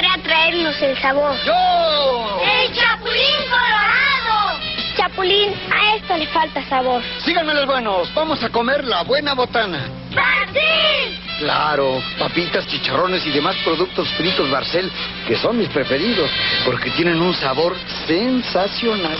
podrá 0.00 0.22
traernos 0.22 0.80
el 0.80 0.98
sabor? 1.00 1.34
¡Yo! 1.44 2.40
¡El 2.42 2.72
Chapulín 2.72 3.36
Colorado! 3.50 4.60
Chapulín, 4.96 5.54
a 5.70 5.96
esto 5.96 6.16
le 6.16 6.26
falta 6.28 6.64
sabor. 6.68 7.02
Síganme 7.24 7.54
los 7.54 7.66
buenos, 7.66 8.12
vamos 8.14 8.42
a 8.42 8.48
comer 8.48 8.84
la 8.84 9.02
buena 9.02 9.34
botana. 9.34 9.88
¡Martín! 10.12 11.18
Claro, 11.38 12.02
papitas, 12.18 12.66
chicharrones 12.66 13.24
y 13.26 13.30
demás 13.30 13.56
productos 13.64 14.08
fritos 14.10 14.50
Barcel, 14.50 14.90
que 15.26 15.36
son 15.36 15.58
mis 15.58 15.68
preferidos, 15.68 16.30
porque 16.66 16.90
tienen 16.90 17.20
un 17.20 17.34
sabor 17.34 17.74
sensacional. 18.06 19.16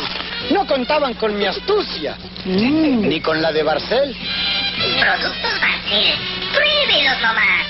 No 0.50 0.66
contaban 0.66 1.14
con 1.14 1.36
mi 1.36 1.46
astucia, 1.46 2.16
ni 2.44 3.20
con 3.20 3.40
la 3.40 3.52
de 3.52 3.62
Barcel. 3.62 4.14
Productos 5.00 5.60
Barcel. 5.60 6.14
Pruébelos 6.52 7.20
nomás. 7.22 7.69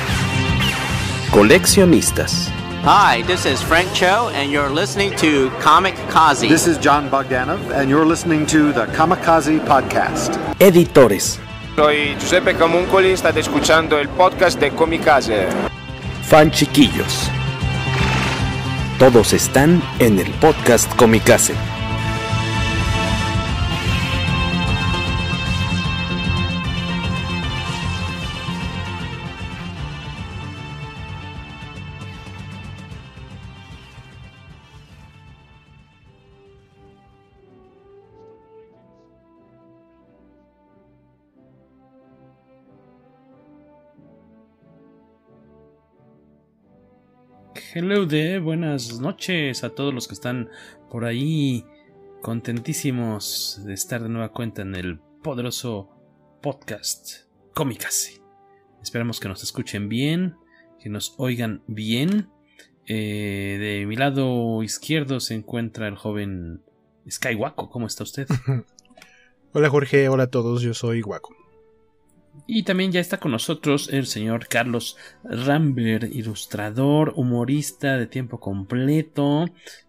Coleccionistas. 1.31 2.49
Hi, 2.83 3.21
this 3.21 3.45
is 3.45 3.61
Frank 3.61 3.93
Cho, 3.93 4.29
and 4.33 4.51
you're 4.51 4.69
listening 4.69 5.15
to 5.15 5.49
Comic 5.61 5.95
Kazi. 6.09 6.49
This 6.49 6.67
is 6.67 6.77
John 6.77 7.09
Bogdanov, 7.09 7.71
and 7.73 7.89
you're 7.89 8.05
listening 8.05 8.45
to 8.47 8.73
the 8.73 8.85
Kamikaze 8.87 9.65
Podcast. 9.65 10.35
Editores. 10.59 11.39
Soy 11.77 12.15
Giuseppe 12.19 12.53
Camuncoli, 12.53 13.13
state 13.15 13.39
escuchando 13.39 13.97
el 13.97 14.09
podcast 14.09 14.59
de 14.59 14.71
Comicase. 14.71 15.47
Fan 16.23 16.51
chiquillos. 16.51 17.29
Todos 18.99 19.31
están 19.31 19.81
en 19.99 20.19
el 20.19 20.29
podcast 20.41 20.93
Comicase. 20.97 21.55
Hello 47.73 48.05
de 48.05 48.39
buenas 48.39 48.99
noches 48.99 49.63
a 49.63 49.69
todos 49.69 49.93
los 49.93 50.09
que 50.09 50.13
están 50.13 50.49
por 50.89 51.05
ahí 51.05 51.63
contentísimos 52.21 53.61
de 53.63 53.73
estar 53.73 54.03
de 54.03 54.09
nueva 54.09 54.33
cuenta 54.33 54.61
en 54.61 54.75
el 54.75 54.99
poderoso 55.23 55.89
podcast 56.41 57.29
Comicase. 57.53 58.21
Esperamos 58.83 59.21
que 59.21 59.29
nos 59.29 59.41
escuchen 59.43 59.87
bien, 59.87 60.35
que 60.81 60.89
nos 60.89 61.15
oigan 61.17 61.63
bien. 61.67 62.29
Eh, 62.87 63.57
de 63.57 63.85
mi 63.85 63.95
lado 63.95 64.63
izquierdo 64.63 65.21
se 65.21 65.35
encuentra 65.35 65.87
el 65.87 65.95
joven 65.95 66.61
Skywako. 67.09 67.69
¿Cómo 67.69 67.87
está 67.87 68.03
usted? 68.03 68.27
hola 69.53 69.69
Jorge, 69.69 70.09
hola 70.09 70.23
a 70.23 70.29
todos, 70.29 70.61
yo 70.61 70.73
soy 70.73 71.01
Waco. 71.03 71.40
Y 72.47 72.63
también 72.63 72.91
ya 72.91 72.99
está 72.99 73.17
con 73.17 73.31
nosotros 73.31 73.89
el 73.91 74.07
señor 74.07 74.47
Carlos 74.47 74.97
Rambler, 75.23 76.09
ilustrador, 76.11 77.13
humorista 77.15 77.97
de 77.97 78.07
tiempo 78.07 78.39
completo. 78.39 79.45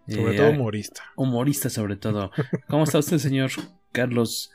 Sobre 0.07 0.35
eh, 0.35 0.37
todo 0.37 0.49
humorista. 0.51 1.03
Humorista 1.15 1.69
sobre 1.69 1.95
todo. 1.95 2.31
¿Cómo 2.67 2.83
está 2.83 2.99
usted, 2.99 3.17
señor 3.17 3.51
Carlos 3.91 4.51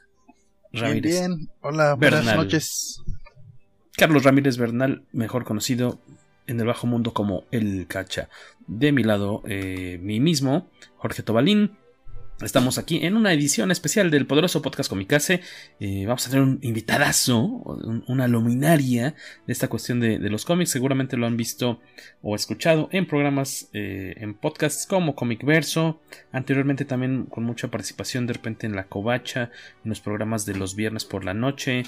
Ramírez? 0.73 1.19
Bien, 1.19 1.37
bien. 1.37 1.51
hola, 1.61 1.95
buenas 1.95 2.25
noches. 2.25 3.03
Carlos 3.97 4.23
Ramírez 4.23 4.59
Bernal, 4.59 5.03
mejor 5.13 5.45
conocido 5.45 5.99
en 6.47 6.61
el 6.61 6.67
bajo 6.67 6.87
mundo 6.87 7.13
como 7.13 7.45
El 7.51 7.87
Cacha. 7.87 8.29
De 8.67 8.93
mi 8.93 9.03
lado, 9.03 9.43
eh, 9.47 9.99
mi 10.01 10.21
mismo, 10.21 10.71
Jorge 10.97 11.23
Tobalín, 11.23 11.78
Estamos 12.41 12.79
aquí 12.79 13.05
en 13.05 13.17
una 13.17 13.33
edición 13.33 13.73
especial 13.73 14.13
del 14.13 14.25
poderoso 14.25 14.63
podcast 14.63 14.89
Comicase. 14.89 15.41
Eh, 15.81 16.05
vamos 16.07 16.25
a 16.25 16.31
tener 16.31 16.45
un 16.45 16.61
invitadazo, 16.63 17.43
una 18.07 18.29
luminaria 18.29 19.17
de 19.45 19.53
esta 19.53 19.67
cuestión 19.67 19.99
de, 19.99 20.21
los 20.21 20.45
cómics. 20.45 20.71
Seguramente 20.71 21.17
lo 21.17 21.27
han 21.27 21.37
visto 21.37 21.81
o 22.23 22.37
escuchado 22.37 22.89
en 22.93 23.09
programas, 23.09 23.71
eh, 23.73 24.15
en 24.19 24.35
podcasts 24.35 24.87
como 24.87 25.17
Comic 25.17 25.45
Verso. 25.45 26.01
Anteriormente 26.31 26.85
también 26.85 27.25
con 27.25 27.43
mucha 27.43 27.73
participación 27.73 28.29
de 28.29 28.35
repente 28.35 28.69
en 28.69 28.77
La 28.77 28.85
Covacha, 28.85 29.51
en 29.85 29.89
los 29.89 30.01
programas 30.01 30.47
de 30.47 30.55
los 30.55 30.77
viernes 30.77 31.05
por 31.05 31.25
la 31.25 31.35
noche. 31.35 31.83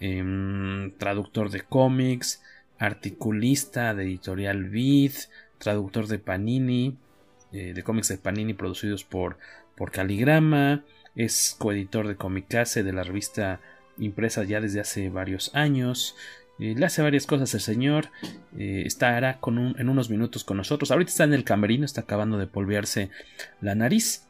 Em, 0.00 0.92
traductor 0.96 1.50
de 1.50 1.60
cómics, 1.60 2.42
articulista 2.78 3.92
de 3.92 4.04
editorial 4.04 4.70
Vid, 4.70 5.12
traductor 5.58 6.06
de 6.06 6.18
Panini, 6.18 6.96
eh, 7.52 7.74
de 7.74 7.82
cómics 7.82 8.08
de 8.08 8.16
Panini 8.16 8.54
producidos 8.54 9.04
por 9.04 9.36
por 9.76 9.90
Caligrama, 9.90 10.84
es 11.14 11.56
coeditor 11.58 12.08
de 12.08 12.16
Comicase 12.16 12.82
de 12.82 12.92
la 12.92 13.02
revista 13.02 13.60
impresa 13.98 14.44
ya 14.44 14.60
desde 14.60 14.80
hace 14.80 15.08
varios 15.10 15.54
años. 15.54 16.16
Eh, 16.58 16.74
le 16.76 16.86
hace 16.86 17.02
varias 17.02 17.26
cosas 17.26 17.52
el 17.54 17.60
señor. 17.60 18.10
Eh, 18.56 18.82
estará 18.86 19.38
con 19.38 19.74
en 19.78 19.88
unos 19.88 20.10
minutos 20.10 20.44
con 20.44 20.56
nosotros. 20.56 20.90
Ahorita 20.90 21.10
está 21.10 21.24
en 21.24 21.34
el 21.34 21.44
camerino, 21.44 21.84
está 21.84 22.02
acabando 22.02 22.38
de 22.38 22.46
polvearse 22.46 23.10
la 23.60 23.74
nariz. 23.74 24.26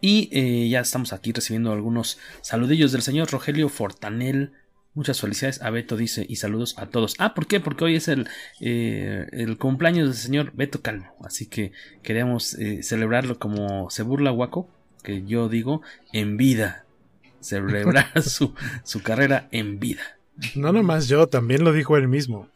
Y 0.00 0.28
eh, 0.32 0.68
ya 0.68 0.80
estamos 0.80 1.12
aquí 1.12 1.32
recibiendo 1.32 1.72
algunos 1.72 2.18
saludillos 2.40 2.92
del 2.92 3.02
señor 3.02 3.30
Rogelio 3.30 3.68
Fortanel. 3.68 4.52
Muchas 4.94 5.20
felicidades 5.20 5.62
a 5.62 5.70
Beto, 5.70 5.96
dice, 5.96 6.26
y 6.28 6.36
saludos 6.36 6.74
a 6.78 6.86
todos. 6.86 7.14
Ah, 7.18 7.34
¿por 7.34 7.46
qué? 7.46 7.60
Porque 7.60 7.84
hoy 7.84 7.96
es 7.96 8.08
el, 8.08 8.28
el 8.60 9.56
cumpleaños 9.58 10.08
del 10.08 10.16
señor 10.16 10.52
Beto 10.54 10.82
Calvo. 10.82 11.06
Así 11.24 11.46
que 11.46 11.72
queremos 12.02 12.56
celebrarlo 12.82 13.38
como 13.38 13.88
se 13.88 14.02
burla 14.02 14.32
Waco, 14.32 14.68
que 15.02 15.24
yo 15.24 15.48
digo, 15.48 15.80
en 16.12 16.36
vida. 16.36 16.84
Celebrar 17.40 18.22
su, 18.22 18.54
su 18.84 19.02
carrera 19.02 19.48
en 19.50 19.80
vida. 19.80 20.02
No 20.54 20.72
nomás 20.72 21.08
yo, 21.08 21.26
también 21.26 21.64
lo 21.64 21.72
dijo 21.72 21.96
él 21.96 22.08
mismo. 22.08 22.48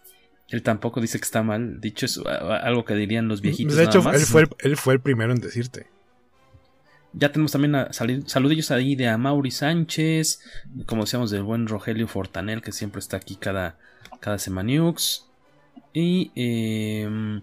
Él 0.48 0.62
tampoco 0.62 1.00
dice 1.00 1.18
que 1.18 1.24
está 1.24 1.42
mal. 1.42 1.80
Dicho 1.80 2.06
es 2.06 2.18
algo 2.18 2.84
que 2.84 2.94
dirían 2.94 3.28
los 3.28 3.41
viejitos. 3.41 3.76
De 3.76 3.84
hecho, 3.84 3.98
Él, 4.12 4.20
fue 4.20 4.42
el, 4.42 4.48
él 4.60 4.76
fue 4.76 4.94
el 4.94 5.00
primero 5.00 5.32
en 5.32 5.41
decirte. 5.41 5.86
Ya 7.19 7.32
tenemos 7.32 7.53
también 7.53 7.75
a 7.75 7.93
saludillos 7.93 8.71
ahí 8.71 8.94
de 8.94 9.09
Amaury 9.09 9.50
Sánchez, 9.50 10.41
como 10.84 11.04
decíamos 11.04 11.31
del 11.31 11.44
buen 11.44 11.66
Rogelio 11.66 12.06
Fortanel, 12.09 12.60
que 12.60 12.72
siempre 12.72 12.99
está 12.99 13.16
aquí 13.16 13.37
cada, 13.37 13.78
cada 14.21 14.38
Semaniux. 14.38 15.27
Y 15.94 16.31
em, 16.34 17.41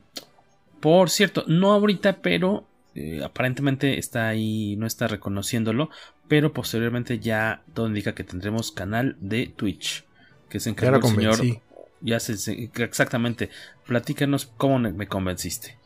por 0.79 1.09
cierto, 1.09 1.43
no 1.47 1.71
ahorita, 1.71 2.21
pero 2.21 2.67
eh, 2.93 3.21
aparentemente 3.23 3.97
está 3.97 4.27
ahí, 4.27 4.75
no 4.75 4.85
está 4.85 5.07
reconociéndolo, 5.07 5.89
pero 6.27 6.53
posteriormente 6.53 7.17
ya 7.17 7.63
todo 7.73 7.87
indica 7.87 8.13
que 8.13 8.23
tendremos 8.23 8.71
canal 8.71 9.17
de 9.21 9.47
Twitch, 9.47 10.05
que 10.49 10.59
se 10.59 10.69
encargó 10.69 11.07
el 11.07 11.15
señor. 11.15 11.61
Ya 11.99 12.19
se, 12.19 12.69
exactamente. 12.75 13.49
Platícanos 13.87 14.45
cómo 14.45 14.77
me 14.77 15.07
convenciste. 15.07 15.79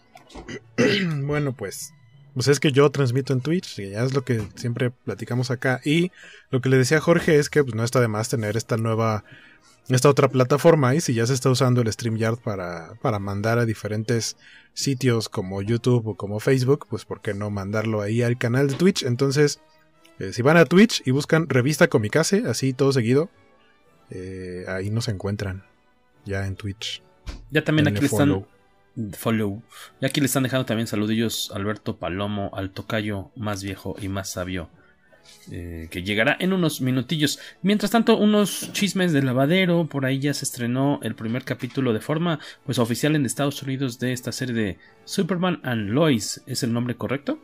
bueno, 1.24 1.54
pues 1.54 1.94
pues 2.34 2.48
es 2.48 2.60
que 2.60 2.72
yo 2.72 2.90
transmito 2.90 3.34
en 3.34 3.42
Twitch, 3.42 3.80
y 3.80 3.92
ya 3.92 4.04
es 4.04 4.14
lo 4.14 4.24
que 4.24 4.48
siempre 4.56 4.92
platicamos 4.92 5.52
acá. 5.52 5.82
Y 5.84 6.12
lo 6.50 6.62
que 6.62 6.70
le 6.70 6.78
decía 6.78 6.98
a 6.98 7.02
Jorge 7.02 7.38
es 7.38 7.50
que 7.50 7.64
pues, 7.64 7.76
no 7.76 7.84
está 7.84 8.00
de 8.00 8.08
más 8.08 8.30
tener 8.30 8.58
esta 8.58 8.78
nueva, 8.78 9.24
esta 9.90 10.10
otra 10.10 10.28
plataforma. 10.28 10.96
Y 10.96 11.02
si 11.02 11.14
ya 11.14 11.26
se 11.26 11.34
está 11.34 11.50
usando 11.50 11.82
el 11.82 11.92
StreamYard 11.92 12.38
para, 12.38 12.94
para 13.02 13.20
mandar 13.20 13.60
a 13.60 13.66
diferentes 13.66 14.38
sitios 14.74 15.30
como 15.30 15.62
YouTube 15.62 16.08
o 16.08 16.16
como 16.16 16.40
Facebook, 16.40 16.86
pues 16.90 17.06
¿por 17.06 17.22
qué 17.22 17.34
no 17.34 17.50
mandarlo 17.50 18.02
ahí 18.02 18.22
al 18.22 18.38
canal 18.38 18.68
de 18.68 18.76
Twitch? 18.76 19.04
Entonces, 19.04 19.60
eh, 20.20 20.34
si 20.34 20.42
van 20.42 20.58
a 20.58 20.66
Twitch 20.66 21.02
y 21.06 21.12
buscan 21.12 21.50
Revista 21.50 21.88
Comicase, 21.88 22.44
así 22.48 22.74
todo 22.74 22.92
seguido, 22.92 23.30
eh, 24.10 24.66
ahí 24.68 24.90
nos 24.90 25.08
encuentran 25.08 25.64
ya 26.26 26.46
en 26.46 26.56
Twitch. 26.56 27.02
Ya 27.52 27.64
también 27.64 27.88
aquí 27.88 28.02
le 28.02 28.06
están 28.06 28.46
follow. 29.18 29.62
Y 30.02 30.06
aquí 30.06 30.20
le 30.20 30.28
están 30.28 30.44
dejando 30.44 30.66
también 30.66 30.88
saludillos 30.88 31.52
Alberto 31.54 31.98
Palomo, 31.98 32.52
al 32.54 32.72
tocayo 32.72 33.32
más 33.36 33.64
viejo 33.64 33.96
y 34.02 34.08
más 34.08 34.32
sabio 34.32 34.70
eh, 35.50 35.88
que 35.90 36.04
llegará 36.04 36.36
en 36.40 36.52
unos 36.52 36.82
minutillos. 36.82 37.40
Mientras 37.62 37.92
tanto, 37.92 38.18
unos 38.18 38.70
chismes 38.74 39.14
de 39.14 39.24
lavadero. 39.24 39.88
Por 39.88 40.06
ahí 40.06 40.20
ya 40.20 40.34
se 40.34 40.44
estrenó 40.44 41.00
el 41.04 41.16
primer 41.16 41.44
capítulo 41.44 41.94
de 41.94 42.02
forma 42.02 42.40
pues 42.66 42.80
oficial 42.80 43.16
en 43.16 43.26
Estados 43.26 43.62
Unidos 43.64 43.98
de 44.00 44.12
esta 44.12 44.32
serie 44.32 44.54
de 44.54 44.78
Superman 45.06 45.62
and 45.64 45.90
Lois. 45.92 46.44
¿Es 46.48 46.64
el 46.64 46.74
nombre 46.74 46.96
correcto? 46.96 47.40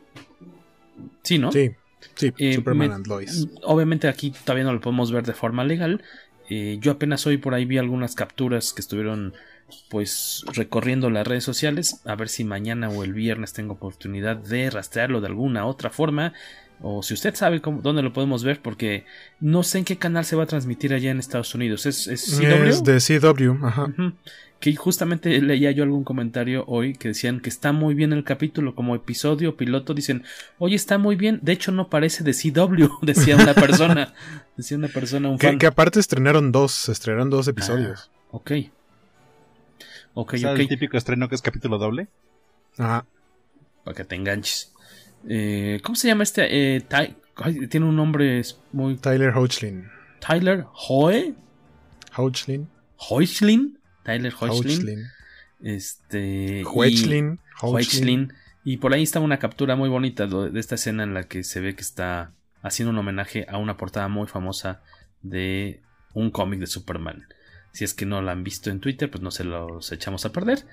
Sí, 1.22 1.38
¿no? 1.38 1.50
Sí, 1.50 1.70
sí, 2.14 2.32
eh, 2.36 2.54
Superman 2.54 2.92
and 2.92 3.06
Lois. 3.06 3.48
Obviamente 3.62 4.08
aquí 4.08 4.34
todavía 4.44 4.64
no 4.64 4.74
lo 4.74 4.80
podemos 4.82 5.10
ver 5.10 5.24
de 5.24 5.32
forma 5.32 5.64
legal. 5.64 6.02
Eh, 6.50 6.76
yo 6.80 6.92
apenas 6.92 7.26
hoy 7.26 7.38
por 7.38 7.54
ahí 7.54 7.64
vi 7.64 7.78
algunas 7.78 8.14
capturas 8.14 8.74
que 8.74 8.82
estuvieron 8.82 9.32
pues 9.88 10.44
recorriendo 10.52 11.10
las 11.10 11.26
redes 11.26 11.44
sociales 11.44 12.00
a 12.04 12.14
ver 12.14 12.28
si 12.28 12.44
mañana 12.44 12.88
o 12.88 13.04
el 13.04 13.12
viernes 13.12 13.52
tengo 13.52 13.74
oportunidad 13.74 14.36
de 14.36 14.70
rastrearlo 14.70 15.20
de 15.20 15.28
alguna 15.28 15.66
otra 15.66 15.90
forma 15.90 16.32
o 16.80 17.02
si 17.02 17.14
usted 17.14 17.34
sabe 17.34 17.60
cómo, 17.60 17.80
dónde 17.80 18.02
lo 18.02 18.12
podemos 18.12 18.44
ver, 18.44 18.60
porque 18.60 19.06
no 19.40 19.62
sé 19.62 19.78
en 19.78 19.84
qué 19.84 19.96
canal 19.96 20.24
se 20.24 20.36
va 20.36 20.44
a 20.44 20.46
transmitir 20.46 20.92
allá 20.92 21.10
en 21.10 21.18
Estados 21.18 21.54
Unidos. 21.54 21.86
¿Es, 21.86 22.04
CW? 22.04 22.64
Es 22.64 22.84
de 22.84 22.98
CW, 22.98 23.64
ajá. 23.64 23.92
Que 24.60 24.74
justamente 24.76 25.40
leía 25.40 25.70
yo 25.70 25.82
algún 25.82 26.04
comentario 26.04 26.64
hoy 26.66 26.94
que 26.94 27.08
decían 27.08 27.40
que 27.40 27.48
está 27.48 27.72
muy 27.72 27.94
bien 27.94 28.12
el 28.12 28.24
capítulo, 28.24 28.74
como 28.74 28.94
episodio 28.94 29.56
piloto. 29.56 29.94
Dicen, 29.94 30.24
oye, 30.58 30.76
está 30.76 30.98
muy 30.98 31.16
bien. 31.16 31.38
De 31.42 31.52
hecho, 31.52 31.70
no 31.72 31.88
parece 31.88 32.24
de 32.24 32.32
CW, 32.32 32.86
decía 33.02 33.36
una 33.36 33.54
persona. 33.54 34.14
decía 34.56 34.76
una 34.76 34.88
persona, 34.88 35.28
un 35.28 35.38
que, 35.38 35.56
que, 35.58 35.66
aparte 35.66 36.00
estrenaron 36.00 36.52
dos, 36.52 36.88
estrenaron 36.88 37.30
dos 37.30 37.48
episodios. 37.48 38.10
Ah, 38.12 38.28
ok. 38.32 38.52
Ok, 40.14 40.34
el 40.34 40.68
típico 40.68 40.96
estreno 40.96 41.28
que 41.28 41.34
es 41.34 41.42
capítulo 41.42 41.78
doble? 41.78 42.08
Ajá. 42.78 43.06
Para 43.84 43.96
que 43.96 44.04
te 44.04 44.14
enganches. 44.14 44.72
Eh, 45.28 45.80
¿Cómo 45.82 45.96
se 45.96 46.08
llama 46.08 46.22
este? 46.22 46.76
Eh, 46.76 46.86
tiene 47.68 47.86
un 47.86 47.96
nombre 47.96 48.42
muy. 48.72 48.96
Tyler 48.96 49.36
Hoechlin. 49.36 49.88
Tyler 50.26 50.66
Hoe. 50.72 51.34
Hoechlin. 52.16 52.68
Hoechlin. 52.96 53.78
Tyler 54.04 54.32
Hoechlin. 54.40 55.06
Este. 55.60 56.62
Hoechlin. 56.64 57.40
Hoechlin. 57.60 58.32
Y 58.62 58.78
por 58.78 58.94
ahí 58.94 59.02
está 59.02 59.20
una 59.20 59.38
captura 59.38 59.76
muy 59.76 59.88
bonita 59.88 60.26
de 60.26 60.58
esta 60.58 60.76
escena 60.76 61.02
en 61.02 61.12
la 61.12 61.24
que 61.24 61.42
se 61.42 61.60
ve 61.60 61.74
que 61.74 61.82
está 61.82 62.32
haciendo 62.62 62.92
un 62.92 62.98
homenaje 62.98 63.46
a 63.48 63.58
una 63.58 63.76
portada 63.76 64.08
muy 64.08 64.26
famosa 64.26 64.82
de 65.22 65.82
un 66.14 66.30
cómic 66.30 66.60
de 66.60 66.66
Superman. 66.66 67.26
Si 67.74 67.82
es 67.82 67.92
que 67.92 68.06
no 68.06 68.22
la 68.22 68.30
han 68.30 68.44
visto 68.44 68.70
en 68.70 68.78
Twitter, 68.78 69.10
pues 69.10 69.20
no 69.20 69.32
se 69.32 69.42
los 69.42 69.90
echamos 69.90 70.24
a 70.24 70.30
perder. 70.30 70.64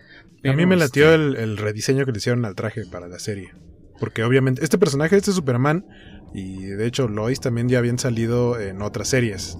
a 0.45 0.53
mí 0.53 0.67
me 0.67 0.75
latió 0.75 1.15
este 1.15 1.41
el, 1.43 1.57
rediseño 1.57 2.05
que 2.05 2.11
le 2.11 2.19
hicieron 2.19 2.45
al 2.45 2.53
traje 2.53 2.85
para 2.85 3.07
la 3.07 3.17
serie. 3.17 3.55
Porque 3.99 4.23
obviamente 4.23 4.63
este 4.63 4.77
personaje, 4.77 5.17
este 5.17 5.31
Superman, 5.31 5.83
y 6.31 6.57
de 6.63 6.85
hecho 6.85 7.07
Lois 7.07 7.39
también 7.39 7.67
ya 7.69 7.79
habían 7.79 7.97
salido 7.97 8.59
en 8.59 8.83
otras 8.83 9.07
series. 9.07 9.57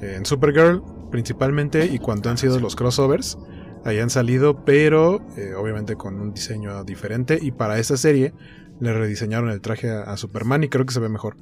En 0.00 0.26
Supergirl 0.26 0.82
principalmente 1.12 1.86
y 1.86 2.00
cuando 2.00 2.30
han 2.30 2.36
sido 2.36 2.58
los 2.58 2.74
crossovers, 2.74 3.38
ahí 3.84 4.00
han 4.00 4.10
salido, 4.10 4.64
pero 4.64 5.24
eh, 5.36 5.54
obviamente 5.54 5.94
con 5.94 6.20
un 6.20 6.34
diseño 6.34 6.82
diferente. 6.82 7.38
Y 7.40 7.52
para 7.52 7.78
esta 7.78 7.96
serie 7.96 8.34
le 8.80 8.92
rediseñaron 8.92 9.50
el 9.50 9.60
traje 9.60 9.88
a, 9.88 10.16
Superman 10.16 10.64
y 10.64 10.68
creo 10.68 10.84
que 10.84 10.94
se 10.94 10.98
ve 10.98 11.08
mejor. 11.08 11.36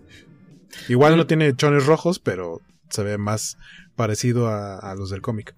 Igual 0.91 1.17
no 1.17 1.27
tiene 1.27 1.57
chones 1.57 1.87
rojos, 1.87 2.19
pero 2.19 2.61
se 2.91 3.03
ve 3.03 3.17
más 3.17 3.57
parecido 4.00 4.49
a, 4.49 4.94
los 4.94 5.11
del 5.11 5.20
cómic. 5.20 5.55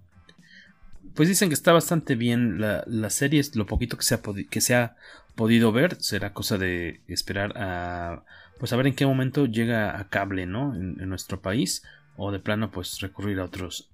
Pues 1.14 1.28
dicen 1.28 1.48
que 1.48 1.54
está 1.54 1.72
bastante 1.72 2.16
bien 2.16 2.60
la, 2.60 2.82
la 2.88 3.08
serie, 3.08 3.40
lo 3.54 3.66
poquito 3.66 3.96
que 3.96 4.02
se, 4.02 4.16
ha 4.16 4.20
que 4.50 4.60
se 4.60 4.74
ha 4.74 4.96
podido 5.36 5.70
ver. 5.70 6.02
Será 6.02 6.32
cosa 6.32 6.58
de 6.58 7.02
esperar 7.06 7.52
a 7.56 8.24
pues 8.58 8.72
a 8.72 8.76
ver 8.76 8.88
en 8.88 8.96
qué 8.96 9.06
momento 9.06 9.46
llega 9.46 9.96
a 9.96 10.08
cable, 10.08 10.46
¿no? 10.46 10.74
En, 10.74 11.08
nuestro 11.08 11.40
país. 11.40 11.84
O 12.16 12.32
de 12.32 12.40
plano, 12.40 12.72
pues 12.72 12.98
recurrir 12.98 13.38
a 13.38 13.44
otros 13.44 13.88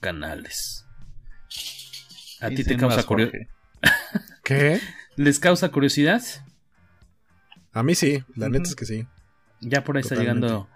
canales. 0.00 0.84
¿A 2.40 2.48
ti 2.48 2.64
te 2.64 2.76
causa 2.76 3.04
curiosidad? 3.04 3.46
¿Qué? 4.42 4.80
¿Les 5.14 5.38
causa 5.38 5.68
curiosidad? 5.68 6.20
A 7.72 7.84
mí 7.84 7.94
sí, 7.94 8.24
la 8.34 8.48
neta 8.48 8.68
es 8.68 8.74
que 8.74 8.86
sí. 8.86 9.06
Ya 9.60 9.84
por 9.84 9.96
ahí 9.96 10.00
está 10.00 10.16
llegando. 10.16 10.68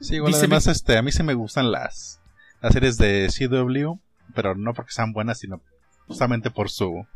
Sí, 0.00 0.16
igual 0.16 0.34
además, 0.34 0.66
este, 0.66 0.96
a 0.96 1.02
mí 1.02 1.12
sí 1.12 1.22
me 1.22 1.34
gustan 1.34 1.70
las, 1.70 2.19
las 2.60 2.72
series 2.72 2.98
de 2.98 3.28
CW, 3.28 3.98
pero 4.34 4.54
no 4.54 4.74
porque 4.74 4.92
sean 4.92 5.12
buenas, 5.12 5.38
sino 5.38 5.62
justamente 6.06 6.50
por 6.50 6.70
su 6.70 7.06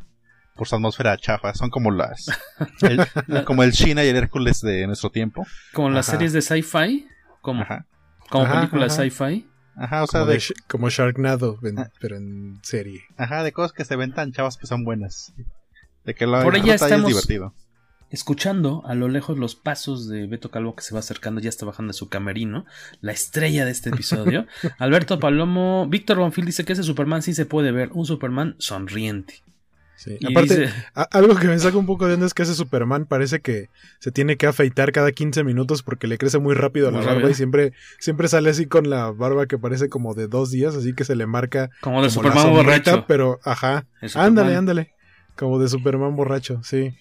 por 0.55 0.69
su 0.69 0.76
atmósfera 0.76 1.17
chafa. 1.17 1.55
Son 1.55 1.70
como 1.70 1.91
las. 1.91 2.26
como 3.46 3.62
el 3.62 3.73
China 3.73 4.05
y 4.05 4.08
el 4.08 4.17
Hércules 4.17 4.61
de 4.61 4.87
nuestro 4.87 5.11
tiempo. 5.11 5.46
Como 5.73 5.91
las 5.91 6.06
series 6.06 6.32
de 6.32 6.43
sci-fi. 6.43 7.06
Como, 7.41 7.64
como 8.31 8.50
películas 8.50 8.96
sci-fi. 8.96 9.49
Ajá, 9.76 10.05
o 10.05 10.06
sea, 10.06 10.20
como, 10.20 10.32
de, 10.32 10.43
como 10.69 10.88
Sharknado, 10.88 11.58
ah. 11.76 11.88
pero 12.00 12.17
en 12.17 12.61
serie. 12.62 13.02
Ajá, 13.17 13.43
de 13.43 13.52
cosas 13.52 13.73
que 13.73 13.85
se 13.85 13.97
ven 13.97 14.14
tan 14.14 14.32
chavas 14.32 14.56
que 14.56 14.67
son 14.67 14.85
buenas. 14.85 15.35
De 16.05 16.14
que 16.14 16.26
lo 16.26 16.40
Por 16.43 16.56
ella 16.56 16.75
estamos 16.75 17.08
divertido. 17.08 17.55
Escuchando 18.14 18.82
a 18.87 18.94
lo 18.94 19.08
lejos 19.08 19.38
los 19.38 19.56
pasos 19.56 20.08
de 20.08 20.26
Beto 20.26 20.50
Calvo 20.50 20.75
que 20.75 20.82
se 20.82 20.94
va 20.94 21.00
acercando, 21.00 21.40
ya 21.40 21.49
está 21.49 21.66
bajando 21.66 21.93
de 21.93 21.99
su 21.99 22.08
camerino, 22.08 22.64
la 23.00 23.12
estrella 23.12 23.64
de 23.64 23.72
este 23.72 23.90
episodio. 23.90 24.46
Alberto 24.78 25.19
Palomo, 25.19 25.87
Víctor 25.88 26.19
Bonfil 26.19 26.46
dice 26.46 26.64
que 26.64 26.72
ese 26.72 26.82
Superman 26.82 27.22
sí 27.22 27.34
se 27.34 27.44
puede 27.44 27.72
ver, 27.72 27.90
un 27.93 28.06
Superman 28.06 28.55
sonriente. 28.58 29.43
Aparte, 30.28 30.69
algo 30.94 31.34
que 31.37 31.46
me 31.46 31.58
saca 31.58 31.78
un 31.78 31.87
poco 31.87 32.06
de 32.06 32.14
onda 32.14 32.26
es 32.26 32.34
que 32.34 32.43
ese 32.43 32.55
Superman 32.55 33.06
parece 33.06 33.40
que 33.40 33.70
se 34.00 34.12
tiene 34.12 34.37
que 34.37 34.46
afeitar 34.46 34.93
cada 34.93 35.12
15 35.12 35.44
minutos 35.44 35.82
porque 35.82 36.06
le 36.06 36.19
crece 36.19 36.38
muy 36.38 36.55
rápido 36.55 36.90
la 36.90 37.00
barba 37.00 37.31
y 37.31 37.34
siempre, 37.34 37.72
siempre 37.99 38.28
sale 38.28 38.50
así 38.50 38.66
con 38.66 38.90
la 38.90 39.11
barba 39.12 39.46
que 39.46 39.56
parece 39.56 39.88
como 39.88 40.14
de 40.14 40.28
dos 40.28 40.50
días, 40.50 40.75
así 40.75 40.94
que 40.94 41.05
se 41.05 41.16
le 41.16 41.26
marca 41.26 41.70
como 41.81 42.02
de 42.02 42.11
Superman 42.11 42.50
borracho. 42.50 43.05
Pero, 43.06 43.40
ajá, 43.44 43.87
ándale, 44.14 44.56
ándale, 44.56 44.93
como 45.37 45.58
de 45.58 45.69
Superman 45.69 46.16
borracho, 46.16 46.61
sí. 46.62 46.94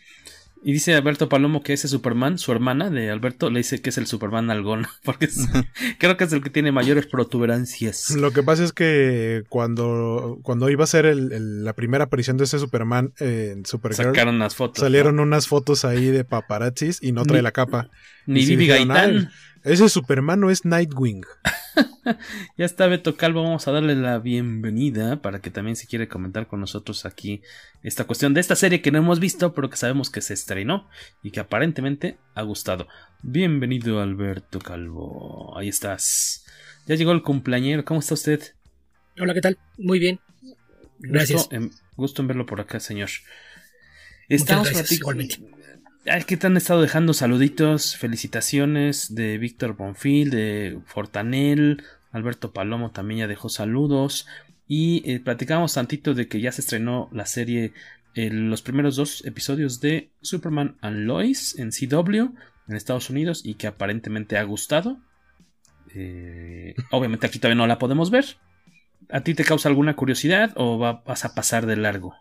Y 0.66 0.72
dice 0.72 0.96
Alberto 0.96 1.28
Palomo 1.28 1.62
que 1.62 1.74
ese 1.74 1.90
Superman, 1.90 2.38
su 2.38 2.52
hermana 2.54 2.90
de 2.90 3.10
Alberto, 3.10 3.50
le 3.50 3.60
dice 3.60 3.82
que 3.82 3.90
es 3.90 3.98
el 3.98 4.08
Superman 4.08 4.50
algún, 4.50 4.88
porque 5.04 5.28
creo 6.00 6.16
que 6.16 6.24
es 6.24 6.34
el 6.34 6.42
que 6.42 6.50
tiene 6.50 6.72
mayores 6.72 7.06
protuberancias. 7.06 8.12
Lo 8.12 8.32
que 8.32 8.44
pasa 8.44 8.64
es 8.64 8.72
que 8.72 9.44
cuando, 9.50 10.40
cuando 10.42 10.70
iba 10.70 10.86
a 10.86 10.88
ser 10.88 11.16
la 11.16 11.74
primera 11.74 12.06
aparición 12.06 12.38
de 12.38 12.46
ese 12.46 12.60
Superman 12.60 13.14
en 13.20 13.66
Supergirl, 13.66 14.10
sacaron 14.10 14.36
unas 14.36 14.56
fotos. 14.56 14.80
Salieron 14.82 15.20
unas 15.20 15.48
fotos 15.48 15.84
ahí 15.84 16.06
de 16.08 16.24
paparazzis 16.24 17.00
y 17.02 17.12
no 17.12 17.26
trae 17.26 17.42
la 17.42 17.52
capa. 17.52 17.90
Ni 18.26 18.46
Vivi 18.46 18.68
Gaitán. 18.68 19.32
Ese 19.64 19.88
Superman 19.88 20.42
no 20.42 20.50
es 20.50 20.66
Nightwing. 20.66 21.24
ya 22.58 22.66
está 22.66 22.88
Beto 22.88 23.16
Calvo, 23.16 23.44
vamos 23.44 23.66
a 23.66 23.72
darle 23.72 23.96
la 23.96 24.20
bienvenida 24.20 25.22
para 25.22 25.40
que 25.40 25.52
también 25.52 25.78
se 25.78 25.88
quiere 25.88 26.10
comentar 26.10 26.48
con 26.48 26.60
nosotros 26.60 27.06
aquí 27.06 27.42
esta 27.82 28.04
cuestión 28.04 28.34
de 28.34 28.42
esta 28.42 28.58
serie 28.58 28.82
que 28.82 28.92
no 28.92 28.98
hemos 28.98 29.22
visto, 29.22 29.54
pero 29.54 29.70
que 29.70 29.78
sabemos 29.78 30.10
que 30.10 30.20
se 30.20 30.34
estrenó 30.34 30.90
y 31.24 31.32
que 31.32 31.40
aparentemente 31.40 32.18
ha 32.36 32.42
gustado. 32.42 32.90
Bienvenido 33.22 34.02
Alberto 34.02 34.60
Calvo, 34.60 35.58
ahí 35.58 35.70
estás. 35.70 36.46
Ya 36.86 36.96
llegó 36.96 37.14
el 37.14 37.24
cumpleañero, 37.24 37.86
¿cómo 37.86 38.02
está 38.02 38.16
usted? 38.16 38.42
Hola, 39.18 39.34
¿qué 39.34 39.42
tal? 39.42 39.58
Muy 39.78 39.98
bien. 39.98 40.20
Gracias. 41.00 41.48
Gusto 41.96 42.22
en, 42.22 42.28
verlo 42.28 42.46
por 42.46 42.60
acá, 42.60 42.82
señor. 42.82 43.10
Estamos 44.28 44.92
igualmente. 44.92 45.38
¿Qué 46.28 46.36
te 46.36 46.48
han 46.48 46.58
estado 46.58 46.82
dejando 46.82 47.14
saluditos, 47.14 47.96
felicitaciones 47.96 49.16
de 49.16 49.38
Víctor 49.38 49.78
Bonfil, 49.78 50.32
de 50.32 50.80
Fortanel, 50.86 51.82
Alberto 52.12 52.52
Palomo 52.52 52.92
también 52.92 53.22
ya 53.22 53.28
dejó 53.28 53.48
saludos 53.48 54.28
y 54.68 55.10
eh, 55.10 55.22
platicamos 55.22 55.74
tantito 55.76 56.14
de 56.14 56.28
que 56.28 56.42
ya 56.42 56.52
se 56.52 56.60
estrenó 56.60 57.08
la 57.14 57.26
serie, 57.26 57.72
los 58.16 58.62
primeros 58.62 58.98
dos 58.98 59.24
episodios 59.26 59.80
de 59.80 60.12
Superman 60.22 60.76
and 60.82 61.06
Lois 61.06 61.58
en 61.58 61.72
CW 61.72 62.36
en 62.68 62.76
Estados 62.76 63.10
Unidos 63.10 63.42
y 63.46 63.56
que 63.56 63.68
aparentemente 63.68 64.38
ha 64.38 64.44
gustado. 64.44 64.98
Eh, 65.96 66.76
obviamente 66.92 67.28
aquí 67.28 67.40
todavía 67.40 67.58
no 67.58 67.68
la 67.68 67.80
podemos 67.80 68.12
ver. 68.12 68.26
¿A 69.10 69.22
ti 69.22 69.34
te 69.36 69.46
causa 69.46 69.70
alguna 69.70 69.96
curiosidad 69.96 70.52
o 70.56 70.78
vas 70.78 71.24
a 71.24 71.34
pasar 71.34 71.66
de 71.66 71.78
largo? 71.78 72.14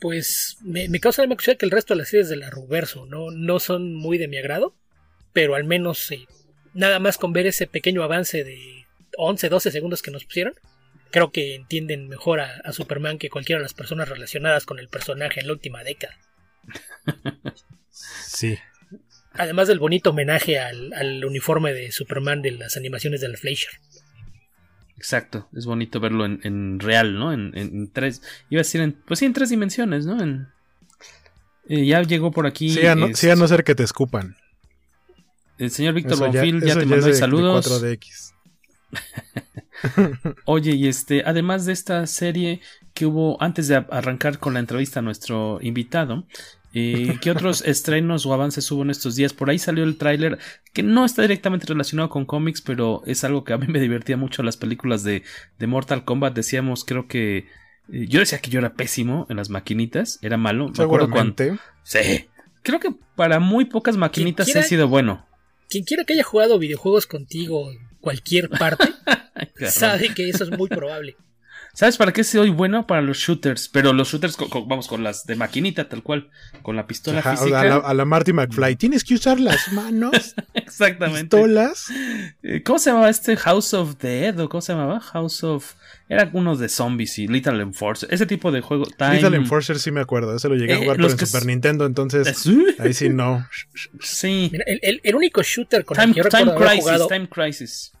Pues 0.00 0.56
me, 0.62 0.88
causa 0.98 1.22
la 1.22 1.28
curiosidad 1.28 1.58
que 1.58 1.66
el 1.66 1.70
resto 1.70 1.94
de 1.94 1.98
las 1.98 2.08
series 2.08 2.28
de 2.28 2.36
la 2.36 2.50
Ruverso 2.50 3.06
no, 3.06 3.30
no 3.30 3.60
son 3.60 3.94
muy 3.94 4.18
de 4.18 4.28
mi 4.28 4.38
agrado, 4.38 4.74
pero 5.32 5.54
al 5.54 5.64
menos 5.64 6.10
eh, 6.10 6.26
nada 6.74 6.98
más 6.98 7.18
con 7.18 7.32
ver 7.32 7.46
ese 7.46 7.66
pequeño 7.66 8.02
avance 8.02 8.42
de 8.42 8.86
11, 9.16 9.48
12 9.48 9.70
segundos 9.70 10.02
que 10.02 10.10
nos 10.10 10.24
pusieron, 10.24 10.54
creo 11.10 11.30
que 11.32 11.54
entienden 11.54 12.08
mejor 12.08 12.40
a, 12.40 12.72
Superman 12.72 13.18
que 13.18 13.30
cualquiera 13.30 13.58
de 13.58 13.64
las 13.64 13.74
personas 13.74 14.08
relacionadas 14.08 14.64
con 14.64 14.78
el 14.78 14.88
personaje 14.88 15.40
en 15.40 15.46
la 15.46 15.52
última 15.52 15.84
década. 15.84 16.16
Sí. 18.26 18.56
Además 19.34 19.68
del 19.68 19.78
bonito 19.78 20.10
homenaje 20.10 20.58
al, 20.58 20.94
al 20.94 21.22
uniforme 21.22 21.74
de 21.74 21.92
Superman 21.92 22.40
de 22.40 22.52
las 22.52 22.78
animaciones 22.78 23.20
de 23.20 23.28
la 23.28 23.36
Fleischer. 23.36 23.72
Exacto, 25.00 25.48
es 25.56 25.64
bonito 25.64 25.98
verlo 25.98 26.26
en, 26.26 26.78
real, 26.78 27.18
¿no? 27.18 27.32
En, 27.32 27.90
tres, 27.90 28.20
iba 28.50 28.60
a 28.60 28.64
decir, 28.64 28.82
en, 28.82 28.92
pues 28.92 29.18
sí, 29.18 29.24
en 29.24 29.32
tres 29.32 29.48
dimensiones, 29.48 30.04
¿no? 30.04 30.22
Eh, 31.66 31.86
ya 31.86 32.02
llegó 32.02 32.30
por 32.30 32.46
aquí. 32.46 32.68
Sí 32.68 32.84
a, 32.86 32.94
no, 32.94 33.08
ser 33.48 33.64
que 33.64 33.74
te 33.74 33.82
escupan. 33.82 34.36
El 35.56 35.70
señor 35.70 35.94
Víctor 35.94 36.18
Bonfil 36.18 36.60
ya, 36.60 36.78
te 36.78 36.84
mandó 36.84 37.14
saludos. 37.14 37.82
4DX. 37.82 38.34
Oye, 40.44 40.72
y 40.72 40.86
este, 40.86 41.22
además 41.24 41.64
de 41.64 41.72
esta 41.72 42.06
serie 42.06 42.60
que 42.92 43.06
hubo 43.06 43.42
antes 43.42 43.68
de 43.68 43.76
arrancar 43.76 44.38
con 44.38 44.52
la 44.52 44.60
entrevista 44.60 45.00
a 45.00 45.02
nuestro 45.02 45.60
invitado, 45.62 46.26
eh, 46.72 47.18
¿qué 47.20 47.30
otros 47.30 47.62
estrenos 47.62 48.26
o 48.26 48.32
avances 48.32 48.70
hubo 48.70 48.82
en 48.82 48.90
estos 48.90 49.16
días? 49.16 49.32
Por 49.32 49.50
ahí 49.50 49.58
salió 49.58 49.84
el 49.84 49.96
tráiler 49.96 50.38
que 50.72 50.82
no 50.82 51.04
está 51.04 51.22
directamente 51.22 51.66
relacionado 51.66 52.10
con 52.10 52.24
cómics, 52.24 52.62
pero 52.62 53.02
es 53.06 53.24
algo 53.24 53.44
que 53.44 53.52
a 53.52 53.58
mí 53.58 53.66
me 53.66 53.80
divertía 53.80 54.16
mucho 54.16 54.42
las 54.42 54.56
películas 54.56 55.02
de, 55.02 55.22
de 55.58 55.66
Mortal 55.66 56.04
Kombat. 56.04 56.34
Decíamos, 56.34 56.84
creo 56.84 57.08
que 57.08 57.48
eh, 57.92 58.06
yo 58.08 58.20
decía 58.20 58.38
que 58.38 58.50
yo 58.50 58.58
era 58.58 58.74
pésimo 58.74 59.26
en 59.28 59.36
las 59.36 59.50
maquinitas, 59.50 60.18
era 60.22 60.36
malo. 60.36 60.70
Me 60.76 60.84
acuerdo 60.84 61.10
cuando. 61.10 61.34
Sí. 61.82 62.28
Creo 62.62 62.78
que 62.78 62.94
para 63.16 63.40
muy 63.40 63.64
pocas 63.64 63.96
maquinitas 63.96 64.48
he 64.54 64.62
sido 64.62 64.88
bueno. 64.88 65.26
Quien 65.68 65.84
quiera 65.84 66.04
que 66.04 66.14
haya 66.14 66.24
jugado 66.24 66.58
videojuegos 66.58 67.06
contigo 67.06 67.70
en 67.70 67.78
cualquier 68.00 68.48
parte, 68.50 68.88
sabe 69.68 70.12
que 70.14 70.28
eso 70.28 70.44
es 70.44 70.50
muy 70.50 70.68
probable. 70.68 71.16
¿Sabes 71.80 71.96
para 71.96 72.12
qué 72.12 72.24
soy 72.24 72.50
bueno? 72.50 72.86
Para 72.86 73.00
los 73.00 73.16
shooters. 73.16 73.70
Pero 73.70 73.94
los 73.94 74.12
shooters, 74.12 74.36
vamos, 74.66 74.86
con 74.86 75.02
las 75.02 75.24
de 75.24 75.34
maquinita, 75.34 75.88
tal 75.88 76.02
cual. 76.02 76.28
Con 76.60 76.76
la 76.76 76.86
pistola 76.86 77.22
física. 77.22 77.76
A 77.76 77.94
la, 77.94 78.04
Marty 78.04 78.34
McFly. 78.34 78.76
Tienes 78.76 79.02
que 79.02 79.14
usar 79.14 79.40
las 79.40 79.72
manos. 79.72 80.34
Exactamente. 80.52 81.34
Pistolas. 81.38 81.86
Eh, 82.42 82.62
¿Cómo 82.62 82.78
se 82.78 82.90
llamaba 82.90 83.08
este 83.08 83.34
House 83.34 83.72
of 83.72 83.96
Dead? 83.96 84.38
¿O 84.40 84.50
cómo 84.50 84.60
se 84.60 84.74
llamaba? 84.74 85.00
House 85.00 85.42
of. 85.42 85.72
Era 86.06 86.28
uno 86.34 86.54
de 86.54 86.68
zombies 86.68 87.18
y 87.18 87.28
Little 87.28 87.62
Enforcer. 87.62 88.12
Ese 88.12 88.26
tipo 88.26 88.52
de 88.52 88.60
juego. 88.60 88.84
Little 88.84 89.34
Enforcer 89.34 89.78
sí 89.78 89.90
me 89.90 90.02
acuerdo. 90.02 90.36
Ese 90.36 90.50
lo 90.50 90.56
llegué 90.56 90.74
a 90.74 90.76
eh, 90.76 90.80
jugar 90.80 90.98
por 90.98 91.10
el 91.12 91.18
Super 91.18 91.46
Nintendo. 91.46 91.86
Entonces. 91.86 92.46
Ahí 92.78 92.92
sí 92.92 93.08
no. 93.08 93.48
Sí. 94.00 94.52
el, 94.52 95.14
único 95.14 95.42
shooter 95.42 95.86
con 95.86 95.98
el 95.98 96.12
que 96.12 96.20
yo 96.20 96.28
Time 96.28 96.54
Crisis. 96.56 97.08
Time 97.08 97.28
Crisis. 97.30 97.92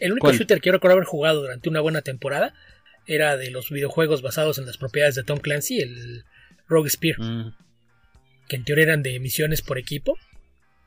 el 0.00 0.12
único 0.12 0.32
shooter 0.32 0.62
que 0.62 0.68
yo 0.68 0.72
recuerdo 0.72 0.94
haber 0.94 1.06
jugado 1.06 1.42
durante 1.42 1.68
una 1.68 1.80
buena 1.80 2.00
temporada 2.00 2.54
era 3.08 3.36
de 3.36 3.50
los 3.50 3.70
videojuegos 3.70 4.22
basados 4.22 4.58
en 4.58 4.66
las 4.66 4.76
propiedades 4.76 5.16
de 5.16 5.24
Tom 5.24 5.40
Clancy, 5.40 5.80
el 5.80 6.24
Rogue 6.68 6.90
Spear. 6.90 7.18
Mm. 7.18 7.54
Que 8.48 8.56
en 8.56 8.64
teoría 8.64 8.84
eran 8.84 9.02
de 9.02 9.18
misiones 9.18 9.62
por 9.62 9.78
equipo. 9.78 10.16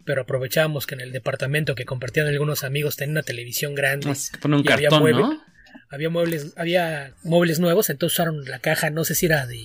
Pero 0.05 0.21
aprovechábamos 0.21 0.87
que 0.87 0.95
en 0.95 1.01
el 1.01 1.11
departamento 1.11 1.75
que 1.75 1.85
compartían 1.85 2.27
algunos 2.27 2.63
amigos 2.63 2.95
tenía 2.95 3.11
una 3.11 3.23
televisión 3.23 3.75
grande. 3.75 4.07
un 4.07 4.63
cartón, 4.63 5.01
había, 5.01 5.19
¿no? 5.19 5.43
había 5.89 6.09
muebles, 6.09 6.53
había 6.55 7.13
muebles 7.23 7.59
nuevos, 7.59 7.89
entonces 7.89 8.15
usaron 8.15 8.45
la 8.45 8.59
caja, 8.59 8.89
no 8.89 9.03
sé 9.03 9.13
si 9.13 9.27
era 9.27 9.45
de, 9.45 9.63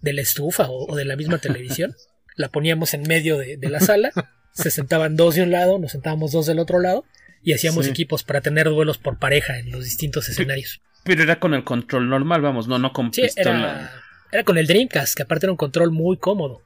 de 0.00 0.12
la 0.12 0.22
estufa 0.22 0.68
o, 0.70 0.94
de 0.94 1.04
la 1.04 1.16
misma 1.16 1.38
televisión. 1.38 1.96
la 2.36 2.50
poníamos 2.50 2.94
en 2.94 3.02
medio 3.02 3.38
de, 3.38 3.58
la 3.68 3.80
sala, 3.80 4.12
se 4.52 4.70
sentaban 4.70 5.16
dos 5.16 5.34
de 5.34 5.42
un 5.42 5.50
lado, 5.50 5.78
nos 5.78 5.92
sentábamos 5.92 6.32
dos 6.32 6.46
del 6.46 6.58
otro 6.58 6.78
lado 6.78 7.04
y 7.42 7.52
hacíamos 7.52 7.86
equipos 7.88 8.22
para 8.22 8.40
tener 8.40 8.66
duelos 8.68 8.98
por 8.98 9.18
pareja 9.18 9.58
en 9.58 9.70
los 9.72 9.84
distintos 9.84 10.28
escenarios. 10.28 10.80
Pero 11.04 11.22
era 11.22 11.40
con 11.40 11.54
el 11.54 11.64
control 11.64 12.08
normal, 12.08 12.42
vamos, 12.42 12.68
no, 12.68 12.78
no 12.78 12.92
con 12.92 13.10
pistola. 13.10 13.90
Era, 14.30 14.44
con 14.44 14.56
el 14.56 14.66
Dreamcast, 14.66 15.16
que 15.16 15.22
aparte 15.24 15.46
era 15.46 15.52
un 15.52 15.56
control 15.56 15.90
muy 15.90 16.16
cómodo. 16.16 16.62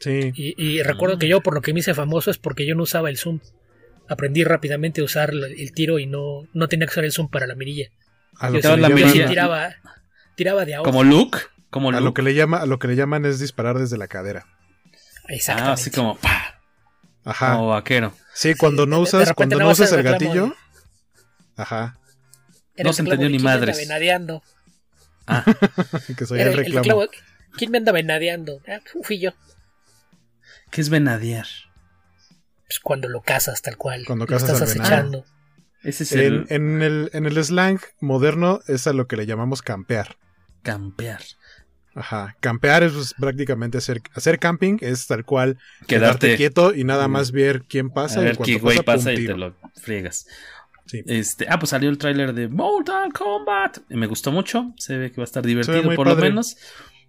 Sí. 0.00 0.32
Y, 0.34 0.82
recuerdo 0.82 1.18
que 1.18 1.28
yo, 1.28 1.42
por 1.42 1.54
lo 1.54 1.60
que 1.60 1.72
me 1.72 1.80
hice 1.80 1.94
famoso, 1.94 2.30
es 2.30 2.38
porque 2.38 2.66
yo 2.66 2.74
no 2.74 2.82
usaba 2.82 3.08
el 3.08 3.18
zoom. 3.18 3.40
Aprendí 4.08 4.42
rápidamente 4.42 5.00
a 5.00 5.04
usar 5.04 5.30
el 5.30 5.72
tiro 5.72 5.98
y 5.98 6.06
no, 6.06 6.48
no 6.52 6.68
tenía 6.68 6.86
que 6.86 6.92
usar 6.92 7.04
el 7.04 7.12
zoom 7.12 7.28
para 7.28 7.46
la 7.46 7.54
mirilla. 7.54 7.90
A 8.36 8.50
lo 8.50 8.60
que 8.60 8.76
la 8.76 8.88
mirilla. 8.88 9.26
Tiraba, 9.26 9.74
tiraba 10.34 10.64
de 10.64 10.74
agua. 10.74 10.84
Como 10.84 11.04
Luke. 11.04 11.38
Como 11.70 11.90
A 11.90 12.00
lo 12.00 12.12
que 12.12 12.20
le 12.20 12.34
llama, 12.34 12.58
a 12.58 12.66
lo 12.66 12.78
que 12.78 12.88
le 12.88 12.96
llaman 12.96 13.24
es 13.24 13.38
disparar 13.38 13.78
desde 13.78 13.96
la 13.96 14.06
cadera. 14.06 14.46
Exactamente. 15.28 15.70
Ah, 15.70 15.74
así 15.74 15.90
como 15.90 16.18
Ajá. 17.24 17.54
Como 17.54 17.68
vaquero. 17.68 18.12
Sí, 18.34 18.54
cuando 18.54 18.86
no 18.86 18.98
usas, 18.98 19.32
cuando 19.32 19.58
no 19.58 19.70
usas 19.70 19.92
el 19.92 20.02
gatillo. 20.02 20.54
Ajá 21.56 21.98
no 22.78 22.92
se 22.92 23.02
entendió 23.02 23.28
ni 23.28 23.38
madres. 23.38 23.76
Me 23.76 23.82
anda 23.82 23.94
venadeando. 23.94 24.42
Ah. 25.26 25.44
que 26.16 26.26
soy 26.26 26.40
el 26.40 26.54
reclamo. 26.54 27.06
¿Quién 27.56 27.70
me 27.70 27.78
anda 27.78 27.92
venadeando? 27.92 28.60
Ah, 28.66 28.80
fui 29.02 29.18
yo. 29.18 29.32
¿Qué 30.70 30.80
es 30.80 30.88
venadear? 30.88 31.46
Pues 32.66 32.80
cuando 32.80 33.08
lo 33.08 33.20
cazas 33.20 33.60
tal 33.60 33.76
cual. 33.76 34.04
Cuando 34.06 34.26
cazas 34.26 34.52
estás 34.52 34.70
acechando. 34.70 35.26
Ese 35.82 36.04
es 36.04 36.12
el... 36.12 36.46
En, 36.48 36.80
el, 36.80 37.10
en 37.12 37.26
el 37.26 37.44
slang 37.44 37.80
moderno 38.00 38.60
es 38.68 38.86
a 38.86 38.92
lo 38.92 39.06
que 39.06 39.16
le 39.16 39.26
llamamos 39.26 39.60
campear. 39.62 40.16
Campear. 40.62 41.20
Ajá, 41.94 42.36
campear 42.40 42.82
es 42.82 42.92
pues, 42.92 43.14
prácticamente 43.14 43.76
hacer, 43.76 44.00
hacer 44.14 44.38
camping, 44.38 44.78
es 44.80 45.06
tal 45.06 45.24
cual 45.26 45.58
quedarte, 45.86 46.36
quieto 46.36 46.74
y 46.74 46.84
nada 46.84 47.06
más 47.06 47.32
ver 47.32 47.64
quién 47.68 47.90
pasa 47.90 48.20
a 48.20 48.22
ver 48.22 48.38
y 48.46 48.58
cuando 48.58 48.82
pasa, 48.82 49.12
y 49.12 49.26
te 49.26 49.36
lo 49.36 49.54
friegas. 49.74 50.26
Este, 50.90 51.46
ah, 51.48 51.58
pues 51.58 51.70
salió 51.70 51.88
el 51.88 51.98
tráiler 51.98 52.34
de 52.34 52.48
Mortal 52.48 53.12
Kombat. 53.12 53.78
Me 53.88 54.06
gustó 54.06 54.32
mucho. 54.32 54.72
Se 54.76 54.96
ve 54.96 55.10
que 55.10 55.16
va 55.16 55.22
a 55.22 55.24
estar 55.24 55.44
divertido 55.44 55.94
por 55.94 56.06
lo 56.06 56.16
menos. 56.16 56.56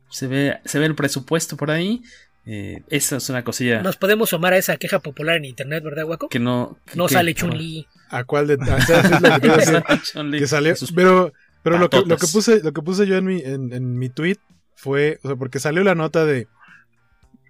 Se 0.10 0.28
ve, 0.28 0.60
se 0.64 0.80
ve 0.80 0.86
el 0.86 0.96
presupuesto 0.96 1.58
por 1.58 1.72
ahí. 1.72 2.02
Eh, 2.46 2.84
esa 2.90 3.18
es 3.18 3.30
una 3.30 3.44
cosilla. 3.44 3.82
Nos 3.82 3.98
podemos 3.98 4.30
sumar 4.30 4.54
a 4.54 4.58
esa 4.58 4.78
queja 4.78 5.00
popular 5.00 5.38
en 5.38 5.46
internet, 5.46 5.84
¿verdad, 5.84 6.06
Guaco? 6.06 6.30
Que 6.30 6.40
no. 6.40 6.78
no 6.94 7.08
sale 7.08 7.34
Chun-Li. 7.34 7.88
¿A 8.10 8.24
cuál 8.26 8.48
de.? 8.48 8.58
que, 10.38 10.48
salió. 10.48 10.74
Pero, 10.94 11.34
pero 11.64 11.78
lo, 11.78 11.90
que, 11.90 11.98
lo, 12.06 12.18
que, 12.18 12.28
puse, 12.28 12.62
lo 12.62 12.74
que 12.74 12.82
puse 12.82 13.08
yo 13.08 13.18
en 13.18 13.26
mi, 13.26 13.42
en, 13.42 13.74
en 13.74 13.98
mi 13.98 14.10
tweet 14.10 14.38
fue. 14.76 15.20
O 15.24 15.30
sea, 15.30 15.36
porque 15.38 15.60
salió 15.60 15.84
la 15.84 15.96
nota 15.96 16.26
de. 16.26 16.48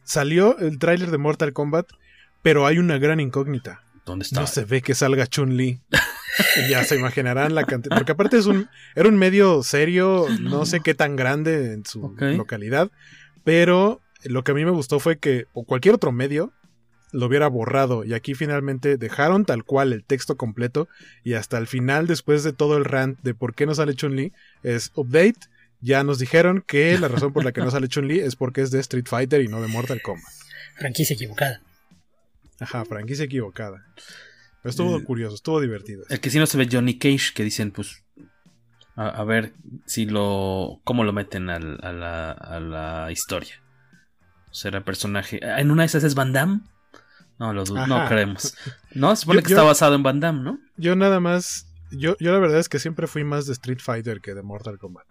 Salió 0.04 0.58
el 0.60 0.80
tráiler 0.80 1.12
de 1.12 1.18
Mortal 1.18 1.54
Kombat, 1.54 1.88
pero 2.42 2.68
hay 2.68 2.78
una 2.78 2.98
gran 2.98 3.20
incógnita. 3.20 3.82
¿Dónde 4.06 4.24
está? 4.24 4.42
No 4.42 4.48
se 4.48 4.66
ve 4.66 4.82
que 4.82 4.96
salga 4.96 5.28
Chun-Li. 5.28 5.82
ya 6.70 6.84
se 6.84 6.96
imaginarán 6.96 7.56
la 7.56 7.64
cantidad. 7.64 7.96
Porque 7.96 8.12
aparte 8.12 8.38
es 8.38 8.46
un, 8.46 8.68
era 8.96 9.08
un 9.08 9.18
medio 9.18 9.64
serio, 9.64 10.28
no 10.40 10.66
sé 10.66 10.82
qué 10.82 10.94
tan 10.94 11.16
grande 11.16 11.74
en 11.74 11.86
su 11.86 12.16
localidad. 12.20 12.92
Pero 13.44 14.02
lo 14.24 14.44
que 14.44 14.52
a 14.52 14.56
mí 14.56 14.66
me 14.66 14.72
gustó 14.72 15.00
fue 15.00 15.18
que, 15.18 15.46
o 15.54 15.64
cualquier 15.64 15.96
otro 15.96 16.12
medio, 16.12 16.54
lo 17.12 17.28
hubiera 17.28 17.48
borrado. 17.48 18.04
Y 18.04 18.14
aquí 18.14 18.34
finalmente 18.34 18.98
dejaron 18.98 19.46
tal 19.46 19.64
cual 19.64 19.94
el 19.94 20.04
texto 20.04 20.36
completo. 20.36 20.88
Y 21.24 21.34
hasta 21.34 21.58
el 21.58 21.68
final, 21.68 22.08
después 22.08 22.44
de 22.44 22.54
todo 22.54 22.78
el 22.78 22.86
rant 22.86 23.20
de 23.22 23.34
por 23.34 23.54
qué 23.56 23.66
no 23.66 23.76
sale 23.76 23.96
Chun-Li, 23.96 24.34
es 24.64 24.92
update. 24.96 25.40
Ya 25.80 26.04
nos 26.04 26.18
dijeron 26.18 26.64
que 26.66 26.98
la 26.98 27.10
razón 27.10 27.34
por 27.34 27.44
la 27.44 27.52
que 27.52 27.62
no 27.62 27.70
sale 27.70 27.88
Chun-Li 27.88 28.20
es 28.20 28.36
porque 28.36 28.62
es 28.62 28.72
de 28.72 28.80
Street 28.80 29.06
Fighter 29.08 29.42
y 29.42 29.48
no 29.48 29.62
de 29.62 29.68
Mortal 29.68 30.02
Kombat. 30.02 30.26
Franquicia 30.78 31.14
equivocada. 31.14 31.62
Ajá, 32.64 32.86
franquicia 32.86 33.26
equivocada. 33.26 33.86
estuvo 34.64 35.04
curioso, 35.04 35.36
estuvo 35.36 35.60
divertido. 35.62 36.04
El 36.10 36.20
que 36.20 36.30
sí 36.30 36.40
no 36.40 36.46
se 36.46 36.58
ve 36.58 36.68
Johnny 36.72 36.98
Cage, 36.98 37.34
que 37.34 37.44
dicen, 37.44 37.72
pues, 37.72 38.04
a, 38.96 39.24
ver 39.24 39.54
si 39.86 40.06
lo. 40.06 40.82
cómo 40.84 41.04
lo 41.04 41.14
meten 41.14 41.50
a, 41.50 41.60
la, 41.60 42.32
a 42.32 42.60
la 42.60 43.12
historia. 43.12 43.62
¿Será 44.52 44.84
personaje? 44.84 45.40
¿En 45.42 45.72
una 45.72 45.84
de 45.84 45.88
esas 45.88 46.04
es 46.04 46.14
Van 46.14 46.32
Damme? 46.32 46.62
No, 47.40 47.54
lo 47.54 47.64
no 47.66 48.08
creemos. 48.08 48.56
No, 48.94 49.16
supone 49.16 49.42
que 49.42 49.50
está 49.50 49.64
basado 49.64 49.96
en 49.96 50.04
Van 50.04 50.20
Damme, 50.20 50.44
¿no? 50.44 50.60
Yo 50.78 50.96
nada 50.96 51.20
más. 51.20 51.68
Yo, 51.92 52.16
yo 52.20 52.32
la 52.32 52.40
verdad 52.40 52.60
es 52.60 52.70
que 52.70 52.80
siempre 52.80 53.08
fui 53.08 53.24
más 53.24 53.48
de 53.48 53.54
Street 53.54 53.80
Fighter 53.80 54.22
que 54.22 54.36
de 54.36 54.44
Mortal 54.44 54.78
Kombat. 54.78 55.08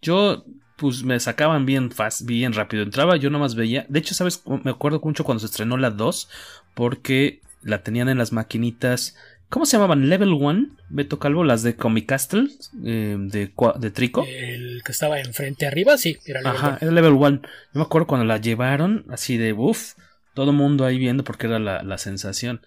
Yo 0.00 0.44
pues 0.76 1.02
me 1.02 1.18
sacaban 1.20 1.66
bien 1.66 1.90
fast, 1.90 2.22
bien 2.24 2.52
rápido. 2.52 2.82
Entraba, 2.82 3.16
yo 3.16 3.30
nomás 3.30 3.54
veía. 3.54 3.86
De 3.88 3.98
hecho, 3.98 4.14
¿sabes? 4.14 4.42
Me 4.62 4.70
acuerdo 4.70 5.00
mucho 5.02 5.24
cuando 5.24 5.40
se 5.40 5.46
estrenó 5.46 5.76
la 5.76 5.90
2, 5.90 6.28
porque 6.74 7.40
la 7.62 7.82
tenían 7.82 8.08
en 8.08 8.18
las 8.18 8.32
maquinitas. 8.32 9.16
¿Cómo 9.48 9.66
se 9.66 9.76
llamaban? 9.76 10.08
Level 10.08 10.32
1, 10.32 10.68
Beto 10.88 11.18
Calvo, 11.18 11.44
las 11.44 11.62
de 11.62 11.76
Comic 11.76 12.06
Castle, 12.06 12.48
eh, 12.84 13.16
de, 13.18 13.52
de 13.78 13.90
Trico. 13.90 14.24
El 14.28 14.82
que 14.84 14.92
estaba 14.92 15.20
enfrente 15.20 15.66
arriba, 15.66 15.96
sí, 15.96 16.18
era 16.26 16.40
Level 16.40 16.56
Ajá, 16.56 16.78
era 16.80 16.90
Level 16.90 17.12
1. 17.12 17.40
Yo 17.42 17.48
me 17.74 17.82
acuerdo 17.82 18.06
cuando 18.06 18.24
la 18.26 18.38
llevaron, 18.38 19.04
así 19.10 19.36
de 19.36 19.52
uff, 19.52 19.94
todo 20.34 20.52
mundo 20.52 20.84
ahí 20.84 20.98
viendo 20.98 21.24
porque 21.24 21.46
era 21.46 21.58
la, 21.58 21.82
la 21.82 21.98
sensación. 21.98 22.60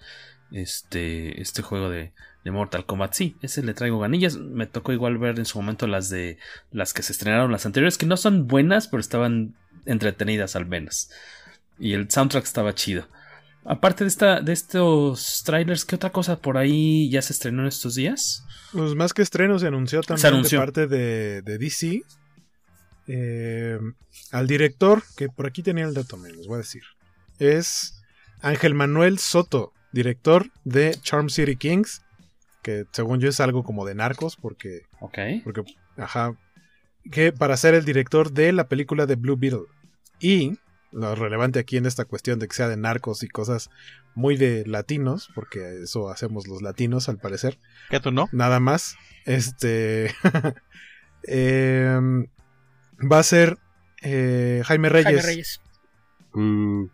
Este, 0.49 1.41
este 1.41 1.61
juego 1.61 1.89
de, 1.89 2.13
de 2.45 2.51
Mortal 2.51 2.85
Kombat. 2.85 3.13
Sí, 3.13 3.35
ese 3.41 3.63
le 3.63 3.73
traigo 3.73 3.99
ganillas. 3.99 4.37
Me 4.37 4.65
tocó 4.65 4.93
igual 4.93 5.17
ver 5.17 5.37
en 5.37 5.45
su 5.45 5.59
momento 5.59 5.87
las 5.87 6.09
de 6.09 6.37
las 6.71 6.93
que 6.93 7.03
se 7.03 7.11
estrenaron 7.11 7.51
las 7.51 7.65
anteriores, 7.65 7.97
que 7.97 8.05
no 8.05 8.15
son 8.15 8.47
buenas, 8.47 8.87
pero 8.87 9.01
estaban 9.01 9.55
entretenidas 9.85 10.55
al 10.55 10.65
menos. 10.65 11.09
Y 11.77 11.93
el 11.93 12.09
soundtrack 12.09 12.45
estaba 12.45 12.73
chido. 12.73 13.07
Aparte 13.67 14.03
de 14.03 14.07
esta, 14.07 14.41
de 14.41 14.53
estos 14.53 15.43
trailers, 15.45 15.83
¿qué 15.83 15.95
otra 15.95 16.11
cosa 16.11 16.39
por 16.39 16.57
ahí 16.57 17.09
ya 17.09 17.21
se 17.21 17.33
estrenó 17.33 17.63
en 17.63 17.67
estos 17.67 17.95
días? 17.95 18.45
Pues 18.71 18.95
más 18.95 19.13
que 19.13 19.21
estreno, 19.21 19.59
se 19.59 19.67
anunció 19.67 20.01
también 20.01 20.41
de 20.41 20.57
parte 20.57 20.87
de, 20.87 21.41
DC. 21.41 22.01
Eh, 23.07 23.79
al 24.31 24.47
director, 24.47 25.03
que 25.15 25.29
por 25.29 25.47
aquí 25.47 25.63
tenía 25.63 25.85
el 25.85 25.93
dato, 25.93 26.17
me 26.17 26.29
les 26.31 26.47
voy 26.47 26.55
a 26.55 26.59
decir. 26.59 26.83
Es 27.39 28.01
Ángel 28.41 28.73
Manuel 28.73 29.19
Soto, 29.19 29.73
director 29.91 30.47
de 30.63 30.97
Charm 31.01 31.29
City 31.29 31.55
Kings 31.55 32.01
que 32.67 32.85
según 32.91 33.21
yo 33.21 33.29
es 33.29 33.39
algo 33.39 33.63
como 33.63 33.85
de 33.85 33.95
narcos, 33.95 34.35
porque. 34.35 34.81
Ok. 34.99 35.17
Porque, 35.45 35.63
ajá. 35.95 36.35
Que 37.09 37.31
para 37.31 37.55
ser 37.55 37.73
el 37.73 37.85
director 37.85 38.33
de 38.33 38.51
la 38.51 38.67
película 38.67 39.05
de 39.05 39.15
Blue 39.15 39.37
Beetle. 39.37 39.67
Y 40.19 40.57
lo 40.91 41.15
relevante 41.15 41.59
aquí 41.59 41.77
en 41.77 41.85
esta 41.85 42.05
cuestión 42.05 42.39
de 42.39 42.47
que 42.47 42.55
sea 42.55 42.67
de 42.67 42.77
narcos 42.77 43.23
y 43.23 43.27
cosas 43.27 43.69
muy 44.15 44.37
de 44.37 44.65
latinos, 44.65 45.29
porque 45.35 45.83
eso 45.83 46.09
hacemos 46.09 46.47
los 46.47 46.61
latinos 46.61 47.09
al 47.09 47.17
parecer. 47.17 47.59
¿Qué 47.89 47.99
tú 47.99 48.11
no? 48.11 48.29
Nada 48.31 48.59
más. 48.59 48.95
Este. 49.25 50.13
eh, 51.27 51.99
va 52.99 53.19
a 53.19 53.23
ser 53.23 53.57
eh, 54.01 54.63
Jaime 54.65 54.89
Reyes. 54.89 55.05
Jaime 55.05 55.21
Reyes. 55.21 55.61
Mm. 56.33 56.85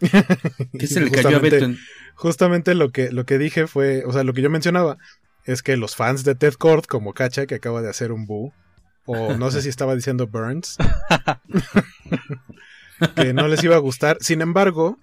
¿Qué 0.78 0.86
se 0.86 1.00
le 1.00 1.10
cayó 1.10 1.36
a 1.36 1.40
Beto 1.40 1.64
en... 1.64 1.78
Justamente 2.14 2.74
lo 2.74 2.90
que, 2.90 3.12
lo 3.12 3.26
que 3.26 3.38
dije 3.38 3.66
fue, 3.66 4.04
o 4.04 4.12
sea, 4.12 4.24
lo 4.24 4.32
que 4.32 4.42
yo 4.42 4.50
mencionaba 4.50 4.98
es 5.44 5.62
que 5.62 5.76
los 5.76 5.96
fans 5.96 6.24
de 6.24 6.34
Ted 6.34 6.54
Cord, 6.54 6.84
como 6.84 7.14
Cacha, 7.14 7.46
que 7.46 7.54
acaba 7.54 7.80
de 7.80 7.88
hacer 7.88 8.12
un 8.12 8.26
boo, 8.26 8.52
o 9.06 9.34
no 9.34 9.50
sé 9.50 9.62
si 9.62 9.68
estaba 9.68 9.94
diciendo 9.94 10.26
Burns, 10.26 10.76
que 13.14 13.32
no 13.32 13.48
les 13.48 13.62
iba 13.64 13.76
a 13.76 13.80
gustar. 13.80 14.18
Sin 14.20 14.40
embargo, 14.40 14.98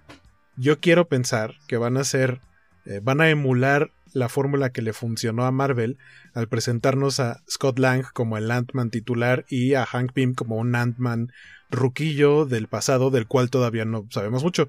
yo 0.56 0.80
quiero 0.80 1.08
pensar 1.08 1.54
que 1.68 1.76
van 1.76 1.96
a 1.96 2.04
ser, 2.04 2.40
eh, 2.84 3.00
van 3.02 3.20
a 3.20 3.30
emular 3.30 3.90
la 4.12 4.28
fórmula 4.28 4.70
que 4.70 4.82
le 4.82 4.92
funcionó 4.92 5.44
a 5.44 5.50
Marvel 5.50 5.98
al 6.32 6.48
presentarnos 6.48 7.20
a 7.20 7.42
Scott 7.50 7.78
Lang 7.78 8.04
como 8.14 8.38
el 8.38 8.50
Ant-Man 8.50 8.90
titular 8.90 9.44
y 9.48 9.74
a 9.74 9.84
Hank 9.84 10.12
Pym 10.12 10.34
como 10.34 10.56
un 10.56 10.74
Ant-Man 10.74 11.32
ruquillo 11.70 12.46
del 12.46 12.68
pasado 12.68 13.10
del 13.10 13.26
cual 13.26 13.50
todavía 13.50 13.84
no 13.84 14.06
sabemos 14.10 14.42
mucho. 14.42 14.68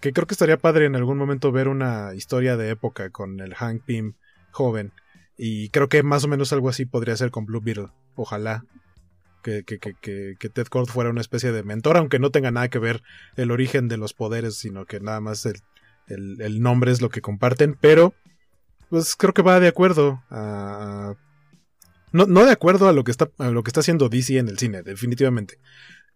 Que 0.00 0.12
creo 0.12 0.26
que 0.26 0.34
estaría 0.34 0.58
padre 0.58 0.86
en 0.86 0.96
algún 0.96 1.18
momento 1.18 1.52
ver 1.52 1.68
una 1.68 2.14
historia 2.14 2.56
de 2.56 2.70
época 2.70 3.10
con 3.10 3.40
el 3.40 3.54
Hank 3.54 3.82
Pym 3.84 4.14
joven. 4.52 4.92
Y 5.36 5.68
creo 5.68 5.88
que 5.88 6.02
más 6.02 6.24
o 6.24 6.28
menos 6.28 6.52
algo 6.52 6.68
así 6.68 6.86
podría 6.86 7.16
ser 7.16 7.30
con 7.30 7.44
Blue 7.46 7.60
Beetle. 7.60 7.88
Ojalá. 8.14 8.64
Que, 9.42 9.62
que, 9.64 9.78
que, 9.78 10.34
que, 10.38 10.48
Ted 10.48 10.66
Cord 10.66 10.88
fuera 10.88 11.10
una 11.10 11.20
especie 11.20 11.52
de 11.52 11.62
mentor, 11.62 11.96
aunque 11.96 12.18
no 12.18 12.30
tenga 12.30 12.50
nada 12.50 12.68
que 12.68 12.78
ver 12.78 13.02
el 13.36 13.50
origen 13.50 13.88
de 13.88 13.96
los 13.96 14.12
poderes, 14.12 14.56
sino 14.56 14.84
que 14.84 15.00
nada 15.00 15.20
más 15.20 15.46
el, 15.46 15.62
el, 16.08 16.60
nombre 16.60 16.90
es 16.90 17.00
lo 17.00 17.08
que 17.08 17.20
comparten. 17.20 17.76
Pero, 17.80 18.14
pues 18.90 19.14
creo 19.16 19.32
que 19.34 19.42
va 19.42 19.60
de 19.60 19.68
acuerdo 19.68 20.22
a. 20.30 21.14
No, 22.12 22.26
no 22.26 22.44
de 22.44 22.52
acuerdo 22.52 22.88
a 22.88 22.92
lo, 22.92 23.04
que 23.04 23.10
está, 23.10 23.30
a 23.38 23.50
lo 23.50 23.62
que 23.62 23.68
está 23.68 23.80
haciendo 23.80 24.08
DC 24.08 24.38
en 24.38 24.48
el 24.48 24.58
cine, 24.58 24.82
definitivamente. 24.82 25.58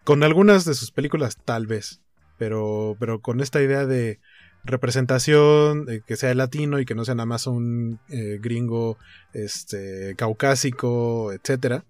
Con 0.05 0.23
algunas 0.23 0.65
de 0.65 0.75
sus 0.75 0.91
películas, 0.91 1.37
tal 1.45 1.67
vez. 1.67 2.01
Pero, 2.39 2.97
pero 2.99 3.21
con 3.21 3.41
esta 3.41 3.63
idea 3.63 3.87
de 3.87 4.19
representación, 4.65 5.87
que 6.07 6.17
sea 6.17 6.35
latino 6.35 6.79
y 6.79 6.85
que 6.85 6.95
no 6.95 7.05
sea 7.05 7.15
nada 7.15 7.27
más 7.27 7.47
un 7.47 8.01
eh, 8.09 8.39
gringo 8.41 8.97
este, 9.33 10.15
caucásico, 10.17 11.33
etcétera. 11.33 11.85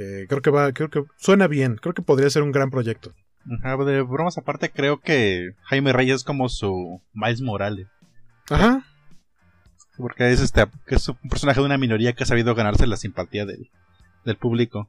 Eh, 0.00 0.26
creo 0.28 0.40
que 0.40 0.50
va, 0.50 0.72
creo 0.72 0.90
que 0.90 1.02
suena 1.16 1.48
bien, 1.48 1.74
creo 1.74 1.92
que 1.92 2.02
podría 2.02 2.30
ser 2.30 2.44
un 2.44 2.52
gran 2.52 2.70
proyecto. 2.70 3.12
de 3.44 4.02
bromas 4.02 4.38
aparte, 4.38 4.70
creo 4.70 5.00
que 5.00 5.56
Jaime 5.64 5.92
Reyes 5.92 6.16
es 6.16 6.24
como 6.24 6.48
su 6.48 7.02
Miles 7.12 7.40
Morales. 7.40 7.88
Ajá. 8.48 8.84
Porque 9.96 10.30
es 10.30 10.40
este, 10.40 10.66
que 10.86 10.94
es 10.94 11.08
un 11.08 11.16
personaje 11.28 11.58
de 11.58 11.66
una 11.66 11.78
minoría 11.78 12.12
que 12.12 12.22
ha 12.22 12.26
sabido 12.26 12.54
ganarse 12.54 12.86
la 12.86 12.96
simpatía 12.96 13.44
del, 13.44 13.70
del 14.24 14.36
público. 14.36 14.88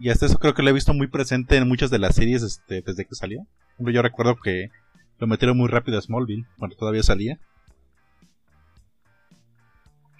Y 0.00 0.08
hasta 0.08 0.24
eso 0.24 0.38
creo 0.38 0.54
que 0.54 0.62
lo 0.62 0.70
he 0.70 0.72
visto 0.72 0.94
muy 0.94 1.08
presente 1.08 1.58
en 1.58 1.68
muchas 1.68 1.90
de 1.90 1.98
las 1.98 2.14
series 2.14 2.42
este, 2.42 2.80
desde 2.80 3.04
que 3.04 3.14
salió. 3.14 3.46
Yo 3.78 4.00
recuerdo 4.00 4.36
que 4.36 4.70
lo 5.18 5.26
metieron 5.26 5.58
muy 5.58 5.68
rápido 5.68 5.98
a 5.98 6.00
Smallville, 6.00 6.46
cuando 6.56 6.74
todavía 6.76 7.02
salía. 7.02 7.38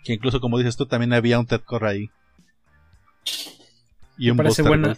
Que 0.04 0.12
incluso, 0.12 0.38
como 0.38 0.58
dices 0.58 0.76
tú, 0.76 0.84
también 0.84 1.14
había 1.14 1.38
un 1.38 1.46
Ted 1.46 1.62
Core 1.62 1.88
ahí. 1.88 2.10
Y 4.18 4.30
un 4.30 4.36
¿Te 4.36 4.42
parece, 4.42 4.62
buena, 4.62 4.96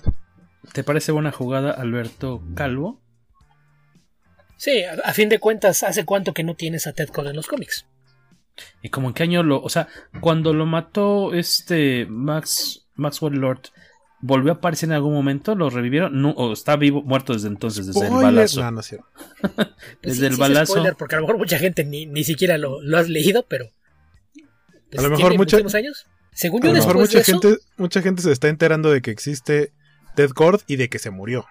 ¿Te 0.72 0.84
parece 0.84 1.12
buena 1.12 1.32
jugada, 1.32 1.70
Alberto 1.70 2.42
Calvo? 2.54 3.00
Sí, 4.56 4.82
a, 4.84 5.12
fin 5.12 5.28
de 5.28 5.38
cuentas, 5.38 5.82
¿hace 5.82 6.04
cuánto 6.04 6.32
que 6.32 6.44
no 6.44 6.54
tienes 6.54 6.86
a 6.86 6.92
Ted 6.92 7.08
Core 7.08 7.30
en 7.30 7.36
los 7.36 7.46
cómics? 7.46 7.86
¿Y 8.82 8.88
como 8.88 9.08
en 9.08 9.14
qué 9.14 9.22
año 9.22 9.42
lo.? 9.42 9.62
O 9.62 9.68
sea, 9.68 9.88
cuando 10.20 10.54
lo 10.54 10.64
mató 10.64 11.34
este 11.34 12.06
Max 12.08 12.86
Maxwell 12.94 13.34
Lord, 13.34 13.70
¿Volvió 14.20 14.52
a 14.52 14.54
aparecer 14.56 14.88
en 14.88 14.94
algún 14.94 15.12
momento? 15.12 15.54
¿Lo 15.54 15.68
revivieron? 15.68 16.22
No, 16.22 16.30
¿O 16.30 16.52
está 16.52 16.76
vivo, 16.76 17.02
muerto 17.02 17.34
desde 17.34 17.48
entonces, 17.48 17.86
desde 17.86 18.06
el 18.06 18.14
balazo? 18.14 18.62
No, 18.62 18.70
no 18.70 18.80
desde 20.02 20.26
el 20.26 20.36
balazo. 20.36 20.72
Spoiler, 20.72 20.94
porque 20.96 21.16
a 21.16 21.18
lo 21.18 21.26
mejor 21.26 21.38
mucha 21.38 21.58
gente 21.58 21.84
ni, 21.84 22.06
ni 22.06 22.24
siquiera 22.24 22.56
lo, 22.56 22.80
lo, 22.80 22.96
has 22.96 23.08
leído, 23.10 23.44
pero. 23.46 23.70
Pues, 24.90 24.98
a 24.98 25.02
lo 25.02 25.10
mejor 25.10 25.36
mucha, 25.36 25.58
años. 25.58 26.06
Según 26.36 26.60
yo, 26.60 26.68
a 26.68 26.72
lo 26.74 26.78
mejor 26.80 26.98
mucha 26.98 27.24
gente, 27.24 27.56
mucha 27.78 28.02
gente 28.02 28.20
se 28.20 28.30
está 28.30 28.48
enterando 28.48 28.90
de 28.90 29.00
que 29.00 29.10
existe 29.10 29.72
Ted 30.16 30.32
Cord 30.32 30.60
y 30.66 30.76
de 30.76 30.90
que 30.90 30.98
se 30.98 31.10
murió. 31.10 31.46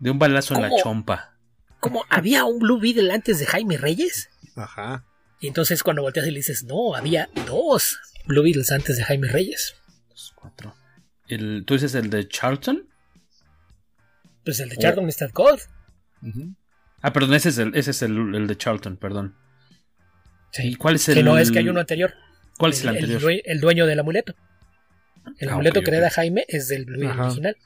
De 0.00 0.10
un 0.10 0.18
balazo 0.18 0.56
en 0.56 0.62
la 0.62 0.70
chompa. 0.82 1.36
¿Cómo? 1.78 2.04
¿Había 2.10 2.44
un 2.44 2.58
Blue 2.58 2.80
Beetle 2.80 3.12
antes 3.12 3.38
de 3.38 3.46
Jaime 3.46 3.76
Reyes? 3.76 4.28
Ajá. 4.56 5.04
Y 5.38 5.46
entonces 5.46 5.84
cuando 5.84 6.02
volteas 6.02 6.26
y 6.26 6.32
le 6.32 6.38
dices, 6.38 6.64
no, 6.64 6.96
había 6.96 7.30
dos 7.46 8.00
Blue 8.26 8.42
Beetles 8.42 8.72
antes 8.72 8.96
de 8.96 9.04
Jaime 9.04 9.28
Reyes. 9.28 9.76
Dos, 10.08 10.32
cuatro. 10.34 10.74
¿Tú 11.28 11.74
dices 11.74 11.94
el 11.94 12.10
de 12.10 12.26
Charlton? 12.26 12.88
Pues 14.44 14.58
el 14.58 14.70
de 14.70 14.76
Charlton 14.76 15.08
está 15.08 15.24
el 15.24 15.32
Code. 15.32 15.62
Ah, 17.00 17.12
perdón, 17.12 17.34
ese 17.34 17.50
es 17.50 17.58
el, 17.58 17.76
ese 17.76 17.92
es 17.92 18.02
el, 18.02 18.48
de 18.48 18.56
Charlton, 18.56 18.96
perdón. 18.96 19.36
Sí. 20.50 20.74
¿Cuál 20.74 20.96
es 20.96 21.08
el.? 21.08 21.14
Que 21.14 21.22
no 21.22 21.38
es 21.38 21.52
que 21.52 21.60
hay 21.60 21.68
uno 21.68 21.78
anterior. 21.78 22.12
¿Cuál 22.60 22.72
es 22.72 22.82
el, 22.82 22.90
anterior? 22.90 23.22
El, 23.42 23.60
dueño 23.60 23.86
del 23.86 23.98
amuleto. 24.00 24.34
El 25.38 25.48
ah, 25.48 25.54
amuleto 25.54 25.80
que 25.80 25.90
le 25.90 25.98
da 25.98 26.10
Jaime 26.10 26.44
es 26.46 26.68
del 26.68 26.84
Blue 26.84 27.08
original. 27.08 27.56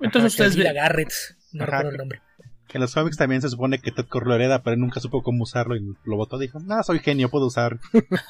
Entonces 0.00 0.32
ustedes 0.32 0.56
ven. 0.56 0.74
Garrett, 0.74 1.12
no 1.52 1.66
recuerdo 1.66 1.90
el 1.90 1.96
nombre. 1.98 2.22
En 2.70 2.80
los 2.80 2.94
cómics 2.94 3.18
también 3.18 3.42
se 3.42 3.50
supone 3.50 3.80
que 3.80 3.92
Ted 3.92 4.06
lo 4.10 4.34
hereda, 4.34 4.62
pero 4.62 4.76
nunca 4.76 5.00
supo 5.00 5.22
cómo 5.22 5.42
usarlo 5.42 5.76
y 5.76 5.94
lo 6.04 6.16
votó. 6.16 6.38
Dijo, 6.38 6.58
no, 6.58 6.82
soy 6.82 7.00
genio, 7.00 7.28
puedo 7.28 7.46
usar 7.46 7.78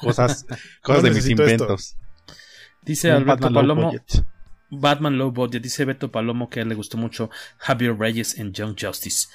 cosas, 0.01 0.45
cosas 0.81 1.03
de 1.03 1.11
mis 1.11 1.29
inventos. 1.29 1.95
Dice 2.81 3.09
Alberto 3.11 3.53
Palomo. 3.53 3.93
Batman 4.69 5.17
Low 5.17 5.31
Budget. 5.31 5.63
Dice 5.63 5.85
Beto 5.85 6.11
Palomo 6.11 6.49
que 6.49 6.59
a 6.59 6.63
él 6.63 6.69
le 6.69 6.75
gustó 6.75 6.97
mucho 6.97 7.29
Javier 7.57 7.97
Reyes 7.97 8.37
en 8.37 8.51
Young 8.51 8.75
Justice. 8.77 9.29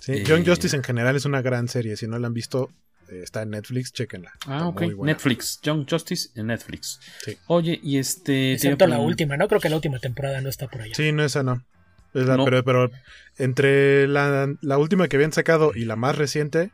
Sí, 0.00 0.12
eh, 0.12 0.24
Young 0.24 0.46
Justice 0.46 0.74
en 0.74 0.82
general 0.82 1.14
es 1.14 1.26
una 1.26 1.42
gran 1.42 1.68
serie. 1.68 1.96
Si 1.96 2.06
no 2.06 2.18
la 2.18 2.26
han 2.26 2.34
visto, 2.34 2.70
está 3.08 3.42
en 3.42 3.50
Netflix, 3.50 3.92
chequenla. 3.92 4.32
Ah, 4.46 4.68
ok. 4.68 4.82
Netflix. 5.02 5.60
Young 5.62 5.86
Justice 5.88 6.30
en 6.34 6.48
Netflix. 6.48 7.00
Sí. 7.24 7.36
Oye, 7.46 7.78
y 7.82 7.98
este. 7.98 8.54
Excepto 8.54 8.86
la 8.86 8.98
última, 8.98 9.36
¿no? 9.36 9.48
Creo 9.48 9.60
que 9.60 9.68
la 9.68 9.76
última 9.76 9.98
temporada 9.98 10.40
no 10.40 10.48
está 10.48 10.68
por 10.68 10.82
allá. 10.82 10.94
Sí, 10.94 11.12
no, 11.12 11.24
esa 11.24 11.42
no. 11.42 11.64
Pero, 12.12 12.64
pero, 12.64 12.90
entre 13.38 14.06
la, 14.06 14.48
la 14.60 14.78
última 14.78 15.08
que 15.08 15.16
habían 15.16 15.32
sacado 15.32 15.72
y 15.74 15.84
la 15.84 15.96
más 15.96 16.16
reciente, 16.16 16.70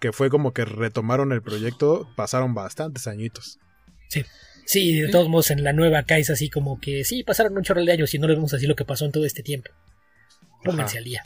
que 0.00 0.12
fue 0.12 0.28
como 0.28 0.52
que 0.52 0.66
retomaron 0.66 1.32
el 1.32 1.40
proyecto, 1.40 2.08
pasaron 2.14 2.54
bastantes 2.54 3.06
añitos. 3.06 3.58
Sí. 4.08 4.24
Sí, 4.66 5.00
de 5.00 5.08
todos 5.08 5.28
modos 5.28 5.52
en 5.52 5.62
la 5.62 5.72
nueva 5.72 6.00
acá 6.00 6.18
es 6.18 6.28
así 6.28 6.50
como 6.50 6.80
que 6.80 7.04
sí, 7.04 7.22
pasaron 7.22 7.56
un 7.56 7.62
chorro 7.62 7.84
de 7.84 7.92
años 7.92 8.12
y 8.14 8.18
no 8.18 8.26
le 8.26 8.34
vemos 8.34 8.52
así 8.52 8.66
lo 8.66 8.74
que 8.74 8.84
pasó 8.84 9.04
en 9.04 9.12
todo 9.12 9.24
este 9.24 9.44
tiempo. 9.44 9.70
Pónganse 10.64 10.98
al 10.98 11.04
día. 11.04 11.22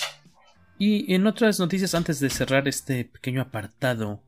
Y 0.79 1.15
en 1.15 1.27
otras 1.27 1.59
noticias, 1.59 1.95
antes 1.95 2.21
de 2.21 2.31
cerrar 2.31 2.69
este 2.69 3.07
pequeño 3.07 3.41
apartado 3.41 4.23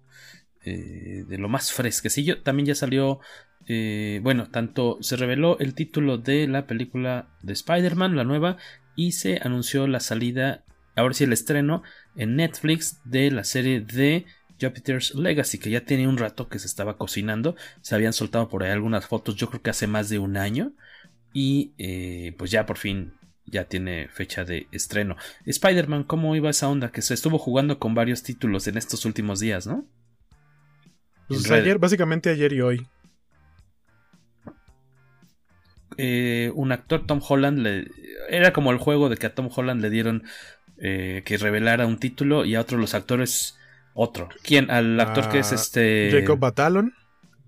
eh, 0.64 1.24
de 1.26 1.38
lo 1.38 1.48
más 1.48 1.72
fresquecillo, 1.72 2.42
también 2.42 2.66
ya 2.66 2.74
salió, 2.74 3.20
eh, 3.66 4.20
bueno, 4.22 4.50
tanto 4.50 4.98
se 5.00 5.16
reveló 5.16 5.58
el 5.58 5.74
título 5.74 6.18
de 6.18 6.46
la 6.48 6.66
película 6.66 7.28
de 7.42 7.52
Spider-Man, 7.52 8.16
la 8.16 8.24
nueva, 8.24 8.56
y 8.96 9.12
se 9.12 9.40
anunció 9.42 9.86
la 9.86 10.00
salida, 10.00 10.64
ahora 10.96 11.14
sí 11.14 11.24
el 11.24 11.32
estreno 11.32 11.82
en 12.16 12.36
Netflix 12.36 13.00
de 13.04 13.30
la 13.30 13.44
serie 13.44 13.80
de 13.80 14.26
Jupiter's 14.60 15.14
Legacy, 15.14 15.58
que 15.58 15.70
ya 15.70 15.84
tiene 15.84 16.06
un 16.06 16.18
rato 16.18 16.48
que 16.48 16.58
se 16.58 16.66
estaba 16.66 16.96
cocinando. 16.96 17.56
Se 17.80 17.94
habían 17.94 18.12
soltado 18.12 18.48
por 18.48 18.62
ahí 18.62 18.70
algunas 18.70 19.06
fotos, 19.06 19.36
yo 19.36 19.48
creo 19.48 19.62
que 19.62 19.70
hace 19.70 19.86
más 19.86 20.08
de 20.08 20.18
un 20.18 20.36
año. 20.36 20.72
Y 21.32 21.72
eh, 21.78 22.34
pues 22.36 22.50
ya 22.50 22.66
por 22.66 22.76
fin 22.76 23.14
ya 23.46 23.64
tiene 23.64 24.08
fecha 24.08 24.44
de 24.44 24.68
estreno. 24.70 25.16
Spider-Man, 25.46 26.04
¿cómo 26.04 26.36
iba 26.36 26.50
esa 26.50 26.68
onda? 26.68 26.92
Que 26.92 27.02
se 27.02 27.14
estuvo 27.14 27.38
jugando 27.38 27.78
con 27.78 27.94
varios 27.94 28.22
títulos 28.22 28.66
en 28.66 28.76
estos 28.76 29.04
últimos 29.04 29.40
días, 29.40 29.66
¿no? 29.66 29.86
Pues 31.28 31.50
ayer, 31.50 31.78
básicamente 31.78 32.30
ayer 32.30 32.52
y 32.52 32.60
hoy. 32.60 32.86
Eh, 35.98 36.50
un 36.54 36.72
actor, 36.72 37.06
Tom 37.06 37.20
Holland, 37.26 37.58
le, 37.58 37.90
era 38.28 38.52
como 38.52 38.70
el 38.72 38.78
juego 38.78 39.08
de 39.08 39.16
que 39.16 39.26
a 39.26 39.34
Tom 39.34 39.48
Holland 39.54 39.80
le 39.80 39.90
dieron 39.90 40.24
eh, 40.78 41.22
que 41.24 41.36
revelara 41.36 41.86
un 41.86 41.98
título 41.98 42.44
y 42.44 42.54
a 42.54 42.60
otros 42.60 42.80
los 42.80 42.94
actores 42.94 43.58
otro. 43.94 44.28
¿Quién? 44.42 44.70
Al 44.70 44.98
actor 44.98 45.28
que 45.28 45.38
es 45.38 45.52
este. 45.52 46.10
Jacob 46.12 46.38
Batalon, 46.38 46.94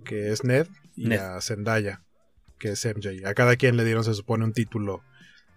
que 0.05 0.31
es 0.31 0.45
Ned, 0.45 0.67
y 0.95 1.13
a 1.15 1.41
Zendaya, 1.41 2.03
que 2.59 2.73
es 2.73 2.85
MJ. 2.85 3.27
A 3.27 3.35
cada 3.35 3.57
quien 3.57 3.77
le 3.77 3.85
dieron, 3.85 4.05
se 4.05 4.15
supone, 4.15 4.45
un 4.45 4.53
título 4.53 5.03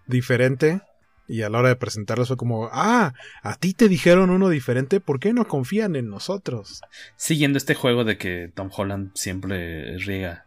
diferente. 0.06 0.80
Y 1.28 1.42
a 1.42 1.50
la 1.50 1.58
hora 1.58 1.68
de 1.68 1.76
presentarlos 1.76 2.28
fue 2.28 2.38
como, 2.38 2.70
ah, 2.72 3.12
a 3.42 3.56
ti 3.56 3.74
te 3.74 3.88
dijeron 3.88 4.30
uno 4.30 4.48
diferente, 4.48 4.98
¿por 4.98 5.20
qué 5.20 5.34
no 5.34 5.46
confían 5.46 5.94
en 5.94 6.08
nosotros? 6.08 6.80
Siguiendo 7.16 7.58
este 7.58 7.74
juego 7.74 8.04
de 8.04 8.16
que 8.16 8.50
Tom 8.54 8.70
Holland 8.74 9.10
siempre 9.14 9.98
riega. 9.98 10.46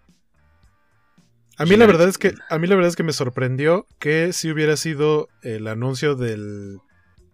A 1.57 1.65
mí 1.65 1.75
la 1.75 1.85
verdad 1.85 2.09
es 2.09 2.17
que 2.17 2.33
a 2.49 2.57
mí 2.57 2.65
la 2.65 2.73
verdad 2.73 2.89
es 2.89 2.95
que 2.95 3.03
me 3.03 3.13
sorprendió 3.13 3.85
que 3.99 4.33
si 4.33 4.49
hubiera 4.49 4.75
sido 4.77 5.29
el 5.43 5.67
anuncio 5.67 6.15
del, 6.15 6.79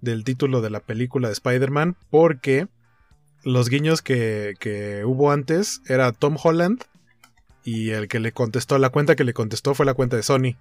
del 0.02 0.26
título 0.26 0.60
de 0.60 0.70
la 0.70 0.82
película 0.82 1.30
de 1.30 1.34
Spider-Man 1.34 1.96
porque 2.10 2.68
los 3.44 3.70
guiños 3.70 4.02
que, 4.02 4.56
que, 4.60 5.06
hubo 5.06 5.32
antes 5.32 5.82
era 5.88 6.12
Tom 6.12 6.36
Holland 6.44 6.84
y 7.64 7.92
el 7.92 8.10
que 8.10 8.20
le 8.20 8.34
contestó, 8.34 8.78
la 8.80 8.90
cuenta 8.90 9.16
que 9.16 9.24
le 9.24 9.34
contestó 9.34 9.74
fue 9.74 9.86
la 9.86 9.94
cuenta 9.94 10.18
de 10.18 10.24
Sony. 10.24 10.58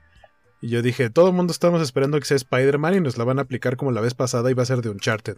Y 0.60 0.68
yo 0.68 0.82
dije, 0.82 1.10
todo 1.10 1.28
el 1.28 1.34
mundo 1.34 1.52
estamos 1.52 1.82
esperando 1.82 2.18
que 2.18 2.24
sea 2.24 2.36
Spider-Man 2.36 2.94
y 2.94 3.00
nos 3.00 3.18
la 3.18 3.24
van 3.24 3.38
a 3.38 3.42
aplicar 3.42 3.76
como 3.76 3.92
la 3.92 4.00
vez 4.00 4.14
pasada 4.14 4.50
y 4.50 4.54
va 4.54 4.62
a 4.62 4.66
ser 4.66 4.80
de 4.80 4.90
Uncharted. 4.90 5.36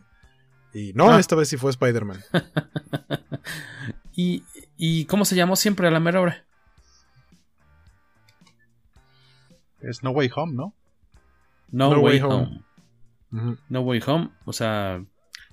Y 0.73 0.93
no, 0.95 1.11
ah. 1.11 1.19
esta 1.19 1.35
vez 1.35 1.49
sí 1.49 1.57
fue 1.57 1.71
Spider-Man. 1.71 2.23
¿Y, 4.15 4.45
¿Y 4.77 5.07
cómo 5.07 5.25
se 5.25 5.37
llamó 5.37 5.57
siempre 5.57 5.89
a 5.89 5.91
la 5.91 6.01
mera 6.01 6.21
hora? 6.21 6.45
Es 9.81 10.03
No 10.03 10.11
Way 10.11 10.31
Home, 10.35 10.55
¿no? 10.55 10.75
No, 11.71 11.91
Way, 12.01 12.21
Home. 12.23 12.65
No 13.69 13.81
Way 13.81 14.03
Home, 14.07 14.31
o 14.45 14.53
sea... 14.53 15.05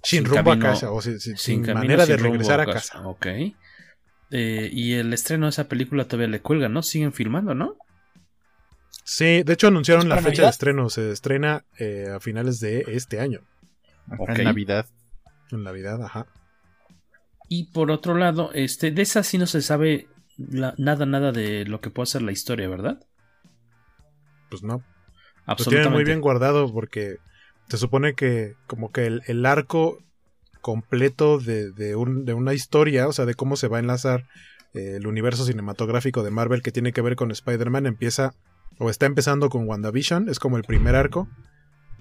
Sin, 0.02 0.24
rumbo 0.24 0.52
a 0.52 0.60
casa, 0.60 0.92
o 0.92 1.02
sin, 1.02 1.62
manera 1.62 2.06
de 2.06 2.16
regresar 2.16 2.62
a 2.62 2.66
casa. 2.66 3.08
Ok. 3.08 3.26
Eh, 4.32 4.70
y 4.72 4.94
el 4.94 5.12
estreno 5.14 5.48
de 5.48 5.50
esa 5.50 5.68
película 5.68 6.06
todavía 6.06 6.28
le 6.28 6.42
cuelga, 6.42 6.70
¿no? 6.70 6.84
Siguen 6.84 7.12
filmando, 7.12 7.56
¿no? 7.56 7.76
Sí, 9.08 9.44
de 9.44 9.54
hecho 9.54 9.68
anunciaron 9.68 10.10
la 10.10 10.20
fecha 10.20 10.44
de 10.44 10.50
estreno. 10.50 10.90
Se 10.90 11.12
estrena 11.12 11.64
eh, 11.78 12.10
a 12.16 12.20
finales 12.20 12.60
de 12.60 12.86
este 12.88 13.20
año. 13.20 13.42
En 14.28 14.44
Navidad. 14.44 14.88
En 15.52 15.64
Navidad, 15.64 16.04
ajá. 16.04 16.26
Y 17.48 17.66
por 17.66 17.92
otro 17.92 18.16
lado, 18.16 18.50
este, 18.54 18.90
de 18.90 19.04
esa 19.04 19.22
sí 19.22 19.38
no 19.38 19.46
se 19.46 19.62
sabe 19.62 20.08
nada, 20.38 21.06
nada 21.06 21.32
de 21.32 21.66
lo 21.66 21.82
que 21.82 21.92
puede 21.92 22.08
ser 22.08 22.24
la 22.24 22.32
historia, 22.32 22.68
¿verdad? 22.68 23.00
Pues 24.50 24.64
no. 24.64 24.84
Lo 25.48 25.56
tienen 25.56 25.92
muy 25.92 26.04
bien 26.04 26.20
guardado 26.20 26.74
porque 26.74 27.18
se 27.70 27.78
supone 27.78 28.16
que 28.16 28.56
como 28.66 28.92
que 28.92 29.06
el, 29.06 29.46
arco 29.46 30.00
completo 30.62 31.38
de, 31.38 31.96
una 31.96 32.56
historia, 32.56 33.08
o 33.08 33.14
sea, 33.14 33.26
de 33.26 33.36
cómo 33.36 33.56
se 33.56 33.68
va 33.68 33.78
a 33.78 33.82
enlazar 33.82 34.26
eh, 34.74 34.96
el 34.96 35.06
universo 35.06 35.46
cinematográfico 35.46 36.24
de 36.24 36.32
Marvel 36.32 36.64
que 36.64 36.72
tiene 36.72 36.92
que 36.92 37.02
ver 37.02 37.16
con 37.16 37.30
Spider-Man, 37.30 37.86
empieza 37.86 38.34
o 38.78 38.90
está 38.90 39.06
empezando 39.06 39.50
con 39.50 39.68
WandaVision, 39.68 40.30
es 40.30 40.40
como 40.40 40.58
el 40.58 40.64
primer 40.64 40.96
arco. 40.96 41.28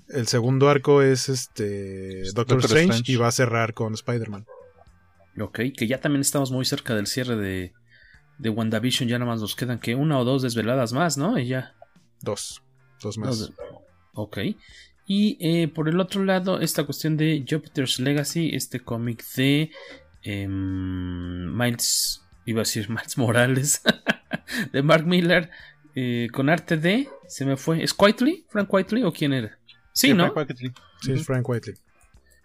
El 0.08 0.26
segundo 0.26 0.68
arco 0.68 1.02
es 1.02 1.28
este 1.28 2.22
Doctor, 2.32 2.58
Strange, 2.64 3.02
y 3.06 3.16
va 3.16 3.28
a 3.28 3.32
cerrar 3.32 3.74
con 3.74 3.94
Spider-Man. 3.94 4.46
Ok, 5.40 5.60
que 5.76 5.86
ya 5.86 6.00
también 6.00 6.20
estamos 6.20 6.50
muy 6.50 6.64
cerca 6.64 6.94
del 6.94 7.06
cierre 7.06 7.36
de, 7.36 7.72
de 8.38 8.50
WandaVision, 8.50 9.08
ya 9.08 9.18
nada 9.18 9.30
más 9.30 9.40
nos 9.40 9.56
quedan 9.56 9.78
que 9.78 9.94
una 9.94 10.18
o 10.18 10.24
dos 10.24 10.42
desveladas 10.42 10.92
más, 10.92 11.16
¿no? 11.16 11.38
Y 11.38 11.46
ya. 11.46 11.74
Dos, 12.20 12.62
dos 13.00 13.18
más. 13.18 13.52
ok. 14.12 14.38
Y 15.06 15.36
eh, 15.40 15.68
por 15.68 15.88
el 15.88 16.00
otro 16.00 16.24
lado, 16.24 16.60
esta 16.60 16.84
cuestión 16.84 17.16
de 17.16 17.44
Jupiter's 17.48 17.98
Legacy, 17.98 18.50
este 18.54 18.80
cómic 18.80 19.22
de 19.36 19.70
em, 20.22 21.54
Miles, 21.54 22.22
iba 22.46 22.60
a 22.60 22.64
decir 22.64 22.88
Miles 22.88 23.18
Morales, 23.18 23.82
de 24.72 24.82
Mark 24.82 25.06
Miller, 25.06 25.50
eh, 25.94 26.28
con 26.32 26.48
arte 26.48 26.76
de, 26.76 27.08
se 27.28 27.44
me 27.44 27.56
fue, 27.56 27.82
¿es 27.82 27.94
Whiteley? 27.98 28.46
¿Frank 28.48 28.72
Whiteley 28.72 29.04
o 29.04 29.12
quién 29.12 29.32
era? 29.32 29.58
Sí, 29.92 30.12
¿no? 30.12 30.32
Sí, 31.00 31.12
es 31.12 31.24
Frank 31.24 31.48
Whiteley. 31.48 31.76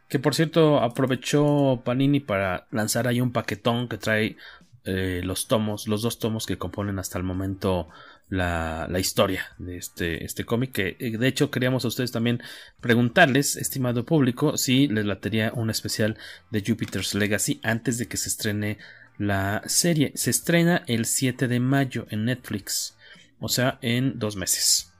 Que 0.08 0.20
por 0.20 0.36
cierto 0.36 0.80
aprovechó 0.80 1.82
Panini 1.84 2.20
para 2.20 2.68
lanzar 2.72 3.08
ahí 3.08 3.22
un 3.22 3.32
paquetón 3.32 3.88
que 3.88 3.98
trae 3.98 4.38
eh, 4.86 5.22
los 5.24 5.48
tomos, 5.48 5.88
los 5.88 6.02
dos 6.02 6.20
tomos 6.20 6.46
que 6.46 6.58
componen 6.58 7.00
hasta 7.00 7.18
el 7.18 7.24
momento 7.24 7.90
la, 8.30 8.88
la 8.90 9.00
historia 9.00 9.46
de 9.58 9.78
este, 9.78 10.24
este 10.24 10.46
cómic. 10.46 10.72
Que 10.72 10.98
eh, 11.00 11.18
de 11.18 11.28
hecho 11.28 11.52
queríamos 11.52 11.86
a 11.86 11.90
ustedes 11.90 12.12
también 12.12 12.42
preguntarles, 12.80 13.56
estimado 13.56 14.06
público, 14.06 14.58
si 14.58 14.88
les 14.88 15.06
latería 15.06 15.52
un 15.54 15.70
especial 15.70 16.18
de 16.50 16.64
Jupiter's 16.66 17.14
Legacy 17.14 17.60
antes 17.64 17.98
de 17.98 18.08
que 18.08 18.18
se 18.18 18.30
estrene 18.30 18.78
la 19.18 19.62
serie. 19.66 20.12
Se 20.16 20.30
estrena 20.30 20.84
el 20.88 21.06
7 21.06 21.48
de 21.48 21.60
mayo 21.60 22.08
en 22.10 22.26
Netflix, 22.26 22.96
o 23.40 23.50
sea, 23.50 23.80
en 23.82 24.20
dos 24.20 24.36
meses. 24.36 24.94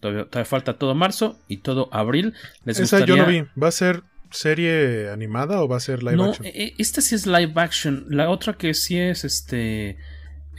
Todavía, 0.00 0.44
falta 0.44 0.76
todo 0.76 0.94
marzo 0.94 1.38
y 1.48 1.58
todo 1.58 1.88
abril. 1.92 2.34
¿Les 2.64 2.78
Esa 2.78 3.04
yo 3.04 3.16
no 3.16 3.26
vi. 3.26 3.44
¿Va 3.60 3.68
a 3.68 3.72
ser 3.72 4.02
serie 4.30 5.10
animada 5.10 5.62
o 5.62 5.68
va 5.68 5.78
a 5.78 5.80
ser 5.80 6.02
live 6.02 6.16
no, 6.16 6.30
action? 6.30 6.46
E, 6.46 6.74
esta 6.78 7.00
sí 7.00 7.14
es 7.14 7.26
live 7.26 7.52
action. 7.56 8.04
La 8.10 8.28
otra 8.28 8.54
que 8.54 8.74
sí 8.74 8.98
es 8.98 9.24
este 9.24 9.96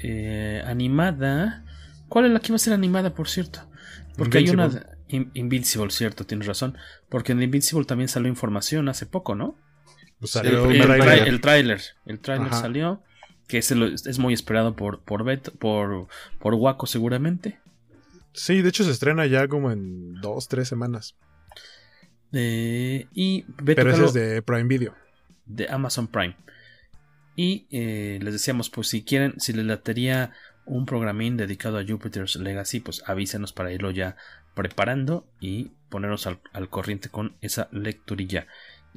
eh, 0.02 0.64
animada. 0.66 1.64
¿Cuál 2.08 2.26
es 2.26 2.32
la 2.32 2.40
que 2.40 2.48
iba 2.48 2.56
a 2.56 2.60
ser 2.60 2.74
animada, 2.74 3.14
por 3.14 3.28
cierto? 3.28 3.60
Porque 4.18 4.40
hay 4.40 4.50
una. 4.50 4.70
Invincible, 5.08 5.92
cierto, 5.92 6.26
tienes 6.26 6.48
razón. 6.48 6.78
Porque 7.10 7.34
en 7.34 7.42
Invincible 7.42 7.86
también 7.86 8.08
salió 8.08 8.28
información 8.28 8.90
hace 8.90 9.06
poco, 9.06 9.36
¿no? 9.36 9.56
Pues 10.20 10.36
el, 10.38 10.48
el, 10.48 11.40
tráiler. 11.40 11.82
El 12.06 12.20
tráiler 12.20 12.52
salió. 12.52 13.04
Que 13.48 13.60
es, 13.60 13.72
es, 13.72 14.20
muy 14.20 14.34
esperado 14.34 14.76
por, 14.76 15.02
por, 15.02 15.24
por, 15.60 16.08
por 16.40 16.54
Waco, 16.56 16.88
seguramente. 16.88 17.60
Sí, 18.34 18.62
de 18.62 18.70
hecho 18.70 18.84
se 18.84 18.92
estrena 18.92 19.26
ya 19.28 19.48
como 19.48 19.72
en 19.72 20.16
dos, 20.16 20.48
tres 20.48 20.68
semanas. 20.68 21.16
y 22.32 23.44
Pero 23.64 23.92
ese 23.92 24.06
es 24.06 24.14
de 24.14 24.42
Prime 24.42 24.64
Video. 24.66 24.96
De 25.46 25.70
Amazon 25.70 26.08
Prime. 26.08 26.36
Y 27.36 27.68
eh, 27.70 28.20
les 28.22 28.34
decíamos, 28.34 28.70
pues 28.70 28.88
si 28.88 29.04
quieren, 29.04 29.40
si 29.40 29.54
les 29.54 29.66
latería 29.66 30.32
un 30.66 30.86
programín 30.86 31.38
dedicado 31.38 31.78
a 31.78 31.86
Jupiter's 31.86 32.36
Legacy, 32.38 32.80
pues 32.80 33.04
avísenos 33.06 33.54
para 33.54 33.72
irlo 33.72 33.92
ya 33.92 34.16
preparando 34.56 35.28
y 35.40 35.72
ponernos 35.90 36.28
al, 36.28 36.70
corriente 36.70 37.10
con 37.10 37.36
esa 37.42 37.68
lecturilla. 37.72 38.48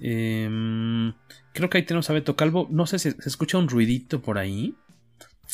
Em, 0.01 1.13
creo 1.53 1.71
que 1.71 1.79
ahí 1.79 1.85
tenemos 1.85 2.09
a 2.11 2.13
Beto 2.13 2.37
Calvo. 2.37 2.69
No 2.71 2.87
sé 2.87 2.99
si 2.99 3.11
se 3.11 3.29
escucha 3.29 3.59
un 3.59 3.69
ruidito 3.69 4.21
por 4.23 4.39
ahí. 4.39 4.75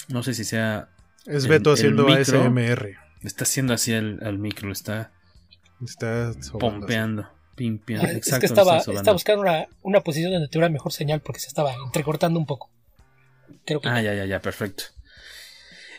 No 0.08 0.22
sé 0.22 0.34
si 0.34 0.44
sea. 0.44 0.88
Es 1.26 1.46
Beto 1.46 1.72
haciendo 1.72 2.08
ASMR. 2.08 2.96
Está 3.22 3.44
haciendo 3.44 3.72
así 3.72 3.92
el, 3.92 4.38
micro, 4.38 4.70
está. 4.70 5.12
Está 5.82 6.32
pompeando. 6.58 7.28
Pimpeando. 7.54 8.08
Es 8.08 8.38
que 8.38 8.46
estaba, 8.46 8.82
buscando 9.12 9.42
una, 9.42 9.66
una, 9.82 10.00
posición 10.00 10.32
donde 10.32 10.48
tuviera 10.48 10.68
mejor 10.68 10.92
señal 10.92 11.20
porque 11.20 11.40
se 11.40 11.48
estaba 11.48 11.72
entrecortando 11.84 12.38
un 12.38 12.46
poco. 12.46 12.70
Creo 13.64 13.80
que 13.80 13.88
ah, 13.88 14.02
ya, 14.02 14.14
ya, 14.14 14.26
ya, 14.26 14.40
perfecto. 14.40 14.84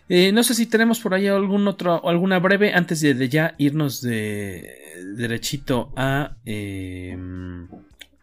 Eh, 0.08 0.32
no 0.32 0.44
sé 0.44 0.54
si 0.54 0.68
tenemos 0.68 1.00
por 1.00 1.16
ahí 1.16 1.28
algún 1.28 1.68
otro, 1.68 2.08
alguna 2.08 2.38
breve 2.40 2.74
antes 2.74 3.02
de, 3.02 3.28
ya 3.28 3.56
irnos 3.58 4.02
de 4.02 4.70
derechito 5.16 5.92
a, 5.96 6.38
em, 6.46 7.68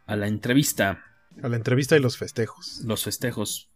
a 0.07 0.17
la 0.17 0.27
entrevista. 0.27 1.05
A 1.43 1.49
la 1.49 1.57
entrevista 1.57 1.97
y 1.97 2.01
los 2.01 2.17
festejos. 2.17 2.83
Los 2.85 3.05
festejos. 3.05 3.71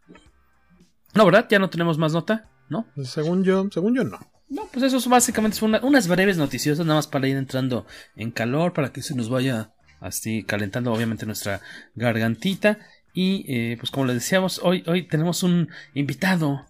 No, 1.15 1.25
¿verdad? 1.25 1.47
Ya 1.49 1.59
no 1.59 1.71
tenemos 1.71 1.99
más 1.99 2.13
nota, 2.13 2.51
¿no? 2.69 2.87
Según 3.05 3.45
yo, 3.45 3.69
según 3.71 3.95
yo 3.95 4.05
no. 4.05 4.19
No, 4.49 4.69
pues 4.73 4.85
eso 4.93 5.11
básicamente 5.11 5.57
son 5.57 5.75
unas 5.83 6.07
breves 6.07 6.37
noticiosas, 6.37 6.87
nada 6.87 6.99
más 6.99 7.09
para 7.09 7.27
ir 7.27 7.37
entrando 7.37 7.87
en 8.15 8.31
calor, 8.31 8.73
para 8.73 8.93
que 8.93 9.03
se 9.03 9.15
nos 9.15 9.29
vaya 9.29 9.73
así 10.01 10.45
calentando 10.45 10.93
obviamente 10.93 11.27
nuestra 11.27 11.61
gargantita. 11.95 12.79
Y 13.13 13.45
eh, 13.49 13.77
pues 13.79 13.91
como 13.91 14.07
les 14.07 14.17
decíamos, 14.17 14.61
hoy, 14.63 14.85
hoy 14.87 15.09
tenemos 15.09 15.43
un 15.43 15.71
invitado 15.95 16.67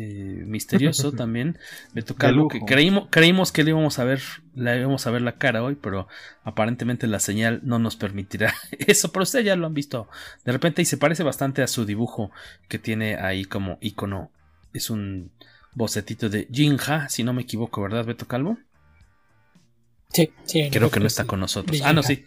eh, 0.00 0.42
misterioso 0.46 1.12
también. 1.12 1.58
Me 1.92 2.02
toca 2.02 2.32
que 2.50 2.60
creímos, 2.60 3.08
creímos 3.10 3.52
que 3.52 3.64
le 3.64 3.70
íbamos 3.70 3.98
a 3.98 4.04
ver, 4.04 4.22
le 4.54 4.78
íbamos 4.78 5.06
a 5.06 5.10
ver 5.10 5.22
la 5.22 5.36
cara 5.36 5.62
hoy, 5.62 5.74
pero 5.74 6.08
aparentemente 6.42 7.06
la 7.06 7.20
señal 7.20 7.60
no 7.62 7.78
nos 7.78 7.96
permitirá 7.96 8.54
eso. 8.78 9.12
Pero 9.12 9.22
ustedes 9.24 9.44
ya 9.44 9.56
lo 9.56 9.66
han 9.66 9.74
visto 9.74 10.08
de 10.44 10.52
repente 10.52 10.82
y 10.82 10.84
se 10.84 10.96
parece 10.96 11.22
bastante 11.22 11.62
a 11.62 11.66
su 11.66 11.84
dibujo 11.84 12.30
que 12.68 12.78
tiene 12.78 13.16
ahí 13.16 13.44
como 13.44 13.78
icono. 13.80 14.30
Es 14.72 14.88
un 14.88 15.30
bocetito 15.74 16.28
de 16.28 16.48
Jinja, 16.50 17.08
si 17.08 17.22
no 17.24 17.32
me 17.32 17.42
equivoco, 17.42 17.82
¿verdad, 17.82 18.04
Beto 18.04 18.26
Calvo? 18.26 18.58
Sí, 20.12 20.32
sí. 20.44 20.68
Creo 20.70 20.90
que 20.90 21.00
no 21.00 21.06
está 21.06 21.24
con 21.24 21.40
nosotros. 21.40 21.80
Ah, 21.84 21.92
no, 21.92 22.02
sí. 22.02 22.24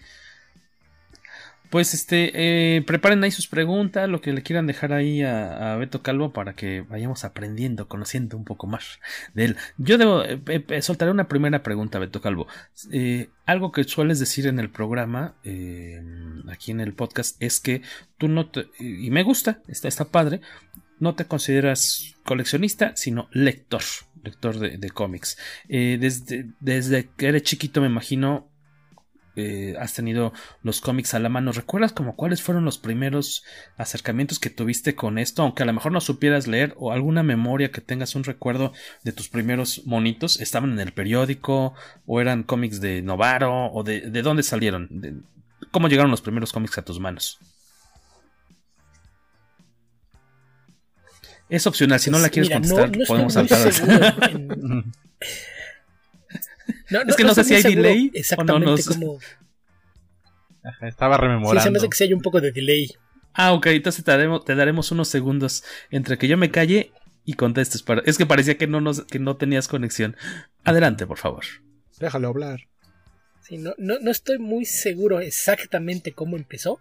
Pues 1.73 1.95
este, 1.95 2.31
eh, 2.35 2.83
preparen 2.83 3.23
ahí 3.23 3.31
sus 3.31 3.47
preguntas, 3.47 4.07
lo 4.07 4.21
que 4.21 4.31
le 4.31 4.43
quieran 4.43 4.67
dejar 4.67 4.93
ahí 4.93 5.23
a, 5.23 5.75
Beto 5.77 6.03
Calvo 6.03 6.31
para 6.31 6.53
que 6.53 6.81
vayamos 6.81 7.23
aprendiendo, 7.23 7.87
conociendo 7.87 8.37
un 8.37 8.45
poco 8.45 8.67
más 8.67 8.99
de 9.33 9.45
él. 9.45 9.57
Yo 9.79 9.97
debo, 9.97 10.23
eh, 10.23 10.39
eh, 10.45 10.81
soltaré 10.83 11.09
una 11.09 11.27
primera 11.27 11.63
pregunta, 11.63 11.97
Beto 11.97 12.21
Calvo. 12.21 12.45
algo 13.47 13.71
que 13.71 13.85
sueles 13.85 14.19
decir 14.19 14.45
en 14.45 14.59
el 14.59 14.69
programa, 14.69 15.33
aquí 16.47 16.69
en 16.69 16.79
el 16.79 16.93
podcast, 16.93 17.41
es 17.41 17.59
que 17.59 17.81
tú 18.19 18.27
no 18.27 18.51
te, 18.51 18.67
y 18.77 19.09
me 19.09 19.23
gusta, 19.23 19.63
está, 19.67 19.87
está 19.87 20.05
padre, 20.05 20.41
no 20.99 21.15
te 21.15 21.25
consideras 21.25 22.13
coleccionista, 22.23 22.95
sino 22.95 23.29
lector, 23.31 23.81
lector 24.23 24.59
de, 24.59 24.77
de 24.77 24.91
cómics. 24.91 25.39
desde, 25.67 26.51
desde 26.59 27.09
que 27.17 27.29
eres 27.29 27.41
chiquito 27.41 27.81
me 27.81 27.87
imagino 27.87 28.52
eh, 29.35 29.75
has 29.79 29.93
tenido 29.93 30.31
los 30.61 30.79
cómics 30.81 31.13
a 31.13 31.19
la 31.19 31.29
mano, 31.29 31.51
¿recuerdas 31.51 31.91
como 31.93 32.15
cuáles 32.15 32.41
fueron 32.41 32.65
los 32.65 32.77
primeros 32.77 33.43
acercamientos 33.77 34.39
que 34.39 34.49
tuviste 34.49 34.95
con 34.95 35.17
esto? 35.17 35.41
Aunque 35.43 35.63
a 35.63 35.65
lo 35.65 35.73
mejor 35.73 35.91
no 35.91 36.01
supieras 36.01 36.47
leer 36.47 36.73
o 36.77 36.91
alguna 36.91 37.23
memoria 37.23 37.71
que 37.71 37.81
tengas 37.81 38.15
un 38.15 38.23
recuerdo 38.23 38.73
de 39.03 39.11
tus 39.11 39.29
primeros 39.29 39.81
monitos, 39.85 40.39
¿estaban 40.39 40.71
en 40.73 40.79
el 40.79 40.93
periódico 40.93 41.73
o 42.05 42.21
eran 42.21 42.43
cómics 42.43 42.79
de 42.81 43.01
Novaro 43.01 43.67
o 43.71 43.83
de, 43.83 44.01
de 44.01 44.21
dónde 44.21 44.43
salieron? 44.43 44.87
De, 44.91 45.15
¿Cómo 45.71 45.87
llegaron 45.87 46.11
los 46.11 46.21
primeros 46.21 46.51
cómics 46.51 46.77
a 46.77 46.83
tus 46.83 46.99
manos? 46.99 47.39
Es 51.49 51.67
opcional, 51.67 51.99
si 51.99 52.09
no 52.09 52.19
la 52.19 52.29
quieres 52.29 52.49
Mira, 52.49 52.59
no- 52.59 52.75
contestar, 52.75 52.97
no 52.97 53.05
podemos 53.05 53.33
saltar. 53.33 53.71
No, 56.89 57.01
Es 57.01 57.15
que 57.15 57.23
no 57.23 57.33
sé 57.33 57.43
si 57.43 57.55
hay 57.55 57.61
seguro 57.61 57.81
delay 57.83 58.07
o 58.07 58.11
no, 58.11 58.19
Exactamente 58.19 58.83
como. 58.85 59.19
Ajá, 60.63 60.87
Estaba 60.87 61.15
Sí, 61.15 61.21
rememorando. 61.21 61.61
se 61.61 61.71
me 61.71 61.77
hace 61.77 61.89
que 61.89 61.97
sí 61.97 62.03
hay 62.05 62.13
un 62.13 62.21
poco 62.21 62.39
de 62.41 62.51
delay. 62.51 62.91
Ah, 63.33 63.53
ok, 63.53 63.67
entonces 63.67 64.03
te 64.05 64.11
daremos, 64.11 64.45
te 64.45 64.55
daremos 64.55 64.91
unos 64.91 65.07
segundos 65.07 65.63
entre 65.89 66.17
que 66.17 66.27
yo 66.27 66.37
me 66.37 66.51
calle 66.51 66.91
y 67.25 67.33
contestes. 67.33 67.81
Para... 67.83 68.01
Es 68.05 68.17
que 68.17 68.25
parecía 68.25 68.57
que 68.57 68.67
no, 68.67 68.79
nos, 68.79 69.03
que 69.05 69.19
no 69.19 69.35
tenías 69.37 69.67
conexión. 69.67 70.15
Adelante, 70.63 71.07
por 71.07 71.17
favor. 71.17 71.43
Déjalo 71.99 72.27
hablar. 72.29 72.61
Sí, 73.41 73.57
no, 73.57 73.73
no, 73.77 73.99
no 73.99 74.11
estoy 74.11 74.39
muy 74.39 74.65
seguro 74.65 75.19
exactamente 75.19 76.13
cómo 76.13 76.37
empezó, 76.37 76.79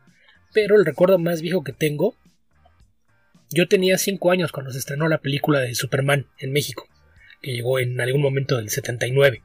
pero 0.53 0.77
el 0.77 0.85
recuerdo 0.85 1.19
más 1.19 1.41
viejo 1.41 1.65
que 1.65 1.73
tengo. 1.73 2.15
Yo 3.51 3.67
tenía 3.69 3.99
5 3.99 4.31
años 4.31 4.53
cuando 4.53 4.73
se 4.73 4.79
estrenó 4.79 5.09
la 5.09 5.19
película 5.19 5.61
de 5.61 5.75
Superman 5.75 6.27
en 6.39 6.53
México, 6.53 6.89
que 7.43 7.53
llegó 7.53 7.79
en 7.79 8.01
algún 8.01 8.23
momento 8.23 8.57
del 8.57 8.71
79. 8.71 9.43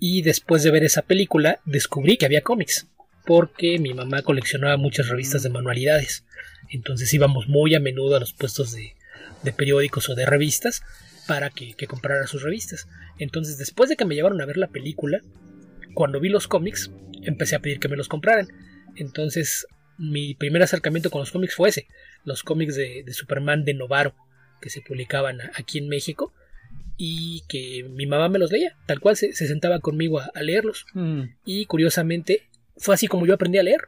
Y 0.00 0.22
después 0.22 0.62
de 0.62 0.70
ver 0.70 0.84
esa 0.84 1.02
película, 1.02 1.60
descubrí 1.64 2.16
que 2.16 2.26
había 2.26 2.42
cómics, 2.42 2.86
porque 3.26 3.78
mi 3.78 3.94
mamá 3.94 4.22
coleccionaba 4.22 4.76
muchas 4.76 5.08
revistas 5.08 5.42
de 5.42 5.50
manualidades. 5.50 6.24
Entonces 6.70 7.12
íbamos 7.12 7.48
muy 7.48 7.74
a 7.74 7.80
menudo 7.80 8.16
a 8.16 8.20
los 8.20 8.32
puestos 8.32 8.72
de, 8.72 8.94
de 9.42 9.52
periódicos 9.52 10.08
o 10.08 10.14
de 10.14 10.26
revistas 10.26 10.82
para 11.26 11.50
que, 11.50 11.74
que 11.74 11.86
comprara 11.86 12.26
sus 12.26 12.42
revistas. 12.42 12.88
Entonces, 13.18 13.58
después 13.58 13.90
de 13.90 13.96
que 13.96 14.04
me 14.04 14.14
llevaron 14.14 14.40
a 14.40 14.46
ver 14.46 14.56
la 14.56 14.68
película, 14.68 15.20
cuando 15.94 16.20
vi 16.20 16.28
los 16.28 16.48
cómics, 16.48 16.90
empecé 17.22 17.56
a 17.56 17.60
pedir 17.60 17.80
que 17.80 17.88
me 17.88 17.96
los 17.96 18.08
compraran. 18.08 18.48
Entonces, 18.96 19.66
mi 19.98 20.34
primer 20.34 20.62
acercamiento 20.62 21.10
con 21.10 21.20
los 21.20 21.32
cómics 21.32 21.54
fue 21.54 21.70
ese, 21.70 21.86
los 22.24 22.42
cómics 22.42 22.76
de, 22.76 23.02
de 23.04 23.12
Superman 23.12 23.64
de 23.64 23.74
Novaro, 23.74 24.14
que 24.60 24.70
se 24.70 24.80
publicaban 24.80 25.38
aquí 25.54 25.78
en 25.78 25.88
México, 25.88 26.32
y 26.98 27.44
que 27.48 27.84
mi 27.88 28.06
mamá 28.06 28.28
me 28.28 28.40
los 28.40 28.50
leía, 28.50 28.76
tal 28.86 29.00
cual 29.00 29.16
se, 29.16 29.32
se 29.32 29.46
sentaba 29.46 29.78
conmigo 29.78 30.18
a, 30.18 30.30
a 30.34 30.42
leerlos. 30.42 30.84
Y 31.44 31.64
curiosamente, 31.66 32.42
fue 32.76 32.94
así 32.94 33.06
como 33.06 33.24
yo 33.24 33.34
aprendí 33.34 33.58
a 33.58 33.62
leer, 33.62 33.82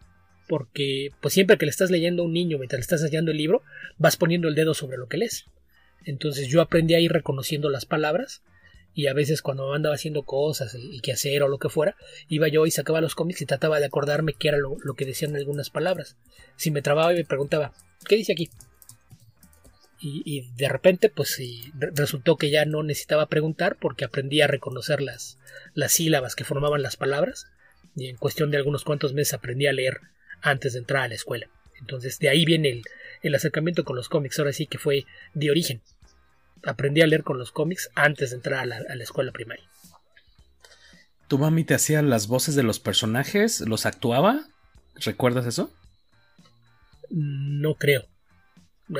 porque 0.49 1.11
pues 1.21 1.35
siempre 1.35 1.59
que 1.59 1.67
le 1.67 1.71
estás 1.71 1.91
leyendo 1.91 2.23
a 2.23 2.27
un 2.27 2.33
niño 2.33 2.57
mientras 2.59 2.79
le 2.79 2.83
estás 2.83 3.03
enseñando 3.03 3.33
el 3.33 3.37
libro, 3.37 3.63
vas 3.99 4.17
poniendo 4.17 4.49
el 4.49 4.55
dedo 4.55 4.75
sobre 4.75 4.97
lo 4.97 5.09
que 5.09 5.19
lees. 5.19 5.45
Entonces 6.05 6.49
yo 6.49 6.61
aprendí 6.61 6.95
a 6.95 7.01
ir 7.01 7.13
reconociendo 7.13 7.69
las 7.69 7.85
palabras 7.85 8.43
y 8.95 9.09
a 9.09 9.13
veces 9.13 9.43
cuando 9.43 9.75
andaba 9.75 9.97
haciendo 9.97 10.23
cosas, 10.23 10.75
el, 10.75 10.95
el 10.95 11.03
quehacer 11.03 11.43
o 11.43 11.49
lo 11.49 11.59
que 11.59 11.69
fuera, 11.69 11.97
iba 12.29 12.49
yo 12.49 12.65
y 12.65 12.71
sacaba 12.71 13.01
los 13.01 13.15
cómics 13.17 13.43
y 13.43 13.47
trataba 13.47 13.81
de 13.81 13.87
acordarme 13.87 14.35
qué 14.35 14.49
era 14.49 14.59
lo, 14.59 14.77
lo 14.83 14.95
que 14.95 15.05
decían 15.05 15.35
algunas 15.35 15.71
palabras. 15.71 16.17
Si 16.57 16.71
me 16.71 16.83
trababa 16.83 17.13
y 17.13 17.17
me 17.17 17.25
preguntaba, 17.25 17.73
¿qué 18.09 18.17
dice 18.17 18.33
aquí? 18.33 18.51
Y, 20.03 20.23
y 20.25 20.51
de 20.57 20.69
repente, 20.69 21.11
pues 21.11 21.35
sí, 21.35 21.71
re- 21.75 21.91
resultó 21.95 22.37
que 22.37 22.51
ya 22.51 22.65
no 22.65 22.83
necesitaba 22.83 23.29
preguntar 23.29 23.77
porque 23.79 24.07
aprendí 24.07 24.41
a 24.41 24.47
reconocer 24.47 25.03
las, 25.03 25.39
las 25.75 25.93
sílabas 25.93 26.35
que 26.35 26.45
formaban 26.45 26.83
las 26.83 26.97
palabras 26.97 27.49
y 27.95 28.09
en 28.09 28.17
cuestión 28.17 28.51
de 28.51 28.57
algunos 28.57 28.85
cuantos 28.85 29.13
meses 29.13 29.35
aprendí 29.35 29.67
a 29.67 29.73
leer 29.75 30.01
antes 30.41 30.73
de 30.73 30.79
entrar 30.79 31.03
a 31.03 31.09
la 31.09 31.15
escuela. 31.15 31.49
Entonces 31.79 32.19
de 32.19 32.31
ahí 32.31 32.47
viene 32.47 32.71
el, 32.71 32.83
el 33.23 33.35
acercamiento 33.35 33.85
con 33.85 33.97
los 33.97 34.09
cómics, 34.09 34.39
ahora 34.39 34.53
sí 34.55 34.67
que 34.67 34.79
fue 34.79 35.05
de 35.35 35.51
origen. 35.51 35.83
Aprendí 36.63 37.03
a 37.03 37.07
leer 37.07 37.23
con 37.23 37.39
los 37.39 37.53
cómics 37.53 37.91
antes 37.95 38.31
de 38.31 38.37
entrar 38.37 38.61
a 38.61 38.67
la, 38.67 38.77
a 38.89 38.95
la 38.95 39.03
escuela 39.03 39.33
primaria. 39.33 39.65
¿Tu 41.29 41.39
mami 41.39 41.65
te 41.65 41.75
hacía 41.75 42.01
las 42.03 42.27
voces 42.27 42.55
de 42.55 42.63
los 42.63 42.81
personajes? 42.81 43.61
¿Los 43.61 43.87
actuaba? 43.87 44.49
¿Recuerdas 44.97 45.47
eso? 45.47 45.73
No 47.11 47.75
creo. 47.75 48.07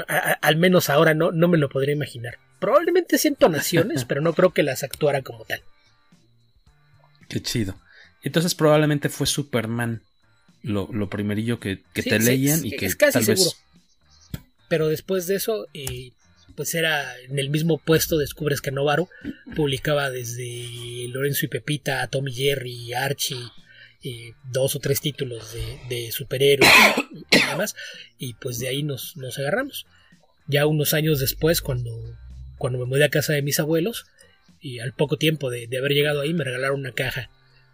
A- 0.09 0.15
a- 0.17 0.33
al 0.33 0.57
menos 0.57 0.91
ahora 0.91 1.15
no, 1.15 1.33
no 1.33 1.49
me 1.49 1.59
lo 1.59 1.69
podría 1.69 1.95
imaginar. 1.95 2.39
Probablemente 2.59 3.19
sí 3.19 3.29
entonaciones, 3.29 4.05
pero 4.09 4.21
no 4.21 4.33
creo 4.35 4.53
que 4.53 4.63
las 4.63 4.83
actuara 4.83 5.23
como 5.23 5.45
tal. 5.45 5.63
Qué 7.29 7.41
chido. 7.43 7.77
Entonces 8.23 8.55
probablemente 8.55 9.09
fue 9.09 9.27
Superman 9.27 10.03
lo, 10.63 10.89
lo 10.93 11.09
primerillo 11.09 11.59
que, 11.59 11.83
que 11.95 12.03
Sí, 12.03 12.11
te 12.11 12.21
sí, 12.21 12.27
leían 12.27 12.61
sí, 12.61 12.69
y 12.69 12.77
que 12.77 12.87
es 12.87 12.97
casi 12.97 13.13
tal 13.19 13.25
vez... 13.27 13.39
seguro. 13.41 13.57
Pero 14.69 14.89
después 14.89 15.27
de 15.27 15.37
eso, 15.37 15.67
eh, 15.75 16.13
pues 16.55 16.75
era 16.75 17.19
en 17.21 17.39
el 17.39 17.51
mismo 17.51 17.79
puesto, 17.79 18.19
descubres 18.19 18.61
que 18.61 18.71
Novaro 18.71 19.09
publicaba 19.57 20.11
desde 20.11 21.09
Lorenzo 21.09 21.47
y 21.47 21.49
Pepita 21.49 22.03
a 22.03 22.09
Tommy 22.09 22.33
Jerry, 22.33 22.93
Archie, 22.93 23.49
eh, 24.03 24.33
dos 24.51 24.77
o 24.77 24.79
tres 24.79 25.01
títulos 25.01 25.53
de, 25.53 25.81
de 25.89 26.13
superhéroes 26.13 26.71
y 27.31 27.47
demás, 27.51 27.77
y 28.19 28.35
pues 28.35 28.59
de 28.59 28.69
ahí 28.69 28.83
nos, 28.83 29.17
nos 29.17 29.39
agarramos. 29.39 29.87
Ya 30.47 30.67
unos 30.67 30.95
años 30.95 31.21
después, 31.21 31.61
cuando, 31.61 31.91
cuando 32.59 32.79
me 32.79 32.87
mudé 32.87 33.05
a 33.05 33.11
casa 33.11 33.33
de 33.33 33.43
mis 33.43 33.61
abuelos, 33.61 34.07
y 34.61 34.79
al 34.81 34.93
poco 34.93 35.17
tiempo 35.17 35.51
de, 35.51 35.67
de 35.67 35.79
haber 35.79 35.93
llegado 35.93 36.21
ahí, 36.21 36.35
me 36.35 36.45
regalaron 36.45 36.81
una 36.81 36.93
caja 36.93 37.31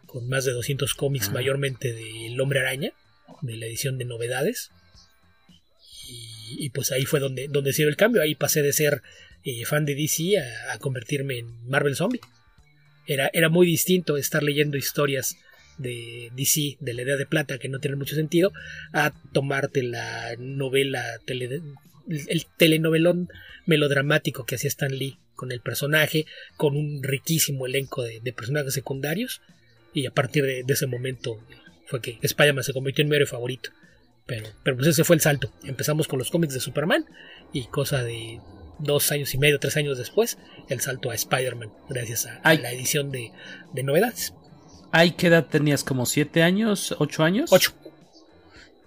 con 0.06 0.28
más 0.28 0.44
de 0.44 0.52
200 0.52 0.94
cómics, 0.94 1.30
mayormente 1.32 1.92
del 1.92 2.40
Hombre 2.40 2.60
Araña, 2.60 2.92
de 3.42 3.56
la 3.56 3.66
edición 3.66 3.98
de 3.98 4.04
novedades. 4.04 4.70
Y, 6.08 6.66
y 6.66 6.70
pues 6.70 6.92
ahí 6.92 7.04
fue 7.04 7.18
donde, 7.18 7.48
donde 7.48 7.72
se 7.72 7.82
dio 7.82 7.88
el 7.88 7.96
cambio. 7.96 8.22
Ahí 8.22 8.34
pasé 8.34 8.62
de 8.62 8.72
ser 8.72 9.02
eh, 9.44 9.64
fan 9.64 9.84
de 9.84 9.94
DC 9.94 10.38
a, 10.38 10.72
a 10.72 10.78
convertirme 10.78 11.38
en 11.38 11.68
Marvel 11.68 11.96
Zombie. 11.96 12.20
Era, 13.06 13.30
era 13.32 13.48
muy 13.48 13.66
distinto 13.66 14.16
estar 14.16 14.42
leyendo 14.42 14.76
historias 14.76 15.36
de 15.78 16.30
DC, 16.36 16.76
de 16.80 16.94
la 16.94 17.02
Edad 17.02 17.18
de 17.18 17.26
Plata, 17.26 17.58
que 17.58 17.68
no 17.68 17.78
tienen 17.78 17.98
mucho 17.98 18.14
sentido, 18.14 18.52
a 18.92 19.12
tomarte 19.32 19.82
la 19.82 20.34
novela, 20.38 21.04
tele- 21.26 21.62
el 22.08 22.46
telenovelón 22.56 23.28
melodramático 23.66 24.44
que 24.46 24.54
hacía 24.54 24.68
Stan 24.68 24.92
Lee 24.96 25.18
con 25.34 25.52
el 25.52 25.60
personaje, 25.60 26.24
con 26.56 26.76
un 26.76 27.02
riquísimo 27.02 27.66
elenco 27.66 28.02
de, 28.02 28.20
de 28.20 28.32
personajes 28.32 28.72
secundarios, 28.74 29.42
y 29.92 30.06
a 30.06 30.10
partir 30.10 30.44
de, 30.44 30.62
de 30.64 30.72
ese 30.72 30.86
momento 30.86 31.38
fue 31.86 32.00
que 32.00 32.18
Spider-Man 32.22 32.64
se 32.64 32.72
convirtió 32.72 33.02
en 33.02 33.08
mi 33.08 33.16
héroe 33.16 33.26
favorito. 33.26 33.70
Pero, 34.26 34.46
pero 34.64 34.76
pues 34.76 34.88
ese 34.88 35.04
fue 35.04 35.14
el 35.16 35.22
salto. 35.22 35.52
Empezamos 35.64 36.08
con 36.08 36.18
los 36.18 36.30
cómics 36.30 36.52
de 36.54 36.60
Superman 36.60 37.04
y 37.52 37.66
cosa 37.66 38.02
de 38.02 38.40
dos 38.80 39.10
años 39.12 39.32
y 39.34 39.38
medio, 39.38 39.58
tres 39.60 39.76
años 39.76 39.96
después, 39.98 40.36
el 40.68 40.80
salto 40.80 41.10
a 41.10 41.14
Spider-Man, 41.14 41.70
gracias 41.88 42.26
a, 42.26 42.36
a 42.38 42.54
la 42.54 42.72
edición 42.72 43.10
de, 43.12 43.30
de 43.72 43.82
novedades. 43.84 44.34
Ay, 44.98 45.10
¿qué 45.10 45.26
edad 45.26 45.46
tenías? 45.46 45.84
¿Como 45.84 46.06
siete 46.06 46.42
años? 46.42 46.94
¿Ocho 46.98 47.22
años? 47.22 47.52
Ocho. 47.52 47.72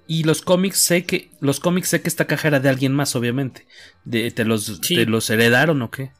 Y 0.08 0.24
los 0.24 0.41
cómics, 0.41 0.80
sé 0.80 1.04
que 1.04 1.30
los 1.39 1.60
cómics 1.60 1.89
sé 1.89 2.02
que 2.02 2.10
esta 2.10 2.26
caja 2.26 2.48
era 2.48 2.60
de 2.60 2.67
alguien 2.69 2.93
más, 2.93 3.15
obviamente. 3.15 3.67
De, 4.06 4.32
¿te, 4.32 4.43
los, 4.43 4.80
Sí. 4.82 4.95
¿Te 4.95 5.06
los 5.06 5.30
heredaron 5.30 5.84
o 5.84 5.91
qué? 5.91 6.12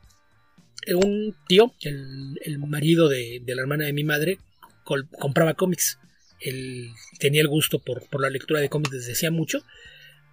Eh, 0.86 0.94
Un 0.94 1.36
tío, 1.48 1.74
el, 1.82 2.40
el 2.46 2.60
marido 2.60 3.08
de, 3.10 3.42
de 3.44 3.56
la 3.56 3.64
hermana 3.64 3.86
de 3.86 3.94
mi 3.94 4.04
madre, 4.04 4.38
col- 4.84 5.10
compraba 5.20 5.56
cómics. 5.56 5.98
Él 6.40 6.92
tenía 7.18 7.42
el 7.42 7.48
gusto 7.48 7.80
por, 7.80 8.08
por 8.10 8.22
la 8.22 8.30
lectura 8.30 8.60
de 8.60 8.70
cómics 8.70 8.92
desde 8.92 9.14
hacía 9.14 9.32
mucho, 9.32 9.64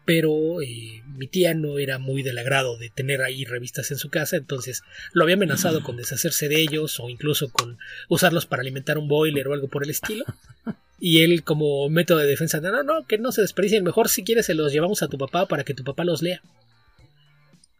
pero 0.07 0.63
eh, 0.63 1.03
mi 1.17 1.27
tía 1.27 1.53
no 1.53 1.79
era 1.79 1.99
muy 1.99 2.23
del 2.23 2.39
agrado 2.39 2.79
de 2.79 2.89
tener 2.91 3.21
ahí 3.23 3.45
revistas 3.45 3.91
en 3.91 3.99
su 3.99 4.09
casa, 4.09 4.37
entonces 4.37 4.83
lo 5.13 5.25
había 5.25 5.35
amenazado 5.35 5.83
con 5.83 5.97
deshacerse 5.97 6.49
de 6.49 6.61
ellos 6.61 6.99
o 7.01 7.11
incluso 7.11 7.51
con 7.51 7.77
usarlos 8.09 8.47
para 8.47 8.63
alimentar 8.63 8.97
un 8.99 9.09
boiler 9.09 9.49
o 9.49 9.53
algo 9.53 9.69
por 9.69 9.83
el 9.83 9.91
estilo. 9.91 10.25
Y 10.99 11.23
él 11.25 11.43
como 11.43 11.89
método 11.91 12.19
de 12.21 12.27
defensa, 12.27 12.61
no, 12.61 12.83
no, 12.83 13.07
que 13.07 13.19
no 13.19 13.33
se 13.33 13.43
desperdicien, 13.43 13.85
mejor 13.85 14.09
si 14.09 14.25
quieres 14.25 14.47
se 14.47 14.55
los 14.55 14.73
llevamos 14.73 15.03
a 15.03 15.09
tu 15.09 15.19
papá 15.19 15.47
para 15.47 15.65
que 15.65 15.75
tu 15.75 15.85
papá 15.85 16.05
los 16.05 16.23
lea. 16.23 16.41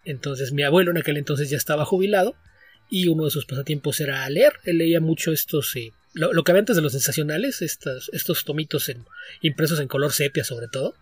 Entonces 0.05 0.53
mi 0.53 0.63
abuelo 0.63 0.91
en 0.91 0.99
aquel 0.99 1.17
entonces 1.17 1.51
ya 1.51 1.57
estaba 1.57 1.85
jubilado 1.85 2.35
y 2.91 3.09
uno 3.09 3.25
de 3.25 3.31
sus 3.31 3.47
pasatiempos 3.47 4.01
era 4.01 4.29
leer. 4.31 4.55
Él 4.65 4.79
leía 4.79 5.01
mucho 5.01 5.33
estos, 5.33 5.75
eh, 5.77 5.93
lo, 6.13 6.33
lo 6.33 6.45
que 6.45 6.53
había 6.53 6.61
antes 6.61 6.77
de 6.77 6.83
los 6.83 6.93
sensacionales, 6.93 7.63
estos, 7.63 8.11
estos 8.13 8.45
tomitos 8.45 8.89
en- 8.89 9.05
impresos 9.41 9.81
en 9.81 9.89
color 9.89 10.13
sepia 10.13 10.45
sobre 10.45 10.69
todo, 10.69 10.95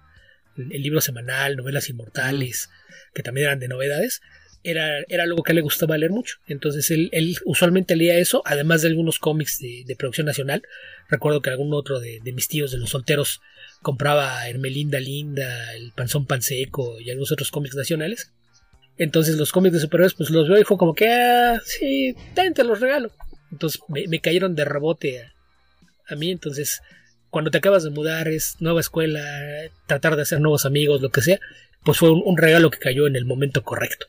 el, 0.57 0.83
libro 0.83 1.01
semanal, 1.01 1.57
novelas 1.57 1.89
inmortales, 1.89 2.71
que 3.15 3.23
también 3.23 3.47
eran 3.47 3.59
de 3.59 3.69
novedades. 3.69 4.23
Era, 4.63 5.01
era 5.09 5.25
algo 5.25 5.43
que 5.43 5.53
le 5.53 5.61
gustaba 5.61 5.99
leer 5.99 6.11
mucho. 6.11 6.37
Entonces 6.47 6.91
él, 6.91 7.11
él 7.13 7.37
usualmente 7.45 7.97
leía 7.97 8.17
eso, 8.19 8.43
además 8.47 8.81
de 8.83 8.89
algunos 8.89 9.19
cómics 9.19 9.59
de, 9.59 9.85
de 9.87 9.97
producción 9.97 10.27
nacional. 10.27 10.63
Recuerdo 11.09 11.43
que 11.43 11.51
algún 11.51 11.75
otro 11.75 12.01
de, 12.01 12.21
de 12.25 12.33
mis 12.33 12.49
tíos 12.49 12.73
de 12.73 12.79
los 12.79 12.91
solteros 12.91 13.43
compraba 13.83 14.49
Hermelinda 14.49 15.01
Linda, 15.01 15.75
el 15.75 15.93
Panzón 15.93 16.27
Panseco 16.27 16.99
y 16.99 17.11
algunos 17.11 17.31
otros 17.31 17.51
cómics 17.51 17.77
nacionales. 17.77 18.33
Entonces 18.97 19.37
los 19.37 19.53
cómics 19.53 19.75
de 19.75 19.81
superhéroes 19.81 20.15
pues 20.15 20.31
los 20.31 20.49
veo 20.49 20.61
y 20.61 20.65
fue 20.65 20.79
como 20.79 20.95
que, 20.95 21.09
ah, 21.09 21.61
sí, 21.65 22.17
ten, 22.35 22.55
te 22.55 22.65
los 22.65 22.81
regalo. 22.81 23.11
Entonces 23.53 23.81
me, 23.89 24.07
me 24.09 24.21
cayeron 24.21 24.55
de 24.55 24.65
rebote 24.65 25.21
a, 25.21 25.35
a 26.09 26.17
mí, 26.17 26.31
entonces 26.31 26.81
cuando 27.35 27.51
te 27.51 27.59
acabas 27.59 27.83
de 27.83 27.91
mudar, 27.91 28.29
es 28.29 28.59
nueva 28.61 28.79
escuela, 28.79 29.21
tratar 29.89 30.15
de 30.15 30.23
hacer 30.23 30.41
nuevos 30.41 30.67
amigos, 30.67 31.03
lo 31.03 31.11
que 31.11 31.21
sea, 31.21 31.41
pues 31.83 31.99
fue 31.99 32.13
un, 32.13 32.37
regalo 32.37 32.71
que 32.71 32.79
cayó 32.79 33.09
en 33.09 33.17
el 33.17 33.25
momento 33.25 33.65
correcto. 33.65 34.07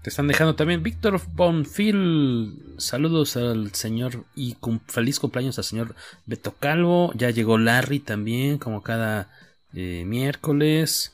Te 0.00 0.08
están 0.08 0.26
dejando 0.26 0.54
también 0.54 0.82
Víctor 0.82 1.20
Bonfil. 1.34 2.54
Saludos 2.78 3.36
al 3.36 3.74
señor 3.74 4.24
y 4.34 4.56
feliz 4.86 5.20
cumpleaños 5.20 5.58
al 5.58 5.64
señor 5.64 5.94
Beto 6.24 6.54
Calvo. 6.58 7.12
Ya 7.14 7.28
llegó 7.28 7.58
Larry 7.58 8.00
también, 8.00 8.56
como 8.56 8.82
cada 8.82 9.28
eh, 9.74 10.04
miércoles. 10.06 11.12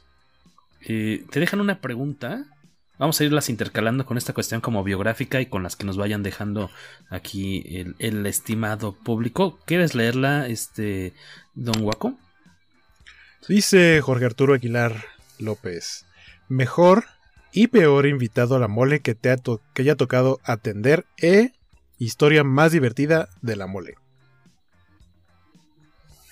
Eh, 0.82 1.24
te 1.32 1.40
dejan 1.40 1.60
una 1.60 1.80
pregunta. 1.80 2.44
Vamos 2.98 3.20
a 3.20 3.24
irlas 3.24 3.48
intercalando 3.48 4.06
con 4.06 4.16
esta 4.18 4.32
cuestión 4.32 4.60
como 4.60 4.84
biográfica 4.84 5.40
y 5.40 5.46
con 5.46 5.64
las 5.64 5.74
que 5.74 5.84
nos 5.84 5.96
vayan 5.96 6.22
dejando 6.22 6.70
aquí 7.10 7.64
el, 7.76 7.96
el 7.98 8.24
estimado 8.26 8.92
público. 8.92 9.58
¿Quieres 9.66 9.96
leerla, 9.96 10.46
este, 10.46 11.12
Don 11.54 11.82
Guaco? 11.82 12.16
Dice 13.48 14.00
Jorge 14.00 14.26
Arturo 14.26 14.54
Aguilar 14.54 15.04
López. 15.38 16.06
Mejor 16.48 17.04
y 17.52 17.66
peor 17.66 18.06
invitado 18.06 18.54
a 18.56 18.58
la 18.60 18.68
mole 18.68 19.00
que 19.00 19.14
te 19.14 19.30
ha 19.30 19.36
to- 19.36 19.60
que 19.74 19.82
haya 19.82 19.96
tocado 19.96 20.40
atender 20.44 21.04
e 21.20 21.52
historia 21.98 22.44
más 22.44 22.70
divertida 22.72 23.28
de 23.42 23.56
la 23.56 23.66
mole. 23.66 23.94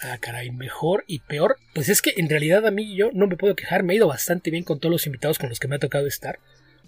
Ah, 0.01 0.19
caray, 0.21 0.51
mejor 0.51 1.05
y 1.07 1.21
peor. 1.21 1.59
Pues 1.75 1.89
es 1.89 2.03
que 2.03 2.15
en 2.17 2.29
realidad 2.29 2.67
a 2.67 2.71
mí 2.73 2.97
yo 2.97 3.11
no 3.13 3.27
me 3.27 3.37
puedo 3.37 3.55
quejar, 3.55 3.83
me 3.83 3.93
ha 3.93 3.97
ido 3.97 4.09
bastante 4.09 4.51
bien 4.51 4.65
con 4.65 4.81
todos 4.81 4.93
los 4.93 5.07
invitados 5.07 5.39
con 5.39 5.49
los 5.49 5.61
que 5.61 5.69
me 5.69 5.77
ha 5.77 5.81
tocado 5.81 6.07
estar. 6.07 6.39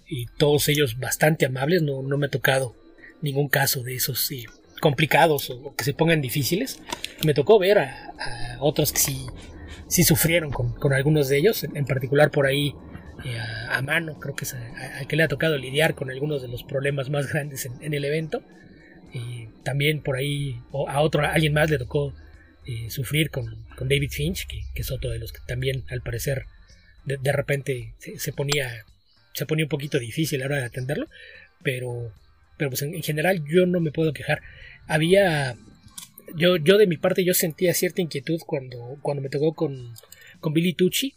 Y 0.07 0.27
todos 0.37 0.67
ellos 0.69 0.99
bastante 0.99 1.45
amables, 1.45 1.81
no, 1.81 2.03
no 2.03 2.17
me 2.17 2.27
ha 2.27 2.29
tocado 2.29 2.75
ningún 3.21 3.47
caso 3.47 3.81
de 3.81 3.95
esos 3.95 4.19
sí, 4.19 4.45
complicados 4.79 5.49
o 5.49 5.75
que 5.75 5.83
se 5.83 5.93
pongan 5.93 6.21
difíciles. 6.21 6.79
Me 7.23 7.33
tocó 7.33 7.59
ver 7.59 7.79
a, 7.79 8.57
otros 8.59 8.91
que 8.91 8.99
sí, 8.99 9.25
sí 9.87 10.03
sufrieron 10.03 10.51
con, 10.51 10.73
con 10.73 10.93
algunos 10.93 11.27
de 11.29 11.37
ellos, 11.37 11.63
en, 11.63 11.85
particular 11.85 12.31
por 12.31 12.45
ahí 12.45 12.73
eh, 13.25 13.37
a, 13.37 13.77
a 13.77 13.81
Mano, 13.81 14.19
creo 14.19 14.35
que 14.35 14.45
es 14.45 14.53
a, 14.53 15.05
que 15.07 15.15
le 15.15 15.23
ha 15.23 15.27
tocado 15.27 15.57
lidiar 15.57 15.95
con 15.95 16.09
algunos 16.09 16.41
de 16.41 16.47
los 16.47 16.63
problemas 16.63 17.09
más 17.09 17.27
grandes 17.31 17.65
en, 17.65 17.93
el 17.93 18.05
evento. 18.05 18.43
Y 19.13 19.47
también 19.63 20.01
por 20.01 20.17
ahí 20.17 20.61
a 20.87 21.01
otro, 21.01 21.25
alguien 21.25 21.53
más 21.53 21.69
le 21.69 21.77
tocó 21.77 22.13
eh, 22.65 22.89
sufrir 22.89 23.29
con, 23.29 23.65
David 23.79 24.11
Finch, 24.11 24.45
que, 24.47 24.61
que 24.73 24.81
es 24.81 24.91
otro 24.91 25.09
de 25.09 25.19
los 25.19 25.31
que 25.31 25.39
también 25.47 25.83
al 25.89 26.01
parecer 26.01 26.45
de, 27.05 27.17
de 27.17 27.31
repente 27.31 27.93
se 27.97 28.33
ponía 28.33 28.85
se 29.35 29.45
ponía 29.45 29.65
un 29.65 29.69
poquito 29.69 29.99
difícil 29.99 30.41
a 30.41 30.47
la 30.47 30.53
hora 30.53 30.57
de 30.61 30.65
atenderlo, 30.65 31.07
pero, 31.61 32.11
pero 32.57 32.71
pues 32.71 32.81
en, 32.81 32.95
en 32.95 33.03
general 33.03 33.43
yo 33.45 33.65
no 33.65 33.81
me 33.81 33.91
puedo 33.91 34.13
quejar. 34.13 34.41
Había 34.87 35.55
yo, 36.33 36.55
yo 36.57 36.77
de 36.77 36.87
mi 36.87 36.97
parte 36.97 37.23
yo 37.23 37.33
sentía 37.33 37.73
cierta 37.73 38.01
inquietud 38.01 38.39
cuando, 38.45 38.97
cuando 39.01 39.21
me 39.21 39.29
tocó 39.29 39.53
con, 39.53 39.93
con 40.39 40.53
Billy 40.53 40.73
Tucci, 40.73 41.13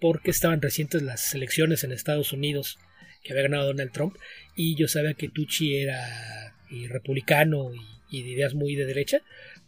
porque 0.00 0.30
estaban 0.30 0.62
recientes 0.62 1.02
las 1.02 1.34
elecciones 1.34 1.84
en 1.84 1.92
Estados 1.92 2.32
Unidos 2.32 2.78
que 3.22 3.32
había 3.32 3.42
ganado 3.44 3.66
Donald 3.66 3.92
Trump, 3.92 4.16
y 4.54 4.76
yo 4.76 4.86
sabía 4.86 5.14
que 5.14 5.28
Tucci 5.28 5.76
era 5.76 6.54
eh, 6.70 6.86
republicano 6.88 7.72
y, 7.74 7.80
y 8.18 8.22
de 8.22 8.30
ideas 8.30 8.54
muy 8.54 8.76
de 8.76 8.86
derecha, 8.86 9.20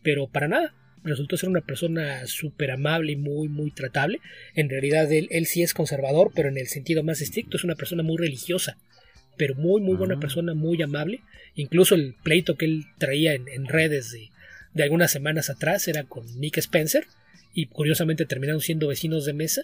pero 0.03 0.29
para 0.29 0.47
nada. 0.47 0.75
Resultó 1.09 1.37
ser 1.37 1.49
una 1.49 1.61
persona 1.63 2.27
súper 2.27 2.71
amable 2.71 3.13
y 3.13 3.17
muy, 3.17 3.49
muy 3.49 3.71
tratable. 3.71 4.21
En 4.55 4.69
realidad 4.69 5.11
él, 5.13 5.27
él 5.31 5.47
sí 5.47 5.63
es 5.63 5.75
conservador, 5.75 6.31
pero 6.35 6.49
en 6.49 6.59
el 6.59 6.69
sentido 6.69 7.03
más 7.03 7.21
estricto 7.21 7.57
es 7.57 7.65
una 7.65 7.75
persona 7.75 8.03
muy 8.03 8.17
religiosa, 8.19 8.77
pero 9.37 9.55
muy, 9.55 9.81
muy 9.81 9.97
buena 9.97 10.21
persona, 10.21 10.55
muy 10.55 10.81
amable. 10.83 11.21
Incluso 11.55 11.95
el 11.95 12.15
pleito 12.23 12.57
que 12.57 12.67
él 12.67 12.85
traía 12.99 13.35
en, 13.35 13.49
en 13.49 13.67
redes 13.67 14.13
de, 14.13 14.31
de 14.75 14.83
algunas 14.83 15.11
semanas 15.11 15.51
atrás 15.51 15.89
era 15.89 16.05
con 16.05 16.25
Nick 16.39 16.59
Spencer, 16.59 17.07
y 17.55 17.67
curiosamente 17.67 18.27
terminaron 18.27 18.61
siendo 18.61 18.87
vecinos 18.89 19.25
de 19.25 19.33
mesa. 19.33 19.63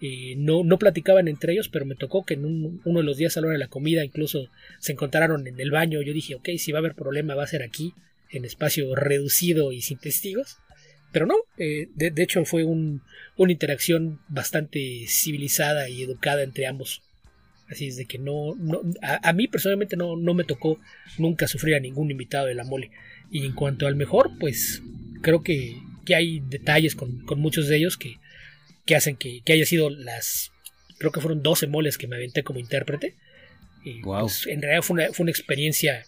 Eh, 0.00 0.34
no, 0.38 0.64
no 0.64 0.78
platicaban 0.78 1.28
entre 1.28 1.52
ellos, 1.52 1.68
pero 1.68 1.84
me 1.84 1.94
tocó 1.94 2.24
que 2.24 2.34
en 2.34 2.44
un- 2.46 2.80
uno 2.84 3.00
de 3.00 3.04
los 3.04 3.18
días 3.18 3.36
a 3.36 3.40
la 3.40 3.48
hora 3.48 3.52
de 3.52 3.58
la 3.64 3.68
comida 3.68 4.02
incluso 4.04 4.48
se 4.80 4.92
encontraron 4.92 5.46
en 5.46 5.60
el 5.60 5.70
baño. 5.70 6.00
Yo 6.02 6.12
dije, 6.14 6.34
ok, 6.36 6.48
si 6.56 6.72
va 6.72 6.78
a 6.78 6.80
haber 6.80 6.94
problema 6.94 7.34
va 7.34 7.44
a 7.44 7.46
ser 7.46 7.62
aquí, 7.62 7.92
en 8.30 8.44
espacio 8.44 8.94
reducido 8.94 9.72
y 9.72 9.82
sin 9.82 9.98
testigos. 9.98 10.56
Pero 11.12 11.26
no, 11.26 11.34
eh, 11.58 11.88
de, 11.94 12.10
de 12.10 12.22
hecho 12.22 12.44
fue 12.44 12.64
un- 12.64 13.02
una 13.36 13.52
interacción 13.52 14.20
bastante 14.28 15.04
civilizada 15.08 15.88
y 15.88 16.02
educada 16.02 16.42
entre 16.42 16.66
ambos. 16.66 17.02
Así 17.68 17.86
es 17.86 17.96
de 17.96 18.06
que 18.06 18.18
no, 18.18 18.54
no 18.56 18.82
a, 19.02 19.28
a 19.28 19.32
mí 19.32 19.46
personalmente 19.48 19.96
no, 19.96 20.16
no 20.16 20.34
me 20.34 20.44
tocó 20.44 20.80
nunca 21.18 21.46
sufrir 21.46 21.74
a 21.76 21.80
ningún 21.80 22.10
invitado 22.10 22.46
de 22.46 22.54
la 22.54 22.64
mole. 22.64 22.90
Y 23.30 23.46
en 23.46 23.52
cuanto 23.54 23.86
al 23.86 23.94
mejor, 23.96 24.32
pues 24.40 24.82
creo 25.22 25.42
que, 25.42 25.76
que 26.04 26.14
hay 26.16 26.40
detalles 26.40 26.94
con, 26.96 27.24
con 27.26 27.38
muchos 27.40 27.68
de 27.68 27.76
ellos 27.76 27.96
que, 27.96 28.16
que 28.86 28.96
hacen 28.96 29.16
que, 29.16 29.40
que 29.44 29.52
haya 29.52 29.64
sido 29.66 29.88
las, 29.88 30.50
creo 30.98 31.12
que 31.12 31.20
fueron 31.20 31.42
12 31.42 31.66
moles 31.68 31.96
que 31.96 32.08
me 32.08 32.16
aventé 32.16 32.42
como 32.42 32.58
intérprete. 32.58 33.14
Y 33.84 34.02
Wow. 34.02 34.22
pues, 34.22 34.46
en 34.48 34.60
realidad 34.62 34.82
fue 34.82 34.94
una, 34.94 35.12
fue 35.12 35.22
una 35.24 35.30
experiencia 35.30 36.04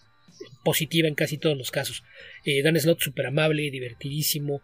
positiva 0.65 1.07
en 1.07 1.15
casi 1.15 1.37
todos 1.37 1.57
los 1.57 1.71
casos. 1.71 2.03
Eh, 2.45 2.61
Dan 2.61 2.77
Slott 2.79 2.99
súper 3.01 3.25
amable, 3.27 3.71
divertidísimo. 3.71 4.61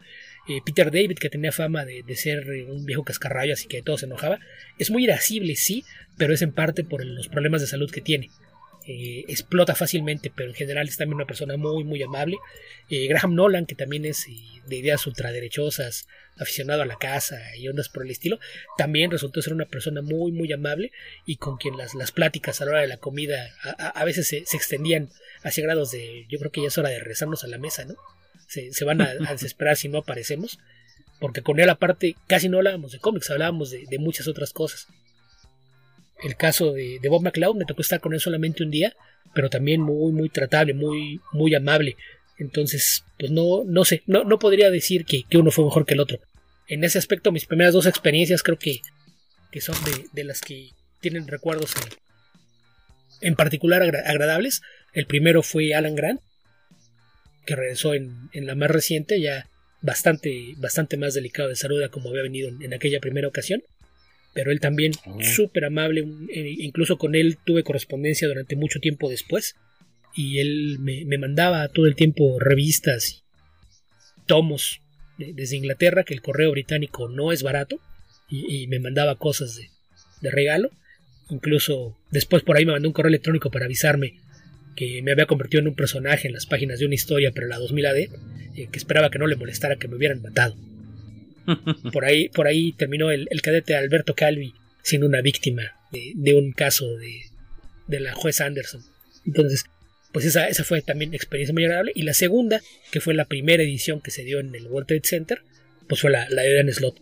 Eh, 0.48 0.62
Peter 0.66 0.92
David, 0.92 1.18
que 1.18 1.30
tenía 1.30 1.52
fama 1.52 1.86
de, 1.86 2.04
ser 2.16 2.50
eh, 2.50 2.66
un 2.66 2.86
viejo 2.86 3.04
cascarrayas 3.04 3.64
y 3.64 3.68
que 3.68 3.82
todo 3.82 3.98
se 3.98 4.06
enojaba, 4.06 4.40
es 4.78 4.90
muy 4.90 5.04
irascible, 5.04 5.56
sí, 5.56 5.86
pero 6.18 6.34
es 6.34 6.42
en 6.42 6.52
parte 6.52 6.84
por 6.84 7.06
los 7.06 7.28
problemas 7.28 7.62
de 7.62 7.68
salud 7.68 7.92
que 7.92 8.02
tiene. 8.02 8.30
Eh, 8.88 9.26
explota 9.28 9.76
fácilmente, 9.76 10.32
pero 10.36 10.50
en 10.50 10.56
general 10.56 10.88
es 10.88 10.98
también 10.98 11.18
una 11.18 11.28
persona 11.28 11.58
muy, 11.58 11.84
muy 11.84 12.02
amable. 12.02 12.38
Graham 12.90 13.36
Nolan, 13.36 13.68
que 13.68 13.76
también 13.76 14.04
es 14.06 14.26
de 14.66 14.76
ideas 14.76 15.06
ultraderechosas, 15.06 16.08
aficionado 16.40 16.82
a 16.82 16.86
la 16.86 16.98
casa 16.98 17.40
y 17.56 17.68
ondas 17.68 17.90
por 17.90 18.04
el 18.04 18.10
estilo, 18.10 18.40
también 18.78 19.12
resultó 19.12 19.42
ser 19.42 19.54
una 19.54 19.66
persona 19.66 20.02
muy, 20.02 20.32
muy 20.32 20.52
amable 20.52 20.92
y 21.26 21.36
con 21.36 21.58
quien 21.58 21.78
las, 21.78 21.94
las 21.94 22.12
pláticas 22.12 22.62
a 22.62 22.66
la 22.66 22.72
hora 22.72 22.82
de 22.82 22.88
la 22.88 22.98
comida 22.98 23.54
a, 23.62 24.04
veces 24.06 24.28
se, 24.28 24.46
se 24.46 24.58
extendían 24.58 25.10
hacia 25.44 25.64
grados 25.64 25.92
de, 25.92 26.26
yo 26.30 26.40
creo 26.40 26.52
que 26.52 26.62
ya 26.62 26.70
es 26.70 26.78
hora 26.78 26.90
de 26.90 27.00
rezarnos 27.00 27.44
a 27.44 27.48
la 27.48 27.58
mesa, 27.58 27.86
¿no? 27.86 27.96
Se, 28.50 28.84
van 28.84 29.02
a, 29.02 29.14
desesperar 29.14 29.78
si 29.78 29.90
no 29.90 30.00
aparecemos, 30.00 30.58
porque 31.20 31.44
con 31.44 31.60
él 31.60 31.70
aparte 31.70 32.16
casi 32.28 32.50
no 32.50 32.58
hablábamos 32.58 32.92
de 32.92 33.00
cómics, 33.00 33.30
hablábamos 33.30 33.70
de, 33.70 34.00
muchas 34.00 34.28
otras 34.28 34.54
cosas. 34.54 34.88
El 36.24 36.36
caso 36.36 36.74
de, 36.74 37.00
Bob 37.08 37.22
McLeod 37.22 37.56
me 37.56 37.66
tocó 37.66 37.82
estar 37.82 38.00
con 38.00 38.14
él 38.14 38.20
solamente 38.20 38.64
un 38.64 38.72
día, 38.72 38.96
pero 39.36 39.50
también 39.50 39.82
muy, 39.82 40.12
muy 40.12 40.30
tratable, 40.30 40.74
muy, 40.74 41.22
muy 41.32 41.54
amable. 41.54 41.96
Entonces, 42.40 43.04
pues 43.20 43.32
no, 43.32 43.64
no 43.66 43.86
sé, 43.86 44.02
no, 44.08 44.24
no 44.24 44.40
podría 44.40 44.72
decir 44.72 45.06
que, 45.06 45.24
que 45.30 45.38
uno 45.38 45.52
fue 45.52 45.66
mejor 45.66 45.86
que 45.86 45.94
el 45.94 46.00
otro. 46.00 46.20
En 46.68 46.84
ese 46.84 46.98
aspecto, 46.98 47.32
mis 47.32 47.46
primeras 47.46 47.74
dos 47.74 47.86
experiencias 47.86 48.42
creo 48.42 48.58
que, 48.58 48.80
que 49.52 49.62
son 49.62 49.76
de, 49.84 50.08
de 50.12 50.24
las 50.24 50.42
que 50.42 50.70
tienen 51.02 51.28
recuerdos 51.28 51.74
en, 53.22 53.36
particular 53.36 53.84
agra- 53.84 54.04
agradables. 54.10 54.62
El 54.94 55.06
primero 55.06 55.44
fue 55.44 55.74
Alan 55.74 55.96
Grant, 55.96 56.22
que 57.50 57.56
regresó 57.56 57.94
en, 57.96 58.30
en 58.32 58.46
la 58.46 58.56
más 58.56 58.70
reciente, 58.72 59.20
ya 59.20 59.50
bastante, 59.82 60.54
bastante 60.58 60.98
más 60.98 61.14
delicado 61.16 61.50
de 61.50 61.56
salud 61.56 61.82
a 61.82 61.90
como 61.90 62.10
había 62.10 62.22
venido 62.22 62.48
en, 62.50 62.62
en 62.62 62.74
aquella 62.74 63.00
primera 63.00 63.28
ocasión. 63.28 63.62
Pero 64.36 64.52
él 64.52 64.60
también 64.60 64.92
súper 65.24 65.66
amable, 65.66 66.02
eh, 66.34 66.56
incluso 66.60 66.98
con 66.98 67.16
él 67.16 67.38
tuve 67.44 67.64
correspondencia 67.64 68.28
durante 68.28 68.56
mucho 68.56 68.80
tiempo 68.80 69.10
después. 69.10 69.56
Y 70.16 70.38
él 70.40 70.78
me, 70.80 71.04
me 71.06 71.18
mandaba 71.18 71.68
todo 71.70 71.88
el 71.88 71.96
tiempo 71.96 72.40
revistas 72.40 73.10
y 73.10 74.26
tomos 74.28 74.82
de- 75.18 75.34
desde 75.34 75.58
Inglaterra, 75.58 76.04
que 76.04 76.14
el 76.14 76.22
correo 76.22 76.52
británico 76.52 77.10
no 77.10 77.32
es 77.32 77.42
barato, 77.44 77.80
y, 78.30 78.64
y 78.64 78.68
me 78.68 78.80
mandaba 78.80 79.18
cosas 79.18 79.56
de, 79.56 79.70
de 80.22 80.30
regalo. 80.32 80.70
Incluso 81.30 81.98
después 82.12 82.44
por 82.44 82.58
ahí 82.58 82.66
me 82.66 82.74
mandó 82.74 82.88
un 82.88 82.94
correo 82.94 83.10
electrónico 83.10 83.50
para 83.50 83.66
avisarme 83.66 84.14
que 84.80 85.02
me 85.02 85.12
había 85.12 85.26
convertido 85.26 85.60
en 85.60 85.68
un 85.68 85.76
personaje 85.76 86.30
en 86.30 86.34
las 86.34 86.46
páginas 86.46 86.80
de 86.80 86.86
una 86.86 86.96
historia 86.96 87.32
para 87.32 87.48
la 87.48 87.58
2000 87.58 87.86
AD, 87.86 87.98
eh, 87.98 88.10
que 88.56 88.78
esperaba 88.78 89.12
que 89.12 89.20
no 89.20 89.28
le 89.28 89.36
molestara 89.36 89.76
que 89.76 89.90
me 89.90 89.96
hubieran 89.98 90.22
matado. 90.22 90.56
Por 91.92 92.06
ahí, 92.06 92.30
por 92.30 92.48
ahí 92.48 92.72
terminó 92.74 93.12
el, 93.12 93.28
el 93.32 93.42
cadete 93.42 93.76
Alberto 93.76 94.14
Calvi 94.16 94.54
siendo 94.84 95.08
una 95.08 95.22
víctima 95.22 95.64
de, 95.92 96.14
de 96.16 96.34
un 96.36 96.52
caso 96.52 96.96
de, 96.98 97.22
de 97.88 98.00
la 98.00 98.14
jueza 98.14 98.46
Anderson. 98.46 98.82
Entonces, 99.26 99.66
pues 100.12 100.26
esa, 100.26 100.48
esa 100.48 100.64
fue 100.64 100.82
también 100.82 101.14
experiencia 101.14 101.54
muy 101.54 101.64
agradable. 101.66 101.92
Y 101.96 102.04
la 102.04 102.14
segunda, 102.14 102.62
que 102.92 103.02
fue 103.02 103.14
la 103.16 103.26
primera 103.26 103.64
edición 103.64 104.00
que 104.00 104.12
se 104.12 104.24
dio 104.24 104.40
en 104.40 104.54
el 104.56 104.68
World 104.68 104.88
Trade 104.88 105.02
Center, 105.04 105.42
pues 105.88 106.02
fue 106.02 106.12
la, 106.12 106.30
la 106.30 106.44
de 106.44 106.54
Dan 106.54 106.72
Slott. 106.72 106.98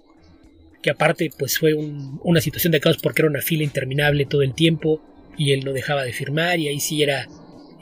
Que 0.81 0.89
aparte, 0.91 1.29
pues 1.37 1.57
fue 1.59 1.73
un- 1.73 2.19
una 2.23 2.39
situación 2.41 2.71
de 2.71 2.79
caos 2.79 2.97
porque 3.04 3.21
era 3.23 3.29
una 3.29 3.41
fila 3.41 3.63
interminable 3.63 4.25
todo 4.25 4.41
el 4.43 4.54
tiempo 4.56 5.04
y 5.37 5.52
él 5.52 5.63
no 5.65 5.73
dejaba 5.73 6.04
de 6.06 6.13
firmar 6.13 6.58
y 6.60 6.69
ahí 6.69 6.79
sí 6.79 7.04
era 7.04 7.27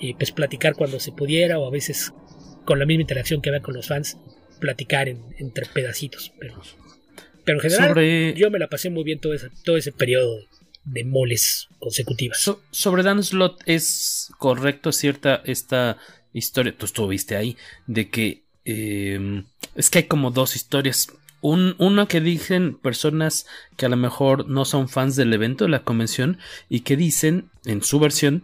eh, 0.02 0.14
pues 0.18 0.32
platicar 0.32 0.76
cuando 0.76 1.00
se 1.00 1.12
pudiera 1.12 1.60
o 1.60 1.68
a 1.68 1.72
veces 1.72 2.12
con 2.66 2.80
la 2.80 2.86
misma 2.86 3.02
interacción 3.02 3.42
que 3.42 3.50
había 3.50 3.62
con 3.62 3.76
los 3.76 3.88
fans, 3.88 4.18
platicar 4.60 5.08
en- 5.10 5.24
entre 5.38 5.66
pedacitos. 5.68 6.32
Pero, 6.40 6.62
pero 7.44 7.58
en 7.58 7.62
general, 7.62 7.90
Sobre- 7.90 8.34
yo 8.36 8.50
me 8.52 8.60
la 8.60 8.68
pasé 8.68 8.90
muy 8.90 9.04
bien 9.04 9.20
todo 9.20 9.34
ese, 9.34 9.50
todo 9.64 9.78
ese 9.78 9.92
periodo 9.92 10.38
de 10.84 11.04
moles 11.04 11.68
consecutivas. 11.80 12.42
So- 12.42 12.62
sobre 12.72 13.04
Dan 13.04 13.24
Slott, 13.24 13.62
¿es 13.66 14.32
correcto 14.38 14.92
cierta 14.92 15.42
esta 15.46 15.98
historia? 16.34 16.76
Tú 16.78 16.86
estuviste 16.86 17.36
ahí, 17.36 17.58
de 17.88 18.10
que 18.10 18.44
eh, 18.66 19.44
es 19.76 19.90
que 19.90 20.00
hay 20.00 20.04
como 20.06 20.32
dos 20.32 20.56
historias. 20.56 21.08
Un, 21.42 21.76
uno 21.78 22.08
que 22.08 22.22
dicen 22.22 22.76
personas 22.76 23.46
que 23.78 23.86
a 23.86 23.90
lo 23.90 23.98
mejor 23.98 24.48
no 24.50 24.66
son 24.66 24.90
fans 24.90 25.16
del 25.16 25.32
evento, 25.34 25.66
de 25.66 25.70
la 25.70 25.84
convención, 25.84 26.40
y 26.70 26.80
que 26.80 26.98
dicen, 26.98 27.50
en 27.66 27.84
su 27.84 28.00
versión, 28.00 28.44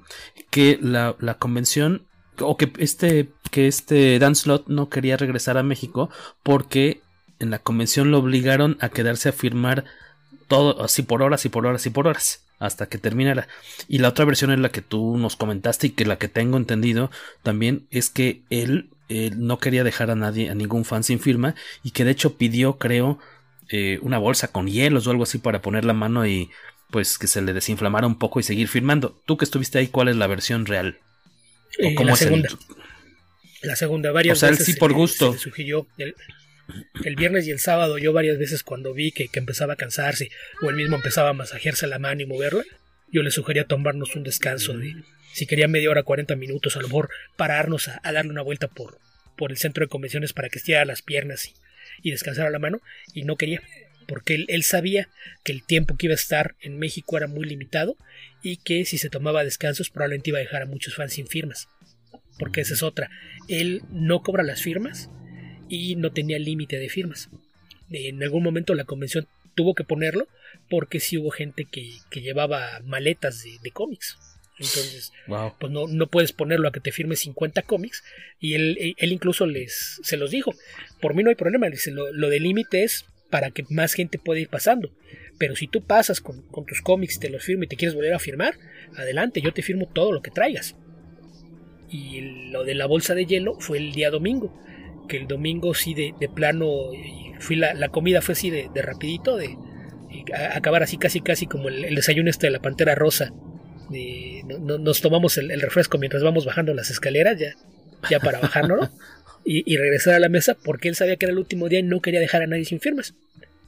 que 0.49 0.77
la, 0.81 1.15
la 1.19 1.35
convención, 1.35 2.03
o 2.39 2.57
que 2.57 2.71
este, 2.77 3.29
que 3.51 3.67
este 3.67 4.19
Dan 4.19 4.35
Slot 4.35 4.67
no 4.67 4.89
quería 4.89 5.17
regresar 5.17 5.57
a 5.57 5.63
México 5.63 6.09
porque 6.43 7.01
en 7.39 7.49
la 7.49 7.59
convención 7.59 8.11
lo 8.11 8.19
obligaron 8.19 8.77
a 8.79 8.89
quedarse 8.89 9.29
a 9.29 9.33
firmar 9.33 9.85
todo 10.47 10.83
así 10.83 11.01
por 11.01 11.21
horas 11.21 11.45
y 11.45 11.49
por 11.49 11.65
horas 11.65 11.85
y 11.85 11.89
por 11.89 12.07
horas 12.07 12.43
hasta 12.59 12.85
que 12.85 12.99
terminara. 12.99 13.47
Y 13.87 13.97
la 13.97 14.09
otra 14.09 14.23
versión 14.23 14.51
es 14.51 14.59
la 14.59 14.69
que 14.69 14.81
tú 14.81 15.17
nos 15.17 15.35
comentaste 15.35 15.87
y 15.87 15.89
que 15.91 16.05
la 16.05 16.17
que 16.17 16.27
tengo 16.27 16.57
entendido 16.57 17.09
también 17.41 17.87
es 17.89 18.09
que 18.09 18.41
él, 18.51 18.89
él 19.09 19.45
no 19.45 19.57
quería 19.57 19.83
dejar 19.83 20.11
a 20.11 20.15
nadie, 20.15 20.49
a 20.49 20.55
ningún 20.55 20.85
fan 20.85 21.03
sin 21.03 21.19
firma 21.19 21.55
y 21.83 21.91
que 21.91 22.05
de 22.05 22.11
hecho 22.11 22.37
pidió, 22.37 22.77
creo, 22.77 23.17
eh, 23.69 23.97
una 24.01 24.19
bolsa 24.19 24.49
con 24.49 24.67
hielos 24.67 25.07
o 25.07 25.11
algo 25.11 25.23
así 25.23 25.39
para 25.39 25.61
poner 25.61 25.85
la 25.85 25.93
mano 25.93 26.27
y 26.27 26.51
pues 26.91 27.17
que 27.17 27.27
se 27.27 27.41
le 27.41 27.53
desinflamara 27.53 28.05
un 28.05 28.19
poco 28.19 28.39
y 28.39 28.43
seguir 28.43 28.67
firmando. 28.67 29.21
Tú 29.25 29.37
que 29.37 29.45
estuviste 29.45 29.79
ahí, 29.79 29.87
¿cuál 29.87 30.09
es 30.09 30.15
la 30.15 30.27
versión 30.27 30.65
real? 30.65 30.99
¿O 31.79 31.87
eh, 31.87 31.95
cómo 31.95 32.07
la 32.07 32.13
es 32.13 32.19
segunda. 32.19 32.49
El... 32.49 33.67
La 33.67 33.75
segunda, 33.75 34.11
varias 34.11 34.37
o 34.37 34.39
sea, 34.39 34.49
veces 34.49 34.65
sí 34.65 34.73
por 34.73 34.93
gusto. 34.93 35.33
Se, 35.33 35.37
se 35.37 35.43
sugirió 35.43 35.87
el, 35.97 36.15
el, 37.03 37.15
viernes 37.15 37.47
y 37.47 37.51
el 37.51 37.59
sábado 37.59 37.97
yo 37.97 38.11
varias 38.11 38.39
veces 38.39 38.63
cuando 38.63 38.93
vi 38.93 39.11
que, 39.11 39.27
que, 39.27 39.39
empezaba 39.39 39.73
a 39.73 39.75
cansarse 39.75 40.31
o 40.61 40.69
él 40.69 40.75
mismo 40.75 40.95
empezaba 40.95 41.29
a 41.29 41.33
masajearse 41.33 41.85
la 41.85 41.99
mano 41.99 42.21
y 42.21 42.25
moverla, 42.25 42.63
yo 43.11 43.21
le 43.21 43.29
sugería 43.29 43.65
tomarnos 43.65 44.15
un 44.15 44.23
descanso 44.23 44.77
de, 44.77 44.95
si 45.33 45.45
quería 45.45 45.67
media 45.67 45.91
hora, 45.91 46.03
40 46.03 46.35
minutos, 46.35 46.75
a 46.75 46.81
lo 46.81 46.87
mejor 46.87 47.09
pararnos 47.37 47.87
a, 47.87 47.99
a 48.03 48.11
darle 48.11 48.31
una 48.31 48.41
vuelta 48.41 48.67
por, 48.67 48.99
por 49.37 49.51
el 49.51 49.57
centro 49.57 49.85
de 49.85 49.89
convenciones 49.89 50.33
para 50.33 50.49
que 50.49 50.57
estirara 50.57 50.85
las 50.85 51.03
piernas 51.03 51.47
y, 51.47 51.53
y 52.01 52.11
descansara 52.11 52.49
la 52.49 52.59
mano, 52.59 52.81
y 53.13 53.23
no 53.23 53.35
quería, 53.35 53.61
porque 54.07 54.35
él, 54.35 54.45
él, 54.49 54.63
sabía 54.63 55.09
que 55.43 55.51
el 55.51 55.63
tiempo 55.63 55.95
que 55.97 56.07
iba 56.07 56.13
a 56.13 56.15
estar 56.15 56.55
en 56.59 56.77
México 56.77 57.17
era 57.17 57.27
muy 57.27 57.45
limitado 57.45 57.97
y 58.41 58.57
que 58.57 58.85
si 58.85 58.97
se 58.97 59.09
tomaba 59.09 59.43
descansos 59.43 59.89
probablemente 59.89 60.29
iba 60.31 60.39
a 60.39 60.41
dejar 60.41 60.63
a 60.63 60.67
muchos 60.67 60.95
fans 60.95 61.13
sin 61.13 61.27
firmas. 61.27 61.67
Porque 62.39 62.61
esa 62.61 62.73
es 62.73 62.83
otra. 62.83 63.09
Él 63.47 63.83
no 63.91 64.21
cobra 64.23 64.43
las 64.43 64.61
firmas, 64.61 65.09
y 65.71 65.95
no 65.95 66.11
tenía 66.11 66.37
límite 66.37 66.77
de 66.77 66.89
firmas. 66.89 67.29
En 67.89 68.21
algún 68.21 68.43
momento 68.43 68.75
la 68.75 68.83
convención 68.83 69.27
tuvo 69.55 69.73
que 69.73 69.85
ponerlo 69.85 70.27
porque 70.69 70.99
sí 70.99 71.17
hubo 71.17 71.31
gente 71.31 71.65
que, 71.65 71.93
que 72.09 72.21
llevaba 72.21 72.81
maletas 72.83 73.41
de, 73.43 73.57
de, 73.63 73.71
cómics. 73.71 74.17
Entonces, 74.59 75.13
wow. 75.27 75.55
pues 75.59 75.71
no, 75.71 75.87
no, 75.87 76.07
puedes 76.07 76.33
ponerlo 76.33 76.67
a 76.67 76.71
que 76.73 76.81
te 76.81 76.91
firme 76.91 77.15
50 77.15 77.61
cómics. 77.63 78.03
Y 78.39 78.53
él, 78.55 78.95
él 78.97 79.11
incluso 79.13 79.45
les 79.45 79.99
se 80.03 80.17
los 80.17 80.29
dijo. 80.29 80.53
Por 80.99 81.15
mí 81.15 81.23
no 81.23 81.29
hay 81.29 81.35
problema. 81.35 81.69
Dice, 81.69 81.91
lo, 81.91 82.11
lo 82.11 82.29
del 82.29 82.43
límite 82.43 82.83
es 82.83 83.05
para 83.31 83.49
que 83.49 83.65
más 83.69 83.93
gente 83.93 84.19
pueda 84.19 84.39
ir 84.39 84.49
pasando. 84.49 84.91
Pero 85.39 85.55
si 85.55 85.67
tú 85.67 85.81
pasas 85.81 86.21
con, 86.21 86.43
tus 86.67 86.81
cómics, 86.81 87.19
te 87.19 87.29
los 87.29 87.43
firmo 87.43 87.63
y 87.63 87.67
te 87.67 87.75
quieres 87.75 87.95
volver 87.95 88.13
a 88.13 88.19
firmar, 88.19 88.53
adelante, 88.95 89.41
yo 89.41 89.53
te 89.53 89.63
firmo 89.63 89.87
todo 89.87 90.11
lo 90.11 90.21
que 90.21 90.29
traigas. 90.29 90.75
Y 91.89 92.49
lo 92.51 92.63
de 92.63 92.75
la 92.75 92.85
bolsa 92.85 93.15
de 93.15 93.25
hielo 93.25 93.59
fue 93.59 93.79
el 93.79 93.93
día 93.93 94.11
domingo 94.11 94.53
que 95.07 95.17
el 95.17 95.27
domingo 95.27 95.73
sí 95.73 95.93
de, 95.93 96.13
de 96.19 96.29
plano 96.29 96.69
fui 97.39 97.57
la, 97.57 97.73
la, 97.73 97.89
comida 97.89 98.21
fue 98.21 98.31
así 98.31 98.49
de, 98.49 98.69
de 98.73 98.81
rapidito 98.81 99.35
de, 99.35 99.57
acabar 100.53 100.83
así 100.83 100.97
casi 100.97 101.19
casi 101.19 101.47
como 101.47 101.67
el, 101.67 101.83
el, 101.83 101.95
desayuno 101.95 102.29
este 102.29 102.47
de 102.47 102.51
la 102.51 102.61
pantera 102.61 102.95
rosa 102.95 103.33
de, 103.89 104.41
no, 104.45 104.59
no, 104.59 104.77
nos 104.77 105.01
tomamos 105.01 105.37
el, 105.37 105.51
el, 105.51 105.59
refresco 105.59 105.97
mientras 105.97 106.23
vamos 106.23 106.45
bajando 106.45 106.73
las 106.73 106.91
escaleras 106.91 107.37
ya, 107.37 107.55
ya 108.09 108.21
para 108.21 108.39
bajarnos 108.39 108.89
y, 109.43 109.71
y, 109.71 109.77
regresar 109.77 110.13
a 110.13 110.19
la 110.19 110.29
mesa 110.29 110.55
porque 110.55 110.87
él 110.87 110.95
sabía 110.95 111.15
que 111.15 111.25
era 111.25 111.33
el 111.33 111.39
último 111.39 111.69
día 111.69 111.79
y 111.79 111.83
no 111.83 112.01
quería 112.01 112.19
dejar 112.19 112.43
a 112.43 112.47
nadie 112.47 112.65
sin 112.65 112.79
firmas 112.79 113.15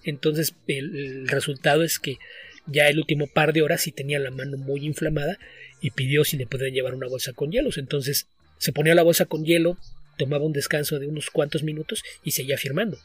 entonces 0.04 0.56
el, 0.68 0.96
el 0.96 1.28
resultado 1.28 1.84
es 1.84 2.00
que 2.00 2.18
ya 2.66 2.88
el 2.88 3.00
último 3.00 3.28
par 3.28 3.54
de 3.54 3.62
horas 3.62 3.82
sí 3.82 3.92
tenía 3.92 4.20
la 4.20 4.32
mano 4.32 4.58
muy 4.58 4.86
inflamada 4.86 5.38
y 5.82 5.92
pidió 5.92 6.24
si 6.24 6.38
le 6.38 6.46
podían 6.46 6.74
llevar 6.74 6.94
una 6.94 7.08
bolsa 7.08 7.34
con 7.34 7.52
hielos 7.52 7.78
entonces 7.78 8.28
se 8.58 8.72
ponía 8.72 8.96
la 8.96 9.04
bolsa 9.04 9.26
con 9.26 9.44
hielo 9.44 9.78
tomaba 10.18 10.46
un 10.46 10.54
descanso 10.54 11.00
de 11.00 11.08
unos 11.08 11.30
cuantos 11.30 11.64
minutos 11.64 12.04
y 12.24 12.32
seguía 12.32 12.58
firmando. 12.58 12.98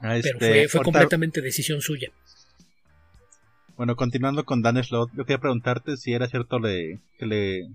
Ah, 0.00 0.16
este, 0.16 0.34
Pero 0.38 0.38
fue, 0.38 0.68
fue 0.68 0.82
completamente 0.82 1.40
decisión 1.40 1.80
suya. 1.80 2.10
Bueno, 3.76 3.96
continuando 3.96 4.44
con 4.44 4.62
Dan 4.62 4.82
Slot, 4.82 5.10
yo 5.16 5.24
quería 5.24 5.40
preguntarte 5.40 5.96
si 5.96 6.12
era 6.12 6.28
cierto 6.28 6.58
le, 6.58 7.00
que 7.18 7.26
le 7.26 7.68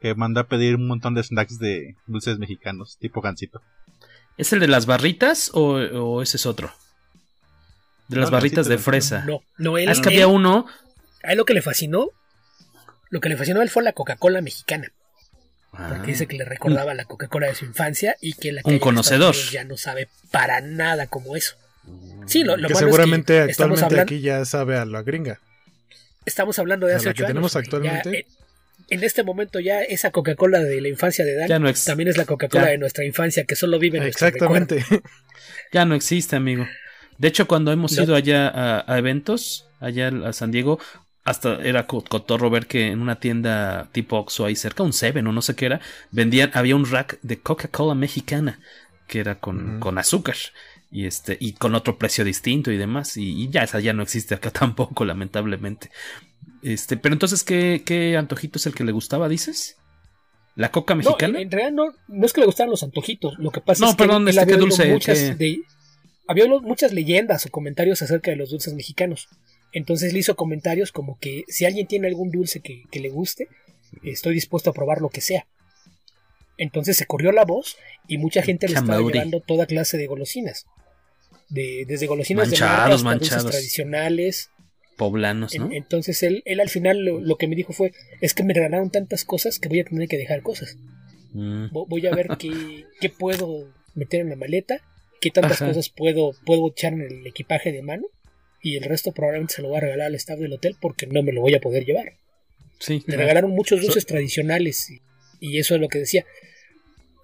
que 0.00 0.14
manda 0.14 0.42
a 0.42 0.46
pedir 0.48 0.76
un 0.76 0.86
montón 0.86 1.14
de 1.14 1.22
snacks 1.22 1.58
de 1.58 1.96
dulces 2.06 2.38
mexicanos, 2.38 2.96
tipo 2.98 3.20
gansito. 3.20 3.60
¿Es 4.36 4.52
el 4.52 4.60
de 4.60 4.68
las 4.68 4.86
barritas 4.86 5.50
o, 5.52 5.74
o 5.74 6.22
ese 6.22 6.38
es 6.38 6.46
otro? 6.46 6.72
De 8.08 8.16
las 8.16 8.30
no, 8.30 8.36
barritas 8.36 8.66
de 8.66 8.78
fresa. 8.78 9.24
No, 9.26 9.42
no, 9.58 9.78
él, 9.78 9.88
ah, 9.88 9.92
es 9.92 10.00
que 10.00 10.08
había 10.08 10.26
uno. 10.26 10.66
A 11.22 11.32
él 11.32 11.38
lo 11.38 11.44
que 11.44 11.54
le 11.54 11.62
fascinó, 11.62 12.08
lo 13.10 13.20
que 13.20 13.28
le 13.28 13.36
fascinó 13.36 13.60
a 13.60 13.62
él 13.62 13.70
fue 13.70 13.82
la 13.82 13.92
Coca-Cola 13.92 14.40
mexicana. 14.40 14.90
Porque 15.70 16.08
dice 16.08 16.26
que 16.26 16.36
le 16.36 16.44
recordaba 16.44 16.94
la 16.94 17.04
Coca-Cola 17.04 17.46
de 17.46 17.54
su 17.54 17.64
infancia 17.64 18.16
y 18.20 18.32
que 18.32 18.50
la 18.50 18.62
un 18.64 18.80
conocedor 18.80 19.36
ya 19.52 19.64
no 19.64 19.76
sabe 19.76 20.08
para 20.32 20.60
nada 20.60 21.06
como 21.06 21.36
eso. 21.36 21.54
Sí, 22.26 22.42
lo, 22.42 22.56
lo 22.56 22.68
que 22.68 22.74
malo 22.74 22.86
seguramente 22.86 23.38
es 23.38 23.44
que 23.44 23.50
actualmente 23.52 23.84
hablando, 23.84 24.02
aquí 24.02 24.20
ya 24.20 24.44
sabe 24.44 24.76
a 24.76 24.84
la 24.84 25.02
gringa. 25.02 25.38
Estamos 26.24 26.58
hablando 26.58 26.86
de 26.86 26.94
hace 26.94 27.06
la 27.06 27.14
que 27.14 27.22
ocho 27.22 27.28
tenemos 27.28 27.54
años. 27.54 27.66
actualmente. 27.66 28.10
Ya, 28.10 28.18
eh, 28.18 28.26
en 28.90 29.02
este 29.04 29.22
momento 29.22 29.60
ya 29.60 29.82
esa 29.82 30.10
Coca-Cola 30.10 30.60
de 30.60 30.80
la 30.80 30.88
infancia 30.88 31.24
de 31.24 31.34
Dan 31.36 31.48
ya 31.48 31.58
no 31.58 31.68
ex- 31.68 31.84
también 31.84 32.08
es 32.08 32.16
la 32.16 32.24
Coca-Cola 32.26 32.66
de 32.66 32.78
nuestra 32.78 33.04
infancia 33.04 33.44
que 33.44 33.56
solo 33.56 33.78
vive 33.78 33.98
en 33.98 34.04
Exactamente. 34.04 34.84
Ya 35.72 35.84
no 35.84 35.94
existe, 35.94 36.36
amigo. 36.36 36.66
De 37.18 37.28
hecho, 37.28 37.46
cuando 37.46 37.70
hemos 37.72 37.92
No. 37.96 38.02
ido 38.02 38.14
allá 38.14 38.48
a, 38.48 38.84
a 38.92 38.98
eventos, 38.98 39.68
allá 39.78 40.08
a 40.26 40.32
San 40.32 40.50
Diego, 40.50 40.78
hasta 41.24 41.62
era 41.62 41.86
co- 41.86 42.02
cotorro 42.02 42.50
ver 42.50 42.66
que 42.66 42.88
en 42.88 43.00
una 43.00 43.20
tienda 43.20 43.88
tipo 43.92 44.16
Oxxo 44.18 44.46
ahí 44.46 44.56
cerca, 44.56 44.82
un 44.82 44.92
Seven 44.92 45.26
o 45.26 45.32
no 45.32 45.42
sé 45.42 45.54
qué 45.54 45.66
era, 45.66 45.80
vendían, 46.10 46.50
había 46.54 46.74
un 46.76 46.90
rack 46.90 47.18
de 47.22 47.38
Coca-Cola 47.38 47.94
mexicana 47.94 48.58
que 49.06 49.20
era 49.20 49.36
con, 49.36 49.80
con 49.80 49.98
azúcar 49.98 50.36
y 50.90 51.06
este 51.06 51.36
y 51.40 51.52
con 51.52 51.74
otro 51.76 51.98
precio 51.98 52.24
distinto 52.24 52.72
y 52.72 52.76
demás 52.78 53.16
y, 53.16 53.44
y 53.44 53.48
ya 53.50 53.62
esa 53.62 53.78
ya 53.80 53.92
no 53.92 54.02
existe 54.02 54.34
acá 54.34 54.50
tampoco 54.64 55.04
lamentablemente 55.04 55.90
este 56.62 56.96
pero 56.96 57.14
entonces 57.14 57.42
qué, 57.44 57.82
qué 57.84 58.16
antojito 58.16 58.58
es 58.58 58.66
el 58.66 58.74
que 58.74 58.84
le 58.84 58.92
gustaba 58.92 59.28
dices 59.28 59.76
la 60.56 60.70
coca 60.70 60.94
No, 60.94 60.98
mexicana 60.98 61.38
en, 61.38 61.44
en 61.46 61.50
realidad 61.50 61.72
no, 61.72 61.94
no 62.08 62.26
es 62.26 62.32
que 62.32 62.40
le 62.40 62.46
gustaran 62.46 62.70
los 62.70 62.82
antojitos. 62.82 63.38
Lo 63.38 63.50
que 63.50 63.60
pasa 63.60 63.84
No, 63.84 63.90
es 63.90 63.96
que 63.96 64.02
él 64.04 64.28
este, 64.28 64.40
había 64.40 64.54
oído 64.56 64.66
dulce, 64.66 64.92
muchas 64.92 65.38
de- 65.38 65.60
había 66.26 66.46
muchas 66.48 66.92
leyendas 66.92 67.46
o 67.46 67.50
comentarios 67.50 68.02
acerca 68.02 68.30
de 68.30 68.36
los 68.36 68.50
dulces 68.50 68.74
mexicanos. 68.74 69.28
Entonces 69.72 70.12
le 70.12 70.18
hizo 70.18 70.34
comentarios 70.36 70.92
como 70.92 71.18
que 71.18 71.44
si 71.48 71.64
alguien 71.64 71.86
tiene 71.86 72.08
algún 72.08 72.30
dulce 72.30 72.60
que, 72.60 72.82
que 72.90 73.00
le 73.00 73.08
guste, 73.08 73.48
estoy 74.02 74.34
dispuesto 74.34 74.70
a 74.70 74.72
probar 74.74 75.00
lo 75.00 75.08
que 75.08 75.20
sea. 75.20 75.46
Entonces 76.58 76.96
se 76.96 77.06
corrió 77.06 77.32
la 77.32 77.44
voz 77.44 77.76
y 78.06 78.18
mucha 78.18 78.42
gente 78.42 78.68
le 78.68 78.74
estaba 78.74 79.00
llevando 79.00 79.40
toda 79.40 79.66
clase 79.66 79.96
de 79.96 80.06
golosinas. 80.08 80.66
De, 81.48 81.84
desde 81.86 82.06
golosinas 82.06 82.50
de 82.50 82.56
Manchados, 82.58 83.02
marca 83.02 83.24
hasta 83.24 83.34
manchados. 83.36 83.44
dulces 83.44 83.50
tradicionales. 83.60 84.50
Poblanos 85.00 85.54
no 85.58 85.66
En- 85.66 85.72
entonces 85.72 86.22
él, 86.22 86.42
él 86.44 86.60
al 86.60 86.68
final 86.68 87.04
lo, 87.04 87.18
lo 87.20 87.36
que 87.36 87.48
me 87.48 87.56
dijo 87.56 87.72
fue, 87.72 87.92
es 88.20 88.34
que 88.34 88.44
me 88.44 88.54
regalaron 88.54 88.90
tantas 88.90 89.24
cosas 89.24 89.58
que 89.58 89.68
voy 89.68 89.80
a 89.80 89.84
tener 89.84 90.06
que 90.08 90.16
dejar 90.18 90.42
cosas. 90.42 90.76
Mm. 91.32 91.66
Vo- 91.72 91.86
Voy 91.88 92.06
a 92.06 92.14
ver 92.14 92.28
qué, 92.38 92.84
qué 93.00 93.08
puedo 93.08 93.68
meter 93.94 94.20
en 94.20 94.28
la 94.30 94.36
maleta, 94.36 94.80
qué 95.20 95.30
tantas 95.30 95.60
Ajá. 95.62 95.68
cosas 95.68 95.88
puedo, 95.88 96.32
puedo 96.46 96.68
echar 96.68 96.92
en 96.92 97.02
el 97.02 97.26
equipaje 97.26 97.72
de 97.72 97.82
mano 97.82 98.04
y 98.62 98.76
el 98.76 98.84
resto 98.84 99.12
probablemente 99.12 99.54
se 99.54 99.62
lo 99.62 99.68
voy 99.68 99.78
a 99.78 99.80
regalar 99.80 100.06
al 100.08 100.14
staff 100.16 100.38
del 100.38 100.52
hotel 100.52 100.76
porque 100.80 101.06
no 101.06 101.22
me 101.22 101.32
lo 101.32 101.40
voy 101.40 101.54
a 101.54 101.60
poder 101.60 101.84
llevar. 101.86 102.14
sí 102.78 103.00
claro. 103.00 103.20
regalaron 103.22 103.50
muchos 103.52 103.80
dulces 103.80 104.04
tradicionales 104.06 104.90
y, 104.90 105.00
y 105.40 105.58
eso 105.58 105.74
es 105.74 105.80
lo 105.80 105.88
que 105.88 105.98
decía. 106.00 106.24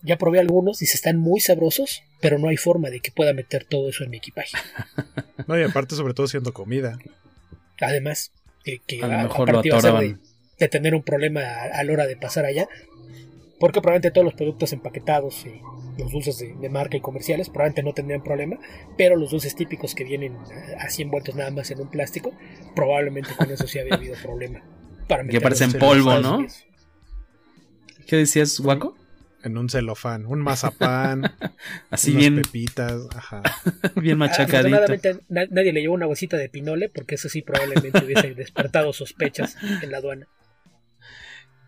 Ya 0.03 0.19
probé 0.19 0.39
algunos 0.39 0.83
y 0.83 0.87
se 0.87 0.97
están 0.97 1.19
muy 1.19 1.41
sabrosos, 1.41 2.03
pero 2.21 2.39
no 2.39 2.49
hay 2.49 2.57
forma 2.57 2.91
de 2.91 3.01
que 3.01 3.11
pueda 3.11 3.33
meter 3.33 3.65
todo 3.65 3.89
eso 3.89 4.05
en 4.05 4.11
mi 4.11 4.17
equipaje. 4.19 4.57
No, 5.49 5.57
y 5.57 5.63
aparte, 5.63 5.95
sobre 5.95 6.13
todo 6.15 6.27
siendo 6.27 6.53
comida. 6.53 6.99
Además, 7.81 8.33
que, 8.65 8.79
que 8.87 9.03
A 9.03 9.09
lo 9.09 9.19
mejor 9.29 9.51
lo 9.51 9.59
a 9.59 9.63
de, 9.63 9.69
atoraban. 9.71 10.21
de 10.59 10.69
tener 10.69 10.95
un 10.95 11.03
problema 11.03 11.41
a, 11.41 11.81
a 11.81 11.85
la 11.85 11.93
hora 11.93 12.07
de 12.07 12.17
pasar 12.17 12.45
allá, 12.45 12.69
porque 13.59 13.81
probablemente 13.81 14.11
todos 14.11 14.25
los 14.25 14.35
productos 14.35 14.73
empaquetados 14.73 15.47
y 15.47 15.61
los 15.99 16.13
dulces 16.13 16.39
de, 16.39 16.55
de 16.55 16.69
marca 16.69 16.97
y 16.97 17.01
comerciales 17.01 17.49
probablemente 17.49 17.83
no 17.83 17.95
tendrían 17.95 18.23
problema, 18.23 18.59
pero 18.99 19.17
los 19.17 19.31
dulces 19.31 19.55
típicos 19.55 19.95
que 19.95 20.05
vienen 20.05 20.35
eh, 20.35 20.77
así 20.79 21.03
envueltos 21.03 21.35
nada 21.35 21.51
más 21.51 21.71
en 21.71 21.81
un 21.81 21.89
plástico, 21.89 22.33
probablemente 22.75 23.31
con 23.37 23.51
eso 23.51 23.67
sí 23.67 23.79
había 23.79 23.95
habido 23.95 24.15
problema. 24.23 24.63
Para 25.09 25.25
que 25.25 25.41
parecen 25.41 25.71
en 25.71 25.79
polvo 25.79 26.19
no 26.19 26.45
qué 28.07 28.17
decías 28.17 28.61
guaco 28.61 28.97
En 29.43 29.59
un 29.59 29.69
celofán, 29.69 30.27
un 30.27 30.41
mazapán, 30.41 31.33
así 31.91 32.11
unas 32.11 32.21
bien 32.21 32.43
pepitas, 32.43 33.07
ajá. 33.15 33.43
bien 33.97 34.19
machacadito 34.19 34.77
Afortunadamente 34.77 35.25
na- 35.29 35.47
nadie 35.51 35.73
le 35.73 35.83
llevó 35.83 35.95
una 35.95 36.07
bolsita 36.07 36.37
de 36.37 36.49
pinole 36.49 36.89
porque 36.89 37.15
eso 37.15 37.29
sí 37.29 37.43
probablemente 37.43 38.05
hubiese 38.05 38.35
despertado 38.35 38.93
sospechas 38.93 39.57
en 39.83 39.91
la 39.93 39.99
aduana. 39.99 40.27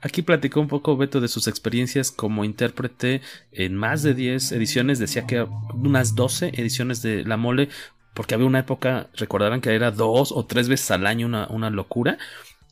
Aquí 0.00 0.22
platicó 0.22 0.60
un 0.60 0.68
poco 0.68 0.96
Beto 0.96 1.20
de 1.20 1.28
sus 1.28 1.48
experiencias 1.48 2.12
como 2.12 2.44
intérprete 2.44 3.20
en 3.50 3.74
más 3.74 4.02
de 4.02 4.14
10 4.14 4.52
ediciones, 4.52 4.98
decía 5.00 5.26
que 5.26 5.42
unas 5.74 6.14
12 6.14 6.52
ediciones 6.54 7.02
de 7.02 7.24
La 7.24 7.36
Mole, 7.36 7.68
porque 8.14 8.34
había 8.34 8.46
una 8.46 8.60
época, 8.60 9.08
recordarán 9.14 9.60
que 9.60 9.74
era 9.74 9.90
dos 9.90 10.30
o 10.30 10.46
tres 10.46 10.68
veces 10.68 10.90
al 10.92 11.06
año 11.06 11.26
una, 11.26 11.48
una 11.48 11.70
locura. 11.70 12.16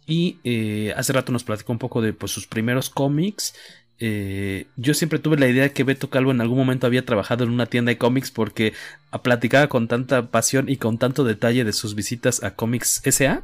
Y 0.07 0.38
eh, 0.44 0.94
hace 0.97 1.12
rato 1.12 1.32
nos 1.32 1.42
platicó 1.42 1.72
un 1.72 1.80
poco 1.80 2.01
de 2.01 2.12
pues, 2.12 2.30
sus 2.30 2.47
primeros 2.47 2.90
cómics. 2.90 3.55
Eh, 3.99 4.66
yo 4.76 4.92
siempre 4.92 5.18
tuve 5.18 5.38
la 5.38 5.49
idea 5.49 5.62
de 5.64 5.72
que 5.72 5.84
Beto 5.84 6.11
Calvo 6.11 6.30
en 6.30 6.40
algún 6.40 6.59
momento 6.59 6.86
había 6.86 7.05
trabajado 7.05 7.44
en 7.44 7.51
una 7.51 7.66
tienda 7.66 7.90
de 7.90 7.99
cómics 7.99 8.30
porque 8.30 8.74
platicaba 9.22 9.68
con 9.68 9.88
tanta 9.88 10.30
pasión 10.30 10.68
y 10.68 10.76
con 10.76 10.99
tanto 10.99 11.24
detalle 11.24 11.64
de 11.64 11.72
sus 11.72 11.94
visitas 11.94 12.42
a 12.42 12.55
Comics 12.55 13.01
SA 13.05 13.42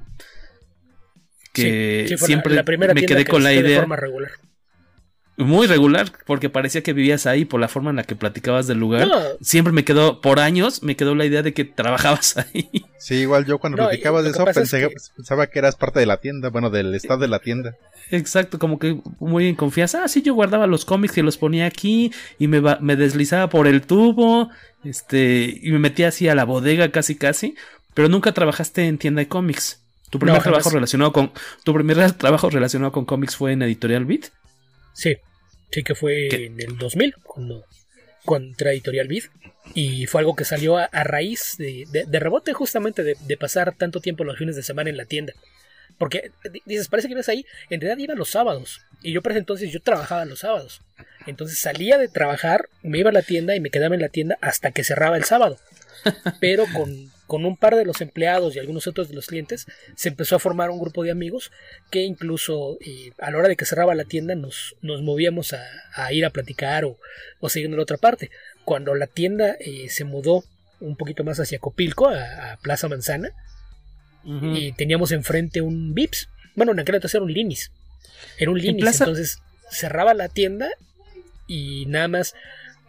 que 1.52 2.14
siempre 2.18 2.62
me 2.94 3.06
quedé 3.06 3.24
con 3.24 3.42
la 3.42 3.52
idea. 3.52 3.62
De 3.62 3.76
forma 3.76 3.96
regular. 3.96 4.30
Muy 5.44 5.66
regular, 5.66 6.12
porque 6.26 6.50
parecía 6.50 6.82
que 6.82 6.92
vivías 6.92 7.26
ahí 7.26 7.44
por 7.44 7.60
la 7.60 7.68
forma 7.68 7.90
en 7.90 7.96
la 7.96 8.04
que 8.04 8.16
platicabas 8.16 8.66
del 8.66 8.78
lugar. 8.78 9.08
Siempre 9.40 9.72
me 9.72 9.84
quedó, 9.84 10.20
por 10.20 10.40
años, 10.40 10.82
me 10.82 10.96
quedó 10.96 11.14
la 11.14 11.24
idea 11.24 11.42
de 11.42 11.52
que 11.52 11.64
trabajabas 11.64 12.36
ahí. 12.54 12.84
Sí, 12.98 13.16
igual 13.16 13.46
yo 13.46 13.58
cuando 13.58 13.76
platicabas 13.76 14.24
de 14.24 14.30
eso 14.30 14.44
pensaba 15.16 15.46
que 15.46 15.58
eras 15.58 15.76
parte 15.76 16.00
de 16.00 16.06
la 16.06 16.18
tienda, 16.18 16.50
bueno, 16.50 16.70
del 16.70 16.94
estado 16.94 17.20
de 17.20 17.28
la 17.28 17.38
tienda. 17.38 17.76
Exacto, 18.10 18.58
como 18.58 18.78
que 18.78 19.00
muy 19.20 19.48
en 19.48 19.54
confianza. 19.54 20.04
Ah, 20.04 20.08
sí, 20.08 20.22
yo 20.22 20.34
guardaba 20.34 20.66
los 20.66 20.84
cómics 20.84 21.16
y 21.16 21.22
los 21.22 21.38
ponía 21.38 21.66
aquí 21.66 22.12
y 22.38 22.46
me, 22.46 22.60
me 22.80 22.96
deslizaba 22.96 23.48
por 23.48 23.66
el 23.66 23.82
tubo, 23.82 24.50
este, 24.84 25.58
y 25.62 25.70
me 25.70 25.78
metía 25.78 26.08
así 26.08 26.28
a 26.28 26.34
la 26.34 26.44
bodega 26.44 26.90
casi 26.90 27.16
casi, 27.16 27.54
pero 27.94 28.08
nunca 28.08 28.32
trabajaste 28.32 28.86
en 28.86 28.98
tienda 28.98 29.20
de 29.20 29.28
cómics. 29.28 29.80
¿Tu 30.10 30.18
primer 30.18 30.42
trabajo 30.42 30.68
relacionado 30.68 31.10
con 31.10 31.32
tu 31.64 31.72
primer 31.72 32.12
trabajo 32.18 32.50
relacionado 32.50 32.92
con 32.92 33.06
cómics 33.06 33.34
fue 33.34 33.52
en 33.52 33.62
Editorial 33.62 34.04
Beat? 34.04 34.26
Sí, 34.92 35.16
sí 35.72 35.82
que 35.82 35.94
fue 35.94 36.28
en 36.46 36.60
el 36.60 36.78
2000 36.78 37.14
cuando 37.24 37.64
contra 38.24 38.72
Editorial 38.72 39.08
Beat 39.08 39.24
y 39.74 40.06
fue 40.06 40.20
algo 40.20 40.36
que 40.36 40.44
salió 40.44 40.76
a, 40.76 40.88
raíz 41.04 41.56
de, 41.58 41.86
de, 42.06 42.18
rebote 42.20 42.52
justamente 42.52 43.02
de, 43.02 43.36
pasar 43.36 43.74
tanto 43.74 44.00
tiempo 44.00 44.24
los 44.24 44.38
fines 44.38 44.56
de 44.56 44.62
semana 44.62 44.90
en 44.90 44.96
la 44.96 45.06
tienda. 45.06 45.32
Porque 45.98 46.30
dices, 46.66 46.88
parece 46.88 47.08
que 47.08 47.12
ibas 47.12 47.28
ahí, 47.28 47.46
en 47.70 47.80
realidad 47.80 48.02
iba 48.02 48.14
los 48.14 48.30
sábados. 48.30 48.80
Y 49.02 49.12
yo 49.12 49.22
para 49.22 49.38
entonces 49.38 49.70
yo 49.70 49.80
trabajaba 49.80 50.24
los 50.24 50.40
sábados. 50.40 50.82
Entonces 51.26 51.58
salía 51.58 51.98
de 51.98 52.08
trabajar, 52.08 52.68
me 52.82 52.98
iba 52.98 53.10
a 53.10 53.12
la 53.12 53.22
tienda 53.22 53.54
y 53.54 53.60
me 53.60 53.70
quedaba 53.70 53.94
en 53.94 54.00
la 54.00 54.08
tienda 54.08 54.36
hasta 54.40 54.72
que 54.72 54.84
cerraba 54.84 55.16
el 55.16 55.24
sábado. 55.24 55.58
Pero 56.40 56.64
con 56.72 57.10
con 57.32 57.46
un 57.46 57.56
par 57.56 57.76
de 57.76 57.86
los 57.86 58.02
empleados 58.02 58.54
y 58.54 58.58
algunos 58.58 58.86
otros 58.86 59.08
de 59.08 59.14
los 59.14 59.26
clientes, 59.26 59.66
se 59.96 60.10
empezó 60.10 60.36
a 60.36 60.38
formar 60.38 60.68
un 60.68 60.78
grupo 60.78 61.02
de 61.02 61.10
amigos 61.10 61.50
que 61.90 62.02
incluso 62.02 62.76
eh, 62.82 63.12
a 63.16 63.30
la 63.30 63.38
hora 63.38 63.48
de 63.48 63.56
que 63.56 63.64
cerraba 63.64 63.94
la 63.94 64.04
tienda 64.04 64.34
nos, 64.34 64.76
nos 64.82 65.00
movíamos 65.00 65.54
a, 65.54 66.12
ir 66.12 66.26
a 66.26 66.30
platicar 66.30 66.84
o, 66.84 66.98
o 67.40 67.48
seguir 67.48 67.70
en 67.70 67.76
la 67.76 67.82
otra 67.84 67.96
parte. 67.96 68.30
Cuando 68.66 68.94
la 68.94 69.06
tienda 69.06 69.56
eh, 69.60 69.88
se 69.88 70.04
mudó 70.04 70.44
un 70.78 70.94
poquito 70.94 71.24
más 71.24 71.40
hacia 71.40 71.58
Copilco, 71.58 72.10
a, 72.10 72.58
Plaza 72.60 72.86
Manzana, 72.90 73.30
y 74.24 74.72
teníamos 74.72 75.10
enfrente 75.10 75.62
un 75.62 75.94
Vips. 75.94 76.28
Bueno, 76.54 76.72
en 76.72 76.80
aquel 76.80 76.96
entonces 76.96 77.14
era 77.14 77.24
un 77.24 77.32
Linis. 77.32 77.72
Era 78.36 78.50
un 78.50 78.60
Linis, 78.60 79.00
entonces 79.00 79.38
cerraba 79.70 80.12
la 80.12 80.28
tienda 80.28 80.68
y 81.46 81.86
nada 81.86 82.08
más 82.08 82.34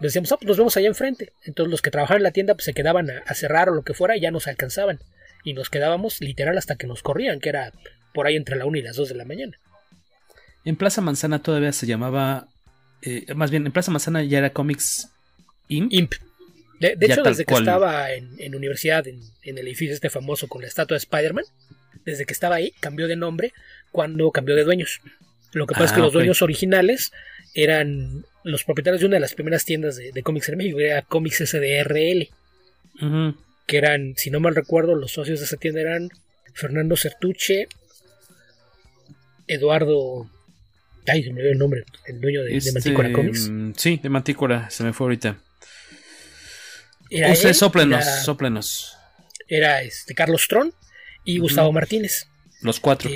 decíamos, 0.07 0.31
ah, 0.31 0.37
pues 0.37 0.47
nos 0.47 0.57
vemos 0.57 0.77
allá 0.77 0.87
enfrente. 0.87 1.33
Entonces 1.43 1.71
los 1.71 1.81
que 1.81 1.91
trabajaban 1.91 2.19
en 2.19 2.23
la 2.23 2.31
tienda 2.31 2.55
pues, 2.55 2.65
se 2.65 2.73
quedaban 2.73 3.09
a, 3.09 3.33
cerrar 3.33 3.69
o 3.69 3.73
lo 3.73 3.83
que 3.83 3.93
fuera 3.93 4.17
y 4.17 4.21
ya 4.21 4.31
nos 4.31 4.47
alcanzaban. 4.47 4.99
Y 5.43 5.53
nos 5.53 5.69
quedábamos 5.69 6.21
literal 6.21 6.57
hasta 6.57 6.75
que 6.75 6.87
nos 6.87 7.03
corrían, 7.03 7.39
que 7.39 7.49
era 7.49 7.73
por 8.13 8.27
ahí 8.27 8.35
entre 8.35 8.55
la 8.55 8.65
1 8.65 8.77
y 8.77 8.81
las 8.81 8.95
2 8.95 9.09
de 9.09 9.15
la 9.15 9.25
mañana. 9.25 9.57
En 10.65 10.75
Plaza 10.75 11.01
Manzana 11.01 11.41
todavía 11.41 11.73
se 11.73 11.85
llamaba, 11.85 12.47
eh, 13.01 13.33
más 13.35 13.51
bien 13.51 13.65
en 13.65 13.71
Plaza 13.71 13.91
Manzana 13.91 14.23
ya 14.23 14.37
era 14.37 14.51
Comics 14.51 15.09
Imp. 15.67 15.91
Imp. 15.91 16.13
De, 16.79 16.97
hecho, 17.05 17.23
desde 17.23 17.45
que 17.45 17.53
estaba 17.53 18.11
en, 18.11 18.55
universidad, 18.55 19.07
en, 19.07 19.21
el 19.43 19.57
edificio 19.59 19.93
este 19.93 20.09
famoso 20.09 20.47
con 20.49 20.61
la 20.61 20.67
estatua 20.67 20.95
de 20.95 20.99
Spider-Man, 20.99 21.45
desde 22.03 22.25
que 22.25 22.33
estaba 22.33 22.55
ahí, 22.55 22.73
cambió 22.81 23.07
de 23.07 23.15
nombre 23.15 23.53
cuando 23.91 24.31
cambió 24.31 24.55
de 24.55 24.65
dueños. 24.65 24.99
Lo 25.53 25.65
que 25.65 25.73
pasa 25.73 25.85
es 25.85 25.91
que 25.93 25.99
ah, 25.99 26.03
los 26.03 26.13
dueños 26.13 26.41
originales 26.41 27.13
eran 27.53 28.25
los 28.43 28.63
propietarios 28.63 29.01
de 29.01 29.07
una 29.07 29.15
de 29.15 29.21
las 29.21 29.33
primeras 29.33 29.65
tiendas 29.65 29.95
de, 29.95 30.23
cómics 30.23 30.49
en 30.49 30.57
México, 30.57 30.79
era 30.79 31.01
Comics 31.01 31.43
SDRL. 31.49 32.29
Que 33.65 33.77
eran, 33.77 34.13
si 34.17 34.29
no 34.29 34.39
mal 34.39 34.55
recuerdo, 34.55 34.95
los 34.95 35.11
socios 35.13 35.39
de 35.39 35.45
esa 35.45 35.57
tienda 35.57 35.81
eran 35.81 36.09
Fernando 36.53 36.97
Certuche, 36.97 37.67
Eduardo. 39.47 40.29
Ay, 41.07 41.23
se 41.23 41.33
me 41.33 41.41
dio 41.41 41.51
el 41.51 41.57
nombre, 41.57 41.85
el 42.05 42.19
dueño 42.19 42.43
de, 42.43 42.57
este, 42.57 42.71
Mantícora 42.73 43.11
Comics. 43.11 43.51
Sí, 43.77 43.99
de 44.01 44.09
Mantícora, 44.09 44.69
se 44.69 44.83
me 44.83 44.93
fue 44.93 45.05
ahorita. 45.05 45.37
Era 47.09 47.31
Usted, 47.31 47.53
sóplenos, 47.53 48.05
sóplenos. 48.23 48.97
Era 49.47 49.81
este, 49.81 50.13
Carlos 50.13 50.47
Tron 50.47 50.73
y 51.23 51.37
Gustavo 51.37 51.71
Martínez. 51.71 52.27
Los 52.61 52.79
cuatro. 52.79 53.09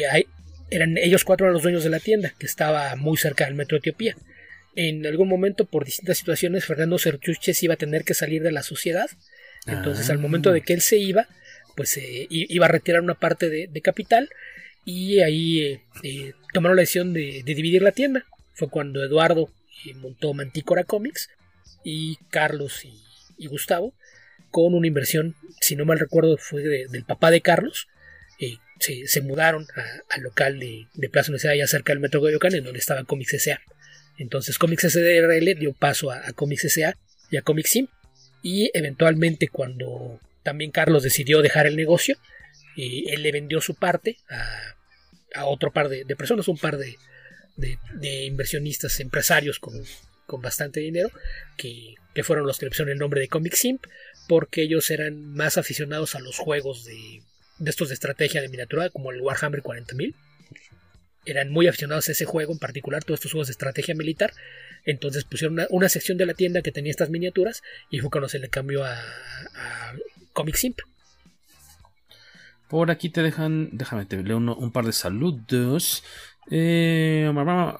eran 0.69 0.97
ellos 0.97 1.23
cuatro 1.23 1.45
eran 1.45 1.53
los 1.53 1.63
dueños 1.63 1.83
de 1.83 1.89
la 1.89 1.99
tienda, 1.99 2.33
que 2.37 2.45
estaba 2.45 2.95
muy 2.95 3.17
cerca 3.17 3.45
del 3.45 3.55
metro 3.55 3.77
Etiopía 3.77 4.15
en 4.77 5.07
algún 5.07 5.27
momento 5.27 5.65
por 5.65 5.85
distintas 5.85 6.19
situaciones 6.19 6.65
Fernando 6.65 6.99
Sertuches 6.99 7.63
iba 7.63 7.73
a 7.73 7.77
tener 7.77 8.03
que 8.03 8.13
salir 8.13 8.43
de 8.43 8.51
la 8.51 8.61
sociedad. 8.61 9.09
Entonces 9.65 10.09
al 10.11 10.19
momento 10.19 10.51
de 10.51 10.61
que 10.61 10.73
él 10.73 10.81
se 10.81 10.97
iba, 10.97 11.27
pues 11.75 11.97
eh, 11.97 12.27
iba 12.29 12.67
a 12.67 12.69
retirar 12.69 13.01
una 13.01 13.15
parte 13.15 13.49
de, 13.49 13.81
capital 13.81 14.29
y 14.85 15.19
ahí 15.21 15.61
eh, 15.61 15.81
eh, 16.03 16.33
tomaron 16.53 16.77
la 16.77 16.81
decisión 16.81 17.11
de, 17.11 17.41
dividir 17.43 17.81
la 17.81 17.91
tienda. 17.91 18.23
Fue 18.53 18.69
cuando 18.69 19.03
Eduardo 19.03 19.49
montó 19.95 20.35
Mantícora 20.35 20.83
Comics 20.83 21.31
y 21.83 22.17
Carlos 22.29 22.85
y, 22.85 23.47
Gustavo 23.47 23.93
con 24.51 24.73
una 24.75 24.87
inversión, 24.87 25.35
si 25.59 25.75
no 25.75 25.85
mal 25.85 25.99
recuerdo, 25.99 26.37
fue 26.37 26.61
del 26.61 27.03
papá 27.03 27.31
de 27.31 27.41
Carlos. 27.41 27.87
Se, 28.79 29.21
mudaron 29.21 29.65
al 30.09 30.21
local 30.21 30.59
de, 30.59 30.87
Plaza 31.09 31.31
Universidad 31.31 31.53
allá 31.53 31.65
cerca 31.65 31.93
del 31.93 31.99
Metro 31.99 32.19
Coyoacán, 32.19 32.53
en 32.53 32.63
donde 32.63 32.77
estaba 32.77 33.03
Comics 33.03 33.33
S.A. 33.33 33.59
Entonces 34.17 34.57
Comics 34.57 34.83
SDRL 34.83 35.57
dio 35.59 35.73
paso 35.73 36.11
a, 36.11 36.31
Comics 36.33 36.73
SA 36.73 36.97
y 37.29 37.37
a 37.37 37.41
Comics 37.41 37.69
Sim. 37.69 37.87
Y 38.41 38.71
eventualmente 38.73 39.47
cuando 39.47 40.19
también 40.43 40.71
Carlos 40.71 41.03
decidió 41.03 41.41
dejar 41.41 41.67
el 41.67 41.75
negocio, 41.75 42.17
y 42.75 43.09
él 43.09 43.23
le 43.23 43.31
vendió 43.31 43.59
su 43.59 43.75
parte 43.75 44.17
a, 44.29 45.45
otro 45.45 45.71
par 45.71 45.89
de, 45.89 46.05
personas, 46.15 46.47
un 46.47 46.57
par 46.57 46.77
de, 46.77 46.95
inversionistas, 48.25 48.99
empresarios 48.99 49.59
con, 49.59 49.83
bastante 50.41 50.79
dinero, 50.79 51.11
que, 51.57 51.95
fueron 52.23 52.47
los 52.47 52.57
que 52.57 52.65
le 52.65 52.69
pusieron 52.69 52.91
el 52.91 52.97
nombre 52.97 53.21
de 53.21 53.27
Comic 53.27 53.53
Simp, 53.53 53.85
porque 54.27 54.63
ellos 54.63 54.89
eran 54.89 55.33
más 55.33 55.57
aficionados 55.57 56.15
a 56.15 56.19
los 56.19 56.37
juegos 56.37 56.85
de, 56.85 57.21
de 57.59 57.69
estos 57.69 57.89
de 57.89 57.95
estrategia 57.95 58.41
de 58.41 58.49
miniatura, 58.49 58.89
como 58.89 59.11
el 59.11 59.21
Warhammer 59.21 59.61
40.000 59.61 60.15
eran 61.29 61.49
muy 61.49 61.67
aficionados 61.67 62.09
a 62.09 62.11
ese 62.13 62.25
juego 62.25 62.53
en 62.53 62.59
particular, 62.59 63.03
todos 63.03 63.19
estos 63.19 63.31
juegos 63.31 63.47
de 63.47 63.51
estrategia 63.51 63.95
militar. 63.95 64.33
Entonces 64.85 65.25
pusieron 65.25 65.59
una, 65.69 65.89
sección 65.89 66.17
de 66.17 66.25
la 66.25 66.33
tienda 66.33 66.61
que 66.61 66.71
tenía 66.71 66.91
estas 66.91 67.09
miniaturas 67.09 67.61
y 67.89 67.99
fue 67.99 68.09
cuando 68.09 68.29
se 68.29 68.39
le 68.39 68.49
cambió 68.49 68.85
a, 68.85 68.97
Comic 70.33 70.55
Simp. 70.55 70.79
Por 72.69 72.91
aquí 72.91 73.09
te 73.09 73.21
dejan, 73.21 73.69
déjame 73.71 74.05
te 74.05 74.21
leo 74.23 74.37
un 74.37 74.71
par 74.71 74.85
de 74.85 74.93
saludos. 74.93 76.03
Eh, 76.49 77.29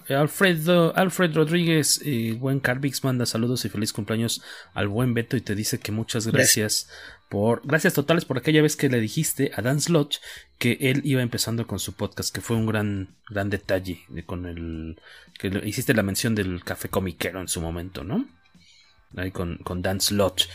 Alfredo, 0.09 0.93
Alfred 0.95 1.33
Rodríguez, 1.33 2.01
eh, 2.03 2.35
buen 2.37 2.59
Carvix 2.59 3.03
manda 3.03 3.25
saludos 3.25 3.63
y 3.63 3.69
feliz 3.69 3.93
cumpleaños 3.93 4.41
al 4.73 4.89
buen 4.89 5.13
Beto 5.13 5.37
y 5.37 5.41
te 5.41 5.55
dice 5.55 5.79
que 5.79 5.93
muchas 5.93 6.27
gracias 6.27 6.89
por, 7.29 7.61
gracias 7.65 7.93
totales 7.93 8.25
por 8.25 8.37
aquella 8.37 8.61
vez 8.61 8.75
que 8.75 8.89
le 8.89 8.99
dijiste 8.99 9.51
a 9.55 9.61
Dan 9.61 9.79
Slot 9.79 10.19
que 10.57 10.77
él 10.81 11.01
iba 11.05 11.21
empezando 11.21 11.65
con 11.65 11.79
su 11.79 11.93
podcast, 11.93 12.33
que 12.33 12.41
fue 12.41 12.57
un 12.57 12.65
gran, 12.65 13.15
gran 13.29 13.49
detalle 13.49 14.01
con 14.25 14.45
el, 14.45 14.99
que 15.39 15.47
hiciste 15.63 15.93
la 15.93 16.03
mención 16.03 16.35
del 16.35 16.63
café 16.63 16.89
comiquero 16.89 17.39
en 17.39 17.47
su 17.47 17.61
momento, 17.61 18.03
¿no? 18.03 18.27
Ahí 19.15 19.31
con, 19.31 19.57
con 19.59 19.81
Dan 19.81 20.01
Slot. 20.01 20.49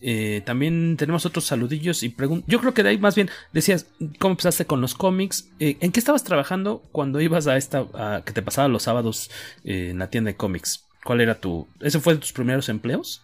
Eh, 0.00 0.42
también 0.44 0.96
tenemos 0.96 1.26
otros 1.26 1.44
saludillos 1.44 2.02
y 2.02 2.08
preguntas. 2.08 2.48
Yo 2.48 2.60
creo 2.60 2.74
que 2.74 2.82
de 2.82 2.90
ahí 2.90 2.98
más 2.98 3.14
bien 3.14 3.30
decías, 3.52 3.86
¿cómo 4.18 4.32
empezaste 4.32 4.64
con 4.64 4.80
los 4.80 4.94
cómics? 4.94 5.48
Eh, 5.58 5.76
¿En 5.80 5.92
qué 5.92 6.00
estabas 6.00 6.24
trabajando 6.24 6.82
cuando 6.92 7.20
ibas 7.20 7.46
a 7.46 7.56
esta, 7.56 8.22
que 8.24 8.32
te 8.32 8.42
pasaba 8.42 8.68
los 8.68 8.84
sábados 8.84 9.30
eh, 9.64 9.90
en 9.90 9.98
la 9.98 10.08
tienda 10.10 10.30
de 10.30 10.36
cómics? 10.36 10.84
¿Cuál 11.04 11.20
era 11.20 11.34
tu... 11.34 11.66
¿Ese 11.80 12.00
fue 12.00 12.14
de 12.14 12.20
tus 12.20 12.32
primeros 12.32 12.68
empleos? 12.68 13.22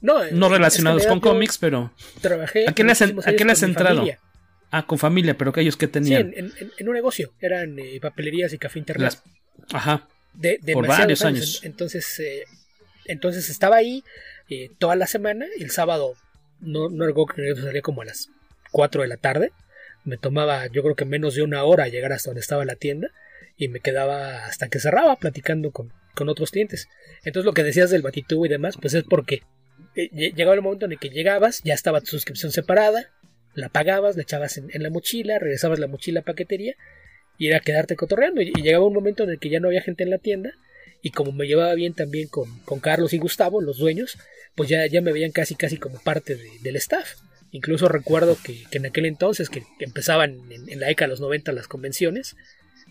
No, 0.00 0.24
no 0.30 0.48
relacionados 0.48 1.06
con 1.06 1.20
cómics, 1.20 1.58
pero... 1.58 1.92
Trabajé... 2.20 2.68
¿A 2.68 2.72
qué 2.72 2.84
le 2.84 2.92
has, 2.92 3.62
entrado? 3.62 4.06
Ah, 4.70 4.86
con 4.86 4.98
familia, 4.98 5.36
pero 5.36 5.50
aquellos 5.50 5.76
que 5.76 5.88
tenían... 5.88 6.32
Sí, 6.32 6.54
en, 6.78 6.88
un 6.88 6.94
negocio. 6.94 7.32
Eran 7.40 7.76
papelerías 8.00 8.52
y 8.52 8.58
café 8.58 8.78
internet. 8.78 9.18
Ajá. 9.72 10.08
De, 10.34 10.60
Por 10.72 10.86
varios 10.86 11.24
años. 11.24 11.60
Entonces, 11.64 12.20
entonces 13.06 13.50
estaba 13.50 13.76
ahí 13.76 14.04
eh, 14.48 14.70
toda 14.78 14.96
la 14.96 15.06
semana. 15.06 15.46
El 15.58 15.70
sábado 15.70 16.14
no, 16.60 16.88
no 16.88 17.06
recuerdo 17.06 17.34
que 17.34 17.54
salía 17.54 17.82
como 17.82 18.02
a 18.02 18.06
las 18.06 18.30
4 18.72 19.02
de 19.02 19.08
la 19.08 19.16
tarde. 19.16 19.52
Me 20.04 20.16
tomaba 20.16 20.66
yo 20.68 20.82
creo 20.82 20.94
que 20.94 21.04
menos 21.04 21.34
de 21.34 21.42
una 21.42 21.64
hora 21.64 21.88
llegar 21.88 22.12
hasta 22.12 22.30
donde 22.30 22.40
estaba 22.40 22.64
la 22.64 22.76
tienda. 22.76 23.08
y 23.56 23.68
me 23.68 23.80
quedaba 23.80 24.46
hasta 24.46 24.68
que 24.68 24.78
cerraba 24.78 25.16
platicando 25.16 25.72
con, 25.72 25.92
con 26.14 26.28
otros 26.28 26.50
clientes. 26.50 26.88
Entonces 27.24 27.44
lo 27.44 27.52
que 27.52 27.64
decías 27.64 27.90
del 27.90 28.02
batitubo 28.02 28.46
y 28.46 28.48
demás, 28.48 28.76
pues 28.80 28.94
es 28.94 29.04
porque 29.04 29.42
eh, 29.94 30.10
llegaba 30.10 30.54
el 30.54 30.62
momento 30.62 30.86
en 30.86 30.92
el 30.92 30.98
que 30.98 31.10
llegabas, 31.10 31.60
ya 31.64 31.74
estaba 31.74 32.00
tu 32.00 32.06
suscripción 32.06 32.52
separada, 32.52 33.10
la 33.54 33.68
pagabas, 33.68 34.16
la 34.16 34.22
echabas 34.22 34.58
en, 34.58 34.70
la 34.82 34.90
mochila, 34.90 35.38
regresabas 35.38 35.78
la 35.78 35.88
mochila 35.88 36.22
paquetería 36.22 36.74
y 37.36 37.48
era 37.48 37.60
quedarte 37.60 37.96
cotorreando. 37.96 38.40
Y, 38.40 38.52
llegaba 38.62 38.86
un 38.86 38.94
momento 38.94 39.24
en 39.24 39.30
el 39.30 39.38
que 39.38 39.48
ya 39.48 39.60
no 39.60 39.68
había 39.68 39.82
gente 39.82 40.04
en 40.04 40.10
la 40.10 40.18
tienda 40.18 40.52
y 41.02 41.10
como 41.10 41.32
me 41.32 41.46
llevaba 41.46 41.74
bien 41.74 41.94
también 41.94 42.28
con, 42.28 42.58
con 42.60 42.80
Carlos 42.80 43.12
y 43.12 43.18
Gustavo, 43.18 43.60
los 43.60 43.78
dueños, 43.78 44.18
pues 44.54 44.68
ya, 44.68 44.86
ya 44.86 45.00
me 45.00 45.12
veían 45.12 45.30
casi 45.30 45.54
casi 45.54 45.76
como 45.76 46.00
parte 46.00 46.36
del 46.62 46.76
staff. 46.76 47.14
Incluso 47.50 47.88
recuerdo 47.88 48.36
que, 48.42 48.64
en 48.72 48.86
aquel 48.86 49.06
entonces, 49.06 49.48
que, 49.48 49.62
empezaban 49.80 50.40
en, 50.50 50.80
la 50.80 50.88
década 50.88 51.06
de 51.06 51.12
los 51.12 51.20
90 51.20 51.52
las 51.52 51.68
convenciones, 51.68 52.36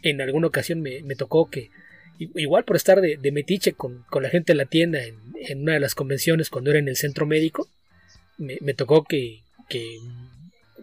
en 0.01 0.21
alguna 0.21 0.47
ocasión 0.47 0.81
me, 0.81 1.01
tocó 1.15 1.49
que, 1.49 1.69
igual 2.17 2.63
por 2.63 2.75
estar 2.75 3.01
de, 3.01 3.31
metiche 3.31 3.73
con, 3.73 4.05
la 4.19 4.29
gente 4.29 4.53
de 4.53 4.57
la 4.57 4.65
tienda 4.65 4.99
en, 5.03 5.61
una 5.61 5.73
de 5.73 5.79
las 5.79 5.93
convenciones 5.93 6.49
cuando 6.49 6.71
era 6.71 6.79
en 6.79 6.87
el 6.87 6.95
centro 6.95 7.25
médico, 7.25 7.67
me, 8.37 8.73
tocó 8.73 9.03
que, 9.03 9.41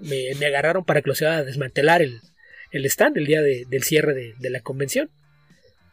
me, 0.00 0.46
agarraron 0.46 0.84
para 0.84 1.02
que 1.02 1.08
lo 1.08 1.14
sea 1.14 1.38
a 1.38 1.44
desmantelar 1.44 2.02
el, 2.02 2.20
stand 2.72 3.16
el 3.16 3.26
día 3.26 3.42
del 3.42 3.82
cierre 3.82 4.14
de, 4.38 4.50
la 4.50 4.60
convención. 4.60 5.10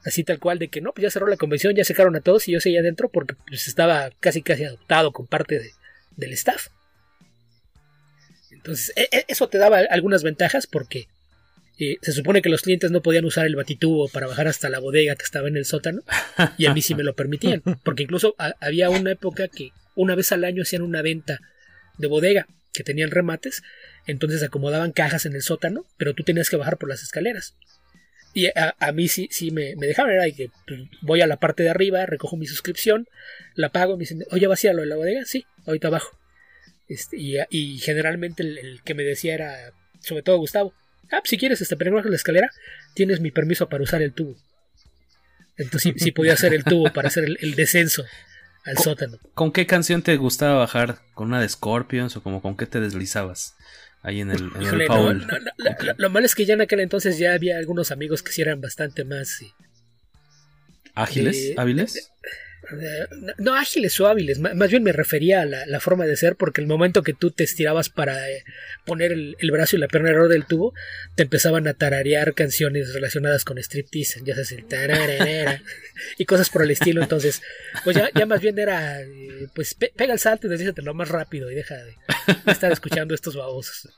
Así 0.04 0.24
tal 0.24 0.40
cual 0.40 0.58
de 0.58 0.68
que 0.68 0.82
no, 0.82 0.94
pues 0.94 1.04
ya 1.04 1.12
cerró 1.12 1.28
la 1.28 1.38
convención, 1.38 1.76
ya 1.76 1.84
sacaron 1.84 2.16
a 2.16 2.22
todos 2.22 2.48
y 2.48 2.54
yo 2.54 2.60
seguía 2.60 2.80
adentro 2.80 3.10
porque 3.10 3.36
pues, 3.48 3.68
estaba 3.68 4.10
casi 4.20 4.42
casi 4.42 4.64
adoptado 4.64 5.12
con 5.12 5.28
parte 5.28 5.74
del 6.18 6.34
staff. 6.34 6.68
Entonces, 8.52 8.94
e, 8.96 9.08
e, 9.12 9.26
eso 9.28 9.48
te 9.48 9.58
daba 9.58 9.80
algunas 9.90 10.24
ventajas 10.24 10.68
porque 10.68 11.08
eh, 11.80 11.98
se 12.02 12.12
supone 12.12 12.42
que 12.42 12.50
los 12.50 12.62
clientes 12.62 12.92
no 12.92 13.02
podían 13.02 13.26
usar 13.26 13.46
el 13.46 13.56
batitubo 13.56 14.08
para 14.10 14.28
bajar 14.28 14.48
hasta 14.48 14.70
la 14.70 14.80
bodega 14.80 15.16
que 15.16 15.24
estaba 15.24 15.48
en 15.48 15.58
el 15.58 15.66
sótano 15.66 16.04
y 16.58 16.68
a 16.68 16.74
mí 16.74 16.82
sí 16.82 16.94
me 16.94 17.04
lo 17.04 17.16
permitían, 17.16 17.62
porque 17.84 18.04
incluso 18.04 18.36
había 18.60 18.90
una 18.90 19.12
época 19.12 19.48
que 19.48 19.72
una 19.96 20.16
vez 20.16 20.32
al 20.32 20.44
año 20.44 20.64
hacían 20.64 20.84
una 20.84 21.02
venta 21.02 21.40
de 21.98 22.08
bodega 22.08 22.48
que 22.74 22.84
tenían 22.84 23.12
remates, 23.12 23.64
entonces 24.06 24.44
acomodaban 24.44 24.92
cajas 24.92 25.26
en 25.26 25.34
el 25.34 25.42
sótano, 25.42 25.86
pero 25.98 26.14
tú 26.14 26.24
tenías 26.24 26.50
que 26.50 26.56
bajar 26.56 26.78
por 26.78 26.88
las 26.88 27.02
escaleras. 27.02 27.56
Y 28.34 28.48
a, 28.48 28.92
mí 28.94 29.10
sí, 29.10 29.28
sí 29.32 29.52
me, 29.52 29.76
dejaban, 29.76 30.14
era 30.14 30.30
que 30.32 30.50
pues, 30.66 30.80
voy 31.02 31.22
a 31.22 31.28
la 31.28 31.38
parte 31.38 31.64
de 31.64 31.70
arriba, 31.70 32.06
recojo 32.06 32.38
mi 32.38 32.46
suscripción, 32.46 33.08
la 33.56 33.70
pago, 33.70 33.98
me 33.98 34.02
dicen, 34.02 34.24
oye, 34.32 34.48
vacía 34.48 34.74
lo 34.74 34.82
de 34.82 34.88
la 34.88 34.96
bodega, 34.96 35.26
sí, 35.26 35.46
ahorita 35.66 35.90
abajo. 35.90 36.18
Este, 36.88 37.18
y, 37.18 37.80
generalmente 37.80 38.44
el, 38.44 38.82
que 38.84 38.94
me 38.94 39.04
decía 39.04 39.34
era, 39.34 39.74
sobre 40.00 40.24
todo 40.24 40.38
Gustavo, 40.38 40.74
ah, 41.12 41.20
pues, 41.20 41.30
si 41.30 41.38
quieres 41.38 41.62
este, 41.62 41.76
bajo 41.76 42.10
la 42.10 42.16
escalera, 42.16 42.50
tienes 42.94 43.20
mi 43.20 43.32
permiso 43.32 43.68
para 43.68 43.84
usar 43.84 44.02
el 44.02 44.14
tubo. 44.14 44.38
Entonces 45.58 45.94
sí, 45.98 46.12
podía 46.12 46.34
hacer 46.34 46.54
el 46.54 46.64
tubo 46.64 46.92
para 46.92 47.10
hacer 47.10 47.26
el, 47.26 47.56
descenso 47.56 48.04
al 48.66 48.78
sótano. 48.78 49.18
¿Con 49.34 49.52
qué 49.52 49.66
canción 49.66 50.02
te 50.02 50.16
gustaba 50.18 50.56
bajar? 50.56 51.00
¿Con 51.14 51.28
una 51.28 51.42
de 51.42 51.50
Scorpions 51.50 52.16
o 52.16 52.24
como 52.24 52.42
con 52.42 52.58
qué 52.58 52.66
te 52.66 52.80
deslizabas? 52.80 53.56
Ahí 54.04 54.22
en 54.22 54.32
el, 54.32 54.50
lo, 55.98 56.10
malo 56.10 56.26
es 56.26 56.34
que 56.34 56.46
ya 56.46 56.56
en 56.56 56.62
aquel 56.62 56.80
entonces 56.80 57.20
ya 57.20 57.34
había 57.34 57.58
algunos 57.58 57.92
amigos 57.92 58.24
que 58.24 58.32
sí 58.32 58.42
eran 58.42 58.60
bastante 58.60 59.06
más... 59.06 59.42
¿Ágiles? 60.96 61.38
Eh, 61.38 61.56
¿Hábiles? 61.58 62.12
No 63.38 63.56
ágiles 63.56 64.00
o 64.00 64.08
hábiles, 64.08 64.40
más 64.40 64.70
bien 64.70 64.84
me 64.84 64.92
refería 64.92 65.42
a 65.42 65.46
la, 65.46 65.80
forma 65.80 66.06
de 66.06 66.16
ser, 66.16 66.36
porque 66.36 66.62
el 66.62 66.68
momento 66.68 67.04
que 67.04 67.14
tú 67.14 67.32
te 67.32 67.44
estirabas 67.44 67.90
para 67.90 68.30
eh, 68.30 68.44
poner 68.86 69.12
el, 69.12 69.52
brazo 69.52 69.76
y 69.76 69.80
la 69.80 69.88
pierna 69.88 70.10
alrededor 70.10 70.32
del 70.32 70.46
tubo, 70.46 70.74
te 71.16 71.24
empezaban 71.24 71.68
a 71.68 71.74
tararear 71.74 72.34
canciones 72.34 72.94
relacionadas 72.94 73.46
con 73.46 73.58
striptease, 73.58 74.22
ya 74.24 74.36
sabes, 74.36 74.52
el 74.52 74.66
y 76.18 76.26
cosas 76.26 76.50
por 76.50 76.64
el 76.64 76.72
estilo. 76.72 77.02
Entonces, 77.02 77.42
pues 77.84 77.98
ya, 77.98 78.26
más 78.26 78.42
bien 78.42 78.58
era, 78.60 79.02
eh, 79.02 79.48
pues 79.54 79.74
pega 79.74 80.14
el 80.14 80.20
salto 80.20 80.48
y 80.48 80.82
lo 80.82 80.94
más 80.94 81.10
rápido 81.10 81.52
y 81.52 81.56
deja 81.56 81.76
de, 81.76 81.96
estar 82.48 82.72
escuchando 82.72 83.14
estos 83.14 83.36
babosos. 83.36 83.90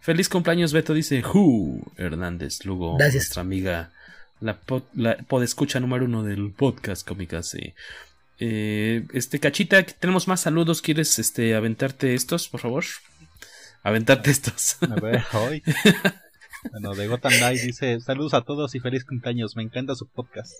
Feliz 0.00 0.28
cumpleaños, 0.28 0.72
Beto, 0.72 0.94
dice 0.94 1.22
Who 1.22 1.92
Hernández, 1.96 2.64
luego 2.64 2.96
nuestra 2.98 3.42
amiga 3.42 3.92
la, 4.40 4.56
pod, 4.56 4.82
la 4.94 5.16
podescucha 5.16 5.80
número 5.80 6.04
uno 6.04 6.22
del 6.22 6.50
podcast 6.50 7.06
Comicase. 7.06 7.74
Eh, 8.38 9.06
este 9.12 9.40
cachita, 9.40 9.82
tenemos 9.82 10.28
más 10.28 10.40
saludos. 10.40 10.82
¿Quieres 10.82 11.18
este 11.18 11.54
aventarte 11.54 12.14
estos, 12.14 12.48
por 12.48 12.60
favor? 12.60 12.84
Aventarte 13.82 14.30
estos. 14.30 14.76
A 14.82 14.94
ver, 15.00 15.24
hoy. 15.32 15.62
bueno, 16.70 16.94
de 16.94 17.08
Gotham 17.08 17.32
Knight 17.38 17.62
dice: 17.62 18.00
Saludos 18.00 18.34
a 18.34 18.42
todos 18.42 18.74
y 18.74 18.80
feliz 18.80 19.04
cumpleaños. 19.04 19.56
Me 19.56 19.62
encanta 19.62 19.94
su 19.94 20.06
podcast. 20.06 20.52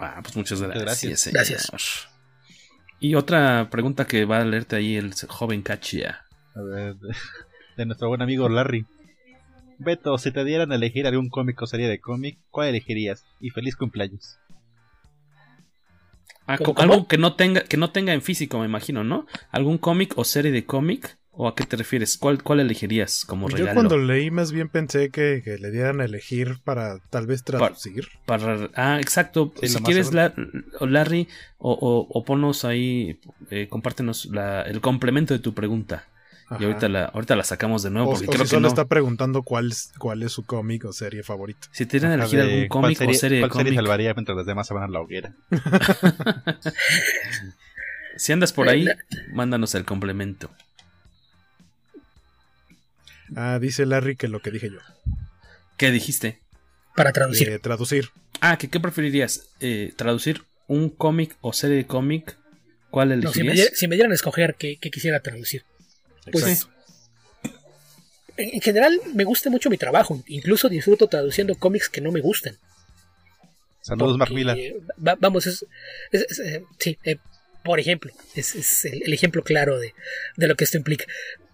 Ah, 0.00 0.20
pues 0.22 0.36
muchas 0.36 0.60
gracias. 0.60 1.28
Gracias. 1.32 2.08
Y 3.00 3.14
otra 3.14 3.68
pregunta 3.70 4.06
que 4.06 4.24
va 4.24 4.38
a 4.38 4.44
leerte 4.44 4.76
ahí 4.76 4.96
el 4.96 5.14
joven 5.28 5.62
Cachia. 5.62 6.24
A 6.54 6.62
ver, 6.62 6.96
de 7.76 7.86
nuestro 7.86 8.08
buen 8.08 8.22
amigo 8.22 8.48
Larry. 8.48 8.86
Beto, 9.84 10.18
si 10.18 10.30
te 10.30 10.44
dieran 10.44 10.72
a 10.72 10.76
elegir 10.76 11.06
algún 11.06 11.28
cómic 11.28 11.60
o 11.62 11.66
serie 11.66 11.88
de 11.88 12.00
cómic, 12.00 12.38
¿cuál 12.50 12.68
elegirías? 12.68 13.24
Y 13.40 13.50
feliz 13.50 13.76
cumpleaños. 13.76 14.38
Ah, 16.46 16.58
algo 16.76 17.08
que 17.08 17.16
no 17.16 17.36
tenga 17.36 17.62
que 17.62 17.78
no 17.78 17.90
tenga 17.90 18.12
en 18.12 18.20
físico, 18.20 18.58
me 18.58 18.66
imagino, 18.66 19.02
¿no? 19.02 19.26
¿Algún 19.50 19.78
cómic 19.78 20.12
o 20.16 20.24
serie 20.24 20.52
de 20.52 20.66
cómic? 20.66 21.18
¿O 21.36 21.48
a 21.48 21.56
qué 21.56 21.64
te 21.64 21.76
refieres? 21.76 22.16
¿Cuál, 22.16 22.44
cuál 22.44 22.60
elegirías 22.60 23.24
como 23.24 23.48
regalo? 23.48 23.70
Yo 23.70 23.74
cuando 23.74 23.98
leí 23.98 24.30
más 24.30 24.52
bien 24.52 24.68
pensé 24.68 25.10
que, 25.10 25.42
le 25.44 25.70
dieran 25.72 26.00
a 26.00 26.04
elegir 26.04 26.58
para 26.62 27.00
tal 27.10 27.26
vez 27.26 27.42
traducir. 27.42 28.06
Para, 28.24 28.70
ah, 28.76 29.00
exacto. 29.00 29.52
si 29.60 29.82
quieres, 29.82 30.12
Larry, 30.12 31.26
o, 31.58 32.06
o, 32.08 32.24
ponos 32.24 32.64
ahí, 32.64 33.18
eh, 33.50 33.66
compártenos 33.68 34.30
el 34.66 34.80
complemento 34.80 35.34
de 35.34 35.40
tu 35.40 35.54
pregunta. 35.54 36.06
Y 36.58 36.64
ahorita 36.64 36.88
la, 36.88 37.06
ahorita 37.06 37.36
la 37.36 37.44
sacamos 37.44 37.82
de 37.82 37.90
nuevo. 37.90 38.12
Porque 38.12 38.26
creo 38.26 38.42
que 38.42 38.46
solo 38.46 38.68
está 38.68 38.84
preguntando 38.84 39.42
cuál 39.42 39.70
es, 39.72 39.92
cuál 39.98 40.22
es 40.22 40.32
su 40.32 40.44
cómic 40.44 40.84
o 40.84 40.92
serie 40.92 41.22
favorita. 41.22 41.68
Si 41.72 41.86
tienen 41.86 42.12
elegir 42.12 42.40
algún 42.40 42.68
cómic 42.68 43.00
o 43.00 43.14
serie 43.14 43.40
de 43.40 43.48
cómic. 43.48 43.74
salvaría 43.74 44.12
mientras 44.14 44.36
los 44.36 44.46
demás 44.46 44.66
se 44.66 44.74
van 44.74 44.84
a 44.84 44.88
la 44.88 45.00
hoguera? 45.00 45.34
si 48.16 48.32
andas 48.32 48.52
por 48.52 48.68
ahí, 48.68 48.86
mándanos 49.32 49.74
el 49.74 49.84
complemento. 49.84 50.50
Ah, 53.34 53.58
dice 53.58 53.86
Larry 53.86 54.16
que 54.16 54.28
lo 54.28 54.40
que 54.40 54.50
dije 54.50 54.70
yo. 54.70 54.78
¿Qué 55.78 55.90
dijiste? 55.90 56.40
Para 56.94 57.12
traducir. 57.12 57.48
Eh, 57.48 57.58
traducir. 57.58 58.10
Ah, 58.40 58.58
¿qué, 58.58 58.68
qué 58.68 58.78
preferirías? 58.80 59.48
Eh, 59.60 59.92
¿Traducir 59.96 60.42
un 60.68 60.90
cómic 60.90 61.36
o 61.40 61.52
serie 61.52 61.78
de 61.78 61.86
cómic? 61.86 62.36
¿Cuál 62.90 63.12
elegirías? 63.12 63.70
si, 63.74 63.88
me, 63.88 63.96
dieran 63.96 64.12
a 64.12 64.14
escoger 64.14 64.54
qué 64.56 64.78
quisiera 64.78 65.20
traducir. 65.20 65.64
Pues 66.30 66.66
en 68.36 68.60
general 68.60 69.00
me 69.14 69.24
gusta 69.24 69.50
mucho 69.50 69.70
mi 69.70 69.78
trabajo, 69.78 70.22
incluso 70.26 70.68
disfruto 70.68 71.06
traduciendo 71.08 71.54
cómics 71.54 71.88
que 71.88 72.00
no 72.00 72.10
me 72.10 72.20
gustan. 72.20 72.56
Saludos, 73.80 74.16
Mark 74.16 74.32
vamos, 75.20 75.46
es, 75.46 75.66
eh, 76.12 76.62
sí, 76.78 76.98
eh, 77.04 77.18
por 77.62 77.78
ejemplo, 77.78 78.12
es, 78.34 78.84
el, 78.86 79.12
ejemplo 79.12 79.42
claro 79.42 79.78
de, 79.78 79.92
lo 80.36 80.56
que 80.56 80.64
esto 80.64 80.78
implica. 80.78 81.04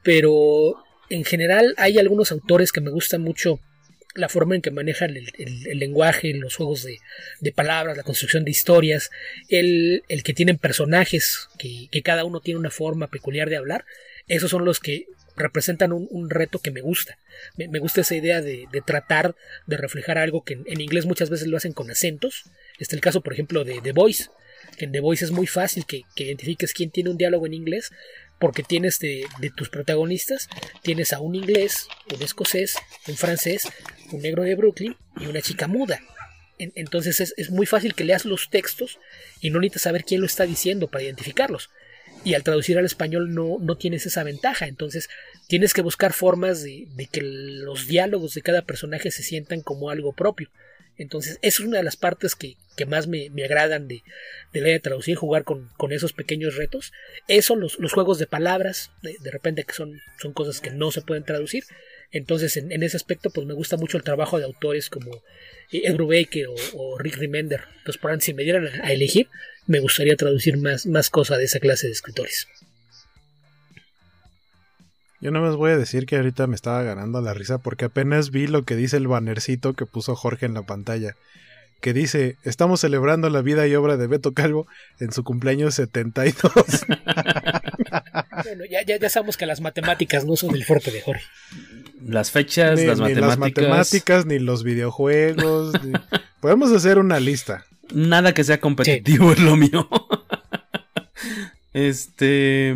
Pero 0.02 0.76
en 1.08 1.24
general 1.24 1.74
hay 1.76 1.98
algunos 1.98 2.30
autores 2.32 2.72
que 2.72 2.80
me 2.80 2.90
gustan 2.90 3.20
mucho 3.20 3.60
la 4.14 4.28
forma 4.28 4.54
en 4.54 4.62
que 4.62 4.70
manejan 4.70 5.16
el, 5.16 5.78
lenguaje, 5.78 6.32
los 6.34 6.56
juegos 6.56 6.84
de, 7.40 7.52
palabras, 7.52 7.96
la 7.96 8.02
construcción 8.04 8.44
de 8.44 8.52
historias, 8.52 9.10
el, 9.48 10.02
que 10.24 10.32
tienen 10.32 10.56
personajes, 10.56 11.48
que, 11.58 11.88
que, 11.90 12.02
cada 12.02 12.24
uno 12.24 12.40
tiene 12.40 12.60
una 12.60 12.70
forma 12.70 13.08
peculiar 13.08 13.50
de 13.50 13.56
hablar 13.56 13.84
esos 14.30 14.50
son 14.50 14.64
los 14.64 14.78
que 14.78 15.06
representan 15.36 15.92
un, 15.92 16.30
reto 16.30 16.60
que 16.60 16.70
me 16.70 16.80
gusta. 16.80 17.18
Me, 17.56 17.78
gusta 17.80 18.02
esa 18.02 18.14
idea 18.14 18.40
de, 18.40 18.68
tratar 18.86 19.34
de 19.66 19.76
reflejar 19.76 20.18
algo 20.18 20.44
que 20.44 20.54
en, 20.64 20.80
inglés 20.80 21.04
muchas 21.04 21.30
veces 21.30 21.48
lo 21.48 21.56
hacen 21.56 21.72
con 21.72 21.90
acentos. 21.90 22.44
Este 22.74 22.84
es 22.84 22.92
el 22.92 23.00
caso, 23.00 23.22
por 23.22 23.32
ejemplo, 23.32 23.64
de 23.64 23.80
The 23.80 23.92
Voice, 23.92 24.30
que 24.76 24.84
en 24.84 24.92
The 24.92 25.00
Voice 25.00 25.24
es 25.24 25.32
muy 25.32 25.48
fácil 25.48 25.84
que, 25.84 26.04
identifiques 26.14 26.72
quién 26.72 26.90
tiene 26.90 27.10
un 27.10 27.16
diálogo 27.16 27.46
en 27.46 27.54
inglés, 27.54 27.90
porque 28.38 28.62
tienes 28.62 29.00
de, 29.00 29.26
tus 29.56 29.68
protagonistas, 29.68 30.48
tienes 30.82 31.12
a 31.12 31.18
un 31.18 31.34
inglés, 31.34 31.88
un 32.14 32.22
escocés, 32.22 32.76
un 33.08 33.16
francés, 33.16 33.68
un 34.12 34.22
negro 34.22 34.44
de 34.44 34.54
Brooklyn 34.54 34.96
y 35.18 35.26
una 35.26 35.42
chica 35.42 35.66
muda. 35.66 36.00
entonces 36.58 37.20
es, 37.20 37.34
es 37.36 37.50
muy 37.50 37.66
fácil 37.66 37.94
que 37.94 38.04
leas 38.04 38.24
los 38.24 38.48
textos 38.48 39.00
y 39.40 39.50
no 39.50 39.58
necesitas 39.58 39.82
saber 39.82 40.04
quién 40.04 40.20
lo 40.20 40.26
está 40.26 40.46
diciendo 40.46 40.88
para 40.88 41.02
identificarlos 41.02 41.70
y 42.24 42.34
al 42.34 42.42
traducir 42.42 42.78
al 42.78 42.84
español 42.84 43.34
no, 43.34 43.58
no 43.60 43.76
tienes 43.76 44.06
esa 44.06 44.24
ventaja. 44.24 44.66
Entonces 44.66 45.08
tienes 45.46 45.74
que 45.74 45.82
buscar 45.82 46.12
formas 46.12 46.62
de, 46.62 46.86
que 47.10 47.22
los 47.22 47.86
diálogos 47.86 48.34
de 48.34 48.42
cada 48.42 48.62
personaje 48.62 49.10
se 49.10 49.22
sientan 49.22 49.62
como 49.62 49.90
algo 49.90 50.12
propio. 50.12 50.48
Entonces, 50.96 51.38
es 51.40 51.60
una 51.60 51.78
de 51.78 51.82
las 51.82 51.96
partes 51.96 52.34
que, 52.34 52.56
más 52.86 53.06
me, 53.06 53.30
agradan 53.42 53.88
de, 53.88 54.02
de, 54.52 54.60
la 54.60 54.68
de 54.68 54.80
traducir, 54.80 55.16
jugar 55.16 55.44
con, 55.44 55.70
esos 55.92 56.12
pequeños 56.12 56.56
retos. 56.56 56.92
Eso, 57.26 57.56
los, 57.56 57.78
los 57.78 57.92
juegos 57.92 58.18
de 58.18 58.26
palabras, 58.26 58.90
de, 59.00 59.30
repente 59.30 59.64
que 59.64 59.72
son, 59.72 59.98
son 60.18 60.34
cosas 60.34 60.60
que 60.60 60.70
no 60.70 60.90
se 60.90 61.00
pueden 61.00 61.24
traducir, 61.24 61.64
Entonces, 62.12 62.58
en, 62.58 62.82
ese 62.82 62.98
aspecto, 62.98 63.30
pues 63.30 63.46
me 63.46 63.54
gusta 63.54 63.78
mucho 63.78 63.96
el 63.96 64.02
trabajo 64.02 64.38
de 64.38 64.44
autores 64.44 64.90
como 64.90 65.22
Ed 65.72 65.94
Brubaker 65.94 66.48
o, 66.74 66.98
Rick 66.98 67.16
Remender. 67.16 67.62
Entonces, 67.78 68.00
por 68.00 68.20
si 68.20 68.34
me 68.34 68.44
dieran 68.44 68.66
a, 68.66 68.92
elegir, 68.92 69.28
me 69.70 69.78
gustaría 69.78 70.16
traducir 70.16 70.58
más, 70.58 70.84
más 70.84 71.10
cosas 71.10 71.38
de 71.38 71.44
esa 71.44 71.60
clase 71.60 71.86
de 71.86 71.92
escritores. 71.92 72.48
Yo 75.20 75.30
no 75.30 75.40
más 75.40 75.54
voy 75.54 75.70
a 75.70 75.76
decir 75.76 76.06
que 76.06 76.16
ahorita 76.16 76.48
me 76.48 76.56
estaba 76.56 76.82
ganando 76.82 77.20
la 77.20 77.34
risa 77.34 77.58
porque 77.58 77.84
apenas 77.84 78.32
vi 78.32 78.48
lo 78.48 78.64
que 78.64 78.74
dice 78.74 78.96
el 78.96 79.06
bannercito 79.06 79.74
que 79.74 79.86
puso 79.86 80.16
Jorge 80.16 80.46
en 80.46 80.54
la 80.54 80.62
pantalla. 80.62 81.14
Que 81.80 81.92
dice, 81.92 82.36
estamos 82.42 82.80
celebrando 82.80 83.30
la 83.30 83.42
vida 83.42 83.64
y 83.68 83.76
obra 83.76 83.96
de 83.96 84.08
Beto 84.08 84.32
Calvo 84.32 84.66
en 84.98 85.12
su 85.12 85.22
cumpleaños 85.22 85.76
72. 85.76 86.52
bueno, 88.44 88.64
ya, 88.68 88.82
ya, 88.84 88.98
ya, 88.98 89.08
sabemos 89.08 89.36
que 89.36 89.46
las 89.46 89.60
matemáticas 89.60 90.24
no 90.24 90.34
son 90.34 90.56
el 90.56 90.64
fuerte 90.64 90.90
de 90.90 91.00
Jorge. 91.00 91.24
Las 92.04 92.32
fechas, 92.32 92.76
ni, 92.76 92.86
las, 92.86 92.98
ni 92.98 93.04
matemáticas. 93.04 93.28
las 93.28 93.38
matemáticas, 93.38 94.26
ni 94.26 94.40
los 94.40 94.64
videojuegos. 94.64 95.80
ni... 95.84 95.92
Podemos 96.40 96.72
hacer 96.72 96.98
una 96.98 97.20
lista. 97.20 97.66
Nada 97.92 98.34
que 98.34 98.44
sea 98.44 98.60
competitivo 98.60 99.32
sí. 99.32 99.32
es 99.38 99.44
lo 99.44 99.56
mío. 99.56 99.88
este... 101.72 102.74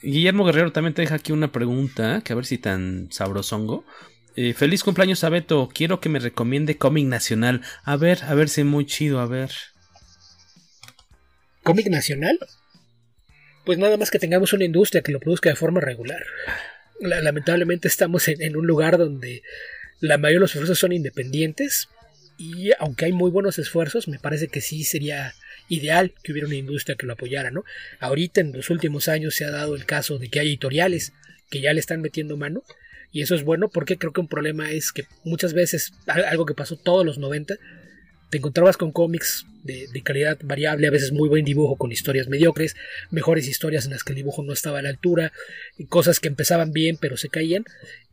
Guillermo 0.00 0.44
Guerrero 0.44 0.72
también 0.72 0.94
te 0.94 1.02
deja 1.02 1.16
aquí 1.16 1.32
una 1.32 1.50
pregunta, 1.50 2.22
que 2.24 2.32
a 2.32 2.36
ver 2.36 2.46
si 2.46 2.56
tan 2.58 3.08
sabrosongo. 3.10 3.84
Eh, 4.36 4.54
feliz 4.54 4.84
cumpleaños 4.84 5.24
a 5.24 5.28
Beto, 5.28 5.68
quiero 5.74 5.98
que 6.00 6.08
me 6.08 6.20
recomiende 6.20 6.76
cómic 6.76 7.06
nacional. 7.06 7.62
A 7.82 7.96
ver, 7.96 8.22
a 8.22 8.34
ver 8.34 8.48
si 8.48 8.62
muy 8.62 8.86
chido, 8.86 9.18
a 9.18 9.26
ver. 9.26 9.50
¿Cómic 11.64 11.88
nacional? 11.88 12.38
Pues 13.64 13.78
nada 13.78 13.96
más 13.96 14.10
que 14.10 14.20
tengamos 14.20 14.52
una 14.52 14.64
industria 14.64 15.02
que 15.02 15.10
lo 15.10 15.18
produzca 15.18 15.50
de 15.50 15.56
forma 15.56 15.80
regular. 15.80 16.24
La, 17.00 17.20
lamentablemente 17.20 17.88
estamos 17.88 18.28
en, 18.28 18.40
en, 18.40 18.56
un 18.56 18.66
lugar 18.66 18.96
donde 18.96 19.42
la 20.00 20.16
mayoría 20.16 20.36
de 20.36 20.40
los 20.40 20.50
esfuerzos 20.52 20.78
son 20.78 20.92
independientes 20.92 21.88
y 22.38 22.70
aunque 22.78 23.06
hay 23.06 23.12
muy 23.12 23.30
buenos 23.32 23.58
esfuerzos, 23.58 24.06
me 24.06 24.20
parece 24.20 24.46
que 24.46 24.60
sí 24.60 24.84
sería 24.84 25.34
ideal 25.68 26.14
que 26.22 26.30
hubiera 26.30 26.46
una 26.46 26.56
industria 26.56 26.96
que 26.96 27.04
lo 27.04 27.14
apoyara, 27.14 27.50
¿no? 27.50 27.64
Ahorita 27.98 28.40
en 28.40 28.52
los 28.52 28.70
últimos 28.70 29.08
años 29.08 29.34
se 29.34 29.44
ha 29.44 29.50
dado 29.50 29.74
el 29.74 29.84
caso 29.84 30.18
de 30.18 30.28
que 30.28 30.38
hay 30.38 30.48
editoriales 30.48 31.12
que 31.50 31.60
ya 31.60 31.72
le 31.72 31.80
están 31.80 32.00
metiendo 32.00 32.36
mano 32.36 32.62
y 33.10 33.22
eso 33.22 33.34
es 33.34 33.42
bueno 33.42 33.68
porque 33.68 33.98
creo 33.98 34.12
que 34.12 34.20
un 34.20 34.28
problema 34.28 34.70
es 34.70 34.92
que 34.92 35.04
muchas 35.24 35.52
veces 35.52 35.92
algo 36.06 36.46
que 36.46 36.54
pasó 36.54 36.76
todos 36.76 37.04
los 37.04 37.18
90 37.18 37.56
te 38.30 38.38
encontrabas 38.38 38.76
con 38.76 38.92
cómics 38.92 39.46
de, 39.64 39.88
calidad 40.02 40.38
variable, 40.44 40.86
a 40.86 40.90
veces 40.90 41.12
muy 41.12 41.28
buen 41.28 41.44
dibujo 41.44 41.76
con 41.76 41.90
historias 41.90 42.28
mediocres, 42.28 42.76
mejores 43.10 43.48
historias 43.48 43.86
en 43.86 43.92
las 43.92 44.04
que 44.04 44.12
el 44.12 44.16
dibujo 44.16 44.42
no 44.42 44.52
estaba 44.52 44.78
a 44.78 44.82
la 44.82 44.90
altura, 44.90 45.32
cosas 45.88 46.20
que 46.20 46.28
empezaban 46.28 46.72
bien 46.72 46.98
pero 47.00 47.16
se 47.16 47.30
caían 47.30 47.64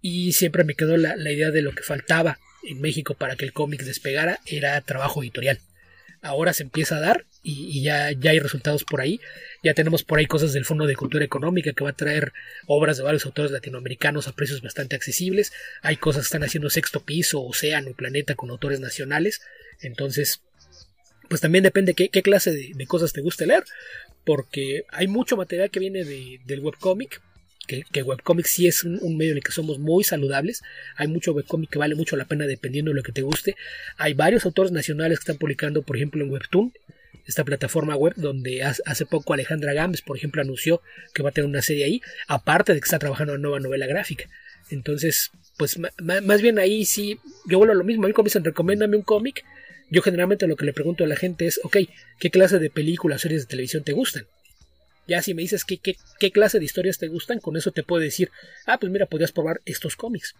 y 0.01 0.34
siempre 0.34 0.63
me 0.63 0.73
quedó 0.73 0.97
la 0.97 1.32
idea 1.32 1.51
de 1.51 1.61
lo 1.61 1.73
que 1.73 1.84
faltaba 1.84 2.39
en 2.66 2.82
México 2.82 3.13
para 3.13 3.36
que 3.36 3.45
el 3.45 3.53
cómic 3.53 3.84
despegara 3.84 4.39
era 4.45 4.80
trabajo 4.82 5.24
editorial. 5.24 5.59
Ahora 6.22 6.53
se 6.53 6.63
empieza 6.63 6.97
a 6.97 7.01
dar 7.01 7.26
y, 7.43 7.84
ya, 7.84 8.11
ya 8.11 8.32
hay 8.32 8.39
resultados 8.39 8.84
por 8.84 8.99
ahí. 8.99 9.20
Ya 9.61 9.76
tenemos 9.76 10.03
por 10.03 10.18
ahí 10.18 10.26
cosas 10.26 10.53
del 10.53 10.66
Fondo 10.66 10.88
de 10.88 10.95
Cultura 10.95 11.24
Económica 11.24 11.74
que 11.74 11.84
va 11.84 11.91
a 11.91 11.95
traer 11.95 12.34
obras 12.66 12.97
de 12.97 13.03
varios 13.03 13.28
autores 13.28 13.51
latinoamericanos 13.51 14.28
a 14.28 14.32
precios 14.32 14.63
bastante 14.63 14.95
accesibles. 14.95 15.53
Hay 15.84 15.97
cosas 15.97 16.24
que 16.24 16.28
están 16.28 16.43
haciendo 16.43 16.72
Sexto 16.72 17.01
Piso, 17.01 17.43
Océano 17.43 17.91
y 17.91 17.93
Planeta 17.93 18.34
con 18.34 18.49
autores 18.49 18.80
nacionales. 18.80 19.41
Entonces, 19.82 20.41
pues 21.30 21.41
también 21.41 21.63
depende 21.63 21.93
qué, 21.93 22.09
qué 22.09 22.24
clase 22.24 22.51
de, 22.51 22.72
de, 22.74 22.88
cosas 22.88 23.13
te 23.13 23.22
guste 23.22 23.45
leer. 23.45 23.63
Porque 24.24 24.86
hay 24.89 25.07
mucho 25.07 25.38
material 25.38 25.70
que 25.70 25.80
viene 25.80 26.03
de, 26.03 26.39
del 26.45 26.61
webcómic, 26.61 27.22
que, 27.66 27.84
que 27.91 28.03
webcomic 28.03 28.45
sí 28.45 28.68
es 28.68 28.84
un, 28.84 29.18
medio 29.18 29.32
en 29.32 29.38
el 29.38 29.43
que 29.43 29.51
somos 29.51 29.80
muy 29.80 30.03
saludables. 30.03 30.63
Hay 30.97 31.07
mucho 31.07 31.34
webcomic 31.34 31.70
que 31.70 31.80
vale 31.80 31.95
mucho 31.95 32.16
la 32.16 32.26
pena 32.26 32.47
dependiendo 32.47 32.91
de 32.91 32.95
lo 32.95 33.03
que 33.03 33.11
te 33.11 33.22
guste. 33.22 33.55
Hay 33.97 34.13
varios 34.13 34.45
autores 34.45 34.72
nacionales 34.72 35.20
que 35.20 35.24
están 35.24 35.38
publicando, 35.38 35.82
por 35.82 35.95
ejemplo, 35.95 36.24
en 36.24 36.32
Webtoon, 36.32 36.74
esta 37.26 37.43
plataforma 37.43 37.95
web 37.95 38.13
donde 38.16 38.63
hace 38.63 39.05
poco 39.05 39.34
Alejandra 39.34 39.74
Gámez, 39.74 40.01
por 40.01 40.18
ejemplo, 40.18 40.41
anunció 40.41 40.82
que 41.13 41.24
va 41.24 41.30
a 41.30 41.32
tener 41.32 41.49
una 41.49 41.61
serie 41.61 41.86
ahí, 41.86 42.01
aparte 42.28 42.74
de 42.74 42.80
que 42.80 42.86
está 42.86 42.99
trabajando 42.99 43.34
en 43.34 43.39
una 43.39 43.49
nueva 43.49 43.59
novela 43.59 43.88
gráfica. 43.88 44.26
Entonces, 44.70 45.32
pues 45.57 45.80
más 45.99 46.41
bien 46.41 46.59
ahí 46.59 46.86
sí, 46.86 47.20
yo 47.47 47.57
vuelvo 47.57 47.74
a 47.74 47.78
lo 47.78 47.84
mismo. 47.84 48.05
A 48.05 48.07
mí 48.07 48.13
cuando 48.13 48.30
dicen, 48.30 48.95
un 48.95 49.01
cómic, 49.01 49.43
yo 49.89 50.01
generalmente 50.01 50.47
lo 50.47 50.55
que 50.55 50.66
le 50.66 50.74
pregunto 50.74 51.03
a 51.03 51.07
la 51.07 51.16
gente 51.16 51.45
es, 51.45 51.59
ok, 51.63 51.78
¿qué 52.20 52.30
clase 52.30 52.59
de 52.59 52.70
películas 52.70 53.22
series 53.22 53.43
de 53.43 53.47
televisión 53.47 53.84
te 53.84 53.93
gustan? 53.93 54.26
Ya 55.08 55.22
si 55.22 55.34
me 55.34 55.41
dices 55.41 55.66
qué, 55.66 55.78
qué, 55.78 55.95
qué, 56.20 56.32
clase 56.32 56.60
de 56.60 56.66
historias 56.66 56.97
te 56.97 57.08
gustan, 57.08 57.39
con 57.39 57.58
eso 57.58 57.72
te 57.72 57.84
puedo 57.84 58.01
decir, 58.01 58.32
ah, 58.66 58.80
pues 58.80 58.91
mira, 58.91 59.06
podrías 59.06 59.32
probar 59.32 59.62
estos 59.66 59.95
cómics. 59.95 60.36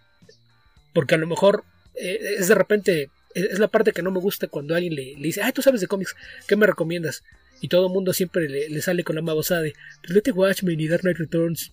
Porque 0.92 1.14
a 1.14 1.18
lo 1.18 1.26
mejor 1.26 1.64
eh, 1.94 2.36
es 2.38 2.48
de 2.48 2.54
repente, 2.54 3.10
es 3.34 3.58
la 3.58 3.68
parte 3.68 3.92
que 3.92 4.02
no 4.02 4.10
me 4.10 4.20
gusta 4.20 4.48
cuando 4.48 4.74
alguien 4.74 4.94
le, 4.94 5.14
dice, 5.16 5.42
ah, 5.42 5.52
tú 5.52 5.62
sabes 5.62 5.80
de 5.80 5.86
cómics, 5.86 6.14
¿qué 6.48 6.56
me 6.56 6.66
recomiendas? 6.66 7.22
Y 7.60 7.68
todo 7.68 7.86
el 7.86 7.92
mundo 7.92 8.12
siempre 8.12 8.48
le, 8.48 8.68
le, 8.68 8.82
sale 8.82 9.04
con 9.04 9.16
la 9.16 9.22
babosada 9.22 9.62
de, 9.62 9.74
pues 10.02 10.14
lete 10.14 10.32
Watchmen 10.32 10.80
y 10.80 10.88
Dark 10.88 11.02
Knight 11.02 11.18
Returns. 11.18 11.72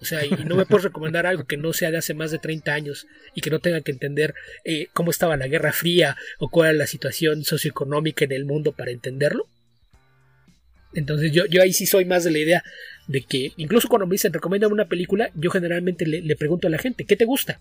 O 0.00 0.04
sea, 0.04 0.24
y 0.24 0.30
no 0.30 0.56
me 0.56 0.64
puedes 0.64 0.84
recomendar 0.84 1.26
algo 1.26 1.44
que 1.44 1.58
no 1.58 1.72
sea 1.72 1.90
de 1.90 1.98
hace 1.98 2.14
más 2.14 2.30
de 2.30 2.38
30 2.38 2.72
años 2.72 3.06
y 3.34 3.42
que 3.42 3.50
no 3.50 3.58
tenga 3.58 3.82
que 3.82 3.92
entender 3.92 4.34
eh, 4.64 4.88
cómo 4.94 5.10
estaba 5.10 5.36
la 5.36 5.46
Guerra 5.46 5.72
Fría 5.72 6.16
o 6.38 6.48
cuál 6.48 6.70
era 6.70 6.78
la 6.78 6.86
situación 6.86 7.44
socioeconómica 7.44 8.24
en 8.24 8.32
el 8.32 8.46
mundo 8.46 8.72
para 8.72 8.90
entenderlo. 8.90 9.46
Entonces 10.94 11.32
yo, 11.32 11.46
yo 11.46 11.62
ahí 11.62 11.72
sí 11.72 11.86
soy 11.86 12.04
más 12.04 12.24
de 12.24 12.30
la 12.30 12.38
idea 12.38 12.64
de 13.06 13.22
que 13.22 13.52
incluso 13.56 13.88
cuando 13.88 14.06
me 14.06 14.14
dicen 14.14 14.32
recomiéndame 14.32 14.74
una 14.74 14.88
película, 14.88 15.30
yo 15.34 15.50
generalmente 15.50 16.06
le, 16.06 16.20
le, 16.22 16.36
pregunto 16.36 16.66
a 16.66 16.70
la 16.70 16.78
gente, 16.78 17.04
¿qué 17.04 17.16
te 17.16 17.24
gusta? 17.24 17.60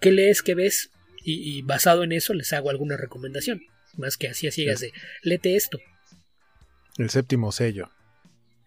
¿Qué 0.00 0.12
lees? 0.12 0.42
¿Qué 0.42 0.54
ves? 0.54 0.90
Y, 1.24 1.58
y, 1.58 1.62
basado 1.62 2.04
en 2.04 2.12
eso 2.12 2.34
les 2.34 2.52
hago 2.52 2.70
alguna 2.70 2.96
recomendación. 2.96 3.62
Más 3.96 4.16
que 4.16 4.28
así 4.28 4.46
a 4.46 4.52
ciegas 4.52 4.80
de, 4.80 4.92
lete 5.22 5.56
esto. 5.56 5.80
El 6.98 7.10
séptimo 7.10 7.50
sello. 7.52 7.90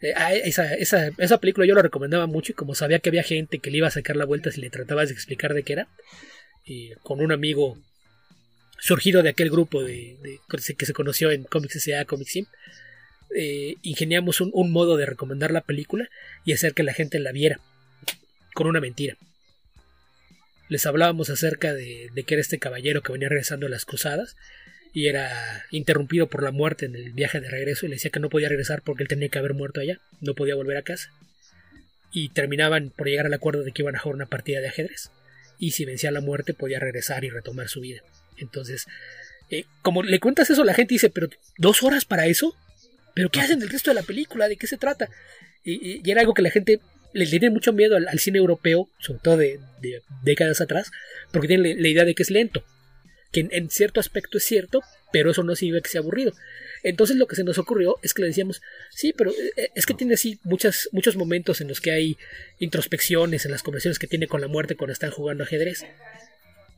Eh, 0.01 0.13
esa, 0.45 0.73
esa, 0.75 1.09
esa, 1.17 1.39
película 1.39 1.67
yo 1.67 1.75
la 1.75 1.81
recomendaba 1.81 2.25
mucho 2.25 2.51
y 2.51 2.55
como 2.55 2.73
sabía 2.73 2.99
que 2.99 3.09
había 3.09 3.23
gente 3.23 3.59
que 3.59 3.69
le 3.69 3.77
iba 3.77 3.87
a 3.87 3.91
sacar 3.91 4.15
la 4.15 4.25
vuelta 4.25 4.51
si 4.51 4.61
le 4.61 4.69
tratabas 4.69 5.09
de 5.09 5.13
explicar 5.13 5.53
de 5.53 5.63
qué 5.63 5.73
era, 5.73 5.89
y 6.65 6.91
con 7.03 7.19
un 7.19 7.31
amigo 7.31 7.77
surgido 8.79 9.23
de 9.23 9.29
aquel 9.29 9.49
grupo 9.49 9.83
de, 9.83 10.17
de 10.21 10.39
que 10.77 10.85
se 10.85 10.93
conoció 10.93 11.31
en 11.31 11.43
Comics 11.43 11.75
S.A. 11.75 12.05
Comics 12.05 12.31
Sim, 12.31 12.45
eh, 13.35 13.75
ingeniamos 13.81 14.41
un, 14.41 14.71
modo 14.71 14.97
de 14.97 15.05
recomendar 15.05 15.51
la 15.51 15.61
película 15.61 16.09
y 16.45 16.53
hacer 16.53 16.73
que 16.73 16.83
la 16.83 16.93
gente 16.93 17.19
la 17.19 17.31
viera 17.31 17.59
con 18.53 18.67
una 18.67 18.81
mentira. 18.81 19.17
Les 20.67 20.85
hablábamos 20.85 21.29
acerca 21.29 21.73
de, 21.73 22.09
de 22.13 22.23
que 22.23 22.35
era 22.35 22.41
este 22.41 22.59
caballero 22.59 23.01
que 23.01 23.11
venía 23.11 23.29
regresando 23.29 23.67
a 23.67 23.69
las 23.69 23.85
cruzadas 23.85 24.35
y 24.93 25.07
era 25.07 25.65
interrumpido 25.71 26.27
por 26.27 26.43
la 26.43 26.51
muerte 26.51 26.85
en 26.85 26.95
el 26.95 27.11
viaje 27.13 27.39
de 27.39 27.49
regreso 27.49 27.85
y 27.85 27.89
le 27.89 27.95
decía 27.95 28.11
que 28.11 28.19
no 28.19 28.29
podía 28.29 28.49
regresar 28.49 28.81
porque 28.81 29.03
él 29.03 29.09
tenía 29.09 29.29
que 29.29 29.39
haber 29.39 29.53
muerto 29.53 29.81
allá, 29.81 29.99
no 30.21 30.33
podía 30.33 30.55
volver 30.55 30.77
a 30.77 30.83
casa. 30.83 31.11
Y 32.11 32.29
terminaban 32.29 32.89
por 32.89 33.07
llegar 33.07 33.27
al 33.27 33.33
acuerdo 33.33 33.63
de 33.63 33.71
que 33.71 33.83
iban 33.83 33.95
a 33.95 33.99
jugar 33.99 34.15
una 34.15 34.25
partida 34.25 34.61
de 34.61 34.67
ajedrez 34.67 35.11
y 35.59 35.71
si 35.71 35.85
vencía 35.85 36.09
la 36.09 36.21
muerte 36.21 36.53
podía 36.53 36.79
regresar 36.79 37.23
y 37.23 37.29
retomar 37.29 37.67
su 37.67 37.81
vida. 37.81 38.01
Entonces, 38.37 38.87
eh, 39.51 39.65
como 39.81 40.01
le 40.01 40.19
cuentas 40.19 40.49
eso, 40.49 40.63
la 40.63 40.73
gente 40.73 40.95
dice, 40.95 41.09
pero 41.09 41.27
dos 41.57 41.83
horas 41.83 42.05
para 42.05 42.25
eso, 42.25 42.55
pero 43.19 43.29
¿qué 43.31 43.41
hacen 43.41 43.61
el 43.61 43.67
resto 43.67 43.91
de 43.91 43.95
la 43.95 44.03
película? 44.03 44.47
¿De 44.47 44.55
qué 44.55 44.65
se 44.65 44.77
trata? 44.77 45.09
Y, 45.61 45.99
y, 46.01 46.09
era 46.09 46.21
algo 46.21 46.33
que 46.33 46.41
la 46.41 46.51
gente 46.51 46.79
le, 47.11 47.25
tiene 47.25 47.49
mucho 47.49 47.73
miedo 47.73 47.97
al, 47.97 48.17
cine 48.17 48.37
europeo, 48.37 48.87
sobre 48.97 49.19
todo 49.19 49.35
de, 49.35 49.59
de 49.81 50.01
décadas 50.23 50.61
atrás, 50.61 50.89
porque 51.33 51.49
tienen 51.49 51.81
la, 51.81 51.87
idea 51.89 52.05
de 52.05 52.15
que 52.15 52.23
es 52.23 52.31
lento 52.31 52.63
que 53.33 53.45
en, 53.51 53.69
cierto 53.69 53.99
aspecto 53.99 54.37
es 54.37 54.45
cierto, 54.45 54.81
pero 55.11 55.31
eso 55.31 55.43
no 55.43 55.53
significa 55.53 55.83
que 55.83 55.89
sea 55.89 55.99
aburrido. 55.99 56.31
Entonces 56.81 57.17
lo 57.17 57.27
que 57.27 57.35
se 57.35 57.43
nos 57.43 57.57
ocurrió 57.57 57.97
es 58.03 58.13
que 58.13 58.21
le 58.21 58.29
decíamos, 58.29 58.61
sí, 58.89 59.11
pero 59.11 59.33
es 59.75 59.85
que 59.85 59.93
tiene 59.93 60.13
así 60.13 60.39
muchas, 60.43 60.87
muchos 60.93 61.17
momentos 61.17 61.59
en 61.59 61.67
los 61.67 61.81
que 61.81 61.91
hay 61.91 62.17
introspecciones 62.59 63.43
en 63.43 63.51
las 63.51 63.63
conversaciones 63.63 63.99
que 63.99 64.07
tiene 64.07 64.27
con 64.27 64.39
la 64.39 64.47
muerte 64.47 64.77
cuando 64.77 64.93
están 64.93 65.11
jugando 65.11 65.43
ajedrez. 65.43 65.85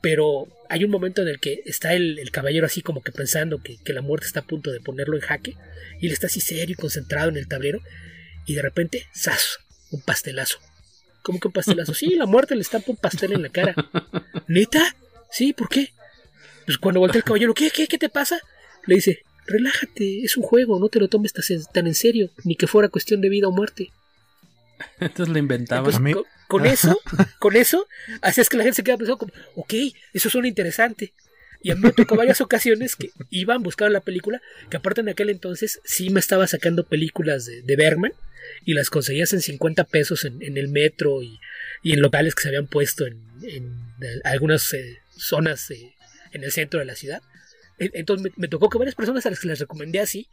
Pero 0.01 0.47
hay 0.69 0.83
un 0.83 0.91
momento 0.91 1.21
en 1.21 1.27
el 1.27 1.39
que 1.39 1.61
está 1.65 1.93
el, 1.93 2.19
caballero 2.31 2.65
así 2.65 2.81
como 2.81 3.03
que 3.03 3.11
pensando 3.11 3.61
que, 3.61 3.77
que, 3.77 3.93
la 3.93 4.01
muerte 4.01 4.27
está 4.27 4.41
a 4.41 4.47
punto 4.47 4.71
de 4.71 4.79
ponerlo 4.79 5.15
en 5.15 5.21
jaque, 5.21 5.55
y 5.99 6.07
él 6.07 6.13
está 6.13 6.27
así 6.27 6.41
serio 6.41 6.73
y 6.73 6.81
concentrado 6.81 7.29
en 7.29 7.37
el 7.37 7.47
tablero, 7.47 7.81
y 8.45 8.55
de 8.55 8.61
repente, 8.61 9.07
¡zas! 9.15 9.59
Un 9.91 10.01
pastelazo. 10.01 10.59
¿Cómo 11.21 11.39
que 11.39 11.47
un 11.47 11.53
pastelazo? 11.53 11.93
Sí, 11.93 12.15
la 12.15 12.25
muerte 12.25 12.55
le 12.55 12.61
estampa 12.61 12.91
un 12.91 12.97
pastel 12.97 13.33
en 13.33 13.43
la 13.43 13.49
cara. 13.49 13.75
¿Neta? 14.47 14.95
Sí, 15.29 15.53
¿por 15.53 15.69
qué? 15.69 15.91
Pues 16.65 16.77
cuando 16.77 16.99
voltea 16.99 17.19
el 17.19 17.23
caballero, 17.23 17.53
¿qué, 17.53 17.69
qué, 17.69 17.87
qué 17.87 17.97
te 17.97 18.09
pasa? 18.09 18.39
Le 18.87 18.95
dice, 18.95 19.23
relájate, 19.45 20.23
es 20.23 20.37
un 20.37 20.43
juego, 20.43 20.79
no 20.79 20.89
te 20.89 20.99
lo 20.99 21.07
tomes 21.07 21.33
tan 21.71 21.87
en 21.87 21.95
serio, 21.95 22.31
ni 22.43 22.55
que 22.55 22.67
fuera 22.67 22.89
cuestión 22.89 23.21
de 23.21 23.29
vida 23.29 23.47
o 23.47 23.51
muerte. 23.51 23.91
Entonces 24.99 25.33
le 25.33 25.39
inventaban. 25.39 25.85
Entonces, 25.85 26.15
con, 26.47 26.61
con, 26.61 26.65
eso, 26.65 26.99
con 27.39 27.55
eso, 27.55 27.87
así 28.21 28.41
es 28.41 28.49
que 28.49 28.57
la 28.57 28.63
gente 28.63 28.77
se 28.77 28.83
queda 28.83 28.97
pensando 28.97 29.17
como, 29.17 29.33
ok, 29.55 29.73
eso 30.13 30.29
suena 30.29 30.47
interesante. 30.47 31.13
Y 31.63 31.69
a 31.69 31.75
mí 31.75 31.81
me 31.81 31.91
tocó 31.91 32.15
varias 32.15 32.41
ocasiones 32.41 32.95
que 32.95 33.11
iban, 33.29 33.61
buscaban 33.61 33.93
la 33.93 33.99
película, 33.99 34.41
que 34.69 34.77
aparte 34.77 35.01
en 35.01 35.09
aquel 35.09 35.29
entonces 35.29 35.79
sí 35.83 36.09
me 36.09 36.19
estaba 36.19 36.47
sacando 36.47 36.87
películas 36.87 37.45
de, 37.45 37.61
de 37.61 37.75
Bergman 37.75 38.13
y 38.65 38.73
las 38.73 38.89
conseguías 38.89 39.31
en 39.33 39.41
50 39.41 39.83
pesos 39.83 40.25
en, 40.25 40.41
en 40.41 40.57
el 40.57 40.69
metro 40.69 41.21
y, 41.21 41.39
y, 41.83 41.93
en 41.93 42.01
locales 42.01 42.33
que 42.33 42.41
se 42.41 42.47
habían 42.47 42.65
puesto 42.65 43.05
en, 43.05 43.21
en 43.43 43.91
algunas 44.23 44.73
eh, 44.73 44.97
zonas 45.11 45.69
eh, 45.69 45.93
en 46.31 46.43
el 46.43 46.51
centro 46.51 46.79
de 46.79 46.85
la 46.85 46.95
ciudad. 46.95 47.21
Entonces 47.77 48.23
me, 48.23 48.31
me, 48.41 48.47
tocó 48.47 48.69
que 48.69 48.79
varias 48.79 48.95
personas 48.95 49.25
a 49.25 49.29
las 49.29 49.39
que 49.39 49.47
les 49.47 49.59
recomendé 49.59 49.99
así 49.99 50.27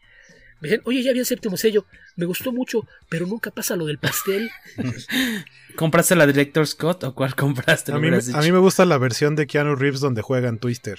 me 0.60 0.68
dicen, 0.68 0.82
oye, 0.84 1.02
ya 1.02 1.12
vi 1.12 1.20
el 1.20 1.26
séptimo 1.26 1.56
sello, 1.56 1.86
me 2.16 2.26
gustó 2.26 2.52
mucho, 2.52 2.86
pero 3.08 3.26
nunca 3.26 3.50
pasa 3.50 3.76
lo 3.76 3.86
del 3.86 3.98
pastel. 3.98 4.50
¿Compraste 5.76 6.16
la 6.16 6.26
Director 6.26 6.66
Scott 6.66 7.04
o 7.04 7.14
cuál 7.14 7.36
compraste? 7.36 7.92
A 7.92 7.98
mí, 7.98 8.08
a 8.08 8.40
mí 8.40 8.52
me 8.52 8.58
gusta 8.58 8.84
la 8.84 8.98
versión 8.98 9.36
de 9.36 9.46
Keanu 9.46 9.76
Reeves 9.76 10.00
donde 10.00 10.22
juegan 10.22 10.58
Twister. 10.58 10.98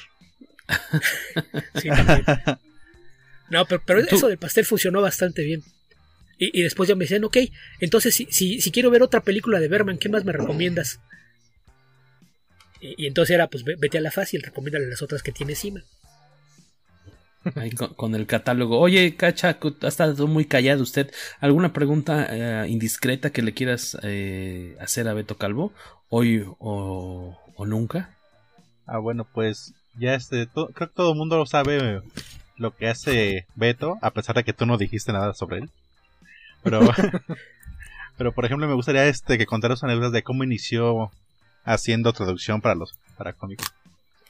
sí, 1.82 1.90
no, 3.50 3.66
pero, 3.66 3.82
pero 3.86 4.00
eso 4.00 4.28
del 4.28 4.38
pastel 4.38 4.66
funcionó 4.66 5.02
bastante 5.02 5.44
bien. 5.44 5.62
Y, 6.38 6.58
y, 6.58 6.64
después 6.64 6.88
ya 6.88 6.96
me 6.96 7.04
decían, 7.04 7.26
ok, 7.26 7.38
entonces 7.82 8.16
si, 8.16 8.28
si, 8.32 8.62
si, 8.62 8.72
quiero 8.72 8.90
ver 8.90 9.04
otra 9.04 9.24
película 9.24 9.60
de 9.60 9.68
Berman, 9.68 9.98
¿qué 9.98 10.08
más 10.08 10.24
me 10.24 10.32
recomiendas? 10.32 11.02
Y, 12.80 13.04
y 13.04 13.08
entonces 13.08 13.34
era, 13.34 13.48
pues 13.48 13.66
vete 13.66 13.98
a 13.98 14.02
la 14.02 14.12
fácil, 14.12 14.42
recomiéndale 14.42 14.88
las 14.88 15.02
otras 15.02 15.22
que 15.22 15.34
tiene 15.34 15.52
encima. 15.52 15.84
Ahí 17.56 17.72
con, 17.72 17.94
con, 17.94 18.16
el 18.16 18.28
catálogo. 18.28 18.80
Oye, 18.80 19.16
Cacha, 19.16 19.58
ha 19.82 19.88
estado 19.88 20.28
muy 20.28 20.46
callado 20.46 20.84
usted. 20.84 21.12
¿Alguna 21.40 21.72
pregunta 21.72 22.28
eh, 22.30 22.68
indiscreta 22.70 23.32
que 23.32 23.42
le 23.42 23.54
quieras 23.54 23.98
eh, 24.04 24.76
hacer 24.80 25.08
a 25.08 25.14
Beto 25.14 25.38
Calvo? 25.38 25.72
¿Hoy 26.10 26.44
o, 26.60 27.38
o 27.56 27.66
nunca? 27.66 28.16
Ah, 28.86 28.98
bueno, 28.98 29.26
pues 29.26 29.74
ya 29.98 30.16
este, 30.16 30.48
creo 30.48 30.74
que 30.74 30.88
todo 30.88 31.12
el 31.12 31.18
mundo 31.18 31.38
lo 31.38 31.46
sabe 31.46 32.02
lo 32.58 32.76
que 32.76 32.90
hace 32.90 33.46
Beto, 33.56 33.98
a 34.02 34.12
pesar 34.12 34.36
de 34.36 34.44
que 34.44 34.54
tú 34.54 34.66
no 34.66 34.78
dijiste 34.78 35.14
nada 35.14 35.34
sobre 35.34 35.60
él. 35.60 35.70
Pero, 36.64 36.82
pero 38.18 38.34
por 38.34 38.46
ejemplo, 38.46 38.68
me 38.68 38.74
gustaría 38.74 39.06
este 39.06 39.38
que 39.38 39.46
contaras 39.46 39.84
anécdotas 39.84 40.12
de 40.12 40.24
cómo 40.24 40.44
inició 40.44 41.12
haciendo 41.64 42.14
traducción 42.14 42.62
para 42.62 42.76
los 42.76 42.98
para 43.18 43.34
cómicos. 43.34 43.72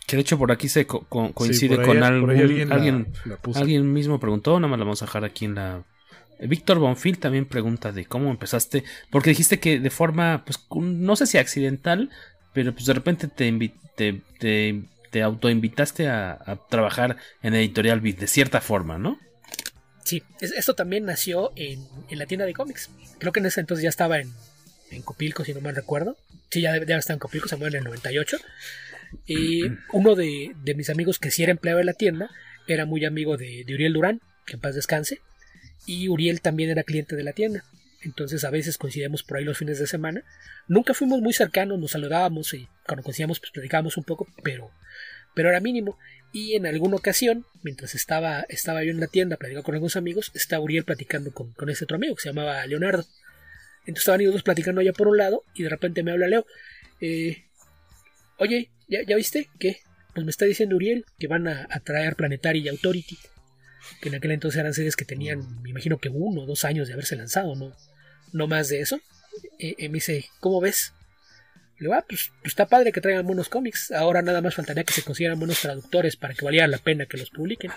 Que 0.09 0.15
de 0.15 0.23
hecho 0.23 0.39
por 0.39 0.51
aquí 0.51 0.69
se 0.69 0.87
co 0.87 1.01
co 1.07 1.31
coincide 1.33 1.75
sí, 1.75 1.81
ahí, 1.81 1.85
con 1.85 2.01
algún, 2.01 2.31
alguien, 2.31 2.71
alguien, 2.71 3.13
la, 3.25 3.37
la 3.43 3.59
alguien, 3.59 3.93
mismo 3.93 4.19
preguntó, 4.19 4.59
nada 4.59 4.67
más 4.67 4.79
la 4.79 4.85
vamos 4.85 5.03
a 5.03 5.05
dejar 5.05 5.23
aquí 5.23 5.45
en 5.45 5.53
la... 5.53 5.83
Víctor 6.39 6.79
Bonfil 6.79 7.19
también 7.19 7.45
pregunta 7.45 7.91
de 7.91 8.05
cómo 8.05 8.31
empezaste, 8.31 8.83
porque 9.11 9.29
dijiste 9.29 9.59
que 9.59 9.79
de 9.79 9.89
forma, 9.91 10.43
pues 10.45 10.65
no 10.71 11.15
sé 11.15 11.27
si 11.27 11.37
accidental, 11.37 12.09
pero 12.53 12.73
pues 12.73 12.87
de 12.87 12.93
repente 12.95 13.27
te, 13.27 13.51
te, 13.95 14.21
te, 14.39 14.81
te 15.11 15.21
autoinvitaste 15.21 16.07
a, 16.07 16.39
a 16.43 16.55
trabajar 16.55 17.17
en 17.43 17.53
Editorial 17.53 18.01
Beat, 18.01 18.17
de 18.17 18.27
cierta 18.27 18.61
forma, 18.61 18.97
¿no? 18.97 19.19
Sí, 20.05 20.23
esto 20.41 20.73
también 20.73 21.05
nació 21.05 21.51
en, 21.55 21.87
en, 22.09 22.17
la 22.17 22.25
tienda 22.25 22.47
de 22.47 22.53
cómics. 22.55 22.89
Creo 23.19 23.31
que 23.31 23.41
en 23.41 23.45
ese 23.45 23.59
entonces 23.59 23.83
ya 23.83 23.89
estaba 23.89 24.17
en, 24.17 24.33
en 24.89 25.03
Copilco, 25.03 25.45
si 25.45 25.53
no 25.53 25.61
mal 25.61 25.75
recuerdo. 25.75 26.17
Sí, 26.49 26.61
ya, 26.61 26.83
ya 26.83 26.97
estaba 26.97 27.13
en 27.13 27.19
Copilco, 27.19 27.47
se 27.47 27.57
muere 27.57 27.77
en 27.77 27.83
el 27.83 27.89
98. 27.89 28.37
Y 29.25 29.63
uno 29.91 30.15
de, 30.15 30.55
de, 30.63 30.75
mis 30.75 30.89
amigos 30.89 31.19
que 31.19 31.31
sí 31.31 31.43
era 31.43 31.51
empleado 31.51 31.79
de 31.79 31.85
la 31.85 31.93
tienda 31.93 32.29
era 32.67 32.85
muy 32.85 33.05
amigo 33.05 33.37
de, 33.37 33.63
Uriel 33.67 33.93
Durán, 33.93 34.21
que 34.45 34.53
en 34.53 34.59
paz 34.59 34.75
descanse, 34.75 35.19
y 35.85 36.07
Uriel 36.07 36.41
también 36.41 36.69
era 36.69 36.83
cliente 36.83 37.15
de 37.15 37.23
la 37.23 37.33
tienda. 37.33 37.63
Entonces 38.01 38.43
a 38.43 38.49
veces 38.49 38.77
coincidíamos 38.77 39.23
por 39.23 39.37
ahí 39.37 39.43
los 39.43 39.57
fines 39.57 39.79
de 39.79 39.87
semana. 39.87 40.23
Nunca 40.67 40.93
fuimos 40.93 41.21
muy 41.21 41.33
cercanos, 41.33 41.79
nos 41.79 41.91
saludábamos 41.91 42.53
y 42.53 42.67
cuando 42.85 43.03
coincidíamos 43.03 43.39
pues 43.39 43.51
platicábamos 43.51 43.97
un 43.97 44.03
poco, 44.03 44.27
pero, 44.43 44.71
pero 45.33 45.49
era 45.49 45.59
mínimo. 45.59 45.97
Y 46.31 46.55
en 46.55 46.67
alguna 46.67 46.95
ocasión, 46.95 47.45
mientras 47.63 47.95
estaba, 47.95 48.45
estaba 48.49 48.83
yo 48.83 48.91
en 48.91 48.99
la 48.99 49.07
tienda 49.07 49.35
platicando 49.35 49.63
con 49.63 49.75
algunos 49.75 49.95
amigos, 49.95 50.31
estaba 50.35 50.63
Uriel 50.63 50.85
platicando 50.85 51.33
con, 51.33 51.51
con 51.53 51.69
ese 51.69 51.83
otro 51.85 51.97
amigo 51.97 52.15
que 52.15 52.21
se 52.21 52.29
llamaba 52.29 52.65
Leonardo. 52.67 53.03
Entonces 53.81 54.01
estaban 54.01 54.21
ellos 54.21 54.33
dos 54.33 54.43
platicando 54.43 54.81
allá 54.81 54.93
por 54.93 55.07
un 55.07 55.17
lado 55.17 55.43
y 55.55 55.63
de 55.63 55.69
repente 55.69 56.03
me 56.03 56.11
habla 56.11 56.27
Leo. 56.27 56.45
Eh, 57.01 57.43
Oye, 58.39 58.69
¿ya, 58.89 59.03
¿ya, 59.03 59.15
viste? 59.15 59.49
¿Qué? 59.59 59.81
Pues 60.13 60.25
me 60.25 60.31
está 60.31 60.45
diciendo 60.45 60.75
Uriel 60.75 61.05
que 61.17 61.27
van 61.27 61.47
a, 61.47 61.67
traer 61.83 62.15
Planetary 62.15 62.59
y 62.59 62.67
Authority. 62.67 63.17
Que 64.01 64.09
en 64.09 64.15
aquel 64.15 64.31
entonces 64.31 64.59
eran 64.59 64.73
series 64.73 64.95
que 64.95 65.05
tenían, 65.05 65.61
me 65.61 65.69
imagino 65.69 65.97
que 65.97 66.09
uno 66.09 66.41
o 66.41 66.45
dos 66.45 66.65
años 66.65 66.87
de 66.87 66.93
haberse 66.93 67.15
lanzado, 67.15 67.55
¿no? 67.55 67.75
No 68.33 68.47
más 68.47 68.69
de 68.69 68.81
eso. 68.81 68.99
Eh, 69.57 69.87
me 69.89 69.95
dice, 69.95 70.25
¿cómo 70.39 70.59
ves? 70.59 70.93
Le 71.77 71.85
digo, 71.85 71.93
ah, 71.93 72.03
pues, 72.07 72.31
pues, 72.41 72.51
está 72.51 72.67
padre 72.67 72.91
que 72.91 72.99
traigan 72.99 73.25
buenos 73.25 73.47
cómics. 73.47 73.91
Ahora 73.91 74.21
nada 74.21 74.41
más 74.41 74.55
faltaría 74.55 74.83
que 74.83 74.93
se 74.93 75.03
consiguieran 75.03 75.39
buenos 75.39 75.61
traductores 75.61 76.17
para 76.17 76.33
que 76.33 76.43
valiera 76.43 76.67
la 76.67 76.77
pena 76.77 77.05
que 77.05 77.17
los 77.17 77.29
publiquen. 77.29 77.71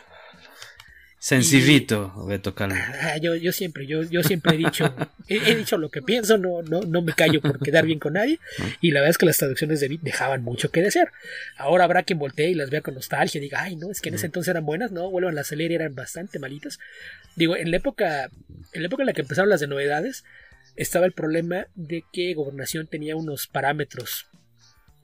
Sencillito, 1.23 2.12
Beto 2.27 2.53
Calvo. 2.53 2.75
Ah, 3.01 3.16
yo, 3.18 3.37
yo 3.37 3.53
siempre, 3.53 3.87
yo, 3.87 4.03
yo 4.03 4.25
siempre 4.25 4.57
he 4.57 4.59
dicho, 4.59 4.93
he, 5.29 5.37
he, 5.37 5.55
dicho 5.55 5.79
lo 5.79 5.89
que 5.89 6.03
pienso, 6.03 6.37
no, 6.37 6.62
no, 6.62 6.81
no 6.81 7.01
me 7.01 7.12
callo 7.12 7.41
por 7.41 7.61
quedar 7.61 7.87
bien 7.87 8.01
con 8.01 8.14
nadie. 8.14 8.41
Y 8.81 8.91
la 8.91 8.99
verdad 8.99 9.11
es 9.11 9.18
que 9.18 9.27
las 9.27 9.39
traducciones 9.39 9.79
de 9.79 9.87
Beat 9.87 10.01
dejaban 10.01 10.43
mucho 10.43 10.73
que 10.73 10.83
desear. 10.83 11.12
Ahora 11.59 11.85
habrá 11.85 12.03
quien 12.03 12.18
voltee 12.18 12.51
y 12.51 12.55
las 12.55 12.70
vea 12.70 12.81
con 12.81 12.95
nostalgia 12.95 13.39
y 13.39 13.43
diga, 13.43 13.62
ay, 13.62 13.77
no, 13.77 13.93
es 13.93 14.01
que 14.01 14.09
en 14.09 14.16
ese 14.16 14.27
entonces 14.27 14.51
eran 14.51 14.66
buenas, 14.66 14.91
no, 14.91 15.12
vuelvan 15.12 15.39
a 15.39 15.43
leer 15.55 15.70
y 15.70 15.75
eran 15.77 15.95
bastante 15.95 16.41
malitas. 16.41 16.81
Digo, 17.37 17.55
en 17.55 17.70
la 17.70 17.77
época, 17.77 18.29
en 18.73 18.83
la 18.83 18.87
época 18.87 19.05
en 19.05 19.07
la 19.07 19.12
que 19.12 19.20
empezaron 19.20 19.49
las 19.49 19.61
de 19.61 19.68
novedades, 19.68 20.25
estaba 20.75 21.07
el 21.07 21.12
problema 21.12 21.68
de 21.77 22.03
que 22.12 22.35
Gobernación 22.35 22.89
tenía 22.89 23.14
unos 23.14 23.47
parámetros 23.47 24.27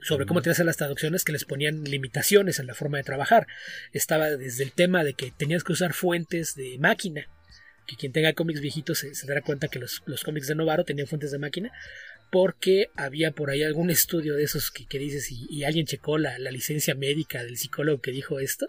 sobre 0.01 0.27
cómo 0.27 0.43
te 0.43 0.51
hacen 0.51 0.67
las 0.67 0.77
traducciones 0.77 1.25
que 1.25 1.33
les 1.33 1.45
ponían 1.45 1.85
limitaciones 1.85 2.59
en 2.59 2.67
la 2.67 2.75
forma 2.75 2.99
de 2.99 3.05
trabajar. 3.05 3.47
Estaba 3.93 4.31
desde 4.31 4.65
el 4.65 4.73
tema 4.73 5.05
de 5.05 5.15
que 5.15 5.33
tenías 5.37 5.65
que 5.65 5.73
usar 5.73 5.93
fuentes 5.93 6.55
de 6.55 6.79
máquina, 6.79 7.29
que 7.87 7.97
quien 7.97 8.13
tenga 8.13 8.35
cómics 8.35 8.61
viejitos 8.61 8.99
se, 8.99 9.27
dará 9.27 9.43
cuenta 9.43 9.69
que 9.69 9.79
los, 9.79 10.03
los, 10.07 10.23
cómics 10.23 10.47
de 10.47 10.55
Novaro 10.55 10.85
tenían 10.85 11.07
fuentes 11.07 11.31
de 11.31 11.39
máquina, 11.39 11.73
porque 12.31 12.91
había 12.95 13.33
por 13.33 13.51
ahí 13.51 13.63
algún 13.63 13.89
estudio 13.89 14.35
de 14.35 14.45
esos 14.45 14.71
que, 14.71 14.87
que 14.87 14.99
dices 14.99 15.33
y, 15.33 15.47
y, 15.49 15.65
alguien 15.65 15.87
checó 15.87 16.19
la, 16.19 16.39
la, 16.39 16.51
licencia 16.51 16.95
médica 16.95 17.43
del 17.43 17.57
psicólogo 17.57 18.03
que 18.03 18.11
dijo 18.11 18.39
esto, 18.39 18.69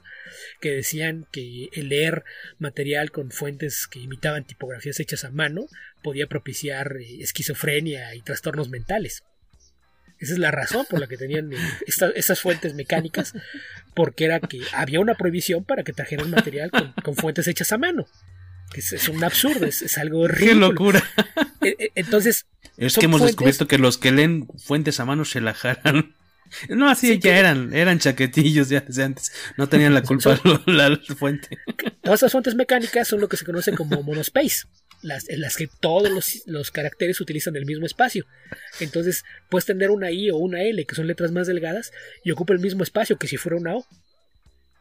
que 0.61 0.71
decían 0.71 1.27
que 1.31 1.67
el 1.73 1.89
leer 1.89 2.23
material 2.57 3.11
con 3.11 3.31
fuentes 3.31 3.87
que 3.87 3.99
imitaban 3.99 4.45
tipografías 4.45 4.99
hechas 5.01 5.25
a 5.25 5.31
mano 5.31 5.67
podía 6.01 6.27
propiciar 6.27 6.95
eh, 6.97 7.21
esquizofrenia 7.21 8.15
y 8.15 8.21
trastornos 8.21 8.69
mentales. 8.69 9.23
Esa 10.19 10.33
es 10.33 10.39
la 10.39 10.51
razón 10.51 10.85
por 10.89 10.99
la 10.99 11.07
que 11.07 11.17
tenían 11.17 11.49
esta, 11.87 12.09
estas 12.09 12.41
fuentes 12.41 12.73
mecánicas, 12.73 13.33
porque 13.93 14.25
era 14.25 14.39
que 14.39 14.61
había 14.73 14.99
una 14.99 15.15
prohibición 15.15 15.63
para 15.63 15.83
que 15.83 15.93
trajeran 15.93 16.29
material 16.29 16.71
con, 16.71 16.93
con 17.03 17.15
fuentes 17.15 17.47
hechas 17.47 17.71
a 17.71 17.77
mano. 17.77 18.05
Es, 18.75 18.93
es 18.93 19.09
un 19.09 19.23
absurdo, 19.23 19.65
es, 19.65 19.81
es 19.81 19.97
algo 19.97 20.19
horrible. 20.21 20.47
¡Qué 20.47 20.55
locura! 20.55 21.03
Entonces. 21.95 22.45
Es 22.77 22.95
que 22.95 23.05
hemos 23.05 23.19
fuentes... 23.19 23.35
descubierto 23.35 23.67
que 23.67 23.77
los 23.77 23.97
que 23.97 24.11
leen 24.11 24.47
fuentes 24.57 24.99
a 24.99 25.05
mano 25.05 25.25
se 25.25 25.41
la 25.41 25.53
jalan. 25.53 26.15
No, 26.67 26.89
así 26.89 27.05
sí, 27.05 27.13
ya 27.19 27.19
que... 27.19 27.37
eran, 27.37 27.75
eran 27.75 27.99
chaquetillos 27.99 28.69
ya 28.69 28.81
desde 28.81 29.03
antes. 29.03 29.31
No 29.55 29.69
tenían 29.69 29.93
la 29.93 30.01
culpa 30.03 30.35
son... 30.35 30.63
la, 30.65 30.89
la, 30.89 30.99
fuente. 31.15 31.59
Todas 32.01 32.23
las 32.23 32.31
fuentes 32.31 32.55
mecánicas 32.55 33.07
son 33.07 33.21
lo 33.21 33.29
que 33.29 33.37
se 33.37 33.45
conoce 33.45 33.71
como 33.73 34.01
monospace 34.01 34.65
las, 35.01 35.29
en 35.29 35.41
las 35.41 35.55
que 35.55 35.67
todos 35.67 36.43
los, 36.45 36.71
caracteres 36.71 37.21
utilizan 37.21 37.55
el 37.55 37.65
mismo 37.65 37.85
espacio. 37.85 38.25
Entonces 38.79 39.23
puedes 39.49 39.65
tener 39.65 39.91
una 39.91 40.11
I 40.11 40.31
o 40.31 40.37
una 40.37 40.63
L, 40.63 40.85
que 40.85 40.95
son 40.95 41.07
letras 41.07 41.31
más 41.31 41.47
delgadas, 41.47 41.91
y 42.23 42.31
ocupa 42.31 42.53
el 42.53 42.59
mismo 42.59 42.83
espacio 42.83 43.17
que 43.17 43.27
si 43.27 43.37
fuera 43.37 43.57
una 43.57 43.77
O. 43.77 43.85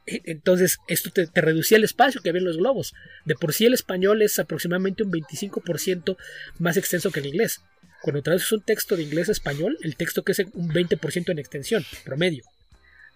E, 0.07 0.23
Entonces, 0.25 0.79
esto 0.89 1.11
te, 1.11 1.27
te, 1.27 1.41
reducía 1.41 1.79
el 1.79 1.85
espacio 1.85 2.21
que 2.21 2.31
había 2.31 2.41
en 2.41 2.47
los 2.47 2.57
globos. 2.57 2.95
De 3.25 3.35
por 3.35 3.53
sí 3.53 3.67
el 3.67 3.75
español 3.75 4.23
es 4.23 4.39
aproximadamente 4.39 5.03
un 5.03 5.13
25% 5.13 6.17
más 6.59 6.77
extenso 6.77 7.11
que 7.11 7.21
el 7.21 7.27
inglés. 7.27 7.61
Cuando 8.03 8.23
traduces 8.23 8.53
un 8.53 8.63
texto 8.63 8.97
de 8.97 9.03
inglés 9.03 9.29
a 9.29 9.33
español, 9.33 9.77
el 9.83 9.97
texto 9.97 10.23
es 10.27 10.39
un 10.39 10.71
20% 10.71 11.31
en 11.31 11.39
extensión, 11.39 11.85
promedio. 12.05 12.45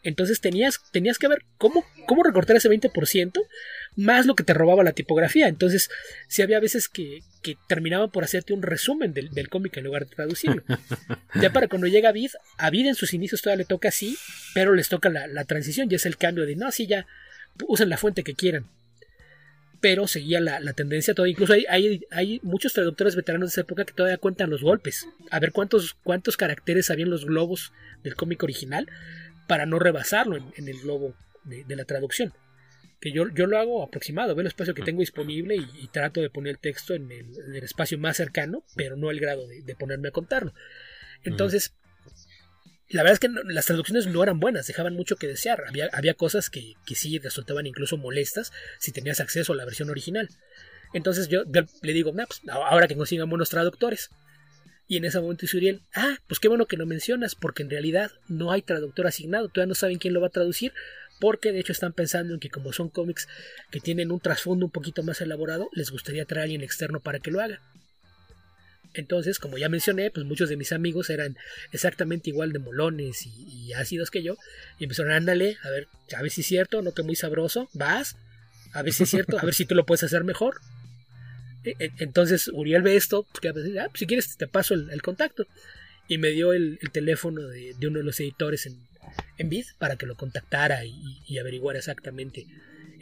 Entonces 0.02 0.40
tenías, 0.40 0.80
tenías 0.90 1.18
que 1.18 1.28
ver 1.28 1.44
cómo, 1.58 1.84
cómo 2.06 2.24
recortar 2.24 2.56
ese 2.56 2.68
20% 2.68 3.40
más 3.94 4.26
lo 4.26 4.34
que 4.34 4.42
te 4.42 4.54
robaba 4.54 4.82
la 4.82 4.92
tipografía. 4.92 5.48
Entonces, 5.48 5.90
sí 6.28 6.42
había 6.42 6.58
veces 6.60 6.88
que, 6.88 7.20
que 7.42 7.56
terminaban 7.68 8.10
por 8.10 8.24
hacerte 8.24 8.52
un 8.52 8.62
resumen 8.62 9.12
del, 9.12 9.30
del 9.30 9.48
cómic 9.48 9.76
en 9.76 9.84
lugar 9.84 10.06
de 10.06 10.14
traducirlo. 10.14 10.64
ya 11.40 11.52
para 11.52 11.68
cuando 11.68 11.86
llega 11.86 12.10
Vid, 12.10 12.30
a 12.58 12.70
Vid 12.70 12.86
en 12.86 12.94
sus 12.94 13.14
inicios 13.14 13.42
todavía 13.42 13.62
le 13.62 13.66
toca 13.66 13.88
así, 13.88 14.16
pero 14.54 14.74
les 14.74 14.88
toca 14.88 15.08
la, 15.08 15.26
la 15.28 15.44
transición, 15.44 15.88
ya 15.88 15.96
es 15.96 16.06
el 16.06 16.16
cambio 16.16 16.46
de 16.46 16.56
no, 16.56 16.66
así 16.66 16.86
ya 16.86 17.06
usen 17.68 17.88
la 17.88 17.96
fuente 17.96 18.24
que 18.24 18.34
quieran. 18.34 18.66
Pero 19.80 20.06
seguía 20.06 20.40
la, 20.40 20.60
la 20.60 20.74
tendencia 20.74 21.12
todavía. 21.12 21.32
Incluso 21.32 21.54
hay, 21.54 21.64
hay, 21.68 22.04
hay, 22.12 22.40
muchos 22.44 22.72
traductores 22.72 23.16
veteranos 23.16 23.48
de 23.48 23.52
esa 23.52 23.60
época 23.62 23.84
que 23.84 23.92
todavía 23.92 24.16
cuentan 24.16 24.48
los 24.48 24.62
golpes. 24.62 25.08
A 25.30 25.40
ver 25.40 25.50
cuántos, 25.50 25.94
cuántos 26.04 26.36
caracteres 26.36 26.88
habían 26.90 27.10
los 27.10 27.24
globos 27.24 27.72
del 28.04 28.14
cómic 28.14 28.42
original 28.44 28.88
para 29.46 29.66
no 29.66 29.78
rebasarlo 29.78 30.36
en, 30.36 30.52
en 30.56 30.68
el 30.68 30.80
globo 30.80 31.14
de, 31.44 31.64
de, 31.64 31.76
la 31.76 31.84
traducción. 31.84 32.32
Que 33.00 33.12
yo, 33.12 33.28
yo 33.28 33.46
lo 33.46 33.58
hago 33.58 33.82
aproximado, 33.82 34.34
veo 34.34 34.42
el 34.42 34.46
espacio 34.46 34.74
que 34.74 34.82
tengo 34.82 35.00
disponible 35.00 35.56
y, 35.56 35.66
y 35.82 35.88
trato 35.88 36.20
de 36.20 36.30
poner 36.30 36.52
el 36.52 36.58
texto 36.58 36.94
en 36.94 37.10
el, 37.10 37.26
en 37.46 37.54
el, 37.54 37.64
espacio 37.64 37.98
más 37.98 38.16
cercano, 38.16 38.64
pero 38.76 38.96
no 38.96 39.10
el 39.10 39.20
grado 39.20 39.46
de, 39.48 39.62
de 39.62 39.74
ponerme 39.74 40.08
a 40.08 40.12
contarlo. 40.12 40.54
Entonces, 41.24 41.74
la 42.92 43.02
verdad 43.02 43.14
es 43.14 43.20
que 43.20 43.52
las 43.52 43.66
traducciones 43.66 44.06
no 44.06 44.22
eran 44.22 44.38
buenas, 44.38 44.66
dejaban 44.66 44.94
mucho 44.94 45.16
que 45.16 45.26
desear. 45.26 45.64
Había, 45.66 45.88
había 45.92 46.14
cosas 46.14 46.50
que, 46.50 46.74
que 46.86 46.94
sí 46.94 47.18
resultaban 47.18 47.66
incluso 47.66 47.96
molestas 47.96 48.52
si 48.78 48.92
tenías 48.92 49.20
acceso 49.20 49.52
a 49.52 49.56
la 49.56 49.64
versión 49.64 49.88
original. 49.88 50.28
Entonces 50.92 51.28
yo, 51.28 51.44
le 51.44 51.92
digo, 51.92 52.12
nah, 52.12 52.26
pues, 52.26 52.42
ahora 52.50 52.88
que 52.88 52.96
consigan 52.96 53.30
buenos 53.30 53.48
traductores. 53.48 54.10
Y 54.92 54.98
en 54.98 55.06
ese 55.06 55.18
momento 55.22 55.40
dice 55.40 55.56
Uriel, 55.56 55.80
ah, 55.94 56.18
pues 56.26 56.38
qué 56.38 56.48
bueno 56.48 56.66
que 56.66 56.76
lo 56.76 56.84
mencionas, 56.84 57.34
porque 57.34 57.62
en 57.62 57.70
realidad 57.70 58.10
no 58.28 58.52
hay 58.52 58.60
traductor 58.60 59.06
asignado, 59.06 59.48
todavía 59.48 59.68
no 59.68 59.74
saben 59.74 59.96
quién 59.96 60.12
lo 60.12 60.20
va 60.20 60.26
a 60.26 60.30
traducir, 60.30 60.74
porque 61.18 61.50
de 61.50 61.60
hecho 61.60 61.72
están 61.72 61.94
pensando 61.94 62.34
en 62.34 62.40
que 62.40 62.50
como 62.50 62.74
son 62.74 62.90
cómics 62.90 63.26
que 63.70 63.80
tienen 63.80 64.12
un 64.12 64.20
trasfondo 64.20 64.66
un 64.66 64.70
poquito 64.70 65.02
más 65.02 65.22
elaborado, 65.22 65.70
les 65.72 65.90
gustaría 65.90 66.26
traer 66.26 66.40
a 66.40 66.42
alguien 66.42 66.60
externo 66.60 67.00
para 67.00 67.20
que 67.20 67.30
lo 67.30 67.40
haga. 67.40 67.62
Entonces, 68.92 69.38
como 69.38 69.56
ya 69.56 69.70
mencioné, 69.70 70.10
pues 70.10 70.26
muchos 70.26 70.50
de 70.50 70.58
mis 70.58 70.72
amigos 70.72 71.08
eran 71.08 71.38
exactamente 71.72 72.28
igual 72.28 72.52
de 72.52 72.58
molones 72.58 73.26
y, 73.26 73.72
ácidos 73.72 74.10
que 74.10 74.22
yo. 74.22 74.36
Y 74.78 74.84
empezaron, 74.84 75.12
ándale, 75.12 75.56
a 75.62 75.70
ver, 75.70 75.88
a 76.14 76.20
ver 76.20 76.30
si 76.30 76.42
es 76.42 76.46
cierto, 76.46 76.82
no 76.82 76.92
que 76.92 77.02
muy 77.02 77.16
sabroso, 77.16 77.70
vas, 77.72 78.16
a 78.74 78.82
ver 78.82 78.92
si 78.92 79.04
es 79.04 79.08
cierto, 79.08 79.38
a 79.38 79.42
ver 79.42 79.54
si 79.54 79.64
tú 79.64 79.74
lo 79.74 79.86
puedes 79.86 80.02
hacer 80.02 80.22
mejor. 80.22 80.60
E, 81.64 81.76
e, 81.78 81.92
entonces 81.98 82.48
Uriel 82.48 82.82
ve 82.82 82.96
esto, 82.96 83.24
pues, 83.24 83.54
ah, 83.78 83.88
pues, 83.88 83.98
si 83.98 84.06
quieres 84.06 84.36
te 84.36 84.46
paso 84.46 84.74
el, 84.74 85.02
contacto. 85.02 85.46
Y 86.08 86.18
me 86.18 86.30
dio 86.30 86.52
el, 86.52 86.78
teléfono 86.92 87.42
de, 87.42 87.74
uno 87.86 87.98
de 87.98 88.04
los 88.04 88.20
editores 88.20 88.66
en, 88.66 88.76
en 89.38 89.48
Vid 89.48 89.66
para 89.78 89.96
que 89.96 90.06
lo 90.06 90.16
contactara 90.16 90.84
y, 90.84 91.22
y 91.26 91.38
averiguara 91.38 91.78
exactamente 91.78 92.46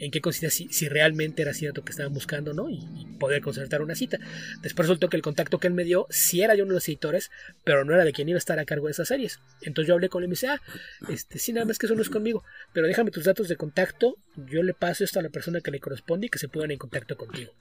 en 0.01 0.09
qué 0.09 0.19
consistía, 0.19 0.49
si, 0.49 0.89
realmente 0.89 1.43
era 1.43 1.53
cierto 1.53 1.83
que 1.83 1.91
estaban 1.91 2.11
buscando, 2.11 2.53
¿no? 2.53 2.69
Y, 2.69 2.79
poder 3.19 3.43
concertar 3.43 3.83
una 3.83 3.93
cita. 3.93 4.17
Después 4.63 4.87
resultó 4.87 5.09
que 5.09 5.15
el 5.15 5.21
contacto 5.21 5.59
que 5.59 5.67
él 5.67 5.75
me 5.75 5.83
dio 5.83 6.07
sí 6.09 6.41
era 6.41 6.55
de 6.55 6.63
uno 6.63 6.71
de 6.71 6.77
los 6.77 6.87
editores, 6.87 7.29
pero 7.63 7.85
no 7.85 7.93
era 7.93 8.03
de 8.03 8.11
quien 8.11 8.27
iba 8.27 8.37
a 8.37 8.39
estar 8.39 8.57
a 8.57 8.65
cargo 8.65 8.87
de 8.87 8.93
esas 8.93 9.07
series. 9.07 9.39
Entonces 9.61 9.87
yo 9.87 9.93
hablé 9.93 10.09
con 10.09 10.23
él 10.23 10.25
y 10.25 10.29
me 10.29 10.33
dice, 10.33 10.47
ah, 10.47 10.61
este, 11.07 11.37
sí, 11.37 11.53
nada 11.53 11.67
más 11.67 11.77
que 11.77 11.85
eso 11.85 11.93
no 11.93 12.01
es 12.01 12.09
conmigo, 12.09 12.43
pero 12.73 12.87
déjame 12.87 13.11
tus 13.11 13.25
datos 13.25 13.47
de 13.47 13.57
contacto, 13.57 14.17
yo 14.47 14.63
le 14.63 14.73
paso 14.73 15.03
esto 15.03 15.19
a 15.19 15.21
la 15.21 15.29
persona 15.29 15.61
que 15.61 15.69
le 15.69 15.79
corresponde 15.79 16.25
y 16.25 16.29
que 16.29 16.39
se 16.39 16.49
pongan 16.49 16.71
en 16.71 16.79
contacto 16.79 17.15
contigo. 17.15 17.53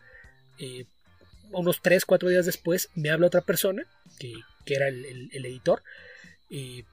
Eh, 0.60 0.84
unos 1.52 1.82
3, 1.82 2.04
4 2.04 2.28
días 2.28 2.46
después 2.46 2.90
me 2.94 3.10
habla 3.10 3.26
otra 3.26 3.40
persona, 3.40 3.84
que, 4.18 4.34
era 4.66 4.86
el, 4.86 5.30
editor, 5.32 5.82
y, 6.48 6.84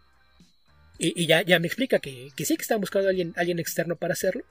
ya, 1.27 1.43
ya, 1.43 1.59
me 1.59 1.67
explica 1.67 1.99
que, 1.99 2.29
que, 2.35 2.45
sí 2.45 2.55
que 2.55 2.63
estaba 2.63 2.79
buscando 2.79 3.07
a 3.07 3.11
alguien, 3.11 3.33
alguien 3.35 3.59
externo 3.59 3.97
para 3.97 4.13
hacerlo, 4.13 4.43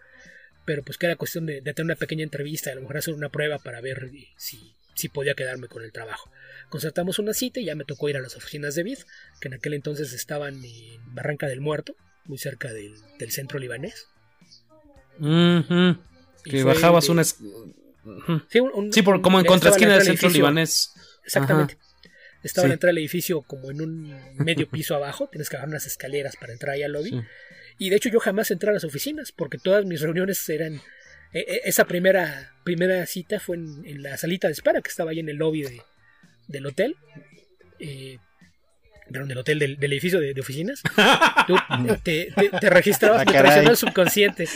pero 0.64 0.82
pues 0.82 0.98
que 0.98 1.06
era 1.06 1.16
cuestión 1.16 1.46
de, 1.46 1.62
tener 1.62 1.84
una 1.84 1.96
pequeña 1.96 2.24
entrevista, 2.24 2.70
a 2.70 2.74
lo 2.74 2.82
mejor 2.82 2.98
hacer 2.98 3.14
una 3.14 3.30
prueba 3.30 3.58
para 3.58 3.80
ver 3.80 4.10
si, 4.36 4.74
si 4.94 5.08
podía 5.08 5.34
quedarme 5.34 5.68
con 5.68 5.82
el 5.82 5.92
trabajo. 5.92 6.30
Concertamos 6.68 7.18
una 7.18 7.34
cita 7.34 7.60
y 7.60 7.64
ya 7.64 7.74
me 7.74 7.84
tocó 7.84 8.08
ir 8.08 8.16
a 8.16 8.20
las 8.20 8.36
oficinas 8.36 8.74
de 8.74 8.82
BID, 8.82 8.98
que 9.40 9.48
en 9.48 9.54
aquel 9.54 9.74
entonces 9.74 10.12
estaban 10.12 10.62
en 10.64 11.14
Barranca 11.14 11.46
del 11.46 11.60
Muerto, 11.60 11.96
muy 12.24 12.38
cerca 12.38 12.72
del, 12.72 12.96
centro 13.30 13.58
libanés. 13.58 14.08
Que 15.18 16.64
bajabas 16.64 17.08
una... 17.08 17.22
Sí, 18.90 19.02
por, 19.02 19.20
como 19.20 19.40
en 19.40 19.46
contraesquina 19.46 19.94
del 19.94 20.02
centro 20.02 20.30
libanés. 20.30 20.92
Exactamente. 21.24 21.76
Estaba 22.42 22.66
en 22.66 22.70
la 22.70 22.74
entrada 22.74 22.90
del 22.90 22.98
edificio 22.98 23.42
como 23.42 23.70
en 23.70 23.80
un 23.80 24.34
medio 24.44 24.68
piso 24.68 24.94
abajo, 24.94 25.28
tienes 25.28 25.48
que 25.48 25.56
bajar 25.56 25.68
unas 25.68 25.86
escaleras 25.86 26.36
para 26.36 26.52
entrar 26.52 26.74
ahí 26.74 26.82
al 26.82 26.92
lobby. 26.92 27.22
Y 27.78 27.90
de 27.90 27.96
hecho 27.96 28.08
yo 28.08 28.20
jamás 28.20 28.50
entré 28.50 28.70
a 28.70 28.72
las 28.72 28.84
oficinas 28.84 29.32
porque 29.32 29.58
todas 29.58 29.84
mis 29.84 30.00
reuniones 30.00 30.48
eran... 30.48 30.80
E, 31.32 31.40
e, 31.40 31.60
esa 31.64 31.86
primera, 31.86 32.54
primera 32.64 33.04
cita 33.06 33.40
fue 33.40 33.56
en, 33.56 34.02
la 34.02 34.16
salita 34.16 34.46
de 34.46 34.52
espera 34.52 34.80
que 34.80 34.88
estaba 34.88 35.10
ahí 35.10 35.18
en 35.18 35.28
el 35.28 35.36
lobby 35.36 35.62
de, 35.62 35.82
del 36.46 36.66
hotel. 36.66 36.96
Eh, 37.78 38.18
perdón, 39.10 39.28
del 39.28 39.38
hotel 39.38 39.58
del, 39.58 39.92
edificio 39.92 40.20
de, 40.20 40.34
oficinas. 40.40 40.82
Tú 41.46 41.56
te, 42.02 42.32
registrabas, 42.62 43.26
ah, 43.26 43.60
el 43.60 43.76
subconsciente. 43.76 44.48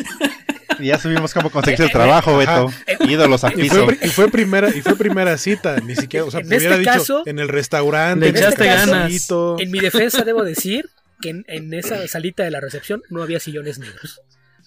Y 0.78 0.86
ya 0.86 0.98
subimos 0.98 1.34
cómo 1.34 1.50
conseguiste 1.50 1.84
el 1.84 1.90
trabajo, 1.90 2.36
Beto. 2.36 2.72
Ídolos 3.08 3.44
a 3.44 3.50
piso. 3.50 3.86
Y 4.02 4.08
fue, 4.08 4.30
primera, 4.30 4.68
y 4.74 4.80
fue 4.80 4.96
primera 4.96 5.36
cita, 5.36 5.78
ni 5.80 5.94
siquiera, 5.94 6.24
o 6.24 6.30
sea, 6.30 6.40
en 6.40 6.52
este 6.52 6.78
dicho 6.78 7.22
en 7.26 7.38
el 7.38 7.48
restaurante. 7.48 8.32
Le 8.32 8.38
echaste 8.38 8.64
ganas. 8.66 9.28
En 9.58 9.70
mi 9.70 9.80
defensa 9.80 10.24
debo 10.24 10.42
decir 10.44 10.88
que 11.20 11.42
en, 11.46 11.74
esa 11.74 12.06
salita 12.08 12.44
de 12.44 12.50
la 12.50 12.60
recepción 12.60 13.02
no 13.10 13.22
había 13.22 13.40
sillones 13.40 13.78
negros. 13.78 14.20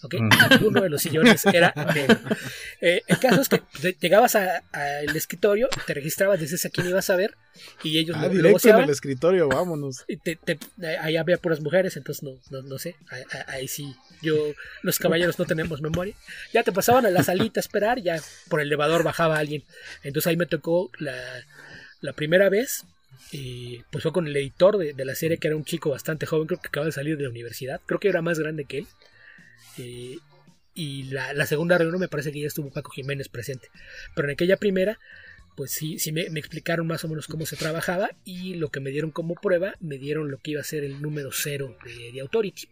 ¿Ok? 0.03 0.15
Mm. 0.19 0.29
Uno 0.65 0.81
de 0.81 0.89
los 0.89 1.01
sillones 1.01 1.45
era 1.45 1.73
negro. 1.93 2.19
Eh, 2.81 3.01
el 3.07 3.19
caso 3.19 3.41
es 3.41 3.49
que 3.49 3.61
llegabas 3.99 4.35
al 4.35 5.15
escritorio, 5.15 5.69
te 5.87 5.93
registrabas, 5.93 6.39
dices 6.39 6.65
a 6.65 6.69
quién 6.69 6.87
ibas 6.87 7.09
a 7.09 7.15
ver, 7.15 7.35
y 7.83 7.97
ellos 7.97 8.17
ah, 8.19 8.27
directo 8.27 8.69
en 8.69 8.79
el 8.79 8.89
escritorio, 8.89 9.47
vámonos. 9.47 10.05
Y 10.07 10.19
ahí 11.01 11.17
había 11.17 11.37
puras 11.37 11.61
mujeres, 11.61 11.97
entonces 11.97 12.23
no, 12.23 12.61
no, 12.61 12.77
sé, 12.77 12.95
ahí, 13.47 13.67
sí, 13.67 13.95
yo, 14.21 14.35
los 14.81 14.99
caballeros 14.99 15.39
no 15.39 15.45
tenemos 15.45 15.81
memoria. 15.81 16.15
Ya 16.53 16.63
te 16.63 16.71
pasaban 16.71 17.05
a 17.05 17.09
la 17.09 17.23
salita 17.23 17.59
a 17.59 17.61
esperar, 17.61 18.01
ya 18.01 18.19
por 18.49 18.59
el 18.59 18.67
elevador 18.67 19.03
bajaba 19.03 19.37
alguien. 19.37 19.63
Entonces 20.03 20.27
ahí 20.27 20.37
me 20.37 20.45
tocó 20.45 20.91
la, 20.99 21.15
la 22.01 22.13
primera 22.13 22.49
vez 22.49 22.85
pues 23.91 24.03
fue 24.03 24.11
con 24.11 24.27
el 24.27 24.35
editor 24.35 24.77
de, 24.77 25.05
la 25.05 25.15
serie, 25.15 25.37
que 25.37 25.47
era 25.47 25.55
un 25.55 25.65
chico 25.65 25.89
bastante 25.89 26.25
joven, 26.25 26.47
creo 26.47 26.59
que 26.59 26.67
acaba 26.67 26.85
de 26.85 26.91
salir 26.91 27.17
de 27.17 27.23
la 27.23 27.29
universidad, 27.29 27.81
creo 27.85 27.99
que 27.99 28.09
era 28.09 28.21
más 28.21 28.39
grande 28.39 28.65
que 28.65 28.79
él. 28.79 28.87
Eh, 29.77 30.17
y 30.75 31.03
la, 31.03 31.45
segunda 31.45 31.77
reunión 31.77 31.99
me 31.99 32.07
parece 32.07 32.31
que 32.31 32.41
ya 32.41 32.47
estuvo 32.47 32.71
Paco 32.71 32.91
Jiménez 32.91 33.29
presente. 33.29 33.69
Pero 34.15 34.27
en 34.27 34.33
aquella 34.33 34.57
primera, 34.57 34.99
pues 35.55 35.71
sí, 35.71 35.99
sí 35.99 36.11
me, 36.11 36.21
explicaron 36.21 36.87
más 36.87 37.03
o 37.03 37.07
menos 37.07 37.27
cómo 37.27 37.45
se 37.45 37.55
trabajaba 37.55 38.09
y 38.25 38.55
lo 38.55 38.69
que 38.69 38.79
me 38.79 38.89
dieron 38.89 39.11
como 39.11 39.35
prueba, 39.35 39.75
me 39.79 39.97
dieron 39.97 40.31
lo 40.31 40.39
que 40.39 40.51
iba 40.51 40.61
a 40.61 40.65
ser 40.65 40.83
el 40.83 41.01
número 41.01 41.29
cero 41.31 41.77
de, 42.13 42.19
Authority. 42.21 42.67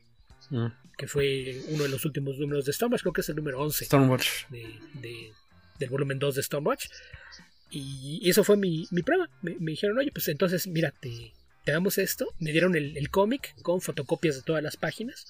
Mm. 0.50 0.68
Que 0.98 1.08
fue 1.08 1.62
uno 1.70 1.84
de 1.84 1.90
los 1.90 2.06
últimos 2.06 2.38
números 2.38 2.66
de 2.66 2.74
Stormwatch, 2.74 3.02
creo 3.02 3.14
que 3.14 3.22
es 3.22 3.30
el 3.30 3.36
número 3.36 3.60
11 3.62 3.88
del 5.80 5.90
volumen 5.90 6.20
2 6.20 6.36
de 6.36 6.44
Stormwatch. 6.44 6.86
Y 7.72 8.30
eso 8.30 8.44
fue 8.44 8.58
mi, 8.58 8.86
prueba. 9.06 9.30
Me, 9.42 9.56
dijeron, 9.60 9.98
oye, 9.98 10.12
pues 10.12 10.28
entonces, 10.28 10.68
mira, 10.68 10.92
te, 10.92 11.34
damos 11.66 11.98
esto. 11.98 12.34
Me 12.40 12.52
dieron 12.52 12.76
el, 12.76 13.10
cómic 13.10 13.56
con 13.62 13.82
fotocopias 13.82 14.36
de 14.36 14.42
todas 14.42 14.64
las 14.64 14.78
páginas. 14.78 15.28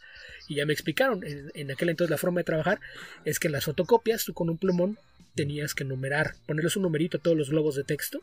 Y 0.47 0.55
ya 0.55 0.65
me 0.65 0.73
explicaron. 0.73 1.23
En, 1.23 1.71
aquel 1.71 1.89
entonces 1.89 2.11
la 2.11 2.17
forma 2.17 2.41
de 2.41 2.45
trabajar 2.45 2.79
es 3.25 3.39
que 3.39 3.49
las 3.49 3.65
fotocopias, 3.65 4.25
tú 4.25 4.33
con 4.33 4.49
un 4.49 4.57
plumón 4.57 4.97
tenías 5.35 5.73
que 5.73 5.85
numerar, 5.85 6.35
ponerles 6.45 6.75
un 6.75 6.83
numerito 6.83 7.17
a 7.17 7.21
todos 7.21 7.37
los 7.37 7.49
globos 7.49 7.75
de 7.75 7.85
texto 7.85 8.19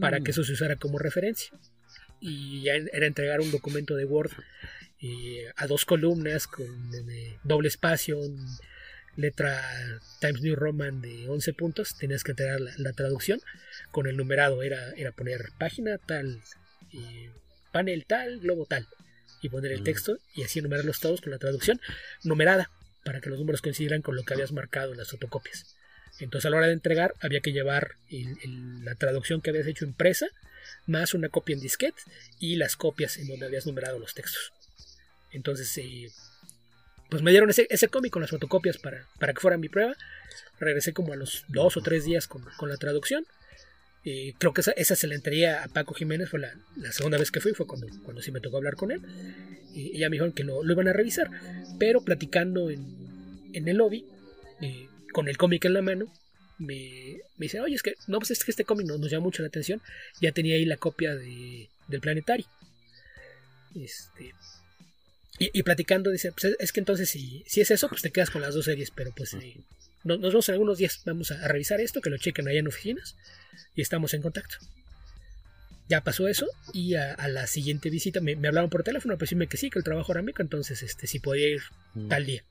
para 0.00 0.20
que 0.20 0.32
eso 0.32 0.44
se 0.44 0.52
usara 0.52 0.76
como 0.76 0.98
referencia. 0.98 1.52
Y 2.20 2.62
ya 2.62 2.74
era 2.74 3.06
entregar 3.06 3.40
un 3.40 3.50
documento 3.50 3.96
de 3.96 4.04
Word 4.04 4.32
a 5.56 5.66
dos 5.66 5.84
columnas 5.84 6.46
con 6.46 6.66
doble 7.42 7.68
espacio, 7.68 8.20
letra 9.16 9.60
Times 10.20 10.42
New 10.42 10.56
Roman 10.56 11.00
de 11.00 11.28
11 11.28 11.52
puntos, 11.54 11.96
tenías 11.96 12.22
que 12.22 12.32
entregar 12.32 12.60
la, 12.60 12.92
traducción 12.92 13.40
con 13.90 14.06
el 14.06 14.16
numerado, 14.16 14.62
era, 14.62 14.92
era 14.96 15.12
poner 15.12 15.50
página 15.58 15.98
tal, 15.98 16.42
panel 17.72 18.04
tal, 18.06 18.40
globo 18.40 18.66
tal, 18.66 18.86
y 19.42 19.48
poner 19.48 19.72
el 19.72 19.82
mm. 19.82 19.84
texto 19.84 20.18
y 20.34 20.42
así 20.42 20.58
enumerarlos 20.58 21.00
todos 21.00 21.20
con 21.20 21.30
la 21.30 21.38
traducción 21.38 21.80
numerada 22.24 22.70
para 23.04 23.20
que 23.20 23.30
los 23.30 23.38
números 23.38 23.62
coincidieran 23.62 24.02
con 24.02 24.16
lo 24.16 24.24
que 24.24 24.34
habías 24.34 24.52
marcado 24.52 24.92
en 24.92 24.98
las 24.98 25.10
fotocopias. 25.10 25.76
Entonces 26.18 26.46
a 26.46 26.50
la 26.50 26.58
hora 26.58 26.66
de 26.66 26.74
entregar 26.74 27.14
había 27.20 27.40
que 27.40 27.52
llevar 27.52 27.96
la 28.10 28.94
traducción 28.94 29.40
que 29.40 29.50
habías 29.50 29.66
hecho 29.66 29.84
impresa, 29.84 30.26
más 30.86 31.14
una 31.14 31.28
copia 31.28 31.54
en 31.54 31.60
disquete 31.60 32.00
y 32.38 32.56
las 32.56 32.76
copias 32.76 33.16
en 33.16 33.28
donde 33.28 33.46
habías 33.46 33.66
numerado 33.66 33.98
los 33.98 34.14
textos. 34.14 34.52
Entonces 35.32 35.76
eh, 35.78 36.10
pues 37.10 37.22
me 37.22 37.32
dieron 37.32 37.50
ese, 37.50 37.66
ese 37.70 37.88
cómic 37.88 38.12
con 38.12 38.22
las 38.22 38.30
fotocopias 38.30 38.78
para, 38.78 39.06
para 39.18 39.32
que 39.32 39.40
fuera 39.40 39.56
mi 39.56 39.68
prueba. 39.68 39.94
Regresé 40.58 40.92
como 40.92 41.12
a 41.12 41.16
los 41.16 41.44
dos 41.48 41.76
o 41.76 41.82
tres 41.82 42.04
días 42.04 42.28
con, 42.28 42.44
la 42.68 42.76
traducción. 42.76 43.26
Y 44.02 44.32
creo 44.34 44.54
que 44.54 44.62
esa, 44.62 44.72
esa, 44.72 44.96
se 44.96 45.06
la 45.06 45.14
entregué 45.14 45.48
a 45.48 45.68
Paco 45.68 45.94
Jiménez, 45.94 46.30
fue 46.30 46.40
la, 46.40 46.52
segunda 46.92 47.18
vez 47.18 47.30
que 47.30 47.40
fui, 47.40 47.52
fue 47.52 47.66
cuando, 47.66 47.86
cuando 48.02 48.22
sí 48.22 48.32
me 48.32 48.40
tocó 48.40 48.56
hablar 48.56 48.76
con 48.76 48.90
él. 48.90 49.02
Y, 49.74 49.98
ya 49.98 50.08
me 50.08 50.14
dijeron 50.14 50.32
que 50.32 50.44
lo, 50.44 50.64
lo, 50.64 50.72
iban 50.72 50.88
a 50.88 50.92
revisar. 50.92 51.30
Pero 51.78 52.02
platicando 52.02 52.70
en, 52.70 53.50
en 53.52 53.68
el 53.68 53.76
lobby, 53.76 54.06
eh, 54.62 54.88
con 55.12 55.28
el 55.28 55.36
cómic 55.36 55.64
en 55.66 55.74
la 55.74 55.82
mano, 55.82 56.06
me, 56.58 57.20
me 57.36 57.46
dice, 57.46 57.60
oye, 57.60 57.74
es 57.74 57.82
que, 57.82 57.94
no, 58.06 58.18
pues 58.18 58.30
es 58.30 58.44
que 58.44 58.50
este 58.50 58.64
cómic 58.64 58.86
nos, 58.86 59.00
nos 59.00 59.10
llama 59.10 59.24
mucho 59.24 59.42
la 59.42 59.48
atención. 59.48 59.82
Ya 60.20 60.32
tenía 60.32 60.54
ahí 60.54 60.64
la 60.64 60.76
copia 60.76 61.14
de, 61.14 61.68
del 61.88 62.00
planetario. 62.00 62.46
Este, 63.74 64.34
y, 65.42 65.62
platicando, 65.62 66.10
dice, 66.10 66.32
pues 66.32 66.54
es 66.58 66.70
que 66.70 66.80
entonces 66.80 67.08
si, 67.08 67.42
si 67.46 67.62
es 67.62 67.70
eso, 67.70 67.88
pues 67.88 68.02
te 68.02 68.10
quedas 68.10 68.28
con 68.28 68.42
las 68.42 68.54
dos 68.54 68.66
series, 68.66 68.90
pero 68.90 69.10
pues 69.16 69.32
eh, 69.32 69.56
nos, 70.04 70.20
vemos 70.20 70.48
en 70.48 70.52
algunos 70.54 70.78
días, 70.78 71.02
vamos 71.04 71.30
a, 71.30 71.48
revisar 71.48 71.80
esto, 71.80 72.00
que 72.00 72.10
lo 72.10 72.18
chequen 72.18 72.48
allá 72.48 72.60
en 72.60 72.68
oficinas 72.68 73.16
y 73.74 73.82
estamos 73.82 74.14
en 74.14 74.22
contacto. 74.22 74.56
Ya 75.88 76.02
pasó 76.02 76.28
eso 76.28 76.46
y 76.72 76.94
a, 76.94 77.16
la 77.28 77.46
siguiente 77.46 77.90
visita 77.90 78.20
me, 78.20 78.32
hablaron 78.32 78.70
por 78.70 78.84
teléfono 78.84 79.14
para 79.14 79.24
decirme 79.24 79.48
que 79.48 79.56
sí, 79.56 79.70
que 79.70 79.78
el 79.78 79.84
trabajo 79.84 80.12
era 80.12 80.22
mío, 80.22 80.34
entonces 80.38 80.82
este, 80.82 81.06
si 81.06 81.18
podía 81.18 81.48
ir 81.48 81.62
tal 82.08 82.26
día. 82.26 82.44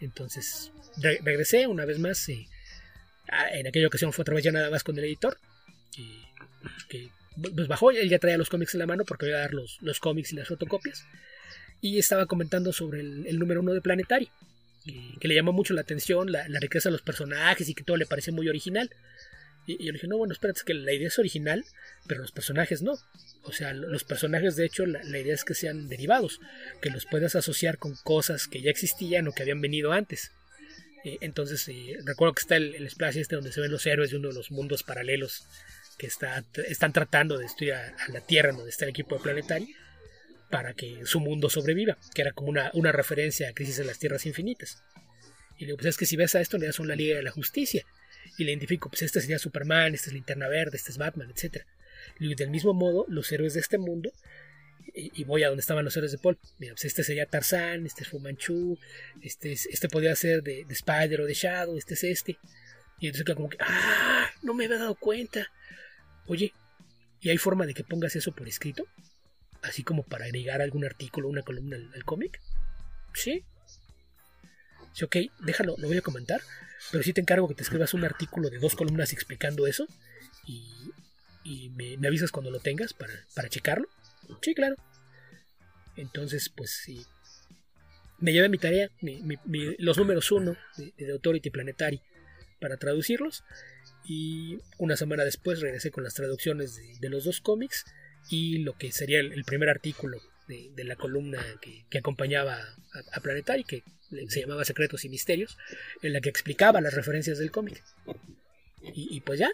Entonces 0.00 0.70
regresé 0.96 1.66
una 1.66 1.84
vez 1.84 1.98
más. 1.98 2.28
y 2.28 2.48
en 3.52 3.66
aquella 3.66 3.88
ocasión 3.88 4.12
fue 4.12 4.22
otra 4.22 4.34
vez 4.34 4.44
ya 4.44 4.52
nada 4.52 4.70
más 4.70 4.84
con 4.84 4.96
el 4.96 5.04
editor. 5.04 5.38
que 6.88 7.10
pues 7.54 7.68
bajó, 7.68 7.90
él 7.90 8.08
ya 8.08 8.18
traía 8.18 8.38
los 8.38 8.48
cómics 8.48 8.74
en 8.74 8.80
la 8.80 8.86
mano 8.86 9.04
porque 9.04 9.28
iba 9.28 9.38
a 9.38 9.42
dar 9.42 9.54
los, 9.54 9.78
los 9.80 10.00
cómics 10.00 10.32
y 10.32 10.36
las 10.36 10.48
fotocopias. 10.48 11.04
Y 11.80 11.98
estaba 11.98 12.26
comentando 12.26 12.72
sobre 12.72 13.00
el, 13.00 13.26
el 13.26 13.38
número 13.38 13.60
uno 13.60 13.72
de 13.72 13.80
Planetary, 13.80 14.28
que 15.20 15.28
le 15.28 15.34
llamó 15.34 15.52
mucho 15.52 15.74
la 15.74 15.82
atención, 15.82 16.30
la, 16.32 16.46
riqueza 16.60 16.88
de 16.88 16.92
los 16.92 17.02
personajes 17.02 17.68
y 17.68 17.74
que 17.74 17.84
todo 17.84 17.96
le 17.96 18.06
parecía 18.06 18.32
muy 18.32 18.48
original. 18.48 18.90
Y, 19.66 19.84
yo 19.84 19.92
le 19.92 19.98
dije, 19.98 20.06
no, 20.06 20.16
bueno, 20.16 20.32
espérate, 20.32 20.58
es 20.58 20.64
que 20.64 20.74
la 20.74 20.92
idea 20.92 21.08
es 21.08 21.18
original, 21.18 21.64
pero 22.06 22.20
los 22.20 22.32
personajes 22.32 22.82
no. 22.82 22.94
O 23.42 23.52
sea, 23.52 23.72
los 23.72 24.04
personajes, 24.04 24.56
de 24.56 24.66
hecho, 24.66 24.86
la, 24.86 25.18
idea 25.18 25.34
es 25.34 25.44
que 25.44 25.54
sean 25.54 25.88
derivados, 25.88 26.40
que 26.80 26.90
los 26.90 27.06
puedas 27.06 27.34
asociar 27.34 27.78
con 27.78 27.94
cosas 27.96 28.46
que 28.46 28.62
ya 28.62 28.70
existían 28.70 29.28
o 29.28 29.32
que 29.32 29.42
habían 29.42 29.60
venido 29.60 29.92
antes. 29.92 30.32
Eh, 31.04 31.18
entonces, 31.20 31.68
eh, 31.68 31.98
recuerdo 32.04 32.34
que 32.34 32.40
está 32.40 32.56
el, 32.56 32.74
el 32.74 32.90
splash 32.90 33.18
este 33.18 33.36
donde 33.36 33.52
se 33.52 33.60
ven 33.60 33.70
los 33.70 33.86
héroes 33.86 34.10
de 34.10 34.16
uno 34.16 34.28
de 34.28 34.34
los 34.34 34.50
mundos 34.50 34.82
paralelos 34.82 35.46
que 35.96 36.06
está, 36.06 36.44
están 36.66 36.92
tratando 36.92 37.36
de 37.36 37.44
destruir 37.44 37.74
a, 37.74 37.88
a, 37.88 38.08
la 38.10 38.20
Tierra, 38.20 38.52
donde 38.52 38.70
está 38.70 38.84
el 38.84 38.90
equipo 38.90 39.16
de 39.16 39.22
Planetary, 39.22 39.74
para 40.50 40.74
que 40.74 41.04
su 41.04 41.20
mundo 41.20 41.50
sobreviva, 41.50 41.98
que 42.14 42.22
era 42.22 42.32
como 42.32 42.48
una, 42.48 42.92
referencia 42.92 43.48
a 43.48 43.52
Crisis 43.52 43.78
en 43.78 43.86
las 43.86 43.98
Tierras 43.98 44.26
Infinitas. 44.26 44.82
Y 45.56 45.62
le 45.62 45.66
digo, 45.66 45.76
pues 45.78 45.88
es 45.88 45.96
que 45.96 46.06
si 46.06 46.16
ves 46.16 46.34
a 46.34 46.40
esto, 46.40 46.58
le 46.58 46.66
das 46.66 46.78
una 46.78 46.94
Liga 46.94 47.16
de 47.16 47.22
la 47.22 47.30
Justicia. 47.30 47.84
Y 48.38 48.44
le 48.44 48.52
identifico, 48.52 48.88
pues 48.88 49.02
este 49.02 49.20
sería 49.20 49.38
Superman, 49.38 49.94
este 49.94 50.08
es 50.08 50.14
Linterna 50.14 50.48
Verde, 50.48 50.76
este 50.76 50.90
es 50.90 50.98
Batman, 50.98 51.30
etc. 51.30 51.64
Y 52.20 52.34
del 52.34 52.50
mismo 52.50 52.74
modo, 52.74 53.04
los 53.08 53.30
héroes 53.32 53.54
de 53.54 53.60
este 53.60 53.78
mundo, 53.78 54.12
y, 54.94 55.24
voy 55.24 55.42
a 55.42 55.48
donde 55.48 55.60
estaban 55.60 55.84
los 55.84 55.96
héroes 55.96 56.12
de 56.12 56.18
Paul, 56.18 56.38
mira, 56.58 56.72
pues 56.72 56.84
este 56.86 57.04
sería 57.04 57.26
Tarzán, 57.26 57.86
este 57.86 58.02
es 58.02 58.08
Fumanchu, 58.08 58.78
este, 59.22 59.52
es, 59.52 59.66
este 59.66 59.88
podría 59.88 60.16
ser 60.16 60.42
de, 60.42 60.64
de 60.64 60.74
Spider 60.74 61.20
o 61.20 61.26
de 61.26 61.34
Shadow, 61.34 61.76
este 61.76 61.94
es 61.94 62.04
este. 62.04 62.38
Y 62.98 63.06
entonces 63.06 63.34
como 63.34 63.48
que, 63.48 63.58
ah, 63.60 64.30
no 64.42 64.54
me 64.54 64.64
había 64.64 64.78
dado 64.78 64.94
cuenta. 64.96 65.52
Oye, 66.26 66.52
¿y 67.20 67.30
hay 67.30 67.38
forma 67.38 67.66
de 67.66 67.74
que 67.74 67.84
pongas 67.84 68.16
eso 68.16 68.32
por 68.32 68.48
escrito? 68.48 68.86
Así 69.62 69.82
como 69.82 70.04
para 70.04 70.26
agregar 70.26 70.62
algún 70.62 70.84
artículo, 70.84 71.28
una 71.28 71.42
columna 71.42 71.76
al, 71.76 72.04
cómic. 72.04 72.40
Sí. 73.14 73.44
Sí, 74.92 75.04
ok, 75.04 75.16
déjalo, 75.40 75.74
lo 75.78 75.88
voy 75.88 75.96
a 75.96 76.02
comentar. 76.02 76.40
Pero 76.92 77.02
sí 77.02 77.12
te 77.12 77.20
encargo 77.20 77.48
que 77.48 77.54
te 77.54 77.62
escribas 77.62 77.94
un 77.94 78.04
artículo 78.04 78.50
de 78.50 78.58
dos 78.58 78.74
columnas 78.76 79.12
explicando 79.12 79.66
eso. 79.66 79.86
Y, 80.46 81.70
me, 81.70 82.06
avisas 82.06 82.30
cuando 82.30 82.50
lo 82.50 82.60
tengas 82.60 82.92
para, 82.92 83.12
para 83.34 83.48
checarlo. 83.48 83.88
Sí, 84.42 84.54
claro. 84.54 84.76
Entonces, 85.96 86.48
pues 86.48 86.70
sí. 86.70 87.04
Me 88.18 88.32
llevé 88.32 88.48
mi 88.48 88.58
tarea, 88.58 88.90
los 89.78 89.96
números 89.96 90.30
1 90.32 90.56
de, 90.96 91.12
Authority 91.12 91.50
Planetary 91.50 92.02
para 92.60 92.76
traducirlos. 92.76 93.44
Y 94.04 94.58
una 94.78 94.96
semana 94.96 95.24
después 95.24 95.60
regresé 95.60 95.90
con 95.90 96.04
las 96.04 96.14
traducciones 96.14 97.00
de 97.00 97.08
los 97.08 97.24
dos 97.24 97.40
cómics 97.40 97.84
y 98.28 98.58
lo 98.58 98.74
que 98.74 98.92
sería 98.92 99.20
el, 99.20 99.44
primer 99.44 99.68
artículo 99.68 100.18
de, 100.46 100.84
la 100.84 100.96
columna 100.96 101.42
que, 101.60 101.98
acompañaba 101.98 102.54
a, 102.56 103.16
a, 103.16 103.20
Planetary, 103.20 103.64
que 103.64 103.82
se 104.28 104.40
llamaba 104.40 104.64
Secretos 104.64 105.04
y 105.04 105.08
Misterios, 105.08 105.58
en 106.02 106.12
la 106.12 106.20
que 106.20 106.28
explicaba 106.28 106.80
las 106.80 106.94
referencias 106.94 107.38
del 107.38 107.50
cómic. 107.50 107.82
Y, 108.94 109.16
y, 109.16 109.20
pues 109.20 109.40
ya, 109.40 109.50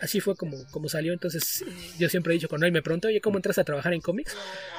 así 0.00 0.20
fue 0.20 0.36
como, 0.36 0.56
como 0.70 0.88
salió. 0.88 1.12
Entonces, 1.12 1.64
yo 1.98 2.08
siempre 2.08 2.32
he 2.32 2.34
dicho, 2.34 2.48
cuando 2.48 2.66
él 2.66 2.72
me 2.72 2.82
pregunta, 2.82 3.08
oye, 3.08 3.20
¿cómo 3.20 3.36
entras 3.36 3.58
a 3.58 3.64
trabajar 3.64 3.92
en 3.92 4.00
cómics? 4.00 4.36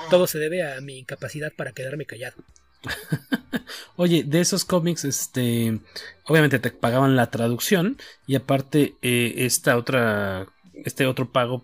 Todo 0.09 0.27
se 0.27 0.39
debe 0.39 0.63
a 0.63 0.81
mi 0.81 0.99
incapacidad 0.99 1.51
para 1.53 1.73
quedarme 1.73 2.05
callado. 2.05 2.37
Oye, 3.95 4.23
de 4.23 4.41
esos 4.41 4.65
cómics, 4.65 5.05
este, 5.05 5.79
obviamente 6.25 6.59
te 6.59 6.71
pagaban 6.71 7.15
la 7.15 7.31
traducción 7.31 7.97
y 8.27 8.35
aparte 8.35 8.95
eh, 9.01 9.33
esta 9.37 9.77
otra, 9.77 10.47
este 10.83 11.07
otro 11.07 11.31
pago 11.31 11.63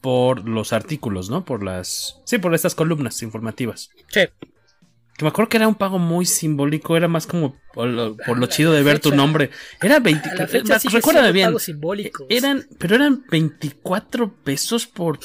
por 0.00 0.48
los 0.48 0.72
artículos, 0.72 1.30
¿no? 1.30 1.44
Por 1.44 1.62
las, 1.62 2.20
sí, 2.24 2.38
por 2.38 2.54
estas 2.54 2.74
columnas 2.74 3.22
informativas. 3.22 3.90
Sí. 4.08 4.20
Que 5.16 5.24
me 5.24 5.30
acuerdo 5.30 5.48
que 5.48 5.56
era 5.56 5.66
un 5.66 5.74
pago 5.74 5.98
muy 5.98 6.26
simbólico, 6.26 6.94
era 6.94 7.08
más 7.08 7.26
como 7.26 7.56
por 7.72 7.88
lo, 7.88 8.16
por 8.18 8.36
lo 8.36 8.46
chido 8.48 8.72
de 8.72 8.82
ver 8.82 9.00
tu 9.00 9.14
nombre. 9.14 9.50
Era 9.80 9.98
20, 9.98 10.30
sí 10.78 10.88
recuérdame 10.88 11.32
bien. 11.32 11.56
Eran, 12.28 12.66
pero 12.78 12.96
eran 12.96 13.24
24 13.30 14.30
pesos 14.44 14.86
por 14.86 15.18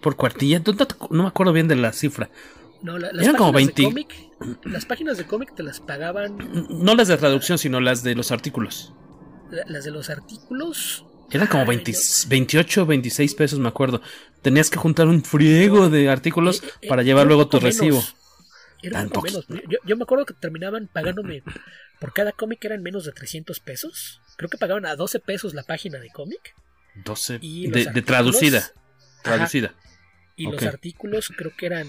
por 0.00 0.16
cuartilla. 0.16 0.62
No, 0.64 0.74
no, 1.10 1.22
me 1.24 1.28
acuerdo 1.28 1.52
bien 1.52 1.66
de 1.66 1.74
la 1.74 1.92
cifra. 1.92 2.30
No, 2.82 2.98
la, 2.98 3.10
las 3.12 3.24
eran 3.24 3.36
como 3.36 3.52
20. 3.52 3.82
De 3.82 3.88
cómic, 3.88 4.14
las 4.62 4.86
páginas 4.86 5.18
de 5.18 5.26
cómic 5.26 5.56
te 5.56 5.64
las 5.64 5.80
pagaban. 5.80 6.38
No 6.70 6.94
las 6.94 7.08
de 7.08 7.16
traducción, 7.16 7.58
sino 7.58 7.80
las 7.80 8.04
de 8.04 8.14
los 8.14 8.30
artículos. 8.30 8.92
La, 9.50 9.64
las 9.66 9.84
de 9.84 9.90
los 9.90 10.08
artículos. 10.08 11.04
Eran 11.30 11.48
como 11.48 11.66
20, 11.66 11.92
28, 12.28 12.86
26 12.86 13.34
pesos, 13.34 13.58
me 13.58 13.68
acuerdo. 13.68 14.00
Tenías 14.42 14.70
que 14.70 14.78
juntar 14.78 15.08
un 15.08 15.22
friego 15.22 15.88
de 15.88 16.08
artículos 16.08 16.62
eh, 16.62 16.66
eh, 16.82 16.88
para 16.88 17.02
llevar 17.02 17.26
luego 17.26 17.48
tu 17.48 17.58
recibo. 17.58 18.02
Era 18.82 19.02
un 19.02 19.10
poco 19.10 19.26
menos. 19.26 19.46
Yo, 19.48 19.78
yo, 19.84 19.96
me 19.96 20.04
acuerdo 20.04 20.26
que 20.26 20.34
terminaban 20.34 20.88
pagándome 20.92 21.42
por 21.98 22.12
cada 22.12 22.32
cómic 22.32 22.64
eran 22.64 22.82
menos 22.82 23.04
de 23.04 23.12
300 23.12 23.58
pesos. 23.60 24.20
Creo 24.36 24.48
que 24.48 24.58
pagaban 24.58 24.86
a 24.86 24.94
12 24.94 25.18
pesos 25.20 25.54
la 25.54 25.64
página 25.64 25.98
de 25.98 26.10
cómic. 26.10 26.54
12 27.04 27.38
de, 27.38 27.90
de, 27.92 28.02
traducida. 28.02 28.70
Traducida. 29.22 29.68
Ajá, 29.68 29.86
y 30.36 30.46
okay. 30.46 30.58
los 30.58 30.74
artículos 30.74 31.32
creo 31.36 31.52
que 31.56 31.66
eran 31.66 31.88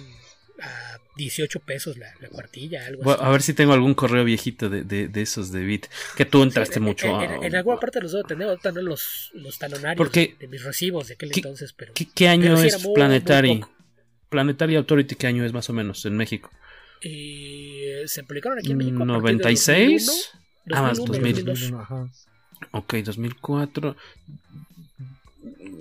a 0.62 1.00
18 1.16 1.60
pesos 1.62 1.98
la, 1.98 2.14
la 2.20 2.30
cuartilla, 2.30 2.86
algo 2.86 3.04
bueno, 3.04 3.20
así. 3.20 3.28
A 3.28 3.32
ver 3.32 3.42
si 3.42 3.54
tengo 3.54 3.74
algún 3.74 3.94
correo 3.94 4.24
viejito 4.24 4.70
de, 4.70 4.84
de, 4.84 5.08
de 5.08 5.22
esos 5.22 5.52
de 5.52 5.64
Bit. 5.64 5.88
Que 6.16 6.26
tú 6.26 6.44
entraste 6.44 6.76
sí, 6.76 6.80
en, 6.80 6.84
mucho. 6.84 7.08
En, 7.08 7.16
a... 7.16 7.36
en, 7.36 7.44
en, 7.44 7.56
alguna 7.56 7.80
parte 7.80 8.02
los 8.02 8.12
debo 8.12 8.24
tener, 8.24 8.48
ahorita 8.48 8.72
no 8.72 8.82
los, 8.82 9.32
los 9.34 9.58
talonarios 9.58 9.98
Porque, 9.98 10.36
de, 10.40 10.46
de, 10.46 10.48
mis 10.48 10.64
recibos 10.64 11.08
de 11.08 11.16
aquel 11.16 11.32
¿qué, 11.32 11.40
entonces, 11.40 11.74
pero. 11.74 11.94
¿Qué, 11.94 12.08
qué 12.14 12.28
año 12.28 12.44
pero 12.44 12.58
sí 12.58 12.68
es 12.68 12.84
muy, 12.84 12.96
Planetary? 12.96 13.56
muy 13.56 13.66
Planetary 14.30 14.76
Authority, 14.76 15.16
¿qué 15.16 15.28
año 15.28 15.46
es 15.46 15.54
más 15.54 15.70
o 15.70 15.74
menos 15.74 16.06
en 16.06 16.18
México? 16.18 16.50
Eh, 17.02 18.04
se 18.06 18.24
publicaron 18.24 18.60
aquí 18.60 18.72
en 18.72 18.78
México. 18.78 18.98
¿96? 18.98 20.32
A 20.72 20.80
ah, 20.80 20.82
más 20.82 20.98
2000. 20.98 21.46
2001. 21.46 21.80
Ajá. 21.80 22.10
Ok, 22.72 22.96
2004. 22.96 23.96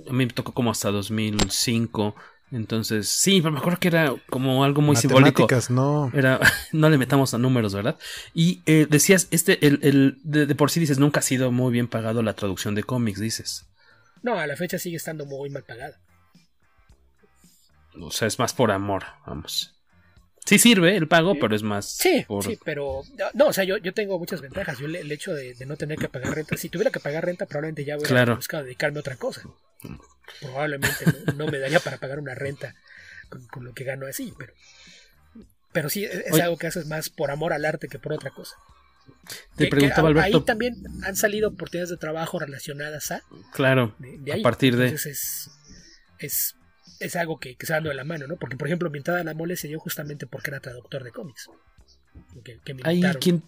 A 0.09 0.13
mí 0.13 0.27
me 0.27 0.33
tocó 0.33 0.53
como 0.53 0.71
hasta 0.71 0.91
2005. 0.91 2.15
Entonces, 2.53 3.09
sí, 3.09 3.41
pero 3.41 3.53
me 3.53 3.59
acuerdo 3.59 3.81
que 3.81 3.89
era 3.89 4.15
como 4.31 4.63
algo 4.63 4.81
muy 4.81 4.95
simbólico. 4.97 5.49
no. 5.71 6.11
Era, 6.15 6.41
no 6.73 6.89
le 6.89 6.99
metamos 6.99 7.35
a 7.35 7.39
números, 7.39 7.75
¿verdad? 7.75 7.99
Y 8.35 8.63
eh, 8.67 8.87
decías, 8.89 9.29
este, 9.31 9.67
el, 9.67 9.81
el 9.83 10.19
de, 10.23 10.47
de, 10.47 10.55
por 10.55 10.71
sí 10.71 10.79
dices, 10.79 10.99
nunca 10.99 11.21
ha 11.21 11.23
sido 11.23 11.51
muy 11.51 11.73
bien 11.73 11.89
pagado 11.89 12.23
la 12.23 12.35
traducción 12.35 12.75
de 12.75 12.85
cómics, 12.85 13.21
dices. 13.21 13.67
No, 14.23 14.39
a 14.39 14.47
la 14.47 14.57
fecha 14.57 14.79
sigue 14.79 14.97
estando 14.97 15.27
muy 15.27 15.51
mal 15.51 15.65
pagada. 15.65 16.01
O 18.01 18.11
sea, 18.11 18.29
es 18.29 18.39
más 18.39 18.53
por 18.53 18.71
amor, 18.71 19.05
vamos. 19.27 19.76
Sí 20.47 20.59
sirve 20.61 20.97
el 20.97 21.09
pago, 21.09 21.33
sí. 21.33 21.39
pero 21.41 21.57
es 21.57 21.63
más. 21.65 21.91
Sí, 21.91 22.25
por... 22.27 22.45
sí, 22.45 22.59
pero. 22.65 23.03
No, 23.35 23.49
o 23.49 23.53
sea, 23.53 23.65
yo, 23.65 23.79
yo 23.79 23.93
tengo 23.93 24.19
muchas 24.19 24.41
ventajas. 24.41 24.79
Yo 24.79 24.87
el, 24.87 24.95
el 24.95 25.11
hecho 25.11 25.35
de, 25.35 25.55
de, 25.55 25.67
no 25.67 25.77
tener 25.77 25.99
que 25.99 26.09
pagar 26.09 26.35
renta, 26.35 26.57
si 26.57 26.69
tuviera 26.69 26.93
que 26.93 27.01
pagar 27.01 27.25
renta, 27.25 27.47
probablemente 27.47 27.85
ya 27.85 27.97
hubiera 27.97 28.09
claro. 28.09 28.37
buscado 28.37 28.63
dedicarme 28.63 28.99
a 28.99 29.01
otra 29.01 29.17
cosa. 29.17 29.43
Probablemente 30.41 31.05
no, 31.27 31.33
no 31.33 31.47
me 31.49 31.59
daría 31.59 31.81
para 31.81 31.99
pagar 31.99 32.21
una 32.21 32.35
renta 32.37 32.77
con, 33.29 33.45
con, 33.49 33.65
lo 33.65 33.75
que 33.75 33.83
gano 33.83 34.07
así, 34.07 34.33
pero. 34.39 34.55
Pero 35.73 35.91
sí, 35.91 36.05
es 36.05 36.33
Oye, 36.33 36.43
algo 36.43 36.57
que 36.57 36.69
haces 36.69 36.87
más 36.87 37.11
por 37.11 37.31
amor 37.31 37.53
al 37.53 37.65
arte 37.65 37.89
que 37.89 37.99
por 37.99 38.13
otra 38.13 38.31
cosa. 38.31 38.57
Te 39.57 39.65
que, 39.65 39.71
preguntaba, 39.71 40.09
que 40.13 40.21
Alberto. 40.21 40.39
Ahí 40.39 40.45
también 40.45 40.77
han 41.03 41.17
salido 41.17 41.49
oportunidades 41.49 41.91
de 41.91 41.97
trabajo 41.97 42.39
relacionadas 42.39 43.11
a. 43.11 43.23
Claro, 43.53 43.97
de, 43.99 44.17
de 44.19 44.33
ahí. 44.33 44.41
a 44.41 44.43
partir 44.45 44.77
de. 44.77 44.85
Entonces 44.85 45.51
es, 46.21 46.55
es 46.55 46.57
es 47.01 47.17
algo 47.17 47.39
que, 47.39 47.57
que 47.57 47.67
se 47.67 47.73
dando 47.73 47.91
de 47.91 47.95
la 47.95 48.05
mano, 48.05 48.27
¿no? 48.27 48.37
Porque, 48.37 48.57
por 48.57 48.69
ejemplo, 48.69 48.91
mi 48.91 48.99
entrada 48.99 49.21
a 49.21 49.25
la 49.25 49.35
mole 49.35 49.57
se 49.57 49.69
dio 49.69 49.79
justamente 49.79 50.27
porque 50.27 50.51
era 50.51 50.61
traductor 50.61 51.05
de 51.05 51.13
cómics. 51.13 51.49
Que, 52.45 52.59
que 52.65 52.75
me 52.75 52.83
Ahí, 52.85 53.03
¿quién, 53.21 53.43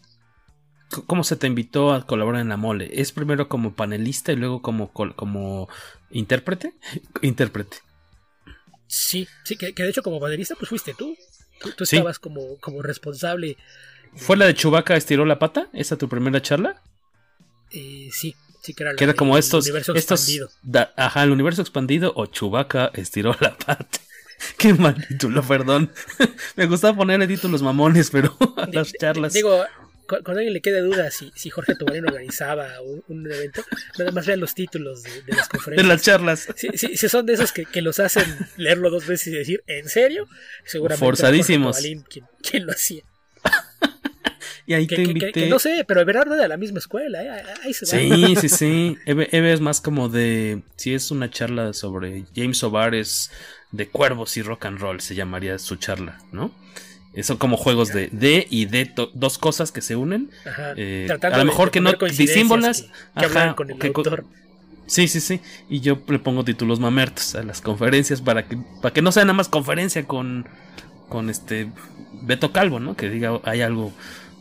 ¿Cómo 1.07 1.23
se 1.23 1.37
te 1.37 1.47
invitó 1.47 1.93
a 1.93 2.07
colaborar 2.07 2.41
en 2.41 2.49
la 2.49 2.57
mole? 2.57 2.89
¿Es 2.93 3.13
primero 3.13 3.49
como 3.49 3.75
panelista 3.75 4.33
y 4.33 4.37
luego 4.37 4.63
como, 4.63 4.91
como 4.93 5.69
intérprete? 6.11 6.75
intérprete. 7.23 7.79
Sí, 8.87 9.29
sí, 9.45 9.57
que, 9.57 9.75
que, 9.75 9.83
de 9.83 9.91
hecho 9.91 10.03
como 10.03 10.19
panelista 10.19 10.55
pues 10.55 10.71
fuiste 10.71 10.95
tú. 10.95 11.15
Tú, 11.61 11.73
tú 11.73 11.85
estabas 11.85 12.17
sí. 12.17 12.23
como, 12.23 12.57
como 12.61 12.83
responsable. 12.83 13.57
¿Fue 14.15 14.37
la 14.37 14.47
de 14.47 14.55
Chubaca 14.55 14.97
estiró 14.97 15.27
la 15.27 15.39
pata? 15.39 15.69
¿Esa 15.75 15.99
tu 15.99 16.09
primera 16.09 16.41
charla? 16.41 16.81
Eh, 17.71 18.09
sí, 18.13 18.35
Sí, 18.61 18.75
que 18.75 18.83
era, 18.83 18.95
que 18.95 19.05
era 19.05 19.15
como 19.15 19.37
el, 19.37 19.41
estos, 19.41 19.65
universo 19.65 19.95
estos 19.95 20.21
expandido. 20.21 20.51
Da, 20.63 20.93
ajá, 20.97 21.23
el 21.23 21.31
universo 21.31 21.63
expandido 21.63 22.13
o 22.17 22.27
Chubaca 22.27 22.91
estiró 22.95 23.37
la 23.41 23.57
pata. 23.57 24.01
Qué 24.59 24.75
mal 24.75 24.95
título, 25.07 25.43
perdón. 25.43 25.93
Me 26.57 26.67
gustaba 26.67 26.97
ponerle 26.97 27.27
títulos 27.27 27.63
mamones, 27.63 28.11
pero 28.11 28.37
a 28.57 28.67
las 28.67 28.93
charlas. 28.93 29.33
Digo, 29.33 29.65
cuando 30.07 30.39
alguien 30.39 30.55
le 30.55 30.61
quede 30.61 30.81
duda 30.81 31.11
si, 31.11 31.31
si 31.35 31.51
Jorge 31.51 31.75
Tobalín 31.75 32.07
organizaba 32.07 32.81
un, 32.81 33.03
un, 33.09 33.31
evento, 33.31 33.63
nada 33.99 34.11
más 34.11 34.27
vean 34.27 34.41
los 34.41 34.55
títulos 34.55 35.03
de, 35.03 35.23
de 35.23 35.35
las 35.35 35.49
conferencias. 35.49 35.87
De 35.87 35.95
las 35.95 36.03
charlas. 36.03 36.49
Si, 36.57 36.69
si, 36.79 36.97
si 36.97 37.09
son 37.09 37.27
de 37.27 37.35
esos 37.35 37.53
que, 37.53 37.67
que, 37.67 37.83
los 37.83 38.01
hacen 38.01 38.25
leerlo 38.57 38.91
dos 38.91 39.07
veces 39.07 39.29
y 39.29 39.37
decir, 39.37 39.63
¿en 39.67 39.89
serio? 39.89 40.27
Seguramente. 40.65 41.05
Forzadísimos. 41.05 41.77
Tobalín, 41.77 42.03
quien, 42.03 42.27
quien 42.43 42.67
lo 42.67 42.73
hacía. 42.73 43.03
Y 44.69 44.75
ahí 44.75 44.87
que, 44.87 44.97
te 44.97 45.03
invité. 45.03 45.33
que- 45.33 45.41
que 45.45 45.49
no 45.49 45.59
sé, 45.59 45.85
pero 45.89 46.01
Everardo 46.03 46.35
era 46.35 46.43
de 46.45 46.49
la 46.49 46.57
misma 46.59 46.79
escuela. 46.79 47.25
¿eh? 47.25 47.43
Ahí 47.65 47.73
se 47.73 47.87
va. 47.87 47.91
Sí, 47.91 48.37
sí, 48.37 48.49
sí. 48.57 48.99
Eve, 49.07 49.29
Eve 49.33 49.53
es 49.53 49.61
más 49.61 49.81
como 49.81 50.09
de. 50.09 50.63
Si 50.77 50.93
es 50.95 51.11
una 51.11 51.31
charla 51.31 51.73
sobre 51.73 52.25
James 52.37 52.63
O'Barres 52.63 53.31
de 53.73 53.89
cuervos 53.89 54.37
y 54.37 54.43
rock 54.43 54.67
and 54.67 54.79
roll, 54.79 55.01
se 55.01 55.15
llamaría 55.15 55.59
su 55.59 55.77
charla, 55.77 56.19
¿no? 56.33 56.53
Eh, 57.15 57.23
Son 57.23 57.39
como 57.39 57.57
juegos 57.57 57.89
de 57.95 58.09
de 58.13 58.47
y 58.51 58.67
to- 58.95 59.11
dos 59.15 59.39
cosas 59.39 59.73
que 59.73 59.81
se 59.81 59.97
unen. 59.97 60.31
Ajá, 60.45 60.75
Eh, 60.77 61.09
a 61.23 61.39
lo 61.39 61.45
mejor 61.47 61.69
de 61.69 61.73
que 61.73 61.81
no 61.81 61.93
disímbolas. 61.95 62.83
que- 63.19 63.55
con 63.57 63.71
el 63.71 63.83
autor. 63.83 64.25
Sí, 64.87 65.09
sí, 65.09 65.21
sí. 65.21 65.41
Y 65.69 65.81
yo 65.81 66.01
le 66.09 66.19
pongo 66.19 66.45
títulos 66.45 66.79
mamertos 66.81 67.35
a 67.35 67.43
las 67.43 67.61
conferencias 67.63 68.21
para 68.21 68.47
que, 68.47 68.59
para 68.83 68.93
que 68.95 69.03
no 69.03 69.13
sea 69.13 69.25
nada 69.25 69.35
más 69.35 69.49
conferencia 69.49 70.05
con, 70.07 70.47
con 71.09 71.29
este 71.31 71.69
Beto 72.23 72.53
Calvo, 72.53 72.81
¿no? 72.81 72.97
Que 72.97 73.09
diga 73.11 73.39
hay 73.45 73.61
algo 73.63 73.93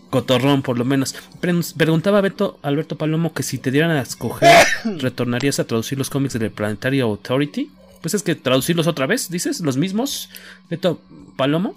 cotorrón 0.09 0.61
por 0.61 0.77
lo 0.77 0.85
menos. 0.85 1.15
Pre- 1.39 1.53
Preguntaba 1.75 2.21
Beto, 2.21 2.59
Alberto 2.61 2.97
Palomo 2.97 3.33
que 3.33 3.43
si 3.43 3.57
te 3.57 3.71
dieran 3.71 3.91
a 3.91 4.01
escoger, 4.01 4.65
¿retornarías 4.99 5.59
a 5.59 5.65
traducir 5.65 5.97
los 5.97 6.09
cómics 6.09 6.33
del 6.39 6.51
Planetary 6.51 6.99
Authority? 7.01 7.71
Pues 8.01 8.13
es 8.13 8.23
que 8.23 8.35
traducirlos 8.35 8.87
otra 8.87 9.05
vez, 9.07 9.29
dices, 9.29 9.59
los 9.61 9.75
mismos, 9.77 10.29
Beto 10.69 11.01
Palomo. 11.35 11.75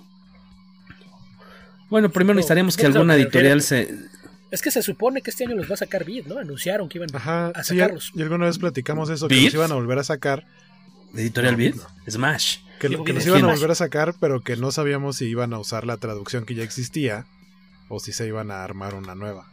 Bueno, 1.88 2.10
primero 2.10 2.34
No, 2.34 2.38
necesitaríamos 2.38 2.76
que 2.76 2.84
no, 2.84 2.88
no, 2.90 2.94
alguna 3.00 3.14
pero 3.14 3.24
editorial 3.24 3.62
se... 3.62 3.94
Es 4.50 4.62
que 4.62 4.70
se 4.70 4.82
supone 4.82 5.22
que 5.22 5.30
este 5.30 5.44
año 5.44 5.54
los 5.56 5.68
va 5.70 5.74
a 5.74 5.78
sacar 5.78 6.04
Vid, 6.04 6.26
¿no? 6.26 6.38
Anunciaron 6.38 6.88
que 6.88 6.98
iban 6.98 7.08
Ajá, 7.14 7.48
a 7.48 7.62
sí, 7.62 7.76
sacarlos. 7.76 8.10
y 8.14 8.22
alguna 8.22 8.46
vez 8.46 8.58
platicamos 8.58 9.08
eso, 9.10 9.28
que 9.28 9.40
nos 9.44 9.54
iban 9.54 9.70
a 9.70 9.74
volver 9.74 9.98
a 9.98 10.04
sacar. 10.04 10.44
¿Editorial 11.14 11.56
Vid? 11.56 11.74
Smash. 12.08 12.58
Que, 12.80 12.88
que 12.88 13.12
nos 13.12 13.24
¿quién? 13.24 13.36
iban 13.38 13.44
a 13.44 13.54
volver 13.54 13.70
a 13.72 13.74
sacar, 13.74 14.14
pero 14.20 14.40
que 14.40 14.56
no 14.56 14.70
sabíamos 14.72 15.16
si 15.16 15.26
iban 15.26 15.52
a 15.52 15.58
usar 15.58 15.84
la 15.86 15.96
traducción 15.98 16.46
que 16.46 16.54
ya 16.54 16.62
existía 16.64 17.26
o 17.90 18.00
si 18.00 18.12
se 18.14 18.26
iban 18.26 18.50
a 18.50 18.64
armar 18.64 18.94
una 18.94 19.14
nueva. 19.14 19.46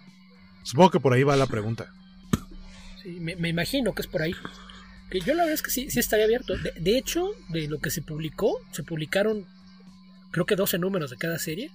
Supongo 0.63 0.91
que 0.91 0.99
por 1.01 1.11
ahí 1.13 1.23
va 1.23 1.35
la 1.35 1.47
pregunta. 1.47 1.91
Sí, 3.03 3.17
me, 3.19 3.35
me 3.35 3.49
imagino 3.49 3.93
que 3.93 4.01
es 4.01 4.07
por 4.07 4.21
ahí. 4.21 4.33
Que 5.09 5.19
yo 5.19 5.33
la 5.33 5.43
verdad 5.43 5.53
es 5.55 5.61
que 5.61 5.71
sí, 5.71 5.89
sí 5.91 5.99
estaría 5.99 6.25
abierto. 6.25 6.55
De, 6.57 6.71
de 6.79 6.97
hecho, 6.97 7.31
de 7.49 7.67
lo 7.67 7.79
que 7.79 7.89
se 7.91 8.01
publicó, 8.01 8.59
se 8.71 8.83
publicaron 8.83 9.45
creo 10.31 10.45
que 10.45 10.55
12 10.55 10.77
números 10.79 11.09
de 11.09 11.17
cada 11.17 11.39
serie. 11.39 11.71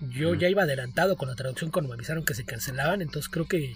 Yo 0.00 0.34
ya 0.34 0.48
iba 0.48 0.64
adelantado 0.64 1.16
con 1.16 1.28
la 1.28 1.34
traducción 1.36 1.70
cuando 1.70 1.88
me 1.88 1.94
avisaron 1.94 2.24
que 2.24 2.34
se 2.34 2.44
cancelaban, 2.44 3.00
entonces 3.00 3.30
creo 3.30 3.46
que 3.46 3.74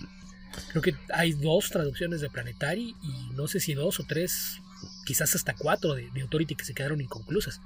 creo 0.70 0.82
que 0.82 0.94
hay 1.14 1.32
dos 1.32 1.70
traducciones 1.70 2.20
de 2.20 2.28
Planetary 2.28 2.96
y 3.02 3.30
no 3.34 3.46
sé 3.46 3.60
si 3.60 3.74
dos 3.74 4.00
o 4.00 4.04
tres, 4.04 4.60
quizás 5.04 5.34
hasta 5.36 5.54
cuatro 5.54 5.94
de, 5.94 6.10
de 6.10 6.22
Authority 6.22 6.56
que 6.56 6.64
se 6.64 6.74
quedaron 6.74 7.00
inconclusas. 7.00 7.60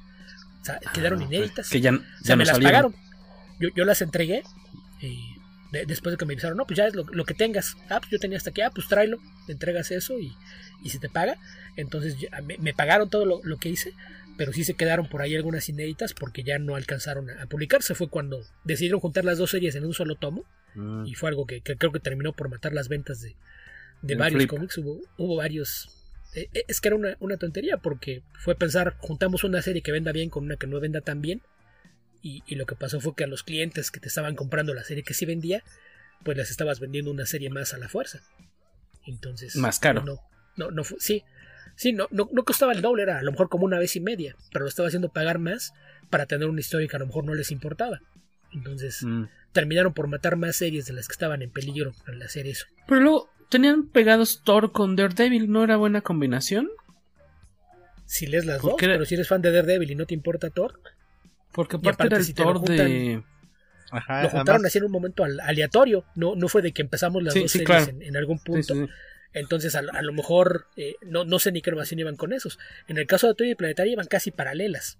O 0.60 0.64
sea, 0.64 0.78
quedaron 0.92 1.22
Ah, 1.22 1.24
inéditas. 1.24 1.68
Que 1.70 1.80
ya- 1.80 1.92
o 1.92 1.94
ya 1.94 2.04
sea, 2.22 2.36
no 2.36 2.38
me 2.40 2.44
las 2.44 2.54
salieron. 2.56 2.92
pagaron. 2.92 3.11
Yo, 3.62 3.68
yo 3.76 3.84
las 3.84 4.02
entregué 4.02 4.42
y 5.00 5.18
de- 5.72 5.86
después 5.86 6.12
de 6.12 6.16
que 6.18 6.26
me 6.26 6.34
avisaron, 6.34 6.56
no, 6.58 6.66
pues 6.66 6.76
ya 6.76 6.86
es 6.86 6.94
lo, 6.94 7.04
lo 7.04 7.24
que 7.24 7.34
tengas. 7.34 7.76
Ah, 7.88 7.98
pues 8.00 8.10
yo 8.10 8.18
tenía 8.18 8.36
hasta 8.36 8.50
aquí, 8.50 8.60
ah, 8.60 8.70
pues 8.74 8.88
tráelo, 8.88 9.18
entregas 9.48 9.90
eso 9.90 10.18
y, 10.18 10.32
y 10.84 10.90
se 10.90 10.98
te 10.98 11.08
paga. 11.08 11.36
Entonces 11.76 12.16
ya 12.18 12.40
me, 12.42 12.58
me 12.58 12.74
pagaron 12.74 13.08
todo 13.08 13.24
lo, 13.24 13.40
lo 13.44 13.56
que 13.56 13.68
hice, 13.70 13.94
pero 14.36 14.52
sí 14.52 14.64
se 14.64 14.74
quedaron 14.74 15.08
por 15.08 15.22
ahí 15.22 15.34
algunas 15.36 15.68
inéditas 15.68 16.12
porque 16.14 16.42
ya 16.42 16.58
no 16.58 16.74
alcanzaron 16.76 17.30
a, 17.30 17.42
a 17.42 17.46
publicarse. 17.46 17.94
Fue 17.94 18.08
cuando 18.08 18.44
decidieron 18.64 19.00
juntar 19.00 19.24
las 19.24 19.38
dos 19.38 19.50
series 19.50 19.74
en 19.76 19.84
un 19.86 19.94
solo 19.94 20.16
tomo 20.16 20.44
Mm. 20.74 21.04
y 21.04 21.12
fue 21.14 21.28
algo 21.28 21.46
que, 21.46 21.60
que 21.60 21.76
creo 21.76 21.92
que 21.92 22.00
terminó 22.00 22.32
por 22.32 22.48
matar 22.48 22.72
las 22.72 22.88
ventas 22.88 23.20
de, 23.20 23.36
de 24.00 24.14
varios 24.16 24.38
cómics. 24.46 24.78
Hubo, 24.78 24.98
hubo 25.18 25.36
varios. 25.36 25.90
eh, 26.34 26.48
eh, 26.54 26.64
es 26.66 26.80
que 26.80 26.88
era 26.88 26.96
una, 26.96 27.14
una 27.20 27.36
tontería 27.36 27.76
porque 27.76 28.22
fue 28.40 28.54
pensar, 28.54 28.96
juntamos 28.98 29.44
una 29.44 29.60
serie 29.60 29.82
que 29.82 29.92
venda 29.92 30.12
bien 30.12 30.30
con 30.30 30.44
una 30.44 30.56
que 30.56 30.66
no 30.66 30.80
venda 30.80 31.02
tan 31.02 31.20
bien. 31.20 31.42
Y, 32.22 32.42
y 32.46 32.54
lo 32.54 32.66
que 32.66 32.76
pasó 32.76 33.00
fue 33.00 33.14
que 33.16 33.24
a 33.24 33.26
los 33.26 33.42
clientes 33.42 33.90
que 33.90 33.98
te 34.00 34.08
estaban 34.08 34.36
comprando 34.36 34.74
la 34.74 34.84
serie 34.84 35.02
que 35.02 35.12
sí 35.14 35.26
vendía, 35.26 35.62
pues 36.24 36.36
les 36.36 36.50
estabas 36.50 36.78
vendiendo 36.80 37.10
una 37.10 37.26
serie 37.26 37.50
más 37.50 37.74
a 37.74 37.78
la 37.78 37.88
fuerza. 37.88 38.20
Entonces. 39.06 39.56
Más 39.56 39.78
caro. 39.80 40.04
No, 40.04 40.20
no, 40.56 40.70
no 40.70 40.84
fue. 40.84 40.98
Sí, 41.00 41.24
sí, 41.74 41.92
no, 41.92 42.06
no, 42.12 42.28
no 42.32 42.44
costaba 42.44 42.72
el 42.72 42.80
doble, 42.82 43.02
era 43.02 43.18
a 43.18 43.22
lo 43.22 43.32
mejor 43.32 43.48
como 43.48 43.64
una 43.64 43.78
vez 43.78 43.96
y 43.96 44.00
media, 44.00 44.36
pero 44.52 44.64
lo 44.64 44.68
estaba 44.68 44.86
haciendo 44.88 45.08
pagar 45.08 45.38
más 45.40 45.72
para 46.10 46.26
tener 46.26 46.48
una 46.48 46.60
historia 46.60 46.86
que 46.88 46.96
a 46.96 47.00
lo 47.00 47.06
mejor 47.06 47.24
no 47.24 47.34
les 47.34 47.50
importaba. 47.50 48.00
Entonces, 48.52 49.02
Mm. 49.02 49.24
terminaron 49.52 49.92
por 49.94 50.06
matar 50.06 50.36
más 50.36 50.56
series 50.56 50.84
de 50.86 50.92
las 50.92 51.08
que 51.08 51.12
estaban 51.12 51.42
en 51.42 51.50
peligro 51.50 51.92
al 52.06 52.22
hacer 52.22 52.46
eso. 52.46 52.66
Pero 52.86 53.00
luego 53.00 53.30
tenían 53.50 53.88
pegados 53.88 54.42
Thor 54.44 54.70
con 54.72 54.94
Daredevil, 54.94 55.50
¿no 55.50 55.64
era 55.64 55.76
buena 55.76 56.02
combinación? 56.02 56.68
Si 58.06 58.26
lees 58.26 58.44
las 58.44 58.60
dos, 58.60 58.74
era- 58.82 58.94
pero 58.94 59.06
si 59.06 59.14
eres 59.14 59.28
fan 59.28 59.40
de 59.42 59.50
Daredevil 59.52 59.90
y 59.90 59.94
no 59.94 60.06
te 60.06 60.14
importa 60.14 60.50
Thor, 60.50 60.80
Porque 61.52 61.76
aparte, 61.76 61.94
aparte, 61.94 62.14
era 62.14 62.18
el 62.20 62.24
si 62.24 62.34
te 62.34 62.42
lo 62.44 62.52
Thor 62.54 62.60
juntan- 62.62 62.76
de... 62.88 63.22
Ajá, 63.90 64.22
lo 64.22 64.28
juntaron 64.30 64.48
además- 64.56 64.66
así 64.70 64.78
en 64.78 64.84
un 64.84 64.92
momento 64.92 65.22
al- 65.24 65.40
aleatorio, 65.40 66.04
no, 66.14 66.34
no 66.34 66.48
fue 66.48 66.62
de 66.62 66.72
que 66.72 66.80
empezamos 66.82 67.22
las 67.22 67.34
Sí, 67.34 67.40
dos 67.40 67.50
sí, 67.52 67.58
series 67.58 67.66
claro. 67.84 67.90
en, 67.90 68.02
en 68.02 68.16
algún 68.16 68.38
punto. 68.38 68.74
sí, 68.74 68.86
sí. 68.86 68.90
Entonces, 69.34 69.74
a, 69.74 69.80
a 69.80 70.02
lo 70.02 70.12
mejor, 70.12 70.66
eh, 70.76 70.94
no, 71.02 71.24
no 71.24 71.38
sé 71.38 71.52
ni 71.52 71.62
qué 71.62 71.70
renovación 71.70 72.00
iban 72.00 72.16
con 72.16 72.32
esos. 72.32 72.58
En 72.86 72.98
el 72.98 73.06
caso 73.06 73.28
de 73.28 73.34
Toy 73.34 73.50
y 73.50 73.54
Planetaria 73.54 73.92
iban 73.94 74.06
casi 74.06 74.30
paralelas, 74.30 74.98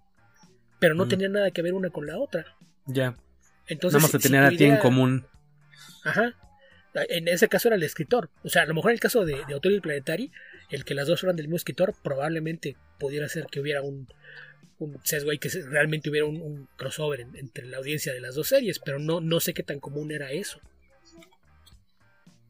pero 0.79 0.95
no 0.95 1.05
Mm. 1.07 1.09
tenían 1.09 1.33
nada 1.33 1.51
que 1.51 1.63
ver 1.63 1.75
una 1.75 1.91
con 1.91 2.07
la 2.07 2.19
otra. 2.19 2.45
Ya. 2.87 3.17
Entonces, 3.67 3.95
Nada 3.99 4.03
más 4.03 4.11
si- 4.11 4.17
te 4.19 4.23
si 4.23 4.29
tenían 4.29 4.49
tu 4.51 4.55
a 4.55 4.59
ti 4.59 4.65
en 4.65 4.77
común. 4.79 5.27
Ajá. 6.05 6.35
En 7.09 7.29
ese 7.29 7.49
caso 7.49 7.69
era 7.69 7.77
el 7.77 7.83
escritor. 7.83 8.29
O 8.43 8.49
sea, 8.51 8.63
a 8.63 8.67
lo 8.67 8.75
mejor 8.75 8.91
en 8.91 8.95
el 8.97 9.01
caso 9.01 9.25
de, 9.25 9.43
de 9.47 9.55
Autor 9.55 9.73
y 9.73 9.81
Planetary, 9.81 10.31
el 10.71 10.85
que 10.85 10.95
las 10.95 11.07
dos 11.07 11.21
fueran 11.21 11.37
del 11.37 11.47
mismo 11.47 11.57
escritor, 11.57 11.95
probablemente 12.03 12.77
pudiera 12.99 13.29
ser 13.29 13.47
que 13.51 13.61
hubiera 13.61 13.81
un, 13.83 14.09
un 14.79 14.99
sesgo 15.05 15.31
ahí, 15.31 15.39
que 15.39 15.49
realmente 15.49 16.11
hubiera 16.11 16.27
un, 16.27 16.41
un 16.43 16.69
crossover 16.77 17.21
en- 17.21 17.37
entre 17.37 17.67
la 17.67 17.79
audiencia 17.79 18.13
de 18.13 18.21
las 18.21 18.35
dos 18.35 18.49
series, 18.49 18.79
pero 18.79 18.99
no, 18.99 19.21
no 19.21 19.41
sé 19.41 19.55
qué 19.55 19.63
tan 19.63 19.81
común 19.81 20.11
era 20.13 20.33
eso. 20.33 20.61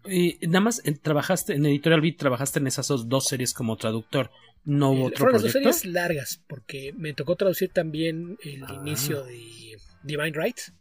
Y 0.04 0.38
nada 0.46 0.60
más 0.60 0.82
eh, 0.84 0.92
trabajaste 1.00 1.54
en 1.54 1.64
Editorial 1.66 2.00
Beat, 2.00 2.16
trabajaste 2.16 2.58
en 2.58 2.66
esas 2.66 2.88
dos, 2.88 3.08
dos 3.08 3.26
series 3.28 3.54
como 3.54 3.76
traductor. 3.76 4.30
No 4.64 4.90
hubo 4.90 5.04
Eh, 5.04 5.06
otro 5.08 5.18
fueron 5.18 5.32
las 5.34 5.42
dos 5.42 5.52
series 5.52 5.84
largas, 5.86 6.40
porque 6.48 6.92
me 6.96 7.12
tocó 7.14 7.36
traducir 7.36 7.70
también 7.70 8.36
el 8.44 8.64
Ah. 8.64 8.74
inicio 8.80 9.22
de 9.24 9.76
Divine 10.02 10.32
Rights. 10.32 10.72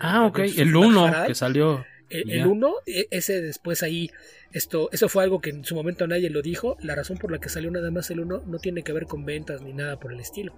Ah, 0.00 0.24
ok. 0.26 0.38
El 0.40 0.66
Matt 0.72 0.84
1 0.86 1.04
Faraday. 1.06 1.26
que 1.28 1.34
salió. 1.34 1.84
El 2.10 2.28
Ya. 2.28 2.42
el 2.42 2.46
1, 2.48 2.74
ese 2.86 3.40
después 3.40 3.82
ahí, 3.82 4.10
esto, 4.52 4.90
eso 4.92 5.08
fue 5.08 5.22
algo 5.22 5.40
que 5.40 5.50
en 5.50 5.64
su 5.64 5.74
momento 5.74 6.06
nadie 6.06 6.28
lo 6.28 6.42
dijo. 6.42 6.76
La 6.82 6.94
razón 6.94 7.18
por 7.18 7.30
la 7.32 7.38
que 7.38 7.48
salió 7.48 7.70
nada 7.70 7.90
más 7.90 8.10
el 8.10 8.20
1 8.20 8.44
no 8.46 8.58
tiene 8.58 8.82
que 8.82 8.92
ver 8.92 9.06
con 9.06 9.24
ventas 9.24 9.62
ni 9.62 9.72
nada 9.72 9.98
por 9.98 10.12
el 10.12 10.20
estilo. 10.20 10.54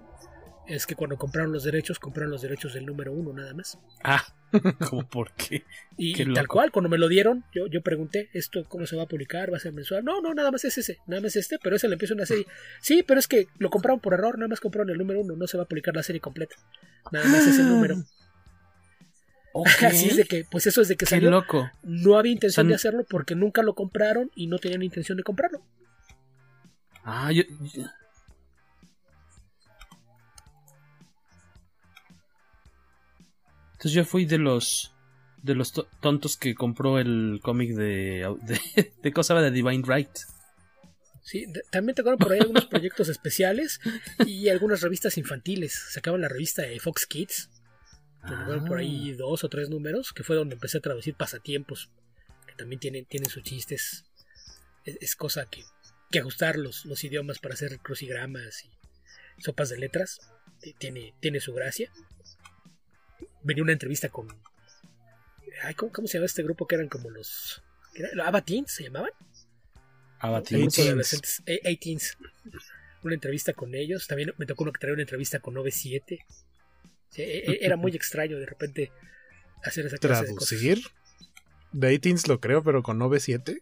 Es 0.65 0.87
que 0.87 0.95
cuando 0.95 1.17
compraron 1.17 1.51
los 1.51 1.63
derechos, 1.65 1.99
compraron 1.99 2.31
los 2.31 2.41
derechos 2.41 2.73
del 2.73 2.85
número 2.85 3.11
1 3.11 3.33
nada 3.33 3.53
más. 3.53 3.77
Ah, 4.03 4.23
¿cómo 4.89 5.07
por 5.07 5.33
qué? 5.33 5.63
Y, 5.97 6.13
Qué 6.13 6.23
y 6.23 6.33
tal 6.33 6.47
cual, 6.47 6.71
cuando 6.71 6.87
me 6.89 6.97
lo 6.97 7.09
dieron, 7.09 7.43
yo, 7.53 7.67
yo 7.67 7.81
pregunté, 7.81 8.29
¿esto 8.33 8.63
cómo 8.69 8.85
se 8.85 8.95
va 8.95 9.03
a 9.03 9.07
publicar? 9.07 9.51
¿Va 9.51 9.57
a 9.57 9.59
ser 9.59 9.73
mensual? 9.73 10.05
No, 10.05 10.21
no, 10.21 10.33
nada 10.33 10.51
más 10.51 10.63
es 10.63 10.77
ese, 10.77 10.99
nada 11.05 11.21
más 11.21 11.35
este, 11.35 11.59
pero 11.61 11.75
ese 11.75 11.87
le 11.87 11.93
empieza 11.93 12.13
una 12.13 12.25
serie. 12.25 12.45
Sí, 12.79 13.03
pero 13.03 13.19
es 13.19 13.27
que 13.27 13.47
lo 13.57 13.69
compraron 13.69 13.99
por 13.99 14.13
error, 14.13 14.37
nada 14.37 14.47
más 14.47 14.61
compraron 14.61 14.89
el 14.89 14.97
número 14.97 15.19
1, 15.19 15.35
no 15.35 15.47
se 15.47 15.57
va 15.57 15.63
a 15.63 15.67
publicar 15.67 15.95
la 15.95 16.03
serie 16.03 16.21
completa. 16.21 16.55
Nada 17.11 17.27
más 17.27 17.45
ese 17.45 17.63
número. 17.63 17.97
Ok. 19.53 19.67
Así 19.83 20.09
es 20.09 20.17
de 20.17 20.25
que, 20.25 20.45
pues 20.49 20.67
eso 20.67 20.81
es 20.81 20.87
de 20.87 20.95
que 20.97 21.05
salió. 21.05 21.29
loco. 21.31 21.69
No 21.83 22.17
había 22.17 22.31
intención 22.33 22.67
de 22.67 22.75
hacerlo 22.75 23.05
porque 23.09 23.35
nunca 23.35 23.61
lo 23.63 23.73
compraron 23.75 24.29
y 24.35 24.47
no 24.47 24.57
tenían 24.59 24.81
intención 24.83 25.17
de 25.17 25.23
comprarlo. 25.23 25.61
Ah, 27.05 27.31
yo. 27.31 27.43
yo- 27.73 27.83
Entonces 33.73 33.91
yo 33.91 34.05
fui 34.05 34.25
de 34.25 34.37
los 34.37 34.91
de 35.41 35.55
los 35.55 35.73
to- 35.73 35.87
tontos 35.99 36.37
que 36.37 36.55
compró 36.55 36.99
el 36.99 37.39
cómic 37.43 37.71
de 37.75 38.33
de, 38.43 38.93
de 39.03 39.11
cosa 39.13 39.33
de 39.41 39.51
Divine 39.51 39.83
Right. 39.85 40.09
Sí, 41.21 41.45
de- 41.47 41.63
también 41.69 41.95
tocaron 41.95 42.17
por 42.19 42.31
ahí 42.31 42.39
algunos 42.39 42.65
proyectos 42.65 43.09
especiales 43.09 43.79
y 44.25 44.49
algunas 44.49 44.81
revistas 44.81 45.17
infantiles. 45.17 45.73
Sacaban 45.91 46.21
la 46.21 46.29
revista 46.29 46.61
de 46.63 46.79
Fox 46.79 47.05
Kids. 47.05 47.49
Me 48.23 48.29
tocaron 48.29 48.65
por 48.65 48.77
ahí 48.77 49.13
dos 49.13 49.43
o 49.43 49.49
tres 49.49 49.69
números, 49.69 50.13
que 50.13 50.23
fue 50.23 50.35
donde 50.35 50.55
empecé 50.55 50.77
a 50.77 50.81
traducir 50.81 51.15
pasatiempos, 51.15 51.89
que 52.47 52.55
también 52.55 52.79
tienen, 52.79 53.05
tienen 53.05 53.29
sus 53.29 53.43
chistes. 53.43 54.05
Es, 54.85 54.97
es 55.01 55.15
cosa 55.15 55.45
que, 55.49 55.63
que 56.11 56.19
ajustar 56.19 56.57
los, 56.57 56.85
los 56.85 57.03
idiomas 57.03 57.39
para 57.39 57.53
hacer 57.55 57.79
crucigramas 57.79 58.63
y 58.65 58.71
sopas 59.41 59.69
de 59.69 59.77
letras. 59.77 60.19
T- 60.61 60.73
Tiene, 60.77 61.13
tiene 61.19 61.39
su 61.41 61.53
gracia. 61.53 61.91
Venía 63.43 63.63
una 63.63 63.73
entrevista 63.73 64.09
con... 64.09 64.27
Ay, 65.63 65.73
¿cómo, 65.75 65.91
cómo 65.91 66.07
se 66.07 66.13
llama 66.17 66.25
este 66.25 66.43
grupo 66.43 66.65
que 66.67 66.75
eran 66.75 66.87
como 66.87 67.09
los... 67.09 67.61
¿qué 67.93 68.03
era? 68.03 68.09
¿Los 68.13 68.25
Abatins 68.27 68.71
se 68.71 68.83
llamaban? 68.83 69.11
Avatar. 70.19 70.53
El 70.53 70.61
grupo 70.61 70.75
de 70.77 70.83
18s. 70.83 70.87
adolescentes, 70.87 71.43
eh, 71.45 71.59
18s. 71.63 72.17
Una 73.03 73.13
entrevista 73.15 73.51
con 73.53 73.75
ellos. 73.75 74.07
También 74.07 74.33
me 74.37 74.45
tocó 74.45 74.63
uno 74.63 74.71
que 74.71 74.79
traía 74.79 74.93
una 74.93 75.03
entrevista 75.03 75.39
con 75.41 75.53
97. 75.55 76.25
E- 77.15 77.43
e- 77.51 77.59
era 77.61 77.75
muy 77.75 77.95
extraño 77.95 78.39
de 78.39 78.45
repente 78.45 78.91
hacer 79.63 79.85
esa 79.85 79.97
clase 79.97 80.25
de 80.25 80.35
cosas. 80.35 80.49
¿Traducir? 80.49 80.83
Datings 81.71 82.27
lo 82.27 82.39
creo, 82.39 82.63
pero 82.63 82.83
con 82.83 82.99
9.7. 82.99 83.61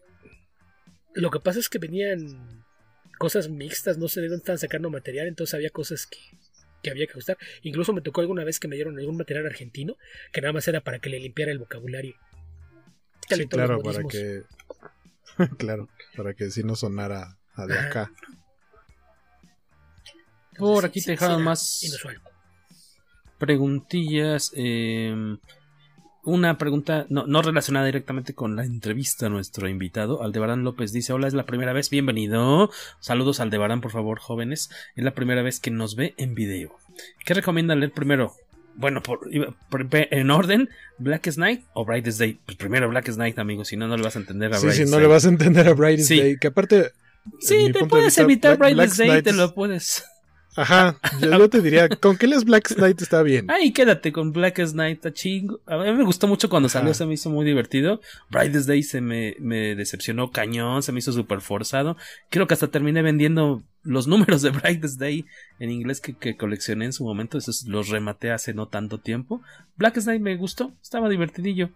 Lo 1.14 1.30
que 1.30 1.40
pasa 1.40 1.58
es 1.58 1.68
que 1.68 1.78
venían 1.78 2.64
cosas 3.18 3.48
mixtas, 3.48 3.98
no 3.98 4.08
sé 4.08 4.20
de 4.20 4.28
dónde 4.28 4.40
estaban 4.42 4.58
sacando 4.58 4.90
material, 4.90 5.26
entonces 5.28 5.54
había 5.54 5.70
cosas 5.70 6.06
que, 6.06 6.18
que 6.82 6.90
había 6.90 7.06
que 7.06 7.12
ajustar. 7.12 7.38
Incluso 7.62 7.92
me 7.92 8.00
tocó 8.00 8.20
alguna 8.20 8.44
vez 8.44 8.58
que 8.58 8.68
me 8.68 8.76
dieron 8.76 8.98
algún 8.98 9.16
material 9.16 9.46
argentino 9.46 9.96
que 10.32 10.40
nada 10.40 10.52
más 10.52 10.66
era 10.68 10.80
para 10.80 10.98
que 10.98 11.10
le 11.10 11.20
limpiara 11.20 11.52
el 11.52 11.58
vocabulario. 11.58 12.16
Sí, 13.28 13.46
claro, 13.48 13.80
para 13.82 14.02
que. 14.04 14.42
claro, 15.58 15.88
para 16.16 16.34
que 16.34 16.50
si 16.50 16.62
no 16.62 16.76
sonara 16.76 17.38
a 17.54 17.66
de 17.66 17.78
acá. 17.78 18.10
Por 20.58 20.84
aquí 20.84 21.00
te 21.00 21.12
dejaron 21.12 21.42
más 21.42 21.80
preguntillas. 23.42 24.52
Eh, 24.54 25.36
una 26.22 26.58
pregunta 26.58 27.06
no, 27.08 27.26
no, 27.26 27.42
relacionada 27.42 27.86
directamente 27.86 28.34
con 28.34 28.54
la 28.54 28.64
entrevista 28.64 29.26
a 29.26 29.30
nuestro 29.30 29.68
invitado. 29.68 30.22
Aldebarán 30.22 30.62
López 30.62 30.92
dice: 30.92 31.12
Hola, 31.12 31.26
es 31.26 31.34
la 31.34 31.44
primera 31.44 31.72
vez, 31.72 31.90
bienvenido. 31.90 32.70
Saludos, 33.00 33.40
Aldebarán, 33.40 33.80
por 33.80 33.90
favor, 33.90 34.20
jóvenes. 34.20 34.70
Es 34.94 35.02
la 35.02 35.10
primera 35.10 35.42
vez 35.42 35.58
que 35.58 35.72
nos 35.72 35.96
ve 35.96 36.14
en 36.18 36.36
video. 36.36 36.78
¿Qué 37.24 37.34
recomiendan 37.34 37.80
leer 37.80 37.90
primero? 37.90 38.32
Bueno, 38.76 39.02
por, 39.02 39.28
en 39.32 40.30
orden, 40.30 40.70
Blackest 40.98 41.38
Night 41.38 41.64
o 41.74 41.84
Brightest 41.84 42.20
Day. 42.20 42.38
Pues 42.46 42.56
primero 42.56 42.88
Blackest 42.88 43.18
Night, 43.18 43.40
amigo, 43.40 43.64
si 43.64 43.76
no, 43.76 43.88
no 43.88 43.96
le 43.96 44.04
vas 44.04 44.14
a 44.14 44.20
entender 44.20 44.54
a 44.54 44.58
sí, 44.58 44.70
Sí, 44.70 44.84
no 44.84 45.00
le 45.00 45.08
vas 45.08 45.26
a 45.26 45.30
entender 45.30 45.66
a 45.66 45.74
Brightest 45.74 46.10
Day. 46.10 46.36
Que 46.38 46.46
aparte. 46.46 46.92
Sí, 47.40 47.72
te 47.72 47.86
puedes 47.86 48.16
evitar 48.18 48.56
Brightest 48.56 48.98
Day, 48.98 49.22
te 49.22 49.32
lo 49.32 49.52
puedes. 49.52 50.04
Ajá, 50.54 50.98
yo, 51.20 51.48
te 51.48 51.62
diría, 51.62 51.88
¿con 51.88 52.18
qué 52.18 52.26
les 52.26 52.44
Black 52.44 52.74
Knight 52.74 53.00
está 53.00 53.22
bien? 53.22 53.46
Ay, 53.50 53.72
quédate 53.72 54.12
con 54.12 54.32
Black 54.32 54.56
Knight, 54.56 54.96
está 54.96 55.12
chingo. 55.12 55.60
A 55.66 55.78
mí 55.78 55.92
me 55.92 56.04
gustó 56.04 56.28
mucho 56.28 56.50
cuando 56.50 56.68
salió, 56.68 56.92
se 56.92 57.06
me 57.06 57.14
hizo 57.14 57.30
muy 57.30 57.46
divertido. 57.46 58.00
Brightest 58.30 58.68
Day 58.68 58.82
se 58.82 59.00
me, 59.00 59.34
me 59.40 59.74
decepcionó 59.74 60.30
cañón, 60.30 60.82
se 60.82 60.92
me 60.92 60.98
hizo 60.98 61.12
súper 61.12 61.40
forzado. 61.40 61.96
Creo 62.28 62.46
que 62.46 62.54
hasta 62.54 62.68
terminé 62.68 63.00
vendiendo 63.00 63.62
los 63.82 64.06
números 64.06 64.42
de 64.42 64.50
Brightest 64.50 65.00
Day 65.00 65.24
en 65.58 65.70
inglés 65.70 66.00
que, 66.00 66.14
que 66.14 66.36
coleccioné 66.36 66.84
en 66.84 66.92
su 66.92 67.04
momento, 67.04 67.38
esos 67.38 67.64
los 67.64 67.88
rematé 67.88 68.30
hace 68.30 68.52
no 68.52 68.68
tanto 68.68 68.98
tiempo. 68.98 69.40
Black 69.76 70.00
Knight 70.02 70.20
me 70.20 70.36
gustó, 70.36 70.74
estaba 70.82 71.08
divertidillo. 71.08 71.70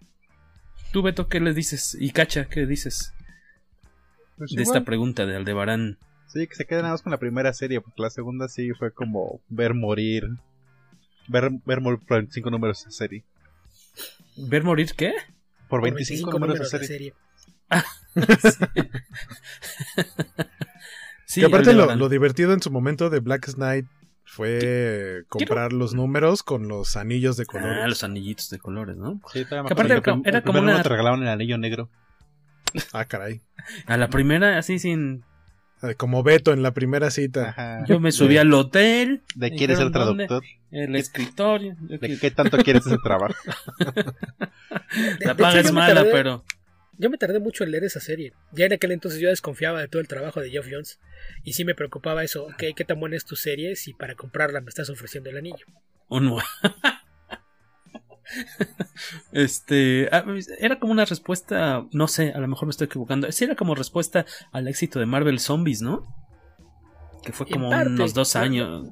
Tú, 0.93 1.03
Beto, 1.03 1.29
¿qué 1.29 1.41
le 1.41 1.55
dices? 1.55 1.97
Y 1.99 2.11
Cacha, 2.11 2.47
¿qué 2.47 2.67
dices? 2.67 3.13
Pues 4.37 4.51
de 4.51 4.63
esta 4.63 4.85
pregunta 4.85 5.25
de 5.25 5.37
Aldebarán. 5.37 5.99
Sí, 6.27 6.47
que 6.47 6.55
se 6.55 6.67
quede 6.67 6.83
nada 6.83 6.93
más 6.93 7.03
con 7.03 7.13
la 7.13 7.19
primera 7.19 7.53
serie, 7.53 7.81
porque 7.81 8.03
la 8.03 8.11
segunda 8.11 8.49
sí 8.49 8.73
fue 8.73 8.93
como 8.93 9.41
ver 9.49 9.75
morir. 9.75 10.29
Ver, 11.29 11.51
ver 11.65 11.81
morir 11.81 12.01
por 12.07 12.19
25 12.19 12.51
números 12.51 12.85
de 12.85 12.91
serie. 12.91 13.25
¿Ver 14.37 14.63
morir 14.65 14.93
qué? 14.97 15.15
Por 15.69 15.83
25, 15.83 16.31
números, 16.31 16.71
de 16.71 16.87
serie. 16.87 17.15
sí. 21.27 21.41
que 21.41 21.47
aparte 21.47 21.73
lo, 21.73 22.09
divertido 22.09 22.53
en 22.53 22.63
su 22.63 22.71
momento 22.71 23.11
de 23.11 23.19
Black 23.19 23.53
Knight 23.55 23.87
fue 24.25 25.25
comprar 25.29 25.73
los 25.73 25.95
números 25.95 26.45
con 26.45 26.69
los 26.69 26.97
anillos 26.97 27.37
de 27.37 27.47
colores. 27.47 27.79
Ah, 27.83 27.89
los 27.89 28.05
anillitos 28.05 28.49
de 28.51 28.59
colores, 28.59 28.97
¿no? 28.97 29.21
Sí, 29.33 29.45
que 29.45 29.57
aparte 29.57 29.93
era, 30.25 30.43
como 30.43 30.61
una... 30.61 30.83
te 30.83 30.89
regalaban 30.89 31.23
el 31.23 31.29
anillo 31.29 31.59
negro. 31.59 31.91
Ah, 32.93 33.07
caray. 33.07 33.41
A 33.87 33.97
la 33.97 34.09
primera, 34.09 34.59
así 34.59 34.79
sin 34.79 35.25
como 35.97 36.23
Beto 36.23 36.53
en 36.53 36.63
la 36.63 36.73
primera 36.73 37.11
cita. 37.11 37.85
Yo 37.87 38.01
me 38.01 38.13
subí 38.13 38.39
al 38.39 38.53
hotel. 38.53 39.23
¿De 39.35 39.51
quieres 39.55 39.79
ser 39.79 39.93
traductor? 39.93 40.43
El 40.71 40.97
escritorio. 40.97 41.77
¿De 41.81 42.19
qué 42.19 42.31
tanto 42.31 42.59
quieres 42.59 42.87
ese 42.87 42.99
trabajo? 43.03 43.35
la 45.21 45.35
paga 45.35 45.61
es 45.61 45.73
mala, 45.73 46.05
pero. 46.05 46.45
Yo 46.99 47.11
me 47.11 47.19
tardé 47.19 47.41
mucho 47.41 47.63
en 47.63 47.73
leer 47.73 47.85
esa 47.85 48.01
serie. 48.01 48.33
Ya 48.53 48.67
en 48.67 48.73
aquel 48.73 48.93
entonces 48.93 49.21
yo 49.21 49.29
desconfiaba 49.29 49.81
de 49.81 49.89
todo 49.89 50.01
el 50.01 50.09
trabajo 50.09 50.41
de 50.41 50.51
Geoff 50.51 50.67
Jones. 50.71 50.99
Y 51.45 51.53
sí 51.53 51.65
me 51.65 51.75
preocupaba 51.75 52.25
eso. 52.25 52.49
¿Qué 52.57 52.73
tan 52.85 52.99
buena 52.99 53.17
es 53.17 53.27
tu 53.27 53.37
serie 53.37 53.77
si 53.77 53.93
para 53.93 54.15
comprarla 54.15 54.63
me 54.63 54.71
estás 54.71 54.89
ofreciendo 54.89 55.29
el 55.31 55.37
anillo? 55.37 55.67
Un... 56.09 56.41
este 59.33 60.09
ah, 60.13 60.25
era 60.59 60.79
como 60.79 60.93
una 60.93 61.05
respuesta, 61.05 61.87
no 61.93 62.09
sé, 62.09 62.33
a 62.33 62.39
lo 62.39 62.49
mejor 62.49 62.67
me 62.67 62.71
estoy 62.71 62.87
equivocando. 62.87 63.31
Sí, 63.33 63.45
era 63.45 63.55
como 63.55 63.75
respuesta 63.75 64.27
al 64.53 64.69
éxito 64.69 64.99
de 64.99 65.07
Marvel 65.07 65.41
Zombies, 65.41 65.83
¿no? 65.83 66.07
Que 67.23 67.33
fue 67.33 67.47
como 67.47 67.71
unos 67.71 68.15
dos 68.15 68.37
años. 68.37 68.89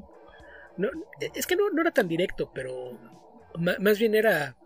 No, 0.77 0.89
es 1.35 1.47
que 1.47 1.57
no, 1.57 1.65
era 1.81 1.93
tan 1.93 2.09
directo, 2.09 2.51
pero 2.55 2.99
más 3.79 3.99
bien 3.99 4.15
era. 4.15 4.57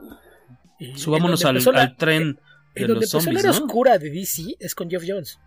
Subámonos 0.94 1.44
al, 1.44 1.96
tren 1.96 2.38
de 2.74 2.88
los 2.88 3.10
zombies. 3.10 3.44
La 3.44 3.50
oscura 3.50 3.98
de 3.98 4.10
DC 4.10 4.56
es 4.58 4.74
con 4.74 4.88
Geoff 4.88 5.04
Jones. 5.06 5.38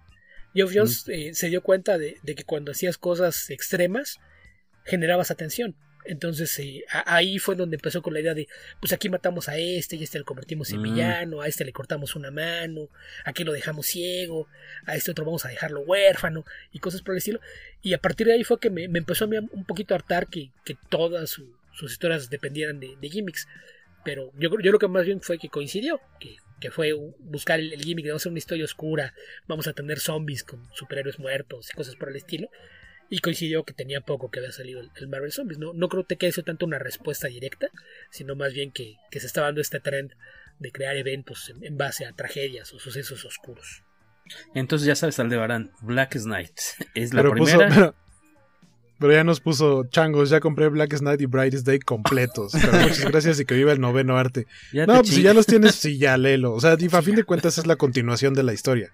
Geoff 0.53 0.71
Jones 0.75 1.05
eh, 1.07 1.33
se 1.33 1.47
dio 1.47 1.63
cuenta 1.63 1.97
de 1.97 2.19
que 2.35 2.43
cuando 2.43 2.71
hacías 2.71 2.97
cosas 2.97 3.49
extremas 3.49 4.19
generabas 4.85 5.31
atención. 5.31 5.75
Entonces 6.05 6.59
ahí 7.05 7.39
fue 7.39 7.55
donde 7.55 7.75
empezó 7.75 8.01
con 8.01 8.13
la 8.13 8.19
idea 8.19 8.33
de, 8.33 8.47
pues 8.79 8.93
aquí 8.93 9.09
matamos 9.09 9.49
a 9.49 9.57
este 9.57 9.95
y 9.95 10.03
este 10.03 10.19
lo 10.19 10.25
convertimos 10.25 10.71
en 10.71 10.79
mm. 10.79 10.83
villano, 10.83 11.41
a 11.41 11.47
este 11.47 11.65
le 11.65 11.73
cortamos 11.73 12.15
una 12.15 12.31
mano, 12.31 12.89
aquí 13.25 13.43
lo 13.43 13.53
dejamos 13.53 13.87
ciego, 13.87 14.47
a 14.85 14.95
este 14.95 15.11
otro 15.11 15.25
vamos 15.25 15.45
a 15.45 15.49
dejarlo 15.49 15.81
huérfano 15.81 16.45
y 16.71 16.79
cosas 16.79 17.01
por 17.01 17.13
el 17.13 17.19
estilo. 17.19 17.39
Y 17.81 17.93
a 17.93 17.97
partir 17.99 18.27
de 18.27 18.33
ahí 18.33 18.43
fue 18.43 18.59
que 18.59 18.69
me, 18.69 18.83
empezó 18.85 19.25
a 19.25 19.27
mí 19.27 19.37
un 19.37 19.65
poquito 19.65 19.93
a 19.93 19.97
hartar 19.97 20.27
que, 20.27 20.51
que 20.65 20.75
todas 20.89 21.29
sus 21.29 21.91
historias 21.91 22.29
dependieran 22.29 22.79
de, 22.79 22.97
gimmicks. 23.09 23.47
Pero 24.03 24.31
yo, 24.37 24.49
yo 24.49 24.57
creo 24.57 24.79
que 24.79 24.87
más 24.87 25.05
bien 25.05 25.21
fue 25.21 25.37
que 25.37 25.49
coincidió, 25.49 26.01
que, 26.19 26.37
que 26.59 26.71
fue 26.71 26.93
buscar 27.19 27.59
el, 27.59 27.71
el, 27.73 27.83
gimmick 27.83 28.05
de 28.05 28.11
vamos 28.11 28.21
a 28.21 28.23
hacer 28.23 28.31
una 28.31 28.39
historia 28.39 28.65
oscura, 28.65 29.13
vamos 29.47 29.67
a 29.67 29.73
tener 29.73 29.99
zombies 29.99 30.43
con 30.43 30.67
superhéroes 30.73 31.19
muertos 31.19 31.69
y 31.71 31.75
cosas 31.75 31.95
por 31.95 32.09
el 32.09 32.15
estilo 32.15 32.49
y 33.11 33.19
coincidió 33.19 33.65
que 33.65 33.73
tenía 33.73 33.99
poco 33.99 34.31
que 34.31 34.39
había 34.39 34.53
salido 34.53 34.79
el, 34.79 35.07
Marvel 35.09 35.33
Zombies. 35.33 35.59
No, 35.59 35.73
no 35.73 35.89
creo 35.89 36.07
que 36.07 36.31
sea 36.31 36.45
tanto 36.45 36.65
una 36.65 36.79
respuesta 36.79 37.27
directa, 37.27 37.67
sino 38.09 38.35
más 38.35 38.53
bien 38.53 38.71
que, 38.71 38.95
se 39.11 39.27
está 39.27 39.41
dando 39.41 39.59
este 39.59 39.81
trend 39.81 40.13
de 40.59 40.71
crear 40.71 40.95
eventos 40.95 41.53
en, 41.61 41.77
base 41.77 42.05
a 42.05 42.13
tragedias 42.13 42.73
o 42.73 42.79
sucesos 42.79 43.25
oscuros. 43.25 43.83
Entonces 44.55 44.87
ya 44.87 44.95
sabes, 44.95 45.19
Aldebarán, 45.19 45.73
Black 45.81 46.17
Knight 46.21 46.57
es 46.95 47.13
la 47.13 47.29
primera. 47.29 47.67
pero, 47.67 47.95
ya 49.09 49.23
nos 49.23 49.39
puso 49.39 49.85
changos, 49.85 50.29
ya 50.29 50.39
compré 50.39 50.69
Black 50.69 50.97
Knight 50.99 51.21
y 51.21 51.25
Brightest 51.25 51.65
Day 51.65 51.79
completos. 51.79 52.53
muchas 52.81 53.05
gracias 53.05 53.39
y 53.39 53.45
que 53.45 53.55
viva 53.55 53.71
el 53.71 53.81
noveno 53.81 54.17
arte. 54.17 54.47
no, 54.73 54.85
pues 54.85 55.09
si 55.09 55.21
ya 55.21 55.33
los 55.33 55.45
tienes, 55.45 55.75
sí, 55.75 55.97
ya 55.97 56.17
léelo. 56.17 56.53
O 56.53 56.59
sea, 56.59 56.71
a 56.91 57.01
fin 57.01 57.15
de 57.15 57.23
cuentas 57.23 57.57
es 57.57 57.67
la 57.67 57.75
continuación 57.75 58.33
de 58.33 58.43
la 58.43 58.53
historia. 58.53 58.91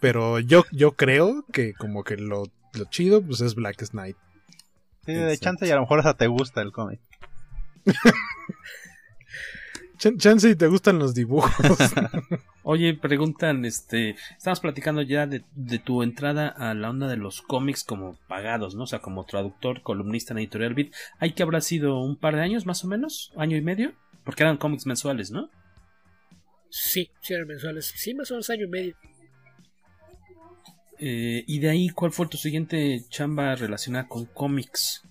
Pero 0.00 0.38
yo, 0.38 0.64
yo 0.70 0.92
creo 0.92 1.44
que 1.52 1.74
como 1.74 2.04
que 2.04 2.16
lo 2.16 2.44
lo 2.74 2.84
chido, 2.84 3.22
pues 3.22 3.40
es 3.40 3.54
Black 3.54 3.76
Knight. 3.90 4.16
Sí, 5.04 5.12
de 5.12 5.38
chance 5.38 5.66
y 5.66 5.70
a 5.70 5.74
lo 5.76 5.82
mejor 5.82 6.00
hasta 6.00 6.14
te 6.14 6.26
gusta 6.26 6.60
el 6.62 6.72
cómic. 6.72 7.00
chance 10.00 10.48
y 10.48 10.56
te 10.56 10.66
gustan 10.66 10.98
los 10.98 11.14
dibujos. 11.14 11.50
Oye, 12.62 12.94
preguntan, 12.94 13.64
este, 13.64 14.16
estamos 14.36 14.60
platicando 14.60 15.02
ya 15.02 15.26
de, 15.26 15.42
tu 15.78 16.02
entrada 16.02 16.48
a 16.48 16.74
la 16.74 16.90
onda 16.90 17.08
de 17.08 17.16
los 17.16 17.42
cómics 17.42 17.84
como 17.84 18.18
pagados, 18.28 18.74
¿no? 18.74 18.84
O 18.84 18.86
sea, 18.86 19.00
como 19.00 19.24
traductor, 19.24 19.82
columnista 19.82 20.34
en 20.34 20.38
Editorial 20.38 20.74
Beat. 20.74 20.92
¿Hay 21.18 21.32
que 21.32 21.42
habrá 21.42 21.60
sido 21.60 22.00
un 22.00 22.16
par 22.16 22.36
de 22.36 22.42
años 22.42 22.66
más 22.66 22.84
o 22.84 22.88
menos? 22.88 23.32
¿Año 23.36 23.56
y 23.56 23.62
medio? 23.62 23.92
Porque 24.24 24.42
eran 24.42 24.56
cómics 24.56 24.86
mensuales, 24.86 25.30
¿no? 25.30 25.50
Sí, 26.68 27.10
sí 27.20 27.34
eran 27.34 27.48
mensuales. 27.48 27.92
Sí, 27.96 28.14
más 28.14 28.30
o 28.30 28.34
menos 28.34 28.50
año 28.50 28.64
y 28.64 28.68
medio. 28.68 28.96
Eh, 30.98 31.44
y 31.46 31.58
de 31.60 31.70
ahí, 31.70 31.88
¿cuál 31.88 32.12
fue 32.12 32.28
tu 32.28 32.36
siguiente 32.36 33.02
chamba 33.08 33.54
relacionada 33.56 34.06
con 34.06 34.26
cómics? 34.26 35.02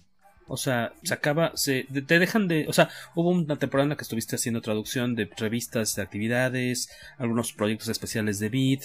O 0.49 0.57
sea, 0.57 0.93
se 1.03 1.13
acaba, 1.13 1.51
se, 1.55 1.85
te 2.05 2.19
dejan 2.19 2.47
de, 2.47 2.65
o 2.67 2.73
sea, 2.73 2.89
hubo 3.15 3.29
una 3.29 3.57
temporada 3.57 3.95
que 3.95 4.01
estuviste 4.01 4.35
haciendo 4.35 4.61
traducción 4.61 5.15
de 5.15 5.29
revistas 5.37 5.95
de 5.95 6.01
actividades, 6.01 6.89
algunos 7.17 7.53
proyectos 7.53 7.87
especiales 7.87 8.39
de 8.39 8.49
Beat, 8.49 8.81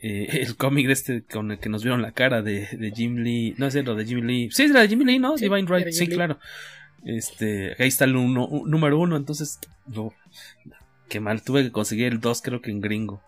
eh, 0.00 0.28
el 0.46 0.56
cómic 0.56 0.86
de 0.86 0.92
este 0.92 1.22
con 1.22 1.50
el 1.50 1.58
que 1.58 1.68
nos 1.68 1.82
vieron 1.82 2.02
la 2.02 2.12
cara 2.12 2.40
de, 2.42 2.92
Jim 2.94 3.16
Lee, 3.16 3.54
no 3.58 3.66
es 3.66 3.74
lo 3.74 3.94
de 3.94 4.06
Jim 4.06 4.24
Lee, 4.24 4.48
sí 4.50 4.62
es 4.62 4.70
la 4.70 4.80
de 4.80 4.88
Jim 4.88 5.00
Lee, 5.00 5.18
¿no? 5.18 5.36
Divine 5.36 5.66
Right, 5.66 5.92
sí, 5.92 6.06
claro. 6.06 6.38
Este, 7.04 7.76
ahí 7.78 7.88
está 7.88 8.04
el 8.04 8.16
uno, 8.16 8.48
número 8.66 8.98
uno, 8.98 9.16
entonces, 9.16 9.58
no, 9.86 10.12
qué 11.08 11.20
mal, 11.20 11.42
tuve 11.42 11.64
que 11.64 11.72
conseguir 11.72 12.12
el 12.12 12.20
dos 12.20 12.42
creo 12.42 12.62
que 12.62 12.70
en 12.70 12.80
gringo. 12.80 13.22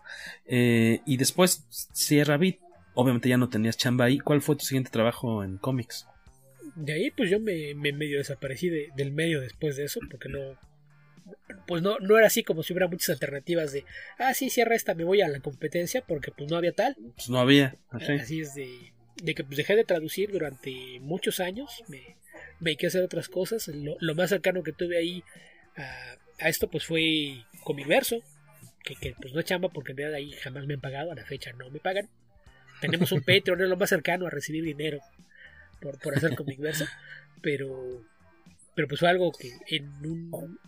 Eh, 0.47 1.01
y 1.05 1.17
después 1.17 1.65
cierra 1.69 2.37
Beat 2.37 2.57
obviamente 2.93 3.29
ya 3.29 3.37
no 3.37 3.49
tenías 3.49 3.77
chamba 3.77 4.05
ahí. 4.05 4.19
¿Cuál 4.19 4.41
fue 4.41 4.55
tu 4.55 4.65
siguiente 4.65 4.91
trabajo 4.91 5.43
en 5.43 5.57
cómics? 5.57 6.07
De 6.75 6.93
ahí 6.93 7.11
pues 7.11 7.29
yo 7.29 7.39
me, 7.39 7.73
medio 7.75 8.17
desaparecí 8.17 8.69
del 8.69 9.11
medio 9.11 9.41
después 9.41 9.75
de 9.75 9.85
eso 9.85 9.99
porque 10.09 10.29
no 10.29 10.57
pues 11.67 11.81
no, 11.81 11.99
no 11.99 12.17
era 12.17 12.27
así 12.27 12.43
como 12.43 12.63
si 12.63 12.73
hubiera 12.73 12.87
muchas 12.87 13.09
alternativas 13.09 13.71
de 13.71 13.85
ah 14.17 14.33
sí 14.33 14.49
cierra 14.49 14.75
esta 14.75 14.95
me 14.95 15.03
voy 15.03 15.21
a 15.21 15.27
la 15.27 15.39
competencia 15.39 16.01
porque 16.01 16.31
pues 16.31 16.49
no 16.49 16.57
había 16.57 16.73
tal. 16.73 16.95
Pues 17.15 17.29
no 17.29 17.39
había 17.39 17.75
así, 17.89 18.41
es 18.41 18.53
de, 18.55 18.93
de 19.21 19.35
que 19.35 19.43
pues 19.43 19.57
dejé 19.57 19.75
de 19.75 19.83
traducir 19.83 20.31
durante 20.31 20.99
muchos 21.01 21.39
años 21.39 21.83
me, 21.87 22.15
me 22.59 22.71
a 22.71 22.87
hacer 22.87 23.03
otras 23.03 23.29
cosas. 23.29 23.67
Lo, 23.67 24.15
más 24.15 24.29
cercano 24.29 24.63
que 24.63 24.73
tuve 24.73 24.97
ahí 24.97 25.23
a, 25.75 26.49
esto 26.49 26.69
pues 26.69 26.85
fue 26.85 27.43
Comicverso 27.63 28.21
que, 28.83 28.95
que 28.95 29.13
pues 29.21 29.33
no 29.33 29.39
es 29.39 29.45
chamba 29.45 29.69
porque 29.69 29.91
en 29.91 29.97
realidad 29.97 30.17
ahí 30.17 30.31
jamás 30.31 30.65
me 30.65 30.73
han 30.73 30.81
pagado 30.81 31.11
a 31.11 31.15
la 31.15 31.25
fecha 31.25 31.53
no 31.53 31.69
me 31.69 31.79
pagan. 31.79 32.09
Tenemos 32.79 33.11
un 33.11 33.21
Patreon, 33.25 33.61
es 33.61 33.69
lo 33.69 33.77
más 33.77 33.89
cercano 33.89 34.25
a 34.25 34.29
recibir 34.29 34.63
dinero 34.63 34.99
por, 35.81 35.99
por 35.99 36.15
hacer 36.15 36.35
Comic 36.35 36.59
Verso. 36.59 36.85
Pero, 37.41 38.05
pero 38.75 38.87
pues 38.87 38.99
fue 38.99 39.09
algo 39.09 39.31
que 39.31 39.51
en 39.67 39.85
un... 40.05 40.59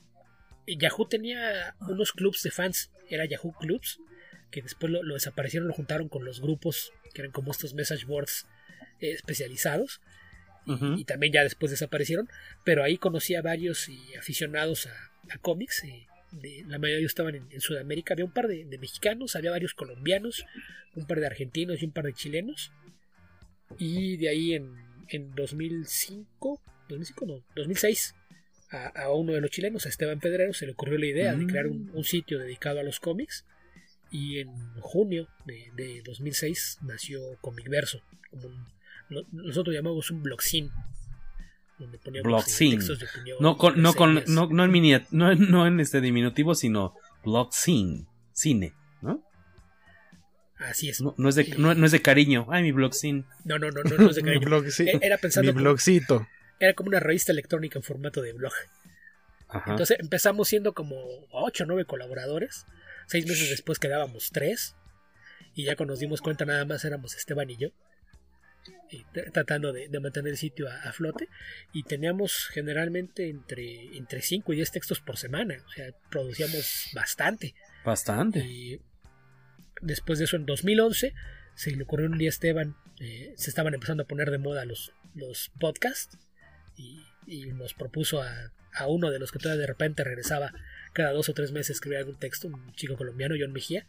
Yahoo 0.65 1.07
tenía 1.07 1.75
unos 1.81 2.13
clubs 2.13 2.41
de 2.43 2.51
fans, 2.51 2.89
era 3.09 3.25
Yahoo 3.25 3.53
Clubs, 3.59 3.99
que 4.49 4.61
después 4.61 4.91
lo, 4.91 5.03
lo 5.03 5.15
desaparecieron, 5.15 5.67
lo 5.67 5.73
juntaron 5.73 6.07
con 6.07 6.23
los 6.23 6.39
grupos, 6.39 6.93
que 7.13 7.21
eran 7.21 7.31
como 7.31 7.51
estos 7.51 7.73
message 7.73 8.05
boards 8.05 8.47
eh, 9.01 9.11
especializados, 9.11 9.99
y, 10.65 11.01
y, 11.01 11.03
también 11.03 11.33
ya 11.33 11.43
después 11.43 11.71
desaparecieron, 11.71 12.29
pero 12.63 12.83
ahí 12.83 12.97
conocí 12.97 13.35
a 13.35 13.41
varios 13.41 13.89
y 13.89 14.15
aficionados 14.15 14.85
a, 14.85 15.11
a 15.33 15.37
cómics, 15.39 15.83
eh, 15.83 16.07
de, 16.31 16.63
la 16.67 16.79
mayoría 16.79 17.05
estaban 17.05 17.35
en, 17.35 17.51
en, 17.51 17.59
Sudamérica, 17.59 18.13
había 18.13 18.23
un 18.23 18.31
par 18.31 18.47
de, 18.47 18.63
de, 18.63 18.77
mexicanos, 18.77 19.35
había 19.35 19.51
varios 19.51 19.73
colombianos, 19.73 20.45
un 20.95 21.05
par 21.05 21.19
de 21.19 21.25
argentinos 21.25 21.81
y 21.81 21.85
un 21.85 21.91
par 21.91 22.05
de 22.05 22.13
chilenos, 22.13 22.71
y 23.77 24.15
de 24.17 24.29
ahí 24.29 24.53
en, 24.53 24.92
en 25.09 25.33
2005, 25.35 26.61
2005 26.89 27.25
no, 27.25 27.43
2006, 27.55 28.15
a, 28.71 28.87
a, 29.03 29.11
uno 29.11 29.33
de 29.33 29.41
los 29.41 29.51
chilenos, 29.51 29.85
a 29.85 29.89
Esteban 29.89 30.19
Pedrero, 30.19 30.53
se 30.53 30.65
le 30.65 30.73
ocurrió 30.73 30.97
la 30.97 31.05
idea 31.05 31.33
mm. 31.33 31.39
de 31.39 31.47
crear 31.47 31.67
un, 31.67 31.91
un, 31.93 32.03
sitio 32.03 32.39
dedicado 32.39 32.79
a 32.79 32.83
los 32.83 32.99
cómics. 32.99 33.45
Y 34.11 34.39
en 34.39 34.51
junio 34.79 35.27
de, 35.45 35.71
de 35.75 36.01
2006 36.03 36.79
nació 36.83 37.19
Comicverso, 37.41 38.01
como 38.29 38.47
un, 38.47 38.65
nosotros 39.31 39.75
llamamos 39.75 40.11
un 40.11 40.23
blogzine. 40.23 40.71
Donde 41.79 41.97
poníamos 41.97 42.45
textos 42.45 42.99
de 42.99 43.05
opinión, 43.07 43.37
no, 43.41 43.57
con, 43.57 43.81
no, 43.81 43.93
con, 43.95 44.23
no, 44.27 44.47
no, 44.47 44.63
en 44.63 44.71
mini, 44.71 44.93
no, 45.11 45.33
no 45.35 45.67
en 45.67 45.79
este 45.79 46.01
diminutivo, 46.01 46.53
sino 46.53 46.93
blogzine, 47.23 48.05
cine. 48.31 48.73
Así 50.69 50.89
es. 50.89 51.01
No, 51.01 51.13
no, 51.17 51.29
es 51.29 51.35
de, 51.35 51.45
no, 51.57 51.73
no, 51.75 51.85
es 51.85 51.91
de 51.91 52.01
cariño. 52.01 52.47
Ay, 52.49 52.63
mi 52.63 52.71
blogzine. 52.71 53.25
No, 53.43 53.59
no, 53.59 53.69
no, 53.71 53.83
no, 53.83 53.97
no 53.97 54.09
es 54.09 54.15
de 54.15 54.21
cariño. 54.23 54.45
blogcito. 54.45 54.99
Era 55.01 55.17
pensando. 55.17 55.53
Mi 55.53 55.59
blogcito. 55.59 56.17
Como, 56.19 56.29
era 56.59 56.73
como 56.73 56.87
una 56.89 56.99
revista 56.99 57.31
electrónica 57.31 57.79
en 57.79 57.83
formato 57.83 58.21
de 58.21 58.33
blog. 58.33 58.53
Ajá. 59.49 59.71
Entonces 59.71 59.97
empezamos 59.99 60.47
siendo 60.47 60.73
como 60.73 60.95
8 61.31 61.63
o 61.63 61.67
9 61.67 61.85
colaboradores. 61.85 62.65
Seis 63.07 63.27
meses 63.27 63.49
después 63.49 63.79
quedábamos 63.79 64.31
3. 64.31 64.75
Y 65.55 65.65
ya 65.65 65.75
cuando 65.75 65.93
nos 65.93 65.99
dimos 65.99 66.21
cuenta 66.21 66.45
nada 66.45 66.65
más 66.65 66.85
éramos 66.85 67.15
Esteban 67.15 67.49
y 67.49 67.57
yo. 67.57 67.69
Y 68.89 69.03
tratando 69.31 69.73
de, 69.73 69.89
de, 69.89 69.99
mantener 69.99 70.31
el 70.31 70.37
sitio 70.37 70.69
a, 70.69 70.83
a, 70.83 70.93
flote. 70.93 71.27
Y 71.73 71.83
teníamos 71.83 72.47
generalmente 72.47 73.29
entre, 73.29 73.97
entre 73.97 74.21
5 74.21 74.53
y 74.53 74.55
10 74.55 74.71
textos 74.71 75.01
por 75.01 75.17
semana. 75.17 75.57
O 75.67 75.71
sea, 75.71 75.91
producíamos 76.09 76.89
bastante. 76.93 77.53
Bastante. 77.83 78.39
Y 78.39 78.79
después 79.83 80.19
de 80.19 80.25
eso, 80.25 80.35
en 80.35 80.45
2011, 80.45 81.13
se 81.55 81.71
le 81.71 81.83
ocurrió 81.83 82.07
un 82.07 82.17
día 82.17 82.29
a 82.29 82.31
Esteban. 82.31 82.75
Eh, 82.99 83.33
se 83.37 83.49
estaban 83.49 83.73
empezando 83.73 84.03
a 84.03 84.07
poner 84.07 84.31
de 84.31 84.37
moda 84.37 84.65
los, 84.65 84.93
los 85.15 85.51
podcasts. 85.59 86.17
Y, 86.75 87.03
y, 87.27 87.45
nos 87.53 87.73
propuso 87.73 88.21
a, 88.21 88.51
a, 88.73 88.87
uno 88.87 89.11
de 89.11 89.19
los 89.19 89.31
que 89.31 89.39
todavía 89.39 89.61
de 89.61 89.67
repente 89.67 90.03
regresaba 90.03 90.51
cada 90.93 91.11
dos 91.11 91.29
o 91.29 91.33
tres 91.33 91.51
meses 91.51 91.75
escribir 91.75 91.99
algún 91.99 92.17
texto, 92.17 92.47
un 92.47 92.73
chico 92.73 92.97
colombiano, 92.97 93.35
John 93.39 93.53
Mejía, 93.53 93.85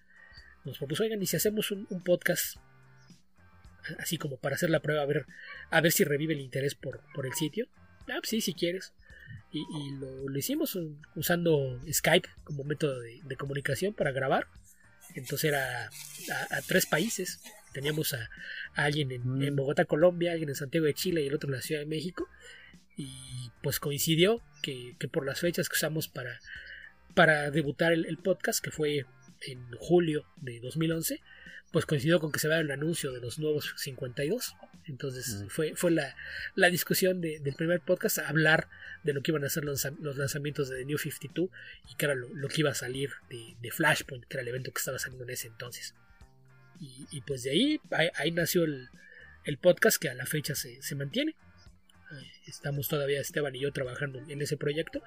nos 0.65 0.79
propuso, 0.79 1.03
oigan, 1.03 1.23
y 1.23 1.27
si 1.27 1.37
hacemos 1.37 1.71
un, 1.71 1.87
podcast 2.05 2.57
así 3.99 4.19
como 4.19 4.37
para 4.37 4.55
hacer 4.55 4.71
la 4.71 4.81
prueba, 4.81 5.03
a 5.03 5.07
ver, 5.07 5.27
a 5.71 5.81
ver 5.81 5.93
si 5.93 6.05
revive 6.05 6.35
el 6.35 6.41
interés 6.41 6.75
por, 6.75 7.01
por 7.15 7.27
el 7.27 7.33
sitio. 7.35 7.69
Ah, 8.09 8.21
sí, 8.23 8.41
si 8.41 8.55
quieres. 8.55 8.93
Y, 9.51 9.61
y 9.61 9.91
lo, 9.99 10.29
lo, 10.29 10.39
hicimos 10.39 10.79
usando 11.15 11.81
Skype 11.91 12.29
como 12.45 12.65
método 12.65 13.01
de 13.01 13.37
comunicación 13.37 13.95
para 13.95 14.13
grabar. 14.13 14.47
Entonces 15.15 15.45
era 15.45 15.87
a, 15.87 16.57
a 16.57 16.63
tres 16.63 16.87
países. 16.87 17.41
Teníamos 17.73 18.15
a, 18.15 18.31
a 18.75 18.85
alguien 18.85 19.13
en, 19.13 19.27
mm. 19.27 19.43
en, 19.43 19.57
Bogotá, 19.57 19.85
Colombia, 19.85 20.33
alguien 20.33 20.49
en 20.49 20.55
Santiago 20.55 20.87
de 20.87 20.95
Chile 20.95 21.23
y 21.23 21.27
el 21.27 21.35
otro 21.35 21.49
en 21.49 21.57
la 21.57 21.63
Ciudad 21.63 21.81
de 21.81 21.87
México. 21.87 22.29
Y 22.97 23.51
pues 23.63 23.81
coincidió 23.81 24.43
que, 24.63 24.95
que 24.99 25.09
por 25.09 25.27
las 25.27 25.41
fechas 25.41 25.69
que 25.69 25.75
usamos 25.75 26.09
para, 26.09 26.41
para 27.15 27.51
debutar 27.51 27.93
el, 27.93 28.07
el, 28.07 28.19
podcast, 28.19 28.63
que 28.63 28.71
fue 28.71 29.07
en 29.47 29.71
julio 29.79 30.27
de 30.37 30.61
2011, 30.61 31.21
pues 31.75 31.87
coincidió 31.87 32.21
con 32.21 32.31
que 32.31 32.39
se 32.39 32.47
vea 32.47 32.61
el 32.61 32.71
anuncio 32.71 33.11
de 33.11 33.21
los 33.21 33.41
nuevos 33.41 33.75
52. 33.77 34.55
Entonces 34.87 35.45
fue, 35.49 35.75
fue 35.75 35.91
la, 35.91 36.15
la 36.55 36.71
discusión 36.71 37.21
de, 37.21 37.41
del 37.41 37.57
primer 37.57 37.81
podcast, 37.81 38.19
hablar 38.19 38.69
de 39.03 39.13
lo 39.13 39.23
que 39.23 39.33
iban 39.33 39.45
a 39.45 39.49
ser 39.49 39.65
los, 39.65 39.85
los 39.99 40.17
lanzamientos 40.17 40.69
de 40.69 40.79
The 40.79 40.85
New 40.85 40.99
52 40.99 41.51
y 41.91 41.97
que 41.97 42.05
era 42.05 42.15
lo, 42.15 42.29
lo 42.33 42.47
que 42.47 42.61
iba 42.61 42.71
a 42.71 42.75
salir 42.75 43.11
de, 43.29 43.57
de, 43.61 43.71
Flashpoint, 43.73 44.25
que 44.27 44.37
era 44.37 44.43
el 44.43 44.49
evento 44.49 44.71
que 44.73 44.79
estaba 44.79 45.01
saliendo 45.01 45.25
en 45.25 45.31
ese 45.31 45.49
entonces. 45.49 45.97
Y, 46.79 47.09
y 47.11 47.23
pues 47.23 47.43
de 47.43 47.51
ahí, 47.51 47.81
ahí, 47.91 48.09
ahí 48.15 48.31
nació 48.31 48.63
el, 48.63 48.89
el, 49.45 49.59
podcast 49.59 50.01
que 50.01 50.09
a 50.09 50.15
la 50.15 50.27
fecha 50.27 50.55
se, 50.55 50.81
se 50.81 50.95
mantiene. 50.95 51.35
Estamos 52.47 52.87
todavía 52.87 53.21
Esteban 53.21 53.57
y 53.57 53.61
yo 53.61 53.73
trabajando 53.73 54.21
en 54.29 54.41
ese 54.41 54.57
proyecto, 54.57 55.03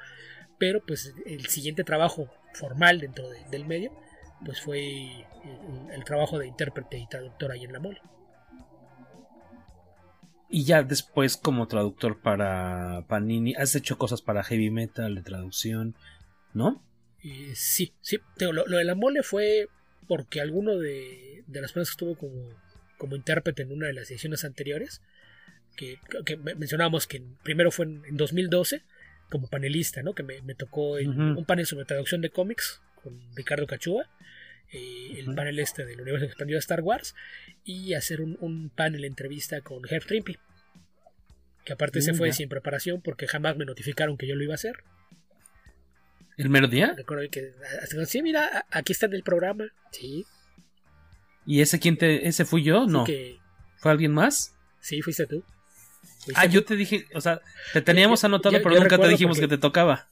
pero 0.59 0.85
pues 0.85 1.14
el 1.26 1.45
siguiente 1.45 1.85
trabajo 1.85 2.30
formal 2.53 2.99
dentro 2.99 3.30
de, 3.30 3.45
del 3.51 3.65
medio 3.65 3.97
pues 4.45 4.61
fue 4.61 4.80
el, 4.80 5.91
el, 5.93 6.03
trabajo 6.03 6.38
de 6.39 6.47
intérprete 6.47 6.97
y 6.97 7.07
traductor 7.07 7.51
ahí 7.51 7.64
en 7.64 7.73
la 7.73 7.80
mole. 7.80 8.01
Y 10.49 10.64
ya 10.64 10.84
después 10.84 11.35
como 11.38 11.68
traductor 11.68 12.22
para 12.22 13.05
Panini, 13.07 13.53
has 13.55 13.76
hecho 13.76 13.97
cosas 13.97 14.22
para 14.22 14.43
heavy 14.43 14.69
metal 14.69 15.15
de 15.15 15.22
traducción, 15.22 15.95
¿no? 16.53 16.81
Eh, 17.23 17.51
sí, 17.55 17.93
sí. 18.01 18.19
Lo, 18.39 18.53
lo, 18.53 18.77
de 18.77 18.85
la 18.85 18.95
mole 18.95 19.23
fue 19.23 19.68
porque 20.07 20.39
alguno 20.39 20.77
de, 20.77 21.43
de 21.47 21.61
las 21.61 21.72
personas 21.73 21.89
que 21.89 21.93
estuvo 21.93 22.15
como, 22.15 22.49
como 22.97 23.15
intérprete 23.15 23.64
en 23.64 23.72
una 23.73 23.88
de 23.88 23.93
las 23.93 24.09
ediciones 24.09 24.45
anteriores, 24.45 25.01
que, 25.76 25.99
que 26.26 26.38
mencionábamos 26.38 27.07
que 27.07 27.22
primero 27.43 27.72
fue 27.72 27.85
en, 27.85 28.03
en 28.05 28.18
2012 28.18 28.84
como 29.30 29.47
panelista, 29.47 30.01
¿no? 30.01 30.14
Que 30.14 30.23
me, 30.23 30.41
me 30.41 30.55
tocó 30.55 30.97
en, 30.97 31.09
uh 31.09 31.14
-huh. 31.14 31.38
un 31.38 31.45
panel 31.45 31.65
sobre 31.65 31.85
traducción 31.85 32.22
de 32.22 32.30
cómics 32.30 32.81
con 33.03 33.19
Ricardo 33.35 33.68
Cachúa, 33.68 34.09
eh, 34.72 35.15
el 35.18 35.30
uh 35.30 35.31
-huh. 35.31 35.35
panel 35.35 35.60
este 35.60 35.85
del 35.85 36.02
universo 36.02 36.26
expandido 36.26 36.57
de 36.57 36.60
Star 36.60 36.81
Wars, 36.81 37.15
y 37.64 37.94
hacer 37.94 38.22
un, 38.22 38.38
un 38.39 38.69
panel 38.69 39.06
entrevista 39.06 39.61
con 39.61 39.81
Herb 39.89 40.06
Trimpy, 40.06 40.38
que 41.65 41.73
aparte 41.73 41.99
uh, 41.99 42.02
se 42.02 42.14
fue 42.14 42.30
ya. 42.30 42.34
sin 42.34 42.49
preparación 42.49 43.02
porque 43.02 43.27
jamás 43.27 43.57
me 43.57 43.65
notificaron 43.65 44.18
que 44.18 44.27
yo 44.27 44.35
lo 44.35 44.44
iba 44.44 44.53
a 44.53 44.56
hacer. 44.56 44.84
¿El 46.38 46.49
mero 46.49 46.68
día? 46.68 46.94
Recuerdo 46.95 47.30
que, 47.31 47.53
sí, 48.06 48.22
mira, 48.22 48.65
aquí 48.69 48.94
está 48.94 49.07
en 49.07 49.14
el 49.14 49.23
programa, 49.23 49.65
sí. 49.91 50.26
¿Y 51.45 51.61
ese 51.61 51.80
quién 51.80 51.98
te, 51.98 52.27
ese 52.27 52.45
fui 52.45 52.64
yo? 52.64 52.85
No. 52.85 53.03
Que... 53.06 53.39
¿Fue 53.77 53.91
alguien 53.91 54.11
más? 54.11 54.56
Sí, 54.80 55.02
fuiste 55.02 55.26
tú. 55.26 55.44
Ah, 56.35 56.45
yo 56.45 56.64
te 56.64 56.76
dije, 56.76 57.06
o 57.14 57.22
sea, 57.22 57.41
te 57.73 57.81
teníamos 57.81 58.23
anotado, 58.23 58.52
yo, 58.53 58.60
yo, 58.60 58.64
pero 58.64 58.76
yo 58.76 58.81
nunca 58.81 58.98
te 58.98 59.07
dijimos 59.07 59.38
porque... 59.38 59.49
que 59.49 59.56
te 59.56 59.61
tocaba. 59.61 60.10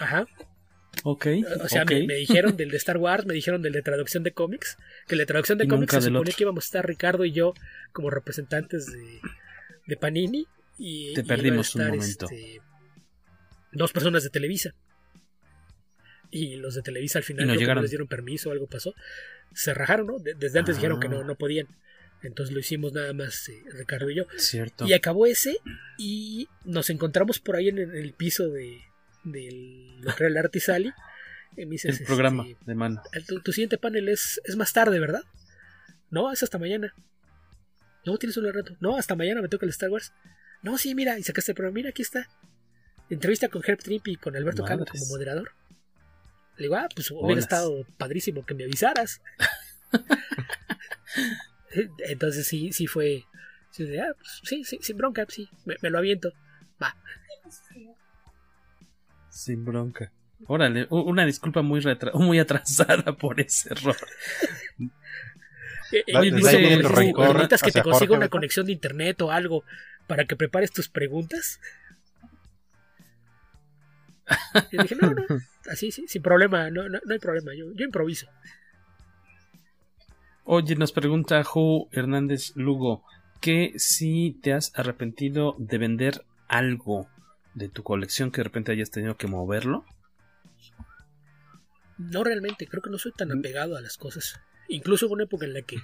Ajá. 0.00 0.26
Ok. 1.04 1.26
O 1.60 1.68
sea, 1.68 1.82
okay. 1.82 2.02
Me, 2.02 2.14
me, 2.14 2.14
dijeron 2.14 2.56
del 2.56 2.70
de 2.70 2.76
Star 2.76 2.96
Wars, 2.96 3.26
me 3.26 3.34
dijeron 3.34 3.62
del 3.62 3.72
de 3.72 3.82
traducción 3.82 4.22
de 4.22 4.32
cómics, 4.32 4.76
que 5.06 5.14
el 5.14 5.18
de 5.18 5.26
traducción 5.26 5.58
de 5.58 5.68
cómics 5.68 5.92
se 5.92 6.02
supone 6.02 6.32
que 6.32 6.42
íbamos 6.42 6.64
a 6.64 6.66
estar 6.66 6.86
Ricardo 6.86 7.24
y 7.24 7.32
yo 7.32 7.54
como 7.92 8.10
representantes 8.10 8.86
de, 8.86 9.20
de 9.86 9.96
Panini. 9.96 10.46
Y, 10.78 11.14
te 11.14 11.24
perdimos 11.24 11.68
estar, 11.68 11.90
un 11.90 11.98
momento. 11.98 12.26
Este, 12.26 12.60
dos 13.72 13.92
personas 13.92 14.22
de 14.22 14.30
Televisa. 14.30 14.74
Y 16.30 16.56
los 16.56 16.74
de 16.74 16.82
Televisa 16.82 17.18
al 17.18 17.24
final 17.24 17.46
no, 17.46 17.54
les 17.80 17.90
dieron 17.90 18.08
permiso, 18.08 18.50
algo 18.50 18.66
pasó. 18.66 18.94
Se 19.54 19.72
rajaron, 19.74 20.06
¿no? 20.06 20.18
Desde 20.18 20.58
antes 20.58 20.74
ah. 20.74 20.78
dijeron 20.78 21.00
que 21.00 21.08
no, 21.08 21.24
no 21.24 21.36
podían. 21.36 21.68
Entonces 22.22 22.52
lo 22.52 22.60
hicimos 22.60 22.92
nada 22.92 23.12
más 23.12 23.48
eh, 23.48 23.62
Ricardo 23.72 24.10
y 24.10 24.16
yo. 24.16 24.26
Cierto. 24.36 24.86
Y 24.86 24.92
acabó 24.92 25.26
ese 25.26 25.58
y 25.98 26.48
nos 26.64 26.90
encontramos 26.90 27.38
por 27.38 27.56
ahí 27.56 27.68
en 27.68 27.78
el 27.78 28.12
piso 28.14 28.48
de 28.48 28.85
del 29.26 30.02
Real 30.16 30.36
Artisali. 30.36 30.92
Y 31.56 31.64
me 31.64 31.72
dices, 31.72 32.00
el 32.00 32.06
programa 32.06 32.46
este, 32.46 32.64
de 32.64 32.74
man. 32.74 33.00
Tu, 33.26 33.40
tu, 33.40 33.52
siguiente 33.52 33.78
panel 33.78 34.08
es, 34.08 34.40
es 34.44 34.56
más 34.56 34.72
tarde, 34.72 34.98
¿verdad? 34.98 35.22
No, 36.10 36.32
es 36.32 36.42
hasta 36.42 36.58
mañana. 36.58 36.94
No, 38.04 38.18
tienes 38.18 38.36
un 38.36 38.52
rato. 38.52 38.76
No, 38.80 38.96
hasta 38.96 39.16
mañana 39.16 39.42
me 39.42 39.48
toca 39.48 39.66
el 39.66 39.70
Star 39.70 39.90
Wars. 39.90 40.12
No, 40.62 40.78
sí, 40.78 40.94
mira, 40.94 41.18
y 41.18 41.22
sacaste 41.22 41.52
el 41.52 41.56
programa. 41.56 41.74
Mira, 41.74 41.90
aquí 41.90 42.02
está. 42.02 42.28
Entrevista 43.08 43.48
con 43.48 43.62
Herb 43.64 43.78
Tripp 43.82 44.08
y 44.08 44.16
con 44.16 44.36
Alberto 44.36 44.64
Cano 44.64 44.84
como 44.84 45.06
moderador. 45.06 45.52
Le 46.56 46.64
digo, 46.64 46.76
ah, 46.76 46.88
pues 46.94 47.10
hubiera 47.10 47.40
estado 47.40 47.84
padrísimo 47.98 48.44
que 48.44 48.54
me 48.54 48.64
avisaras. 48.64 49.20
Entonces 51.98 52.46
sí, 52.46 52.72
sí 52.72 52.86
fue. 52.86 53.24
Sí, 53.70 53.96
ah, 53.98 54.14
pues, 54.16 54.40
sí, 54.44 54.64
sí, 54.64 54.78
sin 54.80 54.96
bronca, 54.96 55.26
sí, 55.28 55.48
me, 55.64 55.76
me, 55.82 55.90
lo 55.90 55.98
aviento. 55.98 56.32
Va. 56.82 56.96
Sin 59.36 59.66
bronca. 59.66 60.10
Órale, 60.46 60.86
una 60.88 61.26
disculpa 61.26 61.60
muy, 61.60 61.80
retra 61.80 62.10
muy 62.14 62.38
atrasada 62.38 63.14
por 63.16 63.38
ese 63.38 63.70
error. 63.74 63.96
Oye, 66.14 66.30
dice, 66.30 66.58
necesitas 66.58 67.62
que 67.62 67.70
te 67.70 67.82
consiga 67.82 68.08
Jorge, 68.08 68.16
una 68.16 68.28
conexión 68.30 68.64
de 68.64 68.72
internet 68.72 69.20
o 69.20 69.30
algo 69.30 69.62
para 70.06 70.24
que 70.24 70.36
prepares 70.36 70.72
tus 70.72 70.88
preguntas. 70.88 71.60
Y 74.72 74.78
dije, 74.78 74.96
no, 74.96 75.10
no, 75.10 75.24
así, 75.70 75.92
sí, 75.92 76.06
sin 76.08 76.22
problema, 76.22 76.70
no, 76.70 76.88
no, 76.88 76.98
no 77.04 77.12
hay 77.12 77.18
problema, 77.20 77.52
yo, 77.54 77.66
yo 77.74 77.84
improviso. 77.84 78.26
Oye, 80.44 80.74
nos 80.74 80.92
pregunta 80.92 81.44
Ju 81.44 81.88
Hernández 81.92 82.52
Lugo 82.56 83.04
que 83.40 83.74
si 83.76 84.36
te 84.42 84.54
has 84.54 84.72
arrepentido 84.76 85.54
de 85.58 85.78
vender 85.78 86.24
algo 86.48 87.08
de 87.56 87.68
tu 87.68 87.82
colección 87.82 88.30
que 88.30 88.40
de 88.40 88.44
repente 88.44 88.70
hayas 88.70 88.90
tenido 88.90 89.16
que 89.16 89.26
moverlo? 89.26 89.84
No 91.98 92.22
realmente, 92.22 92.66
creo 92.66 92.82
que 92.82 92.90
no 92.90 92.98
soy 92.98 93.12
tan 93.12 93.32
apegado 93.32 93.76
a 93.76 93.80
las 93.80 93.96
cosas. 93.96 94.38
Incluso 94.68 95.06
hubo 95.06 95.14
una 95.14 95.24
época 95.24 95.46
en 95.46 95.54
la 95.54 95.62
que 95.62 95.78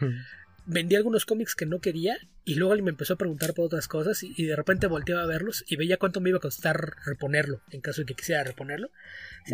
vendí 0.66 0.94
algunos 0.94 1.24
cómics 1.24 1.54
que 1.54 1.64
no 1.64 1.80
quería 1.80 2.18
y 2.44 2.56
luego 2.56 2.72
alguien 2.72 2.84
me 2.84 2.90
empezó 2.90 3.14
a 3.14 3.16
preguntar 3.16 3.54
por 3.54 3.64
otras 3.64 3.88
cosas 3.88 4.22
y, 4.22 4.44
de 4.44 4.54
repente 4.54 4.86
volteaba 4.86 5.22
a 5.22 5.26
verlos 5.26 5.64
y 5.66 5.76
veía 5.76 5.96
cuánto 5.96 6.20
me 6.20 6.28
iba 6.28 6.36
a 6.36 6.42
costar 6.42 6.96
reponerlo 7.06 7.62
en 7.70 7.80
caso 7.80 8.02
de 8.02 8.06
que 8.06 8.14
quisiera 8.14 8.44
reponerlo. 8.44 8.90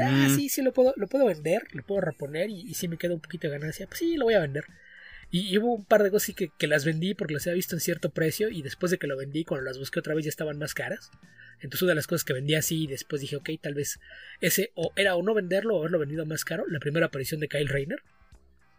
Ah, 0.00 0.26
mm. 0.28 0.34
sí, 0.34 0.48
sí, 0.48 0.62
lo 0.62 0.72
puedo, 0.72 0.94
lo 0.96 1.06
puedo 1.06 1.26
vender, 1.26 1.62
lo 1.72 1.84
puedo 1.84 2.00
reponer 2.00 2.50
y, 2.50 2.74
si 2.74 2.88
me 2.88 2.98
queda 2.98 3.14
un 3.14 3.20
poquito 3.20 3.46
de 3.46 3.52
ganancia, 3.58 3.86
pues 3.86 4.00
sí, 4.00 4.16
lo 4.16 4.24
voy 4.24 4.34
a 4.34 4.40
vender. 4.40 4.64
Y, 5.30 5.56
hubo 5.58 5.72
un 5.72 5.84
par 5.84 6.02
de 6.02 6.10
cosas 6.10 6.34
que, 6.34 6.50
que, 6.58 6.66
las 6.66 6.84
vendí 6.84 7.14
porque 7.14 7.34
las 7.34 7.46
había 7.46 7.54
visto 7.54 7.76
en 7.76 7.80
cierto 7.80 8.10
precio 8.10 8.48
y 8.48 8.62
después 8.62 8.90
de 8.90 8.98
que 8.98 9.06
lo 9.06 9.16
vendí, 9.16 9.44
cuando 9.44 9.64
las 9.64 9.78
busqué 9.78 10.00
otra 10.00 10.14
vez 10.14 10.24
ya 10.24 10.30
estaban 10.30 10.58
más 10.58 10.74
caras. 10.74 11.12
Entonces 11.60 11.82
una 11.82 11.90
de 11.90 11.96
las 11.96 12.06
cosas 12.06 12.24
que 12.24 12.32
vendí 12.32 12.54
así 12.54 12.84
y 12.84 12.86
después 12.86 13.20
dije, 13.20 13.36
ok, 13.36 13.50
tal 13.60 13.74
vez 13.74 13.98
ese 14.40 14.70
o 14.74 14.92
era 14.96 15.16
o 15.16 15.22
no 15.22 15.34
venderlo 15.34 15.76
o 15.76 15.80
haberlo 15.80 15.98
vendido 15.98 16.24
más 16.24 16.44
caro. 16.44 16.64
La 16.68 16.78
primera 16.78 17.06
aparición 17.06 17.40
de 17.40 17.48
Kyle 17.48 17.68
Rayner. 17.68 18.02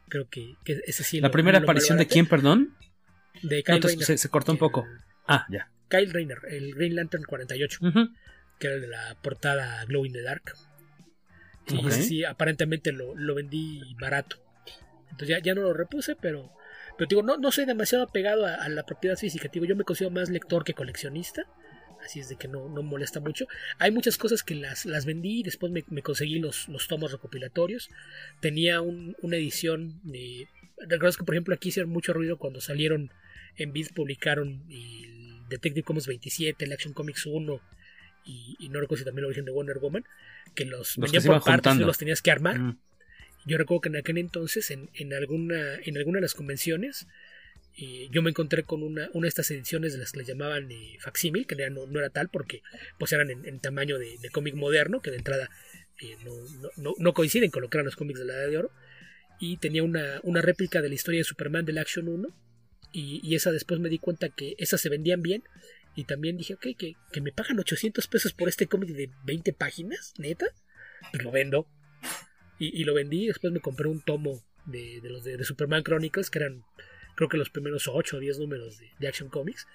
Creo 0.08 0.30
que, 0.30 0.56
que 0.64 0.82
ese 0.86 1.04
sí. 1.04 1.20
¿La 1.20 1.32
primera 1.32 1.60
aparición 1.60 1.98
de 1.98 2.08
quién, 2.08 2.26
perdón? 2.26 2.76
De 3.44 3.64
Kyle 3.64 3.82
Se, 3.82 4.18
se, 4.18 4.30
cortó 4.30 4.52
un 4.52 4.58
poco. 4.58 4.86
Ah, 5.28 5.46
ya. 5.50 5.70
Kyle 5.90 6.12
Rayner, 6.12 6.40
el 6.50 6.74
Green 6.74 6.96
Lantern 6.96 7.24
48. 7.24 7.80
Que 8.60 8.68
era 8.68 8.78
de 8.78 8.88
la 8.88 9.18
portada 9.22 9.84
Glow 9.86 10.06
in 10.06 10.14
the 10.14 10.22
Dark. 10.22 10.54
Y 11.68 11.92
sí, 11.92 12.24
aparentemente 12.24 12.92
lo, 12.92 13.16
lo, 13.16 13.36
vendí 13.36 13.96
barato. 14.00 14.38
Entonces 15.12 15.30
ya, 15.30 15.40
ya 15.40 15.54
no 15.54 15.62
lo 15.62 15.74
repuse, 15.74 16.16
pero, 16.16 16.52
pero 16.98 17.08
digo, 17.08 17.22
no, 17.22 17.38
no 17.38 17.52
soy 17.52 17.66
demasiado 17.66 18.06
apegado 18.06 18.48
a, 18.48 18.56
a 18.56 18.70
la 18.70 18.84
propiedad 18.84 19.18
física. 19.18 19.50
Digo, 19.52 19.66
yo 19.66 19.76
me 19.76 19.84
considero 19.84 20.12
más 20.12 20.30
lector 20.30 20.64
que 20.64 20.74
coleccionista 20.74 21.46
así 22.10 22.20
es 22.20 22.30
de 22.30 22.38
que 22.38 22.48
no, 22.48 22.68
no 22.70 22.82
molesta 22.82 23.20
mucho. 23.20 23.48
Hay 23.78 23.92
muchas 23.92 24.18
cosas 24.18 24.42
que 24.42 24.56
las, 24.56 24.86
las 24.86 25.06
vendí 25.06 25.42
y 25.42 25.44
después 25.44 25.72
me, 25.72 26.02
conseguí 26.02 26.40
los, 26.40 26.68
los, 26.68 26.88
tomos 26.88 27.12
recopilatorios. 27.12 27.90
Tenía 28.40 28.82
una 28.82 29.38
edición 29.38 30.00
de... 30.04 30.48
Recuerdo 30.80 31.18
que 31.18 31.24
por 31.24 31.36
ejemplo 31.36 31.54
aquí 31.54 31.70
hicieron 31.70 31.92
mucho 31.92 32.14
ruido 32.14 32.38
cuando 32.38 32.62
salieron 32.62 33.12
en 33.58 33.74
Beat, 33.74 33.94
publicaron 33.94 34.64
el 34.70 35.48
Detective 35.50 35.84
Comics 35.84 36.08
27, 36.08 36.66
el 36.66 36.72
Action 36.72 36.94
Comics 36.94 37.26
1 37.26 37.62
y, 38.26 38.70
no 38.70 38.80
recuerdo 38.80 39.02
si 39.02 39.06
también 39.06 39.24
la 39.24 39.28
origen 39.28 39.46
de 39.46 39.52
Wonder 39.52 39.80
Woman, 39.80 40.06
que 40.56 40.66
los, 40.66 40.98
venían 40.98 41.24
por 41.24 41.44
partes 41.44 41.76
y 41.76 41.80
los 41.80 41.98
tenías 41.98 42.22
que 42.22 42.32
armar. 42.32 42.60
Mm. 42.60 42.80
Yo 43.46 43.58
recuerdo 43.58 43.82
que 43.82 43.90
en 43.90 43.96
aquel 43.98 44.18
entonces, 44.18 44.70
en, 44.72 44.90
en, 44.94 45.14
alguna, 45.14 45.76
en 45.84 45.98
alguna 45.98 46.18
de 46.18 46.22
las 46.22 46.36
convenciones, 46.36 47.08
yo 48.12 48.22
me 48.22 48.32
encontré 48.32 48.64
con 48.64 48.84
una, 48.84 49.10
una 49.14 49.26
de 49.26 49.30
estas 49.30 49.50
ediciones 49.52 49.94
de 49.94 50.00
las 50.00 50.12
que 50.12 50.20
le 50.20 50.26
llamaban 50.26 50.70
eh, 50.72 50.98
facsímil, 51.00 51.48
que 51.48 51.56
no, 51.70 52.00
era 52.00 52.10
tal 52.10 52.30
porque 52.30 52.62
pues 52.98 53.14
eran 53.14 53.30
en, 53.30 53.60
tamaño 53.60 53.98
de, 53.98 54.18
cómic 54.32 54.56
moderno, 54.56 55.02
que 55.02 55.12
de 55.12 55.18
entrada 55.18 55.50
eh, 56.02 56.18
no, 56.78 56.94
no, 56.98 57.14
coinciden 57.14 57.52
con 57.52 57.62
lo 57.62 57.70
que 57.70 57.78
eran 57.78 57.86
los 57.86 57.96
cómics 57.96 58.20
de 58.20 58.26
la 58.26 58.34
Edad 58.34 58.50
de 58.50 58.58
Oro. 58.58 58.72
Y 59.40 59.58
tenía 59.58 59.84
una, 59.84 60.20
una 60.24 60.42
réplica 60.42 60.82
de 60.82 60.90
la 60.90 60.96
historia 60.96 61.22
de 61.22 61.24
Superman 61.24 61.64
del 61.64 61.78
Action 61.78 62.10
1. 62.10 62.28
Y, 62.92 63.22
y, 63.24 63.36
esa 63.36 63.52
después 63.52 63.80
me 63.80 63.88
di 63.88 64.00
cuenta 64.00 64.28
que 64.30 64.56
esas 64.58 64.82
se 64.82 64.90
vendían 64.90 65.22
bien. 65.22 65.44
Y 65.96 66.04
también 66.04 66.36
dije, 66.36 66.56
ok, 66.56 66.68
que, 66.78 66.96
me 67.22 67.32
pagan 67.32 67.60
800 67.60 68.08
pesos 68.08 68.34
por 68.34 68.50
este 68.50 68.68
cómic 68.68 68.90
de 68.90 69.10
20 69.24 69.54
páginas, 69.54 70.14
neta. 70.18 70.48
Pues 71.12 71.24
lo 71.24 71.32
vendo. 71.32 71.68
Y, 72.58 72.82
y, 72.82 72.84
lo 72.84 72.94
vendí. 72.94 73.28
Después 73.28 73.54
me 73.54 73.62
compré 73.62 73.88
un 73.88 74.02
tomo 74.02 74.44
de, 74.66 75.00
los 75.04 75.24
de 75.24 75.42
Superman 75.46 75.84
Chronicles, 75.84 76.30
que 76.30 76.40
eran 76.40 76.66
creo 77.20 77.28
que 77.28 77.36
los 77.36 77.50
primeros 77.50 77.90
8 77.90 78.16
o 78.16 78.20
10 78.22 78.40
números 78.40 78.80
de, 78.98 79.06
Action 79.06 79.28
Comics. 79.28 79.68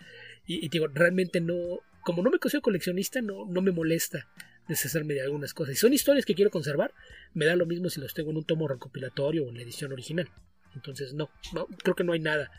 Y, 0.46 0.66
digo, 0.70 0.86
realmente 0.88 1.42
no, 1.42 1.80
como 2.02 2.22
no 2.22 2.30
me 2.30 2.38
considero 2.38 2.62
coleccionista, 2.62 3.20
no, 3.20 3.44
no 3.44 3.60
me 3.60 3.70
molesta 3.70 4.26
deshacerme 4.66 5.12
de 5.12 5.20
algunas 5.20 5.52
cosas. 5.52 5.74
Y 5.74 5.76
son 5.76 5.92
historias 5.92 6.24
que 6.24 6.34
quiero 6.34 6.50
conservar, 6.50 6.94
me 7.34 7.44
da 7.44 7.54
lo 7.54 7.66
mismo 7.66 7.90
si 7.90 8.00
los 8.00 8.14
tengo 8.14 8.30
en 8.30 8.38
un 8.38 8.44
tomo 8.44 8.66
recopilatorio 8.66 9.44
o 9.44 9.50
en 9.50 9.56
la 9.56 9.62
edición 9.62 9.92
original. 9.92 10.30
Entonces, 10.74 11.12
no, 11.12 11.28
no 11.52 11.66
creo 11.66 11.94
que 11.94 12.02
no 12.02 12.14
hay 12.14 12.20
nada 12.20 12.50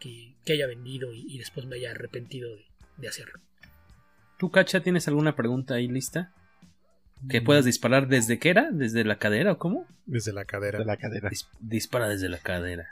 que, 0.00 0.34
haya 0.48 0.66
vendido 0.66 1.14
y, 1.14 1.38
después 1.38 1.66
me 1.66 1.76
haya 1.76 1.92
arrepentido 1.92 2.50
de, 2.96 3.08
hacerlo. 3.08 3.38
¿Tú, 4.40 4.50
Cacha, 4.50 4.80
tienes 4.82 5.06
alguna 5.06 5.36
pregunta 5.36 5.74
ahí 5.74 5.86
lista? 5.86 6.32
¿Que 7.28 7.42
mm. 7.42 7.44
puedas 7.44 7.64
disparar 7.64 8.08
desde 8.08 8.40
qué 8.40 8.50
era? 8.50 8.72
¿Desde 8.72 9.04
la 9.04 9.18
cadera 9.20 9.52
o 9.52 9.58
cómo? 9.58 9.86
Desde 10.04 10.32
la 10.32 10.44
cadera. 10.44 10.80
De 10.80 10.84
la 10.84 10.96
cadera. 10.96 11.30
dispara 11.60 12.08
desde 12.08 12.28
la 12.28 12.38
cadera. 12.38 12.88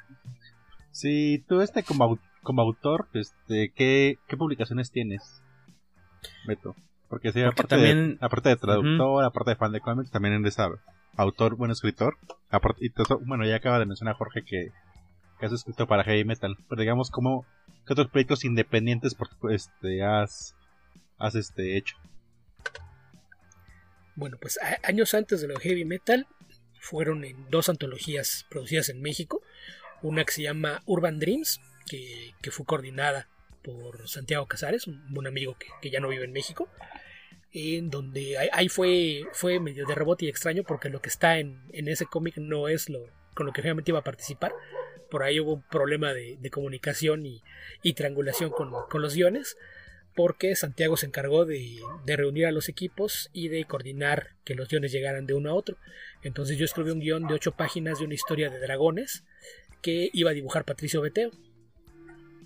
Sí, 0.90 1.44
tú 1.48 1.60
este 1.60 1.82
como, 1.82 2.18
como 2.42 2.62
autor, 2.62 3.08
este, 3.14 3.72
¿qué, 3.74 4.18
¿qué 4.26 4.36
publicaciones 4.36 4.90
tienes, 4.90 5.42
Beto? 6.46 6.74
Porque 7.08 7.32
sí, 7.32 7.42
aparte, 7.42 7.76
también... 7.76 8.18
de, 8.18 8.18
aparte 8.20 8.48
de 8.50 8.56
traductor, 8.56 9.24
aparte 9.24 9.50
de 9.50 9.56
fan 9.56 9.72
de 9.72 9.80
cómics, 9.80 10.10
también 10.10 10.34
eres 10.34 10.56
autor, 11.16 11.56
buen 11.56 11.70
escritor. 11.70 12.16
Aparte, 12.50 12.84
y 12.84 12.92
bueno, 13.26 13.44
ya 13.44 13.56
acaba 13.56 13.78
de 13.78 13.86
mencionar 13.86 14.14
Jorge 14.14 14.44
que, 14.44 14.70
que 15.38 15.46
has 15.46 15.52
escrito 15.52 15.86
para 15.86 16.04
heavy 16.04 16.24
metal. 16.24 16.56
Pero 16.68 16.80
digamos, 16.80 17.10
¿cómo, 17.10 17.46
¿qué 17.86 17.94
otros 17.94 18.08
proyectos 18.08 18.44
independientes 18.44 19.16
este, 19.50 20.04
has, 20.04 20.54
has 21.18 21.34
este, 21.34 21.76
hecho? 21.76 21.96
Bueno, 24.14 24.36
pues 24.40 24.58
años 24.84 25.14
antes 25.14 25.40
de 25.40 25.48
lo 25.48 25.58
heavy 25.58 25.84
metal 25.84 26.26
fueron 26.78 27.24
en 27.24 27.48
dos 27.50 27.68
antologías 27.68 28.46
producidas 28.50 28.88
en 28.88 29.00
México 29.00 29.42
una 30.02 30.24
que 30.24 30.32
se 30.32 30.42
llama 30.42 30.82
Urban 30.86 31.18
Dreams, 31.18 31.60
que, 31.86 32.50
fue 32.50 32.66
coordinada 32.66 33.28
por 33.62 34.08
Santiago 34.08 34.46
Casares, 34.46 34.86
un, 34.86 35.26
amigo 35.26 35.56
que, 35.80 35.90
ya 35.90 36.00
no 36.00 36.08
vive 36.08 36.24
en 36.24 36.32
México, 36.32 36.68
en 37.52 37.90
donde 37.90 38.38
ahí, 38.38 38.68
fue, 38.68 39.24
fue 39.32 39.58
medio 39.58 39.86
de 39.86 39.94
rebote 39.94 40.24
y 40.24 40.28
extraño 40.28 40.62
porque 40.62 40.88
lo 40.88 41.00
que 41.00 41.08
está 41.08 41.38
en, 41.38 41.60
ese 41.72 42.06
cómic 42.06 42.36
no 42.36 42.68
es 42.68 42.88
lo 42.88 43.08
con 43.34 43.46
lo 43.46 43.52
que 43.52 43.62
realmente 43.62 43.90
iba 43.90 44.00
a 44.00 44.04
participar. 44.04 44.52
Por 45.10 45.22
ahí 45.22 45.40
hubo 45.40 45.54
un 45.54 45.62
problema 45.62 46.12
de, 46.12 46.50
comunicación 46.50 47.26
y, 47.26 47.42
triangulación 47.94 48.50
con, 48.50 48.70
los 48.70 49.14
guiones, 49.14 49.56
porque 50.14 50.54
Santiago 50.54 50.96
se 50.96 51.06
encargó 51.06 51.44
de, 51.44 51.80
de, 52.04 52.16
reunir 52.16 52.46
a 52.46 52.52
los 52.52 52.68
equipos 52.68 53.30
y 53.32 53.48
de 53.48 53.64
coordinar 53.64 54.34
que 54.44 54.54
los 54.54 54.68
guiones 54.68 54.92
llegaran 54.92 55.26
de 55.26 55.34
uno 55.34 55.50
a 55.50 55.54
otro. 55.54 55.76
Entonces 56.22 56.58
yo 56.58 56.64
escribí 56.64 56.90
un 56.90 57.00
guion 57.00 57.26
de 57.26 57.34
ocho 57.34 57.52
páginas 57.52 57.98
de 57.98 58.04
una 58.04 58.14
historia 58.14 58.50
de 58.50 58.60
dragones 58.60 59.24
que 59.82 60.10
iba 60.12 60.30
a 60.30 60.34
dibujar 60.34 60.64
Patricio 60.64 61.00
Beteo. 61.00 61.30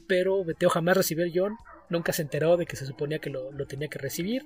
Pero 0.06 0.44
Beteo 0.44 0.68
jamás 0.68 0.96
recibió 0.96 1.24
el 1.24 1.32
guion, 1.32 1.56
nunca 1.88 2.12
se 2.12 2.22
enteró 2.22 2.56
de 2.56 2.66
que 2.66 2.76
se 2.76 2.86
suponía 2.86 3.18
que 3.18 3.30
lo, 3.30 3.50
tenía 3.66 3.88
que 3.88 3.98
recibir. 3.98 4.44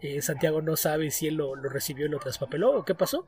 Eh, 0.00 0.20
Santiago 0.20 0.62
no 0.62 0.76
sabe 0.76 1.10
si 1.10 1.28
él 1.28 1.36
lo, 1.36 1.54
recibió 1.54 2.06
y 2.06 2.08
lo 2.08 2.18
traspapeló 2.18 2.72
o 2.72 2.84
qué 2.84 2.94
pasó, 2.94 3.26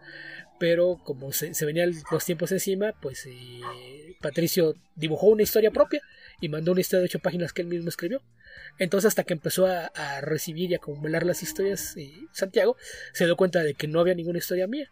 pero 0.58 1.00
como 1.04 1.32
se, 1.32 1.52
venían 1.64 1.92
los 2.10 2.24
tiempos 2.24 2.52
encima, 2.52 2.92
pues 3.00 3.26
eh, 3.26 3.60
Patricio 4.20 4.74
dibujó 4.96 5.28
una 5.28 5.42
historia 5.42 5.70
propia 5.70 6.00
y 6.40 6.48
mandó 6.48 6.72
una 6.72 6.80
historia 6.80 7.00
de 7.00 7.06
ocho 7.06 7.20
páginas 7.20 7.52
que 7.52 7.62
él 7.62 7.68
mismo 7.68 7.88
escribió. 7.88 8.22
Entonces 8.78 9.08
hasta 9.08 9.24
que 9.24 9.34
empezó 9.34 9.66
a, 9.66 9.90
recibir 10.20 10.70
y 10.70 10.74
acumular 10.74 11.24
las 11.24 11.42
historias, 11.42 11.96
eh, 11.96 12.12
Santiago 12.32 12.76
se 13.12 13.24
dio 13.24 13.36
cuenta 13.36 13.62
de 13.62 13.74
que 13.74 13.86
no 13.86 14.00
había 14.00 14.14
ninguna 14.14 14.38
historia 14.38 14.66
mía. 14.66 14.90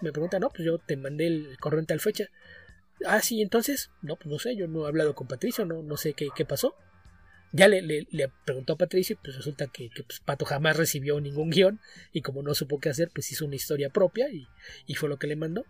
Me 0.00 0.12
pregunta, 0.12 0.38
no, 0.38 0.50
pues 0.50 0.64
yo 0.64 0.78
te 0.78 0.96
mandé 0.96 1.26
el 1.26 1.56
correo 1.58 1.80
en 1.80 1.86
tal 1.86 2.00
fecha. 2.00 2.28
Ah, 3.06 3.20
sí, 3.20 3.42
entonces, 3.42 3.90
no, 4.02 4.16
pues 4.16 4.26
no 4.26 4.38
sé, 4.38 4.56
yo 4.56 4.66
no 4.68 4.84
he 4.84 4.88
hablado 4.88 5.14
con 5.14 5.26
Patricio, 5.26 5.64
no, 5.64 5.82
no 5.82 5.96
sé 5.96 6.14
qué, 6.14 6.30
pasó. 6.44 6.74
Ya 7.52 7.68
le, 7.68 7.82
le, 7.82 8.32
preguntó 8.44 8.72
a 8.72 8.76
Patricio, 8.76 9.16
pues 9.22 9.36
resulta 9.36 9.68
que, 9.68 9.90
pues, 10.06 10.20
Pato 10.20 10.44
jamás 10.44 10.76
recibió 10.76 11.20
ningún 11.20 11.50
guion 11.50 11.80
y 12.12 12.22
como 12.22 12.42
no 12.42 12.54
supo 12.54 12.80
qué 12.80 12.88
hacer, 12.88 13.10
pues 13.14 13.30
hizo 13.30 13.44
una 13.44 13.54
historia 13.54 13.90
propia 13.90 14.28
y, 14.28 14.48
y 14.86 14.94
fue 14.94 15.08
lo 15.08 15.18
que 15.18 15.28
le 15.28 15.36
mandó. 15.36 15.64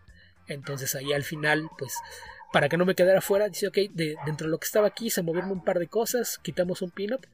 Entonces 0.47 0.95
ahí 0.95 1.13
al 1.13 1.25
final, 1.25 1.69
pues 1.79 1.95
para 2.53 2.69
que 2.69 2.77
no 2.77 2.87
me 2.87 2.95
quedara 2.95 3.21
fuera, 3.21 3.49
dice, 3.49 3.67
ok, 3.67 3.79
de, 3.93 4.17
dentro 4.25 4.47
de 4.47 4.53
lo 4.53 4.59
que 4.59 4.67
estaba 4.67 4.87
aquí 4.87 5.11
se 5.11 5.23
movieron 5.23 5.51
un 5.51 5.65
par 5.65 5.79
de 5.79 5.89
cosas, 5.89 6.39
quitamos 6.39 6.83
un 6.83 6.91
pin-up, 6.91 7.27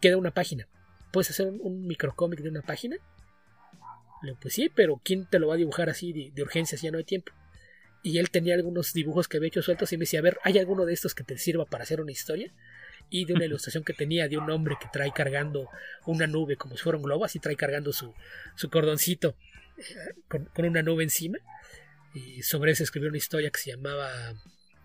queda 0.00 0.16
una 0.16 0.30
página. 0.30 0.66
¿Puedes 1.12 1.30
hacer 1.30 1.46
un, 1.46 1.86
microcómic 1.86 2.40
de 2.40 2.48
una 2.48 2.62
página? 2.62 2.96
Le 4.22 4.30
digo, 4.30 4.38
pues 4.40 4.54
sí, 4.54 4.70
pero 4.74 5.00
¿quién 5.04 5.26
te 5.26 5.38
lo 5.38 5.48
va 5.48 5.54
a 5.54 5.58
dibujar 5.58 5.90
así 5.90 6.12
de, 6.12 6.30
de 6.34 6.42
urgencia 6.42 6.78
si 6.78 6.86
ya 6.86 6.90
no 6.90 6.98
hay 6.98 7.04
tiempo? 7.04 7.32
Y 8.02 8.18
él 8.18 8.30
tenía 8.30 8.54
algunos 8.54 8.92
dibujos 8.92 9.28
que 9.28 9.36
había 9.36 9.48
hecho 9.48 9.62
sueltos 9.62 9.92
y 9.92 9.96
me 9.96 10.02
decía, 10.02 10.18
a 10.18 10.22
ver, 10.22 10.38
¿hay 10.42 10.58
alguno 10.58 10.84
de 10.84 10.92
estos 10.92 11.14
que 11.14 11.22
te 11.22 11.38
sirva 11.38 11.66
para 11.66 11.84
hacer 11.84 12.00
una 12.00 12.10
historia? 12.10 12.52
Y 13.10 13.24
de 13.26 13.34
una 13.34 13.44
ilustración 13.46 13.84
que 13.84 13.92
tenía 13.92 14.28
de 14.28 14.38
un 14.38 14.50
hombre 14.50 14.76
que 14.80 14.88
trae 14.92 15.12
cargando 15.12 15.68
una 16.06 16.26
nube 16.26 16.56
como 16.56 16.76
si 16.76 16.82
fuera 16.82 16.96
un 16.96 17.04
globo, 17.04 17.24
así 17.24 17.38
trae 17.38 17.56
cargando 17.56 17.92
su, 17.92 18.12
su 18.56 18.70
cordoncito 18.70 19.36
eh, 19.78 20.14
con, 20.28 20.48
una 20.64 20.82
nube 20.82 21.04
encima. 21.04 21.38
Y 22.12 22.42
sobre 22.42 22.72
eso 22.72 22.82
escribió 22.82 23.08
una 23.08 23.18
historia 23.18 23.50
que 23.50 23.60
se 23.60 23.70
llamaba... 23.70 24.34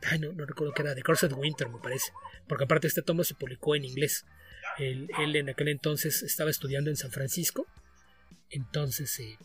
Ay, 0.03 0.19
no, 0.19 0.31
no 0.31 0.45
recuerdo 0.45 0.73
qué 0.73 0.83
era, 0.83 0.93
The 0.93 1.01
Corset 1.01 1.33
Winter, 1.33 1.69
me 1.69 1.79
parece. 1.79 2.11
Porque 2.47 2.65
aparte 2.65 2.85
este 2.85 3.01
tomo 3.01 3.23
se 3.23 3.33
publicó 3.33 3.75
en 3.75 3.83
inglés. 3.83 4.25
Él, 4.77 5.09
él 5.19 5.35
en 5.35 5.49
aquel 5.49 5.69
entonces 5.69 6.21
estaba 6.21 6.51
estudiando 6.51 6.91
en 6.91 6.97
San 6.97 7.11
Francisco. 7.11 7.65
Entonces... 8.51 9.19
Eh, 9.19 9.37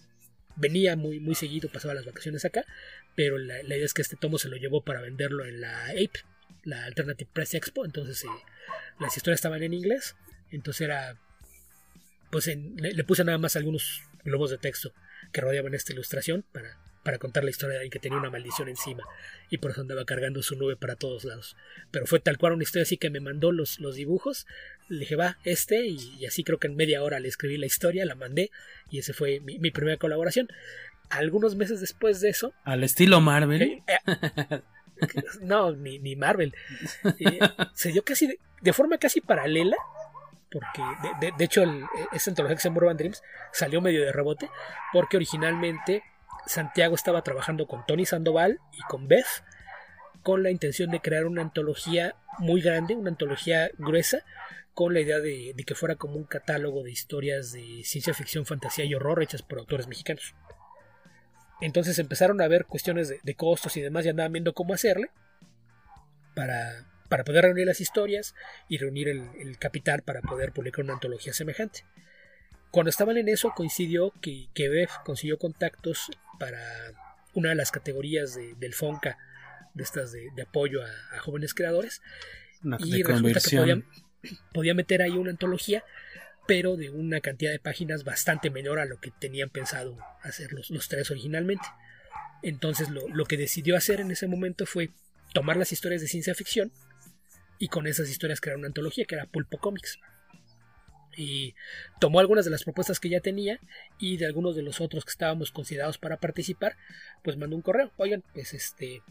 venía 0.57 0.97
muy, 0.97 1.21
muy 1.21 1.35
seguido, 1.35 1.71
pasaba 1.71 1.95
las 1.95 2.05
vacaciones 2.05 2.45
acá, 2.45 2.65
pero 3.15 3.39
la, 3.39 3.63
idea 3.63 3.85
es 3.85 3.95
que 3.95 4.03
este 4.03 4.17
tomo 4.17 4.39
se 4.39 4.49
lo 4.49 4.57
llevó 4.57 4.83
para 4.83 5.01
venderlo 5.01 5.45
en 5.45 5.61
la 5.61 5.87
APE, 5.87 6.25
la 6.65 6.85
Alternative 6.85 7.31
Press 7.33 7.55
Expo, 7.55 7.85
entonces 7.85 8.25
eh, 8.25 8.29
las 9.01 9.17
historias 9.17 9.39
estaban 9.39 9.63
en 9.63 9.75
inglés, 9.75 10.17
entonces 10.51 10.83
era 10.83 11.19
pues 12.33 12.47
le, 12.47 13.05
puse 13.05 13.25
nada 13.25 13.37
más 13.37 13.57
algunos 13.57 14.03
globos 14.25 14.51
de 14.51 14.57
texto 14.57 14.95
que 15.33 15.43
rodeaban 15.43 15.75
esta 15.75 15.93
ilustración 15.93 16.47
para, 16.51 16.79
para 17.05 17.19
contar 17.19 17.45
la 17.45 17.51
historia 17.51 17.79
de 17.79 17.91
que 17.91 17.99
tenía 17.99 18.17
una 18.17 18.31
maldición 18.31 18.71
encima 18.71 19.05
y 19.51 19.59
por 19.59 19.71
eso 19.71 19.83
andaba 19.83 20.07
cargando 20.07 20.43
su 20.43 20.57
nube 20.57 20.75
para 20.77 20.97
todos 20.97 21.25
lados. 21.25 21.57
Pero 21.91 22.07
fue 22.07 22.21
tal 22.21 22.39
cual 22.39 22.55
una 22.55 22.63
historia 22.63 22.85
así 22.85 22.97
que 22.97 23.11
me 23.11 23.21
mandó 23.21 23.53
los, 23.53 23.81
los 23.81 23.97
dibujos, 23.97 24.47
le 24.89 25.01
dije 25.01 25.15
va, 25.15 25.37
este, 25.45 25.85
y, 25.87 26.25
así 26.25 26.43
creo 26.43 26.59
que 26.59 26.69
en 26.69 26.77
media 26.77 27.03
hora 27.03 27.21
le 27.21 27.29
escribí 27.29 27.59
la 27.59 27.67
historia, 27.67 28.07
la 28.07 28.15
mandé 28.15 28.51
y 28.91 29.01
ese 29.01 29.13
fue 29.13 29.41
mi 29.41 29.71
primera 29.71 29.99
colaboración. 29.99 30.49
Algunos 31.13 31.55
meses 31.57 31.81
después 31.81 32.21
de 32.21 32.31
eso... 32.31 32.53
Al 32.65 32.85
estilo 32.85 33.21
Marvel. 33.21 33.83
Eh, 33.87 34.63
no, 35.43 35.73
ni, 35.73 35.99
ni 35.99 36.17
Marvel. 36.17 36.55
Eh, 37.19 37.39
se 37.75 37.91
dio 37.91 38.05
casi 38.05 38.39
de, 38.61 38.73
forma 38.73 38.99
casi 38.99 39.21
paralela 39.21 39.77
porque 40.51 40.83
de, 41.21 41.33
de, 41.37 41.45
hecho 41.45 41.63
el, 41.63 41.85
esa 42.13 42.31
antología 42.31 42.57
que 42.57 42.63
se 42.63 42.69
llama 42.69 42.79
Urban 42.79 42.97
Dreams 42.99 43.23
salió 43.53 43.81
medio 43.81 44.03
de 44.05 44.13
rebote 44.13 44.51
porque 44.93 45.17
originalmente 45.17 46.03
Santiago 46.47 46.95
estaba 46.95 47.23
trabajando 47.23 47.67
con 47.67 47.87
Tony 47.87 48.05
Sandoval 48.05 48.61
y 48.73 48.83
con 48.83 49.09
Beth 49.09 49.45
con 50.23 50.43
la 50.43 50.51
intención 50.51 50.91
de 50.91 51.01
crear 51.01 51.27
una 51.27 51.43
antología 51.43 52.15
muy 52.39 52.61
grande, 52.61 52.95
una 52.95 53.11
antología 53.11 53.71
gruesa, 53.79 54.25
con 54.75 54.95
la 54.95 55.01
idea 55.01 55.19
de, 55.19 55.55
que 55.67 55.75
fuera 55.75 55.97
como 55.97 56.15
un 56.15 56.25
catálogo 56.25 56.83
de 56.83 56.91
historias 56.91 57.53
de 57.53 57.83
ciencia 57.85 58.15
ficción, 58.15 58.47
fantasía 58.47 58.85
y 58.85 58.95
horror 58.95 59.23
hechas 59.23 59.43
por 59.43 59.59
autores 59.59 59.87
mexicanos. 59.87 60.35
Entonces 61.63 61.99
empezaron 62.01 62.41
a 62.41 62.49
ver 62.49 62.67
cuestiones 62.67 63.09
de, 63.23 63.35
costos 63.35 63.77
y 63.77 63.81
demás 63.81 64.05
y 64.05 64.09
andaban 64.09 64.33
viendo 64.33 64.53
cómo 64.53 64.75
hacerle 64.75 65.11
para, 66.35 66.87
para 67.09 67.23
poder 67.23 67.45
reunir 67.45 67.67
las 67.67 67.81
historias 67.81 68.35
y 68.69 68.79
reunir 68.79 69.09
el, 69.09 69.59
capital 69.59 70.03
para 70.03 70.23
poder 70.23 70.53
publicar 70.53 70.85
una 70.85 70.95
antología 70.95 71.33
semejante. 71.33 71.85
Cuando 72.73 72.91
estaban 72.91 73.17
en 73.17 73.29
eso 73.29 73.53
coincidió 73.55 74.13
que, 74.21 74.49
que 74.55 74.89
consiguió 75.05 75.39
contactos 75.39 76.11
para 76.39 76.59
una 77.35 77.51
de 77.51 77.55
las 77.55 77.71
categorías 77.71 78.37
del 78.59 78.75
FONCA, 78.75 79.19
de 79.75 79.85
estas 79.85 80.11
de, 80.13 80.43
apoyo 80.43 80.81
a, 80.83 81.19
jóvenes 81.21 81.55
creadores, 81.55 82.03
y 82.81 83.05
resulta 83.05 83.41
que 83.41 83.85
podía, 84.53 84.75
meter 84.75 85.03
ahí 85.03 85.13
una 85.13 85.31
antología, 85.31 85.85
pero 86.47 86.77
de 86.77 86.91
una 86.91 87.21
cantidad 87.21 87.53
de 87.53 87.59
páginas 87.59 88.05
bastante 88.05 88.51
menor 88.51 88.79
a 88.79 88.85
lo 88.85 88.99
que 89.01 89.11
tenían 89.11 89.51
pensado 89.51 89.97
hacer 90.23 90.53
los, 90.53 90.89
tres 90.89 91.11
originalmente. 91.11 91.65
Entonces 92.43 92.91
lo, 92.91 93.09
lo 93.09 93.25
que 93.25 93.37
decidió 93.37 93.77
hacer 93.77 94.01
en 94.01 94.11
ese 94.11 94.27
momento 94.27 94.67
fue 94.67 94.91
tomar 95.33 95.57
las 95.57 95.73
historias 95.73 96.01
de 96.01 96.09
ciencia 96.09 96.35
ficción 96.35 96.73
y 97.59 97.69
con 97.69 97.87
esas 97.87 98.11
historias 98.11 98.41
crear 98.41 98.57
una 98.57 98.67
antología 98.67 99.05
que 99.05 99.15
era 99.15 99.27
Pulpo 99.27 99.59
Comics 99.59 100.01
y 101.17 101.55
tomó 102.01 102.21
algunas 102.21 102.45
de 102.45 102.51
las 102.51 102.65
propuestas 102.65 103.01
que 103.01 103.09
ya 103.09 103.21
tenía 103.21 103.61
y 103.99 104.17
de 104.17 104.27
algunos 104.27 104.57
de 104.57 104.63
los 104.63 104.81
otros 104.81 105.05
que 105.05 105.11
estábamos 105.11 105.53
considerados 105.53 105.99
para 105.99 106.17
participar, 106.17 106.77
pues 107.23 107.37
mandó 107.37 107.57
un 107.57 107.63
correo, 107.63 107.93
oigan, 107.97 108.23
pues 108.33 108.55
este, 108.55 109.03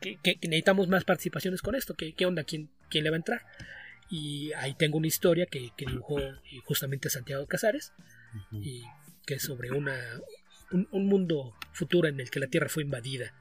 que, 0.00 0.18
necesitamos 0.42 0.88
más 0.88 1.04
participaciones 1.04 1.62
con 1.62 1.74
esto, 1.74 1.94
¿qué, 1.94 2.12
qué 2.14 2.26
onda? 2.26 2.44
¿Quién, 2.44 2.70
¿Quién, 2.88 3.04
le 3.04 3.10
va 3.10 3.16
a 3.16 3.18
entrar? 3.18 3.46
Y 4.10 4.52
ahí 4.54 4.74
tengo 4.74 4.98
una 4.98 5.06
historia 5.06 5.46
que, 5.46 5.72
dibujó 5.78 6.18
eh, 6.20 6.36
justamente 6.64 7.08
Santiago 7.10 7.46
Casares, 7.46 7.92
y 8.52 8.82
que 9.26 9.34
es 9.34 9.42
sobre 9.42 9.70
una, 9.70 9.96
un, 10.72 10.88
un 10.90 11.06
mundo 11.06 11.54
futuro 11.72 12.08
en 12.08 12.20
el 12.20 12.30
que 12.30 12.40
la 12.40 12.48
Tierra 12.48 12.68
fue 12.68 12.82
invadida 12.82 13.32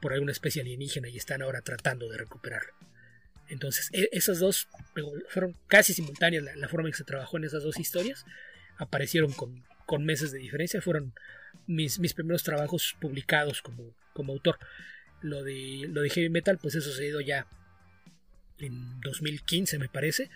por 0.00 0.12
alguna 0.12 0.32
especie 0.32 0.62
alienígena 0.62 1.08
y 1.08 1.16
están 1.16 1.42
ahora 1.42 1.62
tratando 1.62 2.08
de 2.08 2.18
recuperarlo. 2.18 2.72
Entonces, 3.50 3.90
e, 3.92 4.08
esas 4.12 4.38
dos 4.38 4.68
fueron 5.28 5.56
casi 5.66 5.92
simultáneas 5.92 6.44
la, 6.56 6.68
forma 6.68 6.88
en 6.88 6.92
que 6.92 6.98
se 6.98 7.04
trabajó 7.04 7.36
en 7.36 7.44
esas 7.44 7.62
dos 7.62 7.78
historias. 7.78 8.24
Aparecieron 8.78 9.32
con, 9.32 9.64
meses 10.04 10.30
de 10.30 10.38
diferencia. 10.38 10.80
Fueron 10.80 11.12
mis, 11.66 11.98
mis 11.98 12.14
primeros 12.14 12.44
trabajos 12.44 12.96
publicados 13.00 13.60
como, 13.60 13.94
como 14.12 14.32
autor. 14.32 14.58
Lo 15.20 15.42
de, 15.42 15.86
lo 15.88 16.02
de 16.02 16.10
Heavy 16.10 16.30
Metal, 16.30 16.58
pues 16.58 16.76
eso 16.76 16.90
sucedido 16.90 17.20
ya 17.20 17.46
en 18.66 19.00
2015, 19.00 19.78
me 19.78 19.88
parece. 19.88 20.30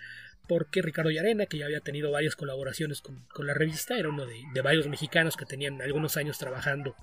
Porque 0.47 0.83
Ricardo 0.83 1.09
Yarena, 1.09 1.47
que 1.47 1.57
ya 1.57 1.65
había 1.65 1.79
tenido 1.79 2.11
varias 2.11 2.35
colaboraciones 2.35 3.01
con, 3.01 3.25
la 3.39 3.55
revista, 3.55 3.97
era 3.97 4.09
uno 4.09 4.25
de, 4.27 4.61
varios 4.61 4.87
mexicanos 4.87 5.37
que 5.37 5.45
tenían 5.45 5.81
algunos 5.81 6.17
años 6.17 6.37
trabajando 6.37 6.95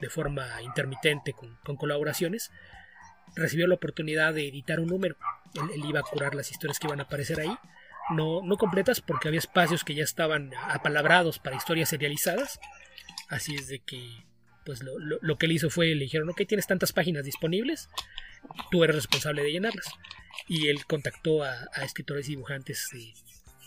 de 0.00 0.10
forma 0.10 0.60
intermitente 0.62 1.32
con, 1.32 1.56
con 1.64 1.76
colaboraciones 1.76 2.50
recibió 3.34 3.66
la 3.66 3.74
oportunidad 3.74 4.34
de 4.34 4.48
editar 4.48 4.80
un 4.80 4.88
número. 4.88 5.16
Él, 5.54 5.84
iba 5.84 6.00
a 6.00 6.02
curar 6.02 6.34
las 6.34 6.50
historias 6.50 6.78
que 6.78 6.86
iban 6.86 7.00
a 7.00 7.04
aparecer 7.04 7.40
ahí. 7.40 7.54
No, 8.10 8.42
no 8.42 8.56
completas 8.56 9.00
porque 9.00 9.28
había 9.28 9.38
espacios 9.38 9.84
que 9.84 9.94
ya 9.94 10.04
estaban 10.04 10.52
apalabrados 10.68 11.38
para 11.38 11.56
historias 11.56 11.88
serializadas. 11.88 12.60
Así 13.28 13.54
es 13.54 13.68
de 13.68 13.78
que 13.80 14.24
pues 14.64 14.82
lo, 14.82 14.92
lo, 14.98 15.38
que 15.38 15.46
él 15.46 15.52
hizo 15.52 15.70
fue, 15.70 15.86
le 15.94 16.04
dijeron, 16.04 16.28
ok, 16.30 16.42
tienes 16.46 16.68
tantas 16.68 16.92
páginas 16.92 17.24
disponibles, 17.24 17.88
tú 18.70 18.84
eres 18.84 18.96
responsable 18.96 19.42
de 19.42 19.52
llenarlas. 19.52 19.86
Y 20.48 20.68
él 20.68 20.84
contactó 20.86 21.44
a, 21.44 21.68
escritores 21.84 22.26
y 22.26 22.32
dibujantes 22.32 22.88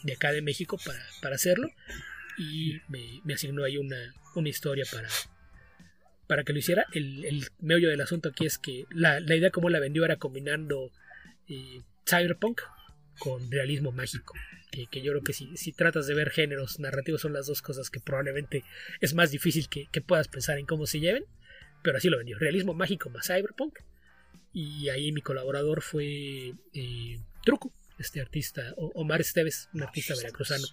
de, 0.03 0.13
acá 0.13 0.31
de 0.31 0.41
México 0.41 0.77
para, 0.83 0.99
para 1.21 1.35
hacerlo 1.35 1.69
y 2.37 2.81
me, 2.89 3.33
asignó 3.33 3.63
ahí 3.63 3.77
una, 3.77 4.13
una 4.35 4.49
historia 4.49 4.85
para, 4.91 5.07
para 6.27 6.43
que 6.43 6.53
lo 6.53 6.59
hiciera. 6.59 6.85
El, 6.93 7.25
el 7.25 7.47
meollo 7.59 7.89
del 7.89 8.01
asunto 8.01 8.29
aquí 8.29 8.45
es 8.45 8.57
que 8.57 8.85
la, 8.89 9.19
idea 9.19 9.51
como 9.51 9.69
la 9.69 9.79
vendió 9.79 10.05
era 10.05 10.17
combinando 10.17 10.91
eh, 11.47 11.81
cyberpunk 12.05 12.61
con 13.19 13.49
realismo 13.51 13.91
mágico. 13.91 14.33
Que, 14.71 15.01
yo 15.01 15.13
creo 15.13 15.23
que 15.23 15.31
si, 15.31 15.55
si, 15.55 15.71
tratas 15.71 16.05
de 16.05 16.13
ver 16.13 16.31
géneros 16.31 16.79
narrativos 16.81 17.21
son 17.21 17.31
las 17.31 17.47
dos 17.47 17.61
cosas 17.61 17.89
que 17.89 18.01
probablemente 18.01 18.65
es 18.99 19.13
más 19.13 19.31
difícil 19.31 19.69
que, 19.69 19.87
puedas 20.01 20.27
pensar 20.27 20.57
en 20.57 20.65
cómo 20.65 20.85
se 20.85 20.99
lleven. 20.99 21.23
Pero 21.81 21.97
así 21.97 22.09
lo 22.09 22.17
vendió. 22.17 22.37
Realismo 22.37 22.73
mágico 22.73 23.09
más 23.09 23.27
cyberpunk. 23.27 23.79
Y 24.55 24.87
ahí 24.87 25.11
mi 25.11 25.21
colaborador 25.21 25.81
fue 25.81 26.53
eh, 26.73 27.19
Truco, 27.43 27.73
este 27.99 28.21
artista, 28.21 28.73
Omar 28.77 29.19
Esteves, 29.19 29.67
un 29.73 29.83
artista 29.83 30.15
veracruzano 30.15 30.65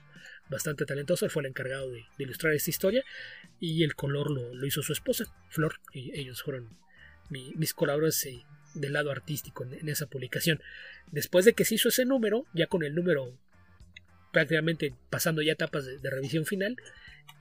bastante 0.49 0.85
talentoso, 0.85 1.29
fue 1.29 1.43
el 1.43 1.49
encargado 1.49 1.91
de, 1.91 2.05
ilustrar 2.19 2.55
esta 2.55 2.71
historia 2.71 3.03
y 3.59 3.83
el 3.83 3.97
color 3.97 4.31
lo, 4.31 4.65
hizo 4.65 4.83
su 4.83 4.93
esposa, 4.93 5.25
Flor, 5.49 5.81
y 5.93 6.17
ellos 6.19 6.43
fueron 6.43 6.79
mis 7.29 7.75
colaboradores 7.75 8.25
eh, 8.27 8.45
del 8.75 8.93
lado 8.93 9.11
artístico 9.11 9.65
en, 9.65 9.89
esa 9.89 10.07
publicación. 10.07 10.61
Después 11.11 11.45
de 11.45 11.55
que 11.55 11.65
se 11.65 11.75
hizo 11.75 11.89
ese 11.89 12.05
número, 12.05 12.47
ya 12.55 12.69
con 12.69 12.85
el 12.85 12.95
número 12.95 13.37
prácticamente 14.33 14.95
pasando 15.11 15.43
ya 15.43 15.53
etapas 15.53 15.85
de, 15.85 16.11
revisión 16.11 16.47
final, 16.47 16.77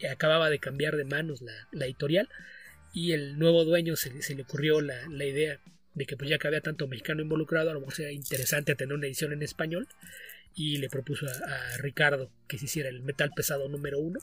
acababa 0.09 0.49
de 0.49 0.57
cambiar 0.57 0.95
de 0.95 1.05
manos 1.05 1.41
la, 1.41 1.85
editorial 1.85 2.29
y 2.93 3.11
el 3.11 3.37
nuevo 3.37 3.63
dueño 3.63 3.95
se, 3.95 4.11
le 4.33 4.41
ocurrió 4.41 4.81
la, 4.81 5.25
idea 5.25 5.59
de 5.93 6.05
que 6.05 6.15
pues 6.17 6.29
ya 6.29 6.37
que 6.37 6.47
había 6.47 6.61
tanto 6.61 6.87
mexicano 6.87 7.21
involucrado, 7.21 7.69
a 7.69 7.73
lo 7.73 7.79
mejor 7.79 7.95
sería 7.95 8.11
interesante 8.11 8.75
tener 8.75 8.95
una 8.95 9.07
edición 9.07 9.33
en 9.33 9.43
español 9.43 9.87
y 10.55 10.77
le 10.77 10.89
propuso 10.89 11.25
a, 11.27 11.77
Ricardo 11.77 12.31
que 12.47 12.57
se 12.57 12.65
hiciera 12.65 12.89
el 12.89 13.01
metal 13.01 13.31
pesado 13.35 13.67
número 13.69 13.99
uno. 13.99 14.19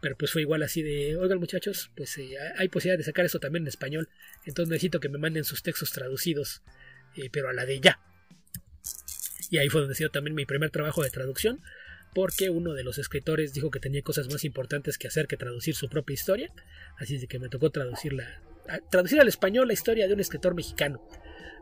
Pero 0.00 0.16
pues 0.16 0.30
fue 0.30 0.42
igual 0.42 0.62
así 0.62 0.82
de, 0.82 1.16
oigan 1.16 1.40
muchachos, 1.40 1.90
pues 1.96 2.16
eh, 2.18 2.36
hay 2.56 2.68
posibilidad 2.68 2.98
de 2.98 3.04
sacar 3.04 3.24
eso 3.24 3.40
también 3.40 3.64
en 3.64 3.68
español. 3.68 4.08
Entonces 4.44 4.70
necesito 4.70 5.00
que 5.00 5.08
me 5.08 5.18
manden 5.18 5.44
sus 5.44 5.62
textos 5.62 5.90
traducidos, 5.90 6.62
eh, 7.16 7.30
pero 7.32 7.48
a 7.48 7.52
la 7.52 7.66
de 7.66 7.80
ya. 7.80 7.98
Y 9.50 9.58
ahí 9.58 9.68
fue 9.68 9.80
donde 9.80 9.96
se 9.96 10.08
también 10.08 10.36
mi 10.36 10.46
primer 10.46 10.70
trabajo 10.70 11.02
de 11.02 11.10
traducción, 11.10 11.60
porque 12.14 12.48
uno 12.48 12.74
de 12.74 12.84
los 12.84 12.98
escritores 12.98 13.54
dijo 13.54 13.70
que 13.70 13.80
tenía 13.80 14.02
cosas 14.02 14.28
más 14.28 14.44
importantes 14.44 14.98
que 14.98 15.08
hacer 15.08 15.26
que 15.26 15.36
traducir 15.36 15.74
su 15.74 15.88
propia 15.88 16.14
historia. 16.14 16.52
Así 16.98 17.18
de 17.18 17.26
que 17.26 17.40
me 17.40 17.48
tocó 17.48 17.70
traducirla, 17.70 18.40
traducir 18.90 19.20
al 19.20 19.28
español 19.28 19.66
la 19.66 19.74
historia 19.74 20.06
de 20.06 20.14
un 20.14 20.20
escritor 20.20 20.54
mexicano 20.54 21.00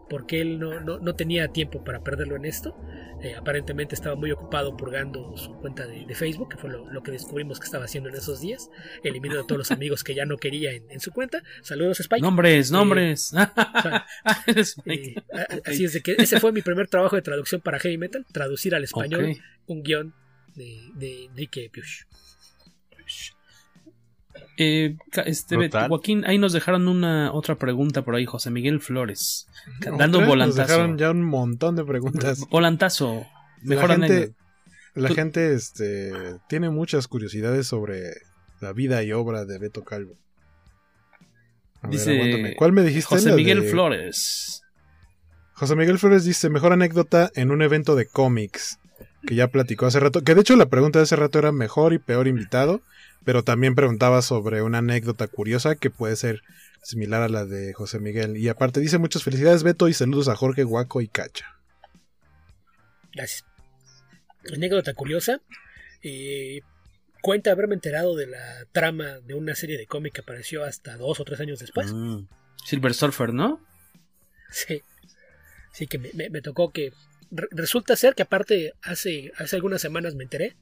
porque 0.08 0.40
él 0.40 0.58
no, 0.58 0.80
no, 0.80 1.14
tenía 1.14 1.48
tiempo 1.48 1.82
para 1.82 2.02
perderlo 2.02 2.36
en 2.36 2.44
esto. 2.44 2.76
Eh, 3.22 3.34
aparentemente 3.34 3.94
estaba 3.94 4.14
muy 4.14 4.30
ocupado 4.30 4.76
purgando 4.76 5.36
su 5.36 5.52
cuenta 5.54 5.86
de, 5.86 6.14
Facebook, 6.14 6.50
que 6.50 6.56
fue 6.56 6.70
lo, 6.70 7.02
que 7.02 7.10
descubrimos 7.10 7.58
que 7.58 7.64
estaba 7.64 7.84
haciendo 7.84 8.08
en 8.08 8.14
esos 8.14 8.40
días. 8.40 8.70
Eliminando 9.02 9.42
a 9.42 9.46
todos 9.46 9.58
los 9.58 9.70
amigos 9.72 10.04
que 10.04 10.14
ya 10.14 10.24
no 10.24 10.36
quería 10.36 10.72
en, 10.72 11.00
su 11.00 11.10
cuenta. 11.12 11.42
Saludos, 11.62 12.00
Spike. 12.00 12.22
Nombres, 12.22 12.70
eh, 12.70 12.72
nombres. 12.72 13.32
Eh, 14.86 15.14
así 15.64 15.84
es 15.84 15.92
de 15.92 16.02
que 16.02 16.14
ese 16.18 16.40
fue 16.40 16.52
mi 16.52 16.62
primer 16.62 16.88
trabajo 16.88 17.16
de 17.16 17.22
traducción 17.22 17.60
para 17.60 17.78
heavy 17.78 17.98
metal, 17.98 18.24
traducir 18.32 18.74
al 18.74 18.84
español 18.84 19.36
un 19.66 19.82
guion 19.82 20.14
de, 20.54 20.90
de 20.94 21.24
Enrique 21.24 21.68
Piush. 21.72 22.04
Eh, 24.58 24.96
este, 25.26 25.70
Joaquín, 25.70 26.24
ahí 26.26 26.38
nos 26.38 26.52
dejaron 26.52 26.88
una 26.88 27.32
otra 27.32 27.56
pregunta 27.56 28.02
por 28.02 28.14
ahí, 28.14 28.24
José 28.24 28.50
Miguel 28.50 28.80
Flores. 28.80 29.48
dando 29.98 30.24
volantazo. 30.24 30.60
Nos 30.60 30.68
dejaron 30.68 30.98
ya 30.98 31.10
un 31.10 31.24
montón 31.24 31.76
de 31.76 31.84
preguntas. 31.84 32.40
Volantazo. 32.50 33.26
Mejor 33.62 33.90
la 33.90 34.06
gente, 34.08 34.34
la 34.94 35.08
gente 35.10 35.54
este, 35.54 36.12
tiene 36.48 36.70
muchas 36.70 37.06
curiosidades 37.08 37.66
sobre 37.66 38.12
la 38.60 38.72
vida 38.72 39.02
y 39.02 39.12
obra 39.12 39.44
de 39.44 39.58
Beto 39.58 39.84
Calvo. 39.84 40.14
dice, 41.90 42.54
¿Cuál 42.56 42.72
me 42.72 42.82
dijiste? 42.82 43.14
José 43.14 43.32
Miguel 43.32 43.62
Flores. 43.64 44.62
José 45.52 45.76
Miguel 45.76 45.98
Flores 45.98 46.24
dice, 46.24 46.48
mejor 46.50 46.72
anécdota 46.72 47.30
en 47.34 47.50
un 47.50 47.62
evento 47.62 47.94
de 47.94 48.06
cómics. 48.06 48.78
que 49.26 49.34
ya 49.34 49.48
platicó 49.48 49.86
hace 49.86 50.00
rato. 50.00 50.22
Que 50.22 50.34
de 50.34 50.42
hecho 50.42 50.56
la 50.56 50.66
pregunta 50.66 50.98
de 50.98 51.04
hace 51.04 51.16
rato 51.16 51.38
era 51.38 51.50
mejor 51.52 51.92
y 51.92 51.98
peor 51.98 52.28
invitado, 52.28 52.80
pero 53.26 53.42
también 53.42 53.74
preguntaba 53.74 54.22
sobre 54.22 54.62
una 54.62 54.78
anécdota 54.78 55.26
curiosa 55.26 55.74
que 55.74 55.90
puede 55.90 56.14
ser 56.14 56.42
similar 56.80 57.22
a 57.22 57.28
la 57.28 57.44
de 57.44 57.72
José 57.72 57.98
Miguel. 57.98 58.36
Y 58.36 58.48
aparte 58.48 58.78
dice 58.78 58.98
muchas 58.98 59.24
felicidades 59.24 59.64
Beto 59.64 59.88
y 59.88 59.94
saludos 59.94 60.28
a 60.28 60.36
Jorge, 60.36 60.62
Guaco 60.62 61.00
y 61.00 61.08
Cacha. 61.08 61.58
Gracias. 63.12 63.44
Anécdota 64.54 64.94
curiosa. 64.94 65.40
Eh, 66.02 66.60
cuenta 67.20 67.50
haberme 67.50 67.74
enterado 67.74 68.14
de 68.14 68.28
la 68.28 68.64
trama 68.70 69.18
de 69.18 69.34
una 69.34 69.56
serie 69.56 69.76
de 69.76 69.88
cómic 69.88 70.12
que 70.12 70.20
apareció 70.20 70.62
hasta 70.62 70.96
dos 70.96 71.18
o 71.18 71.24
tres 71.24 71.40
años 71.40 71.58
después. 71.58 71.92
Mm. 71.92 72.28
Silver 72.64 72.94
Surfer, 72.94 73.34
¿no? 73.34 73.60
Sí. 74.52 74.82
Sí, 75.72 75.88
que 75.88 75.98
me, 75.98 76.30
me, 76.30 76.42
tocó 76.42 76.70
que. 76.70 76.92
Re 77.32 77.48
resulta 77.50 77.96
ser 77.96 78.14
que 78.14 78.22
aparte 78.22 78.74
hace, 78.82 79.32
hace 79.36 79.56
algunas 79.56 79.82
semanas 79.82 80.14
me 80.14 80.22
enteré 80.22 80.56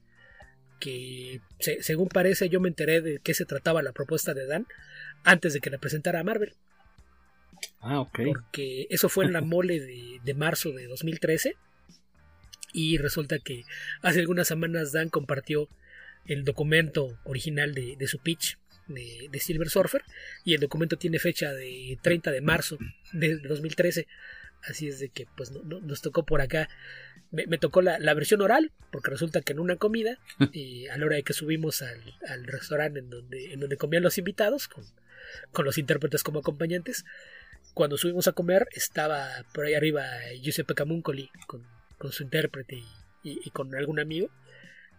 que 0.81 1.41
se, 1.59 1.83
según 1.83 2.09
parece 2.09 2.49
yo 2.49 2.61
me 2.61 2.69
enteré 2.69 3.01
de 3.01 3.21
qué 3.23 3.35
se 3.35 3.45
trataba 3.45 3.83
la 3.83 3.93
propuesta 3.93 4.35
de 4.35 4.47
Dan 4.47 4.67
antes 5.25 5.53
de 5.55 5.61
que 5.61 5.71
la 5.71 5.79
presentara 5.79 6.21
a 6.21 6.25
Marvel. 6.25 6.55
Ah, 7.81 8.01
ok. 8.01 8.21
Porque 8.27 8.87
eso 8.91 9.09
fue 9.09 9.25
en 9.25 9.33
la 9.33 9.41
mole 9.43 9.81
de, 9.81 10.21
de 10.23 10.35
marzo 10.35 10.73
de 10.73 10.87
2013 10.87 11.57
y 12.73 12.99
resulta 12.99 13.39
que 13.39 13.65
hace 14.03 14.21
algunas 14.21 14.49
semanas 14.49 14.93
Dan 14.93 15.09
compartió 15.09 15.69
el 16.27 16.45
documento 16.45 17.19
original 17.25 17.75
de, 17.75 17.97
de 17.97 18.07
su 18.09 18.19
pitch 18.19 18.59
de, 18.89 19.29
de, 19.31 19.39
Silver 19.41 19.71
Surfer 19.71 20.03
y 20.45 20.55
el 20.55 20.61
documento 20.61 20.97
tiene 20.97 21.19
fecha 21.19 21.53
de 21.53 21.99
30 22.03 22.31
de 22.31 22.41
marzo 22.41 22.79
de 23.13 23.39
2013 23.39 24.07
así 24.69 24.89
es 24.89 24.99
de 24.99 25.09
que 25.09 25.27
pues 25.36 25.51
no, 25.51 25.62
no, 25.62 25.81
nos 25.81 26.03
tocó 26.03 26.24
por 26.24 26.41
acá 26.41 26.69
me, 27.31 27.47
me 27.47 27.59
tocó 27.59 27.82
la, 27.82 27.99
la, 27.99 28.15
versión 28.15 28.41
oral 28.43 28.73
porque 28.91 29.11
resulta 29.11 29.41
que 29.41 29.53
en 29.53 29.61
una 29.61 29.77
comida 29.77 30.19
y 30.53 30.86
a 30.89 30.97
la 30.97 31.07
hora 31.07 31.16
de 31.16 31.23
que 31.23 31.32
subimos 31.32 31.82
al, 31.82 32.01
al 32.28 32.45
restaurante 32.45 33.01
en 33.01 33.11
donde, 33.11 33.53
en 33.53 33.61
donde 33.61 33.77
comían 33.77 34.03
los 34.03 34.19
invitados 34.19 34.69
con, 34.69 34.85
con 35.53 35.65
los 35.65 35.78
intérpretes 35.78 36.23
como 36.23 36.41
acompañantes 36.41 37.05
cuando 37.73 37.97
subimos 37.97 38.28
a 38.28 38.32
comer 38.32 38.69
estaba 38.73 39.28
por 39.53 39.66
ahí 39.66 39.74
arriba 39.74 40.05
Giuseppe 40.41 40.74
Camuncoli 40.74 41.31
con, 41.47 41.66
con 41.99 42.12
su 42.12 42.23
intérprete 42.23 42.77
y, 42.77 42.85
y, 43.23 43.41
y 43.45 43.51
con 43.51 43.74
algún 43.74 43.99
amigo 43.99 44.31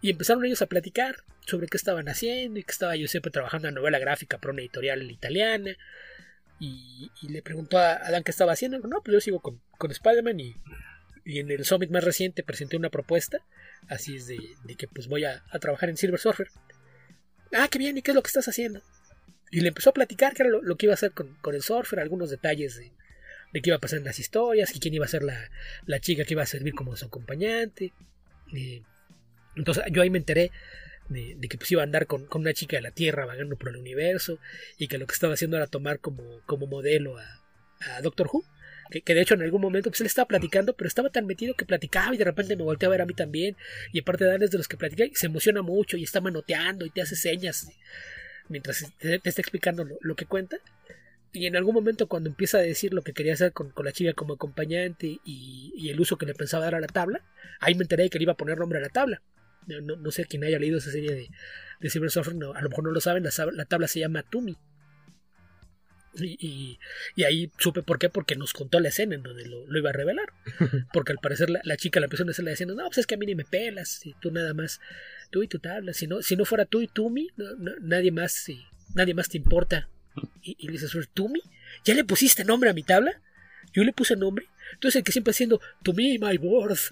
y 0.01 0.11
empezaron 0.11 0.45
ellos 0.45 0.61
a 0.61 0.67
platicar 0.67 1.15
sobre 1.45 1.67
qué 1.67 1.77
estaban 1.77 2.07
haciendo 2.09 2.59
y 2.59 2.63
que 2.63 2.71
estaba 2.71 2.95
Giuseppe 2.95 3.31
trabajando 3.31 3.67
en 3.67 3.75
novela 3.75 3.99
gráfica 3.99 4.37
para 4.37 4.53
una 4.53 4.61
editorial 4.61 5.09
italiana. 5.09 5.75
Y, 6.59 7.11
le 7.27 7.41
preguntó 7.41 7.77
a 7.77 7.93
Adán 7.93 8.23
qué 8.23 8.31
estaba 8.31 8.53
haciendo. 8.53 8.79
No, 8.79 9.01
pues 9.01 9.13
yo 9.13 9.21
sigo 9.21 9.39
con, 9.39 9.61
con 9.77 9.91
Spider-Man 9.91 10.39
y, 10.39 10.55
y, 11.25 11.39
en 11.39 11.51
el 11.51 11.65
Summit 11.65 11.89
más 11.91 12.03
reciente 12.03 12.43
presenté 12.43 12.77
una 12.77 12.89
propuesta. 12.89 13.39
Así 13.87 14.15
es 14.15 14.27
de, 14.27 14.39
de 14.63 14.75
que 14.75 14.87
pues 14.87 15.07
voy 15.07 15.25
a, 15.25 15.43
a, 15.51 15.59
trabajar 15.59 15.89
en 15.89 15.97
Silver 15.97 16.19
Surfer. 16.19 16.47
Ah, 17.53 17.67
qué 17.69 17.77
bien, 17.77 17.97
¿y 17.97 18.01
qué 18.01 18.11
es 18.11 18.15
lo 18.15 18.23
que 18.23 18.27
estás 18.27 18.47
haciendo? 18.47 18.81
Y 19.51 19.61
le 19.61 19.69
empezó 19.69 19.91
a 19.91 19.93
platicar 19.93 20.33
qué 20.33 20.43
era 20.43 20.51
lo, 20.51 20.75
que 20.75 20.85
iba 20.85 20.93
a 20.93 20.95
hacer 20.95 21.11
con, 21.11 21.35
con, 21.35 21.55
el 21.55 21.61
Surfer, 21.61 21.99
algunos 21.99 22.29
detalles 22.29 22.75
de, 22.77 22.91
de 23.53 23.61
qué 23.61 23.69
iba 23.69 23.77
a 23.77 23.81
pasar 23.81 23.99
en 23.99 24.05
las 24.05 24.19
historias 24.19 24.71
quién 24.79 24.93
iba 24.93 25.05
a 25.05 25.09
ser 25.09 25.23
la, 25.23 25.49
la 25.85 25.99
chica 25.99 26.25
que 26.25 26.33
iba 26.33 26.43
a 26.43 26.47
servir 26.47 26.73
como 26.73 26.95
su 26.95 27.05
acompañante. 27.05 27.93
Entonces 29.55 29.83
yo 29.91 30.01
ahí 30.01 30.09
me 30.09 30.17
enteré 30.17 30.51
de, 31.09 31.35
de 31.35 31.47
que 31.47 31.57
pues 31.57 31.71
iba 31.71 31.81
a 31.81 31.85
andar 31.85 32.07
con, 32.07 32.27
una 32.33 32.53
chica 32.53 32.77
de 32.77 32.81
la 32.81 32.91
Tierra 32.91 33.25
vagando 33.25 33.55
por 33.55 33.69
el 33.69 33.77
universo 33.77 34.39
y 34.77 34.87
que 34.87 34.97
lo 34.97 35.07
que 35.07 35.13
estaba 35.13 35.33
haciendo 35.33 35.57
era 35.57 35.67
tomar 35.67 35.99
como, 35.99 36.41
como 36.45 36.67
modelo 36.67 37.17
a, 37.17 37.41
Doctor 38.01 38.29
Who. 38.31 38.43
Que, 38.89 39.15
de 39.15 39.21
hecho 39.21 39.33
en 39.33 39.41
algún 39.41 39.61
momento 39.61 39.89
pues 39.89 39.99
él 40.01 40.07
estaba 40.07 40.27
platicando, 40.27 40.75
pero 40.75 40.87
estaba 40.87 41.09
tan 41.09 41.25
metido 41.25 41.55
que 41.55 41.65
platicaba 41.65 42.13
y 42.13 42.17
de 42.17 42.23
repente 42.23 42.55
me 42.55 42.63
volteó 42.63 42.87
a 42.89 42.91
ver 42.91 43.01
a 43.01 43.05
mí 43.05 43.13
también. 43.13 43.55
Y 43.91 43.99
aparte 43.99 44.25
de 44.25 44.37
de 44.37 44.57
los 44.57 44.67
que 44.67 44.77
platica 44.77 45.05
y 45.05 45.15
se 45.15 45.25
emociona 45.25 45.61
mucho 45.61 45.97
y 45.97 46.03
está 46.03 46.21
manoteando 46.21 46.85
y 46.85 46.91
te 46.91 47.01
hace 47.01 47.15
señas 47.15 47.67
mientras 48.47 48.85
te, 48.99 49.15
está 49.23 49.41
explicando 49.41 49.85
lo, 49.99 50.15
que 50.15 50.25
cuenta. 50.25 50.57
Y 51.33 51.47
en 51.47 51.55
algún 51.55 51.75
momento 51.75 52.07
cuando 52.07 52.29
empieza 52.29 52.59
a 52.59 52.61
decir 52.61 52.93
lo 52.93 53.01
que 53.01 53.13
quería 53.13 53.33
hacer 53.33 53.51
con, 53.51 53.73
la 53.83 53.91
chica 53.91 54.13
como 54.13 54.35
acompañante 54.35 55.07
y, 55.23 55.73
y, 55.75 55.89
el 55.89 55.99
uso 55.99 56.17
que 56.17 56.25
le 56.25 56.33
pensaba 56.33 56.65
dar 56.65 56.75
a 56.75 56.79
la 56.79 56.87
tabla, 56.87 57.23
ahí 57.59 57.75
me 57.75 57.83
enteré 57.83 58.09
que 58.09 58.19
le 58.19 58.23
iba 58.23 58.33
a 58.33 58.37
poner 58.37 58.57
nombre 58.57 58.79
a 58.79 58.81
la 58.81 58.89
tabla. 58.89 59.21
No, 59.67 59.95
no, 59.95 60.11
sé 60.11 60.25
quién 60.25 60.43
haya 60.43 60.59
leído 60.59 60.77
esa 60.77 60.91
serie 60.91 61.13
de, 61.13 61.29
de 61.79 61.89
Silver 61.89 62.11
Surfer, 62.11 62.35
no, 62.35 62.53
a 62.53 62.61
lo 62.61 62.69
mejor 62.69 62.83
no 62.83 62.91
lo 62.91 63.01
saben, 63.01 63.23
la, 63.23 63.31
la 63.51 63.65
tabla 63.65 63.87
se 63.87 63.99
llama 63.99 64.23
Tumi. 64.23 64.57
Y, 66.17 66.37
y, 66.39 66.79
y, 67.15 67.23
ahí 67.25 67.51
supe 67.57 67.83
por 67.83 67.99
qué, 67.99 68.09
porque 68.09 68.37
nos 68.37 68.53
contó 68.53 68.79
la 68.79 68.87
escena 68.87 69.15
en 69.15 69.23
donde 69.23 69.45
lo, 69.45 69.67
lo 69.67 69.77
iba 69.77 69.89
a 69.89 69.93
revelar. 69.93 70.31
Porque 70.93 71.11
al 71.11 71.17
parecer 71.17 71.49
la, 71.49 71.59
la, 71.65 71.75
chica 71.75 71.99
la 71.99 72.05
empezó 72.05 72.23
a 72.23 72.27
decirle 72.27 72.51
diciendo, 72.51 72.73
no, 72.73 72.85
pues 72.85 72.99
es 72.99 73.07
que 73.07 73.15
a 73.15 73.17
mí 73.17 73.25
ni 73.25 73.35
me 73.35 73.43
pelas, 73.43 74.05
y 74.05 74.13
tú 74.21 74.31
nada 74.31 74.53
más, 74.53 74.79
tú 75.29 75.43
y 75.43 75.49
tu 75.49 75.59
tabla, 75.59 75.91
si 75.93 76.07
no, 76.07 76.21
si 76.21 76.37
no 76.37 76.45
fuera 76.45 76.63
tú 76.65 76.81
y 76.81 76.89
no, 76.95 77.55
no, 77.57 77.71
nadie 77.81 78.11
más, 78.11 78.31
sí, 78.31 78.63
nadie 78.93 79.13
más 79.13 79.27
te 79.27 79.37
importa. 79.37 79.89
Y, 80.41 80.55
y 80.57 80.67
le 80.67 80.73
dice, 80.73 80.87
¿Tumi? 81.13 81.41
¿Ya 81.83 81.93
le 81.93 82.05
pusiste 82.05 82.45
nombre 82.45 82.69
a 82.69 82.73
mi 82.73 82.83
tabla? 82.83 83.21
Yo 83.73 83.83
le 83.83 83.91
puse 83.91 84.15
nombre. 84.15 84.47
Entonces 84.73 84.99
el 84.99 85.03
que 85.03 85.11
siempre 85.11 85.31
haciendo, 85.31 85.59
to 85.83 85.93
me, 85.93 86.17
my 86.19 86.37
worth. 86.37 86.91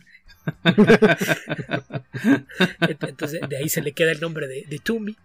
Entonces 3.07 3.41
de 3.47 3.57
ahí 3.57 3.69
se 3.69 3.81
le 3.81 3.93
queda 3.93 4.11
el 4.11 4.19
nombre 4.19 4.47
de, 4.47 4.65
de 4.67 4.79
Tumi, 4.79 5.15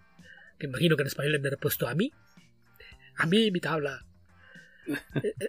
que 0.58 0.66
imagino 0.66 0.96
que 0.96 1.02
en 1.02 1.08
español 1.08 1.40
le 1.40 1.48
han 1.48 1.56
puesto 1.60 1.88
a 1.88 1.94
mí. 1.94 2.12
A 3.16 3.26
mí, 3.26 3.50
mi 3.50 3.60
tabla. 3.60 4.04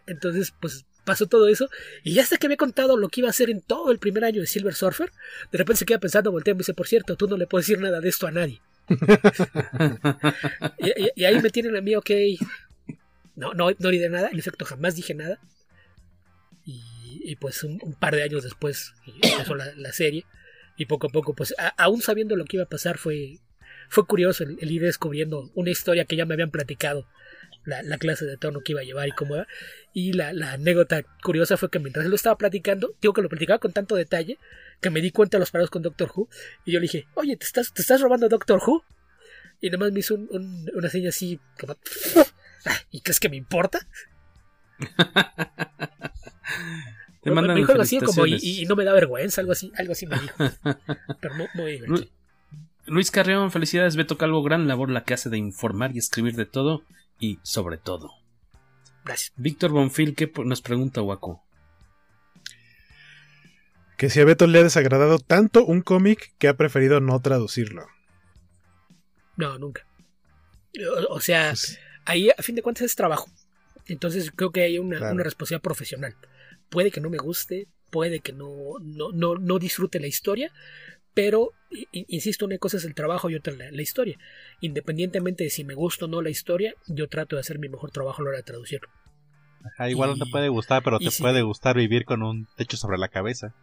Entonces, 0.08 0.54
pues 0.60 0.86
pasó 1.06 1.28
todo 1.28 1.48
eso. 1.48 1.70
Y 2.04 2.14
ya 2.14 2.24
hasta 2.24 2.38
que 2.38 2.48
me 2.48 2.56
he 2.56 2.58
contado 2.58 2.98
lo 2.98 3.10
que 3.10 3.22
iba 3.22 3.28
a 3.30 3.32
hacer 3.32 3.50
en 3.50 3.62
todo 3.62 3.92
el 3.92 4.00
primer 4.00 4.26
año 4.26 4.42
de 4.42 4.48
Silver 4.48 4.74
Surfer, 4.74 5.12
de 5.52 5.58
repente 5.58 5.80
se 5.80 5.86
queda 5.86 6.00
pensando, 6.00 6.32
voltea 6.32 6.52
y 6.52 6.56
me 6.56 6.60
dice, 6.60 6.74
por 6.74 6.88
cierto, 6.88 7.16
tú 7.16 7.28
no 7.28 7.38
le 7.38 7.48
puedes 7.48 7.68
decir 7.68 7.82
nada 7.82 8.00
de 8.00 8.10
esto 8.10 8.28
a 8.28 8.32
nadie. 8.32 8.62
y, 10.80 10.88
y, 10.88 11.10
y, 11.16 11.26
ahí 11.26 11.40
me 11.42 11.50
tienen 11.52 11.76
a 11.76 11.82
mí, 11.82 11.96
ok. 11.96 12.10
No, 13.36 13.54
no, 13.54 13.70
no 13.78 13.90
di 13.90 14.00
de 14.00 14.10
nada. 14.10 14.30
En 14.32 14.40
efecto, 14.40 14.66
jamás 14.66 14.96
dije 14.96 15.14
nada. 15.14 15.40
Y, 16.66 16.82
y 17.24 17.36
pues 17.36 17.64
un, 17.64 17.80
un, 17.82 17.94
par 17.94 18.16
de 18.16 18.24
años 18.24 18.44
después 18.44 18.94
empezó 19.22 19.56
la, 19.56 19.74
la, 19.76 19.92
serie. 19.92 20.26
Y 20.78 20.86
poco 20.86 21.08
a 21.08 21.10
poco, 21.10 21.34
pues 21.34 21.54
a, 21.58 21.70
aún 21.70 22.02
sabiendo 22.02 22.36
lo 22.36 22.46
que 22.46 22.58
iba 22.58 22.64
a 22.64 22.70
pasar, 22.70 22.98
fue, 22.98 23.40
fue 23.90 24.06
curioso 24.06 24.44
el, 24.44 24.58
el, 24.62 24.72
ir 24.72 24.82
descubriendo 24.82 25.52
una 25.56 25.72
historia 25.72 26.06
que 26.06 26.16
ya 26.16 26.26
me 26.26 26.34
habían 26.34 26.52
platicado. 26.52 27.08
La, 27.66 27.84
la, 27.84 27.98
clase 27.98 28.26
de 28.26 28.38
tono 28.38 28.62
que 28.62 28.72
iba 28.72 28.82
a 28.82 28.86
llevar 28.86 29.08
y 29.08 29.12
cómo 29.12 29.36
era. 29.36 29.48
Y 29.94 30.14
la, 30.14 30.32
la, 30.34 30.54
anécdota 30.54 31.04
curiosa 31.22 31.58
fue 31.58 31.70
que 31.70 31.80
mientras 31.80 32.06
lo 32.06 32.16
estaba 32.16 32.38
platicando, 32.38 32.96
digo 33.02 33.14
que 33.14 33.22
lo 33.22 33.30
platicaba 33.30 33.60
con 33.60 33.74
tanto 33.74 33.96
detalle, 33.96 34.40
que 34.82 34.90
me 34.90 35.02
di 35.02 35.12
cuenta 35.12 35.38
de 35.38 35.40
los 35.42 35.52
parados 35.52 35.70
con 35.70 35.82
Doctor 35.82 36.12
Who. 36.16 36.30
Y 36.66 36.72
yo 36.72 36.80
le 36.80 36.84
dije, 36.84 37.08
oye, 37.16 37.36
¿te 37.36 37.46
estás, 37.46 37.74
te 37.74 37.82
estás 37.82 38.02
robando 38.02 38.30
Doctor 38.30 38.62
Who? 38.66 38.84
Y 39.62 39.70
nada 39.70 39.80
más 39.80 39.92
me 39.92 40.00
hizo 40.00 40.16
un, 40.16 40.28
un, 40.32 40.72
una 40.74 40.90
seña 40.90 41.10
así, 41.10 41.40
como, 41.60 41.76
¿y 42.92 43.02
crees 43.02 43.20
que 43.20 43.30
me 43.30 43.36
importa? 43.36 43.80
Te 47.22 47.32
mandan 47.32 47.56
me 47.56 47.62
dijo 47.62 47.72
algo 47.72 47.84
así 47.84 48.00
como 48.00 48.26
y, 48.26 48.40
y, 48.42 48.66
no 48.66 48.76
me 48.76 48.86
da 48.86 48.94
vergüenza, 48.94 49.42
algo 49.42 49.52
así, 49.52 49.72
algo 49.76 49.92
así 49.92 50.08
me 50.08 50.20
dijo. 50.20 50.36
Pero 51.20 51.36
no, 51.36 51.48
no 51.56 51.88
Lu 51.88 52.08
Luis 52.86 53.12
Carreón, 53.12 53.52
felicidades, 53.52 53.96
Beto 53.96 54.18
Calvo, 54.18 54.42
gran 54.42 54.68
labor 54.68 54.90
la 54.90 55.04
que 55.04 55.14
hace 55.14 55.30
de 55.30 55.38
informar 55.38 55.92
y 55.94 56.00
escribir 56.00 56.36
de 56.36 56.46
todo 56.46 56.84
y 57.20 57.40
sobre 57.44 57.78
todo. 57.78 58.12
Gracias. 59.06 59.34
Víctor 59.36 59.72
Bonfil, 59.72 60.16
¿qué 60.16 60.32
nos 60.44 60.62
pregunta 60.62 61.02
Waco? 61.02 61.44
Que 63.98 64.10
si 64.10 64.22
a 64.22 64.26
Beto 64.26 64.48
le 64.48 64.60
ha 64.60 64.64
desagradado 64.64 65.20
tanto 65.20 65.66
un 65.66 65.82
cómic 65.82 66.34
que 66.40 66.48
ha 66.48 66.56
preferido 66.56 67.00
no 67.00 67.20
traducirlo. 67.22 67.86
No, 69.36 69.60
nunca. 69.60 69.86
O, 71.10 71.16
o 71.16 71.20
sea, 71.20 71.50
pues... 71.50 71.80
ahí 72.06 72.30
a 72.30 72.42
fin 72.42 72.56
de 72.56 72.62
cuentas 72.62 72.86
es 72.86 72.96
trabajo. 72.96 73.30
Entonces 73.86 74.32
creo 74.34 74.52
que 74.52 74.62
hay 74.62 74.80
una, 74.80 74.98
claro. 74.98 75.14
una 75.16 75.24
responsabilidad 75.24 75.64
profesional 75.64 76.16
puede 76.70 76.92
que 76.92 77.02
no 77.02 77.10
me 77.10 77.18
guste, 77.18 77.68
puede 77.90 78.20
que 78.20 78.34
no, 78.34 78.76
no, 78.82 79.12
no, 79.12 79.36
no 79.36 79.60
disfrute 79.60 80.00
la 80.00 80.08
historia, 80.08 80.52
pero, 81.14 81.52
insisto, 81.92 82.46
una 82.46 82.58
cosa 82.58 82.78
es 82.78 82.86
el 82.86 82.96
trabajo 82.96 83.30
y 83.30 83.36
otra 83.36 83.54
la, 83.54 83.72
la, 83.72 83.82
historia. 83.82 84.18
Independientemente 84.62 85.44
de 85.44 85.50
si 85.50 85.64
me 85.64 85.74
gusta 85.74 86.06
o 86.06 86.08
no 86.08 86.22
la 86.22 86.30
historia, 86.30 86.76
yo 86.88 87.10
trato 87.10 87.36
de 87.36 87.42
hacer 87.42 87.60
mi 87.60 87.68
mejor 87.68 87.92
trabajo 87.92 88.22
a 88.22 88.24
la 88.24 88.30
hora 88.30 88.38
de 88.38 88.44
traducirlo. 88.44 88.90
Ajá, 89.66 89.90
igual 89.90 90.12
y, 90.12 90.20
no 90.20 90.26
te 90.26 90.32
puede 90.32 90.50
gustar, 90.50 90.82
pero 90.84 91.00
te 91.00 91.12
si, 91.12 91.22
puede 91.22 91.42
gustar 91.42 91.76
vivir 91.76 92.06
con 92.06 92.24
un 92.24 92.48
techo 92.56 92.78
sobre 92.78 92.98
la 92.98 93.10
cabeza. 93.10 93.54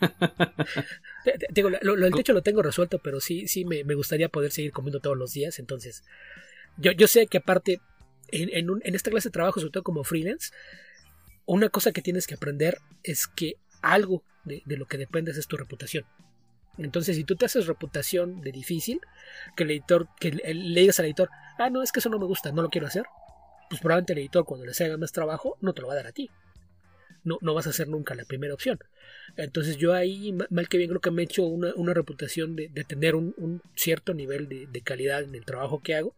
Digo, 1.50 1.68
lo, 1.70 1.78
lo, 1.82 2.06
el 2.06 2.14
techo 2.14 2.32
lo 2.32 2.42
tengo 2.42 2.62
resuelto, 2.62 2.98
pero 2.98 3.20
sí, 3.20 3.46
sí 3.48 3.64
me, 3.64 3.84
me, 3.84 3.94
gustaría 3.94 4.28
poder 4.28 4.52
seguir 4.52 4.72
comiendo 4.72 5.00
todos 5.00 5.18
los 5.18 5.32
días. 5.32 5.58
Entonces, 5.58 6.04
yo, 6.78 6.92
yo 6.92 7.06
sé 7.06 7.26
que 7.26 7.38
aparte, 7.38 7.80
en, 8.28 8.48
en, 8.54 8.70
un, 8.70 8.80
en 8.84 8.94
esta 8.94 9.10
clase 9.10 9.28
de 9.28 9.32
trabajo, 9.32 9.60
sobre 9.60 9.72
todo 9.72 9.82
como 9.82 10.04
freelance, 10.04 10.50
una 11.46 11.68
cosa 11.68 11.92
que 11.92 12.02
tienes 12.02 12.26
que 12.26 12.34
aprender 12.34 12.78
es 13.02 13.26
que 13.26 13.56
algo 13.82 14.22
de, 14.44 14.62
lo 14.66 14.86
que 14.86 14.98
dependes 14.98 15.36
es 15.36 15.46
tu 15.46 15.56
reputación. 15.56 16.04
Entonces, 16.76 17.16
si 17.16 17.24
tú 17.24 17.36
te 17.36 17.46
haces 17.46 17.66
reputación 17.66 18.40
de 18.40 18.50
difícil, 18.50 19.00
que 19.56 19.64
el 19.64 19.70
editor, 19.70 20.08
que 20.18 20.32
le 20.32 20.80
digas 20.80 20.98
al 20.98 21.06
editor, 21.06 21.30
ah, 21.58 21.70
no, 21.70 21.82
es 21.82 21.92
que 21.92 22.00
eso 22.00 22.08
no 22.08 22.18
me 22.18 22.26
gusta, 22.26 22.50
no 22.50 22.62
lo 22.62 22.70
quiero 22.70 22.86
hacer, 22.86 23.04
pues 23.68 23.80
probablemente 23.80 24.12
el 24.12 24.18
editor 24.20 24.44
cuando 24.44 24.66
les 24.66 24.80
haga 24.80 24.96
más 24.96 25.12
trabajo 25.12 25.56
no 25.60 25.72
te 25.72 25.82
lo 25.82 25.88
va 25.88 25.94
a 25.94 25.96
dar 25.96 26.06
a 26.08 26.12
ti. 26.12 26.30
no, 27.22 27.38
no 27.40 27.54
vas 27.54 27.66
a 27.66 27.72
ser 27.72 27.88
nunca 27.88 28.14
la 28.14 28.24
primera 28.24 28.54
opción. 28.54 28.78
Entonces 29.36 29.76
yo 29.76 29.94
ahí, 29.94 30.32
mal 30.50 30.68
que 30.68 30.78
bien, 30.78 30.90
creo 30.90 31.00
que 31.00 31.10
me 31.10 31.22
he 31.22 31.24
hecho 31.24 31.44
una, 31.44 31.94
reputación 31.94 32.56
de, 32.56 32.68
tener 32.86 33.14
un, 33.14 33.62
cierto 33.74 34.14
nivel 34.14 34.48
de, 34.48 34.80
calidad 34.82 35.22
en 35.22 35.34
el 35.34 35.44
trabajo 35.44 35.80
que 35.82 35.94
hago 35.94 36.14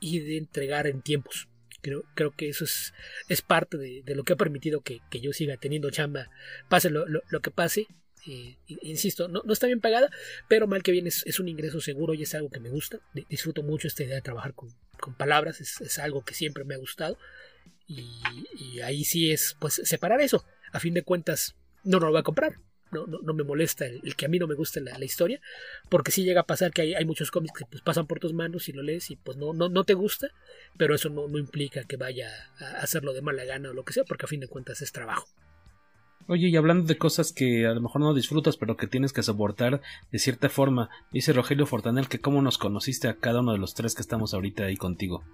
y 0.00 0.20
de 0.20 0.38
entregar 0.38 0.86
en 0.86 1.02
tiempos. 1.02 1.48
Creo, 1.80 2.04
creo 2.14 2.32
que 2.32 2.48
eso 2.48 2.64
es, 2.64 2.92
es 3.28 3.42
parte 3.42 3.76
de, 3.76 4.02
de 4.02 4.14
lo 4.14 4.24
que 4.24 4.32
ha 4.32 4.36
permitido 4.36 4.80
que, 4.80 5.00
que, 5.10 5.20
yo 5.20 5.32
siga 5.32 5.56
teniendo 5.56 5.90
chamba, 5.90 6.28
pase 6.68 6.90
lo, 6.90 7.06
lo, 7.06 7.22
lo 7.28 7.40
que 7.40 7.50
pase. 7.50 7.86
Eh, 8.26 8.56
insisto, 8.82 9.28
no, 9.28 9.42
no, 9.44 9.52
está 9.52 9.66
bien 9.66 9.80
pagada, 9.80 10.10
pero 10.48 10.66
mal 10.66 10.82
que 10.82 10.90
bien 10.90 11.06
es, 11.06 11.40
un 11.40 11.48
ingreso 11.48 11.80
seguro 11.80 12.14
y 12.14 12.22
es 12.22 12.34
algo 12.34 12.50
que 12.50 12.60
me 12.60 12.68
gusta. 12.68 12.98
Disfruto 13.28 13.62
mucho 13.62 13.86
esta 13.86 14.02
idea 14.02 14.16
de 14.16 14.22
trabajar 14.22 14.54
con, 14.54 14.70
con 14.98 15.14
palabras, 15.14 15.60
es, 15.60 15.80
es, 15.80 15.98
algo 15.98 16.24
que 16.24 16.34
siempre 16.34 16.64
me 16.64 16.74
ha 16.74 16.78
gustado. 16.78 17.16
Y, 17.86 18.06
y, 18.58 18.80
ahí 18.80 19.04
sí 19.04 19.30
es, 19.30 19.56
pues, 19.60 19.80
separar 19.84 20.20
eso. 20.20 20.44
A 20.72 20.80
fin 20.80 20.94
de 20.94 21.02
cuentas, 21.02 21.56
no, 21.84 22.00
no 22.00 22.06
lo 22.06 22.12
voy 22.12 22.20
a 22.20 22.24
comprar. 22.24 22.56
No, 22.90 23.06
no, 23.06 23.18
no 23.22 23.34
me 23.34 23.44
molesta 23.44 23.86
el, 23.86 24.00
el, 24.02 24.16
que 24.16 24.26
a 24.26 24.28
mí 24.28 24.38
no 24.38 24.46
me 24.46 24.54
guste 24.54 24.80
la, 24.80 24.98
la, 24.98 25.04
historia, 25.04 25.40
porque 25.88 26.10
sí 26.10 26.24
llega 26.24 26.42
a 26.42 26.46
pasar 26.46 26.72
que 26.72 26.82
hay, 26.82 26.94
hay, 26.94 27.04
muchos 27.04 27.30
cómics 27.30 27.58
que 27.58 27.64
pues, 27.66 27.82
pasan 27.82 28.06
por 28.06 28.18
tus 28.18 28.32
manos 28.32 28.68
y 28.68 28.72
lo 28.72 28.82
lees 28.82 29.10
y 29.10 29.16
pues 29.16 29.36
no, 29.36 29.52
no, 29.52 29.68
no 29.68 29.84
te 29.84 29.94
gusta, 29.94 30.28
pero 30.76 30.94
eso 30.94 31.10
no, 31.10 31.28
no 31.28 31.38
implica 31.38 31.84
que 31.84 31.96
vaya 31.96 32.30
a 32.60 32.82
hacerlo 32.82 33.12
de 33.12 33.22
mala 33.22 33.44
gana 33.44 33.70
o 33.70 33.74
lo 33.74 33.84
que 33.84 33.92
sea, 33.92 34.04
porque 34.04 34.26
a 34.26 34.28
fin 34.28 34.40
de 34.40 34.48
cuentas 34.48 34.82
es 34.82 34.92
trabajo. 34.92 35.26
Oye, 36.28 36.48
y 36.48 36.56
hablando 36.56 36.86
de 36.86 36.98
cosas 36.98 37.32
que 37.32 37.66
a 37.66 37.72
lo 37.72 37.80
mejor 37.80 38.02
no 38.02 38.12
disfrutas, 38.12 38.58
pero 38.58 38.76
que 38.76 38.86
tienes 38.86 39.14
que 39.14 39.22
soportar 39.22 39.80
de 40.12 40.18
cierta 40.18 40.50
forma, 40.50 40.90
dice 41.10 41.32
Rogelio 41.32 41.64
Fortanel 41.64 42.08
que 42.08 42.20
cómo 42.20 42.42
nos 42.42 42.58
conociste 42.58 43.08
a 43.08 43.14
cada 43.14 43.40
uno 43.40 43.52
de 43.52 43.58
los 43.58 43.72
tres 43.74 43.94
que 43.94 44.02
estamos 44.02 44.34
ahorita 44.34 44.64
ahí 44.64 44.76
contigo. 44.76 45.24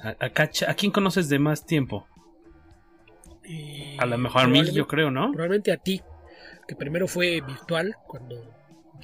A, 0.00 0.10
a, 0.10 0.70
¿a 0.70 0.74
quién 0.74 0.92
conoces 0.92 1.28
de 1.28 1.40
más 1.40 1.66
tiempo? 1.66 2.06
Eh, 3.44 3.96
a 3.98 4.06
lo 4.06 4.16
mejor 4.18 4.42
a 4.42 4.46
mí, 4.46 4.62
yo 4.72 4.86
creo, 4.86 5.10
¿no? 5.10 5.32
Probablemente 5.32 5.72
a 5.72 5.76
ti, 5.76 6.00
que 6.72 6.76
primero 6.76 7.06
fue 7.06 7.42
virtual, 7.42 7.96
cuando 8.06 8.50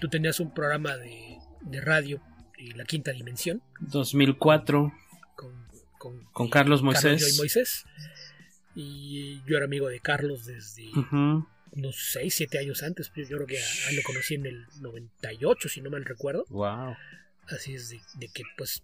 tú 0.01 0.09
tenías 0.09 0.41
un 0.41 0.55
programa 0.55 0.97
de, 0.97 1.37
de 1.61 1.81
radio, 1.83 2.23
eh, 2.57 2.71
La 2.75 2.85
Quinta 2.87 3.13
Dimensión. 3.13 3.63
2004. 3.81 4.91
Con, 5.37 5.69
con, 5.99 6.25
con 6.33 6.49
Carlos 6.49 6.83
Moisés. 6.83 7.21
Carlos 7.21 7.37
Moisés. 7.37 7.85
Y 8.75 9.43
yo 9.47 9.57
era 9.59 9.67
amigo 9.67 9.89
de 9.89 10.01
Carlos 10.01 10.47
desde 10.47 10.89
uh 10.89 11.05
-huh. 11.11 11.47
unos 11.73 12.11
6, 12.13 12.35
7 12.35 12.59
años 12.59 12.83
antes. 12.83 13.13
Yo 13.15 13.37
creo 13.37 13.47
que 13.47 13.59
a, 13.59 13.89
a 13.89 13.93
lo 13.93 14.03
conocí 14.03 14.37
en 14.37 14.47
el 14.47 14.67
98, 14.81 15.69
si 15.69 15.83
no 15.83 15.91
mal 15.91 16.07
recuerdo. 16.07 16.47
Wow. 16.49 16.97
Así 17.49 17.75
es 17.75 17.91
de, 17.91 18.01
de 18.15 18.29
que 18.29 18.45
pues 18.57 18.83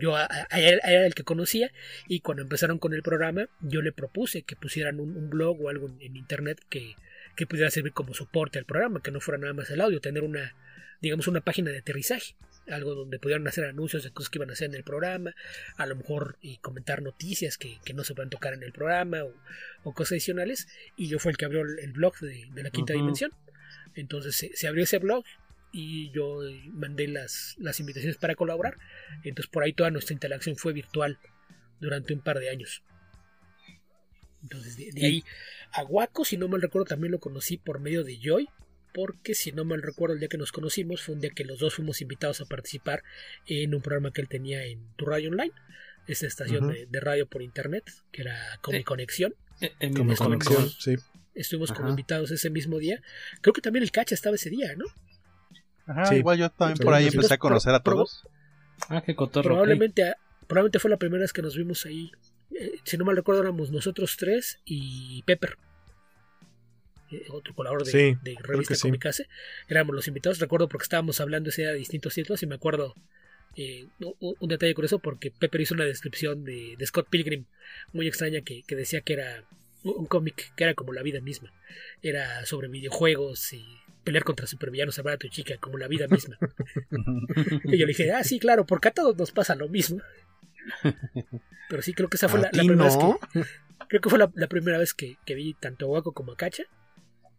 yo 0.00 0.16
a, 0.16 0.26
a, 0.50 0.60
él, 0.60 0.80
era 0.82 1.06
el 1.06 1.14
que 1.14 1.22
conocía 1.22 1.70
y 2.08 2.20
cuando 2.20 2.42
empezaron 2.42 2.78
con 2.78 2.92
el 2.92 3.02
programa 3.02 3.48
yo 3.60 3.82
le 3.82 3.92
propuse 3.92 4.42
que 4.42 4.56
pusieran 4.56 4.98
un, 4.98 5.16
un 5.16 5.28
blog 5.28 5.60
o 5.60 5.68
algo 5.68 5.86
en, 5.86 6.00
en 6.00 6.16
internet 6.16 6.60
que, 6.70 6.94
que, 7.36 7.46
pudiera 7.46 7.70
servir 7.70 7.92
como 7.92 8.14
soporte 8.14 8.58
al 8.58 8.64
programa, 8.64 9.02
que 9.02 9.10
no 9.10 9.20
fuera 9.20 9.38
nada 9.38 9.52
más 9.52 9.70
el 9.70 9.80
audio, 9.80 10.00
tener 10.00 10.22
una, 10.22 10.54
digamos, 11.00 11.28
una 11.28 11.40
página 11.40 11.70
de 11.70 11.78
aterrizaje, 11.78 12.34
algo 12.68 12.94
donde 12.94 13.18
pudieran 13.18 13.46
hacer 13.46 13.64
anuncios 13.64 14.02
de 14.02 14.10
cosas 14.10 14.30
que 14.30 14.38
iban 14.38 14.50
a 14.50 14.54
hacer 14.54 14.68
en 14.68 14.74
el 14.74 14.84
programa, 14.84 15.34
a 15.76 15.86
lo 15.86 15.96
mejor 15.96 16.36
y 16.40 16.56
comentar 16.58 17.02
noticias 17.02 17.58
que, 17.58 17.78
que 17.84 17.94
no 17.94 18.02
se 18.04 18.14
pueden 18.14 18.30
tocar 18.30 18.54
en 18.54 18.62
el 18.62 18.72
programa 18.72 19.22
o, 19.22 19.34
o, 19.84 19.94
cosas 19.94 20.12
adicionales, 20.12 20.66
y 20.96 21.08
yo 21.08 21.18
fue 21.18 21.32
el 21.32 21.38
que 21.38 21.44
abrió 21.44 21.62
el, 21.62 21.78
el 21.78 21.92
blog 21.92 22.18
de, 22.20 22.48
de, 22.52 22.62
la 22.62 22.70
quinta 22.70 22.92
uh 22.92 22.96
-huh. 22.96 23.00
dimensión. 23.00 23.32
Entonces 23.94 24.34
se, 24.36 24.56
se 24.56 24.66
abrió 24.68 24.84
ese 24.84 24.98
blog, 24.98 25.24
y 25.72 26.10
yo 26.10 26.40
mandé 26.72 27.06
las, 27.06 27.54
las 27.58 27.80
invitaciones 27.80 28.16
para 28.16 28.34
colaborar. 28.34 28.78
Entonces 29.24 29.50
por 29.50 29.62
ahí 29.62 29.74
toda 29.74 29.90
nuestra 29.90 30.14
interacción 30.14 30.56
fue 30.56 30.72
virtual 30.72 31.18
durante 31.80 32.14
un 32.14 32.20
par 32.20 32.38
de 32.38 32.48
años. 32.48 32.82
Entonces 34.42 34.76
de, 34.76 34.92
de 34.92 35.06
ahí 35.06 35.24
a 35.72 35.82
Waco, 35.84 36.24
si 36.24 36.36
no 36.36 36.48
mal 36.48 36.62
recuerdo, 36.62 36.86
también 36.86 37.12
lo 37.12 37.20
conocí 37.20 37.56
por 37.56 37.80
medio 37.80 38.04
de 38.04 38.18
Joy. 38.18 38.48
Porque 38.94 39.34
si 39.34 39.52
no 39.52 39.66
mal 39.66 39.82
recuerdo, 39.82 40.14
el 40.14 40.20
día 40.20 40.28
que 40.30 40.38
nos 40.38 40.52
conocimos 40.52 41.02
fue 41.02 41.14
un 41.14 41.20
día 41.20 41.28
que 41.28 41.44
los 41.44 41.58
dos 41.58 41.74
fuimos 41.74 42.00
invitados 42.00 42.40
a 42.40 42.46
participar 42.46 43.02
en 43.46 43.74
un 43.74 43.82
programa 43.82 44.10
que 44.10 44.22
él 44.22 44.28
tenía 44.28 44.64
en 44.64 44.88
Tu 44.96 45.04
Radio 45.04 45.28
Online, 45.28 45.52
esta 46.06 46.26
estación 46.26 46.64
uh 46.64 46.68
-huh. 46.68 46.72
de, 46.72 46.86
de, 46.86 47.00
radio 47.00 47.26
por 47.26 47.42
internet, 47.42 47.84
que 48.10 48.22
era 48.22 48.58
Comic 48.62 48.80
eh, 48.80 48.84
Conexión. 48.84 49.34
Eh, 49.60 49.72
en 49.80 49.92
Comic 49.92 50.16
Conexión, 50.16 50.70
sí. 50.70 50.96
Estuvimos 51.34 51.70
Ajá. 51.72 51.80
como 51.80 51.90
invitados 51.90 52.30
ese 52.30 52.48
mismo 52.48 52.78
día. 52.78 53.02
Creo 53.42 53.52
que 53.52 53.60
también 53.60 53.82
el 53.82 53.90
Cacha 53.90 54.14
estaba 54.14 54.36
ese 54.36 54.48
día, 54.48 54.74
¿no? 54.76 54.86
Ajá, 55.86 56.06
sí. 56.06 56.14
igual 56.16 56.38
yo 56.38 56.50
también 56.50 56.78
por 56.78 56.94
ahí 56.94 57.06
empecé 57.06 57.34
a 57.34 57.38
conocer 57.38 57.74
a 57.74 57.80
todos. 57.80 58.22
Ah, 58.88 59.02
qué 59.04 59.14
cotorro. 59.14 59.50
Probablemente, 59.50 60.02
okay. 60.02 60.14
probablemente 60.46 60.78
fue 60.78 60.90
la 60.90 60.96
primera 60.96 61.20
vez 61.20 61.34
que 61.34 61.42
nos 61.42 61.54
vimos 61.54 61.84
ahí. 61.84 62.10
Eh, 62.54 62.78
si 62.84 62.96
no 62.96 63.04
mal 63.04 63.16
recuerdo, 63.16 63.42
éramos 63.42 63.70
nosotros 63.70 64.16
tres 64.16 64.60
y 64.64 65.22
Pepper. 65.24 65.58
Eh, 67.10 67.26
otro 67.30 67.54
colaborador 67.54 67.86
de, 67.86 67.92
sí, 67.92 68.18
de 68.22 68.36
revista 68.40 68.74
Comicase. 68.80 69.24
Sí. 69.24 69.30
Éramos 69.68 69.94
los 69.94 70.08
invitados. 70.08 70.38
Recuerdo 70.38 70.68
porque 70.68 70.84
estábamos 70.84 71.20
hablando 71.20 71.50
ese 71.50 71.62
día 71.62 71.72
de 71.72 71.78
distintos 71.78 72.14
títulos 72.14 72.42
y 72.42 72.46
me 72.46 72.56
acuerdo 72.56 72.94
eh, 73.56 73.86
un, 74.00 74.36
un, 74.40 74.48
detalle 74.48 74.74
curioso 74.74 74.98
porque 74.98 75.30
Pepper 75.30 75.60
hizo 75.60 75.74
una 75.74 75.84
descripción 75.84 76.44
de, 76.44 76.74
de 76.76 76.86
Scott 76.86 77.08
Pilgrim 77.08 77.46
muy 77.92 78.06
extraña 78.06 78.40
que, 78.40 78.62
que 78.64 78.76
decía 78.76 79.00
que 79.00 79.14
era 79.14 79.44
un 79.82 80.06
cómic 80.06 80.52
que 80.56 80.64
era 80.64 80.74
como 80.74 80.92
la 80.92 81.02
vida 81.02 81.20
misma. 81.20 81.52
Era 82.02 82.44
sobre 82.46 82.68
videojuegos 82.68 83.52
y 83.52 83.64
pelear 84.06 84.24
contra 84.24 84.46
supervillanos, 84.46 84.98
a 84.98 85.16
tu 85.16 85.28
chica, 85.28 85.56
como 85.58 85.78
la 85.78 85.88
vida 85.88 86.06
misma. 86.06 86.38
y 87.64 87.76
yo 87.76 87.86
le 87.86 87.92
dije, 87.92 88.12
ah, 88.12 88.22
sí, 88.22 88.38
claro, 88.38 88.64
porque 88.64 88.88
a 88.88 88.92
todos 88.92 89.16
nos 89.16 89.32
pasa 89.32 89.56
lo 89.56 89.68
mismo. 89.68 90.00
Pero 91.68 91.82
sí, 91.82 91.94
creo 91.94 92.08
que 92.08 92.16
esa 92.16 92.28
fue 92.28 92.40
la, 92.40 92.50
la, 92.52 92.58
primera 92.58 92.76
no? 92.76 92.84
vez 92.84 92.96
que. 92.96 93.40
Creo 93.88 94.00
que 94.00 94.08
fue 94.08 94.18
la, 94.18 94.32
la 94.34 94.48
primera 94.48 94.78
vez 94.78 94.94
que, 94.94 95.16
que, 95.24 95.34
vi 95.34 95.54
tanto 95.54 95.86
a 95.86 95.88
Waco 95.88 96.12
como 96.12 96.32
a 96.32 96.36
Cacha. 96.36 96.64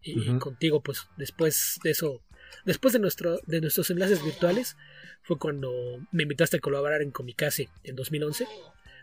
Y, 0.01 0.17
uh 0.17 0.33
-huh. 0.33 0.39
contigo, 0.39 0.81
pues, 0.81 1.09
después 1.17 1.79
de 1.83 1.91
eso. 1.91 2.21
Después 2.63 2.93
de, 2.93 2.99
nuestro, 2.99 3.39
de 3.45 3.59
nuestros 3.59 3.89
enlaces 3.89 4.23
virtuales, 4.23 4.77
fue 5.23 5.37
cuando 5.37 5.71
me 6.11 6.23
invitaste 6.23 6.57
a 6.57 6.59
colaborar 6.61 7.01
en 7.01 7.11
Comicase 7.11 7.69
en 7.83 7.95
2011. 7.95 8.47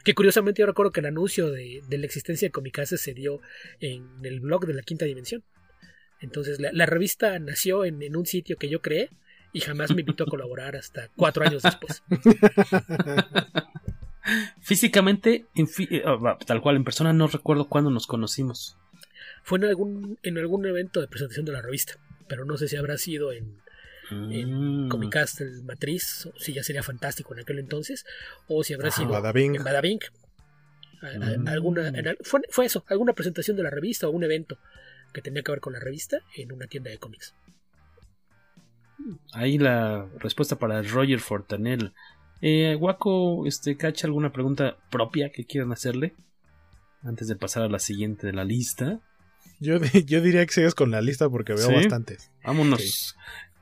Que 0.05 0.15
curiosamente 0.15 0.61
yo 0.61 0.67
recuerdo 0.67 0.93
que 0.93 1.01
el 1.01 1.07
anuncio 1.07 1.51
de, 1.51 1.83
de 1.87 1.99
la 1.99 2.07
existencia 2.07 2.49
de 2.49 2.53
Comicase 2.53 2.97
se 2.97 3.13
dio 3.15 3.41
en 3.81 4.07
el 4.23 4.41
blog 4.41 4.67
de 4.67 4.75
la 4.75 4.83
quinta 4.83 5.05
dimensión. 5.05 5.43
Entonces 6.21 6.61
la, 6.61 6.73
la 6.73 6.87
revista 6.87 7.39
nació 7.39 7.85
en, 7.85 8.03
en, 8.03 8.17
un 8.17 8.25
sitio 8.27 8.57
que 8.57 8.69
yo 8.69 8.81
creé 8.81 9.11
y 9.53 9.61
jamás 9.61 9.95
me 9.95 10.01
invitó 10.01 10.25
a 10.25 10.27
colaborar 10.27 10.77
hasta 10.77 11.09
cuatro 11.17 11.45
años 11.45 11.63
después. 11.63 12.03
Físicamente, 14.61 15.47
en 15.55 15.69
fi 15.69 15.87
eh, 15.91 16.03
oh, 16.07 16.39
tal 16.47 16.63
cual, 16.63 16.77
en 16.77 16.85
persona 16.85 17.13
no 17.13 17.27
recuerdo 17.27 17.69
cuándo 17.69 17.91
nos 17.91 18.07
conocimos. 18.07 18.79
Fue 19.43 19.59
en 19.59 19.65
algún, 19.65 20.19
en 20.23 20.39
algún 20.39 20.65
evento 20.67 21.01
de 21.01 21.09
presentación 21.09 21.45
de 21.45 21.53
la 21.53 21.61
revista, 21.61 21.95
pero 22.29 22.45
no 22.45 22.57
sé 22.57 22.69
si 22.69 22.77
habrá 22.77 22.97
sido 22.97 23.33
en, 23.33 23.61
mm. 24.11 24.33
en 24.33 24.89
Comicastle 24.89 25.63
Matriz, 25.63 26.29
si 26.39 26.55
ya 26.55 26.63
sería 26.63 26.83
fantástico 26.83 27.35
en 27.35 27.41
aquel 27.41 27.59
entonces, 27.59 28.07
o 28.49 28.65
si 28.65 28.73
habrá 28.73 28.89
Ajá, 28.89 28.97
sido 28.97 29.11
Badabing. 29.11 29.57
en 29.57 29.65
Badabing. 29.65 30.01
Mm. 31.03 31.49
Alguna, 31.49 31.89
en, 31.89 32.17
fue, 32.23 32.41
fue 32.49 32.65
eso, 32.65 32.85
alguna 32.89 33.13
presentación 33.13 33.57
de 33.59 33.63
la 33.63 33.71
revista 33.71 34.09
o 34.09 34.11
un 34.11 34.25
evento 34.25 34.59
que 35.13 35.21
tenía 35.21 35.43
que 35.43 35.53
ver 35.53 35.61
con 35.61 35.75
la 35.75 35.81
revista 35.81 36.21
en 36.37 36.51
una 36.53 36.67
tienda 36.67 36.91
de 36.91 36.99
cómics. 36.99 37.35
Ahí 39.33 39.59
la 39.59 40.07
respuesta 40.19 40.59
para 40.59 40.81
Roger 40.83 41.21
Fortanel. 41.21 41.93
Eh, 42.41 42.77
Waco, 42.79 43.47
este, 43.47 43.77
¿cacha 43.77 44.07
alguna 44.07 44.33
pregunta 44.33 44.77
propia 44.91 45.31
que 45.31 45.45
quieran 45.45 45.73
hacerle? 45.73 46.15
Antes 47.03 47.29
de 47.29 47.37
pasar 47.37 47.63
a 47.63 47.69
la 47.69 47.79
siguiente 47.79 48.27
de 48.27 48.33
la 48.33 48.45
lista. 48.45 49.01
Yo, 49.61 49.79
yo 50.07 50.21
diría 50.21 50.45
que 50.45 50.53
sigas 50.53 50.75
con 50.75 50.91
la 50.91 51.01
lista 51.01 51.29
porque 51.29 51.55
veo 51.55 51.69
¿Sí? 51.69 51.75
bastantes. 51.75 52.31
Vámonos. 52.45 53.17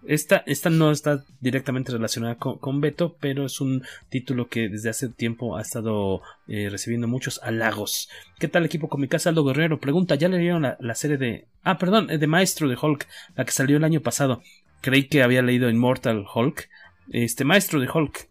Esta, 0.04 0.42
esta 0.46 0.68
no 0.68 0.90
está 0.90 1.24
directamente 1.40 1.92
relacionada 1.92 2.34
con, 2.34 2.58
con, 2.58 2.80
Beto, 2.80 3.16
pero 3.20 3.46
es 3.46 3.60
un 3.60 3.84
título 4.08 4.48
que 4.48 4.68
desde 4.68 4.90
hace 4.90 5.08
tiempo 5.08 5.56
ha 5.56 5.62
estado 5.62 6.22
eh, 6.48 6.68
recibiendo 6.70 7.06
muchos 7.06 7.40
halagos. 7.44 8.08
¿Qué 8.40 8.48
tal 8.48 8.64
equipo 8.64 8.88
con 8.88 9.00
mi 9.00 9.06
casa? 9.06 9.28
Aldo 9.28 9.44
Guerrero 9.44 9.78
pregunta, 9.78 10.16
¿ya 10.16 10.28
leyeron 10.28 10.62
la, 10.62 10.76
la, 10.80 10.96
serie 10.96 11.18
de... 11.18 11.46
Ah, 11.62 11.78
perdón, 11.78 12.08
de 12.08 12.26
Maestro 12.26 12.68
de 12.68 12.76
Hulk, 12.80 13.06
la 13.36 13.44
que 13.44 13.52
salió 13.52 13.76
el 13.76 13.84
año 13.84 14.00
pasado. 14.00 14.42
Creí 14.80 15.06
que 15.06 15.22
había 15.22 15.42
leído 15.42 15.70
Immortal 15.70 16.26
Hulk. 16.34 16.68
Este, 17.12 17.44
Maestro 17.44 17.78
de 17.78 17.88
Hulk, 17.88 18.28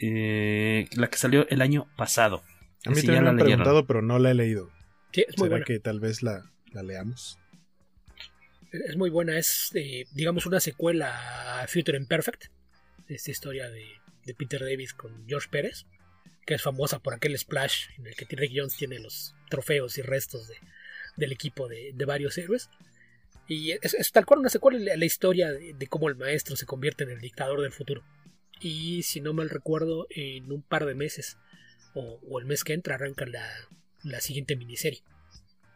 eh, 0.00 0.88
la 0.92 1.08
que 1.08 1.18
salió 1.18 1.48
el 1.48 1.62
año 1.62 1.86
pasado. 1.96 2.42
A 2.84 2.90
mí 2.90 2.96
también 3.02 3.24
me 3.24 3.30
han 3.30 3.36
preguntado, 3.36 3.86
pero 3.86 4.02
no 4.02 4.18
la 4.18 4.30
he 4.30 4.34
leído. 4.34 4.70
Sí, 5.12 5.24
es 5.26 5.38
muy 5.38 5.46
¿Será 5.46 5.56
buena. 5.56 5.64
que 5.64 5.78
tal 5.80 6.00
vez 6.00 6.22
la, 6.22 6.50
la 6.72 6.82
leamos? 6.82 7.38
es 8.84 8.96
muy 8.96 9.10
buena, 9.10 9.38
es 9.38 9.70
eh, 9.74 10.06
digamos 10.12 10.46
una 10.46 10.60
secuela 10.60 11.62
a 11.62 11.66
Future 11.66 11.96
Imperfect, 11.96 12.46
esta 13.08 13.30
historia 13.30 13.70
de, 13.70 13.86
de, 14.24 14.34
Peter 14.34 14.60
Davis 14.60 14.92
con 14.92 15.26
George 15.26 15.48
Pérez, 15.50 15.86
que 16.44 16.54
es 16.54 16.62
famosa 16.62 16.98
por 16.98 17.14
aquel 17.14 17.38
splash 17.38 17.86
en 17.98 18.06
el 18.06 18.14
que 18.14 18.26
Rick 18.28 18.52
Jones 18.54 18.76
tiene 18.76 18.98
los 18.98 19.34
trofeos 19.48 19.96
y 19.98 20.02
restos 20.02 20.48
de, 20.48 20.56
del 21.16 21.32
equipo 21.32 21.68
de, 21.68 21.92
de, 21.94 22.04
varios 22.04 22.36
héroes. 22.38 22.68
Y 23.48 23.72
es, 23.72 23.94
es, 23.94 24.10
tal 24.10 24.26
cual 24.26 24.40
una 24.40 24.48
secuela 24.48 24.92
a 24.92 24.96
la 24.96 25.04
historia 25.04 25.52
de, 25.52 25.72
de, 25.72 25.86
cómo 25.86 26.08
el 26.08 26.16
maestro 26.16 26.56
se 26.56 26.66
convierte 26.66 27.04
en 27.04 27.10
el 27.10 27.20
dictador 27.20 27.62
del 27.62 27.72
futuro. 27.72 28.02
Y 28.60 29.02
si 29.02 29.20
no 29.20 29.32
mal 29.34 29.50
recuerdo, 29.50 30.06
en 30.10 30.50
un 30.50 30.62
par 30.62 30.86
de 30.86 30.94
meses, 30.94 31.36
o, 31.94 32.20
o 32.28 32.38
el 32.40 32.46
mes 32.46 32.64
que 32.64 32.72
entra, 32.72 32.94
arranca 32.94 33.26
la, 33.26 33.46
la 34.02 34.20
siguiente 34.20 34.56
miniserie. 34.56 35.02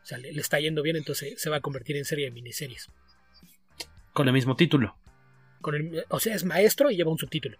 O 0.03 0.07
sea, 0.07 0.19
le, 0.19 0.33
le 0.33 0.41
está 0.41 0.59
yendo 0.61 0.83
bien, 0.83 0.97
entonces 0.97 1.41
se 1.41 1.51
va 1.51 1.57
a 1.57 1.61
convertir 1.61 1.97
en 1.97 2.05
serie 2.05 2.25
de 2.27 2.31
miniseries. 2.31 2.89
Con 4.13 4.27
el 4.29 4.33
mismo 4.35 4.57
título. 4.57 4.97
Con 5.61 5.75
el, 5.75 6.05
o 6.09 6.21
sea, 6.21 6.35
es 6.35 6.45
maestro 6.45 6.91
y 6.91 6.97
lleva 6.97 7.11
un 7.11 7.19
subtítulo. 7.19 7.59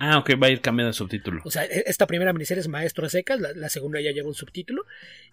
Ah, 0.00 0.18
ok, 0.18 0.30
va 0.40 0.48
a 0.48 0.50
ir 0.50 0.60
cambiando 0.60 0.88
de 0.88 0.94
subtítulo. 0.94 1.40
O 1.44 1.50
sea, 1.50 1.64
e, 1.64 1.84
esta 1.86 2.06
primera 2.06 2.32
miniserie 2.32 2.60
es 2.60 2.68
maestro 2.68 3.06
a 3.06 3.08
secas, 3.08 3.40
la, 3.40 3.52
la 3.52 3.68
segunda 3.68 4.00
ya 4.00 4.12
lleva 4.12 4.28
un 4.28 4.34
subtítulo. 4.34 4.84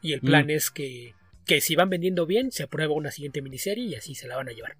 Y 0.01 0.13
el 0.13 0.21
plan 0.21 0.47
Mm. 0.47 0.51
es 0.51 0.71
que, 0.71 1.13
que 1.45 1.61
si 1.61 1.75
van 1.75 1.89
vendiendo 1.89 2.25
bien, 2.25 2.51
se 2.51 2.63
aprueba 2.63 2.93
una 2.93 3.11
siguiente 3.11 3.41
miniserie 3.41 3.85
y 3.85 3.95
así 3.95 4.15
se 4.15 4.27
la 4.27 4.37
van 4.37 4.49
a 4.49 4.53
llevar. 4.53 4.77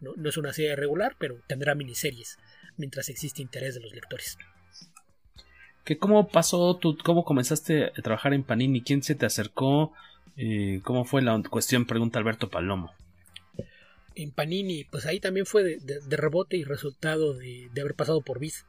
No, 0.00 0.12
no 0.16 0.28
es 0.28 0.36
una 0.36 0.52
serie 0.52 0.76
regular, 0.76 1.16
pero 1.18 1.40
tendrá 1.48 1.74
miniseries 1.74 2.38
mientras 2.78 3.08
existe 3.08 3.42
interés 3.42 3.74
de 3.74 3.80
los 3.80 3.92
lectores. 3.92 4.38
¿Qué, 5.84 5.98
¿Cómo 5.98 6.28
pasó 6.28 6.76
tú? 6.78 6.96
¿Cómo 7.04 7.24
comenzaste 7.24 7.84
a 7.86 8.02
trabajar 8.02 8.34
en 8.34 8.42
Panini? 8.42 8.82
¿Quién 8.82 9.02
se 9.02 9.14
te 9.14 9.26
acercó? 9.26 9.92
Eh, 10.36 10.80
¿Cómo 10.82 11.04
fue 11.04 11.22
la 11.22 11.40
cuestión? 11.48 11.86
Pregunta 11.86 12.18
Alberto 12.18 12.50
Palomo. 12.50 12.92
En 14.16 14.32
Panini, 14.32 14.84
pues 14.84 15.06
ahí 15.06 15.20
también 15.20 15.46
fue 15.46 15.62
de, 15.62 15.76
de- 15.78 16.00
de 16.00 16.16
rebote 16.16 16.56
y 16.56 16.64
resultado 16.64 17.34
de, 17.34 17.68
de 17.72 17.80
haber 17.80 17.94
pasado 17.94 18.20
por 18.22 18.40
Viz. 18.40 18.66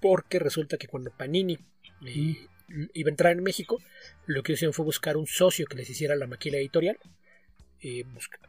Porque 0.00 0.38
resulta 0.38 0.76
que 0.78 0.88
cuando 0.88 1.10
Panini 1.16 1.58
eh, 2.06 2.46
iba 2.94 3.08
a 3.08 3.10
entrar 3.10 3.32
en 3.32 3.42
México, 3.42 3.80
lo 4.26 4.42
que 4.42 4.52
hicieron 4.54 4.72
fue 4.74 4.84
buscar 4.84 5.16
un 5.16 5.26
socio 5.26 5.66
que 5.66 5.76
les 5.76 5.88
hiciera 5.90 6.16
la 6.16 6.26
maquila 6.26 6.58
editorial. 6.58 6.98
eh, 7.80 8.02
busca- 8.12 8.40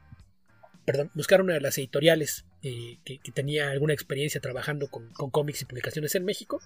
perdón, 0.85 1.11
buscar 1.14 1.41
una 1.41 1.53
de 1.53 1.61
las 1.61 1.77
editoriales 1.77 2.45
eh, 2.63 2.97
que, 3.05 3.19
que 3.19 3.31
tenía 3.31 3.69
alguna 3.69 3.93
experiencia 3.93 4.41
trabajando 4.41 4.88
con, 4.89 5.11
con 5.13 5.29
cómics 5.29 5.61
y 5.61 5.65
publicaciones 5.65 6.15
en 6.15 6.25
México 6.25 6.61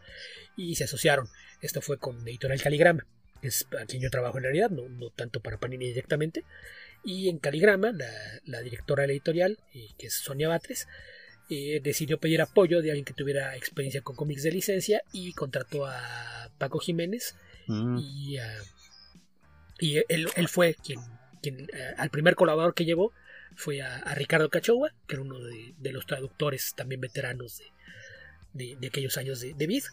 y 0.55 0.75
se 0.75 0.85
asociaron. 0.85 1.27
Esto 1.61 1.81
fue 1.81 1.97
con 1.97 2.27
Editorial 2.27 2.61
Caligrama, 2.61 3.05
que 3.41 3.49
es 3.49 3.67
a 3.79 3.85
quien 3.85 4.01
yo 4.01 4.09
trabajo 4.09 4.37
en 4.37 4.43
realidad, 4.45 4.69
no, 4.69 4.87
no 4.89 5.09
tanto 5.09 5.39
para 5.41 5.59
Panini 5.59 5.87
directamente. 5.87 6.43
Y 7.03 7.29
en 7.29 7.39
Caligrama, 7.39 7.91
la, 7.91 8.09
la 8.45 8.61
directora 8.61 9.01
de 9.01 9.07
la 9.07 9.13
editorial, 9.13 9.57
eh, 9.73 9.87
que 9.97 10.07
es 10.07 10.13
Sonia 10.13 10.49
Batres, 10.49 10.87
eh, 11.49 11.81
decidió 11.83 12.19
pedir 12.19 12.41
apoyo 12.41 12.81
de 12.81 12.91
alguien 12.91 13.05
que 13.05 13.13
tuviera 13.13 13.55
experiencia 13.57 14.01
con 14.01 14.15
cómics 14.15 14.43
de 14.43 14.51
licencia 14.51 15.01
y 15.11 15.33
contrató 15.33 15.85
a 15.85 16.51
Paco 16.57 16.79
Jiménez 16.79 17.35
Mm. 17.67 17.97
y, 17.99 18.37
y 19.79 19.97
él, 20.09 20.27
él 20.35 20.47
fue 20.47 20.75
quien, 20.75 20.99
quien 21.41 21.67
eh, 21.73 21.93
al 21.97 22.09
primer 22.09 22.35
colaborador 22.35 22.73
que 22.73 22.85
llevó 22.85 23.11
fue 23.55 23.81
a, 23.81 24.13
Ricardo 24.15 24.49
Cachowa, 24.49 24.93
que 25.07 25.15
era 25.15 25.23
uno 25.23 25.39
de, 25.39 25.91
los 25.91 26.05
traductores 26.05 26.73
también 26.75 27.01
veteranos 27.01 27.61
de, 28.53 28.75
de- 28.75 28.87
aquellos 28.87 29.17
años 29.17 29.39
de, 29.39 29.67
Vid, 29.67 29.83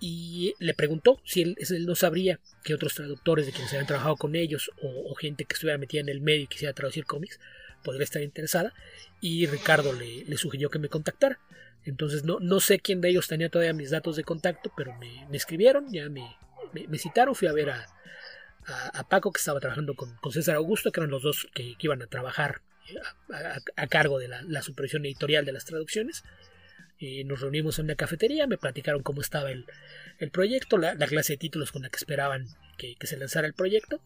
y 0.00 0.54
le 0.58 0.74
preguntó 0.74 1.20
si 1.24 1.42
él, 1.42 1.56
no 1.86 1.94
sabría 1.94 2.40
que 2.62 2.74
otros 2.74 2.94
traductores 2.94 3.46
de 3.46 3.52
quienes 3.52 3.72
habían 3.72 3.86
trabajado 3.86 4.16
con 4.16 4.34
ellos 4.34 4.70
o, 4.82 5.14
gente 5.14 5.44
que 5.44 5.54
estuviera 5.54 5.78
metida 5.78 6.00
en 6.00 6.08
el 6.08 6.20
medio 6.20 6.42
y 6.42 6.46
quisiera 6.48 6.74
traducir 6.74 7.06
cómics 7.06 7.40
podría 7.82 8.04
estar 8.04 8.22
interesada 8.22 8.74
y 9.20 9.46
Ricardo 9.46 9.92
le, 9.92 10.36
sugirió 10.36 10.70
que 10.70 10.78
me 10.78 10.88
contactara. 10.88 11.38
Entonces 11.84 12.24
no, 12.24 12.40
no 12.40 12.58
sé 12.58 12.80
quién 12.80 13.00
de 13.00 13.10
ellos 13.10 13.28
tenía 13.28 13.48
todavía 13.48 13.72
mis 13.72 13.90
datos 13.90 14.16
de 14.16 14.24
contacto, 14.24 14.72
pero 14.76 14.92
me, 14.98 15.36
escribieron, 15.36 15.90
ya 15.92 16.08
me, 16.08 16.36
me, 16.72 16.98
citaron, 16.98 17.34
fui 17.34 17.46
a 17.46 17.52
ver 17.52 17.70
a, 17.70 17.86
a, 18.66 19.08
Paco 19.08 19.30
que 19.30 19.38
estaba 19.38 19.60
trabajando 19.60 19.94
con, 19.94 20.16
con 20.16 20.32
César 20.32 20.56
Augusto, 20.56 20.90
que 20.90 21.00
eran 21.00 21.10
los 21.10 21.22
dos 21.22 21.46
que, 21.54 21.76
iban 21.78 22.02
a 22.02 22.08
trabajar 22.08 22.60
a, 23.76 23.86
cargo 23.86 24.18
de 24.18 24.28
la, 24.28 24.42
la 24.42 24.62
supervisión 24.62 25.04
editorial 25.04 25.44
de 25.44 25.52
las 25.52 25.64
traducciones. 25.64 26.24
Y 26.98 27.24
nos 27.24 27.40
reunimos 27.40 27.78
en 27.78 27.86
una 27.86 27.94
cafetería, 27.94 28.46
me 28.46 28.56
platicaron 28.56 29.02
cómo 29.02 29.20
estaba 29.20 29.50
el, 29.50 29.66
el 30.18 30.30
proyecto, 30.30 30.78
la, 30.78 30.94
la 30.94 31.06
clase 31.06 31.34
de 31.34 31.38
títulos 31.38 31.70
con 31.72 31.82
la 31.82 31.90
que 31.90 31.96
esperaban 31.96 32.46
que, 32.78 32.96
que 32.96 33.06
se 33.06 33.18
lanzara 33.18 33.46
el 33.46 33.54
proyecto. 33.54 34.00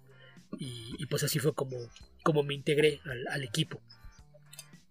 Y, 0.59 0.97
y 0.99 1.07
pues 1.07 1.23
así 1.23 1.39
fue 1.39 1.55
como, 1.55 1.77
como 2.25 2.43
me 2.43 2.55
integré 2.55 3.01
al, 3.05 3.29
al 3.29 3.45
equipo. 3.45 3.81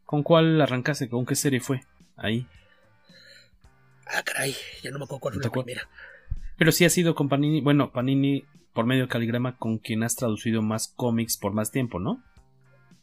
¿Con 0.06 0.24
cuál 0.24 0.62
arrancaste? 0.62 1.10
¿Con 1.10 1.26
qué 1.26 1.36
serie 1.36 1.60
fue? 1.60 1.82
Ahí. 2.16 2.48
Ah, 4.08 4.24
caray, 4.24 4.56
ya 4.82 4.92
no 4.92 5.00
me 5.00 5.06
acuerdo 5.06 5.20
cuál 5.20 5.34
fue 5.34 5.44
¿No 5.44 5.52
te 5.52 5.58
la 5.60 5.64
primera. 5.64 5.90
Pero 6.58 6.72
sí 6.72 6.86
ha 6.86 6.90
sido 6.90 7.16
con 7.16 7.30
Panini. 7.30 7.62
Bueno, 7.62 7.92
Panini 7.92 8.46
por 8.74 8.86
medio 8.86 9.04
de 9.04 9.10
Caligrama 9.10 9.58
con 9.58 9.78
quien 9.78 10.04
has 10.04 10.16
traducido 10.16 10.62
más 10.62 10.88
cómics 10.96 11.38
por 11.38 11.54
más 11.54 11.72
tiempo, 11.72 12.00
¿no? 12.00 12.24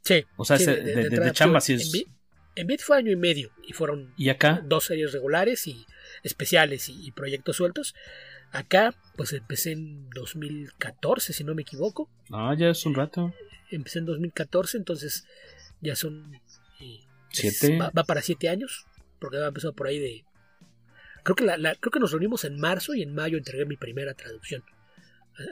Sí. 0.06 0.24
O 0.36 0.44
sea, 0.44 0.56
sí, 0.58 0.64
de- 0.66 1.10
de- 1.10 1.32
chamba 1.32 1.54
pues, 1.58 1.64
sí 1.64 1.74
es- 1.74 2.04
En 2.54 2.66
Bit 2.66 2.80
fue 2.80 2.96
año 2.96 3.12
y 3.12 3.16
medio 3.16 3.50
y 3.66 3.74
fueron 3.74 4.14
¿Y 4.16 4.30
acá? 4.30 4.62
dos 4.64 4.84
series 4.84 5.12
regulares 5.12 5.66
y 5.66 5.84
especiales 6.22 6.88
y, 6.88 7.06
y 7.06 7.10
proyectos 7.12 7.56
sueltos. 7.56 7.94
Acá, 8.52 8.94
pues 9.16 9.32
empecé 9.34 9.72
en 9.72 10.08
2014, 10.10 11.32
si 11.34 11.44
no 11.44 11.54
me 11.54 11.62
equivoco. 11.62 12.08
Ah, 12.32 12.54
ya 12.58 12.70
es 12.70 12.86
un 12.86 12.94
rato. 12.94 13.34
Empecé 13.70 13.98
en 13.98 14.06
2014, 14.06 14.78
entonces 14.78 15.26
ya 15.82 15.96
son. 15.96 16.34
eh, 16.80 17.00
Siete. 17.30 17.74
es- 17.74 17.80
va, 17.80 17.90
va 17.90 18.04
para 18.04 18.22
siete 18.22 18.48
años, 18.48 18.86
porque 19.18 19.36
ha 19.38 19.48
empezado 19.48 19.74
por 19.74 19.88
ahí 19.88 19.98
de. 19.98 20.24
Creo 21.24 21.34
que, 21.36 21.44
la, 21.44 21.58
la- 21.58 21.74
creo 21.74 21.90
que 21.90 21.98
nos 22.00 22.12
reunimos 22.12 22.44
en 22.44 22.58
marzo 22.58 22.94
y 22.94 23.02
en 23.02 23.12
mayo 23.12 23.36
entregué 23.36 23.66
mi 23.66 23.76
primera 23.76 24.14
traducción. 24.14 24.62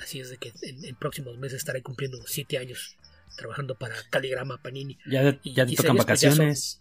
Así 0.00 0.20
es 0.20 0.30
de 0.30 0.38
que 0.38 0.52
en, 0.62 0.82
en 0.84 0.94
próximos 0.96 1.36
meses 1.36 1.58
estaré 1.58 1.82
cumpliendo 1.82 2.16
siete 2.26 2.56
años 2.56 2.96
trabajando 3.36 3.74
para 3.76 3.94
Caligrama 4.10 4.60
Panini. 4.62 4.98
Ya, 5.10 5.38
ya 5.44 5.66
te 5.66 5.74
tocan 5.76 5.86
son- 5.88 5.96
vacaciones. 5.96 6.80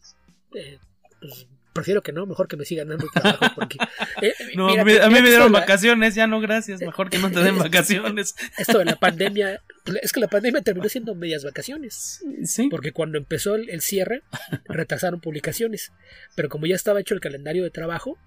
eh, 0.55 0.79
pues, 1.19 1.47
prefiero 1.73 2.03
que 2.03 2.11
no, 2.11 2.27
mejor 2.27 2.47
que 2.47 2.55
me 2.55 2.65
sigan 2.65 2.89
dando 2.89 3.07
trabajo 3.11 3.45
porque 3.55 3.77
eh, 4.21 4.33
No, 4.55 4.67
mira 4.67 4.81
a 4.83 4.85
mí, 5.09 5.15
me 5.15 5.21
dieron 5.27 5.51
la- 5.51 5.59
vacaciones, 5.61 6.13
ya 6.15 6.27
no, 6.27 6.39
gracias. 6.39 6.81
Mejor 6.81 7.09
que 7.09 7.17
no 7.17 7.31
te 7.31 7.39
den 7.39 7.57
vacaciones. 7.59 8.35
esto 8.59 8.77
de 8.79 8.85
la 8.85 8.95
pandemia, 8.97 9.61
pues, 9.83 9.97
es 10.03 10.11
que 10.13 10.19
la 10.19 10.27
pandemia 10.27 10.61
terminó 10.61 10.87
siendo 10.89 11.15
medias 11.15 11.43
vacaciones. 11.43 12.23
Sí. 12.45 12.67
Porque 12.69 12.91
cuando 12.91 13.17
empezó 13.17 13.55
el, 13.55 13.69
el 13.71 13.81
cierre, 13.81 14.21
retrasaron 14.65 15.19
publicaciones. 15.19 15.91
Pero 16.35 16.49
como 16.49 16.67
ya 16.67 16.75
estaba 16.75 16.99
hecho 16.99 17.15
el 17.15 17.21
calendario 17.21 17.63
de 17.63 17.71
trabajo, 17.71 18.17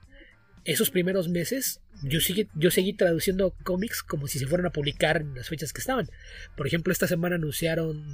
esos 0.66 0.90
primeros 0.90 1.28
meses 1.28 1.80
yo, 2.02 2.20
sigue, 2.20 2.48
yo 2.54 2.70
seguí 2.70 2.92
traduciendo 2.92 3.54
cómics 3.62 4.02
como 4.02 4.26
si 4.26 4.38
se 4.38 4.46
fueran 4.46 4.66
a 4.66 4.70
publicar 4.70 5.18
en 5.22 5.34
las 5.34 5.48
fechas 5.48 5.72
que 5.72 5.80
estaban. 5.80 6.08
Por 6.56 6.66
ejemplo, 6.66 6.92
esta 6.92 7.06
semana 7.06 7.36
anunciaron 7.36 8.04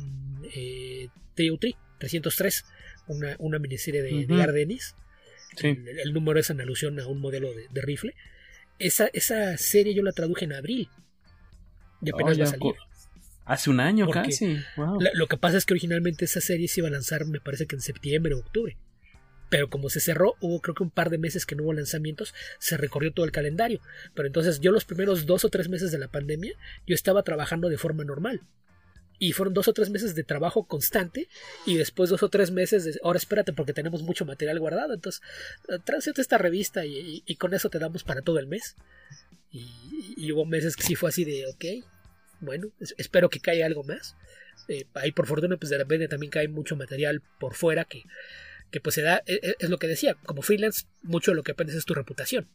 eh, 0.55 1.09
TU3 1.37 1.77
303, 1.99 2.65
una, 3.07 3.37
una 3.39 3.59
miniserie 3.59 4.03
de, 4.03 4.11
de 4.11 4.24
Ujú. 4.24 4.37
Gardenis. 4.37 4.95
Sí. 5.57 5.69
El, 5.69 5.99
el 6.01 6.12
número 6.12 6.41
es 6.41 6.51
en 6.51 6.61
alusión 6.61 6.99
a 7.01 7.07
un 7.07 7.20
modelo 7.20 7.53
de, 7.55 7.66
de 7.70 7.81
rifle. 7.81 8.15
Esa, 8.79 9.07
esa 9.12 9.57
serie 9.59 9.95
yo 9.95 10.03
la 10.03 10.12
traduje 10.12 10.45
en 10.45 10.53
abril. 10.53 10.89
Y 12.03 12.11
apenas 12.11 12.37
Oh, 12.37 12.41
va 12.41 12.45
a 12.45 12.47
salir. 12.49 12.74
Hace 13.45 13.70
un 13.70 13.81
año 13.81 14.07
Porque 14.07 14.23
casi. 14.23 14.57
Wow. 14.77 15.01
la- 15.01 15.11
lo 15.15 15.27
que 15.29 15.37
pasa 15.37 15.57
es 15.59 15.65
que 15.66 15.74
originalmente 15.74 16.24
esa 16.24 16.41
serie 16.41 16.69
se 16.69 16.81
iba 16.81 16.89
a 16.89 16.93
lanzar, 16.93 17.24
me 17.27 17.41
parece 17.41 17.66
que 17.66 17.77
en 17.77 17.83
septiembre 17.83 18.35
o 18.35 18.39
octubre. 18.39 18.77
Pero 19.53 19.69
como 19.69 19.91
se 19.91 20.01
cerró, 20.01 20.35
hubo 20.41 20.62
creo 20.62 20.74
que 20.74 20.83
un 20.83 20.89
par 20.91 21.11
de 21.11 21.19
meses 21.19 21.45
que 21.45 21.55
no 21.55 21.65
hubo 21.65 21.74
lanzamientos, 21.74 22.33
se 22.59 22.79
recorrió 22.79 23.12
todo 23.12 23.27
el 23.27 23.33
calendario. 23.33 23.83
Pero 24.15 24.27
entonces 24.27 24.61
yo 24.61 24.73
los 24.73 24.87
primeros 24.87 25.27
dos 25.27 25.45
o 25.45 25.51
tres 25.51 25.69
meses 25.69 25.93
de 25.93 25.99
la 25.99 26.09
pandemia, 26.09 26.55
yo 26.87 26.95
estaba 26.95 27.23
trabajando 27.23 27.69
de 27.69 27.77
forma 27.77 28.03
normal. 28.03 28.41
Y 29.19 29.33
fueron 29.33 29.53
dos 29.53 29.69
o 29.69 29.74
tres 29.74 29.91
meses 29.91 30.15
de 30.15 30.24
trabajo 30.24 30.66
constante 30.66 31.29
y 31.66 31.77
después 31.77 32.09
dos 32.09 32.23
o 32.23 32.31
tres 32.31 32.51
meses 32.51 32.85
de, 32.85 32.99
ahora 33.05 33.19
espérate 33.19 33.53
porque 33.53 33.74
tenemos 33.74 34.03
mucho 34.03 34.24
material 34.24 34.59
guardado, 34.59 34.95
entonces 34.95 35.20
eh, 35.69 35.79
tránsete 35.85 36.23
esta 36.23 36.39
revista 36.39 36.87
y, 36.87 37.23
con 37.39 37.53
eso 37.53 37.69
te 37.69 37.79
damos 37.79 38.05
para 38.05 38.23
todo 38.23 38.39
el 38.39 38.47
mes. 38.47 38.74
Y, 39.51 39.69
y 40.16 40.33
hubo 40.33 40.47
meses 40.47 40.77
que 40.77 40.83
sí 40.85 40.95
fue 40.95 41.11
así 41.11 41.27
de, 41.27 41.47
ok, 41.47 41.85
bueno, 42.41 42.69
es- 42.81 42.95
espero 42.97 43.29
que 43.29 43.39
caiga 43.39 43.66
algo 43.66 43.85
más. 43.85 44.16
Eh, 44.69 44.87
ahí 44.95 45.12
por 45.12 45.27
fortuna 45.27 45.59
pues 45.59 45.69
de 45.69 45.77
repente 45.77 46.09
también 46.09 46.31
cae 46.31 46.49
mucho 46.49 46.74
material 46.74 47.20
por 47.39 47.55
fuera 47.55 47.85
que, 47.85 48.03
que 48.73 48.81
pues 48.81 48.94
se 48.97 49.03
da, 49.03 49.23
e- 49.27 49.39
e- 49.43 49.57
es, 49.61 49.70
lo 49.70 49.78
que 49.78 49.86
decía, 49.86 50.15
como 50.24 50.43
freelance 50.43 50.86
mucho 51.03 51.31
de 51.31 51.36
lo 51.36 51.44
que 51.44 51.53
aprendes 51.53 51.77
es 51.77 51.85
tu 51.85 51.94
reputación. 51.94 52.49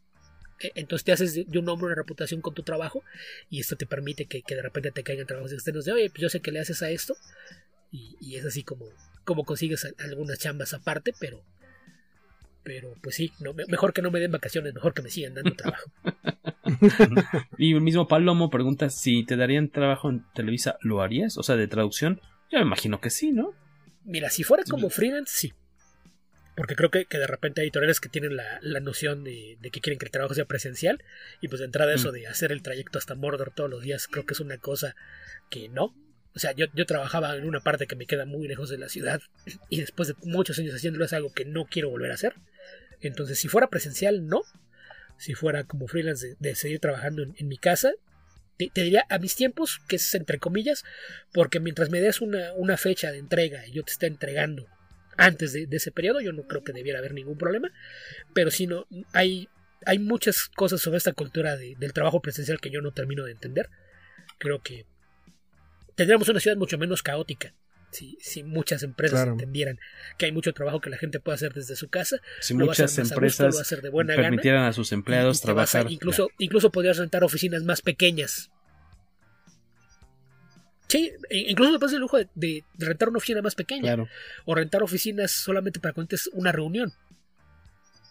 E- 0.59 0.71
Entonces 0.75 1.05
te 1.05 1.11
haces 1.13 1.33
de 1.35 1.59
un 1.59 1.63
nombre, 1.65 1.85
una 1.85 1.95
reputación 1.95 2.41
con 2.41 2.53
tu 2.53 2.63
trabajo 2.63 3.03
y 3.49 3.59
esto 3.61 3.77
te 3.77 3.85
permite 3.85 4.25
que, 4.25 4.41
que 4.41 4.55
de 4.55 4.61
repente 4.63 4.91
te 4.91 5.03
caigan 5.03 5.27
trabajos 5.27 5.53
externos 5.53 5.85
de, 5.85 5.93
oye, 5.93 6.09
pues 6.09 6.21
yo 6.23 6.29
sé 6.29 6.41
que 6.41 6.51
le 6.51 6.59
haces 6.59 6.81
a 6.83 6.89
esto 6.89 7.15
y, 7.91 8.17
y 8.19 8.35
es 8.35 8.45
así 8.45 8.63
como, 8.63 8.87
como 9.23 9.45
consigues 9.45 9.87
algunas 9.99 10.39
chambas 10.39 10.73
aparte, 10.73 11.13
pero 11.19 11.41
pero 12.63 12.95
pues 13.01 13.15
sí, 13.15 13.31
no, 13.39 13.53
me- 13.53 13.65
mejor 13.67 13.93
que 13.93 14.01
no 14.01 14.11
me 14.11 14.19
den 14.19 14.31
vacaciones, 14.31 14.73
mejor 14.73 14.93
que 14.93 15.01
me 15.01 15.09
sigan 15.09 15.33
dando 15.35 15.53
trabajo. 15.55 15.89
Y 17.57 17.73
el 17.73 17.81
mismo 17.81 18.07
Palomo 18.07 18.49
pregunta 18.49 18.89
si 18.89 19.23
te 19.23 19.37
darían 19.37 19.69
trabajo 19.69 20.09
en 20.09 20.25
Televisa, 20.33 20.77
¿lo 20.81 21.01
harías? 21.01 21.37
O 21.37 21.43
sea, 21.43 21.55
de 21.55 21.67
traducción. 21.67 22.19
Yo 22.51 22.59
me 22.59 22.65
imagino 22.65 22.99
que 22.99 23.09
sí, 23.09 23.31
¿no? 23.31 23.53
Mira, 24.03 24.29
si 24.29 24.43
fuera 24.43 24.63
como 24.69 24.89
freelance, 24.89 25.33
sí. 25.33 25.53
Porque 26.57 26.75
creo 26.75 26.89
que, 26.89 27.05
que 27.05 27.19
de 27.19 27.27
repente 27.27 27.61
hay 27.61 27.67
editoriales 27.67 27.99
que 27.99 28.09
tienen 28.09 28.35
la, 28.35 28.57
la 28.61 28.79
noción 28.79 29.23
de, 29.23 29.57
de 29.61 29.69
que 29.69 29.79
quieren 29.79 29.99
que 29.99 30.05
el 30.05 30.11
trabajo 30.11 30.33
sea 30.33 30.45
presencial. 30.45 31.03
Y 31.39 31.49
pues 31.49 31.59
de 31.59 31.65
entrada 31.65 31.93
eso 31.93 32.09
Mm. 32.09 32.13
de 32.13 32.27
hacer 32.27 32.51
el 32.51 32.63
trayecto 32.63 32.97
hasta 32.97 33.13
Mordor 33.13 33.53
todos 33.53 33.69
los 33.69 33.83
días, 33.83 34.07
creo 34.07 34.25
que 34.25 34.33
es 34.33 34.39
una 34.39 34.57
cosa 34.57 34.95
que 35.51 35.69
no. 35.69 35.95
O 36.35 36.39
sea, 36.39 36.53
yo, 36.53 36.65
yo 36.73 36.87
trabajaba 36.87 37.35
en 37.35 37.45
una 37.45 37.59
parte 37.59 37.85
que 37.85 37.95
me 37.95 38.07
queda 38.07 38.25
muy 38.25 38.47
lejos 38.47 38.69
de 38.69 38.79
la 38.79 38.89
ciudad. 38.89 39.21
Y 39.69 39.81
después 39.81 40.07
de 40.07 40.15
muchos 40.23 40.57
años 40.57 40.73
haciéndolo 40.73 41.05
es 41.05 41.13
algo 41.13 41.31
que 41.31 41.45
no 41.45 41.65
quiero 41.65 41.91
volver 41.91 42.09
a 42.09 42.15
hacer. 42.15 42.33
Entonces, 43.01 43.37
si 43.39 43.47
fuera 43.47 43.67
presencial, 43.69 44.25
no. 44.25 44.41
Si 45.19 45.35
fuera 45.35 45.63
como 45.63 45.87
freelance 45.87 46.27
de, 46.27 46.35
de 46.39 46.55
seguir 46.55 46.79
trabajando 46.79 47.21
en, 47.21 47.35
en 47.37 47.47
mi 47.47 47.57
casa, 47.59 47.91
te, 48.57 48.71
diría 48.73 49.05
a 49.09 49.19
mis 49.19 49.35
tiempos, 49.35 49.79
que 49.87 49.97
es 49.97 50.15
entre 50.15 50.39
comillas, 50.39 50.83
porque 51.33 51.59
mientras 51.59 51.91
me 51.91 52.01
des 52.01 52.19
una, 52.21 52.53
una 52.53 52.77
fecha 52.77 53.11
de 53.11 53.19
entrega 53.19 53.65
y 53.67 53.73
yo 53.73 53.83
te 53.83 53.91
esté 53.91 54.07
entregando 54.07 54.67
antes 55.17 55.53
de, 55.53 55.67
ese 55.71 55.91
periodo, 55.91 56.21
yo 56.21 56.31
no 56.31 56.43
creo 56.43 56.63
que 56.63 56.73
debiera 56.73 56.99
haber 56.99 57.13
ningún 57.13 57.37
problema, 57.37 57.71
pero 58.33 58.51
si 58.51 58.67
no, 58.67 58.87
hay, 59.13 59.49
hay 59.85 59.99
muchas 59.99 60.47
cosas 60.47 60.81
sobre 60.81 60.97
esta 60.97 61.13
cultura 61.13 61.57
del 61.57 61.93
trabajo 61.93 62.21
presencial 62.21 62.59
que 62.59 62.69
yo 62.69 62.81
no 62.81 62.91
termino 62.91 63.25
de 63.25 63.31
entender. 63.31 63.69
Creo 64.37 64.61
que 64.61 64.85
tendríamos 65.95 66.29
una 66.29 66.39
ciudad 66.39 66.57
mucho 66.57 66.77
menos 66.77 67.03
caótica 67.03 67.53
si, 67.91 68.17
si 68.21 68.43
muchas 68.43 68.83
empresas 68.83 69.27
entendieran 69.27 69.79
que 70.17 70.25
hay 70.25 70.31
mucho 70.31 70.53
trabajo 70.53 70.81
que 70.81 70.89
la 70.89 70.97
gente 70.97 71.19
puede 71.19 71.35
hacer 71.35 71.53
desde 71.53 71.75
su 71.75 71.89
casa, 71.89 72.17
si 72.41 72.53
muchas 72.53 72.97
empresas 72.97 73.73
permitieran 73.89 74.63
a 74.63 74.73
sus 74.73 74.91
empleados 74.91 75.41
trabajar. 75.41 75.87
incluso, 75.89 76.29
incluso 76.37 76.71
podrías 76.71 76.97
rentar 76.97 77.23
oficinas 77.23 77.63
más 77.63 77.81
pequeñas. 77.81 78.51
Sí, 80.87 81.11
e 81.29 81.51
incluso 81.51 81.71
me 81.71 81.79
pasa 81.79 81.95
el 81.95 82.01
lujo 82.01 82.17
de, 82.17 82.63
rentar 82.77 83.09
una 83.09 83.17
oficina 83.17 83.41
más 83.41 83.55
pequeña. 83.55 83.95
O 84.45 84.55
rentar 84.55 84.83
oficinas 84.83 85.31
solamente 85.31 85.79
para 85.79 85.93
cuando 85.93 86.15
una 86.33 86.51
reunión. 86.51 86.93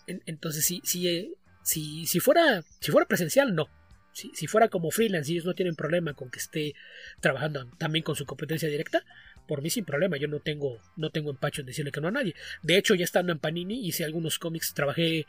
entonces, 0.06 0.64
si, 0.64 0.80
si, 0.84 1.08
eh, 1.08 1.30
si, 1.62 2.06
si, 2.06 2.20
fuera, 2.20 2.62
si 2.80 2.90
fuera 2.90 3.08
presencial, 3.08 3.54
no. 3.54 3.68
Si, 4.12 4.30
si, 4.34 4.46
fuera 4.46 4.68
como 4.68 4.90
freelance 4.90 5.30
y 5.30 5.34
ellos 5.34 5.44
no 5.44 5.54
tienen 5.54 5.74
problema 5.74 6.14
con 6.14 6.30
que 6.30 6.38
esté 6.38 6.74
trabajando 7.20 7.66
también 7.76 8.02
con 8.02 8.16
su 8.16 8.24
competencia 8.24 8.68
directa, 8.68 9.04
por 9.46 9.62
mí 9.62 9.70
sin 9.70 9.84
problema, 9.84 10.16
yo 10.16 10.28
no 10.28 10.40
tengo, 10.40 10.80
no 10.96 11.10
tengo 11.10 11.30
empacho 11.30 11.60
en 11.60 11.66
decirle 11.66 11.92
que 11.92 12.00
no 12.00 12.08
a 12.08 12.12
nadie. 12.12 12.34
De 12.62 12.76
hecho, 12.76 12.94
ya 12.94 13.04
estando 13.04 13.32
en 13.32 13.38
Panini, 13.38 13.86
hice 13.86 14.04
algunos 14.04 14.38
cómics, 14.38 14.74
trabajé 14.74 15.26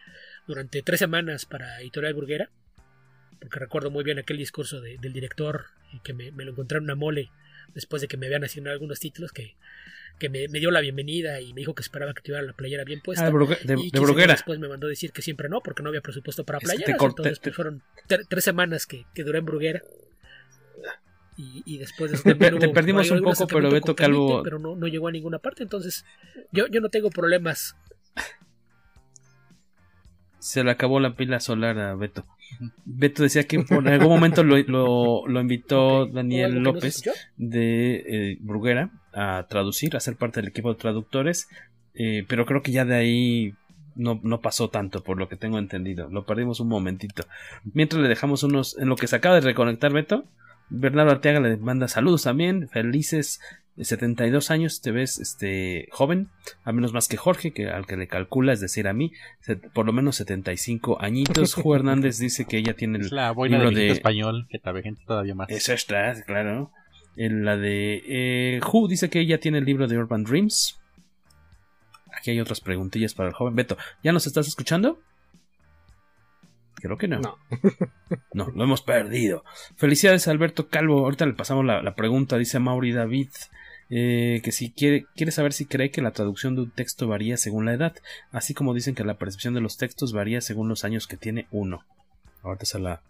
durante 0.48 0.82
tres 0.82 1.00
semanas 1.00 1.46
para 1.46 1.82
Editorial 1.82 2.14
Burguera, 2.14 2.50
porque 3.40 3.60
recuerdo 3.60 3.92
muy 3.92 4.04
bien 4.04 4.20
aquel 4.20 4.38
discurso 4.38 4.82
del 4.82 5.14
director 5.14 5.66
y 5.94 6.00
que 6.00 6.14
me, 6.14 6.32
lo 6.32 6.52
encontré 6.52 6.78
en 6.78 6.86
una 6.86 6.96
mole 6.96 7.30
después 7.74 8.02
de 8.02 8.08
que 8.08 8.18
me 8.18 8.26
habían 8.26 8.44
asignado 8.44 8.74
algunos 8.74 9.00
títulos 9.00 9.32
que, 9.32 9.56
que 10.20 10.30
me, 10.30 10.48
dio 10.48 10.72
la 10.72 10.82
bienvenida 10.82 11.40
y 11.42 11.54
me 11.54 11.62
dijo 11.62 11.76
que 11.76 11.82
esperaba 11.82 12.14
que 12.14 12.22
tuviera 12.22 12.42
la 12.42 12.54
playera 12.54 12.84
bien 12.84 13.02
puesta. 13.02 13.28
Ah, 13.28 13.32
de, 13.32 13.76
y 13.80 13.92
Bruguera. 13.92 14.34
Después 14.34 14.60
me 14.60 14.68
mandó 14.68 14.88
decir 14.88 15.12
que 15.12 15.22
siempre 15.22 15.50
no, 15.50 15.62
porque 15.62 15.84
no 15.84 15.90
había 15.90 16.02
presupuesto 16.02 16.44
para 16.44 16.60
playeras. 16.60 16.98
entonces 17.00 17.40
pues, 17.40 17.56
fueron 17.56 17.84
tres 18.08 18.44
semanas 18.44 18.86
que, 18.86 19.06
que 19.14 19.24
duré 19.24 19.40
en 19.40 19.46
Bruguera. 19.46 19.82
Y, 21.40 21.78
después 21.78 22.12
de 22.12 22.18
Te 22.60 22.70
perdimos 22.70 23.12
un 23.12 23.22
poco, 23.22 23.46
pero 23.46 23.70
Beto 23.70 23.96
Calvo. 23.96 24.42
Pero 24.42 24.58
no, 24.58 24.76
no 24.76 24.88
llegó 24.88 25.08
a 25.08 25.12
ninguna 25.12 25.38
parte, 25.38 25.62
entonces 25.62 26.04
yo, 26.52 26.66
yo 26.66 26.82
no 26.82 26.90
tengo 26.90 27.12
problemas. 27.12 27.76
Se 30.40 30.64
le 30.64 30.72
acabó 30.72 31.00
la 31.00 31.16
pila 31.16 31.40
solar 31.40 31.78
a 31.78 31.94
Beto. 31.94 32.26
Beto 32.86 33.24
decía 33.24 33.46
que 33.46 33.58
en 33.58 33.88
algún 33.88 34.10
momento 34.10 34.44
lo, 34.44 34.58
lo, 35.28 35.42
invitó 35.42 36.06
Daniel 36.06 36.56
López 36.60 37.04
de 37.36 37.96
eh, 38.08 38.38
Bruguera 38.42 38.90
a 39.14 39.46
traducir, 39.50 39.96
a 39.96 40.00
ser 40.00 40.16
parte 40.16 40.42
del 40.42 40.50
equipo 40.50 40.74
de 40.74 40.80
traductores, 40.80 41.48
eh, 41.94 42.26
pero 42.28 42.46
creo 42.46 42.62
que 42.62 42.72
ya 42.72 42.86
de 42.86 42.96
ahí 42.96 43.54
no, 43.96 44.20
no, 44.24 44.42
pasó 44.42 44.70
tanto, 44.70 45.04
por 45.04 45.18
lo 45.18 45.28
que 45.28 45.36
tengo 45.36 45.58
entendido. 45.58 46.10
Lo 46.10 46.26
perdimos 46.26 46.60
un 46.60 46.70
momentito. 46.70 47.24
Mientras 47.74 48.02
le 48.02 48.10
dejamos 48.10 48.44
unos, 48.44 48.78
en 48.78 48.90
lo 48.90 48.96
que 48.96 49.08
se 49.08 49.16
acaba 49.16 49.36
de 49.36 49.42
reconectar 49.42 49.92
Beto, 49.92 50.26
Bernardo 50.70 51.12
Arteaga 51.12 51.40
le 51.40 51.58
manda 51.58 51.88
saludos 51.88 52.24
también, 52.24 52.68
felices 52.70 53.40
72 53.84 54.52
años, 54.52 54.82
te 54.82 54.92
ves 54.92 55.20
este 55.20 55.88
joven, 55.92 56.30
a 56.64 56.72
menos 56.72 56.94
más 56.94 57.08
que 57.08 57.18
Jorge, 57.18 57.52
que 57.52 57.68
al 57.68 57.86
que 57.86 57.98
le 57.98 58.08
calcula, 58.08 58.54
es 58.54 58.60
decir, 58.60 58.88
a 58.88 58.94
mí, 58.94 59.12
por 59.74 59.86
lo 59.86 59.94
menos 59.94 60.16
75 60.18 61.02
añitos. 61.02 61.54
Ju 61.54 61.76
Hernández 61.76 62.18
dice 62.20 62.46
que 62.46 62.58
ella 62.58 62.74
tiene 62.74 63.00
el 63.00 63.10
la 63.12 63.34
libro 63.34 63.72
de, 63.72 63.90
español, 63.90 64.48
que 64.50 64.60
gente 64.82 65.04
todavía 65.06 65.36
más. 65.36 65.50
Eso 65.50 65.74
está, 65.74 66.14
claro. 66.26 66.72
En 67.16 67.46
la 67.46 67.58
de 67.58 68.04
eh, 68.08 68.60
Ju 68.62 68.88
dice 68.88 69.10
que 69.10 69.20
ella 69.20 69.40
tiene 69.40 69.58
el 69.58 69.66
libro 69.66 69.88
de 69.88 69.98
Urban 69.98 70.24
Dreams. 70.24 70.80
Aquí 72.16 72.32
hay 72.32 72.40
otras 72.40 72.62
preguntillas 72.62 73.14
para 73.14 73.30
el 73.30 73.36
joven 73.36 73.56
Beto. 73.56 73.78
¿Ya 74.04 74.12
nos 74.12 74.28
estás 74.28 74.48
escuchando? 74.48 75.00
Creo 76.76 76.98
que 76.98 77.08
no. 77.08 77.20
No. 77.20 77.38
lo 78.56 78.64
hemos 78.64 78.82
perdido. 78.82 79.44
Felicidades 79.76 80.28
Alberto 80.28 80.68
Calvo. 80.68 81.00
Ahorita 81.00 81.26
le 81.26 81.34
pasamos 81.34 81.66
la, 81.66 81.96
pregunta. 81.96 82.38
Dice 82.38 82.60
Mauri 82.60 82.92
David. 82.92 83.30
Eh, 83.90 84.42
que 84.44 84.52
si 84.52 84.72
quiere, 84.72 85.06
quiere 85.16 85.32
saber 85.32 85.54
si 85.54 85.66
cree 85.66 85.92
que 85.92 86.02
la 86.02 86.12
traducción 86.12 86.56
de 86.56 86.64
un 86.64 86.72
texto 86.72 87.08
varía 87.08 87.38
según 87.38 87.66
la 87.66 87.74
edad, 87.74 87.96
así 88.32 88.54
como 88.54 88.74
dicen 88.74 88.96
que 88.96 89.06
la 89.06 89.18
percepción 89.18 89.54
de 89.54 89.62
los 89.62 89.78
textos 89.78 90.12
varía 90.12 90.42
según 90.42 90.68
los 90.68 90.84
años 90.84 91.08
que 91.08 91.18
tiene 91.18 91.48
uno. 91.52 91.86
Ahorita 92.44 92.66
se 92.66 92.80
la 92.80 93.02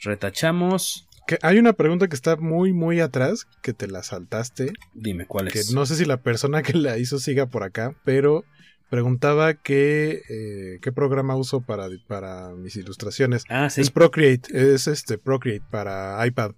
retachamos. 0.00 1.08
Que 1.26 1.38
hay 1.42 1.58
una 1.58 1.72
pregunta 1.72 2.06
que 2.06 2.14
está 2.14 2.36
muy, 2.36 2.72
muy 2.72 3.00
atrás, 3.00 3.46
que 3.62 3.72
te 3.72 3.88
la 3.88 4.02
saltaste. 4.02 4.72
Dime 4.94 5.26
cuál 5.26 5.48
es. 5.48 5.54
Que 5.54 5.74
no 5.74 5.84
sé 5.84 5.96
si 5.96 6.04
la 6.04 6.22
persona 6.22 6.62
que 6.62 6.74
la 6.74 6.98
hizo 6.98 7.18
siga 7.18 7.46
por 7.46 7.64
acá, 7.64 7.96
pero 8.04 8.44
preguntaba 8.90 9.54
qué, 9.54 10.22
eh, 10.28 10.78
qué 10.80 10.92
programa 10.92 11.34
uso 11.34 11.62
para, 11.62 11.88
para 12.06 12.50
mis 12.50 12.76
ilustraciones. 12.76 13.44
Ah, 13.48 13.70
sí. 13.70 13.80
Es 13.80 13.90
Procreate, 13.90 14.74
es 14.74 14.86
este 14.86 15.18
Procreate 15.18 15.64
para 15.70 16.24
iPad. 16.24 16.52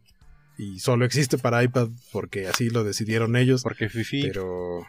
Y 0.59 0.81
solo 0.81 1.05
existe 1.05 1.39
para 1.39 1.63
iPad 1.63 1.89
porque 2.11 2.49
así 2.49 2.69
lo 2.69 2.83
decidieron 2.83 3.37
ellos. 3.37 3.63
Porque 3.63 3.89
Fifi. 3.89 4.23
Pero. 4.23 4.85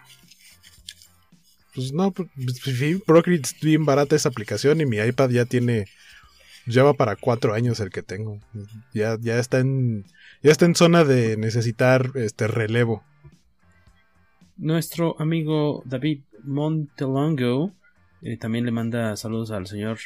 Pues 1.76 1.94
no, 1.94 2.12
pues, 2.12 2.28
Fifi, 2.60 2.96
Procreate 2.96 3.44
es 3.44 3.60
bien 3.62 3.86
barata 3.86 4.16
esa 4.16 4.30
aplicación 4.30 4.82
y 4.82 4.88
mi 4.88 4.98
iPad 4.98 5.30
ya 5.30 5.46
tiene. 5.46 5.86
Ya 6.66 6.84
va 6.84 6.94
para 6.94 7.16
cuatro 7.16 7.54
años 7.54 7.80
el 7.80 7.92
que 7.92 8.02
tengo. 8.02 8.40
Ya, 8.94 9.18
ya 9.22 9.38
está 9.38 9.60
en. 9.60 10.06
Ya 10.42 10.52
está 10.52 10.66
en 10.66 10.76
zona 10.76 11.04
de 11.04 11.38
necesitar 11.38 12.12
este 12.16 12.48
relevo. 12.48 13.04
Nuestro 14.58 15.16
amigo 15.20 15.84
David 15.86 16.22
Montelongo 16.44 17.74
eh, 18.22 18.38
también 18.38 18.66
le 18.66 18.72
manda 18.72 19.16
saludos 19.16 19.52
al 19.52 19.68
señor 19.68 20.00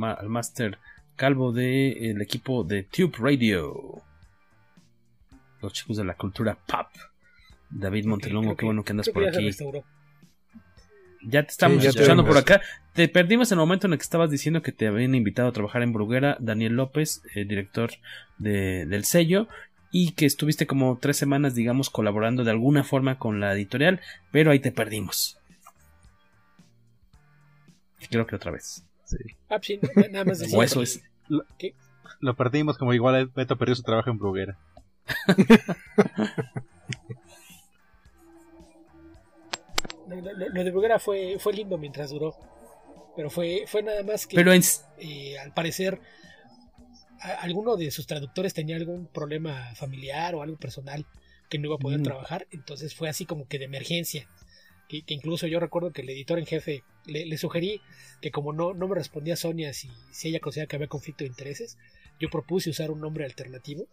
al 0.00 0.28
Master 0.28 0.78
Calvo 1.16 1.52
del 1.52 2.20
equipo 2.20 2.64
de 2.64 2.82
Tube 2.82 3.14
Radio. 3.18 4.02
Los 5.62 5.72
chicos 5.72 5.96
de 5.96 6.04
la 6.04 6.14
cultura 6.14 6.54
pop. 6.54 6.88
David 7.70 8.06
Montelongo, 8.06 8.56
qué 8.56 8.64
bueno 8.64 8.84
que 8.84 8.92
andas 8.92 9.08
por 9.08 9.26
aquí. 9.26 9.50
Ya 11.22 11.42
te 11.42 11.50
estamos 11.50 11.84
escuchando 11.84 12.24
por 12.24 12.36
acá. 12.36 12.60
Te 12.92 13.08
perdimos 13.08 13.50
en 13.50 13.58
el 13.58 13.60
momento 13.60 13.86
en 13.86 13.94
el 13.94 13.98
que 13.98 14.04
estabas 14.04 14.30
diciendo 14.30 14.62
que 14.62 14.72
te 14.72 14.86
habían 14.86 15.14
invitado 15.14 15.48
a 15.48 15.52
trabajar 15.52 15.82
en 15.82 15.92
Bruguera, 15.92 16.36
Daniel 16.38 16.74
López, 16.74 17.22
eh, 17.34 17.44
director 17.44 17.90
del 18.38 19.04
sello, 19.04 19.48
y 19.90 20.12
que 20.12 20.26
estuviste 20.26 20.66
como 20.66 20.98
tres 20.98 21.16
semanas, 21.16 21.54
digamos, 21.54 21.90
colaborando 21.90 22.44
de 22.44 22.50
alguna 22.52 22.84
forma 22.84 23.18
con 23.18 23.40
la 23.40 23.52
editorial, 23.54 24.00
pero 24.30 24.50
ahí 24.50 24.60
te 24.60 24.70
perdimos. 24.70 25.38
Creo 28.08 28.26
que 28.26 28.36
otra 28.36 28.52
vez. 28.52 28.84
Sí. 29.04 29.16
Ah, 29.48 29.58
sí, 29.60 29.80
nada 30.10 30.24
más 30.24 30.42
o 30.52 30.62
eso 30.62 30.82
es. 30.82 31.02
Lo, 32.20 32.36
perdimos 32.36 32.78
como 32.78 32.94
igual 32.94 33.30
Beto 33.34 33.56
perdió 33.56 33.74
su 33.74 33.82
trabajo 33.82 34.10
en 34.10 34.18
Bruguera. 34.18 34.56
lo, 40.08 40.64
de 40.64 40.70
Bruguera 40.70 40.98
fue, 40.98 41.36
fue 41.38 41.52
lindo 41.52 41.78
mientras 41.78 42.10
duró. 42.10 42.34
Pero 43.14 43.30
fue, 43.30 43.64
fue 43.66 43.82
nada 43.82 44.02
más 44.02 44.26
que. 44.26 44.36
Pero 44.36 44.52
eh, 44.52 45.38
al 45.38 45.52
parecer 45.54 46.00
alguno 47.18 47.76
de 47.76 47.90
sus 47.90 48.06
traductores 48.06 48.54
tenía 48.54 48.76
algún 48.76 49.06
problema 49.06 49.74
familiar 49.74 50.34
o 50.34 50.42
algo 50.42 50.56
personal 50.56 51.06
que 51.48 51.58
no 51.58 51.66
iba 51.66 51.76
a 51.76 51.78
poder 51.78 52.00
mm. 52.00 52.04
trabajar, 52.04 52.46
entonces 52.50 52.94
fue 52.94 53.08
así 53.08 53.24
como 53.24 53.46
que 53.48 53.58
de 53.58 53.66
emergencia. 53.66 54.28
Que, 54.88 55.02
incluso 55.08 55.46
yo 55.46 55.58
recuerdo 55.58 55.92
que 55.92 56.02
el 56.02 56.10
editor 56.10 56.38
en 56.38 56.46
jefe 56.46 56.84
le, 57.06 57.36
sugerí 57.38 57.80
que 58.20 58.30
como 58.30 58.52
no, 58.52 58.72
no 58.72 58.86
me 58.86 58.94
respondía 58.94 59.34
Sonia 59.34 59.72
si, 59.72 59.90
si 60.12 60.28
ella 60.28 60.38
consideraba 60.40 60.68
que 60.68 60.76
había 60.76 60.88
conflicto 60.88 61.24
de 61.24 61.28
intereses, 61.28 61.76
yo 62.20 62.30
propuse 62.30 62.70
usar 62.70 62.90
un 62.90 63.00
nombre 63.00 63.24
alternativo, 63.24 63.86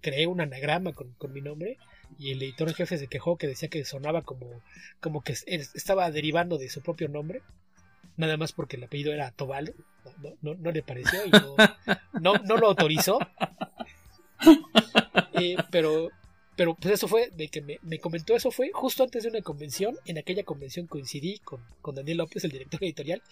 creé 0.00 0.26
un 0.26 0.40
anagrama 0.40 0.92
con, 0.92 1.12
con 1.14 1.32
mi 1.32 1.40
nombre 1.40 1.78
y 2.18 2.32
el 2.32 2.42
editor 2.42 2.68
en 2.68 2.74
jefe 2.74 2.98
se 2.98 3.08
quejó 3.08 3.36
que 3.36 3.46
decía 3.46 3.68
que 3.68 3.84
sonaba 3.84 4.22
como, 4.22 4.62
como 5.00 5.22
que 5.22 5.32
estaba 5.32 6.10
derivando 6.10 6.58
de 6.58 6.68
su 6.68 6.80
propio 6.80 7.08
nombre 7.08 7.42
nada 8.18 8.36
más 8.36 8.52
porque 8.52 8.76
el 8.76 8.84
apellido 8.84 9.12
era 9.12 9.30
Tobal, 9.30 9.74
no, 10.42 10.54
no, 10.54 10.72
le 10.72 10.82
pareció 10.82 11.24
y 11.24 11.30
no, 12.20 12.34
no, 12.34 12.56
lo 12.56 12.66
autorizó. 12.68 13.18
Eh, 15.40 15.56
pero, 15.70 16.10
pero 16.58 16.74
pues 16.74 16.94
eso 16.94 17.06
fue, 17.06 17.30
de 17.36 17.46
que 17.46 17.62
me, 17.62 18.00
comentó 18.00 18.34
eso 18.34 18.50
fue 18.50 18.72
justo 18.74 19.04
antes 19.04 19.22
de 19.22 19.28
una 19.28 19.42
convención. 19.42 19.96
En 20.06 20.18
aquella 20.18 20.42
convención 20.42 20.88
coincidí 20.88 21.38
con, 21.38 21.64
con 21.80 21.94
Daniel 21.94 22.18
López, 22.18 22.42
el 22.42 22.50
director 22.50 22.82
editorial, 22.82 23.22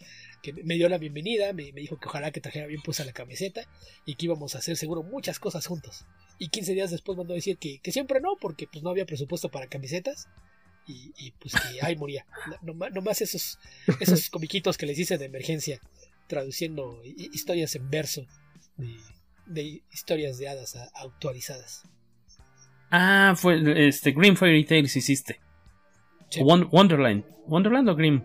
que 0.44 0.53
me 0.53 0.77
dio 0.77 0.89
la 0.89 0.97
bienvenida, 0.97 1.53
me, 1.53 1.73
dijo 1.73 1.98
que 1.98 2.07
ojalá 2.07 2.31
que 2.31 2.40
trajera 2.40 2.69
bien 2.69 2.82
puesta 2.82 3.05
la 3.05 3.12
camiseta 3.12 3.62
y 4.05 4.15
que 4.15 4.27
íbamos 4.27 4.55
a 4.55 4.59
hacer 4.59 4.77
seguro 4.77 5.03
muchas 5.03 5.40
cosas 5.40 5.66
juntos. 5.66 6.07
Y 6.39 6.51
15 6.51 6.74
días 6.74 6.93
después 6.93 7.19
mandó 7.19 7.32
a 7.32 7.35
decir 7.35 7.59
que, 7.59 7.81
que 7.81 7.90
siempre 7.90 8.20
no, 8.20 8.36
porque 8.40 8.69
pues 8.69 8.85
no 8.85 8.90
había 8.90 9.07
presupuesto 9.07 9.51
para 9.51 9.66
camisetas 9.66 10.28
y, 10.86 11.32
pues 11.40 11.53
que 11.55 11.81
ay 11.82 11.97
moría. 11.97 12.24
No, 12.62 12.74
más 13.03 13.23
esos, 13.23 13.59
esos 13.98 14.31
comiquitos 14.31 14.78
que 14.78 14.86
les 14.86 15.01
hice 15.01 15.19
de 15.19 15.24
emergencia, 15.24 15.81
traduciendo 16.28 17.03
historias 17.05 17.74
en 17.74 17.90
verso 17.90 18.24
de 19.47 19.82
historias 19.90 20.39
de 20.39 20.48
hadas 20.48 20.77
actualizadas. 20.94 21.82
Ah, 22.90 23.34
fue 23.36 23.88
este 23.88 24.12
Green 24.12 24.36
Fairy 24.36 24.64
Tales 24.64 24.96
hiciste. 24.96 25.40
Wonderland. 26.40 27.24
¿Wonderland 27.46 27.88
o 27.88 27.96
Grimm? 27.96 28.24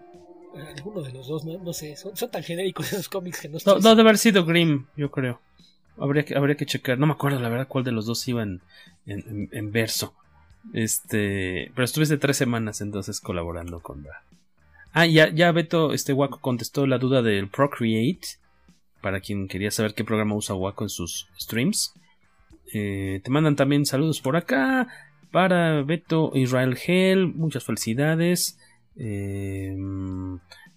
Alguno 0.75 1.01
de 1.01 1.13
los 1.13 1.27
dos, 1.27 1.45
no, 1.45 1.73
sé. 1.73 1.95
Son, 1.95 2.13
tan 2.29 2.43
genéricos 2.43 2.91
esos 2.91 3.07
cómics 3.07 3.39
que 3.41 3.49
no 3.49 3.57
No, 3.65 3.79
no 3.79 3.89
debe 3.95 4.09
haber 4.09 4.17
sido 4.17 4.45
Grimm, 4.45 4.85
yo 4.97 5.11
creo. 5.11 5.39
Habría 5.97 6.23
que, 6.23 6.35
habría 6.35 6.55
que 6.55 6.65
checar. 6.65 6.97
No 6.97 7.07
me 7.07 7.13
acuerdo 7.13 7.39
la 7.39 7.49
verdad 7.49 7.67
cuál 7.67 7.83
de 7.83 7.91
los 7.91 8.05
dos 8.05 8.27
iba 8.27 8.43
en, 8.43 8.61
en, 9.05 9.71
verso. 9.71 10.13
Este. 10.73 11.71
Pero 11.73 11.85
estuviste 11.85 12.17
tres 12.17 12.38
semanas 12.38 12.81
entonces 12.81 13.21
colaborando 13.21 13.81
con 13.81 14.03
la. 14.03 14.23
Ah, 14.93 15.05
ya, 15.05 15.29
ya 15.29 15.51
Beto, 15.51 15.93
este 15.93 16.11
Waco 16.11 16.39
contestó 16.41 16.85
la 16.85 16.97
duda 16.97 17.21
del 17.21 17.49
Procreate. 17.49 18.39
Para 19.01 19.19
quien 19.19 19.47
quería 19.47 19.71
saber 19.71 19.95
qué 19.95 20.03
programa 20.03 20.35
usa 20.35 20.55
Waco 20.55 20.83
en 20.83 20.89
sus 20.89 21.27
streams. 21.39 21.93
Eh, 22.73 23.22
te 23.23 23.31
mandan 23.31 23.56
también 23.56 23.85
saludos 23.85 24.22
por 24.22 24.35
acá. 24.35 24.88
Para 25.31 25.81
Beto 25.84 26.31
Israel 26.35 26.77
Hell, 26.85 27.27
muchas 27.27 27.64
felicidades. 27.64 28.57
Eh, 28.98 29.76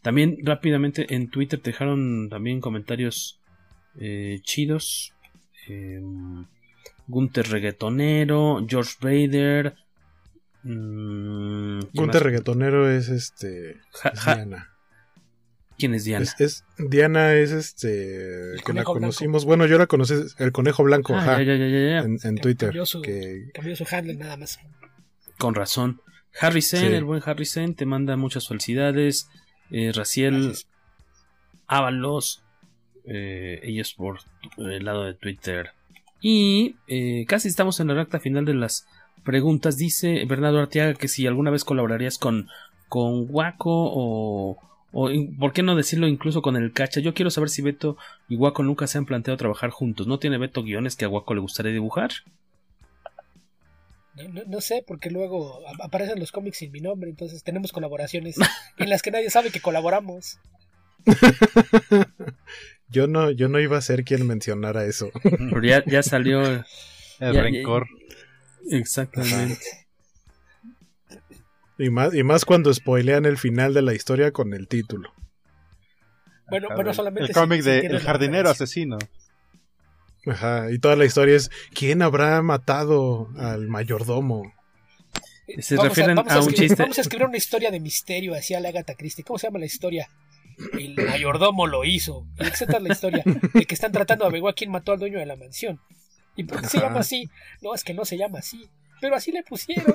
también 0.03 0.39
rápidamente 0.43 1.15
en 1.15 1.31
Twitter 1.31 1.61
te 1.61 1.71
dejaron 1.71 2.29
también 2.29 2.61
comentarios 2.61 3.41
eh, 3.99 4.41
chidos. 4.43 5.15
Eh, 5.69 6.01
Gunther 7.07 7.49
Reggaetonero, 7.49 8.65
George 8.69 8.97
Bader. 9.01 9.75
Mm, 10.63 11.81
Gunther 11.93 12.23
Reggaetonero 12.23 12.91
es 12.91 13.09
este. 13.09 13.77
Diana. 14.25 14.74
¿Quién 15.79 15.95
es 15.95 16.05
Diana? 16.05 16.27
Es, 16.39 16.65
Diana 16.79 17.35
es 17.35 17.51
este. 17.51 18.53
que 18.65 18.73
la 18.73 18.85
conocimos. 18.85 19.45
Bueno, 19.45 19.67
yo 19.67 19.79
la 19.79 19.87
conocí, 19.87 20.15
el 20.39 20.53
conejo 20.53 20.85
blanco. 20.85 21.15
Ah, 21.17 21.41
en, 21.41 22.37
Twitter. 22.37 22.69
Cambió 22.69 22.87
su, 22.87 23.03
que... 23.03 23.51
handle 23.91 24.15
nada 24.15 24.37
más. 24.37 24.61
Con 25.39 25.55
razón. 25.55 26.01
Harrison, 26.41 26.85
el 26.85 27.05
buen 27.05 27.23
Harrison, 27.25 27.75
te 27.75 27.87
manda 27.87 28.17
muchas 28.17 28.49
felicidades. 28.49 29.29
Eh, 29.71 29.93
Raciel 29.95 30.55
Ábalos, 31.67 32.45
eh, 33.07 33.61
ellos 33.63 33.95
por 33.95 34.21
el 34.59 34.85
lado 34.85 35.05
de 35.05 35.15
Twitter. 35.15 35.71
Y 36.21 36.77
eh, 36.87 37.25
casi 37.29 37.49
estamos 37.49 37.81
en 37.81 37.89
la 37.89 37.95
recta 37.95 38.21
final 38.21 38.45
de 38.45 38.55
las 38.55 38.87
preguntas. 39.25 39.77
Dice 39.77 40.25
Bernardo 40.27 40.61
Arteaga 40.61 40.95
que 40.95 41.09
si 41.09 41.27
alguna 41.27 41.51
vez 41.51 41.65
colaborarías 41.65 42.19
con, 42.19 42.49
con 42.89 43.27
Waco 43.29 43.71
o, 43.71 44.59
o 44.97 45.11
por 45.41 45.53
qué 45.53 45.65
no 45.65 45.75
decirlo 45.75 46.07
incluso 46.07 46.41
con 46.41 46.55
el 46.55 46.73
Cacha. 46.73 47.01
Yo 47.01 47.15
quiero 47.15 47.29
saber 47.31 47.51
si 47.51 47.63
Beto 47.63 47.97
y 48.29 48.37
Waco 48.37 48.63
nunca 48.63 48.87
se 48.87 48.97
han 48.97 49.07
planteado 49.07 49.37
trabajar 49.37 49.71
juntos. 49.71 50.07
¿No 50.07 50.21
tiene 50.21 50.39
Beto 50.39 50.63
guiones 50.63 50.95
que 50.95 51.05
a 51.05 51.09
Waco 51.09 51.35
le 51.35 51.41
gustaría 51.41 51.73
dibujar? 51.73 52.13
No, 54.47 54.61
sé, 54.61 54.85
porque 54.87 55.11
luego 55.11 55.59
aparecen 55.83 56.21
los 56.21 56.31
cómics 56.31 56.59
sin 56.59 56.71
mi 56.71 56.81
nombre, 56.81 57.11
entonces 57.11 57.43
tenemos 57.43 57.73
colaboraciones 57.73 58.37
en 58.79 58.89
las 58.89 59.03
que 59.03 59.11
nadie 59.11 59.29
sabe 59.29 59.51
que 59.51 59.61
colaboramos. 59.61 60.39
yo 62.89 63.09
no, 63.09 63.33
yo 63.33 63.49
no 63.49 63.59
iba 63.59 63.77
a 63.77 63.83
ser 63.83 64.05
quien 64.05 64.25
mencionara 64.25 64.85
eso. 64.85 65.11
Pero 65.25 65.65
ya, 65.65 65.85
ya 65.85 66.05
salió 66.05 66.65
el 67.19 67.35
rencor. 67.35 67.89
exactamente. 68.71 69.84
Y 71.79 71.91
más, 71.91 72.15
y 72.15 72.23
más 72.23 72.45
cuando 72.45 72.73
spoilean 72.73 73.25
el 73.25 73.37
final 73.37 73.75
de 73.75 73.83
la 73.83 73.95
historia 73.95 74.31
con 74.31 74.55
el 74.55 74.69
título. 74.69 75.13
Bueno, 76.49 76.69
bueno 76.75 76.95
solamente. 76.95 77.29
El 77.29 77.35
cómic 77.35 77.63
de 77.63 77.81
El 77.81 78.01
jardinero 78.01 78.51
asesino. 78.51 78.99
Ajá, 80.27 80.71
y 80.71 80.79
toda 80.79 80.97
la 80.97 81.05
historia 81.05 81.37
es 81.37 81.51
¿quién 81.75 82.03
habrá 82.03 82.41
matado 82.43 83.29
al 83.37 83.69
mayordomo? 83.69 84.53
Se 85.59 85.77
refieren 85.77 86.19
a, 86.19 86.41
un 86.41 86.53
chiste. 86.53 86.83
Vamos 86.83 86.97
a 86.99 87.03
escribir 87.03 87.27
una 87.27 87.37
historia 87.37 87.71
de 87.71 87.79
misterio 87.79 88.35
así 88.35 88.55
a 88.55 88.61
la 88.61 88.71
Agatha 88.71 88.95
Christie. 88.95 89.25
¿Cómo 89.25 89.39
se 89.39 89.47
llama 89.47 89.59
la 89.59 89.67
historia? 89.67 90.09
El 90.73 90.95
mayordomo 90.95 91.67
lo 91.67 91.85
hizo. 91.85 92.27
Es 92.39 92.65
la 92.67 92.93
historia 92.93 93.23
de 93.53 93.67
que 93.67 93.75
están 93.75 93.93
tratando 93.93 94.25
de 94.25 94.29
averiguar 94.29 94.55
quién 94.55 94.71
mató 94.71 94.93
al 94.93 95.01
dueño 95.01 95.19
de 95.19 95.27
la 95.27 95.37
mansión. 95.37 95.81
¿Y 96.37 96.45
por 96.45 96.63
qué 96.63 96.69
se 96.69 96.81
llama 96.81 97.01
así? 97.01 97.29
No, 97.61 97.75
es 97.75 97.85
que 97.85 97.93
no 97.93 98.05
se 98.05 98.17
llama 98.17 98.39
así. 98.39 98.69
Pero 99.01 99.17
así 99.17 99.33
le 99.33 99.43
pusieron. 99.43 99.95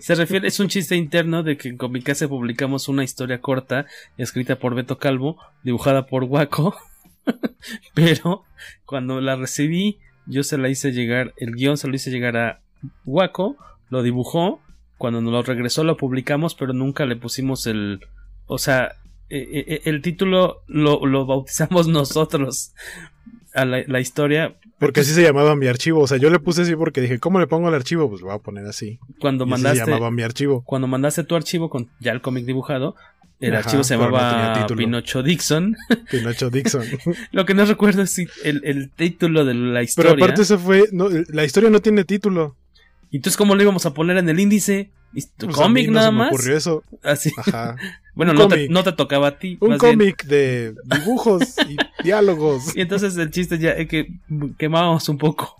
Se 0.00 0.14
refiere, 0.14 0.48
es 0.48 0.60
un 0.60 0.68
chiste 0.68 0.96
interno 0.96 1.42
de 1.42 1.56
que 1.56 1.68
en 1.68 1.76
Comicase 1.76 2.28
publicamos 2.28 2.88
una 2.88 3.04
historia 3.04 3.40
corta 3.40 3.86
escrita 4.16 4.56
por 4.56 4.74
Beto 4.74 4.98
Calvo, 4.98 5.38
dibujada 5.62 6.06
por 6.06 6.24
Waco 6.24 6.76
Pero 7.94 8.44
cuando 8.84 9.20
la 9.20 9.36
recibí, 9.36 9.98
yo 10.26 10.42
se 10.42 10.58
la 10.58 10.68
hice 10.68 10.92
llegar, 10.92 11.34
el 11.36 11.54
guion 11.54 11.76
se 11.76 11.88
lo 11.88 11.94
hice 11.94 12.10
llegar 12.10 12.36
a 12.36 12.60
Waco, 13.04 13.56
lo 13.90 14.02
dibujó, 14.02 14.60
cuando 14.96 15.20
nos 15.20 15.32
lo 15.32 15.42
regresó 15.42 15.84
lo 15.84 15.96
publicamos, 15.96 16.54
pero 16.54 16.72
nunca 16.72 17.06
le 17.06 17.16
pusimos 17.16 17.66
el... 17.66 18.00
O 18.46 18.58
sea, 18.58 18.96
e, 19.28 19.38
e, 19.38 19.74
e, 19.74 19.82
el 19.84 20.02
título 20.02 20.62
lo, 20.66 21.04
lo 21.06 21.26
bautizamos 21.26 21.88
nosotros 21.88 22.72
a 23.54 23.64
la, 23.64 24.00
historia. 24.00 24.54
Porque 24.78 25.00
así 25.00 25.12
se 25.12 25.22
llamaba 25.22 25.56
mi 25.56 25.66
archivo. 25.66 26.00
O 26.00 26.06
sea, 26.06 26.18
yo 26.18 26.30
le 26.30 26.38
puse 26.38 26.62
así 26.62 26.76
porque 26.76 27.00
dije, 27.00 27.18
¿cómo 27.18 27.40
le 27.40 27.46
pongo 27.46 27.68
el 27.68 27.74
archivo? 27.74 28.08
Pues 28.08 28.20
lo 28.20 28.28
voy 28.28 28.36
a 28.36 28.40
poner 28.40 28.66
así. 28.66 28.98
Cuando 29.20 29.46
mandaste. 29.46 29.80
se 29.80 29.86
llamaba 29.86 30.10
mi 30.10 30.22
archivo. 30.22 30.62
Cuando 30.64 30.86
mandaste 30.86 31.24
tu 31.24 31.34
archivo 31.34 31.70
con 31.70 31.88
ya 32.00 32.12
el 32.12 32.20
cómic 32.20 32.44
dibujado, 32.44 32.94
el 33.40 33.54
archivo 33.54 33.84
se 33.84 33.96
llamaba 33.96 34.66
Pinocho 34.66 35.22
Dixon. 35.22 35.76
Pinocho 36.10 36.50
Dixon. 36.50 36.84
Lo 37.32 37.46
que 37.46 37.54
no 37.54 37.64
recuerdo 37.64 38.02
es 38.02 38.18
el, 38.18 38.60
el, 38.64 38.90
título 38.90 39.44
de 39.44 39.54
la 39.54 39.82
historia. 39.82 40.12
Pero 40.12 40.24
aparte 40.24 40.44
se 40.44 40.58
fue. 40.58 40.88
No, 40.92 41.08
la 41.28 41.44
historia 41.44 41.70
no 41.70 41.80
tiene 41.80 42.04
título. 42.04 42.56
¿Y 43.10 43.16
entonces 43.16 43.36
cómo 43.36 43.54
lo 43.54 43.62
íbamos 43.62 43.86
a 43.86 43.94
poner 43.94 44.16
en 44.18 44.28
el 44.28 44.38
índice? 44.38 44.90
¿Tu 45.36 45.46
pues 45.46 45.56
cómic 45.56 45.90
nada 45.90 46.10
más? 46.10 46.30
Me 46.30 46.36
ocurrió 46.36 46.56
eso. 46.56 46.84
Así. 47.02 47.32
Ajá. 47.36 47.76
bueno, 48.14 48.34
no 48.34 48.48
te, 48.48 48.68
no 48.68 48.84
te, 48.84 48.92
tocaba 48.92 49.28
a 49.28 49.38
ti. 49.38 49.56
Un 49.60 49.78
cómic 49.78 50.24
de 50.24 50.74
dibujos 50.84 51.56
y 51.68 51.76
diálogos. 52.04 52.76
Y 52.76 52.82
entonces 52.82 53.16
el 53.16 53.30
chiste 53.30 53.58
ya 53.58 53.70
es 53.70 53.88
que 53.88 54.12
quemábamos 54.58 55.08
un 55.08 55.18
poco. 55.18 55.56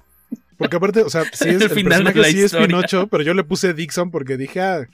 Porque 0.59 0.77
aparte, 0.77 1.03
o 1.03 1.09
sea, 1.09 1.23
sí 1.33 1.49
es, 1.49 1.63
el, 1.63 1.71
final 1.71 2.03
personaje 2.05 2.33
sí 2.33 2.43
es 2.43 2.55
Pinocho, 2.55 3.07
pero 3.07 3.23
yo 3.23 3.33
le 3.33 3.45
puse 3.45 3.73
Dixon 3.75 4.11
porque 4.11 4.37
dije, 4.37 4.61
ah, 4.61 4.89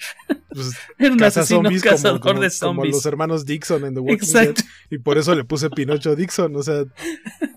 pues, 0.51 0.73
Era 0.99 1.13
un 1.13 1.23
asesino 1.23 1.63
zombies 1.63 1.83
como, 1.83 2.21
como, 2.21 2.41
de 2.41 2.51
zombies. 2.51 2.83
como, 2.83 2.97
los 2.97 3.07
hermanos 3.07 3.47
Dixon 3.47 3.85
en 3.87 3.95
The 3.95 4.01
Walking 4.01 4.33
Dead. 4.33 4.55
Y 4.91 4.99
por 4.99 5.17
eso 5.17 5.35
le 5.35 5.45
puse 5.45 5.71
Pinocho 5.71 6.15
Dixon, 6.15 6.55
o 6.55 6.63
sea, 6.63 6.85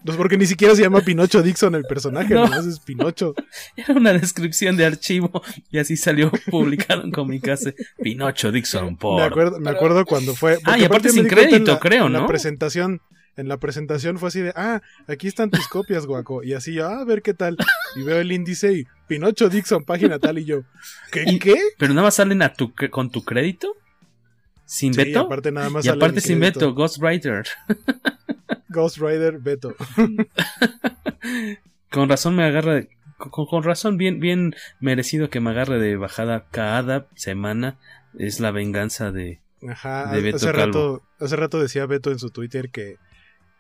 pues 0.06 0.18
porque 0.18 0.38
ni 0.38 0.46
siquiera 0.46 0.74
se 0.74 0.82
llama 0.82 1.02
Pinocho 1.02 1.44
Dixon 1.44 1.76
el 1.76 1.84
personaje, 1.84 2.34
no. 2.34 2.46
nomás 2.46 2.66
es 2.66 2.80
Pinocho. 2.80 3.36
Era 3.76 3.94
una 3.94 4.14
descripción 4.14 4.78
de 4.78 4.86
archivo 4.86 5.44
y 5.70 5.80
así 5.80 5.98
salió 5.98 6.32
publicado 6.50 7.04
en 7.04 7.12
Comicase 7.12 7.76
Pinocho 8.02 8.52
Dixon 8.52 8.96
por... 8.96 9.20
Me 9.20 9.28
acuerdo, 9.28 9.60
me 9.60 9.70
acuerdo 9.70 10.06
cuando 10.06 10.34
fue... 10.34 10.58
Ah, 10.64 10.78
y 10.78 10.86
aparte 10.86 11.10
sin 11.10 11.28
crédito, 11.28 11.78
creo, 11.80 12.08
¿no? 12.08 12.22
la 12.22 12.28
presentación 12.28 13.02
en 13.38 13.48
la 13.48 13.58
presentación 13.58 14.18
fue 14.18 14.30
así 14.30 14.42
de, 14.42 14.52
ah, 14.56 14.82
aquí 15.08 15.28
están 15.28 15.52
tus 15.52 15.68
copias, 15.68 16.06
guaco. 16.06 16.44
Y 16.44 16.54
así 16.54 16.74
yo, 16.74 16.88
ah, 16.88 17.02
a 17.02 17.06
ver 17.06 17.22
qué 17.22 17.34
tal. 17.34 17.56
Y 17.96 18.04
veo 18.04 18.20
el 18.20 18.32
índice 18.32 18.74
y 18.74 18.88
Pinocho 19.08 19.48
Dixon, 19.48 19.86
página 19.86 20.20
tal, 20.20 20.40
y 20.40 20.46
yo, 20.46 20.64
¿qué? 21.12 21.24
¿Qué? 21.40 21.56
¿Pero 21.78 21.94
nada 21.94 22.08
más 22.08 22.16
salen 22.16 22.42
a 22.42 22.54
tu, 22.54 22.74
con 22.92 23.12
tu 23.12 23.24
crédito? 23.24 23.76
¿Sin 24.66 24.94
sí, 24.94 25.02
Beto? 25.02 25.22
aparte 25.22 25.52
nada 25.52 25.70
más 25.70 25.86
y 25.86 25.90
aparte 25.90 26.20
sin 26.20 26.40
Beto, 26.40 26.74
Ghost 26.74 27.02
Rider. 27.02 27.46
Ghost 28.70 28.98
Rider, 28.98 29.38
Beto. 29.40 29.76
con 31.92 32.10
razón 32.10 32.36
me 32.36 32.44
agarra 32.44 32.74
de, 32.74 32.90
con, 33.18 33.64
razón 33.64 33.98
bien, 33.98 34.20
bien 34.20 34.56
merecido 34.82 35.30
que 35.30 35.40
me 35.40 35.52
agarre 35.52 35.80
de 35.80 35.96
bajada 35.96 36.48
cada 36.52 37.08
semana. 37.16 37.78
Es 38.18 38.40
la 38.40 38.52
venganza 38.52 39.12
de, 39.12 39.42
Ajá, 39.70 40.12
de 40.12 40.22
Beto 40.22 40.38
hace 40.38 40.52
rato, 40.52 41.04
hace 41.20 41.36
rato 41.36 41.62
decía 41.62 41.86
Beto 41.86 42.12
en 42.12 42.20
su 42.20 42.32
Twitter 42.32 42.70
que 42.72 42.98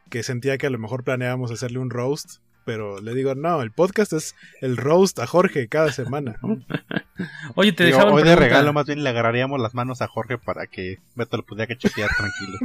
que 0.09 0.23
sentía 0.23 0.57
que 0.57 0.67
a 0.67 0.69
lo 0.69 0.79
mejor 0.79 1.03
planeábamos 1.03 1.51
hacerle 1.51 1.79
un 1.79 1.89
roast, 1.89 2.39
pero 2.65 2.99
le 2.99 3.13
digo, 3.13 3.33
no, 3.33 3.61
el 3.61 3.71
podcast 3.71 4.11
es 4.13 4.35
el 4.61 4.75
roast 4.75 5.19
a 5.19 5.27
Jorge 5.27 5.67
cada 5.67 5.91
semana. 5.91 6.35
Oye, 7.55 7.71
te 7.71 7.85
dejaba 7.85 8.11
Hoy 8.11 8.23
de 8.23 8.35
regalo 8.35 8.73
más 8.73 8.85
bien 8.85 9.03
le 9.03 9.09
agarraríamos 9.09 9.59
las 9.59 9.73
manos 9.73 10.01
a 10.01 10.07
Jorge 10.07 10.37
para 10.37 10.67
que 10.67 10.97
Beto 11.15 11.37
lo 11.37 11.43
pudiera 11.43 11.67
cachetear 11.67 12.09
tranquilo. 12.17 12.59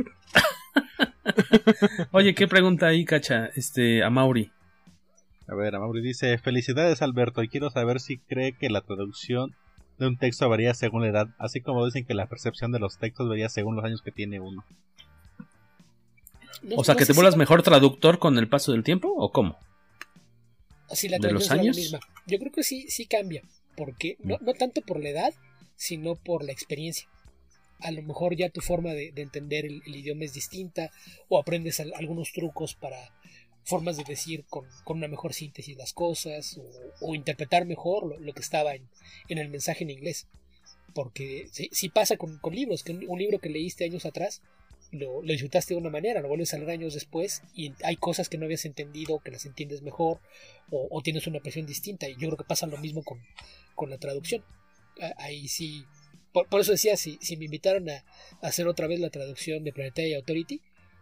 Oye, 2.10 2.34
¿qué 2.34 2.48
pregunta 2.48 2.86
ahí, 2.86 3.04
cacha? 3.04 3.50
Este, 3.54 4.02
a 4.02 4.10
Mauri. 4.10 4.50
A 5.46 5.54
ver, 5.54 5.74
a 5.76 5.78
Mauri 5.78 6.02
dice, 6.02 6.36
felicidades 6.38 7.02
Alberto, 7.02 7.42
y 7.42 7.48
quiero 7.48 7.70
saber 7.70 8.00
si 8.00 8.18
cree 8.18 8.52
que 8.52 8.70
la 8.70 8.80
traducción 8.80 9.54
de 9.98 10.08
un 10.08 10.16
texto 10.16 10.48
varía 10.48 10.74
según 10.74 11.02
la 11.02 11.08
edad, 11.08 11.28
así 11.38 11.60
como 11.60 11.84
dicen 11.84 12.04
que 12.04 12.14
la 12.14 12.26
percepción 12.26 12.72
de 12.72 12.80
los 12.80 12.98
textos 12.98 13.28
varía 13.28 13.48
según 13.48 13.76
los 13.76 13.84
años 13.84 14.02
que 14.02 14.10
tiene 14.10 14.40
uno 14.40 14.64
o 16.76 16.84
sea, 16.84 16.94
que 16.94 17.06
te 17.06 17.12
vuelvas 17.12 17.36
mejor 17.36 17.62
traductor 17.62 18.18
con 18.18 18.38
el 18.38 18.48
paso 18.48 18.72
del 18.72 18.82
tiempo, 18.82 19.12
¿o 19.16 19.30
cómo? 19.32 19.58
Así 20.88 21.08
la 21.08 21.18
¿De 21.18 21.32
los 21.32 21.50
años? 21.50 21.76
La 21.76 21.82
misma. 21.82 22.00
Yo 22.26 22.38
creo 22.38 22.52
que 22.52 22.62
sí, 22.62 22.86
sí 22.88 23.06
cambia. 23.06 23.42
Porque 23.76 24.16
no, 24.20 24.36
no 24.42 24.52
tanto 24.52 24.82
por 24.82 25.02
la 25.02 25.08
edad, 25.08 25.34
sino 25.76 26.14
por 26.14 26.44
la 26.44 26.52
experiencia. 26.52 27.08
A 27.80 27.90
lo 27.90 28.02
mejor 28.02 28.36
ya 28.36 28.50
tu 28.50 28.60
forma 28.60 28.90
de, 28.90 29.12
entender 29.16 29.64
el, 29.64 29.82
idioma 29.86 30.24
es 30.24 30.32
distinta, 30.32 30.90
o 31.28 31.38
aprendes 31.38 31.80
algunos 31.80 32.32
trucos 32.32 32.74
para 32.74 33.12
formas 33.64 33.96
de 33.96 34.04
decir 34.04 34.44
con, 34.48 34.66
una 34.86 35.08
mejor 35.08 35.34
síntesis 35.34 35.76
las 35.76 35.92
cosas 35.92 36.60
o, 37.00 37.14
interpretar 37.14 37.64
mejor 37.64 38.20
lo, 38.20 38.32
que 38.32 38.40
estaba 38.40 38.74
en, 38.74 38.88
el 39.28 39.48
mensaje 39.48 39.82
en 39.84 39.90
inglés. 39.90 40.28
Porque 40.94 41.48
si, 41.50 41.88
pasa 41.88 42.16
con, 42.16 42.38
libros, 42.52 42.84
que 42.84 42.92
un, 42.92 43.18
libro 43.18 43.40
que 43.40 43.48
leíste 43.48 43.84
años 43.84 44.06
atrás 44.06 44.42
lo, 44.92 45.22
disfrutaste 45.22 45.74
de 45.74 45.80
una 45.80 45.90
manera, 45.90 46.20
lo 46.20 46.28
vuelves 46.28 46.52
a 46.54 46.58
leer 46.58 46.70
años 46.70 46.94
después 46.94 47.42
y 47.54 47.72
hay 47.82 47.96
cosas 47.96 48.28
que 48.28 48.38
no 48.38 48.44
habías 48.44 48.64
entendido, 48.66 49.20
que 49.20 49.30
las 49.30 49.46
entiendes 49.46 49.82
mejor 49.82 50.20
o, 50.70 51.02
tienes 51.02 51.26
una 51.26 51.40
presión 51.40 51.66
distinta. 51.66 52.08
Y 52.08 52.12
yo 52.14 52.28
creo 52.28 52.36
que 52.36 52.44
pasa 52.44 52.66
lo 52.66 52.78
mismo 52.78 53.02
con, 53.02 53.90
la 53.90 53.98
traducción. 53.98 54.44
Ahí 55.16 55.48
sí. 55.48 55.84
Por, 56.32 56.60
eso 56.60 56.72
decía, 56.72 56.96
si, 56.96 57.18
si 57.20 57.36
me 57.36 57.46
invitaran 57.46 57.88
a, 57.90 58.04
hacer 58.42 58.68
otra 58.68 58.86
vez 58.86 59.00
la 59.00 59.10
traducción 59.10 59.64
de 59.64 59.72
Planetary 59.72 60.14
Authority, 60.14 60.60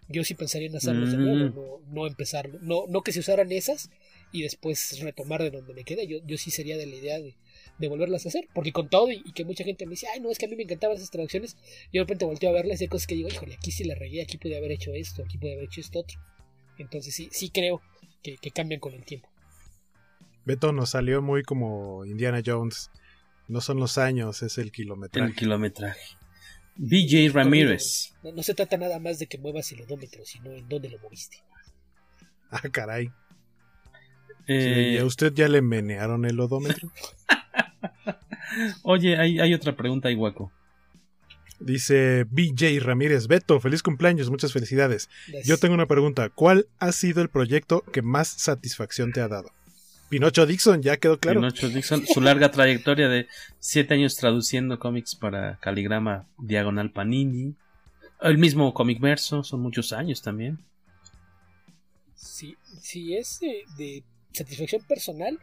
yo 0.08 0.24
sí 0.24 0.34
pensaría 0.34 0.68
en 0.68 0.76
hacerlos 0.76 1.12
de 1.12 1.18
nuevo, 1.18 1.50
no, 1.54 1.92
no 1.92 2.06
empezarlo. 2.06 2.58
No, 2.62 2.86
no 2.88 3.02
que 3.02 3.12
se 3.12 3.20
usaran 3.20 3.52
esas 3.52 3.90
y 4.32 4.42
después 4.42 4.98
retomar 5.00 5.42
de 5.42 5.50
donde 5.50 5.74
me 5.74 5.84
quedé. 5.84 6.06
Yo, 6.06 6.18
yo 6.24 6.36
sí 6.36 6.50
sería 6.50 6.76
de 6.76 6.86
la 6.86 6.96
idea 6.96 7.20
de, 7.20 7.34
de 7.80 7.88
volverlas 7.88 8.26
a 8.26 8.28
hacer. 8.28 8.46
Porque 8.54 8.72
con 8.72 8.88
todo 8.88 9.10
y, 9.10 9.22
que 9.32 9.44
mucha 9.44 9.64
gente 9.64 9.86
me 9.86 9.90
dice, 9.90 10.06
ay, 10.12 10.20
no, 10.20 10.30
es 10.30 10.38
que 10.38 10.46
a 10.46 10.48
mí 10.48 10.56
me 10.56 10.62
encantaban 10.62 10.96
esas 10.96 11.10
traducciones, 11.10 11.56
yo 11.92 12.00
de 12.00 12.00
repente 12.00 12.24
volteo 12.24 12.50
a 12.50 12.52
verlas 12.52 12.80
y 12.80 12.84
hay 12.84 12.88
cosas 12.88 13.06
que 13.06 13.14
digo, 13.14 13.28
híjole, 13.28 13.54
aquí 13.54 13.72
sí 13.72 13.84
la 13.84 13.94
regué, 13.94 14.22
aquí 14.22 14.38
pude 14.38 14.56
haber 14.56 14.72
hecho 14.72 14.92
esto, 14.92 15.24
aquí 15.24 15.38
pude 15.38 15.54
haber 15.54 15.64
hecho 15.64 15.80
esto 15.80 16.00
otro. 16.00 16.20
Entonces 16.78 17.14
sí, 17.14 17.28
sí 17.32 17.50
creo 17.50 17.82
que, 18.22 18.38
cambian 18.52 18.80
con 18.80 18.92
el 18.94 19.04
tiempo. 19.04 19.28
Beto 20.44 20.72
nos 20.72 20.90
salió 20.90 21.22
muy 21.22 21.42
como 21.42 22.04
Indiana 22.04 22.42
Jones. 22.44 22.90
No 23.48 23.60
son 23.60 23.78
los 23.78 23.98
años, 23.98 24.42
es 24.42 24.58
el 24.58 24.70
kilometraje. 24.70 25.30
El 25.30 25.36
kilometraje. 25.36 26.16
BJ 26.76 27.30
Ramírez. 27.32 28.14
No, 28.22 28.42
se 28.42 28.54
trata 28.54 28.76
nada 28.76 28.98
más 29.00 29.18
de 29.18 29.26
que 29.26 29.38
muevas 29.38 29.70
el 29.72 29.82
odómetro, 29.82 30.24
sino 30.24 30.52
en 30.52 30.68
dónde 30.68 30.88
lo 30.88 30.98
moviste. 31.00 31.38
Ah, 32.50 32.62
caray. 32.70 33.10
¿Y 34.46 34.96
a 34.96 35.04
usted 35.04 35.32
ya 35.34 35.48
le 35.48 35.62
menearon 35.62 36.24
el 36.24 36.40
odómetro? 36.40 36.90
Oye, 38.82 39.16
hay, 39.16 39.54
otra 39.54 39.76
pregunta, 39.76 40.10
Iguaco. 40.10 40.52
Dice 41.58 42.24
BJ 42.30 42.80
Ramírez 42.80 43.26
Beto, 43.26 43.60
feliz 43.60 43.82
cumpleaños, 43.82 44.30
muchas 44.30 44.52
felicidades. 44.52 45.10
Yo 45.44 45.58
tengo 45.58 45.74
una 45.74 45.86
pregunta, 45.86 46.30
¿cuál 46.30 46.66
ha 46.78 46.90
sido 46.92 47.20
el 47.20 47.28
proyecto 47.28 47.82
que 47.92 48.00
más 48.00 48.28
satisfacción 48.28 49.12
te 49.12 49.20
ha 49.20 49.28
dado? 49.28 49.50
Pinocho 50.08 50.46
Dixon, 50.46 50.82
ya 50.82 50.96
quedó 50.96 51.20
claro. 51.20 51.40
Pinocho 51.40 51.68
Dixon, 51.68 52.06
su 52.06 52.20
larga 52.20 52.50
trayectoria 52.50 53.08
de 53.08 53.28
siete 53.58 53.94
años 53.94 54.16
traduciendo 54.16 54.78
cómics 54.78 55.14
para 55.14 55.58
Caligrama 55.60 56.26
Diagonal 56.38 56.90
Panini. 56.90 57.54
El 58.20 58.38
mismo 58.38 58.74
Comic 58.74 58.98
Verso, 59.00 59.44
son 59.44 59.60
muchos 59.60 59.92
años 59.92 60.20
también. 60.20 60.58
Sí, 62.16 62.56
sí 62.80 63.14
es 63.14 63.38
de 63.76 64.02
satisfacción 64.32 64.82
personal, 64.82 65.38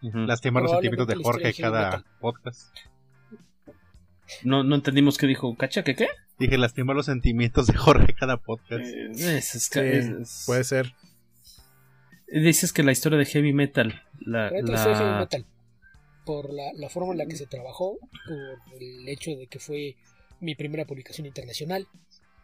Lastimar 0.00 0.62
los 0.62 0.72
sentimientos 0.72 1.06
de 1.06 1.16
Jorge 1.16 1.54
cada 1.54 2.04
podcast. 2.20 2.76
No, 4.44 4.62
no 4.62 4.74
entendimos 4.74 5.18
qué 5.18 5.26
dijo. 5.26 5.56
¿Cacha 5.56 5.82
qué 5.82 5.94
qué? 5.96 6.08
Dije 6.38 6.58
lastimar 6.58 6.94
los 6.94 7.06
sentimientos 7.06 7.66
de 7.66 7.74
Jorge 7.74 8.14
cada 8.14 8.36
podcast. 8.36 8.84
Eh, 8.84 10.22
puede 10.46 10.64
ser. 10.64 10.94
Dices 12.28 12.72
que 12.72 12.82
la 12.82 12.92
historia 12.92 13.18
de 13.18 13.24
heavy 13.24 13.52
metal. 13.52 14.02
La, 14.20 14.50
Heavy 14.50 15.18
metal. 15.18 15.46
Por 16.24 16.50
la, 16.52 16.88
forma 16.90 17.12
en 17.12 17.18
la 17.18 17.26
que 17.26 17.36
se 17.36 17.46
trabajó, 17.46 17.98
por 18.70 18.82
el 18.82 19.08
hecho 19.08 19.30
de 19.30 19.46
que 19.46 19.58
fue 19.58 19.96
mi 20.40 20.54
primera 20.54 20.84
publicación 20.84 21.26
internacional. 21.26 21.88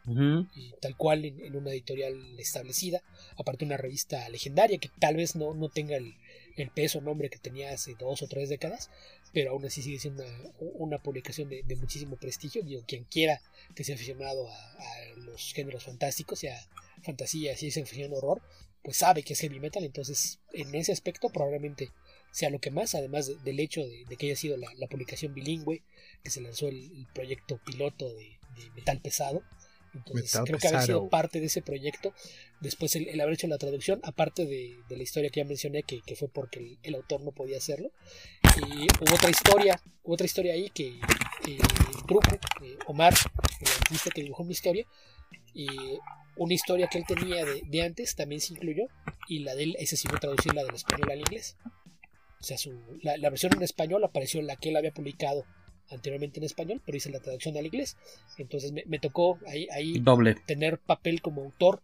y 0.07 0.73
tal 0.81 0.97
cual 0.97 1.25
en, 1.27 1.55
una 1.55 1.71
editorial 1.71 2.15
establecida, 2.39 3.03
aparte 3.39 3.65
una 3.65 3.77
revista 3.77 4.29
legendaria 4.31 4.79
que 4.79 4.91
tal 4.99 5.17
vez 5.17 5.37
no, 5.37 5.55
no 5.55 5.69
tenga 5.69 5.97
el, 5.97 6.15
el 6.57 6.71
peso 6.71 7.01
nombre 7.01 7.31
que 7.31 7.39
tenía 7.39 7.73
hace 7.73 7.95
dos 7.99 8.23
o 8.23 8.29
tres 8.29 8.49
décadas, 8.49 8.91
pero 9.33 9.51
aún 9.51 9.65
así 9.65 9.83
sigue 9.83 9.99
siendo 9.99 10.25
una, 10.61 11.03
publicación 11.03 11.49
de, 11.49 11.77
muchísimo 11.77 12.17
prestigio. 12.17 12.63
Digo, 12.63 12.85
quien 12.87 13.05
quiera 13.05 13.41
que 13.75 13.85
sea 13.85 13.97
aficionado 13.97 14.49
a, 14.49 14.75
los 15.17 15.53
géneros 15.53 15.85
fantásticos, 15.85 16.39
sea 16.39 16.59
fantasía, 17.03 17.57
ciencia 17.57 17.85
ficción, 17.85 18.13
horror, 18.13 18.41
pues 18.83 18.99
sabe 18.99 19.23
que 19.23 19.33
es 19.33 19.41
heavy 19.41 19.61
metal, 19.61 19.83
entonces 19.83 20.41
en 20.53 20.75
ese 20.75 20.93
aspecto 20.93 21.31
probablemente 21.31 21.91
sea 22.31 22.51
lo 22.51 22.61
que 22.61 22.71
más, 22.71 22.95
además 22.95 23.31
del 23.45 23.61
hecho 23.61 23.81
de, 23.87 24.05
que 24.19 24.27
haya 24.27 24.37
sido 24.37 24.57
la, 24.57 24.87
publicación 24.89 25.35
bilingüe, 25.35 25.83
que 26.23 26.31
se 26.31 26.41
lanzó 26.41 26.69
el, 26.69 27.07
proyecto 27.15 27.59
piloto 27.65 28.13
de, 28.13 28.39
metal 28.75 29.01
pesado, 29.01 29.43
entonces 29.95 30.41
creo 30.45 30.59
que 30.59 30.69
haber 30.69 30.83
sido 30.83 31.09
parte 31.09 31.41
de 31.41 31.47
ese 31.47 31.63
proyecto. 31.63 32.13
Después 32.61 32.97
el, 32.97 33.21
haber 33.21 33.35
hecho 33.35 33.47
la 33.47 33.59
traducción, 33.59 34.01
aparte 34.03 34.47
de, 34.47 34.77
la 34.89 35.03
historia 35.03 35.31
que 35.31 35.41
ya 35.41 35.47
mencioné, 35.47 35.83
que, 35.83 36.03
fue 36.17 36.29
porque 36.29 36.79
el, 36.83 36.95
autor 36.95 37.23
no 37.23 37.33
podía 37.33 37.59
hacerlo. 37.59 37.91
Y 38.69 38.87
hubo 39.01 39.15
otra 39.15 39.31
historia, 39.31 39.81
hubo 40.03 40.15
otra 40.15 40.27
historia 40.27 40.55
ahí 40.55 40.71
que 40.71 40.89
eh, 41.47 41.59
Truco, 42.07 42.35
eh, 42.63 42.77
Omar, 42.87 43.15
el 43.61 43.69
artista 43.69 44.11
que 44.11 44.23
dibujó 44.23 44.45
mi 44.45 44.53
historia, 44.53 44.87
y 45.53 45.67
una 46.37 46.55
historia 46.55 46.89
que 46.89 46.99
él 46.99 47.05
tenía 47.07 47.45
de, 47.45 47.83
antes 47.83 48.17
también 48.17 48.41
se 48.41 48.55
incluyó. 48.55 48.87
Y 49.29 49.41
la 49.41 49.55
de 49.55 49.65
él, 49.65 49.77
ese 49.79 49.97
sí 49.97 50.09
fue 50.09 50.19
traducirla 50.19 50.65
del 50.65 50.75
español 50.75 51.11
al 51.11 51.21
inglés. 51.21 51.57
O 52.41 52.45
sea, 52.47 52.59
su, 52.59 52.79
la, 53.01 53.17
la 53.17 53.31
versión 53.31 53.55
en 53.55 53.63
español 53.63 54.05
apareció 54.05 54.41
en 54.41 54.47
la 54.47 54.57
que 54.57 54.69
él 54.69 54.77
había 54.77 54.93
publicado 54.93 55.45
anteriormente 55.91 56.41
en 56.41 56.45
español, 56.45 56.81
pero 56.85 56.97
hice 56.97 57.11
la 57.11 57.21
traducción 57.21 57.57
al 57.57 57.67
inglés. 57.67 57.97
Entonces 58.39 58.73
me, 58.73 58.99
tocó 58.99 59.39
ahí, 59.47 59.69
ahí 59.73 60.03
tener 60.47 60.79
papel 60.79 61.21
como 61.23 61.43
autor 61.43 61.83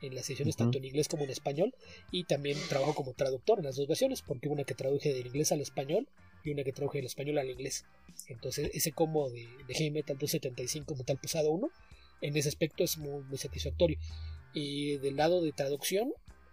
en 0.00 0.14
las 0.14 0.28
ediciones 0.28 0.56
tanto 0.56 0.78
en 0.78 0.84
inglés 0.84 1.08
como 1.08 1.24
en 1.24 1.30
español 1.30 1.74
y 2.10 2.24
también 2.24 2.58
trabajo 2.68 2.94
como 2.94 3.12
traductor 3.12 3.60
en 3.60 3.66
las 3.66 3.76
dos 3.76 3.86
versiones 3.86 4.20
porque 4.22 4.48
una 4.48 4.64
que 4.64 4.74
traduje 4.74 5.14
del 5.14 5.26
inglés 5.26 5.52
al 5.52 5.60
español 5.60 6.08
y 6.42 6.50
una 6.50 6.64
que 6.64 6.72
traduje 6.72 6.98
del 6.98 7.06
español 7.06 7.38
al 7.38 7.50
inglés. 7.50 7.84
Entonces 8.28 8.70
ese 8.74 8.92
combo 8.92 9.30
de, 9.30 9.46
de 9.68 9.74
Heavy 9.74 9.90
Metal 9.90 10.18
275 10.18 10.96
Metal 10.96 11.18
Pesado 11.18 11.52
1 11.52 11.70
en 12.22 12.36
ese 12.36 12.48
aspecto 12.48 12.82
es 12.82 12.98
muy, 12.98 13.22
muy 13.24 13.38
satisfactorio. 13.38 13.98
Y 14.52 14.96
del 14.98 15.16
lado 15.16 15.40
de 15.40 15.52
traducción 15.52 16.12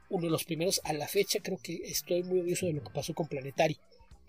uno 0.09 0.25
de 0.25 0.31
los 0.31 0.43
primeros 0.43 0.81
a 0.83 0.93
la 0.93 1.07
fecha 1.07 1.39
creo 1.41 1.57
que 1.61 1.81
estoy 1.85 2.23
muy 2.23 2.39
orgulloso 2.39 2.65
de 2.65 2.73
lo 2.73 2.83
que 2.83 2.89
pasó 2.91 3.13
con 3.13 3.27
Planetary 3.27 3.77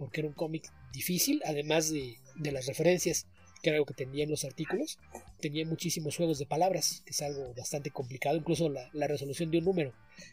porque 0.01 0.23
era 0.23 0.29
un 0.29 0.35
cómic 0.35 0.73
difícil, 0.95 1.43
además 1.45 1.91
de, 1.91 2.17
las 2.53 2.67
referencias, 2.67 3.27
que 3.63 3.71
era 3.71 3.77
algo 3.77 3.87
que 3.87 3.95
tenía 3.95 4.25
en 4.25 4.31
los 4.31 4.45
artículos, 4.45 4.99
tenía 5.41 5.67
muchísimos 5.67 6.17
juegos 6.17 6.39
de 6.39 6.47
palabras, 6.47 7.03
que 7.05 7.11
es 7.11 7.23
algo 7.23 7.53
bastante 7.55 7.91
complicado, 7.91 8.37
incluso 8.37 8.69
la, 8.69 9.07
resolución 9.07 9.51
de 9.51 9.59
un 9.59 9.65
número 9.65 9.93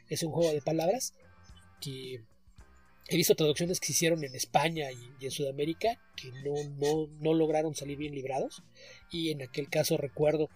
es 0.10 0.24
un 0.24 0.32
juego 0.32 0.52
de 0.54 0.62
palabras, 0.62 1.14
que 1.82 2.22
he 3.10 3.16
visto 3.16 3.36
traducciones 3.36 3.80
que 3.80 3.88
se 3.88 3.94
hicieron 3.94 4.24
en 4.24 4.36
España 4.36 4.92
y, 4.92 5.26
en 5.26 5.32
Sudamérica 5.32 6.00
que 6.16 6.32
no, 6.44 7.08
no, 7.20 7.34
lograron 7.34 7.76
salir 7.76 7.98
bien 7.98 8.16
librados, 8.16 8.64
y 9.12 9.32
en 9.32 9.42
aquel 9.42 9.70
caso 9.70 9.98
recuerdo 9.98 10.50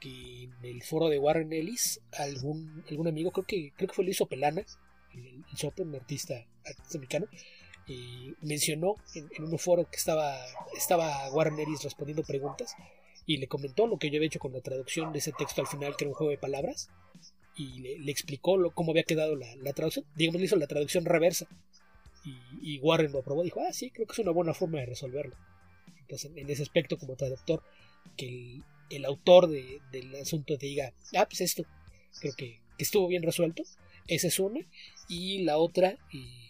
que 0.00 0.44
en 0.44 0.64
el 0.64 0.82
foro 0.82 1.08
de 1.08 1.18
Warren 1.18 1.52
Ellis, 1.52 2.00
algún, 2.12 2.84
algún 2.88 3.08
amigo, 3.08 3.32
creo 3.32 3.46
que, 3.46 3.72
creo 3.76 3.88
que 3.88 3.94
fue 3.94 4.04
Luis 4.04 4.20
Opelana, 4.20 4.64
el, 5.12 5.44
el 5.44 5.86
un 5.86 5.94
artista, 5.94 6.46
artista 6.64 6.98
mexicano, 6.98 7.26
mencionó 8.42 8.96
en, 9.14 9.44
un 9.44 9.58
foro 9.58 9.88
que 9.90 9.96
estaba, 9.96 10.36
estaba 10.76 11.30
Warren 11.30 11.58
Ellis 11.58 11.82
respondiendo 11.82 12.22
preguntas 12.22 12.76
y 13.26 13.36
le 13.36 13.46
comentó 13.46 13.86
lo 13.86 13.98
que 13.98 14.10
yo 14.10 14.16
había 14.16 14.26
hecho 14.26 14.38
con 14.38 14.52
la 14.52 14.60
traducción 14.60 15.12
de 15.12 15.18
ese 15.18 15.32
texto 15.32 15.60
al 15.60 15.66
final, 15.66 15.96
que 15.96 16.04
era 16.04 16.10
un 16.10 16.14
juego 16.14 16.30
de 16.30 16.38
palabras, 16.38 16.88
y 17.58 17.80
le, 17.80 18.10
explicó 18.10 18.56
lo, 18.56 18.70
cómo 18.70 18.92
había 18.92 19.02
quedado 19.02 19.36
la, 19.36 19.72
traducción. 19.74 20.06
Digamos, 20.14 20.40
le 20.40 20.46
hizo 20.46 20.56
la 20.56 20.66
traducción 20.66 21.04
reversa. 21.04 21.46
Y, 22.62 22.78
Warren 22.78 23.12
lo 23.12 23.18
aprobó. 23.18 23.42
Dijo, 23.42 23.60
ah, 23.60 23.72
sí, 23.72 23.90
creo 23.90 24.06
que 24.06 24.12
es 24.12 24.18
una 24.20 24.30
buena 24.30 24.54
forma 24.54 24.78
de 24.78 24.86
resolverlo. 24.86 25.36
Entonces, 26.00 26.30
en 26.36 26.48
ese 26.48 26.62
aspecto, 26.62 26.96
como 26.96 27.16
traductor, 27.16 27.62
que 28.16 28.60
el, 28.90 29.04
autor 29.04 29.48
del 29.48 30.14
asunto 30.22 30.56
te 30.56 30.66
diga, 30.66 30.94
ah, 31.14 31.26
pues 31.26 31.40
esto, 31.40 31.64
creo 32.20 32.32
que, 32.34 32.60
estuvo 32.78 33.08
bien 33.08 33.22
resuelto. 33.22 33.62
Esa 34.06 34.28
es 34.28 34.38
una. 34.38 34.60
Y 35.08 35.42
la 35.42 35.58
otra, 35.58 35.98
y 36.12 36.47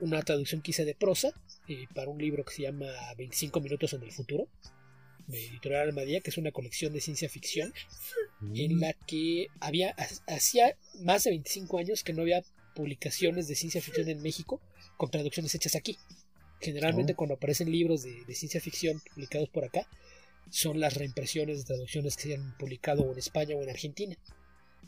una 0.00 0.22
traducción 0.22 0.62
que 0.62 0.70
hice 0.70 0.84
de 0.84 0.94
prosa 0.94 1.32
eh, 1.68 1.86
para 1.94 2.10
un 2.10 2.18
libro 2.18 2.44
que 2.44 2.54
se 2.54 2.62
llama 2.62 2.86
25 3.16 3.60
minutos 3.60 3.92
en 3.92 4.02
el 4.02 4.12
futuro 4.12 4.48
de 5.26 5.46
Editorial 5.46 5.88
Almadía, 5.88 6.20
que 6.20 6.30
es 6.30 6.38
una 6.38 6.52
colección 6.52 6.92
de 6.92 7.00
ciencia 7.00 7.28
ficción 7.28 7.72
en 8.54 8.80
la 8.80 8.92
que 8.92 9.48
había 9.60 9.94
hacía 10.26 10.76
más 11.00 11.24
de 11.24 11.30
25 11.30 11.78
años 11.78 12.02
que 12.02 12.12
no 12.12 12.22
había 12.22 12.42
publicaciones 12.74 13.48
de 13.48 13.54
ciencia 13.54 13.80
ficción 13.80 14.08
en 14.08 14.22
México 14.22 14.60
con 14.96 15.10
traducciones 15.10 15.54
hechas 15.54 15.76
aquí. 15.76 15.96
Generalmente 16.60 17.12
oh. 17.12 17.16
cuando 17.16 17.34
aparecen 17.34 17.70
libros 17.70 18.02
de, 18.02 18.24
de, 18.24 18.34
ciencia 18.34 18.60
ficción 18.60 19.00
publicados 19.14 19.48
por 19.48 19.64
acá 19.64 19.86
son 20.50 20.80
las 20.80 20.94
reimpresiones 20.94 21.58
de 21.58 21.64
traducciones 21.64 22.16
que 22.16 22.22
se 22.24 22.34
han 22.34 22.56
publicado 22.58 23.10
en 23.12 23.18
España 23.18 23.56
o 23.56 23.62
en 23.62 23.70
Argentina. 23.70 24.16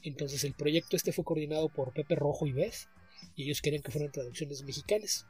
Entonces 0.03 0.45
el 0.45 0.55
proyecto 0.55 0.97
este 0.97 1.13
fue 1.13 1.25
coordinado 1.25 1.69
por 1.69 1.93
Pepe 1.93 2.15
Rojo 2.15 2.47
y 2.47 2.53
Beth 2.53 2.89
y 3.37 3.45
ellos 3.45 3.61
querían 3.61 3.83
que 3.83 3.93
fueran 3.93 4.13
traducciones 4.13 4.63
mexicanas. 4.63 5.27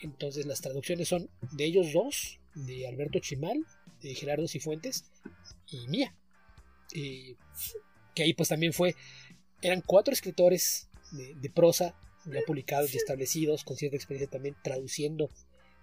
Entonces 0.00 0.46
las 0.46 0.60
traducciones 0.60 1.08
son 1.08 1.30
de 1.52 1.64
ellos 1.64 1.92
dos, 1.92 2.40
de 2.54 2.86
Alberto 2.86 3.18
Chimal, 3.18 3.64
de 4.02 4.14
Gerardo 4.14 4.46
Cifuentes 4.48 5.04
y 5.68 5.88
mía. 5.88 6.14
que 6.92 8.22
ahí 8.22 8.34
pues 8.34 8.48
también 8.48 8.72
fue, 8.72 8.94
eran 9.62 9.80
cuatro 9.80 10.12
escritores 10.12 10.88
de, 11.12 11.50
prosa 11.50 11.94
ya 12.26 12.40
publicados 12.46 12.94
y 12.94 12.96
establecidos, 12.96 13.64
con 13.64 13.76
cierta 13.76 13.96
experiencia 13.96 14.30
también 14.30 14.56
traduciendo 14.62 15.30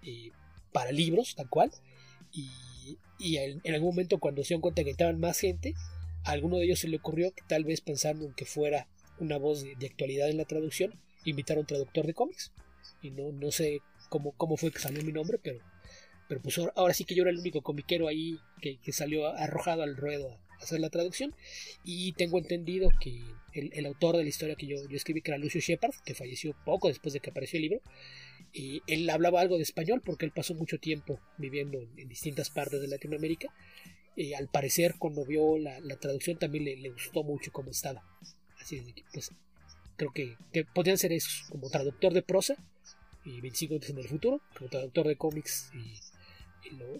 eh, 0.02 0.30
para 0.72 0.92
libros, 0.92 1.34
tal 1.34 1.48
cual. 1.48 1.70
Y, 2.32 2.98
en, 3.36 3.74
algún 3.74 3.90
momento 3.90 4.18
cuando 4.18 4.42
se 4.42 4.48
dieron 4.48 4.62
cuenta 4.62 4.82
que 4.82 4.90
estaban 4.90 5.20
más 5.20 5.38
gente, 5.38 5.74
a 6.24 6.32
alguno 6.32 6.56
de 6.56 6.64
ellos 6.64 6.80
se 6.80 6.88
le 6.88 6.96
ocurrió 6.96 7.32
que 7.32 7.42
tal 7.46 7.64
vez 7.64 7.80
pensando 7.80 8.24
en 8.24 8.34
que 8.34 8.44
fuera 8.44 8.88
una 9.18 9.38
voz 9.38 9.62
de, 9.62 9.86
actualidad 9.86 10.28
en 10.28 10.38
la 10.38 10.44
traducción, 10.44 10.98
invitar 11.24 11.56
a 11.56 11.60
un 11.60 11.66
traductor 11.66 12.06
de 12.06 12.14
cómics. 12.14 12.52
Y 13.00 13.10
no, 13.10 13.32
no 13.32 13.50
sé 13.50 13.80
cómo, 14.08 14.32
cómo 14.32 14.56
fue 14.56 14.72
que 14.72 14.78
salió 14.78 15.02
mi 15.02 15.12
nombre, 15.12 15.38
pero, 15.42 15.58
pero 16.28 16.40
pues 16.40 16.58
ahora, 16.74 16.94
sí 16.94 17.04
que 17.04 17.14
yo 17.14 17.22
era 17.22 17.30
el 17.30 17.38
único 17.38 17.62
comiquero 17.62 18.08
ahí 18.08 18.38
que, 18.60 18.78
que 18.78 18.92
salió 18.92 19.26
arrojado 19.26 19.82
al 19.82 19.96
ruedo 19.96 20.30
a 20.30 20.62
hacer 20.62 20.80
la 20.80 20.90
traducción. 20.90 21.34
Y 21.84 22.12
tengo 22.12 22.38
entendido 22.38 22.90
que 23.00 23.22
el, 23.52 23.86
autor 23.86 24.16
de 24.16 24.22
la 24.22 24.28
historia 24.28 24.54
que 24.54 24.66
yo, 24.66 24.76
yo, 24.88 24.96
escribí, 24.96 25.20
que 25.20 25.30
era 25.30 25.38
Lucio 25.38 25.60
Shepard, 25.60 25.94
que 26.04 26.14
falleció 26.14 26.54
poco 26.64 26.88
después 26.88 27.12
de 27.12 27.20
que 27.20 27.30
apareció 27.30 27.58
el 27.58 27.62
libro, 27.62 27.82
y 28.52 28.82
él 28.86 29.08
hablaba 29.08 29.40
algo 29.40 29.56
de 29.56 29.62
español 29.62 30.02
porque 30.04 30.26
él 30.26 30.32
pasó 30.32 30.54
mucho 30.54 30.78
tiempo 30.78 31.20
viviendo 31.38 31.80
en, 31.80 32.08
distintas 32.08 32.50
partes 32.50 32.80
de 32.80 32.88
Latinoamérica. 32.88 33.48
Y 34.14 34.34
al 34.34 34.48
parecer, 34.48 34.96
cuando 34.98 35.24
vio 35.24 35.58
la, 35.58 35.80
traducción, 35.96 36.38
también 36.38 36.64
le, 36.64 36.90
gustó 36.90 37.22
mucho 37.22 37.50
cómo 37.50 37.70
estaba. 37.70 38.04
Así 38.60 38.76
es 38.76 38.84
pues, 39.12 39.32
creo 39.96 40.12
que, 40.12 40.36
podrían 40.74 40.98
ser 40.98 41.12
esos, 41.12 41.48
como 41.50 41.70
traductor 41.70 42.12
de 42.12 42.22
prosa 42.22 42.56
y 43.24 43.40
25 43.40 43.74
años 43.74 43.90
en 43.90 43.98
el 43.98 44.08
futuro, 44.08 44.40
como 44.56 44.70
traductor 44.70 45.06
de 45.06 45.16
cómics 45.16 45.70
y, 45.74 46.00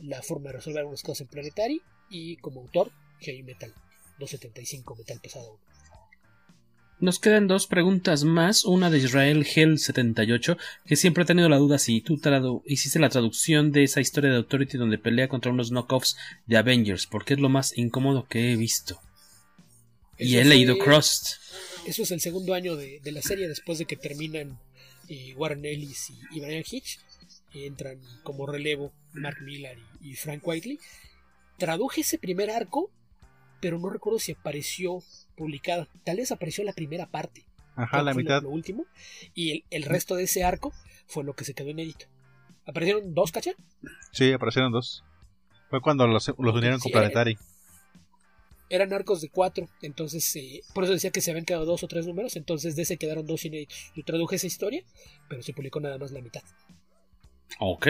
la 0.03 0.23
forma 0.23 0.51
de 0.51 0.57
resolver 0.57 0.81
algunas 0.81 1.03
cosas 1.03 1.23
en 1.23 1.29
Planetary, 1.29 1.81
y 2.11 2.37
como 2.37 2.61
autor, 2.61 2.91
Heavy 3.21 3.43
Metal 3.43 3.73
275, 4.19 4.97
Metal 4.97 5.21
Pesado 5.21 5.59
nos 7.03 7.19
quedan 7.19 7.49
dos 7.49 7.67
preguntas 7.67 8.23
más, 8.23 8.65
una 8.65 8.89
de 8.89 8.99
Israel 8.99 9.45
Hell 9.45 9.77
78, 9.77 10.57
que 10.87 10.95
siempre 10.95 11.25
ha 11.25 11.27
tenido 11.27 11.49
la 11.49 11.57
duda 11.57 11.79
si 11.79 12.01
tú 12.01 12.21
hiciste 12.65 13.01
la 13.01 13.09
traducción 13.09 13.73
de 13.73 13.83
esa 13.83 14.01
historia 14.01 14.31
de 14.31 14.37
Authority 14.37 14.79
donde 14.79 14.99
pelea 14.99 15.27
contra 15.27 15.51
unos 15.51 15.73
knockoffs 15.73 16.17
de 16.47 16.59
Avengers, 16.59 17.09
porque 17.09 17.35
es 17.35 17.41
lo 17.41 17.49
más 17.49 17.77
incómodo 17.77 18.27
que 18.29 18.53
he 18.53 18.57
visto. 18.57 19.01
y 20.17 20.37
he 20.37 20.45
leído 20.45 20.79
Crust. 20.79 21.39
Eso 21.87 22.03
es 22.03 22.11
el 22.13 22.21
segundo 22.21 22.55
año 22.55 22.77
de, 22.77 23.01
la 23.05 23.23
serie 23.23 23.49
después 23.49 23.79
de 23.79 23.87
que 23.87 23.97
terminan 23.97 24.59
eh, 25.09 25.35
Warren 25.37 25.65
Ellis 25.65 26.13
y, 26.31 26.41
Brian 26.41 26.65
Hitch. 26.69 27.01
entran 27.53 28.01
como 28.23 28.47
relevo 28.47 28.93
Mark 29.13 29.39
Millar 29.43 29.77
y 30.01 30.15
Frank 30.15 30.47
Whiteley. 30.47 30.79
Traduje 31.59 32.03
ese 32.03 32.19
primer 32.19 32.51
arco, 32.51 32.91
pero 33.61 33.79
no 33.79 33.91
recuerdo 33.91 34.21
si 34.21 34.33
apareció 34.33 35.03
publicada. 35.37 35.89
Tal 36.05 36.19
vez 36.19 36.31
apareció 36.31 36.63
la 36.65 36.73
primera 36.73 37.07
parte. 37.07 37.45
Ajá, 37.75 38.03
la 38.03 38.15
mitad. 38.15 38.43
Lo, 38.43 38.51
último. 38.51 38.87
Y 39.35 39.65
el, 39.71 39.83
resto 39.83 40.15
de 40.15 40.25
ese 40.25 40.45
arco 40.45 40.73
fue 41.07 41.25
lo 41.25 41.35
que 41.35 41.45
se 41.45 41.55
quedó 41.55 41.71
inédito. 41.71 42.07
¿Aparecieron 42.65 43.13
dos, 43.13 43.33
cacha? 43.33 43.53
Sí, 44.13 44.33
aparecieron 44.33 44.71
dos. 44.71 45.05
Fue 45.69 45.81
cuando 45.81 46.07
los, 46.07 46.29
unieron 46.29 46.79
con 46.79 46.93
Planetary. 46.93 47.37
Eran 48.73 48.91
arcos 48.95 49.21
de 49.21 49.29
cuatro, 49.29 49.69
entonces 49.83 50.35
eh, 50.35 50.63
por 50.73 50.85
eso 50.85 50.95
decía 50.95 51.11
que 51.11 51.21
se 51.21 51.31
habían 51.31 51.45
quedado 51.45 51.67
dos 51.67 51.85
o 51.85 51.89
tres 51.89 52.07
números, 52.07 52.37
entonces 52.37 52.75
de 52.75 52.83
ese 52.83 52.97
quedaron 52.97 53.27
dos 53.27 53.45
inéditos. 53.45 53.93
Yo 53.95 54.03
traduje 54.03 54.37
esa 54.37 54.47
historia, 54.47 54.83
pero 55.29 55.43
se 55.43 55.53
publicó 55.53 55.79
nada 55.79 55.99
más 55.99 56.11
la 56.11 56.23
mitad. 56.23 56.43
Ok. 57.59 57.89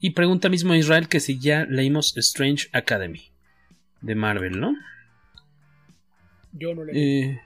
Y 0.00 0.10
pregunta 0.10 0.50
mismo 0.50 0.74
a 0.74 0.76
Israel 0.76 1.08
que 1.08 1.20
si 1.20 1.38
ya 1.38 1.64
leímos 1.64 2.14
Strange 2.18 2.68
Academy 2.74 3.22
de 4.02 4.14
Marvel, 4.14 4.60
¿no? 4.60 4.74
Yo 6.52 6.74
no 6.74 6.84
le. 6.84 6.92
Eh, 7.30 7.40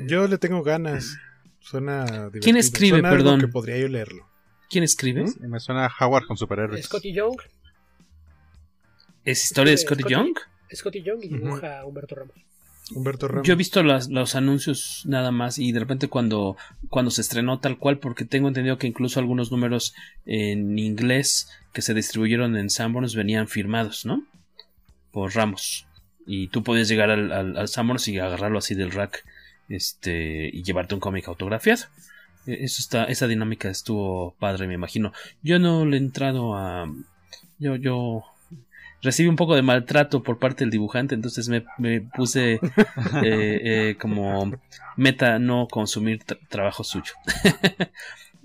yo 0.00 0.28
le 0.28 0.36
tengo 0.36 0.62
ganas. 0.62 1.16
Suena 1.60 2.04
divertido. 2.04 2.42
¿Quién 2.42 2.56
escribe, 2.58 3.00
perdón? 3.00 3.40
Que 3.40 3.48
podría 3.48 3.78
yo 3.78 3.88
leerlo. 3.88 4.28
¿Quién 4.68 4.84
escribe? 4.84 5.24
Me 5.40 5.60
suena 5.60 5.90
Howard 5.98 6.26
con 6.26 6.36
superhéroes. 6.36 6.84
Scotty 6.84 7.14
Young. 7.14 7.40
¿Es 9.24 9.44
historia 9.44 9.70
de 9.70 9.78
Scotty, 9.78 10.04
Young? 10.06 10.36
Scotty 10.74 11.02
Young 11.02 11.22
y 11.22 11.28
dibuja 11.28 11.84
Humberto 11.84 12.14
Ramos. 12.14 12.36
Humberto 12.94 13.28
Ramos. 13.28 13.46
Yo 13.46 13.52
he 13.52 13.56
visto 13.56 13.82
los 13.82 14.34
anuncios 14.34 15.02
nada 15.06 15.30
más 15.30 15.58
y 15.58 15.72
de 15.72 15.80
repente 15.80 16.08
cuando, 16.08 16.56
cuando 16.88 17.10
se 17.10 17.20
estrenó 17.20 17.60
tal 17.60 17.78
cual, 17.78 17.98
porque 17.98 18.24
tengo 18.24 18.48
entendido 18.48 18.78
que 18.78 18.86
incluso 18.86 19.20
algunos 19.20 19.50
números 19.50 19.94
en 20.26 20.78
inglés 20.78 21.48
que 21.72 21.82
se 21.82 21.94
distribuyeron 21.94 22.56
en 22.56 22.70
Sanborns 22.70 23.14
venían 23.14 23.48
firmados, 23.48 24.06
¿no? 24.06 24.24
Por 25.10 25.34
Ramos 25.34 25.88
y 26.30 26.48
tú 26.48 26.62
podías 26.62 26.88
llegar 26.88 27.10
al, 27.10 27.32
al, 27.32 27.68
y 28.06 28.18
agarrarlo 28.18 28.58
así 28.58 28.74
del 28.74 28.92
rack 28.92 29.24
este 29.70 30.50
y 30.52 30.62
llevarte 30.62 30.94
un 30.94 31.00
cómic 31.00 31.26
autografiado. 31.26 31.86
E, 32.46 32.64
eso 32.64 32.82
está, 32.82 33.04
esa 33.04 33.26
dinámica 33.26 33.70
estuvo 33.70 34.34
padre, 34.38 34.66
me 34.66 34.74
imagino. 34.74 35.14
Yo 35.42 35.58
no 35.58 35.86
le 35.86 35.96
he 35.96 36.00
entrado 36.00 36.54
a. 36.54 36.86
Yo, 37.58 37.76
yo 37.76 38.24
recibí 39.02 39.28
un 39.28 39.36
poco 39.36 39.54
de 39.54 39.62
maltrato 39.62 40.22
por 40.22 40.38
parte 40.38 40.64
del 40.64 40.70
dibujante, 40.70 41.14
entonces 41.14 41.48
me, 41.48 42.00
puse 42.00 42.54
eh, 42.54 42.60
eh, 43.22 43.96
como 44.00 44.52
meta 44.96 45.38
no 45.38 45.68
consumir 45.68 46.22
trabajo 46.48 46.84
suyo. 46.84 47.12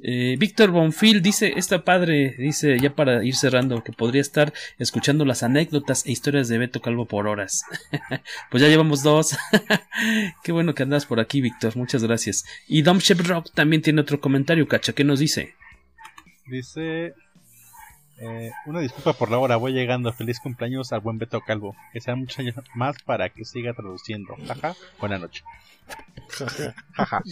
Eh, 0.05 0.35
Víctor 0.37 0.71
Bonfil 0.71 1.21
dice, 1.21 1.53
está 1.55 1.85
padre, 1.85 2.35
dice 2.37 2.77
ya 2.77 2.93
para 2.93 3.23
ir 3.23 3.35
cerrando, 3.35 3.85
que 3.85 3.93
podría 3.93 4.19
estar 4.19 4.51
escuchando 4.77 5.23
las 5.23 5.43
anécdotas 5.43 6.05
e 6.05 6.11
historias 6.11 6.49
de 6.49 6.57
Beto 6.57 6.81
Calvo 6.81 7.05
por 7.05 7.25
horas. 7.25 7.63
pues 8.51 8.61
ya 8.61 8.67
llevamos 8.67 9.01
dos. 9.01 9.37
Qué 10.43 10.51
bueno 10.51 10.75
que 10.75 10.83
andas 10.83 11.05
por 11.05 11.21
aquí, 11.21 11.39
Víctor, 11.39 11.77
muchas 11.77 12.03
gracias. 12.03 12.43
Y 12.67 12.81
Dom 12.81 12.99
Rock 13.19 13.51
también 13.53 13.81
tiene 13.81 14.01
otro 14.01 14.19
comentario, 14.19 14.67
Cacha, 14.67 14.91
¿qué 14.91 15.05
nos 15.05 15.19
dice? 15.19 15.55
Dice, 16.47 17.13
eh, 18.19 18.51
una 18.65 18.79
disculpa 18.79 19.13
por 19.13 19.31
la 19.31 19.37
hora, 19.37 19.55
voy 19.55 19.73
llegando. 19.73 20.11
Feliz 20.13 20.39
cumpleaños 20.39 20.93
al 20.93 21.01
buen 21.01 21.17
Beto 21.17 21.41
Calvo. 21.41 21.75
Que 21.91 22.01
sea 22.01 22.15
mucho 22.15 22.41
más 22.75 23.01
para 23.03 23.29
que 23.29 23.45
siga 23.45 23.73
traduciendo. 23.73 24.35
Jaja, 24.47 24.75
buena 24.99 25.19
noche. 25.19 25.43
Jaja. 26.93 27.23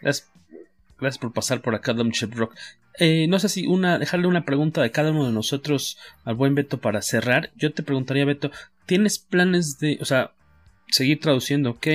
Gracias 0.00 1.18
por 1.18 1.32
pasar 1.32 1.60
por 1.60 1.74
acá, 1.74 1.92
Dom 1.92 2.12
Rock. 2.30 2.54
Eh, 2.98 3.26
no 3.28 3.38
sé 3.38 3.48
si 3.48 3.66
una, 3.66 3.98
dejarle 3.98 4.26
una 4.26 4.44
pregunta 4.44 4.82
de 4.82 4.90
cada 4.90 5.10
uno 5.10 5.26
de 5.26 5.32
nosotros 5.32 5.98
al 6.24 6.34
buen 6.34 6.54
Beto 6.54 6.78
para 6.78 7.02
cerrar. 7.02 7.50
Yo 7.56 7.72
te 7.72 7.82
preguntaría, 7.82 8.24
Beto, 8.24 8.50
¿tienes 8.86 9.18
planes 9.18 9.78
de, 9.78 9.98
o 10.00 10.04
sea, 10.04 10.32
seguir 10.92 11.20
traduciendo, 11.20 11.70
ok, 11.70 11.86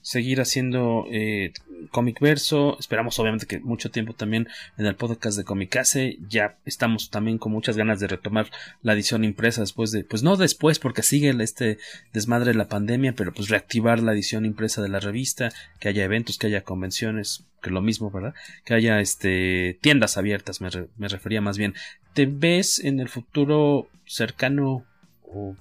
seguir 0.00 0.40
haciendo 0.40 1.06
eh, 1.10 1.52
Comic 1.90 2.20
Verso, 2.20 2.76
esperamos 2.80 3.18
obviamente 3.18 3.46
que 3.46 3.60
mucho 3.60 3.90
tiempo 3.90 4.14
también 4.14 4.48
en 4.78 4.86
el 4.86 4.96
podcast 4.96 5.36
de 5.36 5.44
Comicase, 5.44 6.18
ya 6.28 6.56
estamos 6.64 7.10
también 7.10 7.38
con 7.38 7.52
muchas 7.52 7.76
ganas 7.76 8.00
de 8.00 8.06
retomar 8.06 8.50
la 8.82 8.94
edición 8.94 9.24
impresa 9.24 9.60
después 9.60 9.90
de, 9.90 10.04
pues 10.04 10.22
no 10.22 10.36
después 10.36 10.78
porque 10.78 11.02
sigue 11.02 11.34
este 11.40 11.78
desmadre 12.14 12.52
de 12.52 12.58
la 12.58 12.68
pandemia, 12.68 13.12
pero 13.12 13.32
pues 13.32 13.48
reactivar 13.48 14.00
la 14.00 14.12
edición 14.12 14.46
impresa 14.46 14.80
de 14.80 14.88
la 14.88 15.00
revista, 15.00 15.52
que 15.78 15.88
haya 15.88 16.04
eventos, 16.04 16.38
que 16.38 16.46
haya 16.46 16.62
convenciones, 16.62 17.44
que 17.62 17.70
lo 17.70 17.82
mismo, 17.82 18.10
¿verdad? 18.10 18.34
Que 18.64 18.74
haya 18.74 19.00
este 19.00 19.78
tiendas 19.82 20.16
abiertas, 20.16 20.60
me, 20.60 20.70
me 20.96 21.08
refería 21.08 21.40
más 21.40 21.58
bien. 21.58 21.74
¿Te 22.14 22.26
ves 22.26 22.78
en 22.78 23.00
el 23.00 23.08
futuro 23.08 23.88
cercano 24.06 24.84
o 25.22 25.56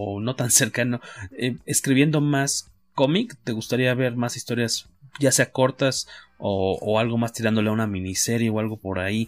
o 0.00 0.20
no 0.20 0.36
tan 0.36 0.52
cercano, 0.52 1.00
eh, 1.36 1.56
escribiendo 1.66 2.20
más 2.20 2.70
cómic? 2.94 3.36
¿Te 3.42 3.50
gustaría 3.50 3.92
ver 3.94 4.14
más 4.14 4.36
historias, 4.36 4.88
ya 5.18 5.32
sea 5.32 5.50
cortas 5.50 6.06
o, 6.38 7.00
algo 7.00 7.18
más 7.18 7.32
tirándole 7.32 7.68
a 7.68 7.72
una 7.72 7.88
miniserie 7.88 8.48
o 8.48 8.60
algo 8.60 8.76
por 8.76 9.00
ahí 9.00 9.26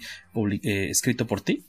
eh, 0.62 0.86
escrito 0.88 1.26
por 1.26 1.40
ti? 1.40 1.64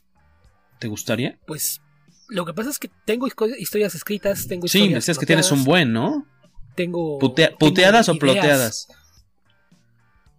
¿Te 0.78 0.88
gustaría? 0.88 1.40
Pues 1.48 1.82
lo 2.28 2.46
que 2.46 2.54
pasa 2.54 2.70
es 2.70 2.78
que 2.78 2.92
tengo 3.04 3.28
historias 3.28 3.96
escritas, 3.96 4.48
tengo 4.48 4.68
historias. 4.68 4.90
Sí, 4.90 4.94
decías 4.94 5.18
que 5.18 5.26
tienes 5.26 5.52
un 5.52 5.64
buen, 5.64 5.92
¿no? 5.92 6.28
Tengo. 6.76 7.18
¿Puteadas 7.18 8.08
o 8.08 8.16
ploteadas? 8.20 8.88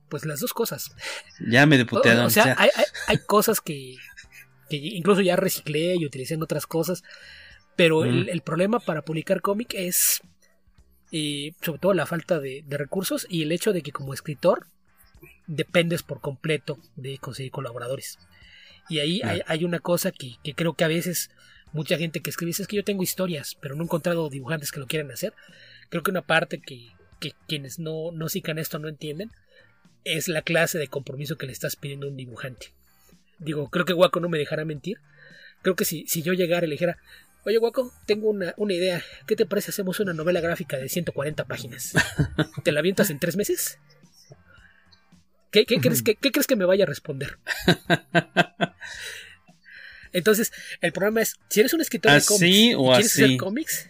Pues 0.08 0.24
las 0.24 0.38
dos 0.38 0.52
cosas. 0.52 0.94
Ya 1.50 1.66
me 1.66 1.78
de 1.78 1.84
puteadas. 1.84 2.26
O, 2.26 2.30
sea, 2.30 2.56
hay, 3.08 3.18
cosas 3.26 3.60
que, 3.60 3.96
que 4.70 4.76
incluso 4.76 5.20
ya 5.20 5.34
reciclé 5.34 5.96
y 5.96 6.06
utilicé 6.06 6.34
en 6.34 6.44
otras 6.44 6.66
cosas. 6.66 7.02
Pero 7.76 8.04
el, 8.04 8.40
problema 8.42 8.80
para 8.80 9.02
publicar 9.02 9.40
cómic 9.40 9.74
es 9.74 10.20
eh, 11.10 11.52
sobre 11.60 11.78
todo 11.78 11.94
la 11.94 12.06
falta 12.06 12.38
de, 12.38 12.64
recursos 12.68 13.26
y 13.28 13.42
el 13.42 13.52
hecho 13.52 13.72
de 13.72 13.82
que 13.82 13.92
como 13.92 14.14
escritor 14.14 14.66
dependes 15.46 16.02
por 16.02 16.20
completo 16.20 16.78
de 16.96 17.18
conseguir 17.18 17.52
colaboradores. 17.52 18.18
Y 18.88 18.98
ahí 18.98 19.20
hay, 19.46 19.64
una 19.64 19.78
cosa 19.78 20.10
que, 20.10 20.36
creo 20.54 20.74
que 20.74 20.84
a 20.84 20.88
veces 20.88 21.30
mucha 21.72 21.96
gente 21.96 22.20
que 22.20 22.30
escribe 22.30 22.48
dice 22.48 22.62
es 22.62 22.68
que 22.68 22.76
yo 22.76 22.84
tengo 22.84 23.02
historias, 23.02 23.56
pero 23.60 23.74
no 23.74 23.82
he 23.82 23.84
encontrado 23.84 24.28
dibujantes 24.28 24.72
que 24.72 24.80
lo 24.80 24.86
quieran 24.86 25.10
hacer. 25.10 25.32
Creo 25.88 26.02
que 26.02 26.10
una 26.10 26.22
parte 26.22 26.60
que, 26.60 26.90
quienes 27.46 27.78
no, 27.78 28.10
no 28.12 28.28
sigan 28.28 28.58
esto 28.58 28.78
no 28.78 28.88
entienden 28.88 29.30
es 30.04 30.26
la 30.28 30.42
clase 30.42 30.78
de 30.78 30.88
compromiso 30.88 31.36
que 31.36 31.46
le 31.46 31.52
estás 31.52 31.76
pidiendo 31.76 32.06
a 32.06 32.10
un 32.10 32.16
dibujante. 32.16 32.72
Digo, 33.38 33.68
creo 33.70 33.84
que 33.84 33.92
Waco 33.92 34.18
no 34.18 34.28
me 34.28 34.38
dejará 34.38 34.64
mentir. 34.64 34.98
Creo 35.62 35.76
que 35.76 35.84
si, 35.84 36.06
si 36.08 36.22
yo 36.22 36.32
llegara 36.32 36.66
y 36.66 36.68
le 36.68 36.74
dijera, 36.74 36.98
Oye, 37.44 37.58
Guaco, 37.58 37.92
tengo 38.06 38.30
una, 38.30 38.54
idea. 38.68 39.02
¿Qué 39.26 39.34
te 39.36 39.46
parece 39.46 39.70
hacemos 39.70 39.98
una 40.00 40.12
novela 40.12 40.40
gráfica 40.40 40.76
de 40.76 40.88
140 40.88 41.44
páginas? 41.46 41.92
¿Te 42.64 42.72
la 42.72 42.80
avientas 42.80 43.10
en 43.10 43.18
tres 43.18 43.36
meses? 43.36 43.78
¿Qué, 45.50 45.66
crees, 45.66 46.02
que, 46.02 46.14
¿Qué 46.14 46.30
crees 46.30 46.46
que 46.46 46.56
me 46.56 46.64
vaya 46.64 46.84
a 46.84 46.86
responder? 46.86 47.38
Entonces, 50.12 50.52
el 50.80 50.92
problema 50.92 51.20
es, 51.22 51.36
si 51.48 51.60
eres 51.60 51.72
un 51.74 51.80
escritor 51.80 52.12
de 52.12 52.24
cómics 52.24 52.56
y 52.56 52.74
quieres 52.74 53.06
hacer 53.06 53.36
cómics, 53.36 53.88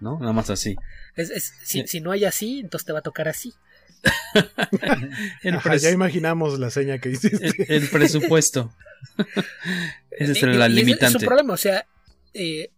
¿no? 0.00 0.18
Nada 0.18 0.32
más 0.32 0.50
así. 0.50 0.76
Es, 1.14 1.54
si, 1.64 2.00
no 2.00 2.12
hay 2.12 2.24
así, 2.24 2.60
entonces 2.60 2.86
te 2.86 2.92
va 2.92 3.00
a 3.00 3.02
tocar 3.02 3.28
así. 3.28 3.52
ya 5.80 5.90
imaginamos 5.90 6.58
la 6.58 6.70
seña 6.70 6.98
que 6.98 7.10
hiciste. 7.10 7.74
El, 7.74 7.88
presupuesto. 7.88 8.72
Ese 10.10 10.32
es 10.32 10.42
la 10.42 10.68
limitante. 10.68 11.16
Es 11.16 11.22
un 11.22 11.26
problema, 11.26 11.54
o 11.54 11.56
sea, 11.56 11.86
eh, 12.32 12.70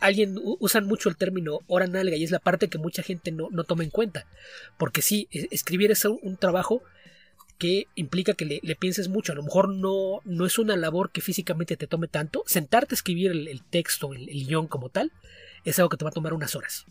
alguien 0.00 0.38
usan 0.60 0.86
mucho 0.86 1.08
el 1.08 1.16
término 1.16 1.60
hora 1.66 1.86
nalga 1.86 2.16
y 2.16 2.22
es 2.22 2.30
la 2.30 2.38
parte 2.38 2.68
que 2.68 2.78
mucha 2.78 3.02
gente 3.02 3.32
no, 3.32 3.48
no 3.50 3.64
toma 3.64 3.84
en 3.84 3.90
cuenta. 3.90 4.26
Porque 4.78 5.02
sí, 5.02 5.28
e, 5.32 5.48
escribir 5.50 5.90
es 5.90 6.04
un, 6.04 6.36
trabajo 6.36 6.82
que 7.58 7.86
implica 7.94 8.34
que 8.34 8.60
le, 8.62 8.76
pienses 8.76 9.08
mucho. 9.08 9.32
A 9.32 9.36
lo 9.36 9.42
mejor 9.42 9.68
no, 9.68 10.20
no 10.24 10.46
es 10.46 10.58
una 10.58 10.76
labor 10.76 11.10
que 11.10 11.20
físicamente 11.20 11.76
te 11.76 11.86
tome 11.86 12.08
tanto. 12.08 12.42
Sentarte 12.46 12.94
a 12.94 12.96
escribir 12.96 13.32
el, 13.32 13.62
texto, 13.62 14.14
el, 14.14 14.28
el 14.28 14.46
guion 14.46 14.66
como 14.66 14.88
tal, 14.88 15.12
es 15.64 15.78
algo 15.78 15.90
que 15.90 15.96
te 15.96 16.04
va 16.04 16.10
a 16.10 16.14
tomar 16.14 16.32
unas 16.32 16.54
horas. 16.54 16.86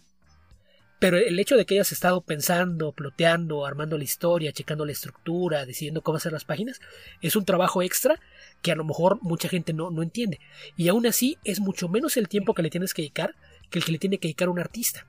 Pero 0.99 1.17
el 1.17 1.39
hecho 1.39 1.55
de 1.55 1.65
que 1.65 1.75
hayas 1.75 1.93
estado 1.93 2.21
pensando, 2.21 2.91
ploteando, 2.91 3.65
armando 3.65 3.97
la 3.97 4.03
historia, 4.03 4.51
checando 4.51 4.85
la 4.85 4.91
estructura, 4.91 5.65
decidiendo 5.65 6.01
cómo 6.01 6.17
hacer 6.17 6.33
las 6.33 6.43
páginas, 6.43 6.81
es 7.21 7.37
un 7.37 7.45
trabajo 7.45 7.81
extra 7.81 8.19
que 8.61 8.73
a 8.73 8.75
lo 8.75 8.83
mejor 8.83 9.17
mucha 9.21 9.47
gente 9.47 9.71
no, 9.71 9.91
no 9.91 10.03
entiende. 10.03 10.39
Y 10.75 10.89
aún 10.89 11.07
así 11.07 11.37
es 11.45 11.61
mucho 11.61 11.87
menos 11.87 12.17
el 12.17 12.27
tiempo 12.27 12.53
que 12.53 12.63
le 12.63 12.69
tienes 12.69 12.93
que 12.93 13.01
dedicar 13.01 13.35
que 13.69 13.79
el 13.79 13.85
que 13.85 13.91
le 13.93 13.99
tiene 13.99 14.17
que 14.17 14.27
dedicar 14.27 14.49
un 14.49 14.59
artista. 14.59 15.07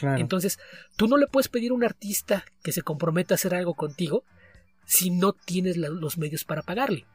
Entonces, 0.00 0.58
tú 0.96 1.08
no 1.08 1.16
le 1.16 1.26
puedes 1.26 1.48
pedir 1.48 1.72
a 1.72 1.74
un 1.74 1.84
artista 1.84 2.44
que 2.62 2.72
se 2.72 2.82
comprometa 2.82 3.34
a 3.34 3.36
hacer 3.36 3.54
algo 3.54 3.74
contigo 3.74 4.24
si 4.84 5.10
no 5.10 5.32
tienes 5.32 5.76
los 5.76 6.18
medios 6.18 6.44
para 6.44 6.62
pagarle. 6.62 7.06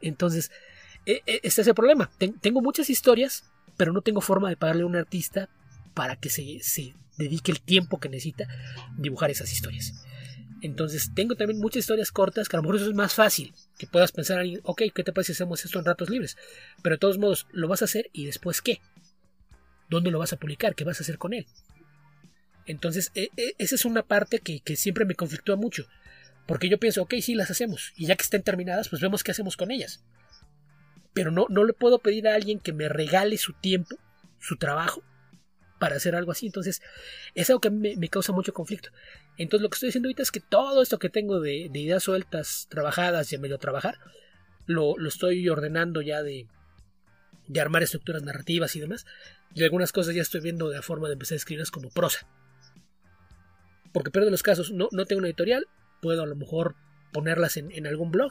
Entonces, 0.00 0.50
e, 1.06 1.22
e, 1.26 1.40
este 1.42 1.62
es 1.62 1.66
el 1.66 1.74
problema. 1.74 2.10
tengo 2.40 2.60
muchas 2.60 2.90
historias, 2.90 3.44
pero 3.76 3.92
no 3.92 4.02
tengo 4.02 4.20
forma 4.20 4.48
de 4.48 4.56
pagarle 4.56 4.82
a 4.82 4.86
un 4.86 4.96
artista 4.96 5.48
para 5.94 6.16
que 6.16 6.30
se, 6.30 6.58
se 6.60 6.94
dedique 7.18 7.52
el 7.52 7.60
tiempo 7.60 8.00
que 8.00 8.08
necesita 8.08 8.46
dibujar 8.96 9.30
esas 9.30 9.52
historias. 9.52 9.94
Entonces 10.62 11.10
tengo 11.14 11.34
también 11.34 11.58
muchas 11.58 11.80
historias 11.80 12.12
cortas 12.12 12.48
que 12.48 12.56
a 12.56 12.58
lo 12.58 12.62
mejor 12.62 12.76
eso 12.76 12.88
es 12.88 12.94
más 12.94 13.14
fácil, 13.14 13.52
que 13.78 13.88
puedas 13.88 14.12
pensar, 14.12 14.44
ok, 14.62 14.82
¿qué 14.94 15.02
te 15.02 15.12
parece 15.12 15.34
si 15.34 15.36
hacemos 15.38 15.64
esto 15.64 15.78
en 15.80 15.84
ratos 15.84 16.08
libres? 16.08 16.36
Pero 16.82 16.94
de 16.94 17.00
todos 17.00 17.18
modos, 17.18 17.48
lo 17.50 17.66
vas 17.66 17.82
a 17.82 17.86
hacer 17.86 18.08
y 18.12 18.26
después 18.26 18.62
qué? 18.62 18.80
¿Dónde 19.90 20.12
lo 20.12 20.20
vas 20.20 20.32
a 20.32 20.36
publicar? 20.36 20.76
¿Qué 20.76 20.84
vas 20.84 21.00
a 21.00 21.02
hacer 21.02 21.18
con 21.18 21.34
él? 21.34 21.46
Entonces, 22.64 23.10
e, 23.16 23.30
e, 23.36 23.54
esa 23.58 23.74
es 23.74 23.84
una 23.84 24.04
parte 24.04 24.38
que, 24.38 24.60
que, 24.60 24.76
siempre 24.76 25.04
me 25.04 25.16
conflictúa 25.16 25.56
mucho. 25.56 25.86
Porque 26.46 26.68
yo 26.68 26.78
pienso, 26.78 27.02
ok, 27.02 27.14
sí, 27.20 27.34
las 27.34 27.50
hacemos. 27.50 27.92
Y 27.96 28.06
ya 28.06 28.14
que 28.14 28.22
estén 28.22 28.42
terminadas, 28.42 28.88
pues 28.88 29.02
vemos 29.02 29.24
qué 29.24 29.32
hacemos 29.32 29.56
con 29.56 29.72
ellas. 29.72 30.04
Pero 31.12 31.32
no, 31.32 31.46
no 31.50 31.64
le 31.64 31.72
puedo 31.72 31.98
pedir 31.98 32.28
a 32.28 32.34
alguien 32.34 32.60
que 32.60 32.72
me 32.72 32.88
regale 32.88 33.36
su 33.36 33.52
tiempo, 33.52 33.96
su 34.38 34.56
trabajo, 34.56 35.02
para 35.82 35.96
hacer 35.96 36.14
algo 36.14 36.30
así. 36.30 36.46
Entonces, 36.46 36.80
es 37.34 37.50
algo 37.50 37.60
que 37.60 37.68
me, 37.70 38.08
causa 38.08 38.32
mucho 38.32 38.52
conflicto. 38.52 38.90
Entonces, 39.36 39.64
lo 39.64 39.68
que 39.68 39.74
estoy 39.74 39.88
diciendo 39.88 40.06
ahorita 40.06 40.22
es 40.22 40.30
que 40.30 40.38
todo 40.38 40.80
esto 40.80 41.00
que 41.00 41.08
tengo 41.08 41.40
de, 41.40 41.56
ideas 41.56 42.04
sueltas, 42.04 42.68
trabajadas 42.70 43.32
y 43.32 43.34
a 43.34 43.40
medio 43.40 43.58
trabajar, 43.58 43.98
lo, 44.66 44.94
estoy 45.04 45.48
ordenando 45.48 46.00
ya 46.00 46.22
de, 46.22 46.46
de 47.48 47.60
armar 47.60 47.82
estructuras 47.82 48.22
narrativas 48.22 48.76
y 48.76 48.80
demás. 48.80 49.06
Y 49.56 49.64
algunas 49.64 49.90
cosas 49.90 50.14
ya 50.14 50.22
estoy 50.22 50.40
viendo 50.40 50.68
de 50.68 50.76
la 50.76 50.82
forma 50.82 51.08
de 51.08 51.14
empezar 51.14 51.34
a 51.34 51.38
escribirlas 51.38 51.72
como 51.72 51.90
prosa. 51.90 52.28
Porque, 53.92 54.12
pero 54.12 54.30
los 54.30 54.44
casos, 54.44 54.70
no, 54.70 54.88
no 54.92 55.04
tengo 55.04 55.18
una 55.18 55.26
editorial, 55.26 55.66
puedo 56.00 56.22
a 56.22 56.26
lo 56.26 56.36
mejor 56.36 56.76
ponerlas 57.12 57.56
en, 57.56 57.88
algún 57.88 58.12
blog 58.12 58.30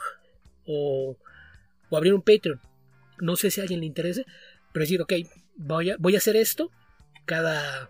o, 0.66 1.18
o, 1.90 1.98
abrir 1.98 2.14
un 2.14 2.22
Patreon. 2.22 2.62
No 3.20 3.36
sé 3.36 3.52
si 3.52 3.60
a 3.60 3.64
alguien 3.64 3.82
le 3.82 3.88
interese, 3.88 4.26
pero 4.72 4.84
decir, 4.84 5.02
ok, 5.02 5.12
voy 5.58 5.90
a, 5.90 5.98
voy 6.00 6.16
a 6.16 6.20
hacer 6.20 6.38
esto 6.38 6.72
cada, 7.32 7.90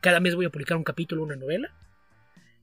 cada 0.00 0.20
mes 0.20 0.36
voy 0.36 0.46
a 0.46 0.50
publicar 0.50 0.76
un 0.76 0.84
capítulo, 0.84 1.24
una 1.24 1.34
novela. 1.34 1.74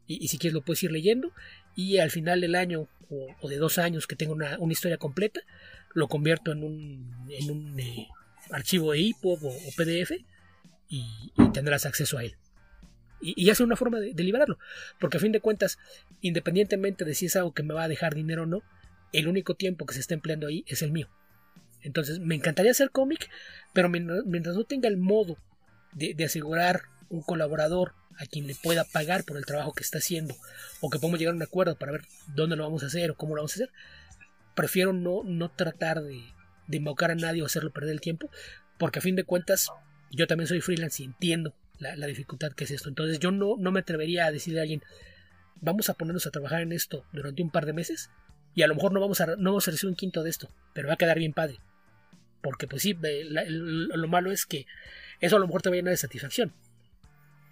Y, 0.08 0.30
si 0.30 0.38
quieres 0.38 0.54
lo 0.54 0.62
puedes 0.62 0.82
ir 0.84 0.92
leyendo. 0.94 1.34
Y 1.76 1.98
al 1.98 2.12
final 2.12 2.40
del 2.40 2.56
año 2.56 2.88
o, 3.10 3.50
de 3.50 3.58
dos 3.58 3.78
años 3.78 4.08
que 4.08 4.16
tengo 4.16 4.32
una, 4.32 4.58
historia 4.70 4.98
completa, 4.98 5.42
lo 5.94 6.08
convierto 6.08 6.54
en 6.54 6.64
un, 6.64 7.28
en 7.30 7.52
un 7.52 7.78
eh, 7.78 8.08
archivo 8.52 8.94
de 8.94 9.10
EPUB 9.10 9.44
o, 9.44 9.52
PDF 9.76 10.14
y, 10.88 11.06
tendrás 11.52 11.86
acceso 11.86 12.18
a 12.18 12.24
él. 12.24 12.38
Y, 13.20 13.34
y 13.36 13.50
hace 13.50 13.66
una 13.66 13.76
forma 13.76 14.00
de, 14.00 14.14
de, 14.14 14.24
liberarlo. 14.24 14.58
Porque 14.98 15.18
a 15.18 15.20
fin 15.20 15.34
de 15.34 15.42
cuentas, 15.42 15.78
independientemente 16.22 17.04
de 17.04 17.16
si 17.16 17.26
es 17.26 17.36
algo 17.36 17.54
que 17.54 17.64
me 17.64 17.74
va 17.74 17.84
a 17.84 17.90
dejar 17.90 18.16
dinero 18.16 18.44
o 18.44 18.46
no, 18.46 18.64
el 19.12 19.28
único 19.28 19.56
tiempo 19.56 19.86
que 19.86 19.94
se 19.94 20.00
está 20.00 20.14
empleando 20.14 20.48
ahí 20.48 20.64
es 20.68 20.84
el 20.84 20.94
mío. 20.94 21.10
Entonces, 21.82 22.20
me 22.20 22.36
encantaría 22.36 22.72
hacer 22.72 22.92
cómic, 22.92 23.30
pero 23.74 23.90
mientras 23.90 24.56
no 24.56 24.64
tenga 24.64 24.88
el 24.88 24.96
modo 24.96 25.38
de, 25.96 26.24
asegurar 26.24 26.84
un 27.10 27.22
colaborador 27.22 27.94
a 28.18 28.26
quien 28.26 28.48
le 28.48 28.56
pueda 28.56 28.84
pagar 28.84 29.24
por 29.24 29.38
el 29.38 29.46
trabajo 29.46 29.74
que 29.74 29.84
está 29.84 29.98
haciendo 29.98 30.36
o 30.82 30.90
que 30.90 31.00
podemos 31.00 31.20
llegar 31.20 31.34
a 31.34 31.38
un 31.38 31.44
acuerdo 31.44 31.76
para 31.76 31.92
ver 31.92 32.02
dónde 32.28 32.56
lo 32.56 32.64
vamos 32.64 32.84
a 32.84 32.88
hacer 32.88 33.12
o 33.12 33.16
cómo 33.16 33.36
lo 33.36 33.42
vamos 33.42 33.54
a 33.54 33.56
hacer, 33.56 33.70
prefiero 34.56 34.94
no, 34.94 35.24
no 35.24 35.50
tratar 35.50 36.02
de, 36.02 36.22
de 36.68 36.78
embaucar 36.78 37.12
a 37.12 37.16
nadie 37.16 37.42
o 37.42 37.46
hacerlo 37.46 37.72
perder 37.72 37.92
el 37.92 38.02
tiempo, 38.02 38.30
porque 38.78 39.00
a 39.00 39.02
fin 39.02 39.16
de 39.16 39.24
cuentas 39.24 39.70
yo 40.12 40.28
también 40.28 40.48
soy 40.48 40.62
freelance 40.62 41.02
y 41.02 41.06
entiendo 41.06 41.56
la, 41.80 42.08
dificultad 42.08 42.54
que 42.54 42.64
es 42.64 42.72
esto. 42.72 42.90
Entonces 42.90 43.20
yo 43.20 43.32
no, 43.32 43.56
no 43.58 43.72
me 43.72 43.82
atrevería 43.82 44.26
a 44.26 44.32
decirle 44.32 44.60
a 44.60 44.64
alguien, 44.64 44.82
vamos 45.62 45.90
a 45.90 45.96
ponernos 45.96 46.26
a 46.26 46.32
trabajar 46.32 46.62
en 46.62 46.72
esto 46.72 47.06
durante 47.12 47.42
un 47.42 47.52
par 47.52 47.66
de 47.66 47.74
meses 47.74 48.10
y 48.56 48.62
a 48.62 48.68
lo 48.68 48.76
mejor 48.76 48.94
no 48.94 49.00
vamos 49.00 49.22
a, 49.22 49.28
no 49.36 49.52
vamos 49.52 49.68
a 49.68 49.72
recibir 49.72 49.90
un 49.90 49.96
quinto 49.96 50.24
de 50.24 50.30
esto, 50.30 50.50
pero 50.74 50.88
va 50.88 50.94
a 50.94 50.98
quedar 50.98 51.18
bien 51.18 51.34
padre. 51.34 51.60
Porque 52.42 52.68
pues 52.68 52.82
sí, 52.82 52.98
lo 53.00 54.08
malo 54.08 54.32
es 54.32 54.46
que 54.46 54.66
eso 55.24 55.38
a 55.38 55.40
lo 55.40 55.48
mejor 55.48 55.62
te 55.62 55.70
va 55.70 55.76
a 55.76 55.78
llenar 55.78 55.92
de 55.92 55.98
satisfacción. 55.98 56.52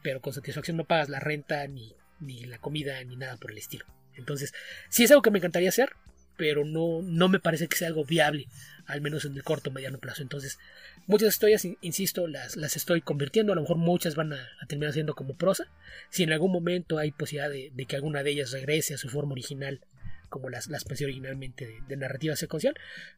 Pero 0.04 0.20
con 0.20 0.34
satisfacción 0.34 0.76
no 0.76 0.84
pagas 0.84 1.08
la 1.08 1.22
renta, 1.22 1.66
ni, 1.68 1.96
ni 2.20 2.44
la 2.44 2.58
comida, 2.58 3.02
ni 3.06 3.16
nada 3.16 3.38
por 3.38 3.52
el 3.52 3.58
estilo. 3.58 3.86
Entonces, 4.18 4.54
sí 4.90 5.06
es 5.06 5.12
algo 5.12 5.22
que 5.22 5.32
me 5.32 5.38
encantaría 5.38 5.70
hacer, 5.70 5.94
pero 6.36 6.66
no, 6.66 7.02
no 7.02 7.30
me 7.30 7.40
parece 7.40 7.70
que 7.70 7.78
sea 7.78 7.88
algo 7.88 8.04
viable, 8.04 8.50
al 8.88 9.00
menos 9.00 9.24
en 9.24 9.36
el 9.36 9.44
corto 9.44 9.70
o 9.70 9.74
mediano 9.74 10.00
plazo. 10.00 10.22
Entonces, 10.22 10.60
muchas 11.08 11.30
historias, 11.30 11.66
insisto, 11.80 12.28
las, 12.28 12.58
las 12.58 12.76
estoy 12.76 13.00
convirtiendo, 13.00 13.54
a 13.54 13.56
lo 13.56 13.62
mejor 13.62 13.78
muchas 13.78 14.16
van 14.16 14.34
a, 14.34 14.50
terminar 14.68 14.92
siendo 14.92 15.16
como 15.16 15.38
prosa. 15.38 15.72
Si 16.10 16.24
en 16.24 16.34
algún 16.34 16.52
momento 16.52 16.98
hay 16.98 17.14
posibilidad 17.14 17.50
de, 17.50 17.86
que 17.86 17.96
alguna 17.96 18.22
de 18.22 18.32
ellas 18.32 18.52
regrese 18.52 18.96
a 18.96 18.98
su 18.98 19.08
forma 19.08 19.32
original, 19.32 19.80
como 20.28 20.50
las, 20.50 20.68
las 20.68 20.84
pensé 20.84 21.06
originalmente 21.06 21.82
de, 21.88 21.96
narrativa 21.96 22.36
secuencial, 22.36 22.76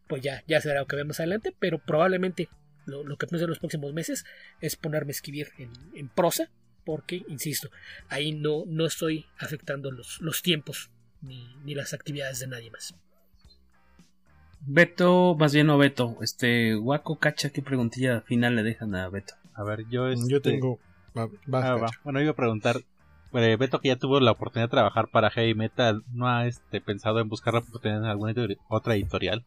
pues 0.07 0.21
ya, 0.21 0.43
ya 0.47 0.61
será 0.61 0.81
lo 0.81 0.85
que 0.85 0.95
vemos 0.95 1.19
adelante, 1.19 1.55
pero 1.57 1.79
probablemente 1.79 2.49
lo, 2.85 3.17
que 3.17 3.27
pienso 3.27 3.45
en 3.45 3.49
los 3.49 3.59
próximos 3.59 3.93
meses 3.93 4.25
es 4.61 4.75
ponerme 4.75 5.11
a 5.11 5.11
escribir 5.11 5.49
en, 5.57 6.09
prosa, 6.09 6.49
porque, 6.85 7.23
insisto, 7.27 7.69
ahí 8.09 8.33
no, 8.33 8.63
no 8.67 8.85
estoy 8.85 9.25
afectando 9.37 9.91
los, 9.91 10.19
los 10.21 10.41
tiempos 10.41 10.91
ni, 11.21 11.75
las 11.75 11.93
actividades 11.93 12.39
de 12.39 12.47
nadie 12.47 12.71
más. 12.71 12.95
Beto, 14.65 15.35
más 15.37 15.53
bien 15.53 15.67
no 15.67 15.77
Beto, 15.77 16.17
este, 16.21 16.75
Waco 16.75 17.17
Cacha, 17.17 17.49
¿qué 17.49 17.61
preguntilla 17.61 18.21
final 18.21 18.55
le 18.55 18.63
dejan 18.63 18.95
a 18.95 19.09
Beto? 19.09 19.33
A 19.53 19.63
ver, 19.63 19.85
yo 19.89 20.07
este... 20.07 20.29
Yo 20.29 20.41
tengo... 20.41 20.79
Ah, 21.15 21.27
bueno, 22.03 22.21
iba 22.21 22.31
a 22.31 22.35
preguntar, 22.35 22.77
eh, 23.33 23.55
Beto 23.57 23.79
que 23.79 23.89
ya 23.89 23.97
tuvo 23.97 24.19
la 24.19 24.31
oportunidad 24.31 24.67
de 24.67 24.71
trabajar 24.71 25.09
para 25.09 25.29
Heavy 25.29 25.53
Metal, 25.53 26.03
¿no 26.11 26.27
ha 26.27 26.47
este, 26.47 26.81
pensado 26.81 27.19
en 27.19 27.29
buscar 27.29 27.53
la 27.53 27.59
oportunidad 27.59 28.01
en 28.01 28.09
alguna 28.09 28.33
otra 28.69 28.95
editorial? 28.95 29.45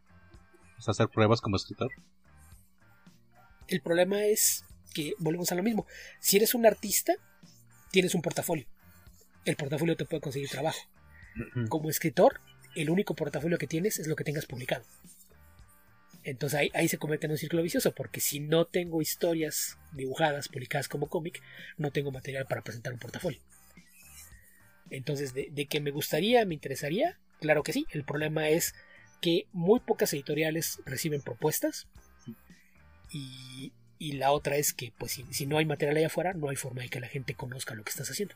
O 0.78 0.82
sea, 0.82 0.92
hacer 0.92 1.08
pruebas 1.08 1.40
como 1.40 1.56
escritor. 1.56 1.90
El 3.68 3.80
problema 3.80 4.24
es 4.24 4.64
que 4.94 5.14
volvemos 5.18 5.50
a 5.52 5.54
lo 5.54 5.62
mismo. 5.62 5.86
Si 6.20 6.36
eres 6.36 6.54
un 6.54 6.66
artista, 6.66 7.14
tienes 7.90 8.14
un 8.14 8.22
portafolio. 8.22 8.66
El 9.44 9.56
portafolio 9.56 9.96
te 9.96 10.04
puede 10.04 10.20
conseguir 10.20 10.48
trabajo. 10.48 10.80
Como 11.68 11.90
escritor, 11.90 12.40
el 12.74 12.88
único 12.90 13.14
portafolio 13.14 13.58
que 13.58 13.66
tienes 13.66 13.98
es 13.98 14.06
lo 14.06 14.16
que 14.16 14.24
tengas 14.24 14.46
publicado. 14.46 14.84
Entonces 16.24 16.58
ahí, 16.58 16.70
ahí 16.74 16.88
se 16.88 16.98
convierte 16.98 17.26
en 17.26 17.32
un 17.32 17.38
círculo 17.38 17.62
vicioso, 17.62 17.94
porque 17.94 18.20
si 18.20 18.40
no 18.40 18.64
tengo 18.64 19.00
historias 19.00 19.78
dibujadas, 19.92 20.48
publicadas 20.48 20.88
como 20.88 21.08
cómic, 21.08 21.40
no 21.76 21.92
tengo 21.92 22.10
material 22.10 22.46
para 22.46 22.62
presentar 22.62 22.92
un 22.92 22.98
portafolio. 22.98 23.40
Entonces, 24.90 25.34
de, 25.34 25.48
de 25.52 25.66
que 25.66 25.80
me 25.80 25.90
gustaría, 25.90 26.44
me 26.44 26.54
interesaría, 26.54 27.18
claro 27.40 27.62
que 27.62 27.72
sí. 27.72 27.86
El 27.90 28.04
problema 28.04 28.48
es 28.48 28.74
que 29.20 29.46
muy 29.52 29.80
pocas 29.80 30.12
editoriales 30.12 30.80
reciben 30.84 31.20
propuestas 31.22 31.86
y, 33.10 33.72
la 33.98 34.30
otra 34.32 34.56
es 34.56 34.72
que, 34.72 34.92
pues, 34.96 35.20
si, 35.30 35.46
no 35.46 35.58
hay 35.58 35.64
material 35.64 35.96
allá 35.96 36.06
afuera, 36.08 36.34
no 36.34 36.48
hay 36.48 36.56
forma 36.56 36.82
de 36.82 36.88
que 36.88 37.00
la 37.00 37.08
gente 37.08 37.34
conozca 37.34 37.74
lo 37.74 37.82
que 37.82 37.90
estás 37.90 38.10
haciendo. 38.10 38.34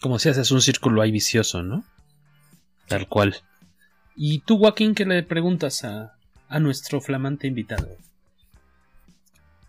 Como 0.00 0.18
si 0.18 0.28
haces 0.28 0.50
un 0.50 0.62
círculo 0.62 1.02
ahí 1.02 1.10
vicioso, 1.10 1.62
¿no? 1.62 1.84
Tal 2.86 3.08
cual. 3.08 3.36
¿Y 4.14 4.40
tú, 4.40 4.58
Joaquín, 4.58 4.94
qué 4.94 5.04
le 5.04 5.22
preguntas 5.22 5.84
a, 5.84 6.14
nuestro 6.60 7.00
flamante 7.00 7.46
invitado? 7.46 7.88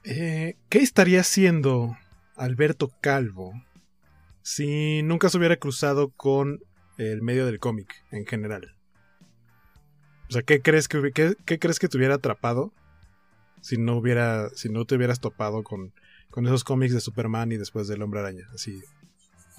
Eh, 0.03 0.55
¿Qué 0.69 0.79
estaría 0.79 1.21
haciendo 1.21 1.97
Alberto 2.35 2.91
Calvo 3.01 3.53
si 4.41 5.03
nunca 5.03 5.29
se 5.29 5.37
hubiera 5.37 5.57
cruzado 5.57 6.09
con 6.11 6.61
el 6.97 7.21
medio 7.21 7.45
del 7.45 7.59
cómic 7.59 8.03
en 8.11 8.25
general? 8.25 8.78
O 10.29 10.31
sea, 10.31 10.43
¿qué 10.43 10.61
crees 10.61 10.87
que, 10.87 11.11
qué, 11.11 11.59
crees 11.59 11.79
que 11.79 11.87
te 11.87 11.97
hubiera 11.97 12.15
atrapado 12.15 12.71
si 13.61 13.77
no 13.77 13.97
hubiera, 13.97 14.49
si 14.51 14.69
no 14.69 14.85
te 14.85 14.95
hubieras 14.95 15.19
topado 15.19 15.63
con, 15.63 15.91
con 16.29 16.45
esos 16.45 16.63
cómics 16.63 16.93
de 16.93 17.01
Superman 17.01 17.51
y 17.51 17.57
después 17.57 17.87
del 17.87 18.03
Hombre 18.03 18.19
Araña? 18.19 18.47
Así, 18.53 18.81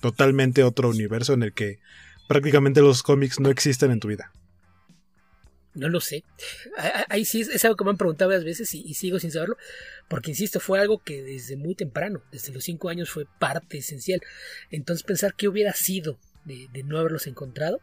totalmente 0.00 0.62
otro 0.62 0.88
universo 0.88 1.34
en 1.34 1.42
el 1.42 1.52
que 1.52 1.80
prácticamente 2.28 2.80
los 2.80 3.02
cómics 3.02 3.40
no 3.40 3.50
existen 3.50 3.90
en 3.90 4.00
tu 4.00 4.08
vida. 4.08 4.32
No 5.74 5.88
lo 5.88 6.00
sé. 6.00 6.24
Ahí 7.08 7.24
sí 7.24 7.42
es, 7.42 7.64
algo 7.64 7.76
que 7.76 7.84
me 7.84 7.90
han 7.90 7.96
preguntado 7.96 8.28
varias 8.28 8.44
veces 8.44 8.74
y, 8.74 8.94
sigo 8.94 9.20
sin 9.20 9.30
saberlo, 9.30 9.56
porque 10.08 10.30
insisto, 10.30 10.58
fue 10.58 10.80
algo 10.80 10.98
que 11.02 11.22
desde 11.22 11.56
muy 11.56 11.74
temprano, 11.74 12.22
desde 12.32 12.52
los 12.52 12.64
cinco 12.64 12.88
años, 12.88 13.10
fue 13.10 13.26
parte 13.38 13.78
esencial. 13.78 14.20
Entonces 14.70 15.04
pensar 15.04 15.34
qué 15.34 15.48
hubiera 15.48 15.72
sido 15.72 16.18
de, 16.44 16.68
no 16.84 16.98
haberlos 16.98 17.28
encontrado, 17.28 17.80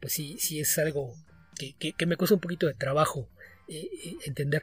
pues 0.00 0.12
sí, 0.12 0.36
sí 0.40 0.58
es 0.58 0.76
algo 0.78 1.14
que, 1.56 2.06
me 2.06 2.16
cuesta 2.16 2.34
un 2.34 2.40
poquito 2.40 2.66
de 2.66 2.74
trabajo 2.74 3.28
eh, 3.68 3.88
eh, 4.04 4.16
entender. 4.24 4.62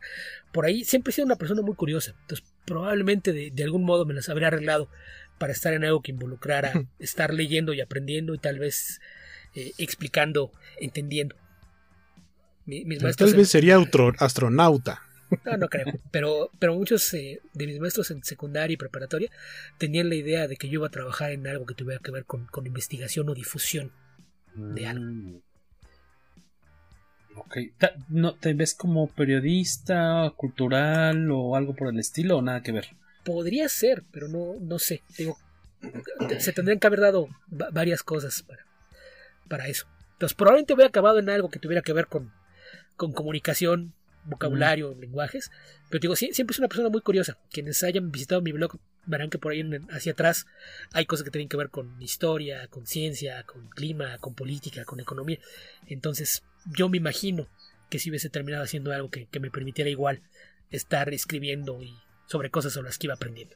Por 0.51 0.65
ahí 0.65 0.83
siempre 0.83 1.11
he 1.11 1.13
sido 1.13 1.25
una 1.25 1.35
persona 1.35 1.61
muy 1.61 1.75
curiosa, 1.75 2.15
entonces 2.21 2.45
probablemente 2.65 3.33
de, 3.33 3.63
algún 3.63 3.83
modo 3.83 4.05
me 4.05 4.13
las 4.13 4.29
habría 4.29 4.47
arreglado 4.47 4.89
para 5.37 5.53
estar 5.53 5.73
en 5.73 5.83
algo 5.83 6.01
que 6.01 6.11
involucrara 6.11 6.85
estar 6.99 7.33
leyendo 7.33 7.73
y 7.73 7.81
aprendiendo 7.81 8.33
y 8.33 8.37
tal 8.37 8.59
vez 8.59 9.01
eh, 9.55 9.71
explicando, 9.77 10.51
entendiendo. 10.79 11.35
Tal 13.17 13.33
vez 13.33 13.49
sería 13.49 13.77
astronauta. 14.19 15.01
No, 15.45 15.57
no 15.57 15.67
creo. 15.67 15.87
Pero, 16.11 16.49
pero 16.59 16.75
muchos 16.75 17.13
eh, 17.13 17.41
de 17.53 17.67
mis 17.67 17.79
maestros 17.79 18.11
en 18.11 18.23
secundaria 18.23 18.73
y 18.73 18.77
preparatoria 18.77 19.29
tenían 19.77 20.09
la 20.09 20.15
idea 20.15 20.47
de 20.47 20.55
que 20.55 20.67
yo 20.67 20.75
iba 20.75 20.87
a 20.87 20.91
trabajar 20.91 21.31
en 21.31 21.47
algo 21.47 21.65
que 21.65 21.73
tuviera 21.73 22.01
que 22.01 22.11
ver 22.11 22.25
con, 22.25 22.47
investigación 22.65 23.29
o 23.29 23.33
difusión 23.33 23.91
de 24.55 24.87
algo. 24.87 25.41
Mm. 27.33 27.39
Ok. 27.39 27.57
¿No, 28.09 28.35
¿Te 28.35 28.53
ves 28.53 28.73
como 28.73 29.07
periodista, 29.07 30.31
cultural 30.35 31.29
o 31.31 31.55
algo 31.55 31.75
por 31.75 31.89
el 31.89 31.99
estilo 31.99 32.37
o 32.37 32.41
nada 32.41 32.61
que 32.61 32.71
ver? 32.71 32.87
Podría 33.23 33.69
ser, 33.69 34.03
pero 34.11 34.27
no, 34.27 34.55
no 34.59 34.79
sé. 34.79 35.01
Digo, 35.17 35.37
se 36.39 36.53
tendrían 36.53 36.79
que 36.79 36.87
haber 36.87 37.01
dado 37.01 37.27
varias 37.47 38.03
cosas 38.03 38.43
para, 38.43 38.65
para 39.47 39.67
eso. 39.67 39.85
Entonces 40.13 40.35
probablemente 40.35 40.73
hubiera 40.73 40.89
acabado 40.89 41.19
en 41.19 41.29
algo 41.29 41.49
que 41.49 41.59
tuviera 41.59 41.81
que 41.81 41.93
ver 41.93 42.07
con, 42.07 42.31
con 42.95 43.13
comunicación, 43.13 43.93
vocabulario, 44.25 44.95
lenguajes. 44.99 45.51
Pero 45.89 46.01
digo, 46.01 46.15
siempre 46.15 46.53
es 46.53 46.59
una 46.59 46.67
persona 46.67 46.89
muy 46.89 47.01
curiosa. 47.01 47.37
Quienes 47.51 47.83
hayan 47.83 48.11
visitado 48.11 48.41
mi 48.41 48.51
blog 48.51 48.79
verán 49.05 49.29
que 49.29 49.37
por 49.37 49.51
ahí 49.51 49.63
hacia 49.91 50.13
atrás 50.13 50.45
hay 50.91 51.05
cosas 51.05 51.23
que 51.23 51.31
tienen 51.31 51.49
que 51.49 51.57
ver 51.57 51.69
con 51.69 52.01
historia, 52.01 52.67
con 52.67 52.85
ciencia, 52.85 53.43
con 53.43 53.69
clima, 53.69 54.17
con 54.19 54.33
política, 54.33 54.85
con 54.85 54.99
economía. 54.99 55.39
Entonces 55.87 56.43
yo 56.65 56.89
me 56.89 56.97
imagino 56.97 57.47
que 57.89 57.99
si 57.99 58.09
hubiese 58.09 58.29
terminado 58.29 58.63
haciendo 58.63 58.91
algo 58.91 59.09
que, 59.09 59.27
que 59.27 59.39
me 59.39 59.51
permitiera 59.51 59.89
igual 59.89 60.21
estar 60.71 61.13
escribiendo 61.13 61.81
y 61.83 61.95
sobre 62.25 62.49
cosas 62.49 62.73
sobre 62.73 62.87
las 62.87 62.97
que 62.97 63.07
iba 63.07 63.13
aprendiendo. 63.13 63.55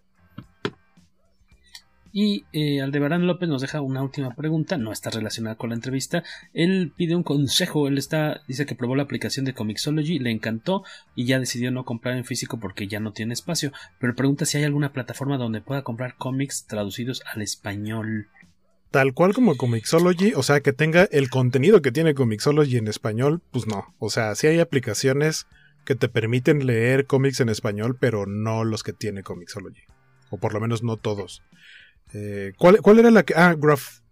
Y 2.12 2.46
eh, 2.54 2.82
Aldebarán 2.82 3.28
López 3.28 3.50
nos 3.50 3.62
deja 3.62 3.82
una 3.82 4.02
última 4.02 4.36
pregunta, 4.36 4.78
no 4.78 4.92
está 4.92 5.10
relacionada 5.10 5.56
con 5.56 5.70
la 5.70 5.76
entrevista. 5.76 6.24
Él 6.54 6.92
pide 6.96 7.16
un 7.16 7.24
consejo, 7.24 7.88
él 7.88 7.98
está, 7.98 8.42
dice 8.48 8.66
que 8.66 8.76
probó 8.76 8.96
la 8.96 9.04
aplicación 9.04 9.46
de 9.46 9.54
Comixology, 9.54 10.20
le 10.20 10.32
encantó 10.32 10.84
y 11.16 11.26
ya 11.26 11.40
decidió 11.40 11.72
no 11.72 11.86
comprar 11.86 12.18
en 12.18 12.26
físico 12.26 12.60
porque 12.60 12.88
ya 12.88 13.00
no 13.00 13.14
tiene 13.14 13.34
espacio. 13.34 13.72
Pero 14.00 14.16
pregunta 14.16 14.46
si 14.46 14.58
hay 14.58 14.64
alguna 14.64 14.94
plataforma 14.94 15.38
donde 15.38 15.62
pueda 15.62 15.84
comprar 15.84 16.16
cómics 16.18 16.66
traducidos 16.68 17.22
al 17.34 17.42
español. 17.42 18.28
Tal 18.92 19.14
cual 19.14 19.34
como 19.34 19.58
Comixology, 19.58 20.34
o 20.34 20.44
sea, 20.44 20.62
que 20.62 20.74
tenga 20.74 21.04
el 21.12 21.30
contenido 21.30 21.82
que 21.82 21.92
tiene 21.92 22.14
Comixology 22.16 22.78
en 22.78 22.88
español, 22.88 23.42
pues 23.52 23.68
no. 23.68 23.94
O 24.00 24.10
sea, 24.10 24.34
sí 24.36 24.48
hay 24.48 24.60
aplicaciones 24.60 25.46
que 25.84 25.96
te 25.96 26.10
permiten 26.10 26.66
leer 26.66 27.06
cómics 27.06 27.40
en 27.42 27.50
español, 27.50 27.98
pero 28.00 28.26
no 28.26 28.64
los 28.64 28.84
que 28.84 28.94
tiene 28.94 29.24
Comixology. 29.24 29.84
O 30.30 30.38
por 30.38 30.54
lo 30.54 30.60
menos 30.60 30.84
no 30.84 30.98
todos. 30.98 31.44
Eh, 32.14 32.54
¿cuál, 32.58 32.82
¿cuál, 32.82 33.00
era 33.00 33.12
la 33.12 33.24
que.? 33.24 33.34
Ah, 33.36 33.56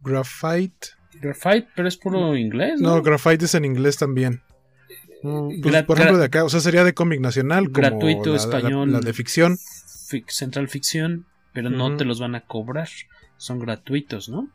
Graphite. 0.01 0.87
Graphite, 1.21 1.67
pero 1.75 1.87
es 1.87 1.97
puro 1.97 2.35
inglés. 2.35 2.79
No, 2.79 3.01
Graphite 3.01 3.45
es 3.45 3.55
en 3.55 3.65
inglés 3.65 3.97
también. 3.97 4.41
Mm, 5.23 5.61
pues, 5.61 5.83
por 5.83 5.97
ejemplo, 5.97 6.17
de 6.17 6.25
acá, 6.25 6.43
o 6.43 6.49
sea, 6.49 6.59
sería 6.59 6.83
de 6.83 6.93
cómic 6.93 7.19
nacional. 7.19 7.69
gratuito 7.69 8.35
español. 8.35 8.91
La, 8.91 8.99
de 8.99 9.13
ficción. 9.13 9.57
Central 10.27 10.69
Ficción, 10.69 11.25
pero 11.51 11.69
no 11.69 11.97
te 11.97 12.05
los 12.05 12.19
van 12.19 12.35
a 12.35 12.41
cobrar. 12.41 12.89
Son 13.37 13.59
gratuitos, 13.59 14.29
¿no? 14.29 14.49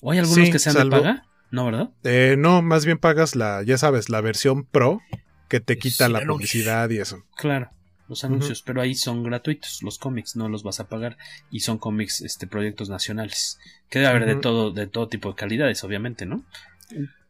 ¿O 0.00 0.10
hay 0.10 0.18
algunos 0.18 0.50
que 0.50 0.58
sean 0.58 0.76
de 0.76 0.86
paga? 0.86 1.26
No, 1.50 1.66
¿verdad? 1.66 1.90
Eh, 2.02 2.36
no, 2.38 2.62
más 2.62 2.86
bien 2.86 2.98
pagas 2.98 3.36
la, 3.36 3.62
ya 3.62 3.76
sabes, 3.76 4.08
la 4.08 4.20
versión 4.22 4.64
pro 4.64 5.00
que 5.48 5.60
te 5.60 5.76
quita 5.76 6.08
la 6.08 6.22
publicidad 6.24 6.88
y 6.90 6.98
eso. 6.98 7.22
Claro 7.36 7.70
los 8.12 8.24
anuncios, 8.24 8.62
pero 8.62 8.80
ahí 8.80 8.94
son 8.94 9.22
gratuitos, 9.22 9.82
los 9.82 9.98
cómics 9.98 10.36
no 10.36 10.48
los 10.48 10.62
vas 10.62 10.80
a 10.80 10.88
pagar 10.88 11.16
y 11.50 11.60
son 11.60 11.78
cómics, 11.78 12.20
este, 12.20 12.46
proyectos 12.46 12.88
nacionales. 12.88 13.58
Que 13.88 13.98
debe 13.98 14.10
haber 14.10 14.26
de 14.26 14.36
todo, 14.36 14.70
de 14.70 14.86
todo 14.86 15.08
tipo 15.08 15.30
de 15.30 15.34
calidades, 15.34 15.82
obviamente, 15.84 16.26
¿no? 16.26 16.44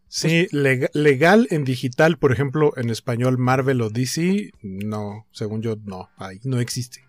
Sí, 0.08 0.48
legal 0.52 1.46
en 1.50 1.64
digital, 1.64 2.18
por 2.18 2.32
ejemplo, 2.32 2.72
en 2.76 2.90
español 2.90 3.38
Marvel 3.38 3.80
o 3.80 3.88
DC, 3.88 4.50
no, 4.62 5.26
según 5.32 5.62
yo, 5.62 5.76
no, 5.84 6.10
ahí 6.16 6.40
no 6.44 6.60
existe. 6.60 7.06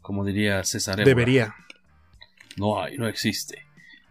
Como 0.00 0.24
diría 0.24 0.64
César. 0.64 1.04
Debería. 1.04 1.54
No 2.56 2.82
hay, 2.82 2.96
no 2.96 3.06
existe. 3.06 3.66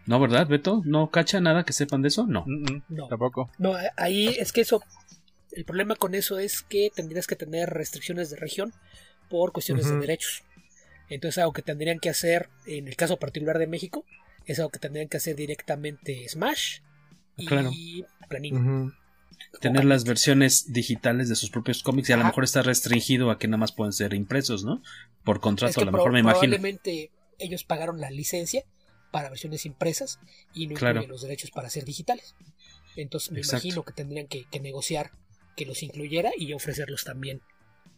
¿No, 0.05 0.19
verdad, 0.19 0.47
Beto? 0.47 0.83
¿No 0.85 1.09
cacha 1.09 1.41
nada 1.41 1.63
que 1.63 1.73
sepan 1.73 2.03
de 2.03 2.09
eso? 2.09 2.27
No. 2.27 2.45
no. 2.89 3.07
Tampoco. 3.07 3.49
No, 3.57 3.73
ahí 3.97 4.27
es 4.27 4.51
que 4.51 4.61
eso 4.61 4.83
el 5.55 5.65
problema 5.65 5.95
con 5.95 6.15
eso 6.15 6.37
es 6.37 6.61
que 6.61 6.91
tendrías 6.93 7.27
que 7.27 7.35
tener 7.35 7.69
restricciones 7.69 8.29
de 8.29 8.35
región 8.35 8.73
por 9.29 9.53
cuestiones 9.53 9.89
de 9.89 9.97
derechos. 9.97 10.43
Entonces 11.09 11.37
algo 11.37 11.53
que 11.53 11.61
tendrían 11.61 11.99
que 11.99 12.09
hacer, 12.09 12.49
en 12.65 12.87
el 12.87 12.95
caso 12.95 13.17
particular 13.17 13.57
de 13.57 13.67
México, 13.67 14.05
es 14.45 14.59
algo 14.59 14.69
que 14.69 14.79
tendrían 14.79 15.07
que 15.07 15.17
hacer 15.17 15.35
directamente 15.35 16.27
Smash 16.27 16.79
y 17.37 17.45
claro. 17.45 17.71
Tener 19.61 19.85
las 19.85 20.03
versiones 20.03 20.73
digitales 20.73 21.29
de 21.29 21.35
sus 21.35 21.49
propios 21.49 21.83
cómics 21.83 22.09
y 22.09 22.13
a 22.13 22.17
lo 22.17 22.25
mejor 22.25 22.43
está 22.43 22.61
restringido 22.61 23.31
a 23.31 23.39
que 23.39 23.47
nada 23.47 23.57
más 23.57 23.71
pueden 23.71 23.93
ser 23.93 24.13
impresos, 24.13 24.65
¿no? 24.65 24.81
Por 25.23 25.39
contrato, 25.39 25.81
a 25.81 25.85
lo 25.85 25.91
mejor 25.91 26.11
me 26.11 26.19
imagino. 26.19 26.41
Probablemente 26.41 27.11
ellos 27.39 27.63
pagaron 27.63 28.01
la 28.01 28.11
licencia 28.11 28.63
para 29.11 29.29
versiones 29.29 29.65
impresas 29.65 30.19
y 30.53 30.67
no 30.67 30.75
claro. 30.75 31.05
los 31.07 31.21
derechos 31.21 31.51
para 31.51 31.69
ser 31.69 31.85
digitales. 31.85 32.35
Entonces 32.97 33.31
me 33.31 33.41
imagino 33.41 33.83
que 33.83 33.93
tendrían 33.93 34.27
que 34.27 34.59
negociar 34.59 35.11
que 35.55 35.65
los 35.65 35.83
incluyera 35.83 36.31
y 36.37 36.53
ofrecerlos 36.53 37.03
también 37.03 37.41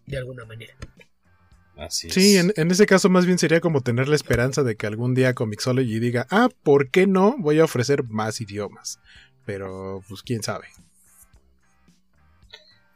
de 0.05 0.17
alguna 0.17 0.45
manera. 0.45 0.75
Así 1.75 2.09
sí, 2.09 2.37
en, 2.37 2.71
ese 2.71 2.87
caso 2.87 3.07
más 3.09 3.25
bien 3.27 3.37
sería 3.37 3.61
como 3.61 3.81
tener 3.81 4.07
la 4.07 4.15
esperanza 4.15 4.63
de 4.63 4.75
que 4.75 4.87
algún 4.87 5.13
día 5.13 5.35
Comixology 5.35 5.99
diga, 5.99 6.25
ah, 6.31 6.49
¿por 6.63 6.89
qué 6.89 7.05
no? 7.05 7.35
Voy 7.37 7.59
a 7.59 7.65
ofrecer 7.65 8.03
más 8.03 8.41
idiomas. 8.41 8.99
Pero, 9.45 10.01
pues, 10.09 10.23
quién 10.23 10.41
sabe. 10.41 10.65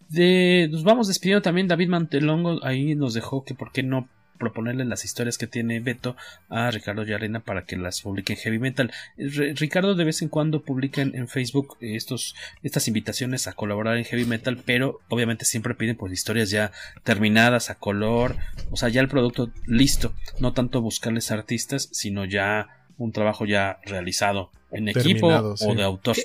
De, 0.10 0.68
nos 0.72 0.84
vamos 0.84 1.08
despidiendo 1.08 1.42
también 1.42 1.68
David 1.68 1.90
Mantelongo, 1.90 2.60
ahí 2.66 2.96
nos 2.96 3.14
dejó 3.14 3.46
que 3.46 3.54
por 3.54 3.72
qué 3.72 3.84
no 3.84 4.10
proponerle 4.42 4.84
las 4.86 5.06
historias 5.06 5.38
que 5.38 5.46
tiene 5.46 5.80
Beto 5.80 6.18
a 6.50 6.72
Ricardo 6.72 7.04
Yarena 7.04 7.40
para 7.42 7.66
que 7.66 7.78
las 7.78 8.02
publique 8.02 8.34
en 8.34 8.40
Heavy 8.40 8.58
Metal. 8.58 8.92
Ricardo 9.16 9.94
de 9.94 10.04
vez 10.04 10.24
en 10.24 10.30
cuando 10.30 10.64
publica 10.64 11.02
en, 11.02 11.28
Facebook 11.28 11.78
estos, 11.80 12.36
estas 12.64 12.88
invitaciones 12.88 13.48
a 13.48 13.54
colaborar 13.54 13.98
en 13.98 14.04
Heavy 14.04 14.26
Metal, 14.26 14.58
pero 14.66 15.00
obviamente 15.10 15.46
siempre 15.46 15.76
piden 15.76 15.96
pues 15.96 16.12
historias 16.12 16.50
ya 16.50 16.72
terminadas 17.04 17.70
a 17.70 17.76
color, 17.76 18.36
o 18.72 18.78
sea, 18.78 18.90
ya 18.90 19.00
el 19.00 19.08
producto 19.08 19.52
listo, 19.68 20.14
no 20.40 20.54
tanto 20.54 20.82
buscarles 20.82 21.32
artistas, 21.32 21.88
sino 21.92 22.26
ya 22.26 22.68
un 22.98 23.12
trabajo 23.12 23.46
ya 23.46 23.80
realizado 23.86 24.52
en 24.72 24.90
equipo 24.90 25.28
o 25.28 25.76
de 25.76 25.84
autor. 25.84 26.18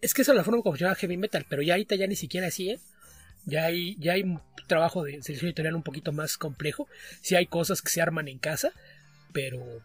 Es 0.00 0.12
que 0.14 0.22
esa 0.22 0.32
es 0.32 0.36
la 0.36 0.44
forma 0.44 0.62
como 0.62 0.74
funciona 0.74 0.94
Heavy 0.94 1.16
Metal, 1.16 1.46
pero 1.48 1.62
ya 1.62 1.74
ahorita 1.74 1.94
ya 1.96 2.06
ni 2.06 2.16
siquiera 2.16 2.48
así, 2.48 2.70
¿eh? 2.70 2.78
Ya 3.44 3.64
hay, 3.64 3.96
ya 3.98 4.12
hay 4.12 4.38
trabajo 4.66 5.02
de 5.02 5.22
selección 5.22 5.48
editorial 5.48 5.74
un 5.74 5.82
poquito 5.82 6.12
más 6.12 6.38
complejo. 6.38 6.88
Sí 7.20 7.34
hay 7.34 7.46
cosas 7.46 7.82
que 7.82 7.90
se 7.90 8.00
arman 8.00 8.28
en 8.28 8.38
casa, 8.38 8.72
pero, 9.32 9.82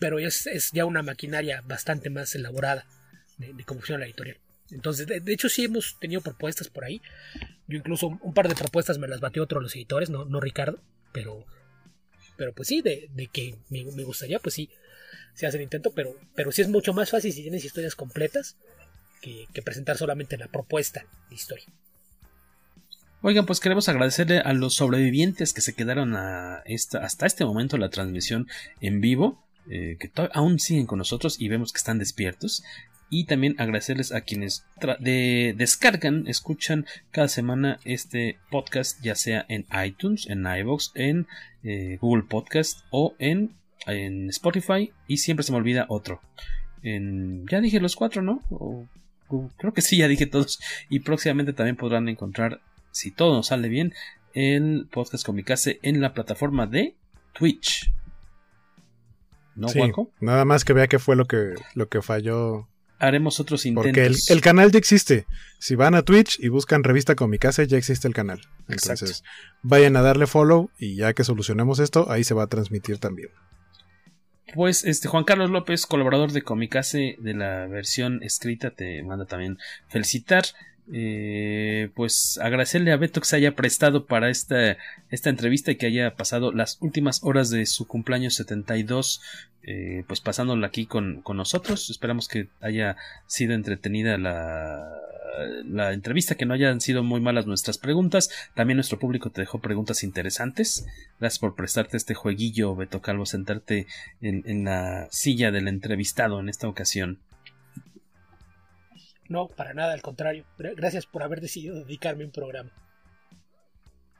pero 0.00 0.18
es, 0.18 0.46
es 0.46 0.72
ya 0.72 0.84
una 0.84 1.02
maquinaria 1.02 1.62
bastante 1.62 2.10
más 2.10 2.34
elaborada 2.34 2.86
de, 3.36 3.52
cómo 3.64 3.80
funciona 3.80 4.00
la 4.00 4.06
editorial. 4.06 4.38
Entonces, 4.70 5.06
de, 5.06 5.32
hecho, 5.32 5.48
sí 5.48 5.64
hemos 5.64 5.98
tenido 5.98 6.20
propuestas 6.20 6.68
por 6.68 6.84
ahí. 6.84 7.00
Yo 7.68 7.78
incluso 7.78 8.08
un 8.08 8.34
par 8.34 8.48
de 8.48 8.54
propuestas 8.54 8.98
me 8.98 9.08
las 9.08 9.20
batió 9.20 9.42
otro 9.42 9.60
de 9.60 9.64
los 9.64 9.74
editores, 9.74 10.10
no, 10.10 10.24
no 10.24 10.40
Ricardo, 10.40 10.82
pero, 11.12 11.46
pero 12.36 12.52
pues 12.52 12.68
sí, 12.68 12.82
de, 12.82 13.08
que 13.32 13.54
me, 13.70 13.82
gustaría, 14.04 14.40
pues 14.40 14.54
sí, 14.54 14.70
se 15.34 15.46
hace 15.46 15.56
el 15.56 15.62
intento, 15.62 15.92
pero, 15.92 16.14
pero 16.34 16.52
sí 16.52 16.62
es 16.62 16.68
mucho 16.68 16.92
más 16.92 17.10
fácil 17.10 17.32
si 17.32 17.42
tienes 17.42 17.64
historias 17.64 17.94
completas 17.94 18.56
que 19.20 19.62
presentar 19.62 19.96
solamente 19.96 20.36
la 20.38 20.48
propuesta 20.48 21.06
de 21.28 21.34
historia. 21.34 21.66
Oigan, 23.20 23.46
pues 23.46 23.58
queremos 23.58 23.88
agradecerle 23.88 24.38
a 24.38 24.52
los 24.52 24.74
sobrevivientes 24.74 25.52
que 25.52 25.60
se 25.60 25.74
quedaron 25.74 26.14
hasta 26.14 27.26
este 27.26 27.44
momento 27.44 27.76
la 27.76 27.90
transmisión 27.90 28.46
en 28.80 29.00
vivo. 29.00 29.44
eh, 29.70 29.98
que 30.00 30.10
aún 30.32 30.58
siguen 30.58 30.86
con 30.86 30.98
nosotros 30.98 31.38
y 31.40 31.48
vemos 31.48 31.72
que 31.72 31.78
están 31.78 31.98
despiertos. 31.98 32.62
Y 33.10 33.24
también 33.24 33.56
agradecerles 33.58 34.12
a 34.12 34.20
quienes 34.20 34.64
de 35.00 35.54
descargan, 35.56 36.26
escuchan 36.28 36.86
cada 37.10 37.28
semana 37.28 37.80
este 37.84 38.38
podcast, 38.50 39.02
ya 39.02 39.14
sea 39.14 39.44
en 39.48 39.66
iTunes, 39.84 40.28
en 40.28 40.46
iVoox, 40.46 40.92
en 40.94 41.26
eh, 41.64 41.98
Google 42.00 42.24
Podcast 42.24 42.84
o 42.90 43.14
en, 43.18 43.56
Spotify. 44.28 44.92
Y 45.06 45.16
siempre 45.16 45.42
se 45.42 45.52
me 45.52 45.58
olvida 45.58 45.86
otro. 45.88 46.20
Ya 46.82 47.60
dije 47.60 47.80
los 47.80 47.96
cuatro, 47.96 48.22
¿no? 48.22 48.42
creo 49.56 49.72
que 49.72 49.82
sí, 49.82 49.98
ya 49.98 50.08
dije 50.08 50.26
todos. 50.26 50.60
Y 50.88 51.00
próximamente 51.00 51.52
también 51.52 51.76
podrán 51.76 52.08
encontrar, 52.08 52.60
si 52.90 53.10
todo 53.10 53.34
nos 53.34 53.48
sale 53.48 53.68
bien, 53.68 53.94
el 54.34 54.88
podcast 54.90 55.24
Comicase 55.24 55.78
en 55.82 56.00
la 56.00 56.14
plataforma 56.14 56.66
de 56.66 56.96
Twitch. 57.32 57.92
¿No, 59.54 59.68
sí, 59.68 59.80
Nada 60.20 60.44
más 60.44 60.64
que 60.64 60.72
vea 60.72 60.86
qué 60.86 61.00
fue 61.00 61.16
lo 61.16 61.26
que, 61.26 61.54
lo 61.74 61.88
que 61.88 62.00
falló. 62.00 62.68
Haremos 63.00 63.40
otros 63.40 63.66
intentos. 63.66 63.92
Porque 63.92 64.32
el, 64.32 64.40
canal 64.40 64.70
ya 64.70 64.78
existe. 64.78 65.26
Si 65.58 65.74
van 65.74 65.94
a 65.94 66.02
Twitch 66.02 66.38
y 66.40 66.48
buscan 66.48 66.84
revista 66.84 67.16
Comicase, 67.16 67.66
ya 67.66 67.76
existe 67.76 68.06
el 68.06 68.14
canal. 68.14 68.40
Entonces, 68.68 69.24
vayan 69.62 69.96
a 69.96 70.02
darle 70.02 70.26
follow 70.26 70.70
y 70.78 70.96
ya 70.96 71.12
que 71.12 71.24
solucionemos 71.24 71.80
esto, 71.80 72.10
ahí 72.10 72.22
se 72.22 72.34
va 72.34 72.44
a 72.44 72.48
transmitir 72.48 72.98
también. 72.98 73.30
Pues 74.54 74.84
este 74.84 75.08
Juan 75.08 75.24
Carlos 75.24 75.50
López, 75.50 75.86
colaborador 75.86 76.32
de 76.32 76.42
Comicase 76.42 77.16
de 77.18 77.34
la 77.34 77.66
versión 77.66 78.22
escrita, 78.22 78.70
te 78.70 79.02
manda 79.02 79.26
también 79.26 79.58
felicitar. 79.88 80.44
Eh, 80.90 81.90
pues 81.94 82.38
agradecerle 82.42 82.92
a 82.92 82.96
Beto 82.96 83.20
que 83.20 83.26
se 83.26 83.36
haya 83.36 83.54
prestado 83.54 84.06
para 84.06 84.30
esta, 84.30 84.78
esta 85.10 85.28
entrevista 85.28 85.70
y 85.70 85.76
que 85.76 85.86
haya 85.86 86.14
pasado 86.14 86.50
las 86.52 86.78
últimas 86.80 87.22
horas 87.22 87.50
de 87.50 87.66
su 87.66 87.86
cumpleaños 87.86 88.34
72, 88.34 89.20
eh, 89.64 90.04
pues 90.06 90.20
pasándola 90.20 90.66
aquí 90.66 90.86
con, 90.86 91.20
con, 91.22 91.36
nosotros. 91.36 91.90
Esperamos 91.90 92.26
que 92.28 92.48
haya 92.60 92.96
sido 93.26 93.52
entretenida 93.52 94.16
la, 94.16 94.98
la 95.64 95.92
entrevista, 95.92 96.36
que 96.36 96.46
no 96.46 96.54
hayan 96.54 96.80
sido 96.80 97.02
muy 97.02 97.20
malas 97.20 97.46
nuestras 97.46 97.76
preguntas. 97.76 98.30
También 98.54 98.76
nuestro 98.76 98.98
público 98.98 99.30
te 99.30 99.42
dejó 99.42 99.58
preguntas 99.58 100.02
interesantes. 100.02 100.86
Gracias 101.20 101.38
por 101.38 101.54
prestarte 101.54 101.98
este 101.98 102.14
jueguillo, 102.14 102.74
Beto 102.74 103.02
Calvo, 103.02 103.26
sentarte 103.26 103.86
en, 104.22 104.42
en 104.46 104.64
la 104.64 105.08
silla 105.10 105.50
del 105.50 105.68
entrevistado 105.68 106.40
en 106.40 106.48
esta 106.48 106.66
ocasión. 106.66 107.18
No, 109.28 109.48
para 109.48 109.74
nada, 109.74 109.92
al 109.92 110.02
contrario. 110.02 110.44
Gracias 110.58 111.06
por 111.06 111.22
haber 111.22 111.40
decidido 111.40 111.76
dedicarme 111.76 112.24
un 112.24 112.30
programa. 112.30 112.70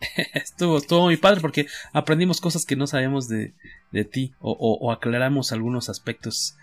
estuvo, 0.34 0.78
estuvo 0.78 1.02
muy 1.02 1.16
padre 1.16 1.40
porque 1.40 1.66
aprendimos 1.92 2.40
cosas 2.40 2.64
que 2.64 2.76
no 2.76 2.86
sabíamos 2.86 3.28
de, 3.28 3.54
de 3.90 4.04
ti 4.04 4.34
o, 4.40 4.52
o, 4.52 4.92
aclaramos 4.92 5.52
algunos 5.52 5.88
aspectos 5.88 6.56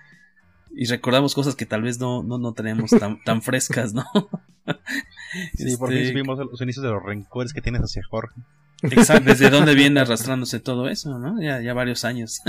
y 0.75 0.85
recordamos 0.85 1.33
cosas 1.33 1.55
que 1.55 1.65
tal 1.65 1.81
vez 1.81 1.99
no, 1.99 2.21
no, 2.23 2.37
no 2.37 2.53
tenemos 2.53 2.91
tan, 2.91 3.21
tan 3.23 3.41
frescas, 3.41 3.93
¿no? 3.93 4.05
sí, 5.55 5.77
por 5.77 5.89
fin 5.89 5.99
este, 5.99 6.13
vimos 6.13 6.37
los 6.37 6.61
inicios 6.61 6.83
de 6.83 6.91
los 6.91 7.03
rencores 7.03 7.53
que 7.53 7.61
tienes 7.61 7.81
hacia 7.81 8.03
Jorge. 8.03 8.35
Exacto, 8.81 9.29
desde 9.29 9.49
dónde 9.49 9.73
viene 9.75 9.99
arrastrándose 10.01 10.59
todo 10.59 10.89
eso, 10.89 11.17
¿no? 11.17 11.41
Ya, 11.41 11.61
ya 11.61 11.73
varios 11.73 12.05
años. 12.05 12.41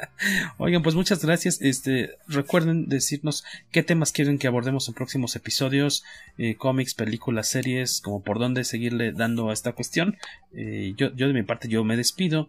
Oigan, 0.58 0.82
pues 0.82 0.94
muchas 0.94 1.24
gracias. 1.24 1.60
Este, 1.60 2.10
recuerden 2.28 2.86
decirnos 2.88 3.44
qué 3.70 3.82
temas 3.82 4.12
quieren 4.12 4.38
que 4.38 4.46
abordemos 4.46 4.88
en 4.88 4.94
próximos 4.94 5.34
episodios, 5.36 6.04
eh, 6.38 6.56
cómics, 6.56 6.94
películas, 6.94 7.48
series, 7.48 8.00
como 8.00 8.22
por 8.22 8.38
dónde 8.38 8.64
seguirle 8.64 9.12
dando 9.12 9.50
a 9.50 9.52
esta 9.52 9.72
cuestión. 9.72 10.16
Eh, 10.52 10.94
yo, 10.96 11.14
yo 11.14 11.26
de 11.26 11.34
mi 11.34 11.42
parte, 11.42 11.68
yo 11.68 11.82
me 11.84 11.96
despido. 11.96 12.48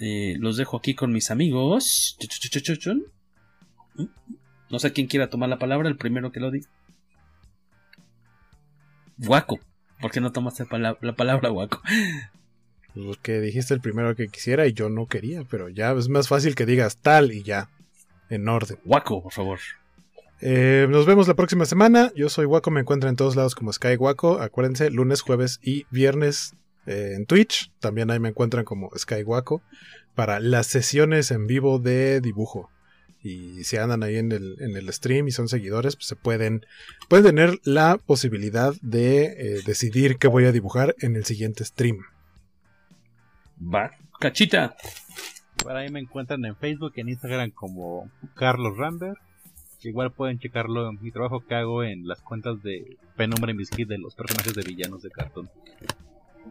Eh, 0.00 0.36
los 0.38 0.56
dejo 0.56 0.76
aquí 0.76 0.94
con 0.94 1.12
mis 1.12 1.30
amigos. 1.30 2.16
No 4.70 4.78
sé 4.78 4.92
quién 4.92 5.06
quiera 5.06 5.30
tomar 5.30 5.48
la 5.48 5.58
palabra, 5.58 5.88
el 5.88 5.96
primero 5.96 6.32
que 6.32 6.40
lo 6.40 6.50
di. 6.50 6.60
Guaco. 9.16 9.60
¿Por 10.00 10.10
qué 10.10 10.20
no 10.20 10.30
tomaste 10.30 10.64
la 10.70 11.16
palabra, 11.16 11.48
Guaco? 11.48 11.82
Porque 12.94 13.40
dijiste 13.40 13.74
el 13.74 13.80
primero 13.80 14.14
que 14.14 14.28
quisiera 14.28 14.66
y 14.66 14.72
yo 14.72 14.88
no 14.88 15.06
quería, 15.06 15.44
pero 15.44 15.68
ya 15.68 15.92
es 15.92 16.08
más 16.08 16.28
fácil 16.28 16.54
que 16.54 16.66
digas 16.66 16.98
tal 16.98 17.32
y 17.32 17.42
ya. 17.42 17.68
En 18.30 18.48
orden. 18.48 18.78
Waco, 18.84 19.22
por 19.22 19.32
favor. 19.32 19.58
Eh, 20.40 20.86
nos 20.90 21.06
vemos 21.06 21.26
la 21.26 21.34
próxima 21.34 21.64
semana. 21.64 22.12
Yo 22.14 22.28
soy 22.28 22.44
Waco, 22.44 22.70
me 22.70 22.80
encuentran 22.80 23.10
en 23.10 23.16
todos 23.16 23.36
lados 23.36 23.54
como 23.54 23.72
Sky 23.72 23.96
Waco. 23.96 24.40
Acuérdense, 24.40 24.90
lunes, 24.90 25.22
jueves 25.22 25.58
y 25.62 25.86
viernes 25.90 26.54
eh, 26.86 27.14
en 27.16 27.26
Twitch. 27.26 27.72
También 27.80 28.10
ahí 28.10 28.20
me 28.20 28.28
encuentran 28.28 28.64
como 28.64 28.90
Sky 28.96 29.22
Waco 29.22 29.62
para 30.14 30.40
las 30.40 30.66
sesiones 30.66 31.30
en 31.30 31.46
vivo 31.46 31.78
de 31.78 32.20
dibujo. 32.20 32.70
Y 33.22 33.64
si 33.64 33.76
andan 33.76 34.02
ahí 34.02 34.16
en 34.16 34.30
el, 34.30 34.56
en 34.60 34.76
el 34.76 34.92
stream 34.92 35.28
y 35.28 35.32
son 35.32 35.48
seguidores, 35.48 35.96
pues 35.96 36.06
se 36.06 36.16
pueden, 36.16 36.64
pueden 37.08 37.26
tener 37.26 37.58
la 37.64 37.98
posibilidad 37.98 38.74
de 38.80 39.24
eh, 39.24 39.62
decidir 39.66 40.18
qué 40.18 40.28
voy 40.28 40.44
a 40.44 40.52
dibujar 40.52 40.94
en 41.00 41.16
el 41.16 41.24
siguiente 41.24 41.64
stream. 41.64 41.98
Va, 43.60 43.90
cachita. 44.20 44.76
Por 45.62 45.76
ahí 45.76 45.90
me 45.90 45.98
encuentran 45.98 46.44
en 46.44 46.56
Facebook 46.56 46.92
y 46.94 47.00
en 47.00 47.08
Instagram 47.08 47.50
como 47.50 48.08
Carlos 48.34 48.76
Rambert. 48.76 49.18
Igual 49.82 50.12
pueden 50.12 50.38
checarlo 50.38 50.88
en 50.88 51.00
mi 51.00 51.10
trabajo 51.10 51.44
que 51.44 51.54
hago 51.54 51.82
en 51.82 52.06
las 52.06 52.20
cuentas 52.20 52.62
de 52.62 52.96
Penumbra 53.16 53.52
y 53.52 53.84
de 53.84 53.98
los 53.98 54.14
personajes 54.14 54.54
de 54.54 54.62
villanos 54.62 55.02
de 55.02 55.10
cartón 55.10 55.50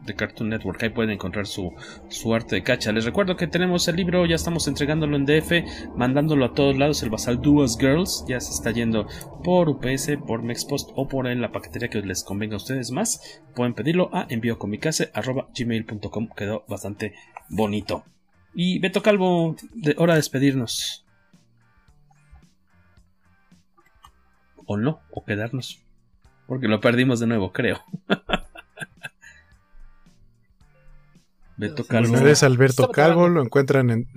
de 0.04 0.14
Cartoon 0.14 0.50
Network. 0.50 0.82
Ahí 0.82 0.90
pueden 0.90 1.10
encontrar 1.10 1.46
su, 1.46 1.72
su 2.08 2.34
arte 2.34 2.56
de 2.56 2.62
cacha. 2.62 2.92
Les 2.92 3.04
recuerdo 3.04 3.36
que 3.36 3.46
tenemos 3.46 3.88
el 3.88 3.96
libro, 3.96 4.26
ya 4.26 4.34
estamos 4.34 4.68
entregándolo 4.68 5.16
en 5.16 5.26
DF, 5.26 5.52
mandándolo 5.94 6.46
a 6.46 6.54
todos 6.54 6.76
lados. 6.76 7.02
El 7.02 7.10
Basal 7.10 7.40
Duas 7.40 7.78
Girls 7.78 8.24
ya 8.28 8.40
se 8.40 8.52
está 8.52 8.70
yendo 8.70 9.06
por 9.44 9.68
UPS, 9.68 10.18
por 10.26 10.42
Mexpost 10.42 10.90
o 10.94 11.08
por 11.08 11.26
la 11.26 11.52
paquetería 11.52 11.88
que 11.88 12.02
les 12.02 12.24
convenga 12.24 12.54
a 12.54 12.58
ustedes 12.58 12.90
más. 12.90 13.42
Pueden 13.54 13.74
pedirlo 13.74 14.10
a 14.12 14.26
enviocomicase.gmail.com. 14.28 16.28
Quedó 16.36 16.64
bastante 16.68 17.14
bonito. 17.48 18.04
Y 18.54 18.78
Beto 18.78 19.02
Calvo, 19.02 19.56
de, 19.74 19.94
hora 19.98 20.14
de 20.14 20.18
despedirnos. 20.18 21.04
O 24.66 24.76
no, 24.76 25.00
o 25.10 25.24
quedarnos. 25.24 25.80
Porque 26.46 26.68
lo 26.68 26.80
perdimos 26.80 27.20
de 27.20 27.26
nuevo, 27.26 27.52
creo. 27.52 27.82
Beto 31.58 31.84
Calvo. 31.84 32.14
Pues 32.18 32.42
Alberto 32.42 32.88
Calvo, 32.90 33.28
lo 33.28 33.42
encuentran 33.42 33.90
en. 33.90 34.08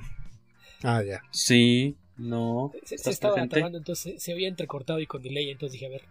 Ah, 0.84 1.04
ya. 1.04 1.22
Sí, 1.32 1.98
no. 2.18 2.72
Se, 2.84 2.96
estaba 3.10 3.48
trabando, 3.48 3.80
entonces 3.80 4.22
se 4.22 4.32
había 4.32 4.48
entrecortado 4.48 5.00
y 5.00 5.08
con 5.08 5.24
delay, 5.24 5.50
entonces 5.50 5.74
dije, 5.74 5.88
a 5.88 5.90
ver, 5.90 6.04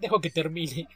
dejo 0.00 0.20
que 0.20 0.30
termine. 0.30 0.86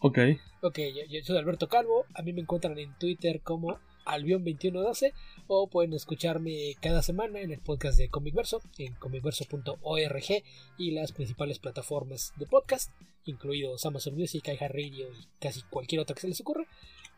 Ok. 0.00 0.18
Ok, 0.62 0.80
yo, 1.08 1.20
soy 1.22 1.38
Alberto 1.38 1.68
Calvo, 1.68 2.06
a 2.12 2.22
mí 2.22 2.32
me 2.32 2.42
encuentran 2.42 2.78
en 2.78 2.92
Twitter 2.98 3.40
como 3.40 3.78
Albion2112 4.04 5.12
o 5.46 5.68
pueden 5.68 5.92
escucharme 5.92 6.74
cada 6.80 7.02
semana 7.02 7.40
en 7.40 7.52
el 7.52 7.60
podcast 7.60 7.98
de 7.98 8.08
Comicverso 8.08 8.60
en 8.78 8.94
comicverso.org 8.94 10.42
y 10.78 10.90
las 10.90 11.12
principales 11.12 11.58
plataformas 11.58 12.32
de 12.36 12.46
podcast, 12.46 12.90
incluidos 13.24 13.86
Amazon 13.86 14.16
Music, 14.16 14.46
iHeartRadio 14.46 15.08
y 15.08 15.26
casi 15.40 15.62
cualquier 15.62 16.00
otra 16.00 16.14
que 16.14 16.22
se 16.22 16.28
les 16.28 16.40
ocurra 16.40 16.66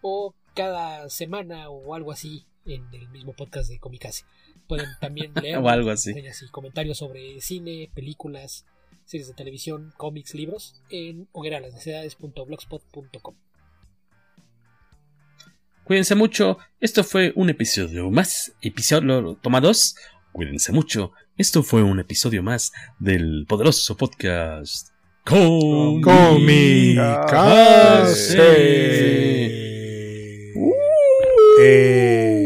o 0.03 0.35
cada 0.55 1.09
semana 1.09 1.69
o 1.69 1.95
algo 1.95 2.13
así 2.13 2.45
en 2.65 2.87
el 2.93 3.09
mismo 3.09 3.33
podcast 3.33 3.71
de 3.71 3.79
Comicase. 3.79 4.25
Pueden 4.67 4.89
también 5.01 5.33
leer 5.43 5.59
o 5.59 5.69
algo 5.69 5.91
así. 5.91 6.15
comentarios 6.51 6.99
sobre 6.99 7.41
cine, 7.41 7.91
películas, 7.95 8.67
series 9.05 9.29
de 9.29 9.35
televisión, 9.35 9.93
cómics, 9.97 10.35
libros 10.35 10.83
en 10.91 11.29
hogueralasnecesidades.blogspot.com. 11.33 13.35
Cuídense 15.85 16.15
mucho. 16.15 16.59
Esto 16.81 17.03
fue 17.03 17.33
un 17.35 17.49
episodio 17.49 18.11
más. 18.11 18.53
Episodio 18.61 19.39
toma 19.41 19.63
dos. 19.63 19.97
Cuídense 20.33 20.71
mucho. 20.73 21.13
Esto 21.39 21.63
fue 21.63 21.83
un 21.83 21.99
episodio 21.99 22.43
más 22.43 22.73
del 22.99 23.47
poderoso 23.49 23.97
podcast. 23.97 24.91
Comicase. 25.25 25.97
Hey. 31.59 32.38